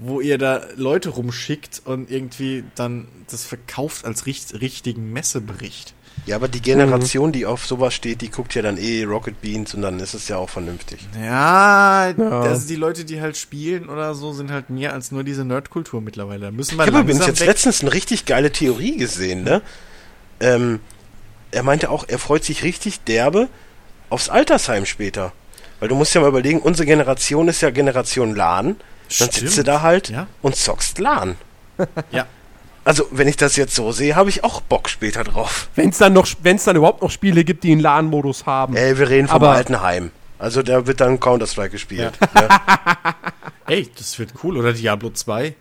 wo 0.02 0.20
ihr 0.20 0.38
da 0.38 0.62
Leute 0.76 1.10
rumschickt 1.10 1.82
und 1.84 2.10
irgendwie 2.10 2.64
dann 2.74 3.08
das 3.30 3.44
verkauft 3.44 4.04
als 4.04 4.26
richt 4.26 4.60
richtigen 4.60 5.12
Messebericht. 5.12 5.94
Ja, 6.26 6.36
aber 6.36 6.48
die 6.48 6.60
Generation, 6.60 7.32
die 7.32 7.46
auf 7.46 7.64
sowas 7.66 7.94
steht, 7.94 8.20
die 8.20 8.30
guckt 8.30 8.54
ja 8.54 8.60
dann 8.60 8.76
eh 8.76 9.04
Rocket 9.04 9.40
Beans 9.40 9.72
und 9.74 9.80
dann 9.82 10.00
ist 10.00 10.12
es 10.12 10.28
ja 10.28 10.36
auch 10.36 10.50
vernünftig. 10.50 11.00
Ja, 11.18 12.10
Ja. 12.10 12.40
also 12.42 12.68
die 12.68 12.76
Leute, 12.76 13.04
die 13.06 13.20
halt 13.20 13.36
spielen 13.38 13.88
oder 13.88 14.14
so, 14.14 14.32
sind 14.32 14.50
halt 14.50 14.68
mehr 14.68 14.92
als 14.92 15.12
nur 15.12 15.24
diese 15.24 15.44
Nerdkultur 15.46 16.00
mittlerweile. 16.02 16.46
Da 16.46 16.50
müssen 16.50 16.76
wir 16.76 16.84
Ich 16.84 16.92
habe 16.92 17.00
übrigens 17.00 17.26
jetzt 17.26 17.40
weg. 17.40 17.48
letztens 17.48 17.80
eine 17.80 17.92
richtig 17.94 18.26
geile 18.26 18.52
Theorie 18.52 18.96
gesehen, 18.98 19.44
ne? 19.44 19.62
Ähm, 20.40 20.80
er 21.52 21.62
meinte 21.62 21.90
auch, 21.90 22.04
er 22.06 22.18
freut 22.18 22.44
sich 22.44 22.64
richtig 22.64 23.00
derbe 23.00 23.48
aufs 24.10 24.28
Altersheim 24.28 24.84
später. 24.86 25.32
Weil 25.78 25.88
du 25.88 25.94
musst 25.94 26.14
ja 26.14 26.20
mal 26.20 26.28
überlegen, 26.28 26.60
unsere 26.60 26.84
Generation 26.86 27.48
ist 27.48 27.62
ja 27.62 27.70
Generation 27.70 28.34
LAN. 28.34 28.76
Dann 29.18 29.30
sitzt 29.30 29.58
du 29.58 29.64
da 29.64 29.82
halt 29.82 30.08
Ja. 30.10 30.26
und 30.42 30.56
zockst 30.56 30.98
LAN. 30.98 31.36
Ja. 32.12 32.26
Also, 32.84 33.06
wenn 33.10 33.28
ich 33.28 33.36
das 33.36 33.56
jetzt 33.56 33.74
so 33.74 33.92
sehe, 33.92 34.16
habe 34.16 34.30
ich 34.30 34.42
auch 34.42 34.60
Bock 34.62 34.88
später 34.88 35.22
drauf. 35.24 35.68
Wenn 35.74 35.90
es 35.90 35.98
dann, 35.98 36.12
noch- 36.14 36.26
wenn's 36.42 36.64
dann 36.64 36.76
überhaupt 36.76 37.02
noch 37.02 37.10
Spiele 37.10 37.44
gibt, 37.44 37.62
die 37.64 37.72
einen 37.72 37.80
LAN-Modus 37.80 38.46
haben. 38.46 38.74
Ey, 38.76 38.98
wir 38.98 39.08
reden 39.08 39.28
vom 39.28 39.36
Aber- 39.36 39.50
alten 39.52 39.80
Heim. 39.82 40.10
Also, 40.38 40.62
da 40.62 40.86
wird 40.86 41.00
dann 41.00 41.20
Counter-Strike 41.20 41.70
gespielt. 41.70 42.18
Ne? 42.34 42.48
Ey, 43.66 43.88
das 43.96 44.18
wird 44.18 44.32
cool. 44.42 44.56
Oder 44.56 44.72
Diablo 44.72 45.10
2. 45.10 45.54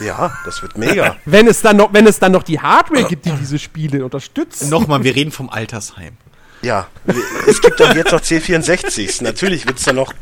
Ja, 0.00 0.32
das 0.44 0.62
wird 0.62 0.76
mega. 0.78 1.16
Wenn 1.24 1.46
es 1.48 1.60
dann 1.62 1.76
noch, 1.76 1.92
wenn 1.92 2.06
es 2.06 2.18
dann 2.18 2.32
noch 2.32 2.42
die 2.42 2.60
Hardware 2.60 3.04
gibt, 3.04 3.24
die 3.26 3.32
diese 3.32 3.58
Spiele 3.58 4.04
unterstützt. 4.04 4.70
Nochmal, 4.70 5.02
wir 5.04 5.14
reden 5.14 5.32
vom 5.32 5.48
Altersheim. 5.50 6.16
Ja, 6.62 6.86
es 7.46 7.60
gibt 7.60 7.80
doch 7.80 7.94
jetzt 7.94 8.12
noch 8.12 8.20
C64s. 8.20 9.22
Natürlich 9.22 9.66
wird 9.66 9.78
es 9.78 9.84
da 9.84 9.92
noch 9.92 10.14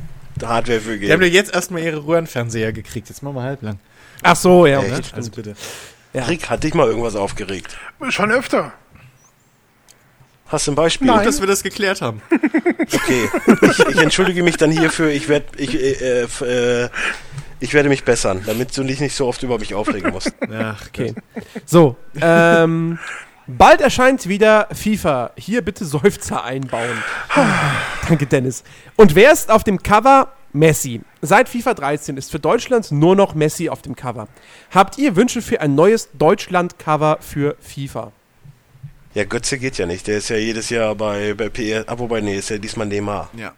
Hardware 0.49 0.81
für 0.81 0.99
Die 0.99 1.11
haben 1.13 1.21
geben. 1.21 1.33
ja 1.33 1.39
jetzt 1.41 1.55
erstmal 1.55 1.83
ihre 1.83 2.05
Röhrenfernseher 2.07 2.73
gekriegt. 2.73 3.09
Jetzt 3.09 3.23
machen 3.23 3.37
wir 3.37 3.43
halblang. 3.43 3.79
Ach 4.23 4.37
so, 4.37 4.67
ja. 4.67 4.81
Echt? 4.81 4.89
okay, 4.91 5.03
stimmt. 5.03 5.15
Also 5.17 5.31
bitte. 5.31 5.55
Ja. 6.13 6.25
Rick, 6.25 6.51
hat 6.51 6.65
dich 6.65 6.75
mal 6.75 6.89
irgendwas 6.89 7.15
aufgeregt? 7.17 7.77
Schon 8.09 8.31
öfter. 8.33 8.73
Hast 10.49 10.67
du 10.67 10.73
ein 10.73 10.75
Beispiel? 10.75 11.07
Nein. 11.07 11.25
Dass 11.25 11.41
wir 11.41 11.47
das 11.47 11.63
geklärt 11.63 12.03
haben. 12.03 12.23
Okay. 12.93 13.29
Ich, 13.63 13.79
ich 13.79 13.99
entschuldige 13.99 14.43
mich 14.43 14.57
dann 14.57 14.73
hierfür. 14.73 15.11
Ich 15.11 15.29
werde 15.29 15.47
ich, 15.59 15.75
äh, 15.81 16.23
äh, 16.25 16.89
ich 17.61 17.73
werde 17.73 17.89
mich 17.89 18.03
bessern, 18.03 18.43
damit 18.45 18.77
du 18.77 18.83
dich 18.83 18.99
nicht 18.99 19.15
so 19.15 19.29
oft 19.29 19.41
über 19.45 19.61
mich 19.61 19.75
aufregen 19.75 20.11
musst. 20.11 20.35
Ach, 20.53 20.85
Okay. 20.89 21.15
So, 21.67 21.95
ähm, 22.21 22.99
bald 23.57 23.81
erscheint 23.81 24.29
wieder 24.29 24.69
FIFA. 24.73 25.33
Hier 25.37 25.63
bitte 25.63 25.85
Seufzer 25.85 26.45
einbauen. 26.45 27.03
Danke, 28.09 28.27
Dennis. 28.27 28.65
Und 28.97 29.15
wer 29.15 29.33
ist 29.33 29.51
auf 29.51 29.65
dem 29.65 29.83
Cover? 29.83 30.33
Messi. 30.53 31.01
Seit 31.23 31.49
FIFA 31.49 31.75
13 31.75 32.17
ist 32.17 32.31
für 32.31 32.41
Deutschland 32.41 32.91
nur 32.91 33.15
noch 33.15 33.35
Messi 33.35 33.69
auf 33.69 33.83
dem 33.83 33.95
Cover. 33.95 34.27
Habt 34.73 34.99
ihr 34.99 35.15
Wünsche 35.15 35.43
für 35.43 35.61
ein 35.61 35.75
neues 35.75 36.09
Deutschland-Cover 36.15 37.19
für 37.21 37.57
FIFA? 37.61 38.13
Ja, 39.15 39.25
Götze 39.25 39.59
geht 39.59 39.79
ja 39.79 39.87
nicht. 39.87 40.07
Der 40.07 40.19
ist 40.19 40.29
ja 40.29 40.37
jedes 40.37 40.71
Jahr 40.71 40.95
bei, 40.95 41.35
bei 41.35 41.49
PR. 41.49 41.85
Ah, 41.87 41.99
wobei, 41.99 42.21
nee, 42.21 42.37
ist 42.37 42.51
ja 42.51 42.59
diesmal 42.59 42.87
Neymar. 42.87 43.31
Ja. 43.37 43.53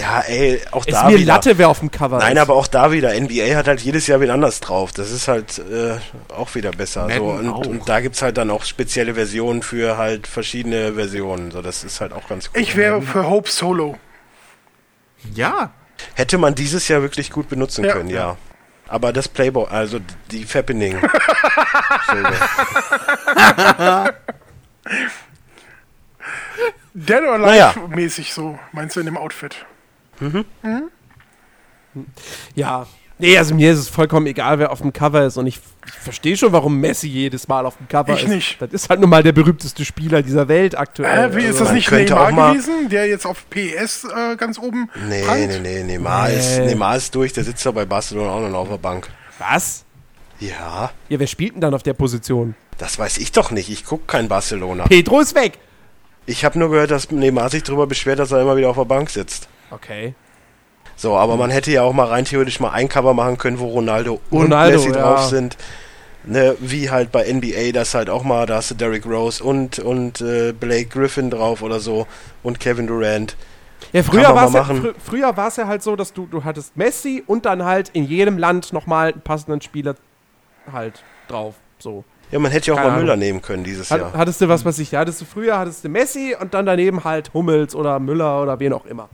Ja, 0.00 0.20
ey, 0.22 0.60
auch 0.70 0.86
Ist 0.86 0.94
da 0.94 1.08
mir 1.10 1.18
wieder. 1.18 1.34
Latte, 1.34 1.58
wer 1.58 1.68
auf 1.68 1.80
dem 1.80 1.90
Cover 1.90 2.18
Nein, 2.18 2.36
ist. 2.36 2.42
aber 2.42 2.54
auch 2.54 2.66
da 2.66 2.90
wieder. 2.90 3.12
NBA 3.18 3.54
hat 3.56 3.68
halt 3.68 3.80
jedes 3.82 4.06
Jahr 4.06 4.20
wieder 4.20 4.32
anders 4.34 4.60
drauf. 4.60 4.92
Das 4.92 5.10
ist 5.10 5.28
halt 5.28 5.58
äh, 5.58 5.98
auch 6.32 6.54
wieder 6.54 6.70
besser. 6.70 7.08
So, 7.14 7.24
und, 7.24 7.48
auch. 7.48 7.66
und 7.66 7.88
da 7.88 8.00
gibt's 8.00 8.22
halt 8.22 8.38
dann 8.38 8.50
auch 8.50 8.64
spezielle 8.64 9.14
Versionen 9.14 9.62
für 9.62 9.96
halt 9.98 10.26
verschiedene 10.26 10.94
Versionen. 10.94 11.50
So, 11.50 11.60
das 11.60 11.84
ist 11.84 12.00
halt 12.00 12.12
auch 12.12 12.26
ganz 12.28 12.50
cool. 12.54 12.60
Ich 12.62 12.76
wäre 12.76 13.02
für 13.02 13.28
Hope 13.28 13.50
Solo. 13.50 13.98
Ja. 15.34 15.70
Hätte 16.14 16.38
man 16.38 16.54
dieses 16.54 16.88
Jahr 16.88 17.02
wirklich 17.02 17.30
gut 17.30 17.48
benutzen 17.50 17.84
Ja. 17.84 17.92
können, 17.92 18.08
ja. 18.08 18.36
Aber 18.88 19.12
das 19.12 19.28
Playboy, 19.28 19.66
also 19.68 20.00
die 20.30 20.44
Fappening. 20.44 20.98
Dead 26.94 27.22
or 27.22 27.38
Naja. 27.38 27.70
Alive 27.70 27.88
mäßig 27.94 28.32
so, 28.34 28.58
meinst 28.72 28.96
du 28.96 29.00
in 29.00 29.06
dem 29.06 29.16
Outfit? 29.16 29.64
Ja. 32.54 32.86
Nee, 33.18 33.36
also 33.36 33.54
mir 33.54 33.70
ist 33.72 33.78
es 33.78 33.88
vollkommen 33.88 34.26
egal, 34.26 34.58
wer 34.58 34.72
auf 34.72 34.80
dem 34.80 34.94
Cover 34.94 35.26
ist. 35.26 35.36
Und 35.36 35.46
ich, 35.46 35.60
ich 35.86 35.92
verstehe 35.92 36.38
schon, 36.38 36.52
warum 36.52 36.78
Messi 36.80 37.06
jedes 37.06 37.48
Mal 37.48 37.66
auf 37.66 37.76
dem 37.76 37.86
Cover 37.86 38.14
Ich 38.14 38.22
ist. 38.22 38.28
nicht. 38.30 38.62
Das 38.62 38.70
ist 38.72 38.88
halt 38.88 39.00
nun 39.00 39.10
mal 39.10 39.22
der 39.22 39.32
berühmteste 39.32 39.84
Spieler 39.84 40.22
dieser 40.22 40.48
Welt 40.48 40.76
aktuell. 40.78 41.30
Äh, 41.30 41.36
wie 41.36 41.40
ist 41.40 41.46
Also- 41.48 41.58
das 41.60 41.68
man 41.68 41.74
nicht 41.76 41.90
Neymar 41.90 42.52
gewesen, 42.54 42.88
der 42.88 43.06
jetzt 43.08 43.26
auf 43.26 43.44
PES 43.50 44.04
äh, 44.04 44.36
ganz 44.36 44.58
oben 44.58 44.88
nee, 45.10 45.22
prangt? 45.22 45.48
nee, 45.48 45.58
nee, 45.58 45.82
Neymar, 45.82 46.28
Nee. 46.28 46.38
Ist, 46.38 46.58
Neymar 46.60 46.96
ist 46.96 47.14
durch, 47.14 47.34
der 47.34 47.44
sitzt 47.44 47.66
da 47.66 47.72
bei 47.72 47.84
Barcelona 47.84 48.30
auch 48.30 48.48
noch 48.48 48.58
auf 48.60 48.68
der 48.70 48.78
Bank. 48.78 49.08
Was? 49.38 49.84
Ja, 50.38 50.90
Ja, 51.10 51.18
wer 51.20 51.26
spielt 51.26 51.54
denn 51.54 51.60
dann 51.60 51.74
auf 51.74 51.82
der 51.82 51.92
Position? 51.94 52.54
das 52.78 52.98
weiß 52.98 53.18
ich 53.18 53.32
doch 53.32 53.50
nicht. 53.50 53.68
Ich 53.68 53.84
gucke 53.84 54.04
kein 54.06 54.28
Barcelona. 54.28 54.84
Pedro 54.84 55.20
ist 55.20 55.34
weg. 55.34 55.58
Ich 56.24 56.46
habe 56.46 56.58
nur 56.58 56.70
gehört, 56.70 56.90
dass 56.90 57.10
Neymar 57.10 57.50
sich 57.50 57.62
darüber 57.64 57.86
beschwert, 57.86 58.18
dass 58.18 58.32
er 58.32 58.40
immer 58.40 58.56
wieder 58.56 58.70
auf 58.70 58.76
der 58.76 58.86
Bank 58.86 59.10
sitzt. 59.10 59.49
Okay. 59.70 60.14
So, 60.96 61.16
aber 61.16 61.36
man 61.36 61.50
hätte 61.50 61.70
ja 61.70 61.82
auch 61.82 61.92
mal 61.92 62.06
rein 62.06 62.24
theoretisch 62.24 62.60
mal 62.60 62.70
ein 62.70 62.88
Cover 62.88 63.14
machen 63.14 63.38
können, 63.38 63.58
wo 63.58 63.68
Ronaldo 63.68 64.20
und 64.30 64.42
Ronaldo, 64.42 64.78
Messi 64.78 64.90
ja. 64.90 65.00
drauf 65.00 65.24
sind. 65.24 65.56
Ne, 66.24 66.54
wie 66.60 66.90
halt 66.90 67.10
bei 67.12 67.32
NBA, 67.32 67.72
das 67.72 67.94
halt 67.94 68.10
auch 68.10 68.24
mal, 68.24 68.44
da 68.44 68.56
hast 68.56 68.70
du 68.70 68.74
Derrick 68.74 69.06
Rose 69.06 69.42
und, 69.42 69.78
und 69.78 70.20
äh, 70.20 70.52
Blake 70.52 70.84
Griffin 70.84 71.30
drauf 71.30 71.62
oder 71.62 71.80
so 71.80 72.06
und 72.42 72.60
Kevin 72.60 72.86
Durant. 72.86 73.36
Ja, 73.92 74.02
früher 74.02 74.34
war 74.34 74.48
es 74.48 74.52
ja, 74.52 74.64
fr 74.64 74.92
früher 75.02 75.34
ja 75.34 75.66
halt 75.66 75.82
so, 75.82 75.96
dass 75.96 76.12
du, 76.12 76.26
du 76.26 76.44
hattest 76.44 76.76
Messi 76.76 77.24
und 77.26 77.46
dann 77.46 77.64
halt 77.64 77.88
in 77.94 78.04
jedem 78.04 78.36
Land 78.36 78.74
nochmal 78.74 79.12
einen 79.12 79.22
passenden 79.22 79.62
Spieler 79.62 79.96
halt 80.70 81.02
drauf. 81.26 81.54
So. 81.78 82.04
Ja, 82.30 82.38
man 82.38 82.52
hätte 82.52 82.68
ja 82.68 82.74
auch 82.74 82.76
Keine 82.76 82.88
mal 82.88 82.94
Ahnung. 82.96 83.06
Müller 83.06 83.16
nehmen 83.16 83.42
können 83.42 83.64
dieses 83.64 83.90
Hat, 83.90 84.00
Jahr. 84.00 84.12
Hattest 84.12 84.40
du 84.40 84.48
was, 84.48 84.64
was 84.64 84.78
ich, 84.78 84.92
ja, 84.92 85.00
hattest 85.00 85.20
du 85.20 85.24
früher, 85.24 85.58
hattest 85.58 85.84
du 85.84 85.88
Messi 85.88 86.36
und 86.38 86.54
dann 86.54 86.66
daneben 86.66 87.02
halt 87.02 87.32
Hummels 87.34 87.74
oder 87.74 87.98
Müller 87.98 88.42
oder 88.42 88.60
wen 88.60 88.72
auch 88.72 88.86
immer. 88.86 89.08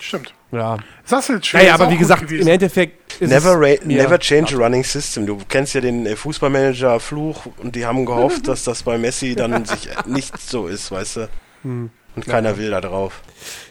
Stimmt. 0.00 0.34
Ja. 0.50 0.78
Das 1.08 1.28
ist 1.28 1.34
jetzt 1.36 1.46
schön. 1.46 1.60
Naja, 1.60 1.74
ist 1.74 1.80
aber 1.80 1.90
wie 1.92 1.96
gesagt, 1.98 2.22
gewesen. 2.22 2.42
im 2.42 2.48
Endeffekt 2.48 3.20
ist 3.20 3.30
Never, 3.30 3.60
es 3.62 3.84
mir- 3.84 4.02
never 4.02 4.18
change 4.18 4.56
a 4.56 4.58
running 4.58 4.82
system. 4.82 5.26
Du 5.26 5.38
kennst 5.48 5.74
ja 5.74 5.80
den 5.80 6.06
äh, 6.06 6.16
Fußballmanager-Fluch 6.16 7.46
und 7.58 7.76
die 7.76 7.86
haben 7.86 8.04
gehofft, 8.06 8.48
dass 8.48 8.64
das 8.64 8.82
bei 8.82 8.98
Messi 8.98 9.34
dann 9.36 9.64
sich 9.66 9.88
äh, 9.90 9.94
nicht 10.06 10.38
so 10.40 10.66
ist, 10.66 10.90
weißt 10.90 11.16
du? 11.16 11.28
Hm. 11.62 11.90
Und 12.16 12.26
keiner 12.26 12.56
will 12.56 12.70
da 12.70 12.80
drauf. 12.80 13.22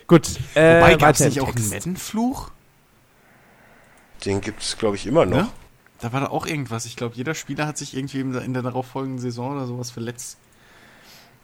Gut. 0.07 0.27
Äh, 0.55 0.77
Wobei, 0.79 0.95
gab 0.95 1.15
es 1.15 1.19
nicht 1.19 1.41
auch 1.41 1.53
einen. 1.53 1.69
Madden-Fluch? 1.69 2.51
Den 4.25 4.39
gibt 4.41 4.61
es, 4.61 4.77
glaube 4.77 4.95
ich, 4.95 5.05
immer 5.07 5.25
noch. 5.25 5.37
Ne? 5.37 5.47
Da 5.99 6.13
war 6.13 6.21
da 6.21 6.27
auch 6.27 6.45
irgendwas. 6.45 6.85
Ich 6.85 6.95
glaube, 6.95 7.15
jeder 7.15 7.33
Spieler 7.35 7.67
hat 7.67 7.77
sich 7.77 7.95
irgendwie 7.95 8.21
in 8.21 8.31
der, 8.31 8.43
in 8.43 8.53
der 8.53 8.63
darauffolgenden 8.63 9.19
Saison 9.19 9.55
oder 9.55 9.65
sowas 9.67 9.91
verletzt. 9.91 10.37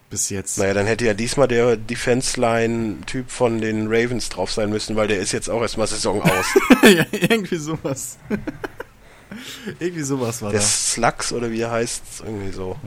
Bis 0.09 0.29
jetzt. 0.29 0.57
Naja, 0.57 0.73
dann 0.73 0.85
hätte 0.85 1.05
ja 1.05 1.13
diesmal 1.13 1.47
der 1.47 1.77
Defense-Line-Typ 1.77 3.29
von 3.29 3.59
den 3.59 3.87
Ravens 3.87 4.29
drauf 4.29 4.51
sein 4.51 4.69
müssen, 4.69 4.95
weil 4.95 5.07
der 5.07 5.19
ist 5.19 5.31
jetzt 5.31 5.49
auch 5.49 5.61
erstmal 5.61 5.87
Saison 5.87 6.21
aus. 6.21 6.45
ja, 6.83 7.05
irgendwie 7.11 7.57
sowas. 7.57 8.17
irgendwie 9.79 10.03
sowas 10.03 10.41
war 10.41 10.51
der 10.51 10.59
da. 10.59 10.65
Slugs 10.65 11.33
oder 11.33 11.51
wie 11.51 11.61
er 11.61 11.71
heißt, 11.71 12.23
irgendwie 12.23 12.51
so. 12.51 12.77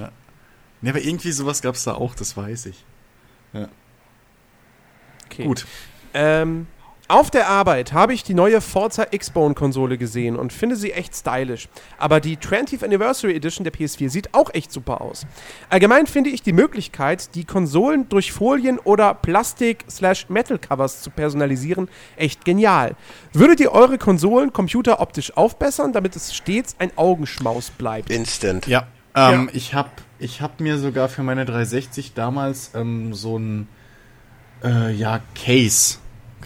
Ne, 0.81 0.91
aber 0.91 1.01
irgendwie 1.01 1.33
sowas 1.33 1.61
gab 1.61 1.75
es 1.75 1.85
da 1.85 1.95
auch, 1.95 2.15
das 2.15 2.37
weiß 2.37 2.67
ich. 2.67 2.85
Okay. 5.39 5.45
Gut. 5.45 5.67
Ähm, 6.15 6.67
auf 7.11 7.31
der 7.31 7.49
Arbeit 7.49 7.95
habe 7.95 8.13
ich 8.13 8.23
die 8.23 8.35
neue 8.35 8.61
Forza 8.61 9.07
X-Bone-Konsole 9.11 9.97
gesehen 9.97 10.37
und 10.37 10.53
finde 10.53 10.77
sie 10.77 10.93
echt 10.93 11.17
stylisch. 11.17 11.69
Aber 11.97 12.21
die 12.21 12.37
20th 12.37 12.85
Anniversary 12.85 13.35
Edition 13.35 13.65
der 13.65 13.73
PS4 13.73 14.11
sieht 14.11 14.35
auch 14.35 14.53
echt 14.53 14.71
super 14.71 15.01
aus. 15.01 15.27
Allgemein 15.71 16.07
finde 16.07 16.29
ich 16.29 16.43
die 16.43 16.53
Möglichkeit, 16.53 17.35
die 17.35 17.45
Konsolen 17.45 18.09
durch 18.11 18.31
Folien 18.33 18.79
oder 18.79 19.15
Plastik-Metal-Covers 19.15 21.03
zu 21.03 21.11
personalisieren, 21.11 21.89
echt 22.17 22.45
genial. 22.45 22.95
Würdet 23.33 23.61
ihr 23.61 23.73
eure 23.73 23.97
Konsolen 23.97 24.53
Computer 24.53 25.01
optisch 25.01 25.37
aufbessern, 25.37 25.93
damit 25.93 26.15
es 26.15 26.35
stets 26.35 26.77
ein 26.79 26.91
Augenschmaus 26.97 27.71
bleibt? 27.71 28.11
Instant. 28.11 28.67
Ja, 28.67 28.87
ähm, 29.15 29.47
Ja. 29.49 29.55
ich 29.55 29.75
habe 29.75 29.91
ich 30.19 30.41
hab 30.43 30.61
mir 30.61 30.79
sogar 30.79 31.09
für 31.09 31.23
meine 31.23 31.45
360 31.47 32.13
damals 32.15 32.73
ähm, 32.75 33.15
so 33.15 33.39
ein 33.39 33.69
äh, 34.63 34.93
ja, 34.93 35.21
Case 35.35 35.99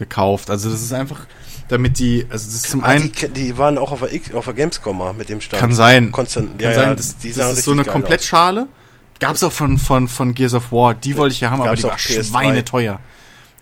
gekauft. 0.03 0.51
Also 0.51 0.71
das 0.71 0.83
ist 0.83 0.93
einfach, 0.93 1.27
damit 1.69 1.99
die, 1.99 2.25
also 2.31 2.45
das 2.47 2.55
ist 2.55 2.71
zum 2.71 2.83
Ah, 2.85 2.89
einen, 2.89 3.13
die, 3.13 3.29
die 3.29 3.59
waren 3.59 3.79
auch 3.79 3.93
auf 3.93 4.01
der, 4.01 4.13
X- 4.13 4.35
auf 4.35 4.45
der 4.45 4.55
Gamescom 4.55 4.99
mal 4.99 5.13
mit 5.15 5.29
dem 5.29 5.41
Stand. 5.41 5.61
kann 5.61 5.73
sein, 5.73 6.13
Konstant, 6.13 6.59
kann 6.59 6.71
ja, 6.71 6.75
sein, 6.75 6.97
das, 6.97 7.17
die 7.19 7.33
das 7.33 7.59
ist 7.59 7.65
so 7.65 7.73
eine 7.73 7.85
Komplettschale. 7.85 8.67
Gab 9.21 9.37
es 9.37 9.45
auch 9.45 9.53
von, 9.53 9.79
von, 9.79 10.09
von 10.09 10.35
Gears 10.35 10.55
of 10.55 10.73
War, 10.73 10.95
die 10.95 11.17
wollte 11.17 11.35
ich 11.35 11.41
ja 11.41 11.51
haben, 11.51 11.61
aber 11.61 11.71
Gab's 11.71 11.81
die 11.83 11.87
war 11.87 11.93
auch 11.95 11.99
PS3. 11.99 12.25
schweineteuer. 12.31 13.01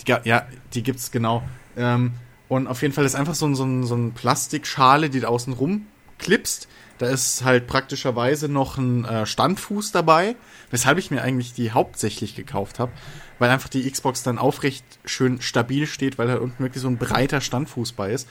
Die, 0.07 0.15
ja, 0.25 0.47
die 0.73 0.83
gibt's 0.83 1.11
genau. 1.11 1.43
Ähm, 1.77 2.13
und 2.49 2.67
auf 2.67 2.81
jeden 2.83 2.95
Fall 2.95 3.05
ist 3.05 3.15
einfach 3.15 3.35
so, 3.35 3.47
ein- 3.47 3.55
so, 3.55 3.65
ein- 3.65 3.85
so 3.85 3.95
eine 3.95 4.09
Plastikschale, 4.11 5.11
die 5.11 5.21
da 5.21 5.29
außen 5.29 5.53
rum 5.53 5.87
klipst. 6.19 6.67
Da 7.01 7.07
ist 7.07 7.45
halt 7.47 7.67
praktischerweise 7.67 8.47
noch 8.51 8.77
ein 8.77 9.07
äh, 9.07 9.25
Standfuß 9.25 9.91
dabei, 9.91 10.37
weshalb 10.71 10.99
ich 10.99 11.11
mir 11.11 11.23
eigentlich 11.23 11.55
die 11.55 11.73
hauptsächlich 11.73 12.35
gekauft 12.37 12.79
habe, 12.79 12.93
weil 13.39 13.49
einfach 13.49 13.71
die 13.71 13.91
Xbox 13.91 14.23
dann 14.23 14.37
aufrecht 14.37 14.85
schön 15.07 15.41
stabil 15.41 15.87
steht, 15.87 16.19
weil 16.19 16.29
da 16.29 16.37
unten 16.37 16.63
wirklich 16.63 16.83
so 16.83 16.89
ein 16.89 16.99
breiter 16.99 17.41
Standfuß 17.41 17.93
bei 17.93 18.13
ist. 18.13 18.29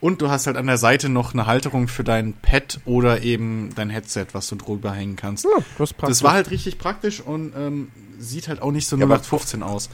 Und 0.00 0.20
du 0.20 0.30
hast 0.30 0.48
halt 0.48 0.56
an 0.56 0.66
der 0.66 0.78
Seite 0.78 1.08
noch 1.08 1.32
eine 1.32 1.46
Halterung 1.46 1.86
für 1.86 2.02
dein 2.02 2.32
Pad 2.34 2.80
oder 2.86 3.22
eben 3.22 3.70
dein 3.76 3.88
Headset, 3.88 4.26
was 4.32 4.48
du 4.48 4.56
drüber 4.56 4.90
hängen 4.90 5.14
kannst. 5.14 5.44
Ja, 5.44 5.62
das, 5.78 5.94
Das 5.96 6.24
war 6.24 6.32
halt 6.32 6.50
richtig 6.50 6.76
praktisch 6.78 7.20
und 7.20 7.54
ähm, 7.56 7.92
sieht 8.18 8.48
halt 8.48 8.60
auch 8.62 8.72
nicht 8.72 8.88
so 8.88 8.96
Ja, 8.96 9.04
aber- 9.04 9.14
0815 9.14 9.62
aus. 9.62 9.90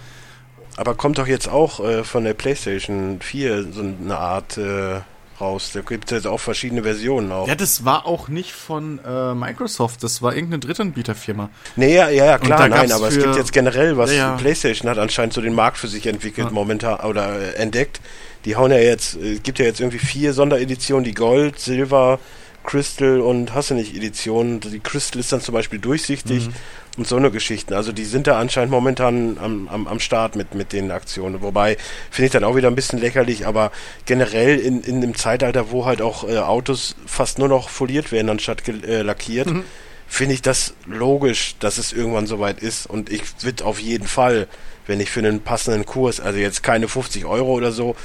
Aber 0.79 0.95
kommt 0.95 1.19
doch 1.19 1.27
jetzt 1.27 1.49
auch 1.49 1.79
äh, 1.81 2.05
von 2.05 2.25
der 2.25 2.33
PlayStation 2.33 3.21
4 3.21 3.71
so 3.71 3.83
eine 3.83 4.17
Art 4.17 4.57
äh, 4.57 5.03
raus. 5.41 5.71
Da 5.75 5.81
gibt 5.81 6.07
es 6.11 6.17
jetzt 6.17 6.27
auch 6.27 6.39
verschiedene 6.41 6.83
Versionen 6.83 7.33
auch. 7.33 7.49
Ja, 7.49 7.55
das 7.55 7.85
war 7.85 8.07
auch 8.07 8.29
nicht 8.29 8.53
von 8.53 9.01
äh, 9.05 9.35
Microsoft, 9.35 10.03
das 10.03 10.23
war 10.23 10.35
irgendeine 10.35 10.61
Drittanbieterfirma. 10.61 11.51
Nee, 11.77 11.95
ja, 11.95 12.09
ja, 12.11 12.39
klar, 12.39 12.69
nein, 12.69 12.93
aber 12.93 13.09
es 13.09 13.19
gibt 13.19 13.37
jetzt 13.37 13.53
generell 13.53 13.97
was. 13.97 14.11
Ja, 14.11 14.17
ja. 14.17 14.37
PlayStation 14.37 14.89
hat 14.91 14.99
anscheinend 14.99 15.33
so 15.35 15.41
den 15.41 15.55
Markt 15.55 15.79
für 15.79 15.89
sich 15.89 16.07
entwickelt 16.07 16.49
Ja. 16.49 16.53
momentan 16.53 17.01
oder 17.01 17.39
äh, 17.41 17.53
entdeckt. 17.55 18.01
Die 18.45 18.57
hauen 18.57 18.71
ja 18.71 18.79
jetzt, 18.79 19.17
äh, 19.17 19.35
es 19.35 19.43
gibt 19.43 19.59
ja 19.59 19.65
jetzt 19.65 19.81
irgendwie 19.81 19.99
vier 19.99 20.33
Sondereditionen, 20.35 21.05
die 21.05 21.15
Gold, 21.15 21.59
Silber, 21.59 22.19
Crystal 22.63 23.21
und 23.21 23.53
hast 23.55 23.71
du 23.71 23.75
nicht 23.75 23.95
Editionen. 23.95 24.61
Die 24.61 24.81
Crystal 24.81 25.21
ist 25.21 25.33
dann 25.33 25.41
zum 25.43 25.53
Beispiel 25.55 25.79
durchsichtig 25.79 26.47
Mhm. 26.49 26.53
Und 26.97 27.07
so 27.07 27.17
eine 27.17 27.31
Geschichten. 27.31 27.75
Also 27.75 27.93
die 27.93 28.05
sind 28.05 28.27
da 28.27 28.39
anscheinend 28.39 28.71
momentan 28.71 29.37
am, 29.41 29.69
am, 29.69 29.87
am 29.87 30.01
Start 30.01 30.37
mit, 30.37 30.55
mit 30.55 30.73
den 30.73 30.91
Aktionen. 30.91 31.43
Wobei, 31.43 31.77
finde 32.11 32.27
ich 32.27 32.33
dann 32.33 32.45
auch 32.45 32.57
wieder 32.57 32.69
ein 32.69 32.75
bisschen 32.75 32.99
lächerlich, 33.01 33.47
aber 33.47 33.73
generell 34.07 34.59
in, 34.59 34.83
in 34.83 35.01
dem 35.01 35.15
Zeitalter, 35.15 35.71
wo 35.71 35.87
halt 35.87 36.01
auch 36.03 36.29
äh, 36.29 36.39
Autos 36.39 36.95
fast 37.07 37.39
nur 37.39 37.49
noch 37.49 37.69
foliert 37.69 38.13
werden, 38.13 38.29
anstatt 38.31 38.67
äh, 38.69 39.03
lackiert, 39.03 39.47
Mhm. 39.49 39.65
finde 40.07 40.35
ich 40.35 40.43
das 40.43 40.75
logisch, 40.87 41.57
dass 41.61 41.79
es 41.79 41.93
irgendwann 41.93 42.27
soweit 42.27 42.61
ist. 42.61 42.87
Und 42.87 43.11
ich 43.11 43.23
würde 43.43 43.65
auf 43.65 43.79
jeden 43.81 44.07
Fall, 44.07 44.47
wenn 44.87 45.01
ich 45.01 45.11
für 45.11 45.21
einen 45.21 45.41
passenden 45.41 45.85
Kurs, 45.87 46.21
also 46.21 46.39
jetzt 46.39 46.63
keine 46.63 46.89
50 46.89 47.25
Euro 47.25 47.53
oder 47.55 47.73
so, 47.73 47.97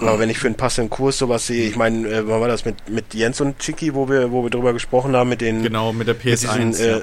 aber 0.00 0.18
wenn 0.18 0.30
ich 0.30 0.38
für 0.38 0.46
einen 0.46 0.56
passenden 0.56 0.88
Kurs 0.88 1.18
sowas 1.18 1.46
sehe, 1.46 1.68
ich 1.68 1.76
meine, 1.76 2.08
äh, 2.08 2.26
wann 2.26 2.40
war 2.40 2.48
das 2.48 2.64
mit, 2.64 2.88
mit 2.88 3.12
Jens 3.12 3.40
und 3.42 3.58
Chicky, 3.58 3.94
wo 3.94 4.08
wir, 4.08 4.32
wo 4.32 4.42
wir 4.42 4.48
drüber 4.50 4.72
gesprochen 4.72 5.14
haben, 5.14 5.28
mit 5.28 5.40
den 5.42 5.62
Genau, 5.62 5.92
mit 5.92 6.06
der 6.08 6.14
mit 6.14 6.22
PS1. 6.24 6.68
diesen, 6.68 6.74
äh, 6.84 6.90
ja. 6.92 7.00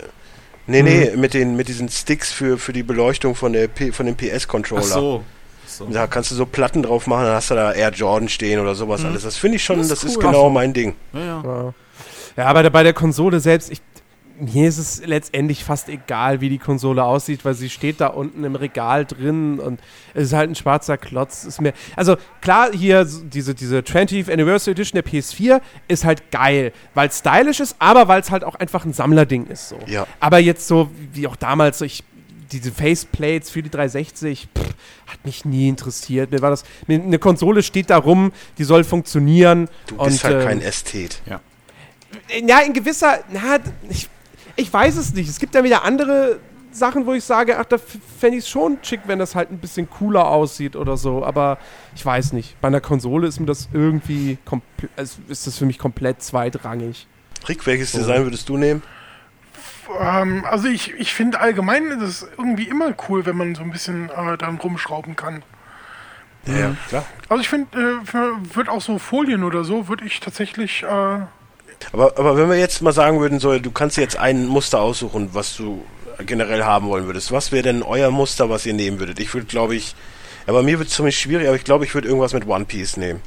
Nee, 0.69 0.81
nee, 0.83 1.11
mit 1.15 1.33
den 1.33 1.55
mit 1.55 1.67
diesen 1.67 1.89
Sticks 1.89 2.31
für, 2.31 2.57
für 2.57 2.73
die 2.73 2.83
Beleuchtung 2.83 3.35
von 3.35 3.53
der 3.53 3.67
P, 3.67 3.91
von 3.91 4.05
dem 4.05 4.15
PS-Controller. 4.15 4.81
Ach 4.81 4.87
so. 4.87 5.23
so. 5.67 5.85
Da 5.85 6.07
kannst 6.07 6.31
du 6.31 6.35
so 6.35 6.45
Platten 6.45 6.83
drauf 6.83 7.07
machen, 7.07 7.25
dann 7.25 7.33
hast 7.35 7.49
du 7.51 7.55
da 7.55 7.71
Air 7.73 7.91
Jordan 7.91 8.29
stehen 8.29 8.59
oder 8.59 8.75
sowas 8.75 9.03
alles. 9.05 9.23
Das 9.23 9.37
finde 9.37 9.57
ich 9.57 9.63
schon, 9.63 9.79
Das 9.79 9.87
das, 9.87 10.03
ist 10.03 10.11
ist 10.11 10.17
cool. 10.17 10.23
genau 10.25 10.49
mein 10.49 10.73
Ding. 10.73 10.95
Ja, 11.13 11.19
ja. 11.19 11.43
Ja, 11.43 11.73
ja 12.37 12.45
aber 12.45 12.63
da- 12.63 12.69
bei 12.69 12.83
der 12.83 12.93
Konsole 12.93 13.39
selbst, 13.39 13.71
ich, 13.71 13.81
mir 14.39 14.67
ist 14.67 14.77
es 14.77 15.05
letztendlich 15.05 15.63
fast 15.63 15.89
egal, 15.89 16.41
wie 16.41 16.49
die 16.49 16.57
Konsole 16.57 17.03
aussieht, 17.03 17.43
weil 17.43 17.53
sie 17.53 17.69
steht 17.69 17.99
da 17.99 18.07
unten 18.07 18.43
im 18.43 18.55
Regal 18.55 19.05
drin 19.05 19.59
und 19.59 19.79
es 20.13 20.25
ist 20.25 20.33
halt 20.33 20.49
ein 20.49 20.55
schwarzer 20.55 20.97
Klotz. 20.97 21.43
Ist 21.43 21.61
mir, 21.61 21.73
also 21.95 22.17
klar, 22.41 22.69
hier 22.71 23.05
diese, 23.05 23.53
diese 23.53 23.79
20th 23.79 24.31
Anniversary 24.31 24.71
Edition 24.71 25.01
der 25.01 25.11
PS4 25.11 25.61
ist 25.87 26.05
halt 26.05 26.31
geil, 26.31 26.71
weil 26.93 27.09
es 27.09 27.19
stylisch 27.19 27.59
ist, 27.59 27.75
aber 27.79 28.07
weil 28.07 28.21
es 28.21 28.31
halt 28.31 28.43
auch 28.43 28.55
einfach 28.55 28.85
ein 28.85 28.93
Sammlerding 28.93 29.47
ist. 29.47 29.69
So. 29.69 29.79
Ja. 29.87 30.07
Aber 30.19 30.39
jetzt 30.39 30.67
so 30.67 30.89
wie 31.13 31.27
auch 31.27 31.35
damals, 31.35 31.79
so 31.79 31.85
ich, 31.85 32.03
diese 32.51 32.71
Faceplates 32.71 33.49
für 33.49 33.61
die 33.61 33.69
360 33.69 34.47
pff, 34.55 34.65
hat 35.07 35.25
mich 35.25 35.45
nie 35.45 35.69
interessiert. 35.69 36.31
Mir 36.31 36.41
war 36.41 36.49
das, 36.49 36.63
mir, 36.87 37.01
eine 37.01 37.19
Konsole 37.19 37.61
steht 37.61 37.89
da 37.89 37.97
rum, 37.97 38.31
die 38.57 38.63
soll 38.63 38.83
funktionieren. 38.83 39.67
Du 39.87 39.97
bist 39.97 40.23
und, 40.23 40.31
halt 40.31 40.41
ähm, 40.41 40.47
kein 40.47 40.61
Ästhet. 40.61 41.21
ja, 41.25 41.41
in 42.59 42.73
gewisser, 42.73 43.19
na, 43.31 43.59
ich, 43.89 44.09
ich 44.60 44.72
weiß 44.72 44.98
es 44.98 45.14
nicht. 45.14 45.30
Es 45.30 45.40
gibt 45.40 45.56
ja 45.56 45.64
wieder 45.64 45.84
andere 45.84 46.40
Sachen, 46.72 47.06
wo 47.06 47.14
ich 47.14 47.23
sage, 47.23 47.57
ach, 47.57 47.65
da 47.65 47.77
fände 47.77 48.38
ich 48.38 48.44
es 48.44 48.49
schon 48.49 48.77
schick, 48.81 49.02
wenn 49.07 49.19
das 49.19 49.36
halt 49.36 49.52
ein 49.52 49.57
bisschen 49.57 49.90
cooler 49.90 50.27
aussieht 50.27 50.76
oder 50.76 50.98
so. 50.98 51.26
Aber 51.26 51.57
ich 51.95 52.06
weiß 52.06 52.34
nicht. 52.34 52.60
Bei 52.61 52.68
einer 52.68 52.81
Konsole 52.81 53.27
ist 53.27 53.40
mir 53.40 53.45
das 53.45 53.69
irgendwie, 53.73 54.38
also 54.95 55.19
ist 55.27 55.48
das 55.48 55.57
für 55.57 55.65
mich 55.65 55.80
komplett 55.80 56.22
zweitrangig. 56.22 57.07
Rick, 57.48 57.65
welches 57.65 57.94
Design 57.94 58.23
würdest 58.23 58.49
du 58.49 58.57
nehmen? 58.57 58.84
Ähm, 59.99 60.45
also 60.45 60.68
ich, 60.68 60.94
ich 60.94 61.14
finde 61.14 61.40
allgemein 61.40 61.88
ist 61.88 62.02
es 62.02 62.27
irgendwie 62.38 62.68
immer 62.68 62.94
cool, 63.07 63.26
wenn 63.26 63.38
man 63.38 63.56
so 63.56 63.64
ein 63.64 63.72
bisschen 63.72 64.10
äh, 64.10 64.38
dann 64.38 64.57
rumschrauben 64.57 65.15
kann. 65.15 65.44
Ja, 66.45 66.57
ja, 66.57 66.76
klar. 66.88 67.06
Also 67.27 67.41
ich 67.41 67.49
finde, 67.49 67.77
äh, 67.77 68.56
wird 68.56 68.69
auch 68.69 68.81
so 68.81 68.99
Folien 68.99 69.44
oder 69.44 69.64
so, 69.64 69.88
würde 69.88 70.06
ich 70.06 70.19
tatsächlich, 70.19 70.84
äh, 70.84 71.19
Aber, 71.91 72.18
aber 72.18 72.38
wenn 72.38 72.49
wir 72.49 72.57
jetzt 72.57 72.81
mal 72.81 72.91
sagen 72.91 73.19
würden, 73.19 73.39
so, 73.39 73.57
du 73.57 73.72
kannst 73.72 73.97
jetzt 73.97 74.18
ein 74.18 74.45
Muster 74.45 74.81
aussuchen, 74.81 75.30
was 75.34 75.56
du 75.56 75.84
generell 76.19 76.64
haben 76.64 76.88
wollen 76.88 77.06
würdest. 77.06 77.31
Was 77.31 77.51
wäre 77.51 77.64
denn 77.64 77.84
euer 77.84 78.11
Muster, 78.11 78.49
was 78.49 78.65
ihr 78.65 78.73
nehmen 78.73 78.99
würdet? 78.99 79.19
Ich 79.19 79.34
würde, 79.34 79.47
glaube 79.47 79.76
ich, 79.76 79.95
ja, 80.47 80.53
bei 80.53 80.61
mir 80.61 80.80
wird 80.80 80.89
es 80.89 80.95
ziemlich 80.95 81.18
schwierig, 81.18 81.47
aber 81.47 81.56
ich 81.56 81.64
glaube, 81.64 81.85
ich 81.85 81.93
würde 81.93 82.07
irgendwas 82.07 82.34
mit 82.34 82.47
One 82.47 82.65
Piece 82.65 82.97
nehmen. 82.97 83.22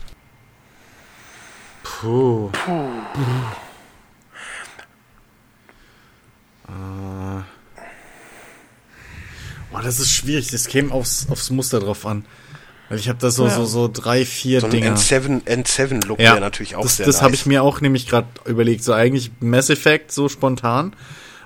Puh. 1.83 2.51
Boah, 9.71 9.83
das 9.83 9.99
ist 9.99 10.11
schwierig. 10.11 10.51
Das 10.51 10.67
käme 10.67 10.93
aufs, 10.93 11.29
aufs 11.31 11.51
Muster 11.51 11.81
drauf 11.81 12.05
an. 12.07 12.25
Weil 12.93 12.99
ich 12.99 13.09
habe 13.09 13.19
da 13.19 13.31
so, 13.31 13.49
so, 13.49 13.65
so 13.65 13.89
drei, 13.91 14.27
vier 14.27 14.61
So 14.61 14.67
ein 14.67 14.71
Dinger. 14.71 14.95
N7, 14.95 15.45
N7-Look 15.47 16.21
Ja, 16.21 16.33
wäre 16.33 16.41
natürlich 16.43 16.77
auch 16.77 16.83
das, 16.83 16.99
sehr 16.99 17.07
das 17.07 17.15
nice. 17.15 17.23
habe 17.23 17.35
ich 17.35 17.47
mir 17.47 17.63
auch 17.63 17.81
nämlich 17.81 18.07
gerade 18.07 18.29
überlegt. 18.45 18.85
So 18.85 18.93
eigentlich 18.93 19.31
Mass 19.41 19.71
Effect 19.71 20.13
so 20.13 20.29
spontan. 20.29 20.95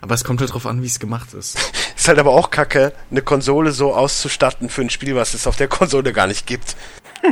Aber 0.01 0.17
es 0.17 0.25
kommt 0.25 0.41
halt 0.41 0.53
drauf 0.53 0.67
an, 0.67 0.83
wie 0.83 0.89
es 0.89 0.99
gemacht 0.99 1.35
ist. 1.35 1.57
Ist 1.97 2.09
halt 2.09 2.19
aber 2.19 2.33
auch 2.33 2.51
kacke, 2.51 2.93
eine 3.13 3.23
Konsole 3.23 3.71
so 3.71 3.95
auszustatten 3.95 4.71
für 4.71 4.81
ein 4.81 4.91
Spiel, 4.91 5.15
was 5.15 5.35
es 5.35 5.47
auf 5.47 5.55
der 5.55 5.69
Konsole 5.69 6.13
gar 6.13 6.27
nicht 6.27 6.49
gibt. 6.49 6.75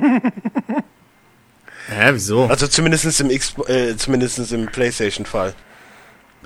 Hä, 1.89 2.11
wieso? 2.13 2.45
Also 2.45 2.69
zumindest 2.69 3.21
im, 3.21 3.31
X 3.31 3.57
äh, 3.67 3.97
zumindest 3.97 4.53
im 4.53 4.67
PlayStation-Fall. 4.67 5.55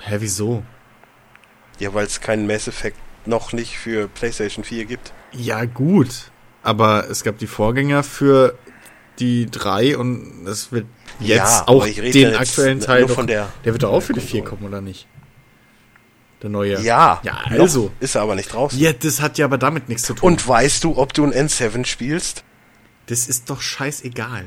Hä, 0.01 0.15
wieso? 0.17 0.63
Ja, 1.77 1.93
weil 1.93 2.07
es 2.07 2.19
keinen 2.19 2.47
Mass 2.47 2.67
Effect 2.67 2.97
noch 3.27 3.53
nicht 3.53 3.77
für 3.77 4.07
PlayStation 4.07 4.63
4 4.63 4.85
gibt. 4.85 5.13
Ja, 5.33 5.65
gut. 5.65 6.31
Aber 6.63 7.09
es 7.09 7.23
gab 7.23 7.37
die 7.37 7.47
Vorgänger 7.47 8.03
für 8.03 8.57
die 9.19 9.47
drei 9.49 9.97
und 9.97 10.45
es 10.47 10.71
wird 10.71 10.85
jetzt 11.19 11.37
Ja, 11.37 11.63
auch 11.67 11.85
den 11.85 12.35
aktuellen 12.35 12.79
Teil 12.79 13.07
von 13.07 13.25
doch- 13.27 13.33
der- 13.33 13.49
der 13.65 13.73
wird 13.73 13.83
doch 13.83 13.91
auch 13.91 13.99
für 14.01 14.13
die 14.13 14.19
vier 14.21 14.43
kommen, 14.43 14.63
oder 14.65 14.81
nicht? 14.81 15.07
Der 16.41 16.49
neue. 16.49 16.79
Ja, 16.81 17.19
Ja, 17.23 17.39
noch 17.51 17.59
also. 17.59 17.91
Ist 17.99 18.15
er 18.15 18.21
aber 18.21 18.35
nicht 18.35 18.53
draußen. 18.53 18.79
Ja, 18.79 18.93
das 18.93 19.19
hat 19.21 19.37
ja 19.37 19.45
aber 19.45 19.57
damit 19.57 19.89
nichts 19.89 20.03
zu 20.03 20.13
tun. 20.13 20.25
Und 20.31 20.47
weißt 20.47 20.83
du, 20.85 20.97
ob 20.97 21.13
du 21.13 21.25
ein 21.25 21.33
N7 21.33 21.85
spielst? 21.85 22.43
das 23.07 23.27
ist 23.27 23.49
doch 23.49 23.59
scheißegal. 23.59 24.45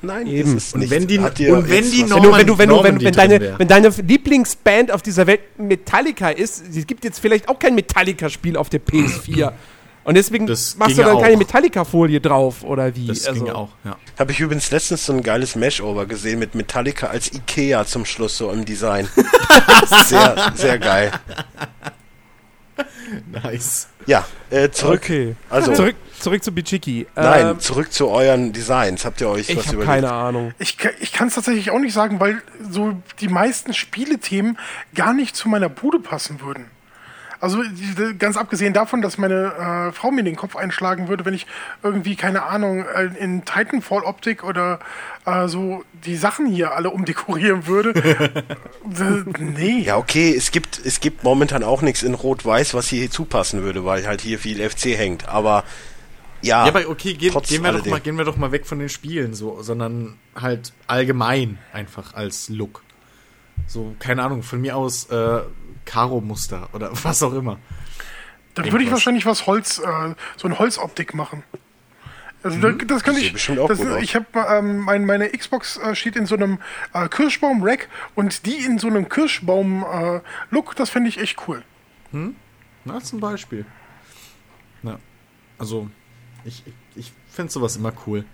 Nein, 0.00 0.26
Eben. 0.26 0.56
ist 0.56 0.68
es 0.68 0.72
Und 0.74 0.88
wenn 0.88 1.06
die- 1.06 1.20
Hat 1.20 1.36
dir 1.38 1.54
und 1.54 1.68
wenn 1.68 1.90
die 1.90 2.04
noch- 2.04 2.16
Wenn 2.38 2.46
du, 2.46 2.56
wenn 2.58 2.68
du, 2.70 2.82
wenn 2.82 3.00
wenn, 3.04 3.12
deine, 3.12 3.58
wenn 3.58 3.68
deine 3.68 3.88
Lieblingsband 3.88 4.90
auf 4.90 5.02
dieser 5.02 5.26
Welt 5.26 5.58
Metallica 5.58 6.30
ist, 6.30 6.64
es 6.74 6.86
gibt 6.86 7.04
jetzt 7.04 7.18
vielleicht 7.18 7.50
auch 7.50 7.58
kein 7.58 7.74
Metallica-Spiel 7.74 8.56
auf 8.56 8.70
der 8.70 8.80
PS4. 8.80 9.52
Und 10.06 10.14
deswegen 10.14 10.46
Das 10.46 10.76
machst 10.76 10.96
du 10.96 11.02
dann 11.02 11.18
keine 11.20 11.34
auch. 11.34 11.38
Metallica-Folie 11.38 12.20
drauf, 12.20 12.62
oder 12.62 12.94
wie? 12.94 13.08
Das 13.08 13.26
Also, 13.26 13.44
ging 13.44 13.52
auch, 13.52 13.70
ja. 13.84 13.96
Habe 14.18 14.30
ich 14.32 14.38
übrigens 14.40 14.70
letztens 14.70 15.04
so 15.04 15.12
ein 15.12 15.22
geiles 15.22 15.56
Mashover 15.56 16.06
gesehen 16.06 16.38
mit 16.38 16.54
Metallica 16.54 17.08
als 17.08 17.32
Ikea 17.32 17.84
zum 17.84 18.04
Schluss 18.04 18.38
so 18.38 18.50
im 18.50 18.64
Design. 18.64 19.08
sehr, 20.06 20.52
sehr 20.54 20.78
geil. 20.78 21.10
Nice. 23.42 23.88
Ja, 24.06 24.24
äh, 24.50 24.70
zurück. 24.70 25.00
Okay. 25.02 25.34
Also, 25.48 25.72
zurück, 25.72 25.96
zurück 26.20 26.44
zu 26.44 26.52
Bichiki. 26.52 27.06
nein, 27.16 27.46
Ähm, 27.48 27.60
zurück 27.60 27.92
zu 27.92 28.08
euren 28.08 28.52
Designs. 28.52 29.04
Habt 29.04 29.20
ihr 29.20 29.28
euch 29.28 29.48
ich 29.48 29.56
was 29.56 29.66
habe 29.66 29.76
überlegt? 29.76 29.92
keine 29.92 30.12
Ahnung. 30.12 30.52
Ich, 30.58 30.76
ich 31.00 31.12
kann 31.12 31.28
es 31.28 31.34
tatsächlich 31.34 31.70
auch 31.70 31.78
nicht 31.78 31.94
sagen, 31.94 32.20
weil 32.20 32.42
so 32.70 32.94
die 33.20 33.28
meisten 33.28 33.72
Spielethemen 33.74 34.58
gar 34.94 35.14
nicht 35.14 35.34
zu 35.34 35.48
meiner 35.48 35.68
Bude 35.68 35.98
passen 35.98 36.40
würden. 36.42 36.66
Also 37.40 37.62
ganz 38.18 38.36
abgesehen 38.36 38.72
davon, 38.72 39.02
dass 39.02 39.18
meine 39.18 39.88
äh, 39.88 39.92
Frau 39.92 40.10
mir 40.10 40.22
den 40.22 40.36
Kopf 40.36 40.56
einschlagen 40.56 41.08
würde, 41.08 41.24
wenn 41.24 41.34
ich 41.34 41.46
irgendwie, 41.82 42.16
keine 42.16 42.44
Ahnung, 42.44 42.84
äh, 42.84 43.10
in 43.18 43.44
Titanfall-Optik 43.44 44.44
oder 44.44 44.78
äh, 45.24 45.48
so 45.48 45.84
die 46.04 46.16
Sachen 46.16 46.46
hier 46.46 46.72
alle 46.74 46.90
umdekorieren 46.90 47.66
würde. 47.66 47.90
äh, 48.44 49.42
nee. 49.42 49.80
Ja, 49.80 49.96
okay, 49.96 50.34
es 50.36 50.50
gibt, 50.50 50.80
es 50.84 51.00
gibt 51.00 51.24
momentan 51.24 51.62
auch 51.62 51.82
nichts 51.82 52.02
in 52.02 52.14
Rot-Weiß, 52.14 52.74
was 52.74 52.88
hier 52.88 53.10
zupassen 53.10 53.62
würde, 53.62 53.84
weil 53.84 54.06
halt 54.06 54.20
hier 54.20 54.38
viel 54.38 54.66
FC 54.68 54.96
hängt. 54.96 55.28
Aber 55.28 55.64
ja, 56.42 56.64
Ja, 56.64 56.74
aber 56.74 56.88
okay, 56.88 57.14
gehen, 57.14 57.32
trotz 57.32 57.48
gehen, 57.48 57.62
wir 57.62 57.72
mal, 57.72 58.00
gehen 58.00 58.16
wir 58.16 58.24
doch 58.24 58.36
mal 58.36 58.52
weg 58.52 58.66
von 58.66 58.78
den 58.78 58.88
Spielen, 58.88 59.34
so, 59.34 59.62
sondern 59.62 60.16
halt 60.34 60.72
allgemein 60.86 61.58
einfach 61.72 62.14
als 62.14 62.48
Look. 62.48 62.82
So, 63.66 63.96
keine 63.98 64.22
Ahnung, 64.22 64.42
von 64.42 64.60
mir 64.60 64.76
aus 64.76 65.06
äh, 65.10 65.40
Karo-Muster 65.86 66.68
oder 66.74 66.90
was 67.02 67.22
auch 67.22 67.32
immer. 67.32 67.58
Dann 68.54 68.70
würde 68.70 68.84
ich 68.84 68.90
wahrscheinlich 68.90 69.26
was 69.26 69.46
Holz, 69.46 69.78
äh, 69.78 70.14
so 70.36 70.48
eine 70.48 70.58
Holzoptik 70.58 71.14
machen. 71.14 71.42
Also 72.42 72.58
da, 72.60 72.70
das 72.72 73.02
könnte 73.02 73.20
ich. 73.20 73.32
bestimmt 73.32 73.58
auch 73.58 73.68
das, 73.68 73.78
gut 73.78 74.00
ich 74.00 74.14
habe 74.14 74.26
ähm, 74.48 74.80
mein, 74.80 75.04
meine 75.04 75.28
Xbox 75.30 75.78
äh, 75.78 75.94
steht 75.94 76.16
in 76.16 76.26
so 76.26 76.36
einem 76.36 76.58
äh, 76.92 77.08
Kirschbaum-Rack 77.08 77.88
und 78.14 78.46
die 78.46 78.64
in 78.64 78.78
so 78.78 78.86
einem 78.86 79.08
Kirschbaum-Look, 79.08 80.76
das 80.76 80.90
finde 80.90 81.08
ich 81.08 81.18
echt 81.18 81.48
cool. 81.48 81.62
Na, 82.84 83.00
zum 83.00 83.20
Beispiel. 83.20 83.66
Na, 84.82 84.98
also, 85.58 85.90
ich, 86.44 86.62
ich, 86.66 86.74
ich 86.94 87.12
finde 87.30 87.52
sowas 87.52 87.76
immer 87.76 87.92
cool. 88.06 88.24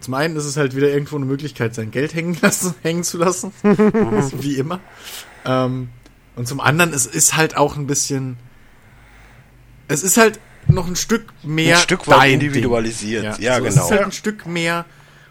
Zum 0.00 0.14
einen 0.14 0.36
ist 0.36 0.44
es 0.44 0.56
halt 0.56 0.76
wieder 0.76 0.88
irgendwo 0.88 1.16
eine 1.16 1.24
Möglichkeit, 1.24 1.74
sein 1.74 1.90
Geld 1.90 2.14
hängen, 2.14 2.36
lassen, 2.42 2.74
hängen 2.82 3.02
zu 3.02 3.18
lassen. 3.18 3.52
Wie 3.62 4.56
immer. 4.56 4.80
Ähm, 5.44 5.88
und 6.38 6.46
zum 6.48 6.60
anderen, 6.60 6.92
es 6.94 7.06
ist 7.06 7.36
halt 7.36 7.56
auch 7.56 7.76
ein 7.76 7.86
bisschen. 7.86 8.36
Es 9.88 10.02
ist 10.02 10.16
halt 10.16 10.38
noch 10.68 10.86
ein 10.86 10.96
Stück 10.96 11.32
mehr. 11.42 11.76
Ein 11.76 11.82
Stück 11.82 12.06
weit 12.08 12.32
individualisiert. 12.32 13.38
Ding. 13.38 13.44
Ja, 13.44 13.58
so, 13.58 13.64
Es 13.66 13.74
genau. 13.74 13.84
ist 13.86 13.90
halt 13.90 14.00
Ja. 14.00 14.06
ein 14.06 14.12
Stück 14.12 14.46
mehr. 14.46 14.84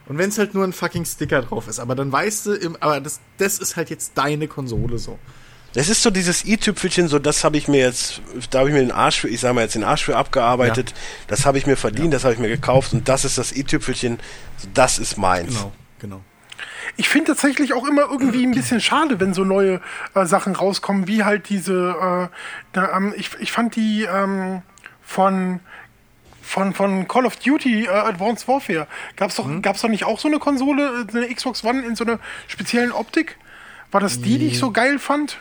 Und 0.07 0.17
wenn 0.17 0.29
es 0.29 0.37
halt 0.37 0.53
nur 0.53 0.63
ein 0.63 0.73
fucking 0.73 1.05
Sticker 1.05 1.41
drauf 1.41 1.67
ist, 1.67 1.79
aber 1.79 1.93
dann 1.95 2.11
weißt 2.11 2.45
du, 2.45 2.53
im, 2.53 2.77
aber 2.79 3.01
das, 3.01 3.19
das 3.37 3.59
ist 3.59 3.75
halt 3.75 3.89
jetzt 3.89 4.13
deine 4.15 4.47
Konsole 4.47 4.97
so. 4.99 5.19
Das 5.73 5.89
ist 5.89 6.01
so 6.01 6.09
dieses 6.09 6.45
i-Tüpfelchen, 6.45 7.07
so 7.09 7.19
das 7.19 7.43
habe 7.43 7.57
ich 7.57 7.67
mir 7.67 7.79
jetzt, 7.81 8.21
da 8.49 8.59
habe 8.59 8.69
ich 8.69 8.73
mir 8.73 8.79
den 8.79 8.91
Arsch 8.93 9.19
für, 9.19 9.27
ich 9.27 9.41
sag 9.41 9.53
mal 9.53 9.61
jetzt 9.61 9.75
den 9.75 9.83
Arsch 9.83 10.05
für 10.05 10.15
abgearbeitet. 10.15 10.93
Das 11.27 11.45
habe 11.45 11.57
ich 11.57 11.67
mir 11.67 11.75
verdient, 11.75 12.13
das 12.13 12.23
habe 12.23 12.33
ich 12.33 12.39
mir 12.39 12.47
gekauft 12.47 12.93
und 12.93 13.07
das 13.09 13.25
ist 13.25 13.37
das 13.37 13.51
i-Tüpfelchen, 13.51 14.17
so, 14.57 14.67
das 14.73 14.97
ist 14.97 15.17
meins. 15.17 15.49
Genau, 15.55 15.71
genau. 15.99 16.21
Ich 16.95 17.09
finde 17.09 17.31
tatsächlich 17.31 17.73
auch 17.73 17.85
immer 17.85 18.03
irgendwie 18.09 18.45
ein 18.45 18.51
bisschen 18.51 18.79
schade, 18.81 19.19
wenn 19.19 19.33
so 19.33 19.43
neue 19.43 19.81
äh, 20.13 20.25
Sachen 20.25 20.55
rauskommen, 20.55 21.07
wie 21.07 21.23
halt 21.23 21.49
diese. 21.49 22.29
Äh, 22.75 22.79
ähm, 22.79 23.13
ich, 23.17 23.31
ich 23.39 23.51
fand 23.51 23.75
die 23.75 24.03
ähm, 24.03 24.61
von. 25.01 25.59
Von, 26.41 26.73
von 26.73 27.09
Call 27.09 27.25
of 27.25 27.35
Duty 27.35 27.87
äh, 27.87 27.89
Advanced 27.89 28.47
Warfare. 28.47 28.87
Gab's 29.17 29.35
doch, 29.35 29.49
gab's 29.61 29.81
doch 29.81 29.89
nicht 29.89 30.05
auch 30.05 30.17
so 30.17 30.29
eine 30.29 30.39
Konsole, 30.39 31.05
äh, 31.13 31.17
eine 31.17 31.35
Xbox 31.35 31.61
One 31.65 31.85
in 31.85 31.97
so 31.97 32.05
einer 32.05 32.19
speziellen 32.47 32.93
Optik? 32.93 33.35
War 33.91 33.99
das 33.99 34.21
die, 34.21 34.37
die 34.37 34.47
ich 34.47 34.57
so 34.57 34.71
geil 34.71 34.97
fand? 34.97 35.39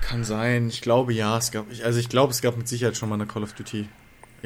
Kann 0.00 0.22
sein. 0.22 0.68
Ich 0.68 0.82
glaube 0.82 1.12
ja. 1.12 1.36
Es 1.36 1.50
gab, 1.50 1.66
also 1.84 1.98
ich 1.98 2.08
glaube, 2.08 2.32
es 2.32 2.42
gab 2.42 2.56
mit 2.56 2.68
Sicherheit 2.68 2.96
schon 2.96 3.08
mal 3.08 3.16
eine 3.16 3.26
Call 3.26 3.42
of 3.42 3.54
Duty 3.54 3.88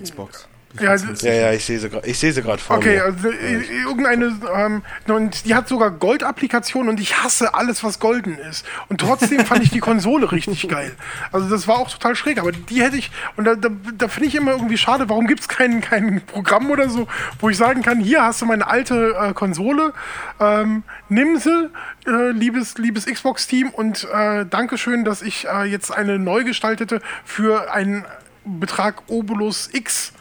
Xbox. 0.00 0.48
Ja, 0.80 0.96
Ja, 0.96 1.32
ja, 1.32 1.52
ich 1.52 1.64
sehe 1.64 1.78
sie 1.78 1.88
gerade, 1.88 2.06
ich 2.08 2.18
sehe 2.18 2.32
sie 2.32 2.42
gerade 2.42 2.60
vor 2.60 2.76
Okay, 2.78 2.96
mir. 2.96 3.04
also 3.04 3.28
äh, 3.30 3.62
irgendeine, 3.84 4.36
ähm, 4.56 4.82
und 5.06 5.44
die 5.44 5.54
hat 5.54 5.68
sogar 5.68 5.92
Gold-Applikation 5.92 6.88
und 6.88 6.98
ich 6.98 7.22
hasse 7.22 7.54
alles, 7.54 7.84
was 7.84 8.00
golden 8.00 8.36
ist. 8.38 8.66
Und 8.88 9.00
trotzdem 9.00 9.44
fand 9.46 9.62
ich 9.62 9.70
die 9.70 9.78
Konsole 9.80 10.32
richtig 10.32 10.68
geil. 10.68 10.92
Also 11.30 11.48
das 11.48 11.68
war 11.68 11.76
auch 11.78 11.90
total 11.90 12.16
schräg, 12.16 12.38
aber 12.40 12.50
die 12.50 12.82
hätte 12.82 12.96
ich, 12.96 13.10
und 13.36 13.44
da, 13.44 13.54
da, 13.54 13.68
da 13.96 14.08
finde 14.08 14.28
ich 14.28 14.34
immer 14.34 14.52
irgendwie 14.52 14.76
schade, 14.78 15.08
warum 15.08 15.26
gibt 15.28 15.40
es 15.42 15.48
kein, 15.48 15.80
kein 15.80 16.22
Programm 16.26 16.70
oder 16.70 16.88
so, 16.88 17.06
wo 17.40 17.50
ich 17.50 17.56
sagen 17.56 17.82
kann, 17.82 18.00
hier 18.00 18.22
hast 18.24 18.42
du 18.42 18.46
meine 18.46 18.66
alte 18.66 19.14
äh, 19.20 19.32
Konsole, 19.32 19.92
ähm, 20.40 20.82
nimm 21.08 21.36
sie, 21.38 21.70
äh, 22.06 22.30
liebes, 22.30 22.78
liebes 22.78 23.06
Xbox-Team 23.06 23.70
und 23.70 24.08
äh, 24.12 24.44
Dankeschön, 24.44 25.04
dass 25.04 25.22
ich 25.22 25.46
äh, 25.46 25.64
jetzt 25.64 25.92
eine 25.92 26.18
neu 26.18 26.42
gestaltete 26.42 27.00
für 27.24 27.72
einen 27.72 28.04
Betrag 28.44 29.02
Obolus 29.08 29.70
X 29.72 30.12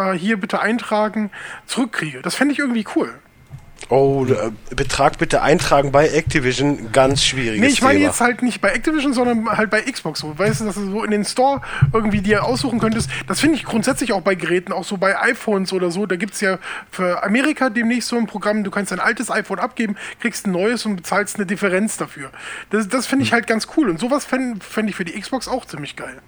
äh, 0.00 0.18
hier 0.18 0.38
bitte 0.38 0.60
eintragen, 0.60 1.30
zurückkriege. 1.66 2.22
Das 2.22 2.34
fände 2.34 2.52
ich 2.52 2.58
irgendwie 2.58 2.86
cool. 2.96 3.14
Oh, 3.88 4.24
äh, 4.26 4.52
Betrag 4.74 5.18
bitte 5.18 5.42
eintragen 5.42 5.90
bei 5.90 6.08
Activision, 6.08 6.92
ganz 6.92 7.24
schwieriges 7.24 7.60
Nee, 7.60 7.72
ich 7.72 7.82
meine 7.82 7.98
Thema. 7.98 8.06
jetzt 8.10 8.20
halt 8.20 8.42
nicht 8.42 8.60
bei 8.60 8.68
Activision, 8.70 9.12
sondern 9.12 9.48
halt 9.56 9.70
bei 9.70 9.80
Xbox. 9.80 10.20
So, 10.20 10.38
weißt 10.38 10.60
du, 10.60 10.66
dass 10.66 10.76
du 10.76 10.90
so 10.90 11.02
in 11.02 11.10
den 11.10 11.24
Store 11.24 11.60
irgendwie 11.92 12.20
dir 12.20 12.44
aussuchen 12.44 12.78
könntest. 12.78 13.10
Das 13.26 13.40
finde 13.40 13.56
ich 13.56 13.64
grundsätzlich 13.64 14.12
auch 14.12 14.20
bei 14.20 14.36
Geräten, 14.36 14.72
auch 14.72 14.84
so 14.84 14.96
bei 14.96 15.20
iPhones 15.20 15.72
oder 15.72 15.90
so. 15.90 16.06
Da 16.06 16.14
gibt 16.16 16.34
es 16.34 16.40
ja 16.40 16.58
für 16.90 17.24
Amerika 17.24 17.68
demnächst 17.68 18.08
so 18.08 18.16
ein 18.16 18.26
Programm, 18.26 18.62
du 18.62 18.70
kannst 18.70 18.92
dein 18.92 19.00
altes 19.00 19.30
iPhone 19.30 19.58
abgeben, 19.58 19.96
kriegst 20.20 20.46
ein 20.46 20.52
neues 20.52 20.86
und 20.86 20.96
bezahlst 20.96 21.36
eine 21.36 21.46
Differenz 21.46 21.96
dafür. 21.96 22.30
Das, 22.70 22.86
das 22.86 23.06
finde 23.06 23.24
ich 23.24 23.32
halt 23.32 23.48
ganz 23.48 23.66
cool. 23.76 23.88
Und 23.90 23.98
sowas 23.98 24.24
fände 24.24 24.64
fänd 24.64 24.88
ich 24.88 24.94
für 24.94 25.04
die 25.04 25.18
Xbox 25.18 25.48
auch 25.48 25.66
ziemlich 25.66 25.96
geil. 25.96 26.20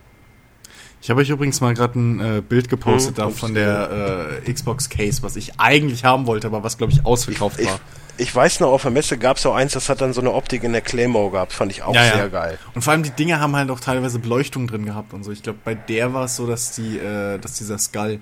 Ich 1.03 1.11
habe 1.11 1.21
euch 1.21 1.31
übrigens 1.31 1.61
mal 1.61 1.75
gerade 1.75 1.99
ein 1.99 2.21
äh, 2.21 2.41
Bild 2.41 2.69
gepostet 2.69 3.19
Hm, 3.19 3.25
da 3.25 3.31
von 3.31 3.55
der 3.55 4.41
äh, 4.47 4.53
Xbox 4.53 4.89
Case, 4.89 5.23
was 5.25 5.35
ich 5.35 5.59
eigentlich 5.59 6.05
haben 6.05 6.29
wollte, 6.29 6.47
aber 6.47 6.63
was 6.63 6.79
glaube 6.79 6.93
ich 6.93 7.05
ausverkauft 7.05 7.59
ich, 7.59 7.67
war. 7.67 7.81
ich 8.19 8.33
weiß 8.33 8.61
noch, 8.61 8.69
auf 8.69 8.83
der 8.83 8.93
Messe 8.93 9.19
gab 9.19 9.37
es 9.37 9.45
auch 9.45 9.57
eins, 9.57 9.73
das 9.73 9.89
hat 9.89 10.01
dann 10.01 10.13
so 10.13 10.21
eine 10.21 10.33
Optik 10.33 10.63
in 10.63 10.71
der 10.73 10.81
Claymore 10.81 11.33
gehabt, 11.33 11.53
fand 11.53 11.73
ich 11.73 11.83
auch 11.83 11.93
sehr 11.93 12.29
geil. 12.29 12.57
Und 12.75 12.83
vor 12.83 12.93
allem 12.93 13.03
die 13.03 13.11
Dinge 13.11 13.41
haben 13.41 13.57
halt 13.57 13.69
auch 13.71 13.81
teilweise 13.81 14.21
Beleuchtung 14.21 14.69
drin 14.69 14.87
gehabt 14.87 15.13
und 15.13 15.25
so. 15.25 15.33
Ich 15.33 15.43
glaube, 15.43 15.59
bei 15.65 15.75
der 15.75 16.15
war 16.15 16.27
es 16.27 16.37
so, 16.37 16.47
dass 16.47 16.71
die, 16.71 16.99
äh, 16.99 17.39
dass 17.39 17.55
dieser 17.55 17.79
Skull, 17.79 18.21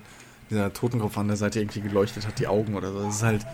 dieser 0.49 0.73
Totenkopf 0.73 1.19
an 1.19 1.27
der 1.27 1.37
Seite 1.37 1.59
irgendwie 1.59 1.81
geleuchtet 1.81 2.25
hat, 2.25 2.39
die 2.39 2.47
Augen 2.47 2.73
oder 2.73 2.91
so. 2.91 3.03
Das 3.03 3.17
ist 3.17 3.23
halt, 3.23 3.45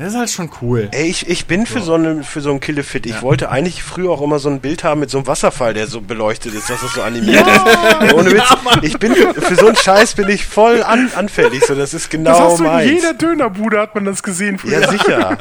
Das 0.00 0.14
ist 0.14 0.18
halt 0.18 0.30
schon 0.30 0.50
cool. 0.62 0.88
Ey, 0.92 1.08
ich, 1.08 1.28
ich 1.28 1.44
bin 1.44 1.66
für 1.66 1.82
so, 1.82 1.92
eine, 1.92 2.24
für 2.24 2.40
so 2.40 2.48
einen 2.48 2.60
Killefit. 2.60 3.04
Ich 3.04 3.20
wollte 3.20 3.50
eigentlich 3.50 3.82
früher 3.82 4.10
auch 4.12 4.22
immer 4.22 4.38
so 4.38 4.48
ein 4.48 4.60
Bild 4.60 4.82
haben 4.82 5.00
mit 5.00 5.10
so 5.10 5.18
einem 5.18 5.26
Wasserfall, 5.26 5.74
der 5.74 5.88
so 5.88 6.00
beleuchtet 6.00 6.54
ist, 6.54 6.70
dass 6.70 6.80
das 6.80 6.94
so 6.94 7.02
animiert 7.02 7.46
ist. 7.46 7.66
Ja, 7.66 8.14
ohne 8.14 8.32
Witz. 8.32 8.42
ich 8.80 8.98
bin 8.98 9.14
für 9.14 9.56
so 9.56 9.66
einen 9.66 9.76
Scheiß 9.76 10.14
bin 10.14 10.30
ich 10.30 10.46
voll 10.46 10.82
an, 10.82 11.10
anfällig. 11.14 11.66
So, 11.66 11.74
das 11.74 11.92
ist 11.92 12.08
genau 12.08 12.30
Das 12.30 12.40
hast 12.40 12.60
du 12.60 12.64
meins. 12.64 12.88
in 12.88 12.96
jeder 12.96 13.12
Dönerbude 13.12 13.78
hat 13.78 13.94
man 13.94 14.06
das 14.06 14.22
gesehen 14.22 14.58
früher. 14.58 14.80
Ja, 14.80 14.90
sicher. 14.90 15.36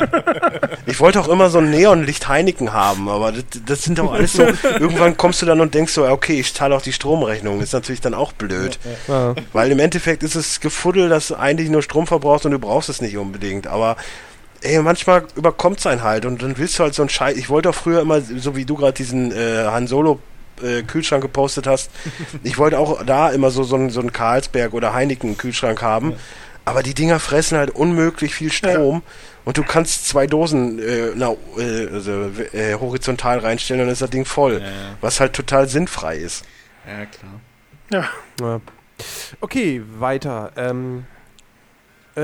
Ich 0.87 0.99
wollte 0.99 1.21
auch 1.21 1.29
immer 1.29 1.49
so 1.49 1.59
ein 1.59 1.69
Neonlicht 1.69 2.27
Heineken 2.27 2.73
haben, 2.73 3.07
aber 3.07 3.31
das, 3.31 3.43
das 3.65 3.83
sind 3.83 3.97
doch 3.97 4.11
alles 4.11 4.33
so. 4.33 4.43
Irgendwann 4.77 5.15
kommst 5.15 5.41
du 5.41 5.45
dann 5.45 5.61
und 5.61 5.73
denkst 5.73 5.93
so, 5.93 6.03
ja, 6.03 6.11
okay, 6.11 6.37
ich 6.37 6.53
zahle 6.53 6.75
auch 6.75 6.81
die 6.81 6.91
Stromrechnung. 6.91 7.61
Ist 7.61 7.71
natürlich 7.71 8.01
dann 8.01 8.13
auch 8.13 8.33
blöd. 8.33 8.77
Ja. 9.07 9.35
Weil 9.53 9.71
im 9.71 9.79
Endeffekt 9.79 10.21
ist 10.21 10.35
es 10.35 10.59
Gefuddel, 10.59 11.07
dass 11.07 11.29
du 11.29 11.35
eigentlich 11.35 11.69
nur 11.69 11.81
Strom 11.81 12.07
verbrauchst 12.07 12.45
und 12.45 12.51
du 12.51 12.59
brauchst 12.59 12.89
es 12.89 12.99
nicht 12.99 13.15
unbedingt. 13.15 13.67
Aber 13.67 13.95
ey, 14.61 14.81
manchmal 14.81 15.23
überkommt 15.35 15.79
es 15.79 15.87
einen 15.87 16.03
halt 16.03 16.25
und 16.25 16.41
dann 16.41 16.57
willst 16.57 16.79
du 16.79 16.83
halt 16.83 16.93
so 16.93 17.01
einen 17.01 17.09
Scheiß. 17.09 17.37
Ich 17.37 17.49
wollte 17.49 17.69
auch 17.69 17.75
früher 17.75 18.01
immer, 18.01 18.21
so 18.21 18.55
wie 18.55 18.65
du 18.65 18.75
gerade 18.75 18.93
diesen 18.93 19.31
äh, 19.31 19.65
Han 19.65 19.87
Solo 19.87 20.19
äh, 20.61 20.83
Kühlschrank 20.83 21.21
gepostet 21.21 21.67
hast, 21.67 21.89
ich 22.43 22.57
wollte 22.57 22.79
auch 22.79 23.03
da 23.03 23.29
immer 23.29 23.51
so, 23.51 23.63
so, 23.63 23.75
einen, 23.75 23.89
so 23.89 23.99
einen 23.99 24.11
Carlsberg 24.13 24.73
oder 24.73 24.93
Heineken 24.93 25.37
Kühlschrank 25.37 25.81
haben. 25.81 26.13
Aber 26.65 26.83
die 26.83 26.93
Dinger 26.93 27.19
fressen 27.19 27.57
halt 27.57 27.71
unmöglich 27.71 28.35
viel 28.35 28.51
Strom 28.51 29.01
und 29.43 29.57
du 29.57 29.63
kannst 29.63 30.07
zwei 30.07 30.27
Dosen 30.27 30.77
äh, 30.77 31.11
na, 31.15 31.31
äh, 31.57 31.87
also, 31.87 32.29
äh, 32.53 32.75
horizontal 32.75 33.39
reinstellen 33.39 33.81
und 33.81 33.87
dann 33.87 33.93
ist 33.93 34.03
das 34.03 34.11
Ding 34.11 34.25
voll. 34.25 34.61
Was 35.01 35.19
halt 35.19 35.33
total 35.33 35.67
sinnfrei 35.67 36.17
ist. 36.17 36.45
Ja, 36.87 37.05
klar. 37.05 37.39
Ja. 37.91 38.09
Ja. 38.45 38.61
Okay, 39.41 39.81
weiter. 39.97 40.51
Ähm, 40.57 41.05
äh, 42.15 42.21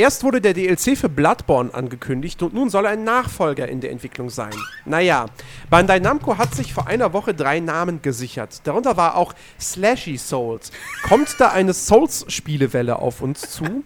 erst 0.00 0.24
wurde 0.24 0.40
der 0.40 0.52
DLC 0.54 0.96
für 0.98 1.08
Bloodborne 1.08 1.72
angekündigt 1.72 2.42
und 2.42 2.54
nun 2.54 2.70
soll 2.70 2.86
ein 2.86 3.04
Nachfolger 3.04 3.68
in 3.68 3.80
der 3.80 3.90
Entwicklung 3.92 4.30
sein. 4.30 4.50
Naja, 4.84 5.26
Bandai 5.70 5.98
Namco 6.00 6.38
hat 6.38 6.54
sich 6.54 6.72
vor 6.74 6.86
einer 6.86 7.12
Woche 7.12 7.34
drei 7.34 7.60
Namen 7.60 8.02
gesichert. 8.02 8.60
Darunter 8.64 8.96
war 8.96 9.16
auch 9.16 9.34
Slashy 9.60 10.16
Souls. 10.18 10.72
Kommt 11.08 11.36
da 11.38 11.48
eine 11.50 11.72
Souls-Spielewelle 11.74 12.96
auf 12.96 13.20
uns 13.22 13.42
zu? 13.50 13.84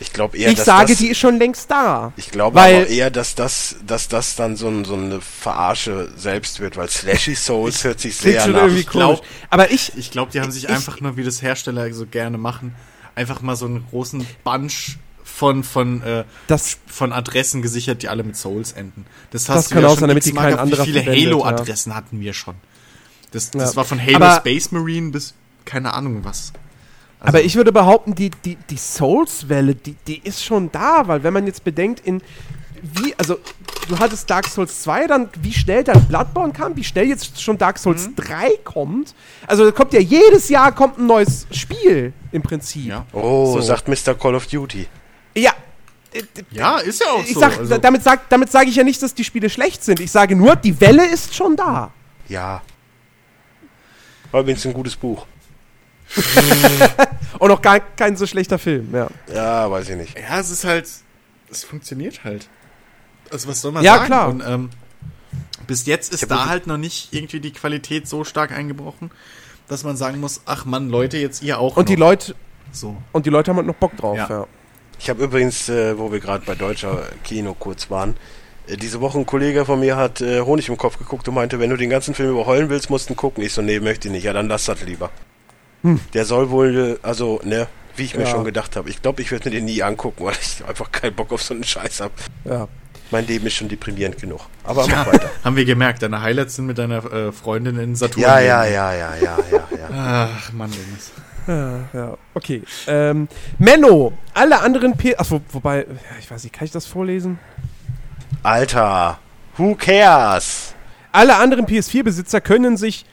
Ich 0.00 0.12
glaube 0.14 0.38
eher, 0.38 0.48
ich 0.50 0.56
dass 0.56 0.64
sage, 0.64 0.88
das, 0.88 0.98
die 0.98 1.08
ist 1.08 1.18
schon 1.18 1.38
längst 1.38 1.70
da. 1.70 2.12
Ich 2.16 2.30
glaube 2.30 2.56
Weil- 2.56 2.76
aber 2.76 2.86
eher, 2.86 3.10
dass 3.10 3.34
das, 3.34 3.76
dass 3.86 4.08
das 4.08 4.34
dann 4.34 4.56
so, 4.56 4.68
ein, 4.68 4.84
so 4.86 4.94
eine 4.94 5.20
Verarsche 5.20 6.10
selbst 6.16 6.60
wird, 6.60 6.76
weil 6.78 6.88
Slashy 6.88 7.34
Souls 7.34 7.84
hört 7.84 8.00
sich 8.00 8.16
sehr 8.16 8.40
schon 8.40 8.52
nach. 8.52 8.62
irgendwie 8.62 8.84
glaub- 8.84 9.16
komisch. 9.18 9.30
Aber 9.50 9.70
ich, 9.70 9.92
Ich 9.96 10.10
glaube, 10.10 10.32
die 10.32 10.40
haben 10.40 10.50
sich 10.50 10.64
Ich- 10.64 10.70
einfach 10.70 11.00
nur, 11.02 11.16
wie 11.18 11.24
das 11.24 11.42
Hersteller 11.42 11.92
so 11.92 12.06
gerne 12.06 12.38
machen, 12.38 12.74
einfach 13.14 13.42
mal 13.42 13.56
so 13.56 13.66
einen 13.66 13.84
großen 13.90 14.26
Bunch 14.42 14.96
von, 15.40 15.64
von, 15.64 16.02
äh, 16.02 16.24
Das- 16.48 16.76
von 16.86 17.14
Adressen 17.14 17.62
gesichert, 17.62 18.02
die 18.02 18.08
alle 18.10 18.22
mit 18.24 18.36
Souls 18.36 18.72
enden. 18.72 19.06
Das, 19.30 19.44
Das 19.44 19.56
hast 19.56 19.70
du 19.70 19.74
kann 19.76 19.82
ja 19.84 19.88
auch 19.88 19.98
sein, 19.98 20.08
damit 20.10 20.26
die 20.26 20.32
kein 20.32 20.58
anderer 20.58 20.86
Wie 20.86 20.92
viele 20.92 21.06
Halo-Adressen 21.10 21.94
hatten 21.94 22.20
wir 22.20 22.34
schon? 22.34 22.56
Das, 23.32 23.50
das 23.50 23.70
Ja. 23.70 23.76
war 23.76 23.84
von 23.86 23.98
Halo 23.98 24.16
Aber- 24.16 24.36
Space 24.36 24.70
Marine 24.70 25.10
bis 25.12 25.32
keine 25.64 25.94
Ahnung 25.94 26.20
was. 26.24 26.52
Aber 27.20 27.40
ich 27.42 27.54
würde 27.56 27.72
behaupten, 27.72 28.14
die, 28.14 28.30
die, 28.44 28.56
die 28.68 28.76
Souls-Welle, 28.76 29.74
die, 29.74 29.94
die 30.06 30.18
ist 30.22 30.44
schon 30.44 30.70
da, 30.72 31.06
weil 31.08 31.22
wenn 31.22 31.32
man 31.32 31.46
jetzt 31.46 31.64
bedenkt, 31.64 32.00
in 32.06 32.20
wie, 32.82 33.14
also 33.18 33.36
du 33.88 33.98
hattest 33.98 34.28
Dark 34.30 34.46
Souls 34.46 34.80
2, 34.82 35.06
dann 35.06 35.28
wie 35.42 35.52
schnell 35.52 35.84
dann 35.84 36.06
Bloodborne 36.06 36.54
kam, 36.54 36.76
wie 36.76 36.84
schnell 36.84 37.06
jetzt 37.08 37.40
schon 37.40 37.58
Dark 37.58 37.78
Souls 37.78 38.08
Mhm. 38.08 38.16
3 38.16 38.50
kommt. 38.64 39.14
Also 39.46 39.64
da 39.66 39.70
kommt 39.70 39.92
ja 39.92 40.00
jedes 40.00 40.48
Jahr 40.48 40.72
kommt 40.72 40.98
ein 40.98 41.06
neues 41.06 41.46
Spiel 41.50 42.14
im 42.32 42.40
Prinzip. 42.42 42.86
Ja. 42.86 43.04
Oh, 43.12 43.52
So. 43.52 43.60
sagt 43.60 43.86
Mr. 43.88 44.14
Call 44.14 44.34
of 44.34 44.46
Duty. 44.46 44.86
Ja. 45.36 45.52
Ja, 46.50 46.78
ist 46.78 47.00
ja 47.00 47.06
auch 47.12 47.22
Ich 47.22 47.34
so. 47.34 47.40
sag, 47.40 47.56
also, 47.58 47.78
damit 47.78 48.02
sage 48.02 48.22
damit 48.28 48.50
sag 48.50 48.66
ich 48.66 48.74
ja 48.74 48.82
nicht, 48.82 49.00
dass 49.02 49.14
die 49.14 49.22
Spiele 49.24 49.48
schlecht 49.48 49.84
sind. 49.84 50.00
Ich 50.00 50.10
sage 50.10 50.34
nur, 50.34 50.56
die 50.56 50.80
Welle 50.80 51.06
ist 51.06 51.34
schon 51.34 51.54
da. 51.56 51.92
Ja. 52.28 52.62
War 54.32 54.40
übrigens 54.40 54.66
ein 54.66 54.72
gutes 54.72 54.96
Buch. 54.96 55.26
Und 57.38 57.50
auch 57.50 57.62
gar 57.62 57.80
kein 57.80 58.16
so 58.16 58.26
schlechter 58.26 58.58
Film. 58.58 58.88
Ja, 58.92 59.08
Ja, 59.32 59.70
weiß 59.70 59.88
ich 59.90 59.96
nicht. 59.96 60.18
ja, 60.18 60.40
es 60.40 60.50
ist 60.50 60.64
halt, 60.64 60.88
es 61.50 61.64
funktioniert 61.64 62.24
halt. 62.24 62.48
Also 63.30 63.48
was 63.48 63.60
soll 63.60 63.70
man 63.72 63.84
Ja, 63.84 63.94
sagen? 63.94 64.06
klar. 64.06 64.28
Und 64.28 64.42
ähm, 64.44 64.70
bis 65.68 65.86
jetzt 65.86 66.12
ist 66.12 66.28
da 66.30 66.46
halt 66.46 66.66
noch 66.66 66.78
nicht 66.78 67.12
irgendwie 67.12 67.38
die 67.40 67.52
Qualität 67.52 68.08
so 68.08 68.24
stark 68.24 68.50
eingebrochen, 68.50 69.12
dass 69.68 69.84
man 69.84 69.96
sagen 69.96 70.18
muss, 70.20 70.40
ach 70.46 70.64
Mann, 70.64 70.88
Leute, 70.88 71.18
jetzt 71.18 71.42
ihr 71.42 71.60
auch 71.60 71.76
und 71.76 71.88
die 71.88 71.92
noch. 71.94 72.00
Leute 72.08 72.34
so. 72.72 72.96
und 73.12 73.26
die 73.26 73.30
Leute 73.30 73.50
haben 73.50 73.58
halt 73.58 73.68
noch 73.68 73.76
Bock 73.76 73.96
drauf. 73.96 74.16
Ja. 74.16 74.28
Ja. 74.28 74.46
Ich 75.00 75.08
habe 75.08 75.24
übrigens, 75.24 75.68
äh, 75.68 75.98
wo 75.98 76.12
wir 76.12 76.20
gerade 76.20 76.44
bei 76.44 76.54
deutscher 76.54 77.02
Kino 77.24 77.54
kurz 77.58 77.90
waren, 77.90 78.16
äh, 78.68 78.76
diese 78.76 79.00
Woche 79.00 79.18
ein 79.18 79.26
Kollege 79.26 79.64
von 79.64 79.80
mir 79.80 79.96
hat 79.96 80.20
äh, 80.20 80.42
Honig 80.42 80.68
im 80.68 80.76
Kopf 80.76 80.98
geguckt 80.98 81.26
und 81.28 81.34
meinte, 81.34 81.58
wenn 81.58 81.70
du 81.70 81.76
den 81.76 81.90
ganzen 81.90 82.14
Film 82.14 82.30
überheulen 82.30 82.68
willst, 82.68 82.90
musst 82.90 83.08
du 83.08 83.14
ihn 83.14 83.16
gucken. 83.16 83.42
Ich 83.42 83.52
so, 83.54 83.62
nee, 83.62 83.80
möchte 83.80 84.08
ich 84.08 84.12
nicht. 84.12 84.24
Ja, 84.24 84.32
dann 84.32 84.48
lass 84.48 84.66
das 84.66 84.82
lieber. 84.82 85.10
Der 86.12 86.26
soll 86.26 86.50
wohl, 86.50 86.98
äh, 87.02 87.06
also, 87.06 87.40
ne, 87.44 87.66
wie 87.96 88.04
ich 88.04 88.14
mir 88.14 88.24
Ja. 88.24 88.30
schon 88.30 88.44
gedacht 88.44 88.76
habe. 88.76 88.90
Ich 88.90 89.00
glaube, 89.00 89.22
ich 89.22 89.30
werde 89.32 89.48
mir 89.48 89.56
den 89.56 89.64
nie 89.64 89.82
angucken, 89.82 90.24
weil 90.26 90.34
ich 90.40 90.62
einfach 90.68 90.92
keinen 90.92 91.14
Bock 91.14 91.32
auf 91.32 91.42
so 91.42 91.54
einen 91.54 91.64
Scheiß 91.64 92.00
habe. 92.02 92.12
Ja. 92.44 92.68
Mein 93.10 93.26
Leben 93.26 93.44
ist 93.46 93.54
schon 93.54 93.68
deprimierend 93.68 94.20
genug. 94.20 94.42
Aber 94.62 94.86
mach 94.86 95.06
weiter. 95.06 95.30
Haben 95.42 95.56
wir 95.56 95.64
gemerkt, 95.64 96.00
deine 96.02 96.20
Highlights 96.22 96.54
sind 96.56 96.66
mit 96.66 96.78
deiner 96.78 97.04
äh, 97.12 97.32
Freundin 97.32 97.76
in 97.78 97.96
Saturn. 97.96 98.20
Ja, 98.22 98.38
ja, 98.38 98.64
ja, 98.66 98.94
ja, 98.94 99.14
ja, 99.16 99.38
ja, 99.50 99.66
ja. 99.76 99.88
Ach 100.36 100.52
Mann, 100.52 100.70
Dennis. 100.70 101.10
Ja, 101.46 102.16
okay. 102.34 102.62
Ähm, 102.86 103.28
Menno, 103.58 104.12
alle 104.34 104.60
anderen 104.60 104.96
P. 104.96 105.16
Achso, 105.16 105.40
wobei, 105.50 105.78
ja, 105.78 105.86
ich 106.18 106.30
weiß 106.30 106.44
nicht, 106.44 106.52
kann 106.52 106.64
ich 106.64 106.70
das 106.70 106.86
vorlesen? 106.86 107.38
Alter, 108.42 109.18
who 109.56 109.74
cares? 109.74 110.74
Alle 111.12 111.36
anderen 111.36 111.66
PS4-Besitzer 111.66 112.40
können 112.40 112.76
sich 112.76 113.04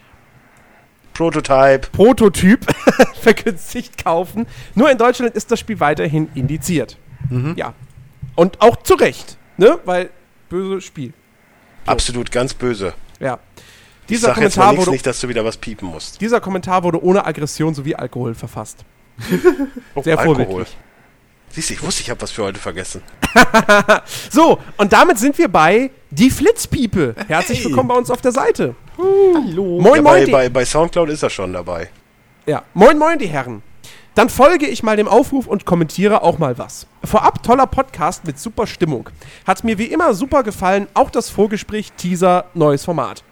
Prototype. 1.14 1.88
Prototyp 1.92 2.66
vergünstigt 3.22 4.04
kaufen. 4.04 4.46
Nur 4.76 4.92
in 4.92 5.00
Deutschland 5.00 5.34
ist 5.36 5.52
das 5.52 5.60
Spiel 5.60 5.80
weiterhin 5.80 6.30
indiziert. 6.36 6.98
Ja. 7.56 7.74
Und 8.36 8.62
auch 8.62 8.78
zu 8.84 8.94
Recht, 8.94 9.38
ne? 9.58 9.80
Weil 9.84 10.12
böse 10.48 10.80
Spiel. 10.80 11.14
Absolut 11.88 12.32
ganz 12.32 12.54
böse. 12.54 12.94
Ja. 13.20 13.40
Ich 14.10 14.16
Dieser 14.16 14.28
sag 14.28 14.38
jetzt 14.38 14.56
mal 14.58 14.64
Kommentar, 14.68 14.72
nichts, 14.72 14.86
wurde, 14.86 14.92
nicht, 14.92 15.06
dass 15.06 15.20
du 15.20 15.28
wieder 15.28 15.44
was 15.44 15.58
piepen 15.58 15.90
musst. 15.90 16.22
dieser 16.22 16.40
Kommentar 16.40 16.82
wurde 16.84 17.04
ohne 17.04 17.26
Aggression 17.26 17.74
sowie 17.74 17.94
Alkohol 17.96 18.34
verfasst. 18.36 18.86
Oh, 19.96 20.02
Sehr 20.04 20.18
vorbildlich. 20.18 20.78
Siehst 21.50 21.70
du, 21.70 21.74
ich 21.74 21.82
wusste, 21.84 22.04
ich 22.04 22.10
habe 22.10 22.22
was 22.22 22.32
für 22.32 22.44
heute 22.44 22.60
vergessen. 22.60 23.02
So, 24.30 24.60
und 24.78 24.94
damit 24.94 25.18
sind 25.18 25.38
wir 25.38 25.48
bei 25.48 25.92
Die 26.12 26.30
Flitzpiepe. 26.30 27.16
Herzlich 27.28 27.60
Hey. 27.60 27.66
willkommen 27.66 27.90
bei 27.90 27.96
uns 27.96 28.10
auf 28.12 28.22
der 28.22 28.32
Seite. 28.32 28.76
Hallo. 28.98 29.80
Moin, 29.82 29.96
Ja, 29.98 30.02
moin, 30.02 30.26
bei, 30.26 30.32
bei, 30.32 30.50
bei 30.50 30.66
Soundcloud 30.66 31.10
ist 31.10 31.24
er 31.24 31.30
schon 31.30 31.52
dabei. 31.54 31.90
ja. 32.46 32.64
moin, 32.74 32.98
moin, 32.98 33.18
die 33.20 33.28
Herren. 33.28 33.62
Dann 34.16 34.30
folge 34.30 34.66
ich 34.68 34.82
mal 34.84 34.98
dem 34.98 35.08
Aufruf 35.08 35.46
und 35.48 35.66
kommentiere 35.66 36.24
auch 36.24 36.40
mal 36.40 36.58
was. 36.58 36.88
Vorab 37.04 37.44
toller 37.44 37.68
Podcast 37.68 38.26
mit 38.26 38.40
super 38.40 38.66
Stimmung. 38.66 39.10
Hat 39.46 39.64
mir 39.64 39.78
wie 39.78 39.86
immer 39.86 40.14
super 40.16 40.42
gefallen, 40.44 40.88
auch 40.96 41.10
das 41.12 41.30
Vorgespräch 41.30 41.92
Teaser 41.98 42.46
neues 42.56 42.84
Format. 42.86 43.24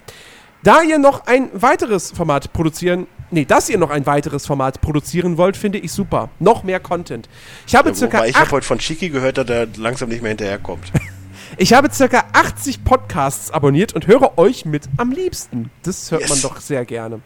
Da 0.65 0.81
ihr 0.81 0.97
noch 0.97 1.27
ein 1.27 1.51
weiteres 1.53 2.09
Format 2.09 2.51
produzieren, 2.51 3.05
nee, 3.29 3.45
dass 3.45 3.69
ihr 3.69 3.77
noch 3.77 3.91
ein 3.91 4.07
weiteres 4.07 4.47
Format 4.47 4.81
produzieren 4.81 5.37
wollt, 5.37 5.57
finde 5.57 5.77
ich 5.77 5.91
super. 5.91 6.29
Noch 6.39 6.63
mehr 6.63 6.79
Content. 6.79 7.29
Ich 7.67 7.75
habe 7.75 7.93
circa 7.93 8.17
Wobei 8.17 8.29
ich 8.29 8.35
habe 8.35 8.49
heute 8.49 8.65
von 8.65 8.79
Chiki 8.79 9.09
gehört, 9.09 9.37
dass 9.37 9.47
er 9.47 9.67
langsam 9.77 10.09
nicht 10.09 10.23
mehr 10.23 10.29
hinterherkommt. 10.29 10.91
Ich 11.57 11.73
habe 11.73 11.89
circa 11.93 12.25
80 12.33 12.83
Podcasts 12.83 13.49
abonniert 13.51 13.93
und 13.93 14.07
höre 14.07 14.37
euch 14.37 14.65
mit 14.65 14.89
am 14.97 15.11
liebsten. 15.11 15.69
Das 15.83 16.11
hört 16.11 16.21
Yes. 16.21 16.29
man 16.31 16.41
doch 16.41 16.59
sehr 16.59 16.83
gerne. 16.83 17.21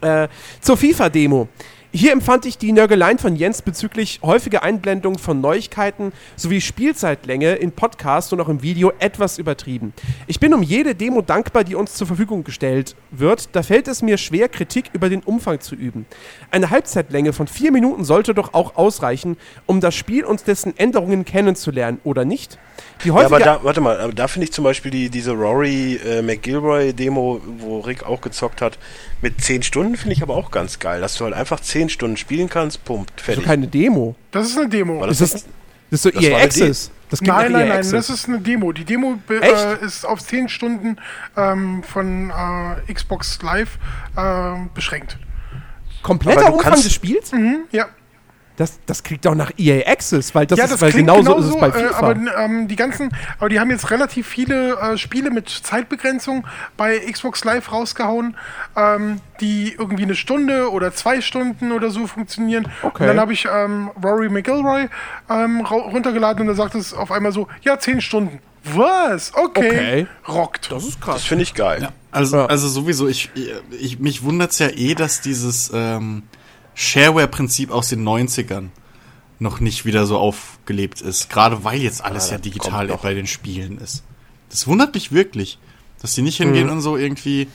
Äh, 0.00 0.26
zur 0.60 0.76
FIFA-Demo. 0.76 1.46
Hier 1.94 2.12
empfand 2.12 2.46
ich 2.46 2.56
die 2.56 2.72
Nörgeleien 2.72 3.18
von 3.18 3.36
Jens 3.36 3.60
bezüglich 3.60 4.20
häufiger 4.22 4.62
Einblendung 4.62 5.18
von 5.18 5.42
Neuigkeiten 5.42 6.14
sowie 6.36 6.62
Spielzeitlänge 6.62 7.56
in 7.56 7.72
Podcasts 7.72 8.32
und 8.32 8.40
auch 8.40 8.48
im 8.48 8.62
Video 8.62 8.94
etwas 8.98 9.36
übertrieben. 9.36 9.92
Ich 10.26 10.40
bin 10.40 10.54
um 10.54 10.62
jede 10.62 10.94
Demo 10.94 11.20
dankbar, 11.20 11.64
die 11.64 11.74
uns 11.74 11.92
zur 11.92 12.06
Verfügung 12.06 12.44
gestellt 12.44 12.96
wird. 13.10 13.54
Da 13.54 13.62
fällt 13.62 13.88
es 13.88 14.00
mir 14.00 14.16
schwer, 14.16 14.48
Kritik 14.48 14.86
über 14.94 15.10
den 15.10 15.20
Umfang 15.20 15.60
zu 15.60 15.74
üben. 15.74 16.06
Eine 16.50 16.70
Halbzeitlänge 16.70 17.34
von 17.34 17.46
vier 17.46 17.70
Minuten 17.70 18.04
sollte 18.04 18.32
doch 18.32 18.54
auch 18.54 18.76
ausreichen, 18.76 19.36
um 19.66 19.82
das 19.82 19.94
Spiel 19.94 20.24
und 20.24 20.46
dessen 20.46 20.74
Änderungen 20.78 21.26
kennenzulernen, 21.26 22.00
oder 22.04 22.24
nicht? 22.24 22.58
Die 23.04 23.08
ja, 23.08 23.14
häufige 23.14 23.34
aber 23.36 23.44
da, 23.44 23.64
warte 23.64 23.80
mal, 23.80 24.00
aber 24.00 24.12
da 24.12 24.28
finde 24.28 24.44
ich 24.44 24.52
zum 24.52 24.64
Beispiel 24.64 24.90
die, 24.90 25.10
diese 25.10 25.32
Rory 25.32 25.96
äh, 25.96 26.22
McGilroy-Demo, 26.22 27.40
wo 27.58 27.80
Rick 27.80 28.04
auch 28.04 28.20
gezockt 28.20 28.60
hat, 28.60 28.78
mit 29.20 29.40
10 29.40 29.62
Stunden 29.62 29.96
finde 29.96 30.14
ich 30.14 30.22
aber 30.22 30.34
auch 30.36 30.50
ganz 30.50 30.78
geil, 30.78 31.00
dass 31.00 31.16
du 31.16 31.24
halt 31.24 31.34
einfach 31.34 31.60
10 31.60 31.88
Stunden 31.88 32.16
spielen 32.16 32.48
kannst, 32.48 32.84
pumpt, 32.84 33.12
Also 33.16 33.24
fertig. 33.24 33.44
keine 33.44 33.66
Demo. 33.68 34.14
Das 34.30 34.48
ist 34.48 34.58
eine 34.58 34.68
Demo. 34.68 35.00
War 35.00 35.08
Ist 35.08 35.20
das 35.20 35.32
das, 35.32 35.44
das 35.90 36.00
ist 36.00 36.02
so 36.02 36.10
Das 36.10 36.22
EA 36.22 36.36
Access. 36.38 36.90
Das 37.10 37.20
klingt 37.20 37.36
Nein, 37.36 37.52
nein, 37.52 37.60
EA 37.62 37.68
nein, 37.68 37.76
Access. 37.78 38.06
das 38.06 38.10
ist 38.20 38.28
eine 38.28 38.40
Demo. 38.40 38.72
Die 38.72 38.84
Demo 38.84 39.18
äh, 39.28 39.84
ist 39.84 40.06
auf 40.06 40.20
10 40.20 40.48
Stunden 40.48 40.96
ähm, 41.36 41.82
von 41.82 42.30
äh, 42.30 42.92
Xbox 42.92 43.38
Live 43.42 43.78
äh, 44.16 44.54
beschränkt. 44.74 45.18
Kompletter 46.02 46.52
Umfang 46.52 46.70
kannst- 46.72 46.84
des 46.86 46.94
Spiels? 46.94 47.32
Mhm, 47.32 47.64
ja. 47.70 47.86
Das, 48.62 48.78
das 48.86 49.02
klingt 49.02 49.24
doch 49.24 49.34
nach 49.34 49.50
EA 49.58 49.90
Access, 49.90 50.34
weil 50.36 50.46
das 50.46 50.56
ja, 50.56 50.66
ist, 50.66 50.70
das 50.74 50.80
weil 50.80 50.92
klingt 50.92 51.08
genauso, 51.08 51.34
genauso, 51.34 51.48
ist 51.48 51.54
es 51.54 51.60
bei 51.60 51.66
äh, 51.68 51.88
FIFA. 51.88 51.98
aber 51.98 52.16
ähm, 52.44 52.68
die 52.68 52.76
ganzen, 52.76 53.10
aber 53.40 53.48
die 53.48 53.58
haben 53.58 53.70
jetzt 53.70 53.90
relativ 53.90 54.28
viele 54.28 54.76
äh, 54.78 54.96
Spiele 54.96 55.30
mit 55.30 55.48
Zeitbegrenzung 55.48 56.46
bei 56.76 56.98
Xbox 56.98 57.44
Live 57.44 57.72
rausgehauen, 57.72 58.36
ähm, 58.76 59.20
die 59.40 59.72
irgendwie 59.76 60.04
eine 60.04 60.14
Stunde 60.14 60.70
oder 60.70 60.92
zwei 60.94 61.20
Stunden 61.20 61.72
oder 61.72 61.90
so 61.90 62.06
funktionieren. 62.06 62.68
Okay. 62.82 63.02
Und 63.02 63.06
dann 63.08 63.18
habe 63.20 63.32
ich 63.32 63.48
ähm, 63.52 63.90
Rory 64.02 64.28
McIlroy 64.28 64.88
ähm, 65.28 65.60
runtergeladen 65.62 66.42
und 66.42 66.46
da 66.46 66.54
sagt 66.54 66.76
es 66.76 66.94
auf 66.94 67.10
einmal 67.10 67.32
so, 67.32 67.48
ja, 67.62 67.78
zehn 67.80 68.00
Stunden. 68.00 68.38
Was? 68.64 69.34
Okay. 69.34 69.66
Okay. 69.66 70.06
Rockt. 70.28 70.70
das 70.70 70.84
ist 70.84 70.94
Das 70.98 71.00
krass. 71.00 71.24
finde 71.24 71.42
ich 71.42 71.54
geil. 71.54 71.88
Also, 72.12 72.36
Ja. 72.36 72.46
also 72.46 72.68
sowieso, 72.68 73.08
ich, 73.08 73.30
ich, 73.70 73.98
mich 73.98 74.22
wundert's 74.22 74.60
ja 74.60 74.68
eh, 74.68 74.94
dass 74.94 75.20
dieses 75.20 75.70
ähm, 75.74 76.22
Shareware-Prinzip 76.74 77.70
aus 77.70 77.88
den 77.88 78.02
90ern 78.06 78.68
noch 79.38 79.60
nicht 79.60 79.84
wieder 79.84 80.06
so 80.06 80.18
aufgelebt 80.18 81.00
ist. 81.00 81.28
Gerade 81.30 81.64
weil 81.64 81.80
jetzt 81.80 82.04
alles 82.04 82.26
Ja, 82.26 82.32
ja 82.36 82.38
digital 82.38 82.86
bei 83.02 83.14
den 83.14 83.26
Spielen 83.26 83.78
ist. 83.78 84.04
Das 84.50 84.66
wundert 84.66 84.94
mich 84.94 85.12
wirklich, 85.12 85.58
dass 86.00 86.12
die 86.12 86.22
nicht 86.22 86.36
hingehen 86.36 86.66
Mhm. 86.66 86.72
und 86.74 86.80
so 86.80 86.96
irgendwie 86.96 87.48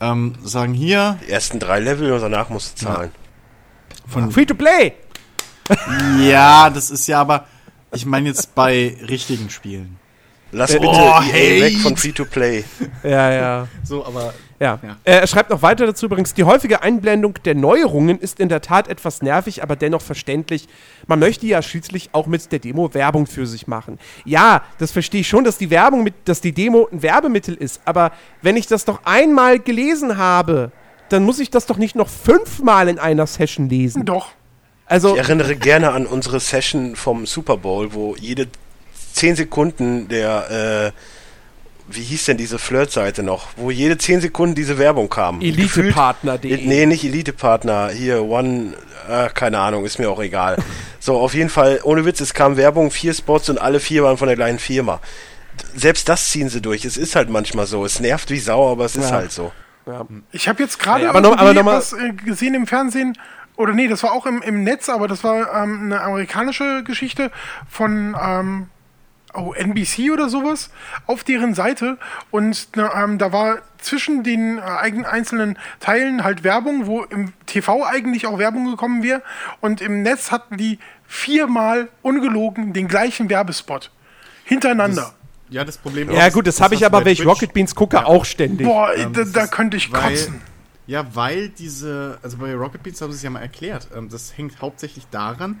ähm, 0.00 0.34
sagen, 0.44 0.74
hier, 0.74 1.18
Die 1.26 1.30
ersten 1.30 1.58
drei 1.58 1.80
Level 1.80 2.12
und 2.12 2.20
danach 2.20 2.48
musst 2.50 2.80
du 2.80 2.86
zahlen. 2.86 3.10
von 4.06 4.30
Free 4.30 4.44
to 4.46 4.54
play! 4.54 4.92
Ja, 6.20 6.70
das 6.70 6.90
ist 6.90 7.06
ja 7.08 7.20
aber, 7.20 7.46
ich 7.92 8.06
meine 8.06 8.28
jetzt 8.28 8.54
bei 8.54 8.96
richtigen 9.08 9.50
Spielen. 9.50 9.98
Lass 10.52 10.70
Äh, 10.70 10.78
bitte 10.78 10.92
oh, 10.92 10.96
EA 10.96 11.20
hate. 11.22 11.60
weg 11.60 11.78
von 11.78 11.96
Free-to-Play. 11.96 12.64
Ja, 13.02 13.32
ja. 13.32 13.68
So, 13.84 14.04
aber 14.06 14.32
Ja. 14.58 14.78
Ja. 14.82 14.96
Äh, 15.04 15.20
Er 15.20 15.26
schreibt 15.26 15.50
noch 15.50 15.60
weiter 15.62 15.86
dazu 15.86 16.06
übrigens, 16.06 16.32
die 16.34 16.44
häufige 16.44 16.82
Einblendung 16.82 17.34
der 17.44 17.54
Neuerungen 17.54 18.18
ist 18.18 18.40
in 18.40 18.48
der 18.48 18.62
Tat 18.62 18.88
etwas 18.88 19.20
nervig, 19.22 19.62
aber 19.62 19.76
dennoch 19.76 20.00
verständlich. 20.02 20.66
Man 21.06 21.18
möchte 21.18 21.46
ja 21.46 21.60
schließlich 21.62 22.10
auch 22.12 22.26
mit 22.26 22.50
der 22.52 22.58
Demo 22.60 22.94
Werbung 22.94 23.26
für 23.26 23.46
sich 23.46 23.66
machen. 23.66 23.98
Ja, 24.24 24.62
das 24.78 24.92
verstehe 24.92 25.20
ich 25.22 25.28
schon, 25.28 25.44
dass 25.44 25.58
die 25.58 25.68
Werbung 25.70 26.04
mit, 26.04 26.14
dass 26.24 26.40
die 26.40 26.52
Demo 26.52 26.88
ein 26.90 27.02
Werbemittel 27.02 27.54
ist, 27.54 27.80
aber 27.84 28.12
wenn 28.40 28.56
ich 28.56 28.66
das 28.66 28.84
doch 28.84 29.00
einmal 29.04 29.58
gelesen 29.58 30.16
habe, 30.16 30.70
dann 31.10 31.22
muss 31.24 31.38
ich 31.38 31.50
das 31.50 31.66
doch 31.66 31.76
nicht 31.76 31.94
noch 31.96 32.08
fünfmal 32.08 32.88
in 32.88 32.98
einer 32.98 33.26
Session 33.26 33.68
lesen. 33.68 34.04
Doch. 34.06 34.28
Also, 34.86 35.14
Ich 35.14 35.18
erinnere 35.18 35.56
gerne 35.56 35.90
an 35.92 36.06
unsere 36.06 36.38
Session 36.40 36.94
vom 36.96 37.26
Super 37.26 37.56
Bowl, 37.56 37.92
wo 37.92 38.14
jede 38.18 38.46
10 39.16 39.36
Sekunden 39.36 40.08
der, 40.08 40.92
äh, 40.92 41.00
wie 41.88 42.02
hieß 42.02 42.24
denn 42.26 42.36
diese 42.36 42.58
Flirt-Seite 42.58 43.22
noch, 43.22 43.48
wo 43.56 43.70
jede 43.70 43.96
10 43.96 44.20
Sekunden 44.20 44.54
diese 44.54 44.76
Werbung 44.78 45.08
kam. 45.08 45.40
Elitepartner.de. 45.40 46.66
Nee, 46.66 46.86
nicht 46.86 47.04
Elite-Partner, 47.04 47.90
hier 47.90 48.22
One, 48.24 48.74
äh, 49.08 49.28
keine 49.30 49.58
Ahnung, 49.60 49.84
ist 49.84 49.98
mir 49.98 50.10
auch 50.10 50.20
egal. 50.20 50.56
so, 51.00 51.16
auf 51.18 51.34
jeden 51.34 51.50
Fall, 51.50 51.80
ohne 51.84 52.04
Witz, 52.04 52.20
es 52.20 52.34
kam 52.34 52.56
Werbung, 52.56 52.90
vier 52.90 53.14
Spots 53.14 53.48
und 53.48 53.58
alle 53.58 53.80
vier 53.80 54.02
waren 54.02 54.18
von 54.18 54.26
der 54.26 54.36
gleichen 54.36 54.58
Firma. 54.58 55.00
Selbst 55.74 56.08
das 56.08 56.28
ziehen 56.30 56.48
sie 56.48 56.60
durch. 56.60 56.84
Es 56.84 56.96
ist 56.96 57.16
halt 57.16 57.30
manchmal 57.30 57.66
so. 57.66 57.84
Es 57.84 58.00
nervt 58.00 58.30
wie 58.30 58.38
Sau, 58.38 58.70
aber 58.72 58.84
es 58.84 58.96
ist 58.96 59.10
Ja. 59.10 59.16
halt 59.16 59.32
so. 59.32 59.52
Ich 60.32 60.48
habe 60.48 60.62
jetzt 60.62 60.78
gerade 60.80 61.04
Ja, 61.04 61.10
aber 61.10 61.20
noch- 61.20 61.30
irgendwie 61.30 61.44
aber 61.44 61.54
noch 61.54 61.62
mal- 61.62 61.76
was 61.78 61.92
äh, 61.92 62.12
gesehen 62.12 62.54
im 62.54 62.66
Fernsehen, 62.66 63.16
oder 63.56 63.72
nee, 63.72 63.86
das 63.88 64.02
war 64.02 64.12
auch 64.12 64.26
im, 64.26 64.42
im 64.42 64.64
Netz, 64.64 64.88
aber 64.88 65.06
das 65.08 65.22
war 65.24 65.62
ähm, 65.62 65.84
eine 65.84 66.00
amerikanische 66.02 66.82
Geschichte 66.84 67.30
von 67.70 68.14
ähm, 68.20 68.66
oh, 69.36 69.52
NBC 69.54 70.10
oder 70.12 70.28
sowas 70.28 70.70
auf 71.06 71.24
deren 71.24 71.54
Seite 71.54 71.98
und 72.30 72.68
ähm, 72.76 73.18
da 73.18 73.32
war 73.32 73.58
zwischen 73.78 74.22
den 74.22 74.58
äh, 74.58 74.62
eigen, 74.62 75.04
einzelnen 75.04 75.58
Teilen 75.80 76.24
halt 76.24 76.42
Werbung, 76.44 76.86
wo 76.86 77.02
im 77.02 77.32
TV 77.46 77.84
eigentlich 77.84 78.26
auch 78.26 78.38
Werbung 78.38 78.70
gekommen 78.70 79.02
wäre 79.02 79.22
und 79.60 79.80
im 79.80 80.02
Netz 80.02 80.30
hatten 80.32 80.56
die 80.56 80.78
viermal 81.06 81.88
ungelogen 82.02 82.72
den 82.72 82.88
gleichen 82.88 83.28
Werbespot 83.30 83.90
hintereinander. 84.44 85.12
ja, 85.50 85.64
das 85.64 85.76
Problem 85.78 86.10
ja 86.10 86.26
ist, 86.26 86.34
gut, 86.34 86.46
das 86.46 86.60
habe 86.60 86.74
ich 86.74 86.84
aber, 86.86 87.04
wenn 87.04 87.12
ich. 87.12 87.24
Rocket 87.26 87.52
Beans 87.52 87.74
gucke, 87.74 88.04
auch 88.06 88.24
ständig. 88.24 88.66
Boah, 88.66 88.92
Ähm, 88.94 89.12
da, 89.12 89.20
das 89.22 89.32
da 89.32 89.46
könnte 89.46 89.76
ich 89.76 89.92
weil- 89.92 90.02
kotzen. 90.02 90.40
Ja, 90.88 91.04
weil 91.16 91.48
diese, 91.48 92.16
also 92.22 92.36
bei 92.36 92.54
Rocket 92.54 92.80
Beans 92.80 93.00
haben 93.00 93.10
sie 93.10 93.16
es 93.16 93.22
ja 93.24 93.30
mal 93.30 93.40
erklärt. 93.40 93.88
Ähm, 93.96 94.08
das 94.08 94.38
hängt 94.38 94.60
hauptsächlich 94.60 95.04
daran, 95.10 95.58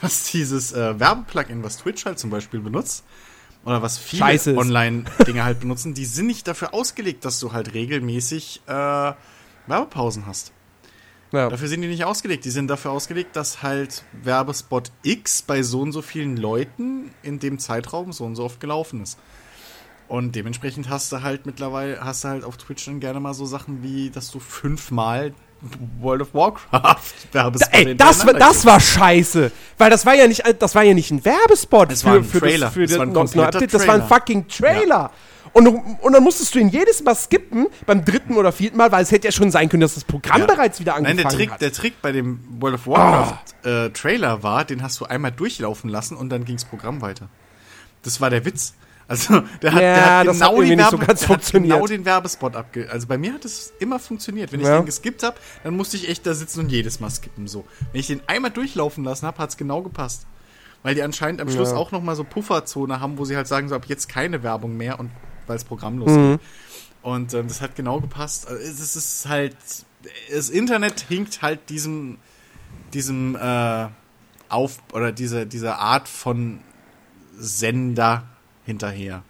dass 0.00 0.30
dieses 0.30 0.72
äh, 0.72 0.98
Werbeplugin, 0.98 1.62
was 1.62 1.78
Twitch 1.78 2.04
halt 2.04 2.18
zum 2.18 2.30
Beispiel 2.30 2.60
benutzt, 2.60 3.04
oder 3.64 3.82
was 3.82 3.98
viele. 3.98 4.22
Online-Dinge 4.56 5.44
halt 5.44 5.60
benutzen, 5.60 5.94
die 5.94 6.06
sind 6.06 6.26
nicht 6.26 6.48
dafür 6.48 6.72
ausgelegt, 6.72 7.24
dass 7.24 7.40
du 7.40 7.52
halt 7.52 7.74
regelmäßig 7.74 8.62
äh, 8.66 9.12
Werbepausen 9.66 10.26
hast. 10.26 10.52
Ja. 11.32 11.48
Dafür 11.48 11.68
sind 11.68 11.82
die 11.82 11.88
nicht 11.88 12.04
ausgelegt. 12.04 12.44
Die 12.44 12.50
sind 12.50 12.68
dafür 12.68 12.90
ausgelegt, 12.90 13.36
dass 13.36 13.62
halt 13.62 14.04
Werbespot 14.12 14.90
X 15.02 15.42
bei 15.42 15.62
so 15.62 15.80
und 15.80 15.92
so 15.92 16.02
vielen 16.02 16.36
Leuten 16.36 17.12
in 17.22 17.38
dem 17.38 17.58
Zeitraum 17.58 18.12
so 18.12 18.24
und 18.24 18.34
so 18.34 18.44
oft 18.44 18.60
gelaufen 18.60 19.02
ist. 19.02 19.18
Und 20.08 20.34
dementsprechend 20.34 20.88
hast 20.88 21.12
du 21.12 21.22
halt 21.22 21.46
mittlerweile, 21.46 22.00
hast 22.04 22.24
du 22.24 22.28
halt 22.28 22.44
auf 22.44 22.56
Twitch 22.56 22.86
dann 22.86 22.98
gerne 22.98 23.20
mal 23.20 23.32
so 23.32 23.46
Sachen 23.46 23.84
wie, 23.84 24.10
dass 24.10 24.32
du 24.32 24.40
fünfmal 24.40 25.34
World 26.00 26.22
of 26.22 26.34
Warcraft 26.34 26.98
Werbespot 27.32 27.74
Ey, 27.74 27.94
das 27.96 28.26
war, 28.26 28.34
das 28.34 28.64
war 28.64 28.80
scheiße. 28.80 29.52
Weil 29.78 29.90
das 29.90 30.06
war 30.06 30.14
ja 30.14 30.26
nicht, 30.26 30.42
das 30.58 30.74
war 30.74 30.82
ja 30.82 30.94
nicht 30.94 31.10
ein 31.10 31.24
Werbespot 31.24 31.92
Es 31.92 32.04
war 32.04 32.14
ein 32.14 32.30
Trailer. 32.30 32.66
Das, 32.66 32.74
für 32.74 32.86
das, 32.86 32.98
war 32.98 33.06
ein 33.06 33.12
kompletter 33.12 33.48
Update. 33.48 33.74
Das 33.74 33.86
war 33.86 33.94
ein 33.96 34.06
fucking 34.08 34.48
Trailer. 34.48 35.10
Und, 35.52 35.64
du- 35.64 35.82
und 36.02 36.12
dann 36.12 36.22
musstest 36.22 36.54
du 36.54 36.60
ihn 36.60 36.68
jedes 36.68 37.02
Mal 37.02 37.14
skippen, 37.16 37.66
beim 37.84 38.04
dritten 38.04 38.36
oder 38.36 38.52
vierten 38.52 38.76
Mal, 38.76 38.92
weil 38.92 39.02
es 39.02 39.10
hätte 39.10 39.26
ja 39.28 39.32
schon 39.32 39.50
sein 39.50 39.68
können, 39.68 39.80
dass 39.80 39.94
das 39.94 40.04
Programm 40.04 40.42
Ja. 40.42 40.46
bereits 40.46 40.78
wieder 40.78 40.92
Nein, 40.92 41.06
angefangen 41.06 41.28
der 41.30 41.38
Trick, 41.38 41.50
hat. 41.50 41.60
der 41.60 41.72
Trick 41.72 42.02
bei 42.02 42.12
dem 42.12 42.38
World 42.60 42.76
of 42.76 42.86
Warcraft 42.86 43.38
äh, 43.64 43.90
Trailer 43.90 44.42
war, 44.44 44.64
den 44.64 44.82
hast 44.82 45.00
du 45.00 45.06
einmal 45.06 45.32
durchlaufen 45.32 45.90
lassen 45.90 46.16
und 46.16 46.28
dann 46.30 46.44
ging's 46.44 46.64
Programm 46.64 47.00
weiter. 47.02 47.28
Das 48.02 48.20
war 48.20 48.30
der 48.30 48.44
Witz. 48.44 48.74
Also, 49.10 49.42
der 49.60 49.72
hat, 49.72 49.82
Ja, 49.82 49.94
der 49.94 50.04
hat 50.18 50.26
genau, 50.38 50.56
hat 50.58 50.68
den 50.68 50.78
so 50.78 50.84
Werbe- 50.98 51.06
ganz 51.06 51.20
der 51.20 51.28
hat 51.30 51.52
genau 51.52 51.86
den 51.88 52.04
Werbespot 52.04 52.54
abge... 52.54 52.88
Also 52.90 53.08
bei 53.08 53.18
mir 53.18 53.34
hat 53.34 53.44
es 53.44 53.72
immer 53.80 53.98
funktioniert. 53.98 54.52
Wenn 54.52 54.60
ich 54.60 54.66
Ja. 54.66 54.78
den 54.78 54.86
geskippt 54.86 55.24
habe, 55.24 55.36
dann 55.64 55.76
musste 55.76 55.96
ich 55.96 56.08
echt 56.08 56.24
da 56.26 56.32
sitzen 56.32 56.60
und 56.60 56.70
jedes 56.70 57.00
Mal 57.00 57.10
skippen. 57.10 57.48
So. 57.48 57.64
Wenn 57.90 58.00
ich 58.00 58.06
den 58.06 58.20
einmal 58.28 58.52
durchlaufen 58.52 59.02
lassen 59.02 59.26
habe, 59.26 59.38
hat's 59.38 59.56
genau 59.56 59.82
gepasst. 59.82 60.26
Weil 60.84 60.94
die 60.94 61.02
anscheinend 61.02 61.40
am 61.40 61.50
Schluss 61.50 61.70
Ja. 61.72 61.76
auch 61.76 61.90
nochmal 61.90 62.14
so 62.14 62.22
Pufferzone 62.22 63.00
haben, 63.00 63.18
wo 63.18 63.24
sie 63.24 63.36
halt 63.36 63.48
sagen, 63.48 63.68
so 63.68 63.74
ab 63.74 63.86
jetzt 63.88 64.08
keine 64.08 64.44
Werbung 64.44 64.76
mehr 64.76 65.00
und 65.00 65.10
weil 65.48 65.56
das 65.56 65.64
Programm 65.64 65.96
Mhm. 65.96 66.38
Und 67.02 67.34
ähm, 67.34 67.48
das 67.48 67.60
hat 67.60 67.74
genau 67.74 68.00
gepasst. 68.00 68.46
Also, 68.48 68.62
es 68.62 68.94
ist 68.94 69.28
halt, 69.28 69.56
das 70.32 70.50
Internet 70.50 71.00
hinkt 71.08 71.42
halt 71.42 71.68
diesem, 71.68 72.18
diesem 72.94 73.34
äh, 73.34 73.88
auf 74.48 74.78
oder 74.92 75.10
diese, 75.10 75.46
diese 75.46 75.76
Art 75.76 76.08
von 76.08 76.60
Sender 77.36 78.22
hinterher. 78.70 79.22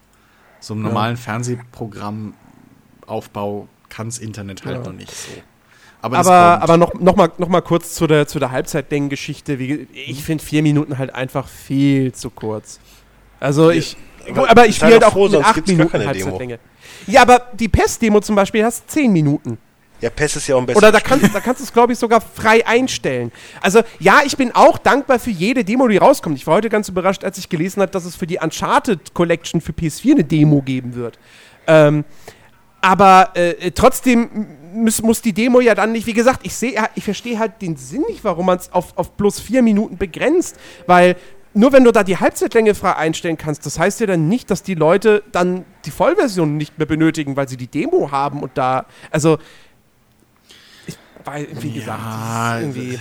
So 0.60 0.74
einem 0.74 0.82
normalen 0.82 1.16
Fernsehprogrammaufbau 1.16 3.68
kann's 3.88 4.18
Internet 4.18 4.64
halt 4.64 4.76
Ja. 4.78 4.82
noch 4.84 4.92
nicht 4.92 5.10
so. 5.10 5.30
Aber, 6.02 6.16
das 6.16 6.26
aber, 6.28 6.62
aber 6.62 6.76
noch, 6.78 6.94
noch, 6.94 7.14
mal, 7.16 7.30
noch 7.38 7.48
mal 7.48 7.60
kurz 7.60 7.94
zu 7.94 8.06
der, 8.06 8.26
zu 8.26 8.38
der 8.38 8.50
Halbzeitdenken-Geschichte. 8.52 9.58
Wie- 9.58 9.86
Ich 9.92 10.24
finde 10.24 10.42
vier 10.44 10.62
Minuten 10.62 10.96
halt 10.96 11.14
einfach 11.14 11.46
viel 11.46 12.12
zu 12.12 12.30
kurz. 12.30 12.80
Also 13.38 13.70
ich. 13.70 13.96
aber 14.30 14.50
aber 14.50 14.66
ich 14.66 14.76
spiele 14.76 14.92
halt 14.92 15.04
auch 15.04 15.12
froh, 15.12 15.28
mit 15.28 15.44
acht 15.44 15.66
Minuten 15.66 15.90
keine 15.90 16.04
Demo. 16.04 16.14
Halbzeitlänge. 16.24 16.58
Ja, 17.06 17.22
aber 17.22 17.48
die 17.52 17.68
PES-Demo 17.68 18.20
zum 18.20 18.34
Beispiel 18.36 18.64
hast 18.64 18.90
zehn 18.90 19.12
Minuten. 19.12 19.58
Ja, 20.00 20.10
PES 20.10 20.36
ist 20.36 20.46
ja 20.46 20.54
auch 20.54 20.60
ein 20.60 20.66
besseres 20.66 20.82
Oder 20.82 20.92
da 20.92 21.00
kannst, 21.00 21.34
da 21.34 21.40
kannst 21.40 21.60
du 21.60 21.64
es, 21.64 21.72
glaube 21.72 21.92
ich, 21.92 21.98
sogar 21.98 22.20
frei 22.20 22.66
einstellen. 22.66 23.32
Also, 23.60 23.82
ja, 23.98 24.20
ich 24.24 24.36
bin 24.36 24.52
auch 24.54 24.78
dankbar 24.78 25.18
für 25.18 25.30
jede 25.30 25.64
Demo, 25.64 25.88
die 25.88 25.98
rauskommt. 25.98 26.36
Ich 26.36 26.46
war 26.46 26.54
heute 26.54 26.68
ganz 26.68 26.88
überrascht, 26.88 27.24
als 27.24 27.38
ich 27.38 27.48
gelesen 27.48 27.82
habe, 27.82 27.92
dass 27.92 28.04
es 28.04 28.16
für 28.16 28.26
die 28.26 28.38
Uncharted 28.38 29.14
Collection 29.14 29.60
für 29.60 29.72
PS4 29.72 30.12
eine 30.12 30.24
Demo 30.24 30.62
geben 30.62 30.94
wird. 30.94 31.18
Ähm, 31.66 32.04
aber 32.80 33.30
äh, 33.34 33.70
trotzdem 33.72 34.46
muss, 34.72 35.02
muss 35.02 35.20
die 35.20 35.32
Demo 35.32 35.60
ja 35.60 35.74
dann 35.74 35.92
nicht, 35.92 36.06
wie 36.06 36.12
gesagt, 36.12 36.40
ich 36.44 36.54
sehe, 36.54 36.82
ich 36.94 37.04
verstehe 37.04 37.38
halt 37.38 37.60
den 37.60 37.76
Sinn 37.76 38.04
nicht, 38.08 38.24
warum 38.24 38.46
man 38.46 38.58
es 38.58 38.72
auf, 38.72 38.96
auf 38.96 39.12
bloß 39.12 39.40
vier 39.40 39.62
Minuten 39.62 39.98
begrenzt, 39.98 40.58
weil 40.86 41.16
nur 41.52 41.72
wenn 41.72 41.82
du 41.82 41.90
da 41.90 42.04
die 42.04 42.16
Halbzeitlänge 42.16 42.74
frei 42.74 42.94
einstellen 42.96 43.36
kannst, 43.36 43.66
das 43.66 43.78
heißt 43.78 44.00
ja 44.00 44.06
dann 44.06 44.28
nicht, 44.28 44.50
dass 44.50 44.62
die 44.62 44.74
Leute 44.74 45.24
dann 45.32 45.64
die 45.84 45.90
Vollversion 45.90 46.56
nicht 46.56 46.78
mehr 46.78 46.86
benötigen, 46.86 47.36
weil 47.36 47.48
sie 47.48 47.56
die 47.56 47.66
Demo 47.66 48.12
haben 48.12 48.42
und 48.42 48.52
da, 48.54 48.86
also 49.10 49.38
weil, 51.24 51.48
wie 51.60 51.72
gesagt, 51.72 52.00
ja, 52.02 52.60
irgendwie 52.60 52.98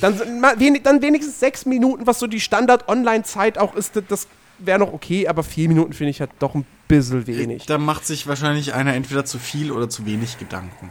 da- 0.00 0.10
dann, 0.12 0.82
dann 0.82 1.02
wenigstens 1.02 1.40
sechs 1.40 1.66
Minuten, 1.66 2.06
was 2.06 2.18
so 2.18 2.26
die 2.26 2.40
Standard-Online-Zeit 2.40 3.58
auch 3.58 3.74
ist, 3.74 3.96
das- 3.96 4.04
das 4.08 4.28
wäre 4.58 4.78
noch 4.78 4.92
okay, 4.92 5.26
aber 5.28 5.42
vier 5.42 5.68
Minuten 5.68 5.92
finde 5.92 6.10
ich 6.10 6.20
halt 6.20 6.30
doch 6.38 6.54
ein 6.54 6.64
bisschen 6.88 7.26
wenig. 7.26 7.66
Da 7.66 7.78
macht 7.78 8.06
sich 8.06 8.26
wahrscheinlich 8.26 8.74
einer 8.74 8.94
entweder 8.94 9.24
zu 9.24 9.38
viel 9.38 9.72
oder 9.72 9.88
zu 9.88 10.06
wenig 10.06 10.38
Gedanken. 10.38 10.90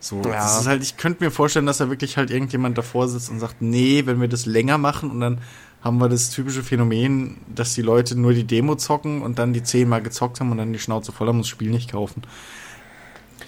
So, 0.00 0.22
Ja. 0.22 0.32
das 0.34 0.60
ist 0.60 0.66
halt, 0.66 0.82
ich 0.82 0.96
könnte 0.96 1.24
mir 1.24 1.30
vorstellen, 1.30 1.66
dass 1.66 1.78
da 1.78 1.88
wirklich 1.90 2.16
halt 2.16 2.30
irgendjemand 2.30 2.76
davor 2.78 3.08
sitzt 3.08 3.30
und 3.30 3.38
sagt, 3.40 3.60
nee, 3.60 4.02
wenn 4.06 4.20
wir 4.20 4.28
das 4.28 4.46
länger 4.46 4.78
machen 4.78 5.10
und 5.10 5.20
dann 5.20 5.38
haben 5.82 5.98
wir 5.98 6.08
das 6.08 6.30
typische 6.30 6.62
Phänomen, 6.62 7.36
dass 7.54 7.74
die 7.74 7.82
Leute 7.82 8.18
nur 8.18 8.32
die 8.32 8.44
Demo 8.44 8.74
zocken 8.76 9.22
und 9.22 9.38
dann 9.38 9.52
die 9.52 9.62
zehnmal 9.62 10.02
gezockt 10.02 10.40
haben 10.40 10.50
und 10.50 10.58
dann 10.58 10.72
die 10.72 10.78
Schnauze 10.78 11.12
voll 11.12 11.28
haben 11.28 11.36
und 11.36 11.42
das 11.42 11.48
Spiel 11.48 11.70
nicht 11.70 11.92
kaufen. 11.92 12.22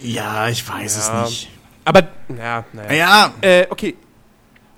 Ja, 0.01 0.49
ich 0.49 0.67
weiß 0.69 0.97
Ja. 1.09 1.25
es 1.25 1.31
nicht. 1.31 1.51
Aber, 1.89 2.07
ja, 2.36 2.65
naja. 2.75 2.92
Ja, 2.92 3.33
Äh, 3.41 3.67
okay. 3.70 3.97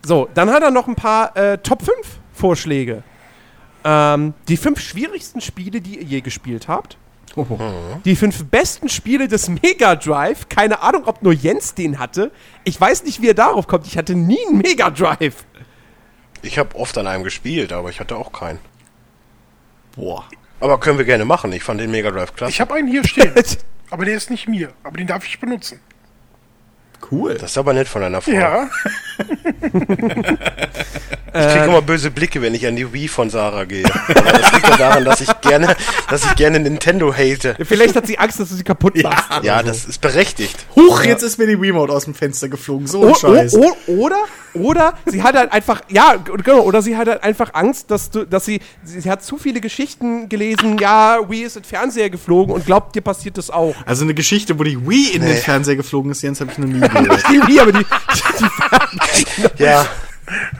So, 0.06 0.28
dann 0.32 0.48
hat 0.50 0.62
er 0.62 0.70
noch 0.70 0.86
ein 0.86 0.94
paar 0.94 1.36
äh, 1.36 1.58
Top 1.58 1.82
5 1.82 1.96
Vorschläge. 2.32 3.02
Ähm, 3.82 4.34
die 4.48 4.56
fünf 4.56 4.80
schwierigsten 4.80 5.40
Spiele, 5.40 5.80
die 5.80 5.98
ihr 5.98 6.04
je 6.04 6.20
gespielt 6.20 6.68
habt. 6.68 6.96
Die 8.04 8.14
fünf 8.16 8.44
besten 8.46 8.88
Spiele 8.88 9.26
des 9.28 9.48
Mega 9.48 9.96
Drive. 9.96 10.48
Keine 10.48 10.82
Ahnung, 10.82 11.02
ob 11.06 11.22
nur 11.22 11.32
Jens 11.32 11.74
den 11.74 11.98
hatte. 11.98 12.30
Ich 12.64 12.80
weiß 12.80 13.04
nicht, 13.04 13.20
wie 13.22 13.28
er 13.28 13.34
darauf 13.34 13.66
kommt. 13.66 13.86
Ich 13.86 13.96
hatte 13.98 14.14
nie 14.14 14.38
einen 14.48 14.58
Mega 14.58 14.90
Drive. 14.90 15.44
Ich 16.42 16.58
habe 16.58 16.76
oft 16.76 16.96
an 16.96 17.06
einem 17.06 17.24
gespielt, 17.24 17.72
aber 17.72 17.90
ich 17.90 17.98
hatte 18.00 18.16
auch 18.16 18.32
keinen. 18.32 18.58
Boah. 19.96 20.24
Aber 20.60 20.78
können 20.78 20.98
wir 20.98 21.04
gerne 21.04 21.24
machen. 21.24 21.52
Ich 21.52 21.62
fand 21.64 21.80
den 21.80 21.90
Mega 21.90 22.10
Drive 22.10 22.34
klasse. 22.34 22.52
Ich 22.52 22.60
habe 22.60 22.74
einen 22.74 22.88
hier 22.88 23.04
stehen, 23.06 23.32
aber 23.90 24.04
der 24.04 24.14
ist 24.14 24.30
nicht 24.30 24.46
mir. 24.48 24.72
Aber 24.84 24.96
den 24.96 25.06
darf 25.06 25.26
ich 25.26 25.40
benutzen. 25.40 25.80
Cool. 27.10 27.34
das 27.34 27.52
ist 27.52 27.58
aber 27.58 27.72
nett 27.72 27.88
von 27.88 28.02
einer 28.02 28.20
Frau. 28.20 28.32
Ja, 28.32 28.68
Ich 31.32 31.46
kriege 31.46 31.64
immer 31.66 31.82
böse 31.82 32.10
Blicke, 32.10 32.42
wenn 32.42 32.54
ich 32.54 32.66
an 32.66 32.76
die 32.76 32.92
Wii 32.92 33.08
von 33.08 33.30
Sarah 33.30 33.64
gehe. 33.64 33.84
Aber 33.84 34.32
das 34.32 34.52
liegt 34.52 34.68
ja 34.68 34.76
daran, 34.76 35.04
dass 35.04 35.20
ich 35.20 35.40
gerne, 35.40 35.76
dass 36.08 36.24
ich 36.24 36.34
gerne 36.36 36.58
Nintendo 36.60 37.12
hate. 37.14 37.56
Vielleicht 37.64 37.94
hat 37.96 38.06
sie 38.06 38.18
Angst, 38.18 38.40
dass 38.40 38.48
du 38.48 38.54
sie 38.56 38.64
kaputt 38.64 39.00
machst. 39.02 39.28
Ja, 39.42 39.62
das 39.62 39.84
ist 39.84 40.00
berechtigt. 40.00 40.66
Huch, 40.76 41.04
jetzt 41.04 41.22
ist 41.22 41.38
mir 41.38 41.46
die 41.46 41.54
Remote 41.54 41.92
aus 41.92 42.04
dem 42.04 42.14
Fenster 42.14 42.48
geflogen. 42.48 42.86
So 42.86 43.06
ein 43.06 43.14
Scheiß. 43.14 43.54
o 43.54 43.76
o 43.86 43.92
oder, 44.00 44.24
oder 44.54 44.94
sie 45.06 45.22
hat 45.22 45.36
halt 45.36 45.52
einfach, 45.52 45.82
ja, 45.88 46.16
genau, 46.16 46.60
oder 46.62 46.82
sie 46.82 46.96
hat 46.96 47.06
halt 47.08 47.22
einfach 47.22 47.54
Angst, 47.54 47.90
dass 47.90 48.10
du, 48.10 48.24
dass 48.26 48.44
sie, 48.44 48.60
sie, 48.82 49.08
hat 49.10 49.22
zu 49.22 49.38
viele 49.38 49.60
Geschichten 49.60 50.28
gelesen, 50.28 50.78
ja, 50.78 51.18
Wii 51.28 51.42
ist 51.42 51.56
in 51.56 51.62
den 51.62 51.68
Fernseher 51.68 52.10
geflogen 52.10 52.54
und 52.54 52.66
glaubt, 52.66 52.94
dir 52.96 53.02
passiert 53.02 53.38
das 53.38 53.50
auch. 53.50 53.74
Also 53.86 54.04
eine 54.04 54.14
Geschichte, 54.14 54.58
wo 54.58 54.64
die 54.64 54.88
Wii 54.88 55.10
in 55.14 55.22
den 55.22 55.30
Nee. 55.30 55.36
Fernseher 55.36 55.76
geflogen 55.76 56.10
ist, 56.10 56.22
Jens, 56.22 56.40
habe 56.40 56.50
ich 56.50 56.58
noch 56.58 56.66
nie 56.66 56.80
gehört. 56.88 57.22
Die 57.30 57.40
Wii, 57.46 57.60
aber 57.60 57.72
die, 57.72 57.86
die 59.58 59.62
Ja, 59.62 59.86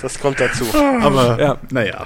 das 0.01 0.19
kommt 0.21 0.41
dazu. 0.41 0.65
Aber, 1.01 1.41
Ja. 1.41 1.57
naja. 1.71 2.05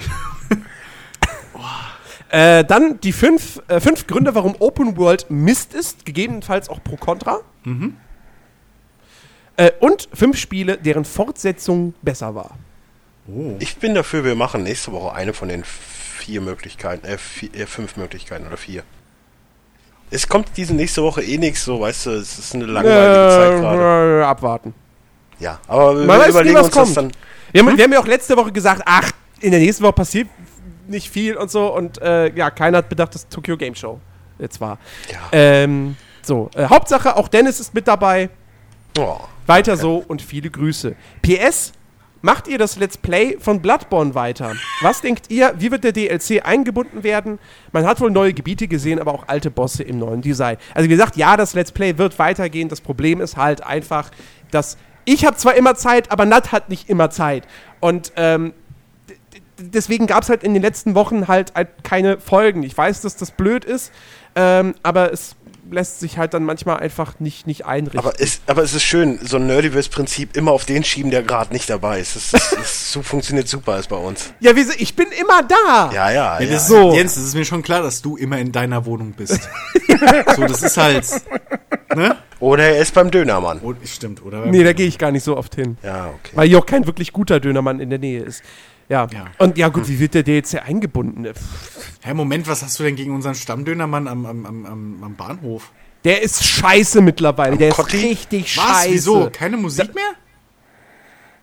Äh, 2.29 2.65
dann 2.65 2.99
die 3.01 3.13
fünf, 3.13 3.61
äh, 3.67 3.79
fünf 3.79 4.07
Gründe, 4.07 4.35
warum 4.35 4.55
Open 4.59 4.97
World 4.97 5.27
Mist 5.29 5.73
ist, 5.73 6.05
gegebenenfalls 6.05 6.69
auch 6.69 6.83
pro 6.83 6.97
Contra. 6.97 7.39
Äh, 9.57 9.71
und 9.79 10.09
fünf 10.13 10.37
Spiele, 10.37 10.77
deren 10.77 11.05
Fortsetzung 11.05 11.93
besser 12.01 12.35
war. 12.35 12.57
Ich 13.59 13.77
bin 13.77 13.95
dafür, 13.95 14.23
wir 14.25 14.35
machen 14.35 14.63
nächste 14.63 14.91
Woche 14.91 15.13
eine 15.15 15.33
von 15.33 15.47
den 15.49 15.63
vier 15.63 16.41
Möglichkeiten, 16.41 17.05
äh, 17.07 17.17
vier, 17.17 17.53
äh 17.55 17.65
fünf 17.65 17.95
Möglichkeiten 17.95 18.45
oder 18.47 18.57
vier. 18.57 18.83
Es 20.11 20.27
kommt 20.27 20.49
diese 20.57 20.75
nächste 20.75 21.03
Woche 21.03 21.23
eh 21.23 21.37
nichts, 21.37 21.63
so 21.65 21.79
weißt 21.79 22.07
du, 22.07 22.09
es 22.11 22.37
ist 22.37 22.53
eine 22.53 22.65
langweilige 22.65 23.29
Zeit 23.29 23.61
gerade. 23.61 24.21
Äh, 24.21 24.25
abwarten. 24.25 24.73
Ja, 25.39 25.59
aber 25.67 25.97
wir 25.99 26.05
Man 26.05 26.19
weiß 26.19 26.25
nie, 26.27 26.31
überlegen 26.31 26.55
was 26.57 26.65
uns 26.65 26.75
das 26.75 26.83
kommt. 26.83 26.97
dann. 26.97 27.11
Wir 27.55 27.65
haben, 27.65 27.77
wir 27.77 27.85
haben 27.85 27.93
ja 27.93 27.99
auch 28.01 28.07
letzte 28.07 28.35
Woche 28.35 28.51
gesagt, 28.51 28.81
ach, 28.85 29.11
in 29.39 29.51
der 29.51 29.61
nächsten 29.61 29.81
Woche 29.81 29.93
passiert 29.93 30.27
nicht 30.87 31.09
viel 31.09 31.37
und 31.37 31.49
so. 31.49 31.73
Und 31.73 32.01
äh, 32.01 32.35
ja, 32.35 32.49
keiner 32.49 32.79
hat 32.79 32.89
bedacht, 32.89 33.15
dass 33.15 33.29
Tokyo 33.29 33.55
Game 33.55 33.75
Show 33.75 34.01
jetzt 34.39 34.59
war. 34.59 34.77
Ja. 35.09 35.19
Ähm, 35.31 35.95
so, 36.21 36.49
äh, 36.53 36.65
Hauptsache, 36.65 37.15
auch 37.15 37.29
Dennis 37.29 37.61
ist 37.61 37.73
mit 37.73 37.87
dabei. 37.87 38.29
Oh, 38.99 39.19
Weiter 39.45 39.77
so 39.77 40.03
und 40.05 40.21
viele 40.21 40.49
Grüße. 40.49 40.97
PS, 41.21 41.71
macht 42.21 42.49
ihr 42.49 42.57
das 42.57 42.75
Let's 42.75 42.97
Play 42.97 43.37
von 43.39 43.61
Bloodborne 43.61 44.13
weiter? 44.15 44.53
Was 44.81 44.99
denkt 44.99 45.31
ihr, 45.31 45.53
wie 45.57 45.71
wird 45.71 45.85
der 45.85 45.93
DLC 45.93 46.45
eingebunden 46.45 47.03
werden? 47.03 47.39
Man 47.71 47.85
hat 47.85 48.01
wohl 48.01 48.11
neue 48.11 48.33
Gebiete 48.33 48.67
gesehen, 48.67 48.99
aber 48.99 49.13
auch 49.13 49.29
alte 49.29 49.49
Bosse 49.49 49.83
im 49.83 49.97
neuen 49.99 50.21
Design. 50.21 50.57
Also 50.73 50.89
wie 50.89 50.93
gesagt, 50.93 51.15
ja, 51.15 51.37
das 51.37 51.53
Let's 51.53 51.71
Play 51.71 51.97
wird 51.97 52.19
weitergehen. 52.19 52.67
Das 52.67 52.81
Problem 52.81 53.21
ist 53.21 53.37
halt 53.37 53.63
einfach, 53.63 54.11
dass 54.51 54.77
ich 55.05 55.25
habe 55.25 55.37
zwar 55.37 55.55
immer 55.55 55.75
Zeit, 55.75 56.11
aber 56.11 56.25
Nat 56.25 56.51
hat 56.51 56.69
nicht 56.69 56.89
immer 56.89 57.09
Zeit. 57.09 57.47
Und 57.79 58.11
ähm, 58.15 58.53
deswegen 59.57 60.07
gab 60.07 60.23
es 60.23 60.29
halt 60.29 60.43
in 60.43 60.53
den 60.53 60.61
letzten 60.61 60.95
Wochen 60.95 61.27
halt, 61.27 61.53
halt 61.55 61.69
keine 61.83 62.19
Folgen. 62.19 62.63
Ich 62.63 62.77
weiß, 62.77 63.01
dass 63.01 63.15
das 63.15 63.31
blöd 63.31 63.65
ist, 63.65 63.91
ähm, 64.35 64.75
aber 64.83 65.11
es 65.13 65.35
lässt 65.71 65.99
sich 65.99 66.17
halt 66.17 66.33
dann 66.33 66.43
manchmal 66.43 66.77
einfach 66.77 67.19
nicht, 67.19 67.47
nicht 67.47 67.65
einrichten. 67.65 67.99
aber, 67.99 68.13
es, 68.19 68.41
aber 68.47 68.63
es 68.63 68.73
ist 68.73 68.83
schön, 68.83 69.19
so 69.23 69.37
ein 69.37 69.47
Nerdiverse-Prinzip 69.47 70.37
immer 70.37 70.51
auf 70.51 70.65
den 70.65 70.83
schieben, 70.83 71.11
der 71.11 71.23
gerade 71.23 71.53
nicht 71.53 71.69
dabei 71.69 71.99
ist. 71.99 72.15
Das, 72.15 72.33
ist, 72.33 72.51
das 72.57 72.91
so 72.91 73.01
funktioniert 73.01 73.47
super 73.47 73.79
ist 73.79 73.89
bei 73.89 73.95
uns. 73.95 74.33
Ja, 74.39 74.55
wieso? 74.55 74.73
Ich 74.77 74.95
bin 74.95 75.07
immer 75.19 75.41
da. 75.43 75.91
Ja, 75.93 76.11
ja, 76.11 76.39
Ja, 76.39 76.39
ja. 76.39 76.51
das 76.51 76.67
So. 76.67 76.93
Jens, 76.93 77.15
das 77.15 77.23
ist 77.23 77.35
mir 77.35 77.45
schon 77.45 77.63
klar, 77.63 77.81
dass 77.81 78.01
du 78.01 78.15
immer 78.15 78.37
in 78.37 78.51
deiner 78.51 78.85
Wohnung 78.85 79.13
bist. 79.13 79.39
so, 80.35 80.45
das 80.45 80.61
ist 80.61 80.77
halt. 80.77 81.05
Ne? 81.93 82.15
Oder 82.39 82.63
er 82.75 82.81
ist 82.81 82.93
beim 82.93 83.11
Dönermann. 83.11 83.59
Oh, 83.63 83.73
stimmt, 83.85 84.23
oder? 84.25 84.45
Nee, 84.47 84.63
da 84.63 84.73
gehe 84.73 84.87
ich 84.87 84.97
gar 84.97 85.11
nicht 85.11 85.23
so 85.23 85.37
oft 85.37 85.55
hin. 85.55 85.77
Ja, 85.83 86.07
okay. 86.07 86.31
Weil 86.33 86.47
hier 86.47 86.59
auch 86.59 86.65
kein 86.65 86.85
wirklich 86.87 87.13
guter 87.13 87.39
Dönermann 87.39 87.79
in 87.79 87.89
der 87.89 87.99
Nähe 87.99 88.23
ist. 88.23 88.43
Ja. 88.89 89.07
Ja. 89.11 89.25
Und 89.37 89.57
ja, 89.57 89.69
gut, 89.69 89.87
wie 89.87 89.99
wird 89.99 90.13
der 90.13 90.23
DLC 90.23 90.61
eingebunden? 90.65 91.25
Pff, 91.25 91.99
Hä, 92.03 92.13
Moment, 92.13 92.47
was 92.47 92.61
hast 92.63 92.77
du 92.79 92.83
denn 92.83 92.95
gegen 92.95 93.13
unseren 93.15 93.35
Stammdönermann 93.35 94.07
am, 94.07 94.25
am, 94.25 94.45
am, 94.45 94.65
am, 94.65 95.03
am 95.03 95.15
Bahnhof? 95.15 95.71
Der 96.03 96.21
ist 96.21 96.43
scheiße 96.45 97.01
mittlerweile. 97.01 97.57
Der 97.57 97.69
ist 97.69 97.75
Kotti? 97.77 97.97
richtig 97.97 98.57
Was? 98.57 98.63
scheiße. 98.65 98.93
Wieso? 98.93 99.29
Keine 99.31 99.57
Musik 99.57 99.95
mehr? 99.95 100.03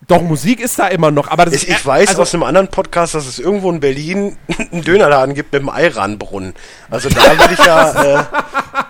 Doch, 0.07 0.21
Musik 0.21 0.59
ist 0.59 0.79
da 0.79 0.87
immer 0.87 1.11
noch. 1.11 1.29
Aber 1.29 1.45
das 1.45 1.53
Ich, 1.55 1.67
ist, 1.67 1.77
ich 1.79 1.85
weiß 1.85 2.09
also, 2.09 2.21
aus 2.23 2.33
einem 2.33 2.43
anderen 2.43 2.67
Podcast, 2.69 3.15
dass 3.15 3.25
es 3.25 3.39
irgendwo 3.39 3.69
in 3.71 3.79
Berlin 3.79 4.37
einen 4.71 4.81
Dönerladen 4.81 5.33
gibt 5.33 5.53
mit 5.53 5.61
einem 5.61 5.69
Eiranbrunnen. 5.69 6.53
Also 6.89 7.09
da 7.09 7.37
würde 7.39 7.53
ich 7.53 7.65
ja, 7.65 8.19
äh, 8.21 8.23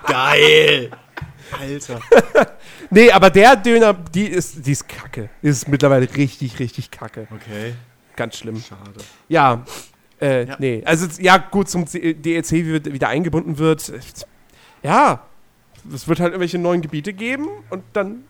Geil! 0.07 0.91
Alter. 1.59 1.99
Nee, 2.89 3.11
aber 3.11 3.29
der 3.29 3.55
Döner, 3.55 3.93
die 3.93 4.25
ist, 4.27 4.65
die 4.65 4.71
ist 4.71 4.87
kacke. 4.87 5.29
Die 5.41 5.47
ist 5.47 5.67
mittlerweile 5.67 6.07
richtig, 6.15 6.59
richtig 6.59 6.91
kacke. 6.91 7.27
Okay, 7.31 7.73
Ganz 8.15 8.37
schlimm. 8.37 8.57
schade. 8.61 8.91
Ja. 9.29 9.63
Äh, 10.21 10.45
Ja. 10.45 10.55
nee. 10.59 10.83
Also, 10.85 11.07
ja, 11.21 11.37
gut, 11.37 11.69
zum 11.69 11.85
DLC 11.85 12.51
wie 12.51 12.65
wird- 12.67 12.93
wieder 12.93 13.07
eingebunden 13.09 13.57
wird. 13.57 13.91
Ja. 14.83 15.21
Es 15.93 16.07
wird 16.07 16.19
halt 16.19 16.31
irgendwelche 16.33 16.59
neuen 16.59 16.81
Gebiete 16.81 17.13
geben 17.13 17.47
und 17.71 17.83
dann 17.93 18.23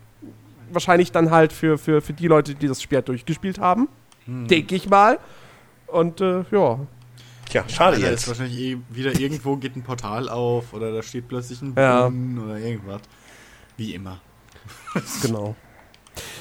wahrscheinlich 0.72 1.11
dann 1.11 1.30
halt 1.30 1.52
für, 1.53 1.77
für, 1.77 2.02
für 2.02 2.14
die 2.14 2.27
Leute, 2.27 2.56
die 2.56 2.68
das 2.68 2.82
Spiel 2.82 2.98
halt 3.00 3.08
durchgespielt 3.10 3.60
haben. 3.60 3.90
Denke 4.26 4.76
ich 4.76 4.90
mal. 4.90 5.19
Und 5.88 6.22
äh, 6.22 6.45
ja. 6.52 6.80
Ja, 7.53 7.67
schade 7.69 7.98
ist 7.98 8.03
jetzt. 8.03 8.27
wahrscheinlich 8.27 8.57
eh 8.59 8.77
wieder 8.90 9.17
irgendwo 9.19 9.56
geht 9.57 9.75
ein 9.75 9.83
Portal 9.83 10.30
auf 10.30 10.73
oder 10.73 10.91
da 10.91 11.01
steht 11.03 11.27
plötzlich 11.27 11.61
ein 11.61 11.73
Ja. 11.77 12.03
Brunnen 12.03 12.40
oder 12.40 12.57
irgendwas. 12.57 13.01
Wie 13.77 13.93
immer. 13.93 14.19
Genau. 15.22 15.56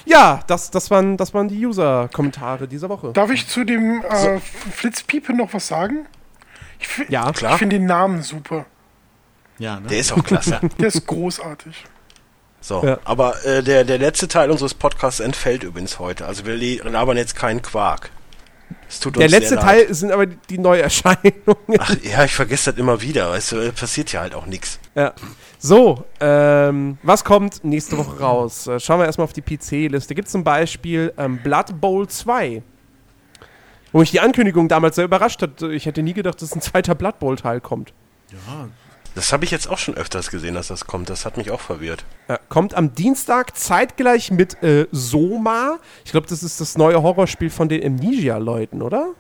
Ja, 0.05 0.43
das, 0.47 0.71
das, 0.71 0.91
waren, 0.91 1.17
das 1.17 1.33
waren 1.33 1.49
die 1.49 1.65
User-Kommentare 1.65 2.69
dieser 2.69 2.89
Woche. 2.91 3.13
darf 3.13 3.31
ich 3.31 3.49
zu 3.49 3.65
dem 3.65 4.03
äh, 4.09 4.39
Flitzpiepe 4.41 5.33
noch 5.33 5.55
was 5.55 5.67
sagen? 5.69 6.07
Ich, 6.79 7.09
Ja, 7.09 7.33
klar. 7.33 7.53
ich 7.53 7.59
finde 7.59 7.77
den 7.79 7.87
Namen 7.87 8.23
super. 8.23 8.67
Ja, 9.59 9.81
ne? 9.81 9.87
Der 9.89 9.99
ist 9.99 10.13
auch 10.13 10.23
klasse. 10.25 10.61
Der 10.79 10.89
ist 10.89 11.07
großartig. 11.07 11.85
So, 12.61 12.85
Ja. 12.85 12.99
aber 13.05 13.45
äh, 13.47 13.63
der, 13.63 13.85
der 13.85 13.99
letzte 13.99 14.29
Teil 14.29 14.51
unseres 14.51 14.75
Podcasts 14.75 15.21
entfällt 15.21 15.63
übrigens 15.65 15.99
heute. 15.99 16.27
Also 16.27 16.45
wir 16.47 16.57
labern 16.85 17.17
jetzt 17.17 17.35
keinen 17.35 17.63
Quark. 17.63 18.11
Es 18.89 19.01
tut 19.01 19.17
Der 19.17 19.25
uns 19.25 19.33
letzte 19.33 19.49
sehr 19.51 19.59
leid. 19.59 19.87
Teil 19.87 19.95
sind 19.95 20.13
aber 20.13 20.27
die 20.27 20.59
Neuerscheinungen. 20.59 21.57
Ach 21.79 21.97
ja, 22.03 22.25
ich 22.25 22.35
vergesse 22.35 22.71
das 22.73 22.79
immer 22.81 23.01
wieder. 23.01 23.31
Weißt 23.31 23.53
du, 23.53 23.57
äh, 23.59 23.73
passiert 23.73 24.13
ja 24.13 24.21
halt 24.21 24.35
auch 24.35 24.47
nichts. 24.47 24.79
Ja. 24.95 25.13
So, 25.59 26.05
ähm, 26.21 26.99
was 27.03 27.25
kommt 27.25 27.65
nächste 27.65 27.97
Woche 27.99 28.19
raus? 28.21 28.67
Äh, 28.67 28.81
schauen 28.81 29.01
wir 29.01 29.07
erstmal 29.07 29.25
auf 29.25 29.33
die 29.33 29.43
PC-Liste. 29.43 30.15
Gibt 30.15 30.27
es 30.27 30.33
zum 30.33 30.45
Beispiel 30.45 31.13
ähm, 31.19 31.39
Blood 31.43 31.81
Bowl 31.81 32.07
2. 32.09 32.63
Wo 33.93 33.99
mich 34.01 34.11
die 34.11 34.21
Ankündigung 34.21 34.69
damals 34.69 34.97
sehr 34.97 35.05
überrascht 35.05 35.43
hat. 35.43 35.61
Ich 35.63 35.87
hätte 35.87 36.03
nie 36.03 36.15
gedacht, 36.15 36.41
dass 36.41 36.55
ein 36.55 36.63
zweiter 36.63 36.95
Blood 36.95 37.19
Bowl-Teil 37.19 37.61
kommt. 37.61 37.93
ja. 38.31 38.69
Das 39.15 39.33
habe 39.33 39.45
ich 39.45 39.51
jetzt 39.51 39.69
auch 39.69 39.79
schon 39.79 39.95
öfters 39.95 40.31
gesehen, 40.31 40.55
dass 40.55 40.69
das 40.69 40.87
kommt. 40.87 41.11
Das 41.11 41.27
hat 41.27 41.37
mich 41.37 41.51
auch 41.51 41.61
verwirrt. 41.61 42.05
Ja, 42.29 42.39
kommt 42.49 42.75
am 42.75 42.95
Dienstag 42.95 43.57
zeitgleich 43.57 44.31
mit 44.31 44.63
äh, 44.63 44.87
Soma. 44.91 45.79
Ich 46.05 46.13
glaube, 46.13 46.27
das 46.27 46.43
ist 46.43 46.61
das 46.61 46.79
neue 46.79 47.03
Horrorspiel 47.03 47.51
von 47.51 47.69
den 47.69 47.85
Amnesia-Leuten, 47.85 48.81
oder? 48.81 49.11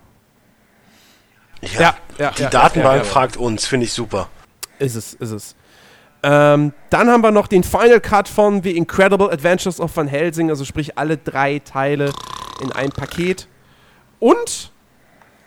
Ja, 1.61 1.95
ja, 2.19 2.31
die 2.31 2.43
ja, 2.43 2.51
Datenbank 2.51 2.97
ja, 2.97 3.03
ja. 3.03 3.05
fragt 3.05 3.37
uns, 3.37 3.67
finde 3.67 3.85
ich 3.85 3.93
super. 3.93 4.29
Ist 4.79 4.97
es, 4.97 5.15
ist 5.15 5.31
es. 5.31 5.57
Ähm, 6.25 6.73
dann 6.91 7.11
haben 7.11 7.23
wir 7.23 7.31
noch 7.31 7.47
den 7.47 7.65
Final 7.65 8.01
Cut 8.01 8.29
von 8.29 8.62
The 8.62 8.77
Incredible 8.77 9.31
Adventures 9.31 9.81
of 9.81 9.97
Van 9.97 10.09
Helsing, 10.09 10.51
also 10.51 10.65
sprich 10.65 10.97
alle 10.97 11.19
drei 11.19 11.59
Teile 11.59 12.12
in 12.61 12.73
ein 12.73 12.91
Paket. 12.91 13.49
Und 14.19 14.72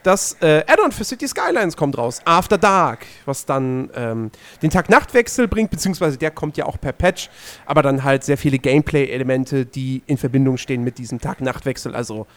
das 0.06 0.38
äh, 0.42 0.64
Add-on 0.68 0.92
für 0.92 1.04
City 1.04 1.28
Skylines 1.28 1.76
kommt 1.76 1.98
raus, 1.98 2.22
After 2.26 2.58
Dark, 2.58 3.06
was 3.26 3.46
dann 3.46 3.90
ähm, 3.96 4.32
den 4.62 4.70
Tag-Nacht-Wechsel 4.70 5.48
bringt, 5.48 5.72
beziehungsweise 5.72 6.18
der 6.18 6.32
kommt 6.32 6.58
ja 6.58 6.66
auch 6.66 6.80
per 6.80 6.92
Patch, 6.92 7.30
aber 7.66 7.82
dann 7.82 8.04
halt 8.04 8.24
sehr 8.24 8.38
viele 8.38 8.60
Gameplay-Elemente, 8.60 9.66
die 9.66 10.04
in 10.06 10.18
Verbindung 10.18 10.58
stehen 10.58 10.84
mit 10.84 10.98
diesem 10.98 11.20
Tag-Nacht-Wechsel, 11.20 11.96
also 11.96 12.28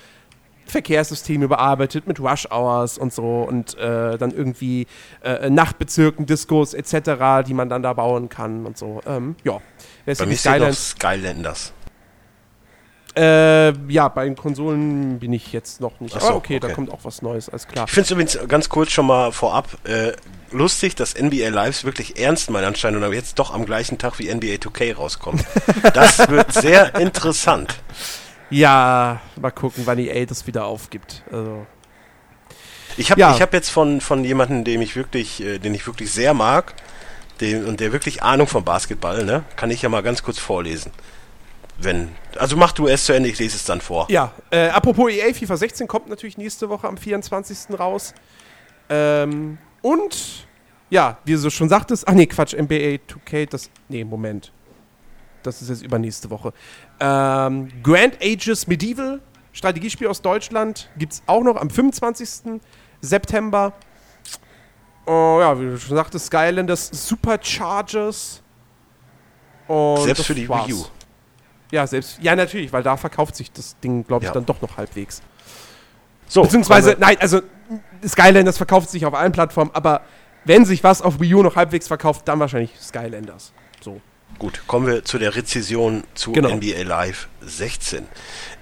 Verkehrssystem 0.67 1.43
überarbeitet 1.43 2.07
mit 2.07 2.21
Rush 2.21 2.47
Hours 2.51 2.99
und 2.99 3.13
so 3.13 3.43
und 3.43 3.77
äh, 3.79 4.19
dann 4.19 4.31
irgendwie 4.31 4.87
äh, 5.23 5.51
Nachtbezirken, 5.51 6.27
Discos 6.27 6.75
etc., 6.75 7.47
die 7.47 7.55
man 7.55 7.69
dann 7.69 7.83
da 7.83 7.93
bauen 7.95 8.29
kann 8.29 8.67
und 8.67 8.77
so. 8.77 9.01
Ähm, 9.07 9.37
ja, 9.45 9.59
wer 10.05 10.15
City 10.15 10.37
Skylines. 10.37 10.91
Skylanders. 10.91 11.73
Äh, 13.19 13.73
ja, 13.93 14.09
bei 14.09 14.25
den 14.25 14.37
Konsolen 14.37 15.19
bin 15.19 15.33
ich 15.33 15.53
jetzt 15.53 15.81
noch 15.81 15.99
nicht. 16.01 16.13
So, 16.15 16.21
Aber 16.21 16.37
okay, 16.37 16.61
da 16.61 16.69
okay. 16.69 16.75
kommt 16.77 16.93
auch 16.93 17.01
was 17.03 17.21
Neues, 17.21 17.49
alles 17.49 17.67
klar. 17.67 17.87
Ich 17.89 17.93
finde 17.93 18.05
es 18.05 18.11
übrigens 18.13 18.39
ganz 18.49 18.69
kurz 18.69 18.93
schon 18.93 19.07
mal 19.07 19.33
vorab 19.33 19.67
äh, 19.85 20.13
lustig, 20.53 20.95
dass 20.95 21.15
NBA 21.21 21.49
Lives 21.49 21.85
wirklich 21.85 22.19
ernst 22.19 22.51
meint 22.51 22.65
anscheinend 22.65 23.03
und 23.03 23.13
jetzt 23.13 23.39
doch 23.39 23.53
am 23.53 23.65
gleichen 23.67 23.99
Tag 23.99 24.19
wie 24.19 24.33
NBA 24.33 24.55
2K 24.57 24.95
rauskommt. 24.95 25.45
Das 25.95 26.29
wird 26.29 26.53
sehr 26.53 26.95
interessant. 26.97 27.75
Ja, 28.51 29.21
mal 29.41 29.51
gucken, 29.51 29.83
wann 29.87 29.99
EA 29.99 30.25
das 30.25 30.47
wieder 30.47 30.65
aufgibt. 30.67 31.23
Also, 31.31 31.67
Ich 32.97 33.11
habe 33.11 33.21
Ja. 33.21 33.35
ich 33.35 33.43
hab 33.43 33.53
jetzt 33.53 33.69
von, 33.71 34.01
von 34.01 34.25
jemandem, 34.25 34.65
dem 34.65 34.81
ich 34.81 34.97
wirklich, 34.97 35.43
äh, 35.43 35.59
den 35.59 35.75
ich 35.75 35.87
wirklich 35.87 36.13
sehr 36.13 36.35
mag, 36.35 36.75
den, 37.41 37.65
und 37.67 37.81
der 37.81 37.93
wirklich 37.93 38.23
Ahnung 38.23 38.47
vom 38.47 38.65
Basketball, 38.65 39.25
ne, 39.25 39.45
kann 39.57 39.71
ich 39.71 39.83
ja 39.83 39.89
mal 39.89 40.03
ganz 40.03 40.23
kurz 40.23 40.39
vorlesen. 40.39 40.93
Wenn, 41.81 42.09
also 42.37 42.57
mach 42.57 42.73
du 42.73 42.89
es 42.89 43.05
zu 43.05 43.13
Ende, 43.13 43.29
ich 43.29 43.39
lese 43.39 43.57
es 43.57 43.65
dann 43.65 43.81
vor. 43.81 44.07
ja, 44.11 44.33
äh, 44.51 44.69
apropos 44.69 45.11
EA, 45.11 45.33
FIFA 45.33 45.57
16 45.57 45.87
kommt 45.87 46.09
natürlich 46.09 46.37
nächste 46.37 46.69
Woche 46.69 46.89
am 46.89 46.97
24. 46.97 47.79
raus. 47.79 48.15
Ähm, 48.89 49.59
und, 49.81 50.47
ja, 50.91 51.19
wie 51.25 51.35
du 51.35 51.51
schon 51.51 51.69
sagtest, 51.69 52.09
ach 52.09 52.15
nee, 52.15 52.27
Quatsch, 52.27 52.55
NBA 52.55 52.99
2K, 53.09 53.49
das, 53.49 53.71
nee, 53.89 54.03
Moment. 54.03 54.53
Das 55.45 55.63
ist 55.63 55.69
jetzt 55.69 55.83
übernächste 55.83 56.29
Woche. 56.31 56.53
Ähm, 56.99 57.69
Grand 57.83 58.17
Ages 58.21 58.67
Medieval, 58.67 59.21
Strategiespiel 59.53 60.09
aus 60.09 60.21
Deutschland, 60.21 60.91
gibt 60.99 61.13
es 61.13 61.23
auch 61.27 61.43
noch 61.43 61.57
am 61.57 61.71
25. 61.71 62.61
September. 63.01 63.73
Oh, 65.07 65.39
ja, 65.41 65.59
wie 65.59 65.67
du 65.67 65.79
schon 65.79 65.97
sagtest, 65.97 66.27
Skylanders 66.27 66.91
Superchargers. 66.93 68.43
Und 69.69 70.03
Selbst 70.03 70.27
für 70.27 70.35
die 70.35 70.49
war's. 70.49 70.67
Wii 70.67 70.75
U. 70.75 70.85
Ja, 71.71 71.87
selbst. 71.87 72.19
Ja, 72.23 72.35
natürlich, 72.35 72.73
weil 72.73 72.83
da 72.83 72.97
verkauft 72.97 73.37
sich 73.37 73.53
das 73.53 73.77
Ding, 73.81 74.07
glaube 74.07 74.25
ich, 74.25 74.29
Ja. 74.29 74.35
dann 74.35 74.47
doch 74.47 74.61
noch 74.63 74.77
halbwegs. 74.77 75.21
So, 76.27 76.43
Beziehungsweise, 76.43 76.97
nein, 76.99 77.17
also 77.21 77.41
Skylanders 78.07 78.57
verkauft 78.57 78.91
sich 78.91 79.07
auf 79.07 79.15
allen 79.15 79.33
Plattformen, 79.33 79.71
aber 79.75 80.03
wenn 80.45 80.65
sich 80.65 80.85
was 80.85 81.03
auf 81.03 81.21
Wii 81.21 81.35
U 81.35 81.43
noch 81.43 81.57
halbwegs 81.57 81.89
verkauft, 81.89 82.29
dann 82.29 82.39
wahrscheinlich 82.41 82.71
Skylanders. 82.81 83.53
So. 83.83 84.01
Gut, 84.39 84.63
kommen 84.67 84.87
wir 84.87 85.05
zu 85.05 85.19
der 85.19 85.35
Rezession 85.35 86.05
zu 86.15 86.33
Genau. 86.33 86.51
NBA 86.51 86.83
Live 86.85 87.29
16. 87.41 88.07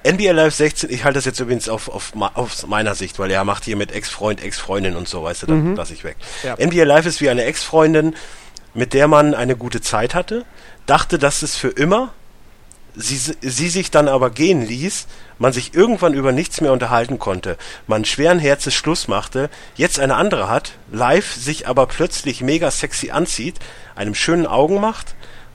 NBA 0.04 0.30
Live 0.32 0.54
16, 0.54 0.90
ich 0.90 1.04
halte 1.04 1.16
das 1.18 1.24
jetzt 1.26 1.40
übrigens 1.40 1.68
auf, 1.68 1.88
auf, 1.88 2.12
aus 2.34 2.66
meiner 2.66 2.94
Sicht, 2.94 3.18
weil 3.18 3.30
er 3.30 3.44
macht 3.44 3.64
hier 3.64 3.76
mit 3.76 3.92
Ex-Freund, 3.92 4.42
Ex-Freundin 4.42 4.96
und 4.96 5.08
so, 5.08 5.22
weißt 5.24 5.42
du, 5.42 5.46
dann 5.46 5.76
lasse 5.76 5.92
ich 5.92 6.02
weg. 6.04 6.16
Ja. 6.44 6.54
NBA 6.56 6.84
Live 6.84 7.04
ist 7.06 7.20
wie 7.20 7.28
eine 7.28 7.44
Ex-Freundin, 7.44 8.14
mit 8.74 8.94
der 8.94 9.08
man 9.08 9.34
eine 9.34 9.56
gute 9.56 9.80
Zeit 9.80 10.14
hatte, 10.14 10.44
dachte, 10.86 11.18
dass 11.18 11.42
es 11.42 11.56
für 11.56 11.68
immer, 11.68 12.12
sie, 12.96 13.34
sie 13.40 13.68
sich 13.68 13.90
dann 13.90 14.08
aber 14.08 14.30
gehen 14.30 14.62
ließ, 14.62 15.06
man 15.38 15.52
sich 15.52 15.74
irgendwann 15.74 16.14
über 16.14 16.32
nichts 16.32 16.60
mehr 16.60 16.72
unterhalten 16.72 17.18
konnte, 17.18 17.56
man 17.86 18.04
schweren 18.04 18.38
Herzens 18.38 18.74
Schluss 18.74 19.06
machte, 19.06 19.50
jetzt 19.76 20.00
eine 20.00 20.16
andere 20.16 20.48
hat, 20.48 20.72
live 20.90 21.32
sich 21.34 21.68
aber 21.68 21.86
plötzlich 21.86 22.40
mega 22.40 22.70
sexy 22.70 23.10
anzieht, 23.10 23.58
einem 23.94 24.14
schönen 24.14 24.46
Augen 24.46 24.80
macht 24.80 25.14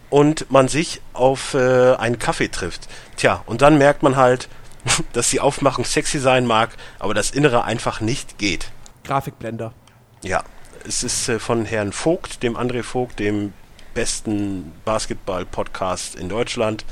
und 0.10 0.52
man 0.52 0.68
sich 0.68 1.02
auf 1.14 1.54
äh, 1.54 1.96
einen 1.96 2.20
Kaffee 2.20 2.50
trifft. 2.50 2.88
Tja, 3.18 3.44
und 3.46 3.62
dann 3.62 3.78
merkt 3.78 4.04
man 4.04 4.16
halt, 4.16 4.48
dass 5.14 5.30
die 5.30 5.40
Aufmachung 5.40 5.86
sexy 5.86 6.20
sein 6.20 6.46
mag, 6.46 6.72
aber 7.00 7.14
das 7.14 7.32
Innere 7.32 7.64
einfach 7.64 8.02
nicht 8.02 8.38
geht. 8.38 8.72
Grafikblender. 9.04 9.74
Ja, 10.24 10.44
es 10.88 11.04
ist 11.04 11.28
äh, 11.30 11.40
von 11.40 11.66
Herrn 11.66 11.92
Vogt, 11.92 12.44
dem 12.44 12.56
André 12.56 12.84
Vogt, 12.84 13.20
dem 13.20 13.54
besten 13.94 14.72
Basketball-Podcast 14.86 16.16
in 16.16 16.30
Deutschland. 16.30 16.86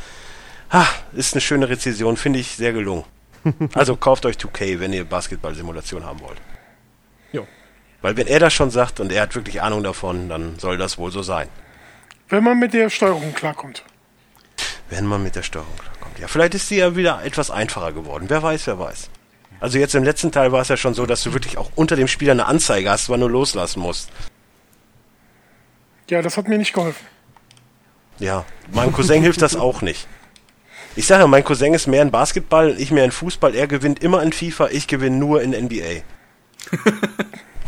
Ha, 0.72 0.88
ist 1.14 1.34
eine 1.34 1.42
schöne 1.42 1.70
Rezension, 1.70 2.18
finde 2.18 2.40
ich 2.40 2.56
sehr 2.56 2.74
gelungen. 2.74 3.04
Also 3.74 3.96
kauft 3.96 4.26
euch 4.26 4.36
2K, 4.36 4.80
wenn 4.80 4.94
ihr 4.94 5.06
Basketball-Simulation 5.06 6.04
haben 6.06 6.20
wollt. 6.20 6.40
Jo. 7.32 7.48
Weil 8.02 8.18
wenn 8.18 8.28
er 8.28 8.40
das 8.40 8.54
schon 8.54 8.70
sagt 8.70 9.00
und 9.00 9.12
er 9.12 9.24
hat 9.24 9.36
wirklich 9.36 9.62
Ahnung 9.62 9.84
davon, 9.84 10.30
dann 10.30 10.60
soll 10.60 10.78
das 10.78 10.98
wohl 10.98 11.12
so 11.12 11.24
sein. 11.24 11.48
Wenn 12.28 12.44
man 12.44 12.60
mit 12.60 12.74
der 12.74 12.90
Steuerung 12.90 13.34
klarkommt. 13.34 13.84
Wenn 14.90 15.06
man 15.06 15.24
mit 15.24 15.36
der 15.36 15.44
Steuerung 15.44 15.74
klarkommt. 15.78 16.20
Ja, 16.20 16.28
vielleicht 16.28 16.54
ist 16.54 16.68
sie 16.68 16.78
ja 16.78 16.96
wieder 16.96 17.24
etwas 17.24 17.50
einfacher 17.50 17.94
geworden. 17.94 18.26
Wer 18.28 18.44
weiß, 18.44 18.68
wer 18.68 18.78
weiß. 18.78 19.10
Also 19.60 19.78
jetzt 19.78 19.96
im 19.96 20.04
letzten 20.04 20.32
Teil 20.32 20.52
war 20.52 20.62
es 20.62 20.68
ja 20.68 20.78
schon 20.78 20.94
so, 20.94 21.06
dass 21.06 21.24
du 21.24 21.34
wirklich 21.34 21.58
auch 21.58 21.72
unter 21.76 21.96
dem 21.96 22.08
Spieler 22.08 22.32
eine 22.34 22.46
Anzeige 22.46 22.90
hast, 22.90 23.10
wann 23.10 23.20
du 23.20 23.28
loslassen 23.28 23.82
musst. 23.82 24.10
Ja, 26.10 26.22
das 26.22 26.38
hat 26.38 26.48
mir 26.48 26.58
nicht 26.58 26.74
geholfen. 26.74 27.06
Ja, 28.20 28.46
meinem 28.72 28.92
Cousin 28.92 29.22
hilft 29.22 29.42
das 29.42 29.56
auch 29.56 29.82
nicht. 29.82 30.08
Ich 31.00 31.08
sage, 31.08 31.26
mein 31.28 31.46
Cousin 31.46 31.74
ist 31.74 31.88
mehr 31.88 32.02
in 32.02 32.12
Basketball, 32.12 32.76
ich 32.78 32.92
mehr 32.92 33.06
in 33.06 33.12
Fußball. 33.12 33.56
Er 33.56 33.68
gewinnt 33.68 34.04
immer 34.04 34.22
in 34.22 34.34
FIFA, 34.34 34.68
ich 34.70 34.86
gewinne 34.86 35.16
nur 35.16 35.42
in 35.42 35.52
NBA. 35.52 36.02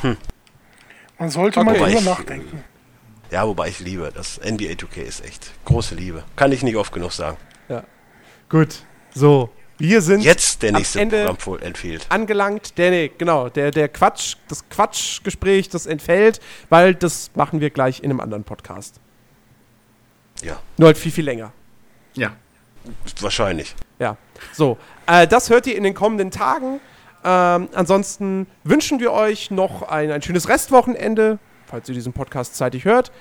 Man 1.17 1.29
sollte 1.29 1.63
mal 1.63 1.71
Okay. 1.75 1.85
drüber 1.85 1.99
Ich- 1.99 2.05
nachdenken. 2.05 2.63
Ja, 3.31 3.47
wobei 3.47 3.69
ich 3.69 3.79
liebe. 3.79 4.11
Das 4.13 4.37
NBA 4.43 4.71
2K 4.73 5.03
ist 5.03 5.23
echt 5.23 5.51
große 5.63 5.95
Liebe. 5.95 6.25
Kann 6.35 6.51
ich 6.51 6.61
nicht 6.61 6.75
oft 6.75 6.91
genug 6.91 7.13
sagen. 7.13 7.37
Ja. 7.69 7.85
Gut. 8.49 8.83
So. 9.13 9.49
Wir 9.77 10.01
sind 10.01 10.21
Jetzt 10.25 10.61
der 10.61 10.71
am 10.71 10.75
nächste 10.75 10.99
Ende 10.99 11.33
Programm 11.37 11.63
entfiehlt. 11.65 12.07
angelangt. 12.09 12.77
Der, 12.77 12.91
nee, 12.91 13.11
genau, 13.17 13.47
der, 13.47 13.71
der 13.71 13.87
Quatsch, 13.87 14.35
das 14.49 14.67
Quatschgespräch, 14.67 15.69
das 15.69 15.85
entfällt, 15.85 16.41
weil 16.67 16.95
das 16.95 17.31
machen 17.35 17.61
wir 17.61 17.69
gleich 17.69 17.99
in 18.03 18.09
einem 18.11 18.19
anderen 18.19 18.43
Podcast. 18.43 18.99
Ja, 20.43 20.59
Nur 20.75 20.87
halt 20.87 20.97
viel, 20.97 21.13
viel 21.13 21.23
länger. 21.23 21.53
Ja. 22.15 22.35
Wahrscheinlich. 23.19 23.75
Ja, 23.99 24.17
so. 24.53 24.77
Äh, 25.07 25.27
das 25.27 25.49
hört 25.49 25.67
ihr 25.67 25.75
in 25.75 25.83
den 25.83 25.93
kommenden 25.93 26.31
Tagen. 26.31 26.79
Ähm, 27.23 27.69
ansonsten 27.73 28.47
wünschen 28.63 28.99
wir 28.99 29.11
euch 29.11 29.51
noch 29.51 29.83
ein, 29.83 30.11
ein 30.11 30.21
schönes 30.21 30.49
Restwochenende, 30.49 31.37
falls 31.67 31.87
ihr 31.87 31.95
diesen 31.95 32.13
Podcast 32.13 32.55
zeitig 32.55 32.85
hört. 32.85 33.11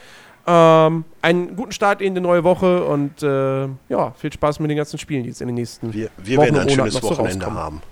Ähm, 0.47 1.05
einen 1.21 1.55
guten 1.55 1.73
Start 1.73 2.01
in 2.01 2.15
die 2.15 2.21
neue 2.21 2.43
Woche 2.45 2.85
und 2.85 3.23
äh, 3.23 3.69
ja, 3.91 4.13
viel 4.17 4.33
Spaß 4.33 4.59
mit 4.61 4.71
den 4.71 4.79
ganzen 4.79 4.99
Spielen, 4.99 5.23
die 5.25 5.29
jetzt 5.29 5.43
in 5.43 5.49
den 5.49 5.55
nächsten 5.57 5.93
Wir, 5.93 6.09
wir 6.17 6.39
Wochen 6.39 6.47
werden 6.47 6.61
ein 6.61 6.71
schönes 6.71 6.95
so 6.95 7.03
Wochenende 7.03 7.45
rauskommen. 7.45 7.59
haben. 7.59 7.83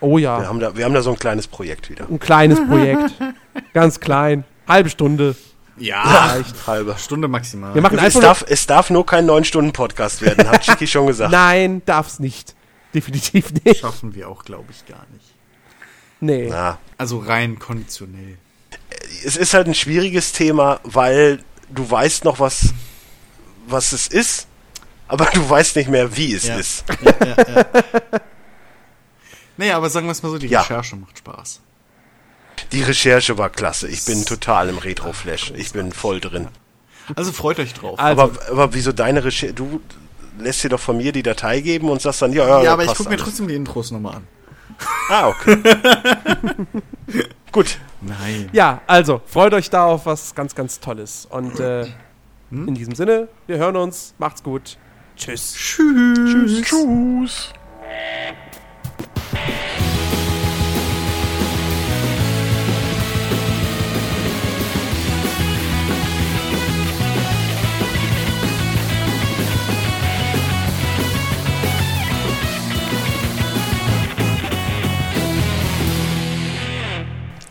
Oh 0.00 0.16
Wir 0.16 0.22
ja, 0.22 0.46
haben, 0.46 0.60
da, 0.60 0.74
wir 0.74 0.84
haben 0.86 0.94
da 0.94 1.02
so 1.02 1.10
ein 1.10 1.18
kleines 1.18 1.46
Projekt 1.46 1.90
wieder. 1.90 2.06
ein 2.08 2.18
kleines 2.18 2.58
Projekt. 2.66 3.12
Ganz 3.74 4.00
klein. 4.00 4.44
Halbe 4.66 4.88
Stunde. 4.88 5.36
Ja. 5.80 6.02
Reicht. 6.02 6.66
Halber. 6.66 6.96
Stunde 6.98 7.26
maximal. 7.26 7.74
Wir 7.74 7.82
machen 7.82 7.98
Es 7.98 8.04
einfach. 8.04 8.20
darf, 8.20 8.44
es 8.48 8.66
darf 8.66 8.90
nur 8.90 9.04
kein 9.06 9.26
9-Stunden-Podcast 9.28 10.22
werden, 10.22 10.48
hat 10.48 10.62
Chiki 10.62 10.86
schon 10.86 11.06
gesagt. 11.06 11.32
Nein, 11.32 11.82
darf's 11.86 12.18
nicht. 12.20 12.54
Definitiv 12.94 13.52
nicht. 13.64 13.80
Schaffen 13.80 14.14
wir 14.14 14.28
auch, 14.28 14.44
glaube 14.44 14.66
ich, 14.70 14.84
gar 14.86 15.06
nicht. 15.12 15.24
Nee. 16.20 16.48
Na, 16.50 16.78
Also 16.98 17.18
rein 17.18 17.58
konditionell. 17.58 18.36
es 19.24 19.36
ist 19.36 19.54
halt 19.54 19.66
ein 19.68 19.74
schwieriges 19.74 20.32
Thema, 20.32 20.80
weil 20.84 21.42
du 21.70 21.90
weißt 21.90 22.24
noch, 22.24 22.40
was, 22.40 22.74
was 23.66 23.92
es 23.92 24.06
ist, 24.06 24.46
aber 25.08 25.26
du 25.32 25.48
weißt 25.48 25.76
nicht 25.76 25.88
mehr, 25.88 26.14
wie 26.16 26.34
es 26.34 26.46
Ja. 26.46 26.56
ist. 26.58 26.84
Ja, 27.02 27.26
ja, 27.26 27.36
ja. 27.56 27.64
naja, 29.56 29.76
aber 29.76 29.88
sagen 29.88 30.06
wir 30.06 30.12
es 30.12 30.22
mal 30.22 30.28
so, 30.30 30.38
die 30.38 30.48
Ja. 30.48 30.60
Recherche 30.60 30.96
macht 30.96 31.16
Spaß. 31.18 31.60
Die 32.72 32.82
Recherche 32.82 33.38
war 33.38 33.50
klasse. 33.50 33.88
Ich 33.88 34.04
bin 34.04 34.24
total 34.24 34.68
im 34.68 34.78
Retro-Flash. 34.78 35.52
Ich 35.56 35.72
bin 35.72 35.92
voll 35.92 36.20
drin. 36.20 36.48
Also 37.16 37.32
freut 37.32 37.58
euch 37.58 37.74
drauf. 37.74 37.98
Also, 37.98 38.22
Aber, 38.22 38.50
aber 38.50 38.74
wieso 38.74 38.92
deine 38.92 39.24
Recherche? 39.24 39.54
Du 39.54 39.80
lässt 40.38 40.62
dir 40.64 40.68
doch 40.68 40.80
von 40.80 40.96
mir 40.96 41.12
die 41.12 41.22
Datei 41.22 41.60
geben 41.60 41.90
und 41.90 42.00
sagst 42.00 42.22
dann, 42.22 42.32
ja, 42.32 42.46
ja, 42.46 42.62
ja, 42.62 42.72
aber 42.72 42.84
ich 42.84 42.94
gucke 42.94 43.10
mir 43.10 43.16
trotzdem 43.16 43.48
die 43.48 43.54
Intros 43.54 43.90
nochmal 43.90 44.16
an. 44.16 44.26
Ah, 45.10 45.28
okay. 45.28 45.58
Gut. 47.52 47.78
Nein. 48.00 48.48
ja, 48.52 48.80
also, 48.86 49.20
freut 49.26 49.52
euch 49.52 49.68
da 49.68 49.84
auf 49.84 50.06
was 50.06 50.34
ganz, 50.34 50.54
ganz 50.54 50.80
Tolles. 50.80 51.26
Und 51.28 51.60
äh, 51.60 51.86
in 52.50 52.74
diesem 52.74 52.94
Sinne, 52.94 53.28
wir 53.46 53.58
hören 53.58 53.76
uns. 53.76 54.14
Macht's 54.18 54.42
gut. 54.42 54.78
Tschüss. 55.16 55.54
Tschüss. 55.54 56.62
Tschüss. 56.62 57.52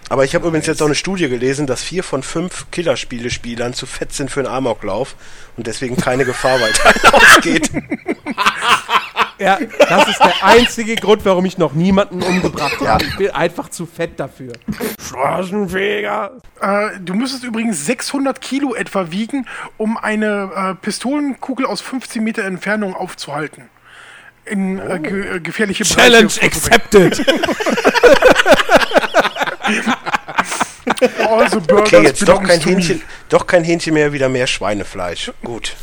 Aber 0.10 0.26
ich 0.26 0.34
habe 0.36 0.48
übrigens 0.48 0.66
jetzt 0.68 0.82
auch 0.82 0.88
eine 0.88 0.96
Studie 0.96 1.30
gelesen, 1.30 1.68
dass 1.68 1.84
vier 1.84 2.04
von 2.04 2.24
fünf 2.24 2.70
Killerspiele-Spielern 2.72 3.74
zu 3.76 3.86
fett 3.86 4.12
sind 4.12 4.32
für 4.32 4.40
einen 4.42 4.50
Amoklauf 4.50 5.16
und 5.56 5.68
deswegen 5.68 5.96
keine 5.98 6.26
Gefahr 6.26 6.60
weiter 6.60 6.94
ausgeht. 7.16 7.72
Ja, 9.42 9.58
das 9.88 10.10
ist 10.10 10.20
der 10.20 10.44
einzige 10.44 10.96
Grund, 10.96 11.24
warum 11.24 11.46
ich 11.46 11.58
noch 11.58 11.72
niemanden 11.72 12.22
umgebracht 12.22 12.82
habe. 12.82 13.06
Ich 13.06 13.16
bin 13.16 13.30
einfach 13.32 13.70
zu 13.70 13.86
fett 13.86 14.20
dafür. 14.20 14.52
Straßenfeger. 15.02 16.34
Äh, 16.60 16.90
du 17.00 17.14
müsstest 17.14 17.46
übrigens 17.46 17.86
600 17.86 18.42
Kilo 18.42 18.76
etwa 18.76 19.12
wiegen, 19.12 19.48
um 19.78 19.98
eine 19.98 20.52
äh, 20.54 20.76
Pistolenkugel 20.76 21.66
aus 21.66 21.80
15 21.80 22.22
Meter 22.22 22.44
Entfernung 22.44 22.94
aufzuhalten. 22.94 23.70
in 24.44 24.78
äh, 24.78 25.00
ge 25.00 25.38
äh, 25.38 25.40
gefährliche 25.40 25.86
Challenge 25.86 26.28
Bereiche 26.28 26.42
accepted. 26.46 27.26
Also 31.30 31.62
Okay, 31.72 32.04
jetzt 32.04 32.28
doch 32.28 32.42
kein. 32.42 32.60
Hähnchen, 32.60 33.02
doch 33.30 33.46
kein 33.46 33.64
Hähnchen 33.64 33.94
mehr, 33.94 34.12
wieder 34.14 34.30
mehr 34.30 34.48
Schweinefleisch. 34.48 35.32
Gut. 35.44 35.76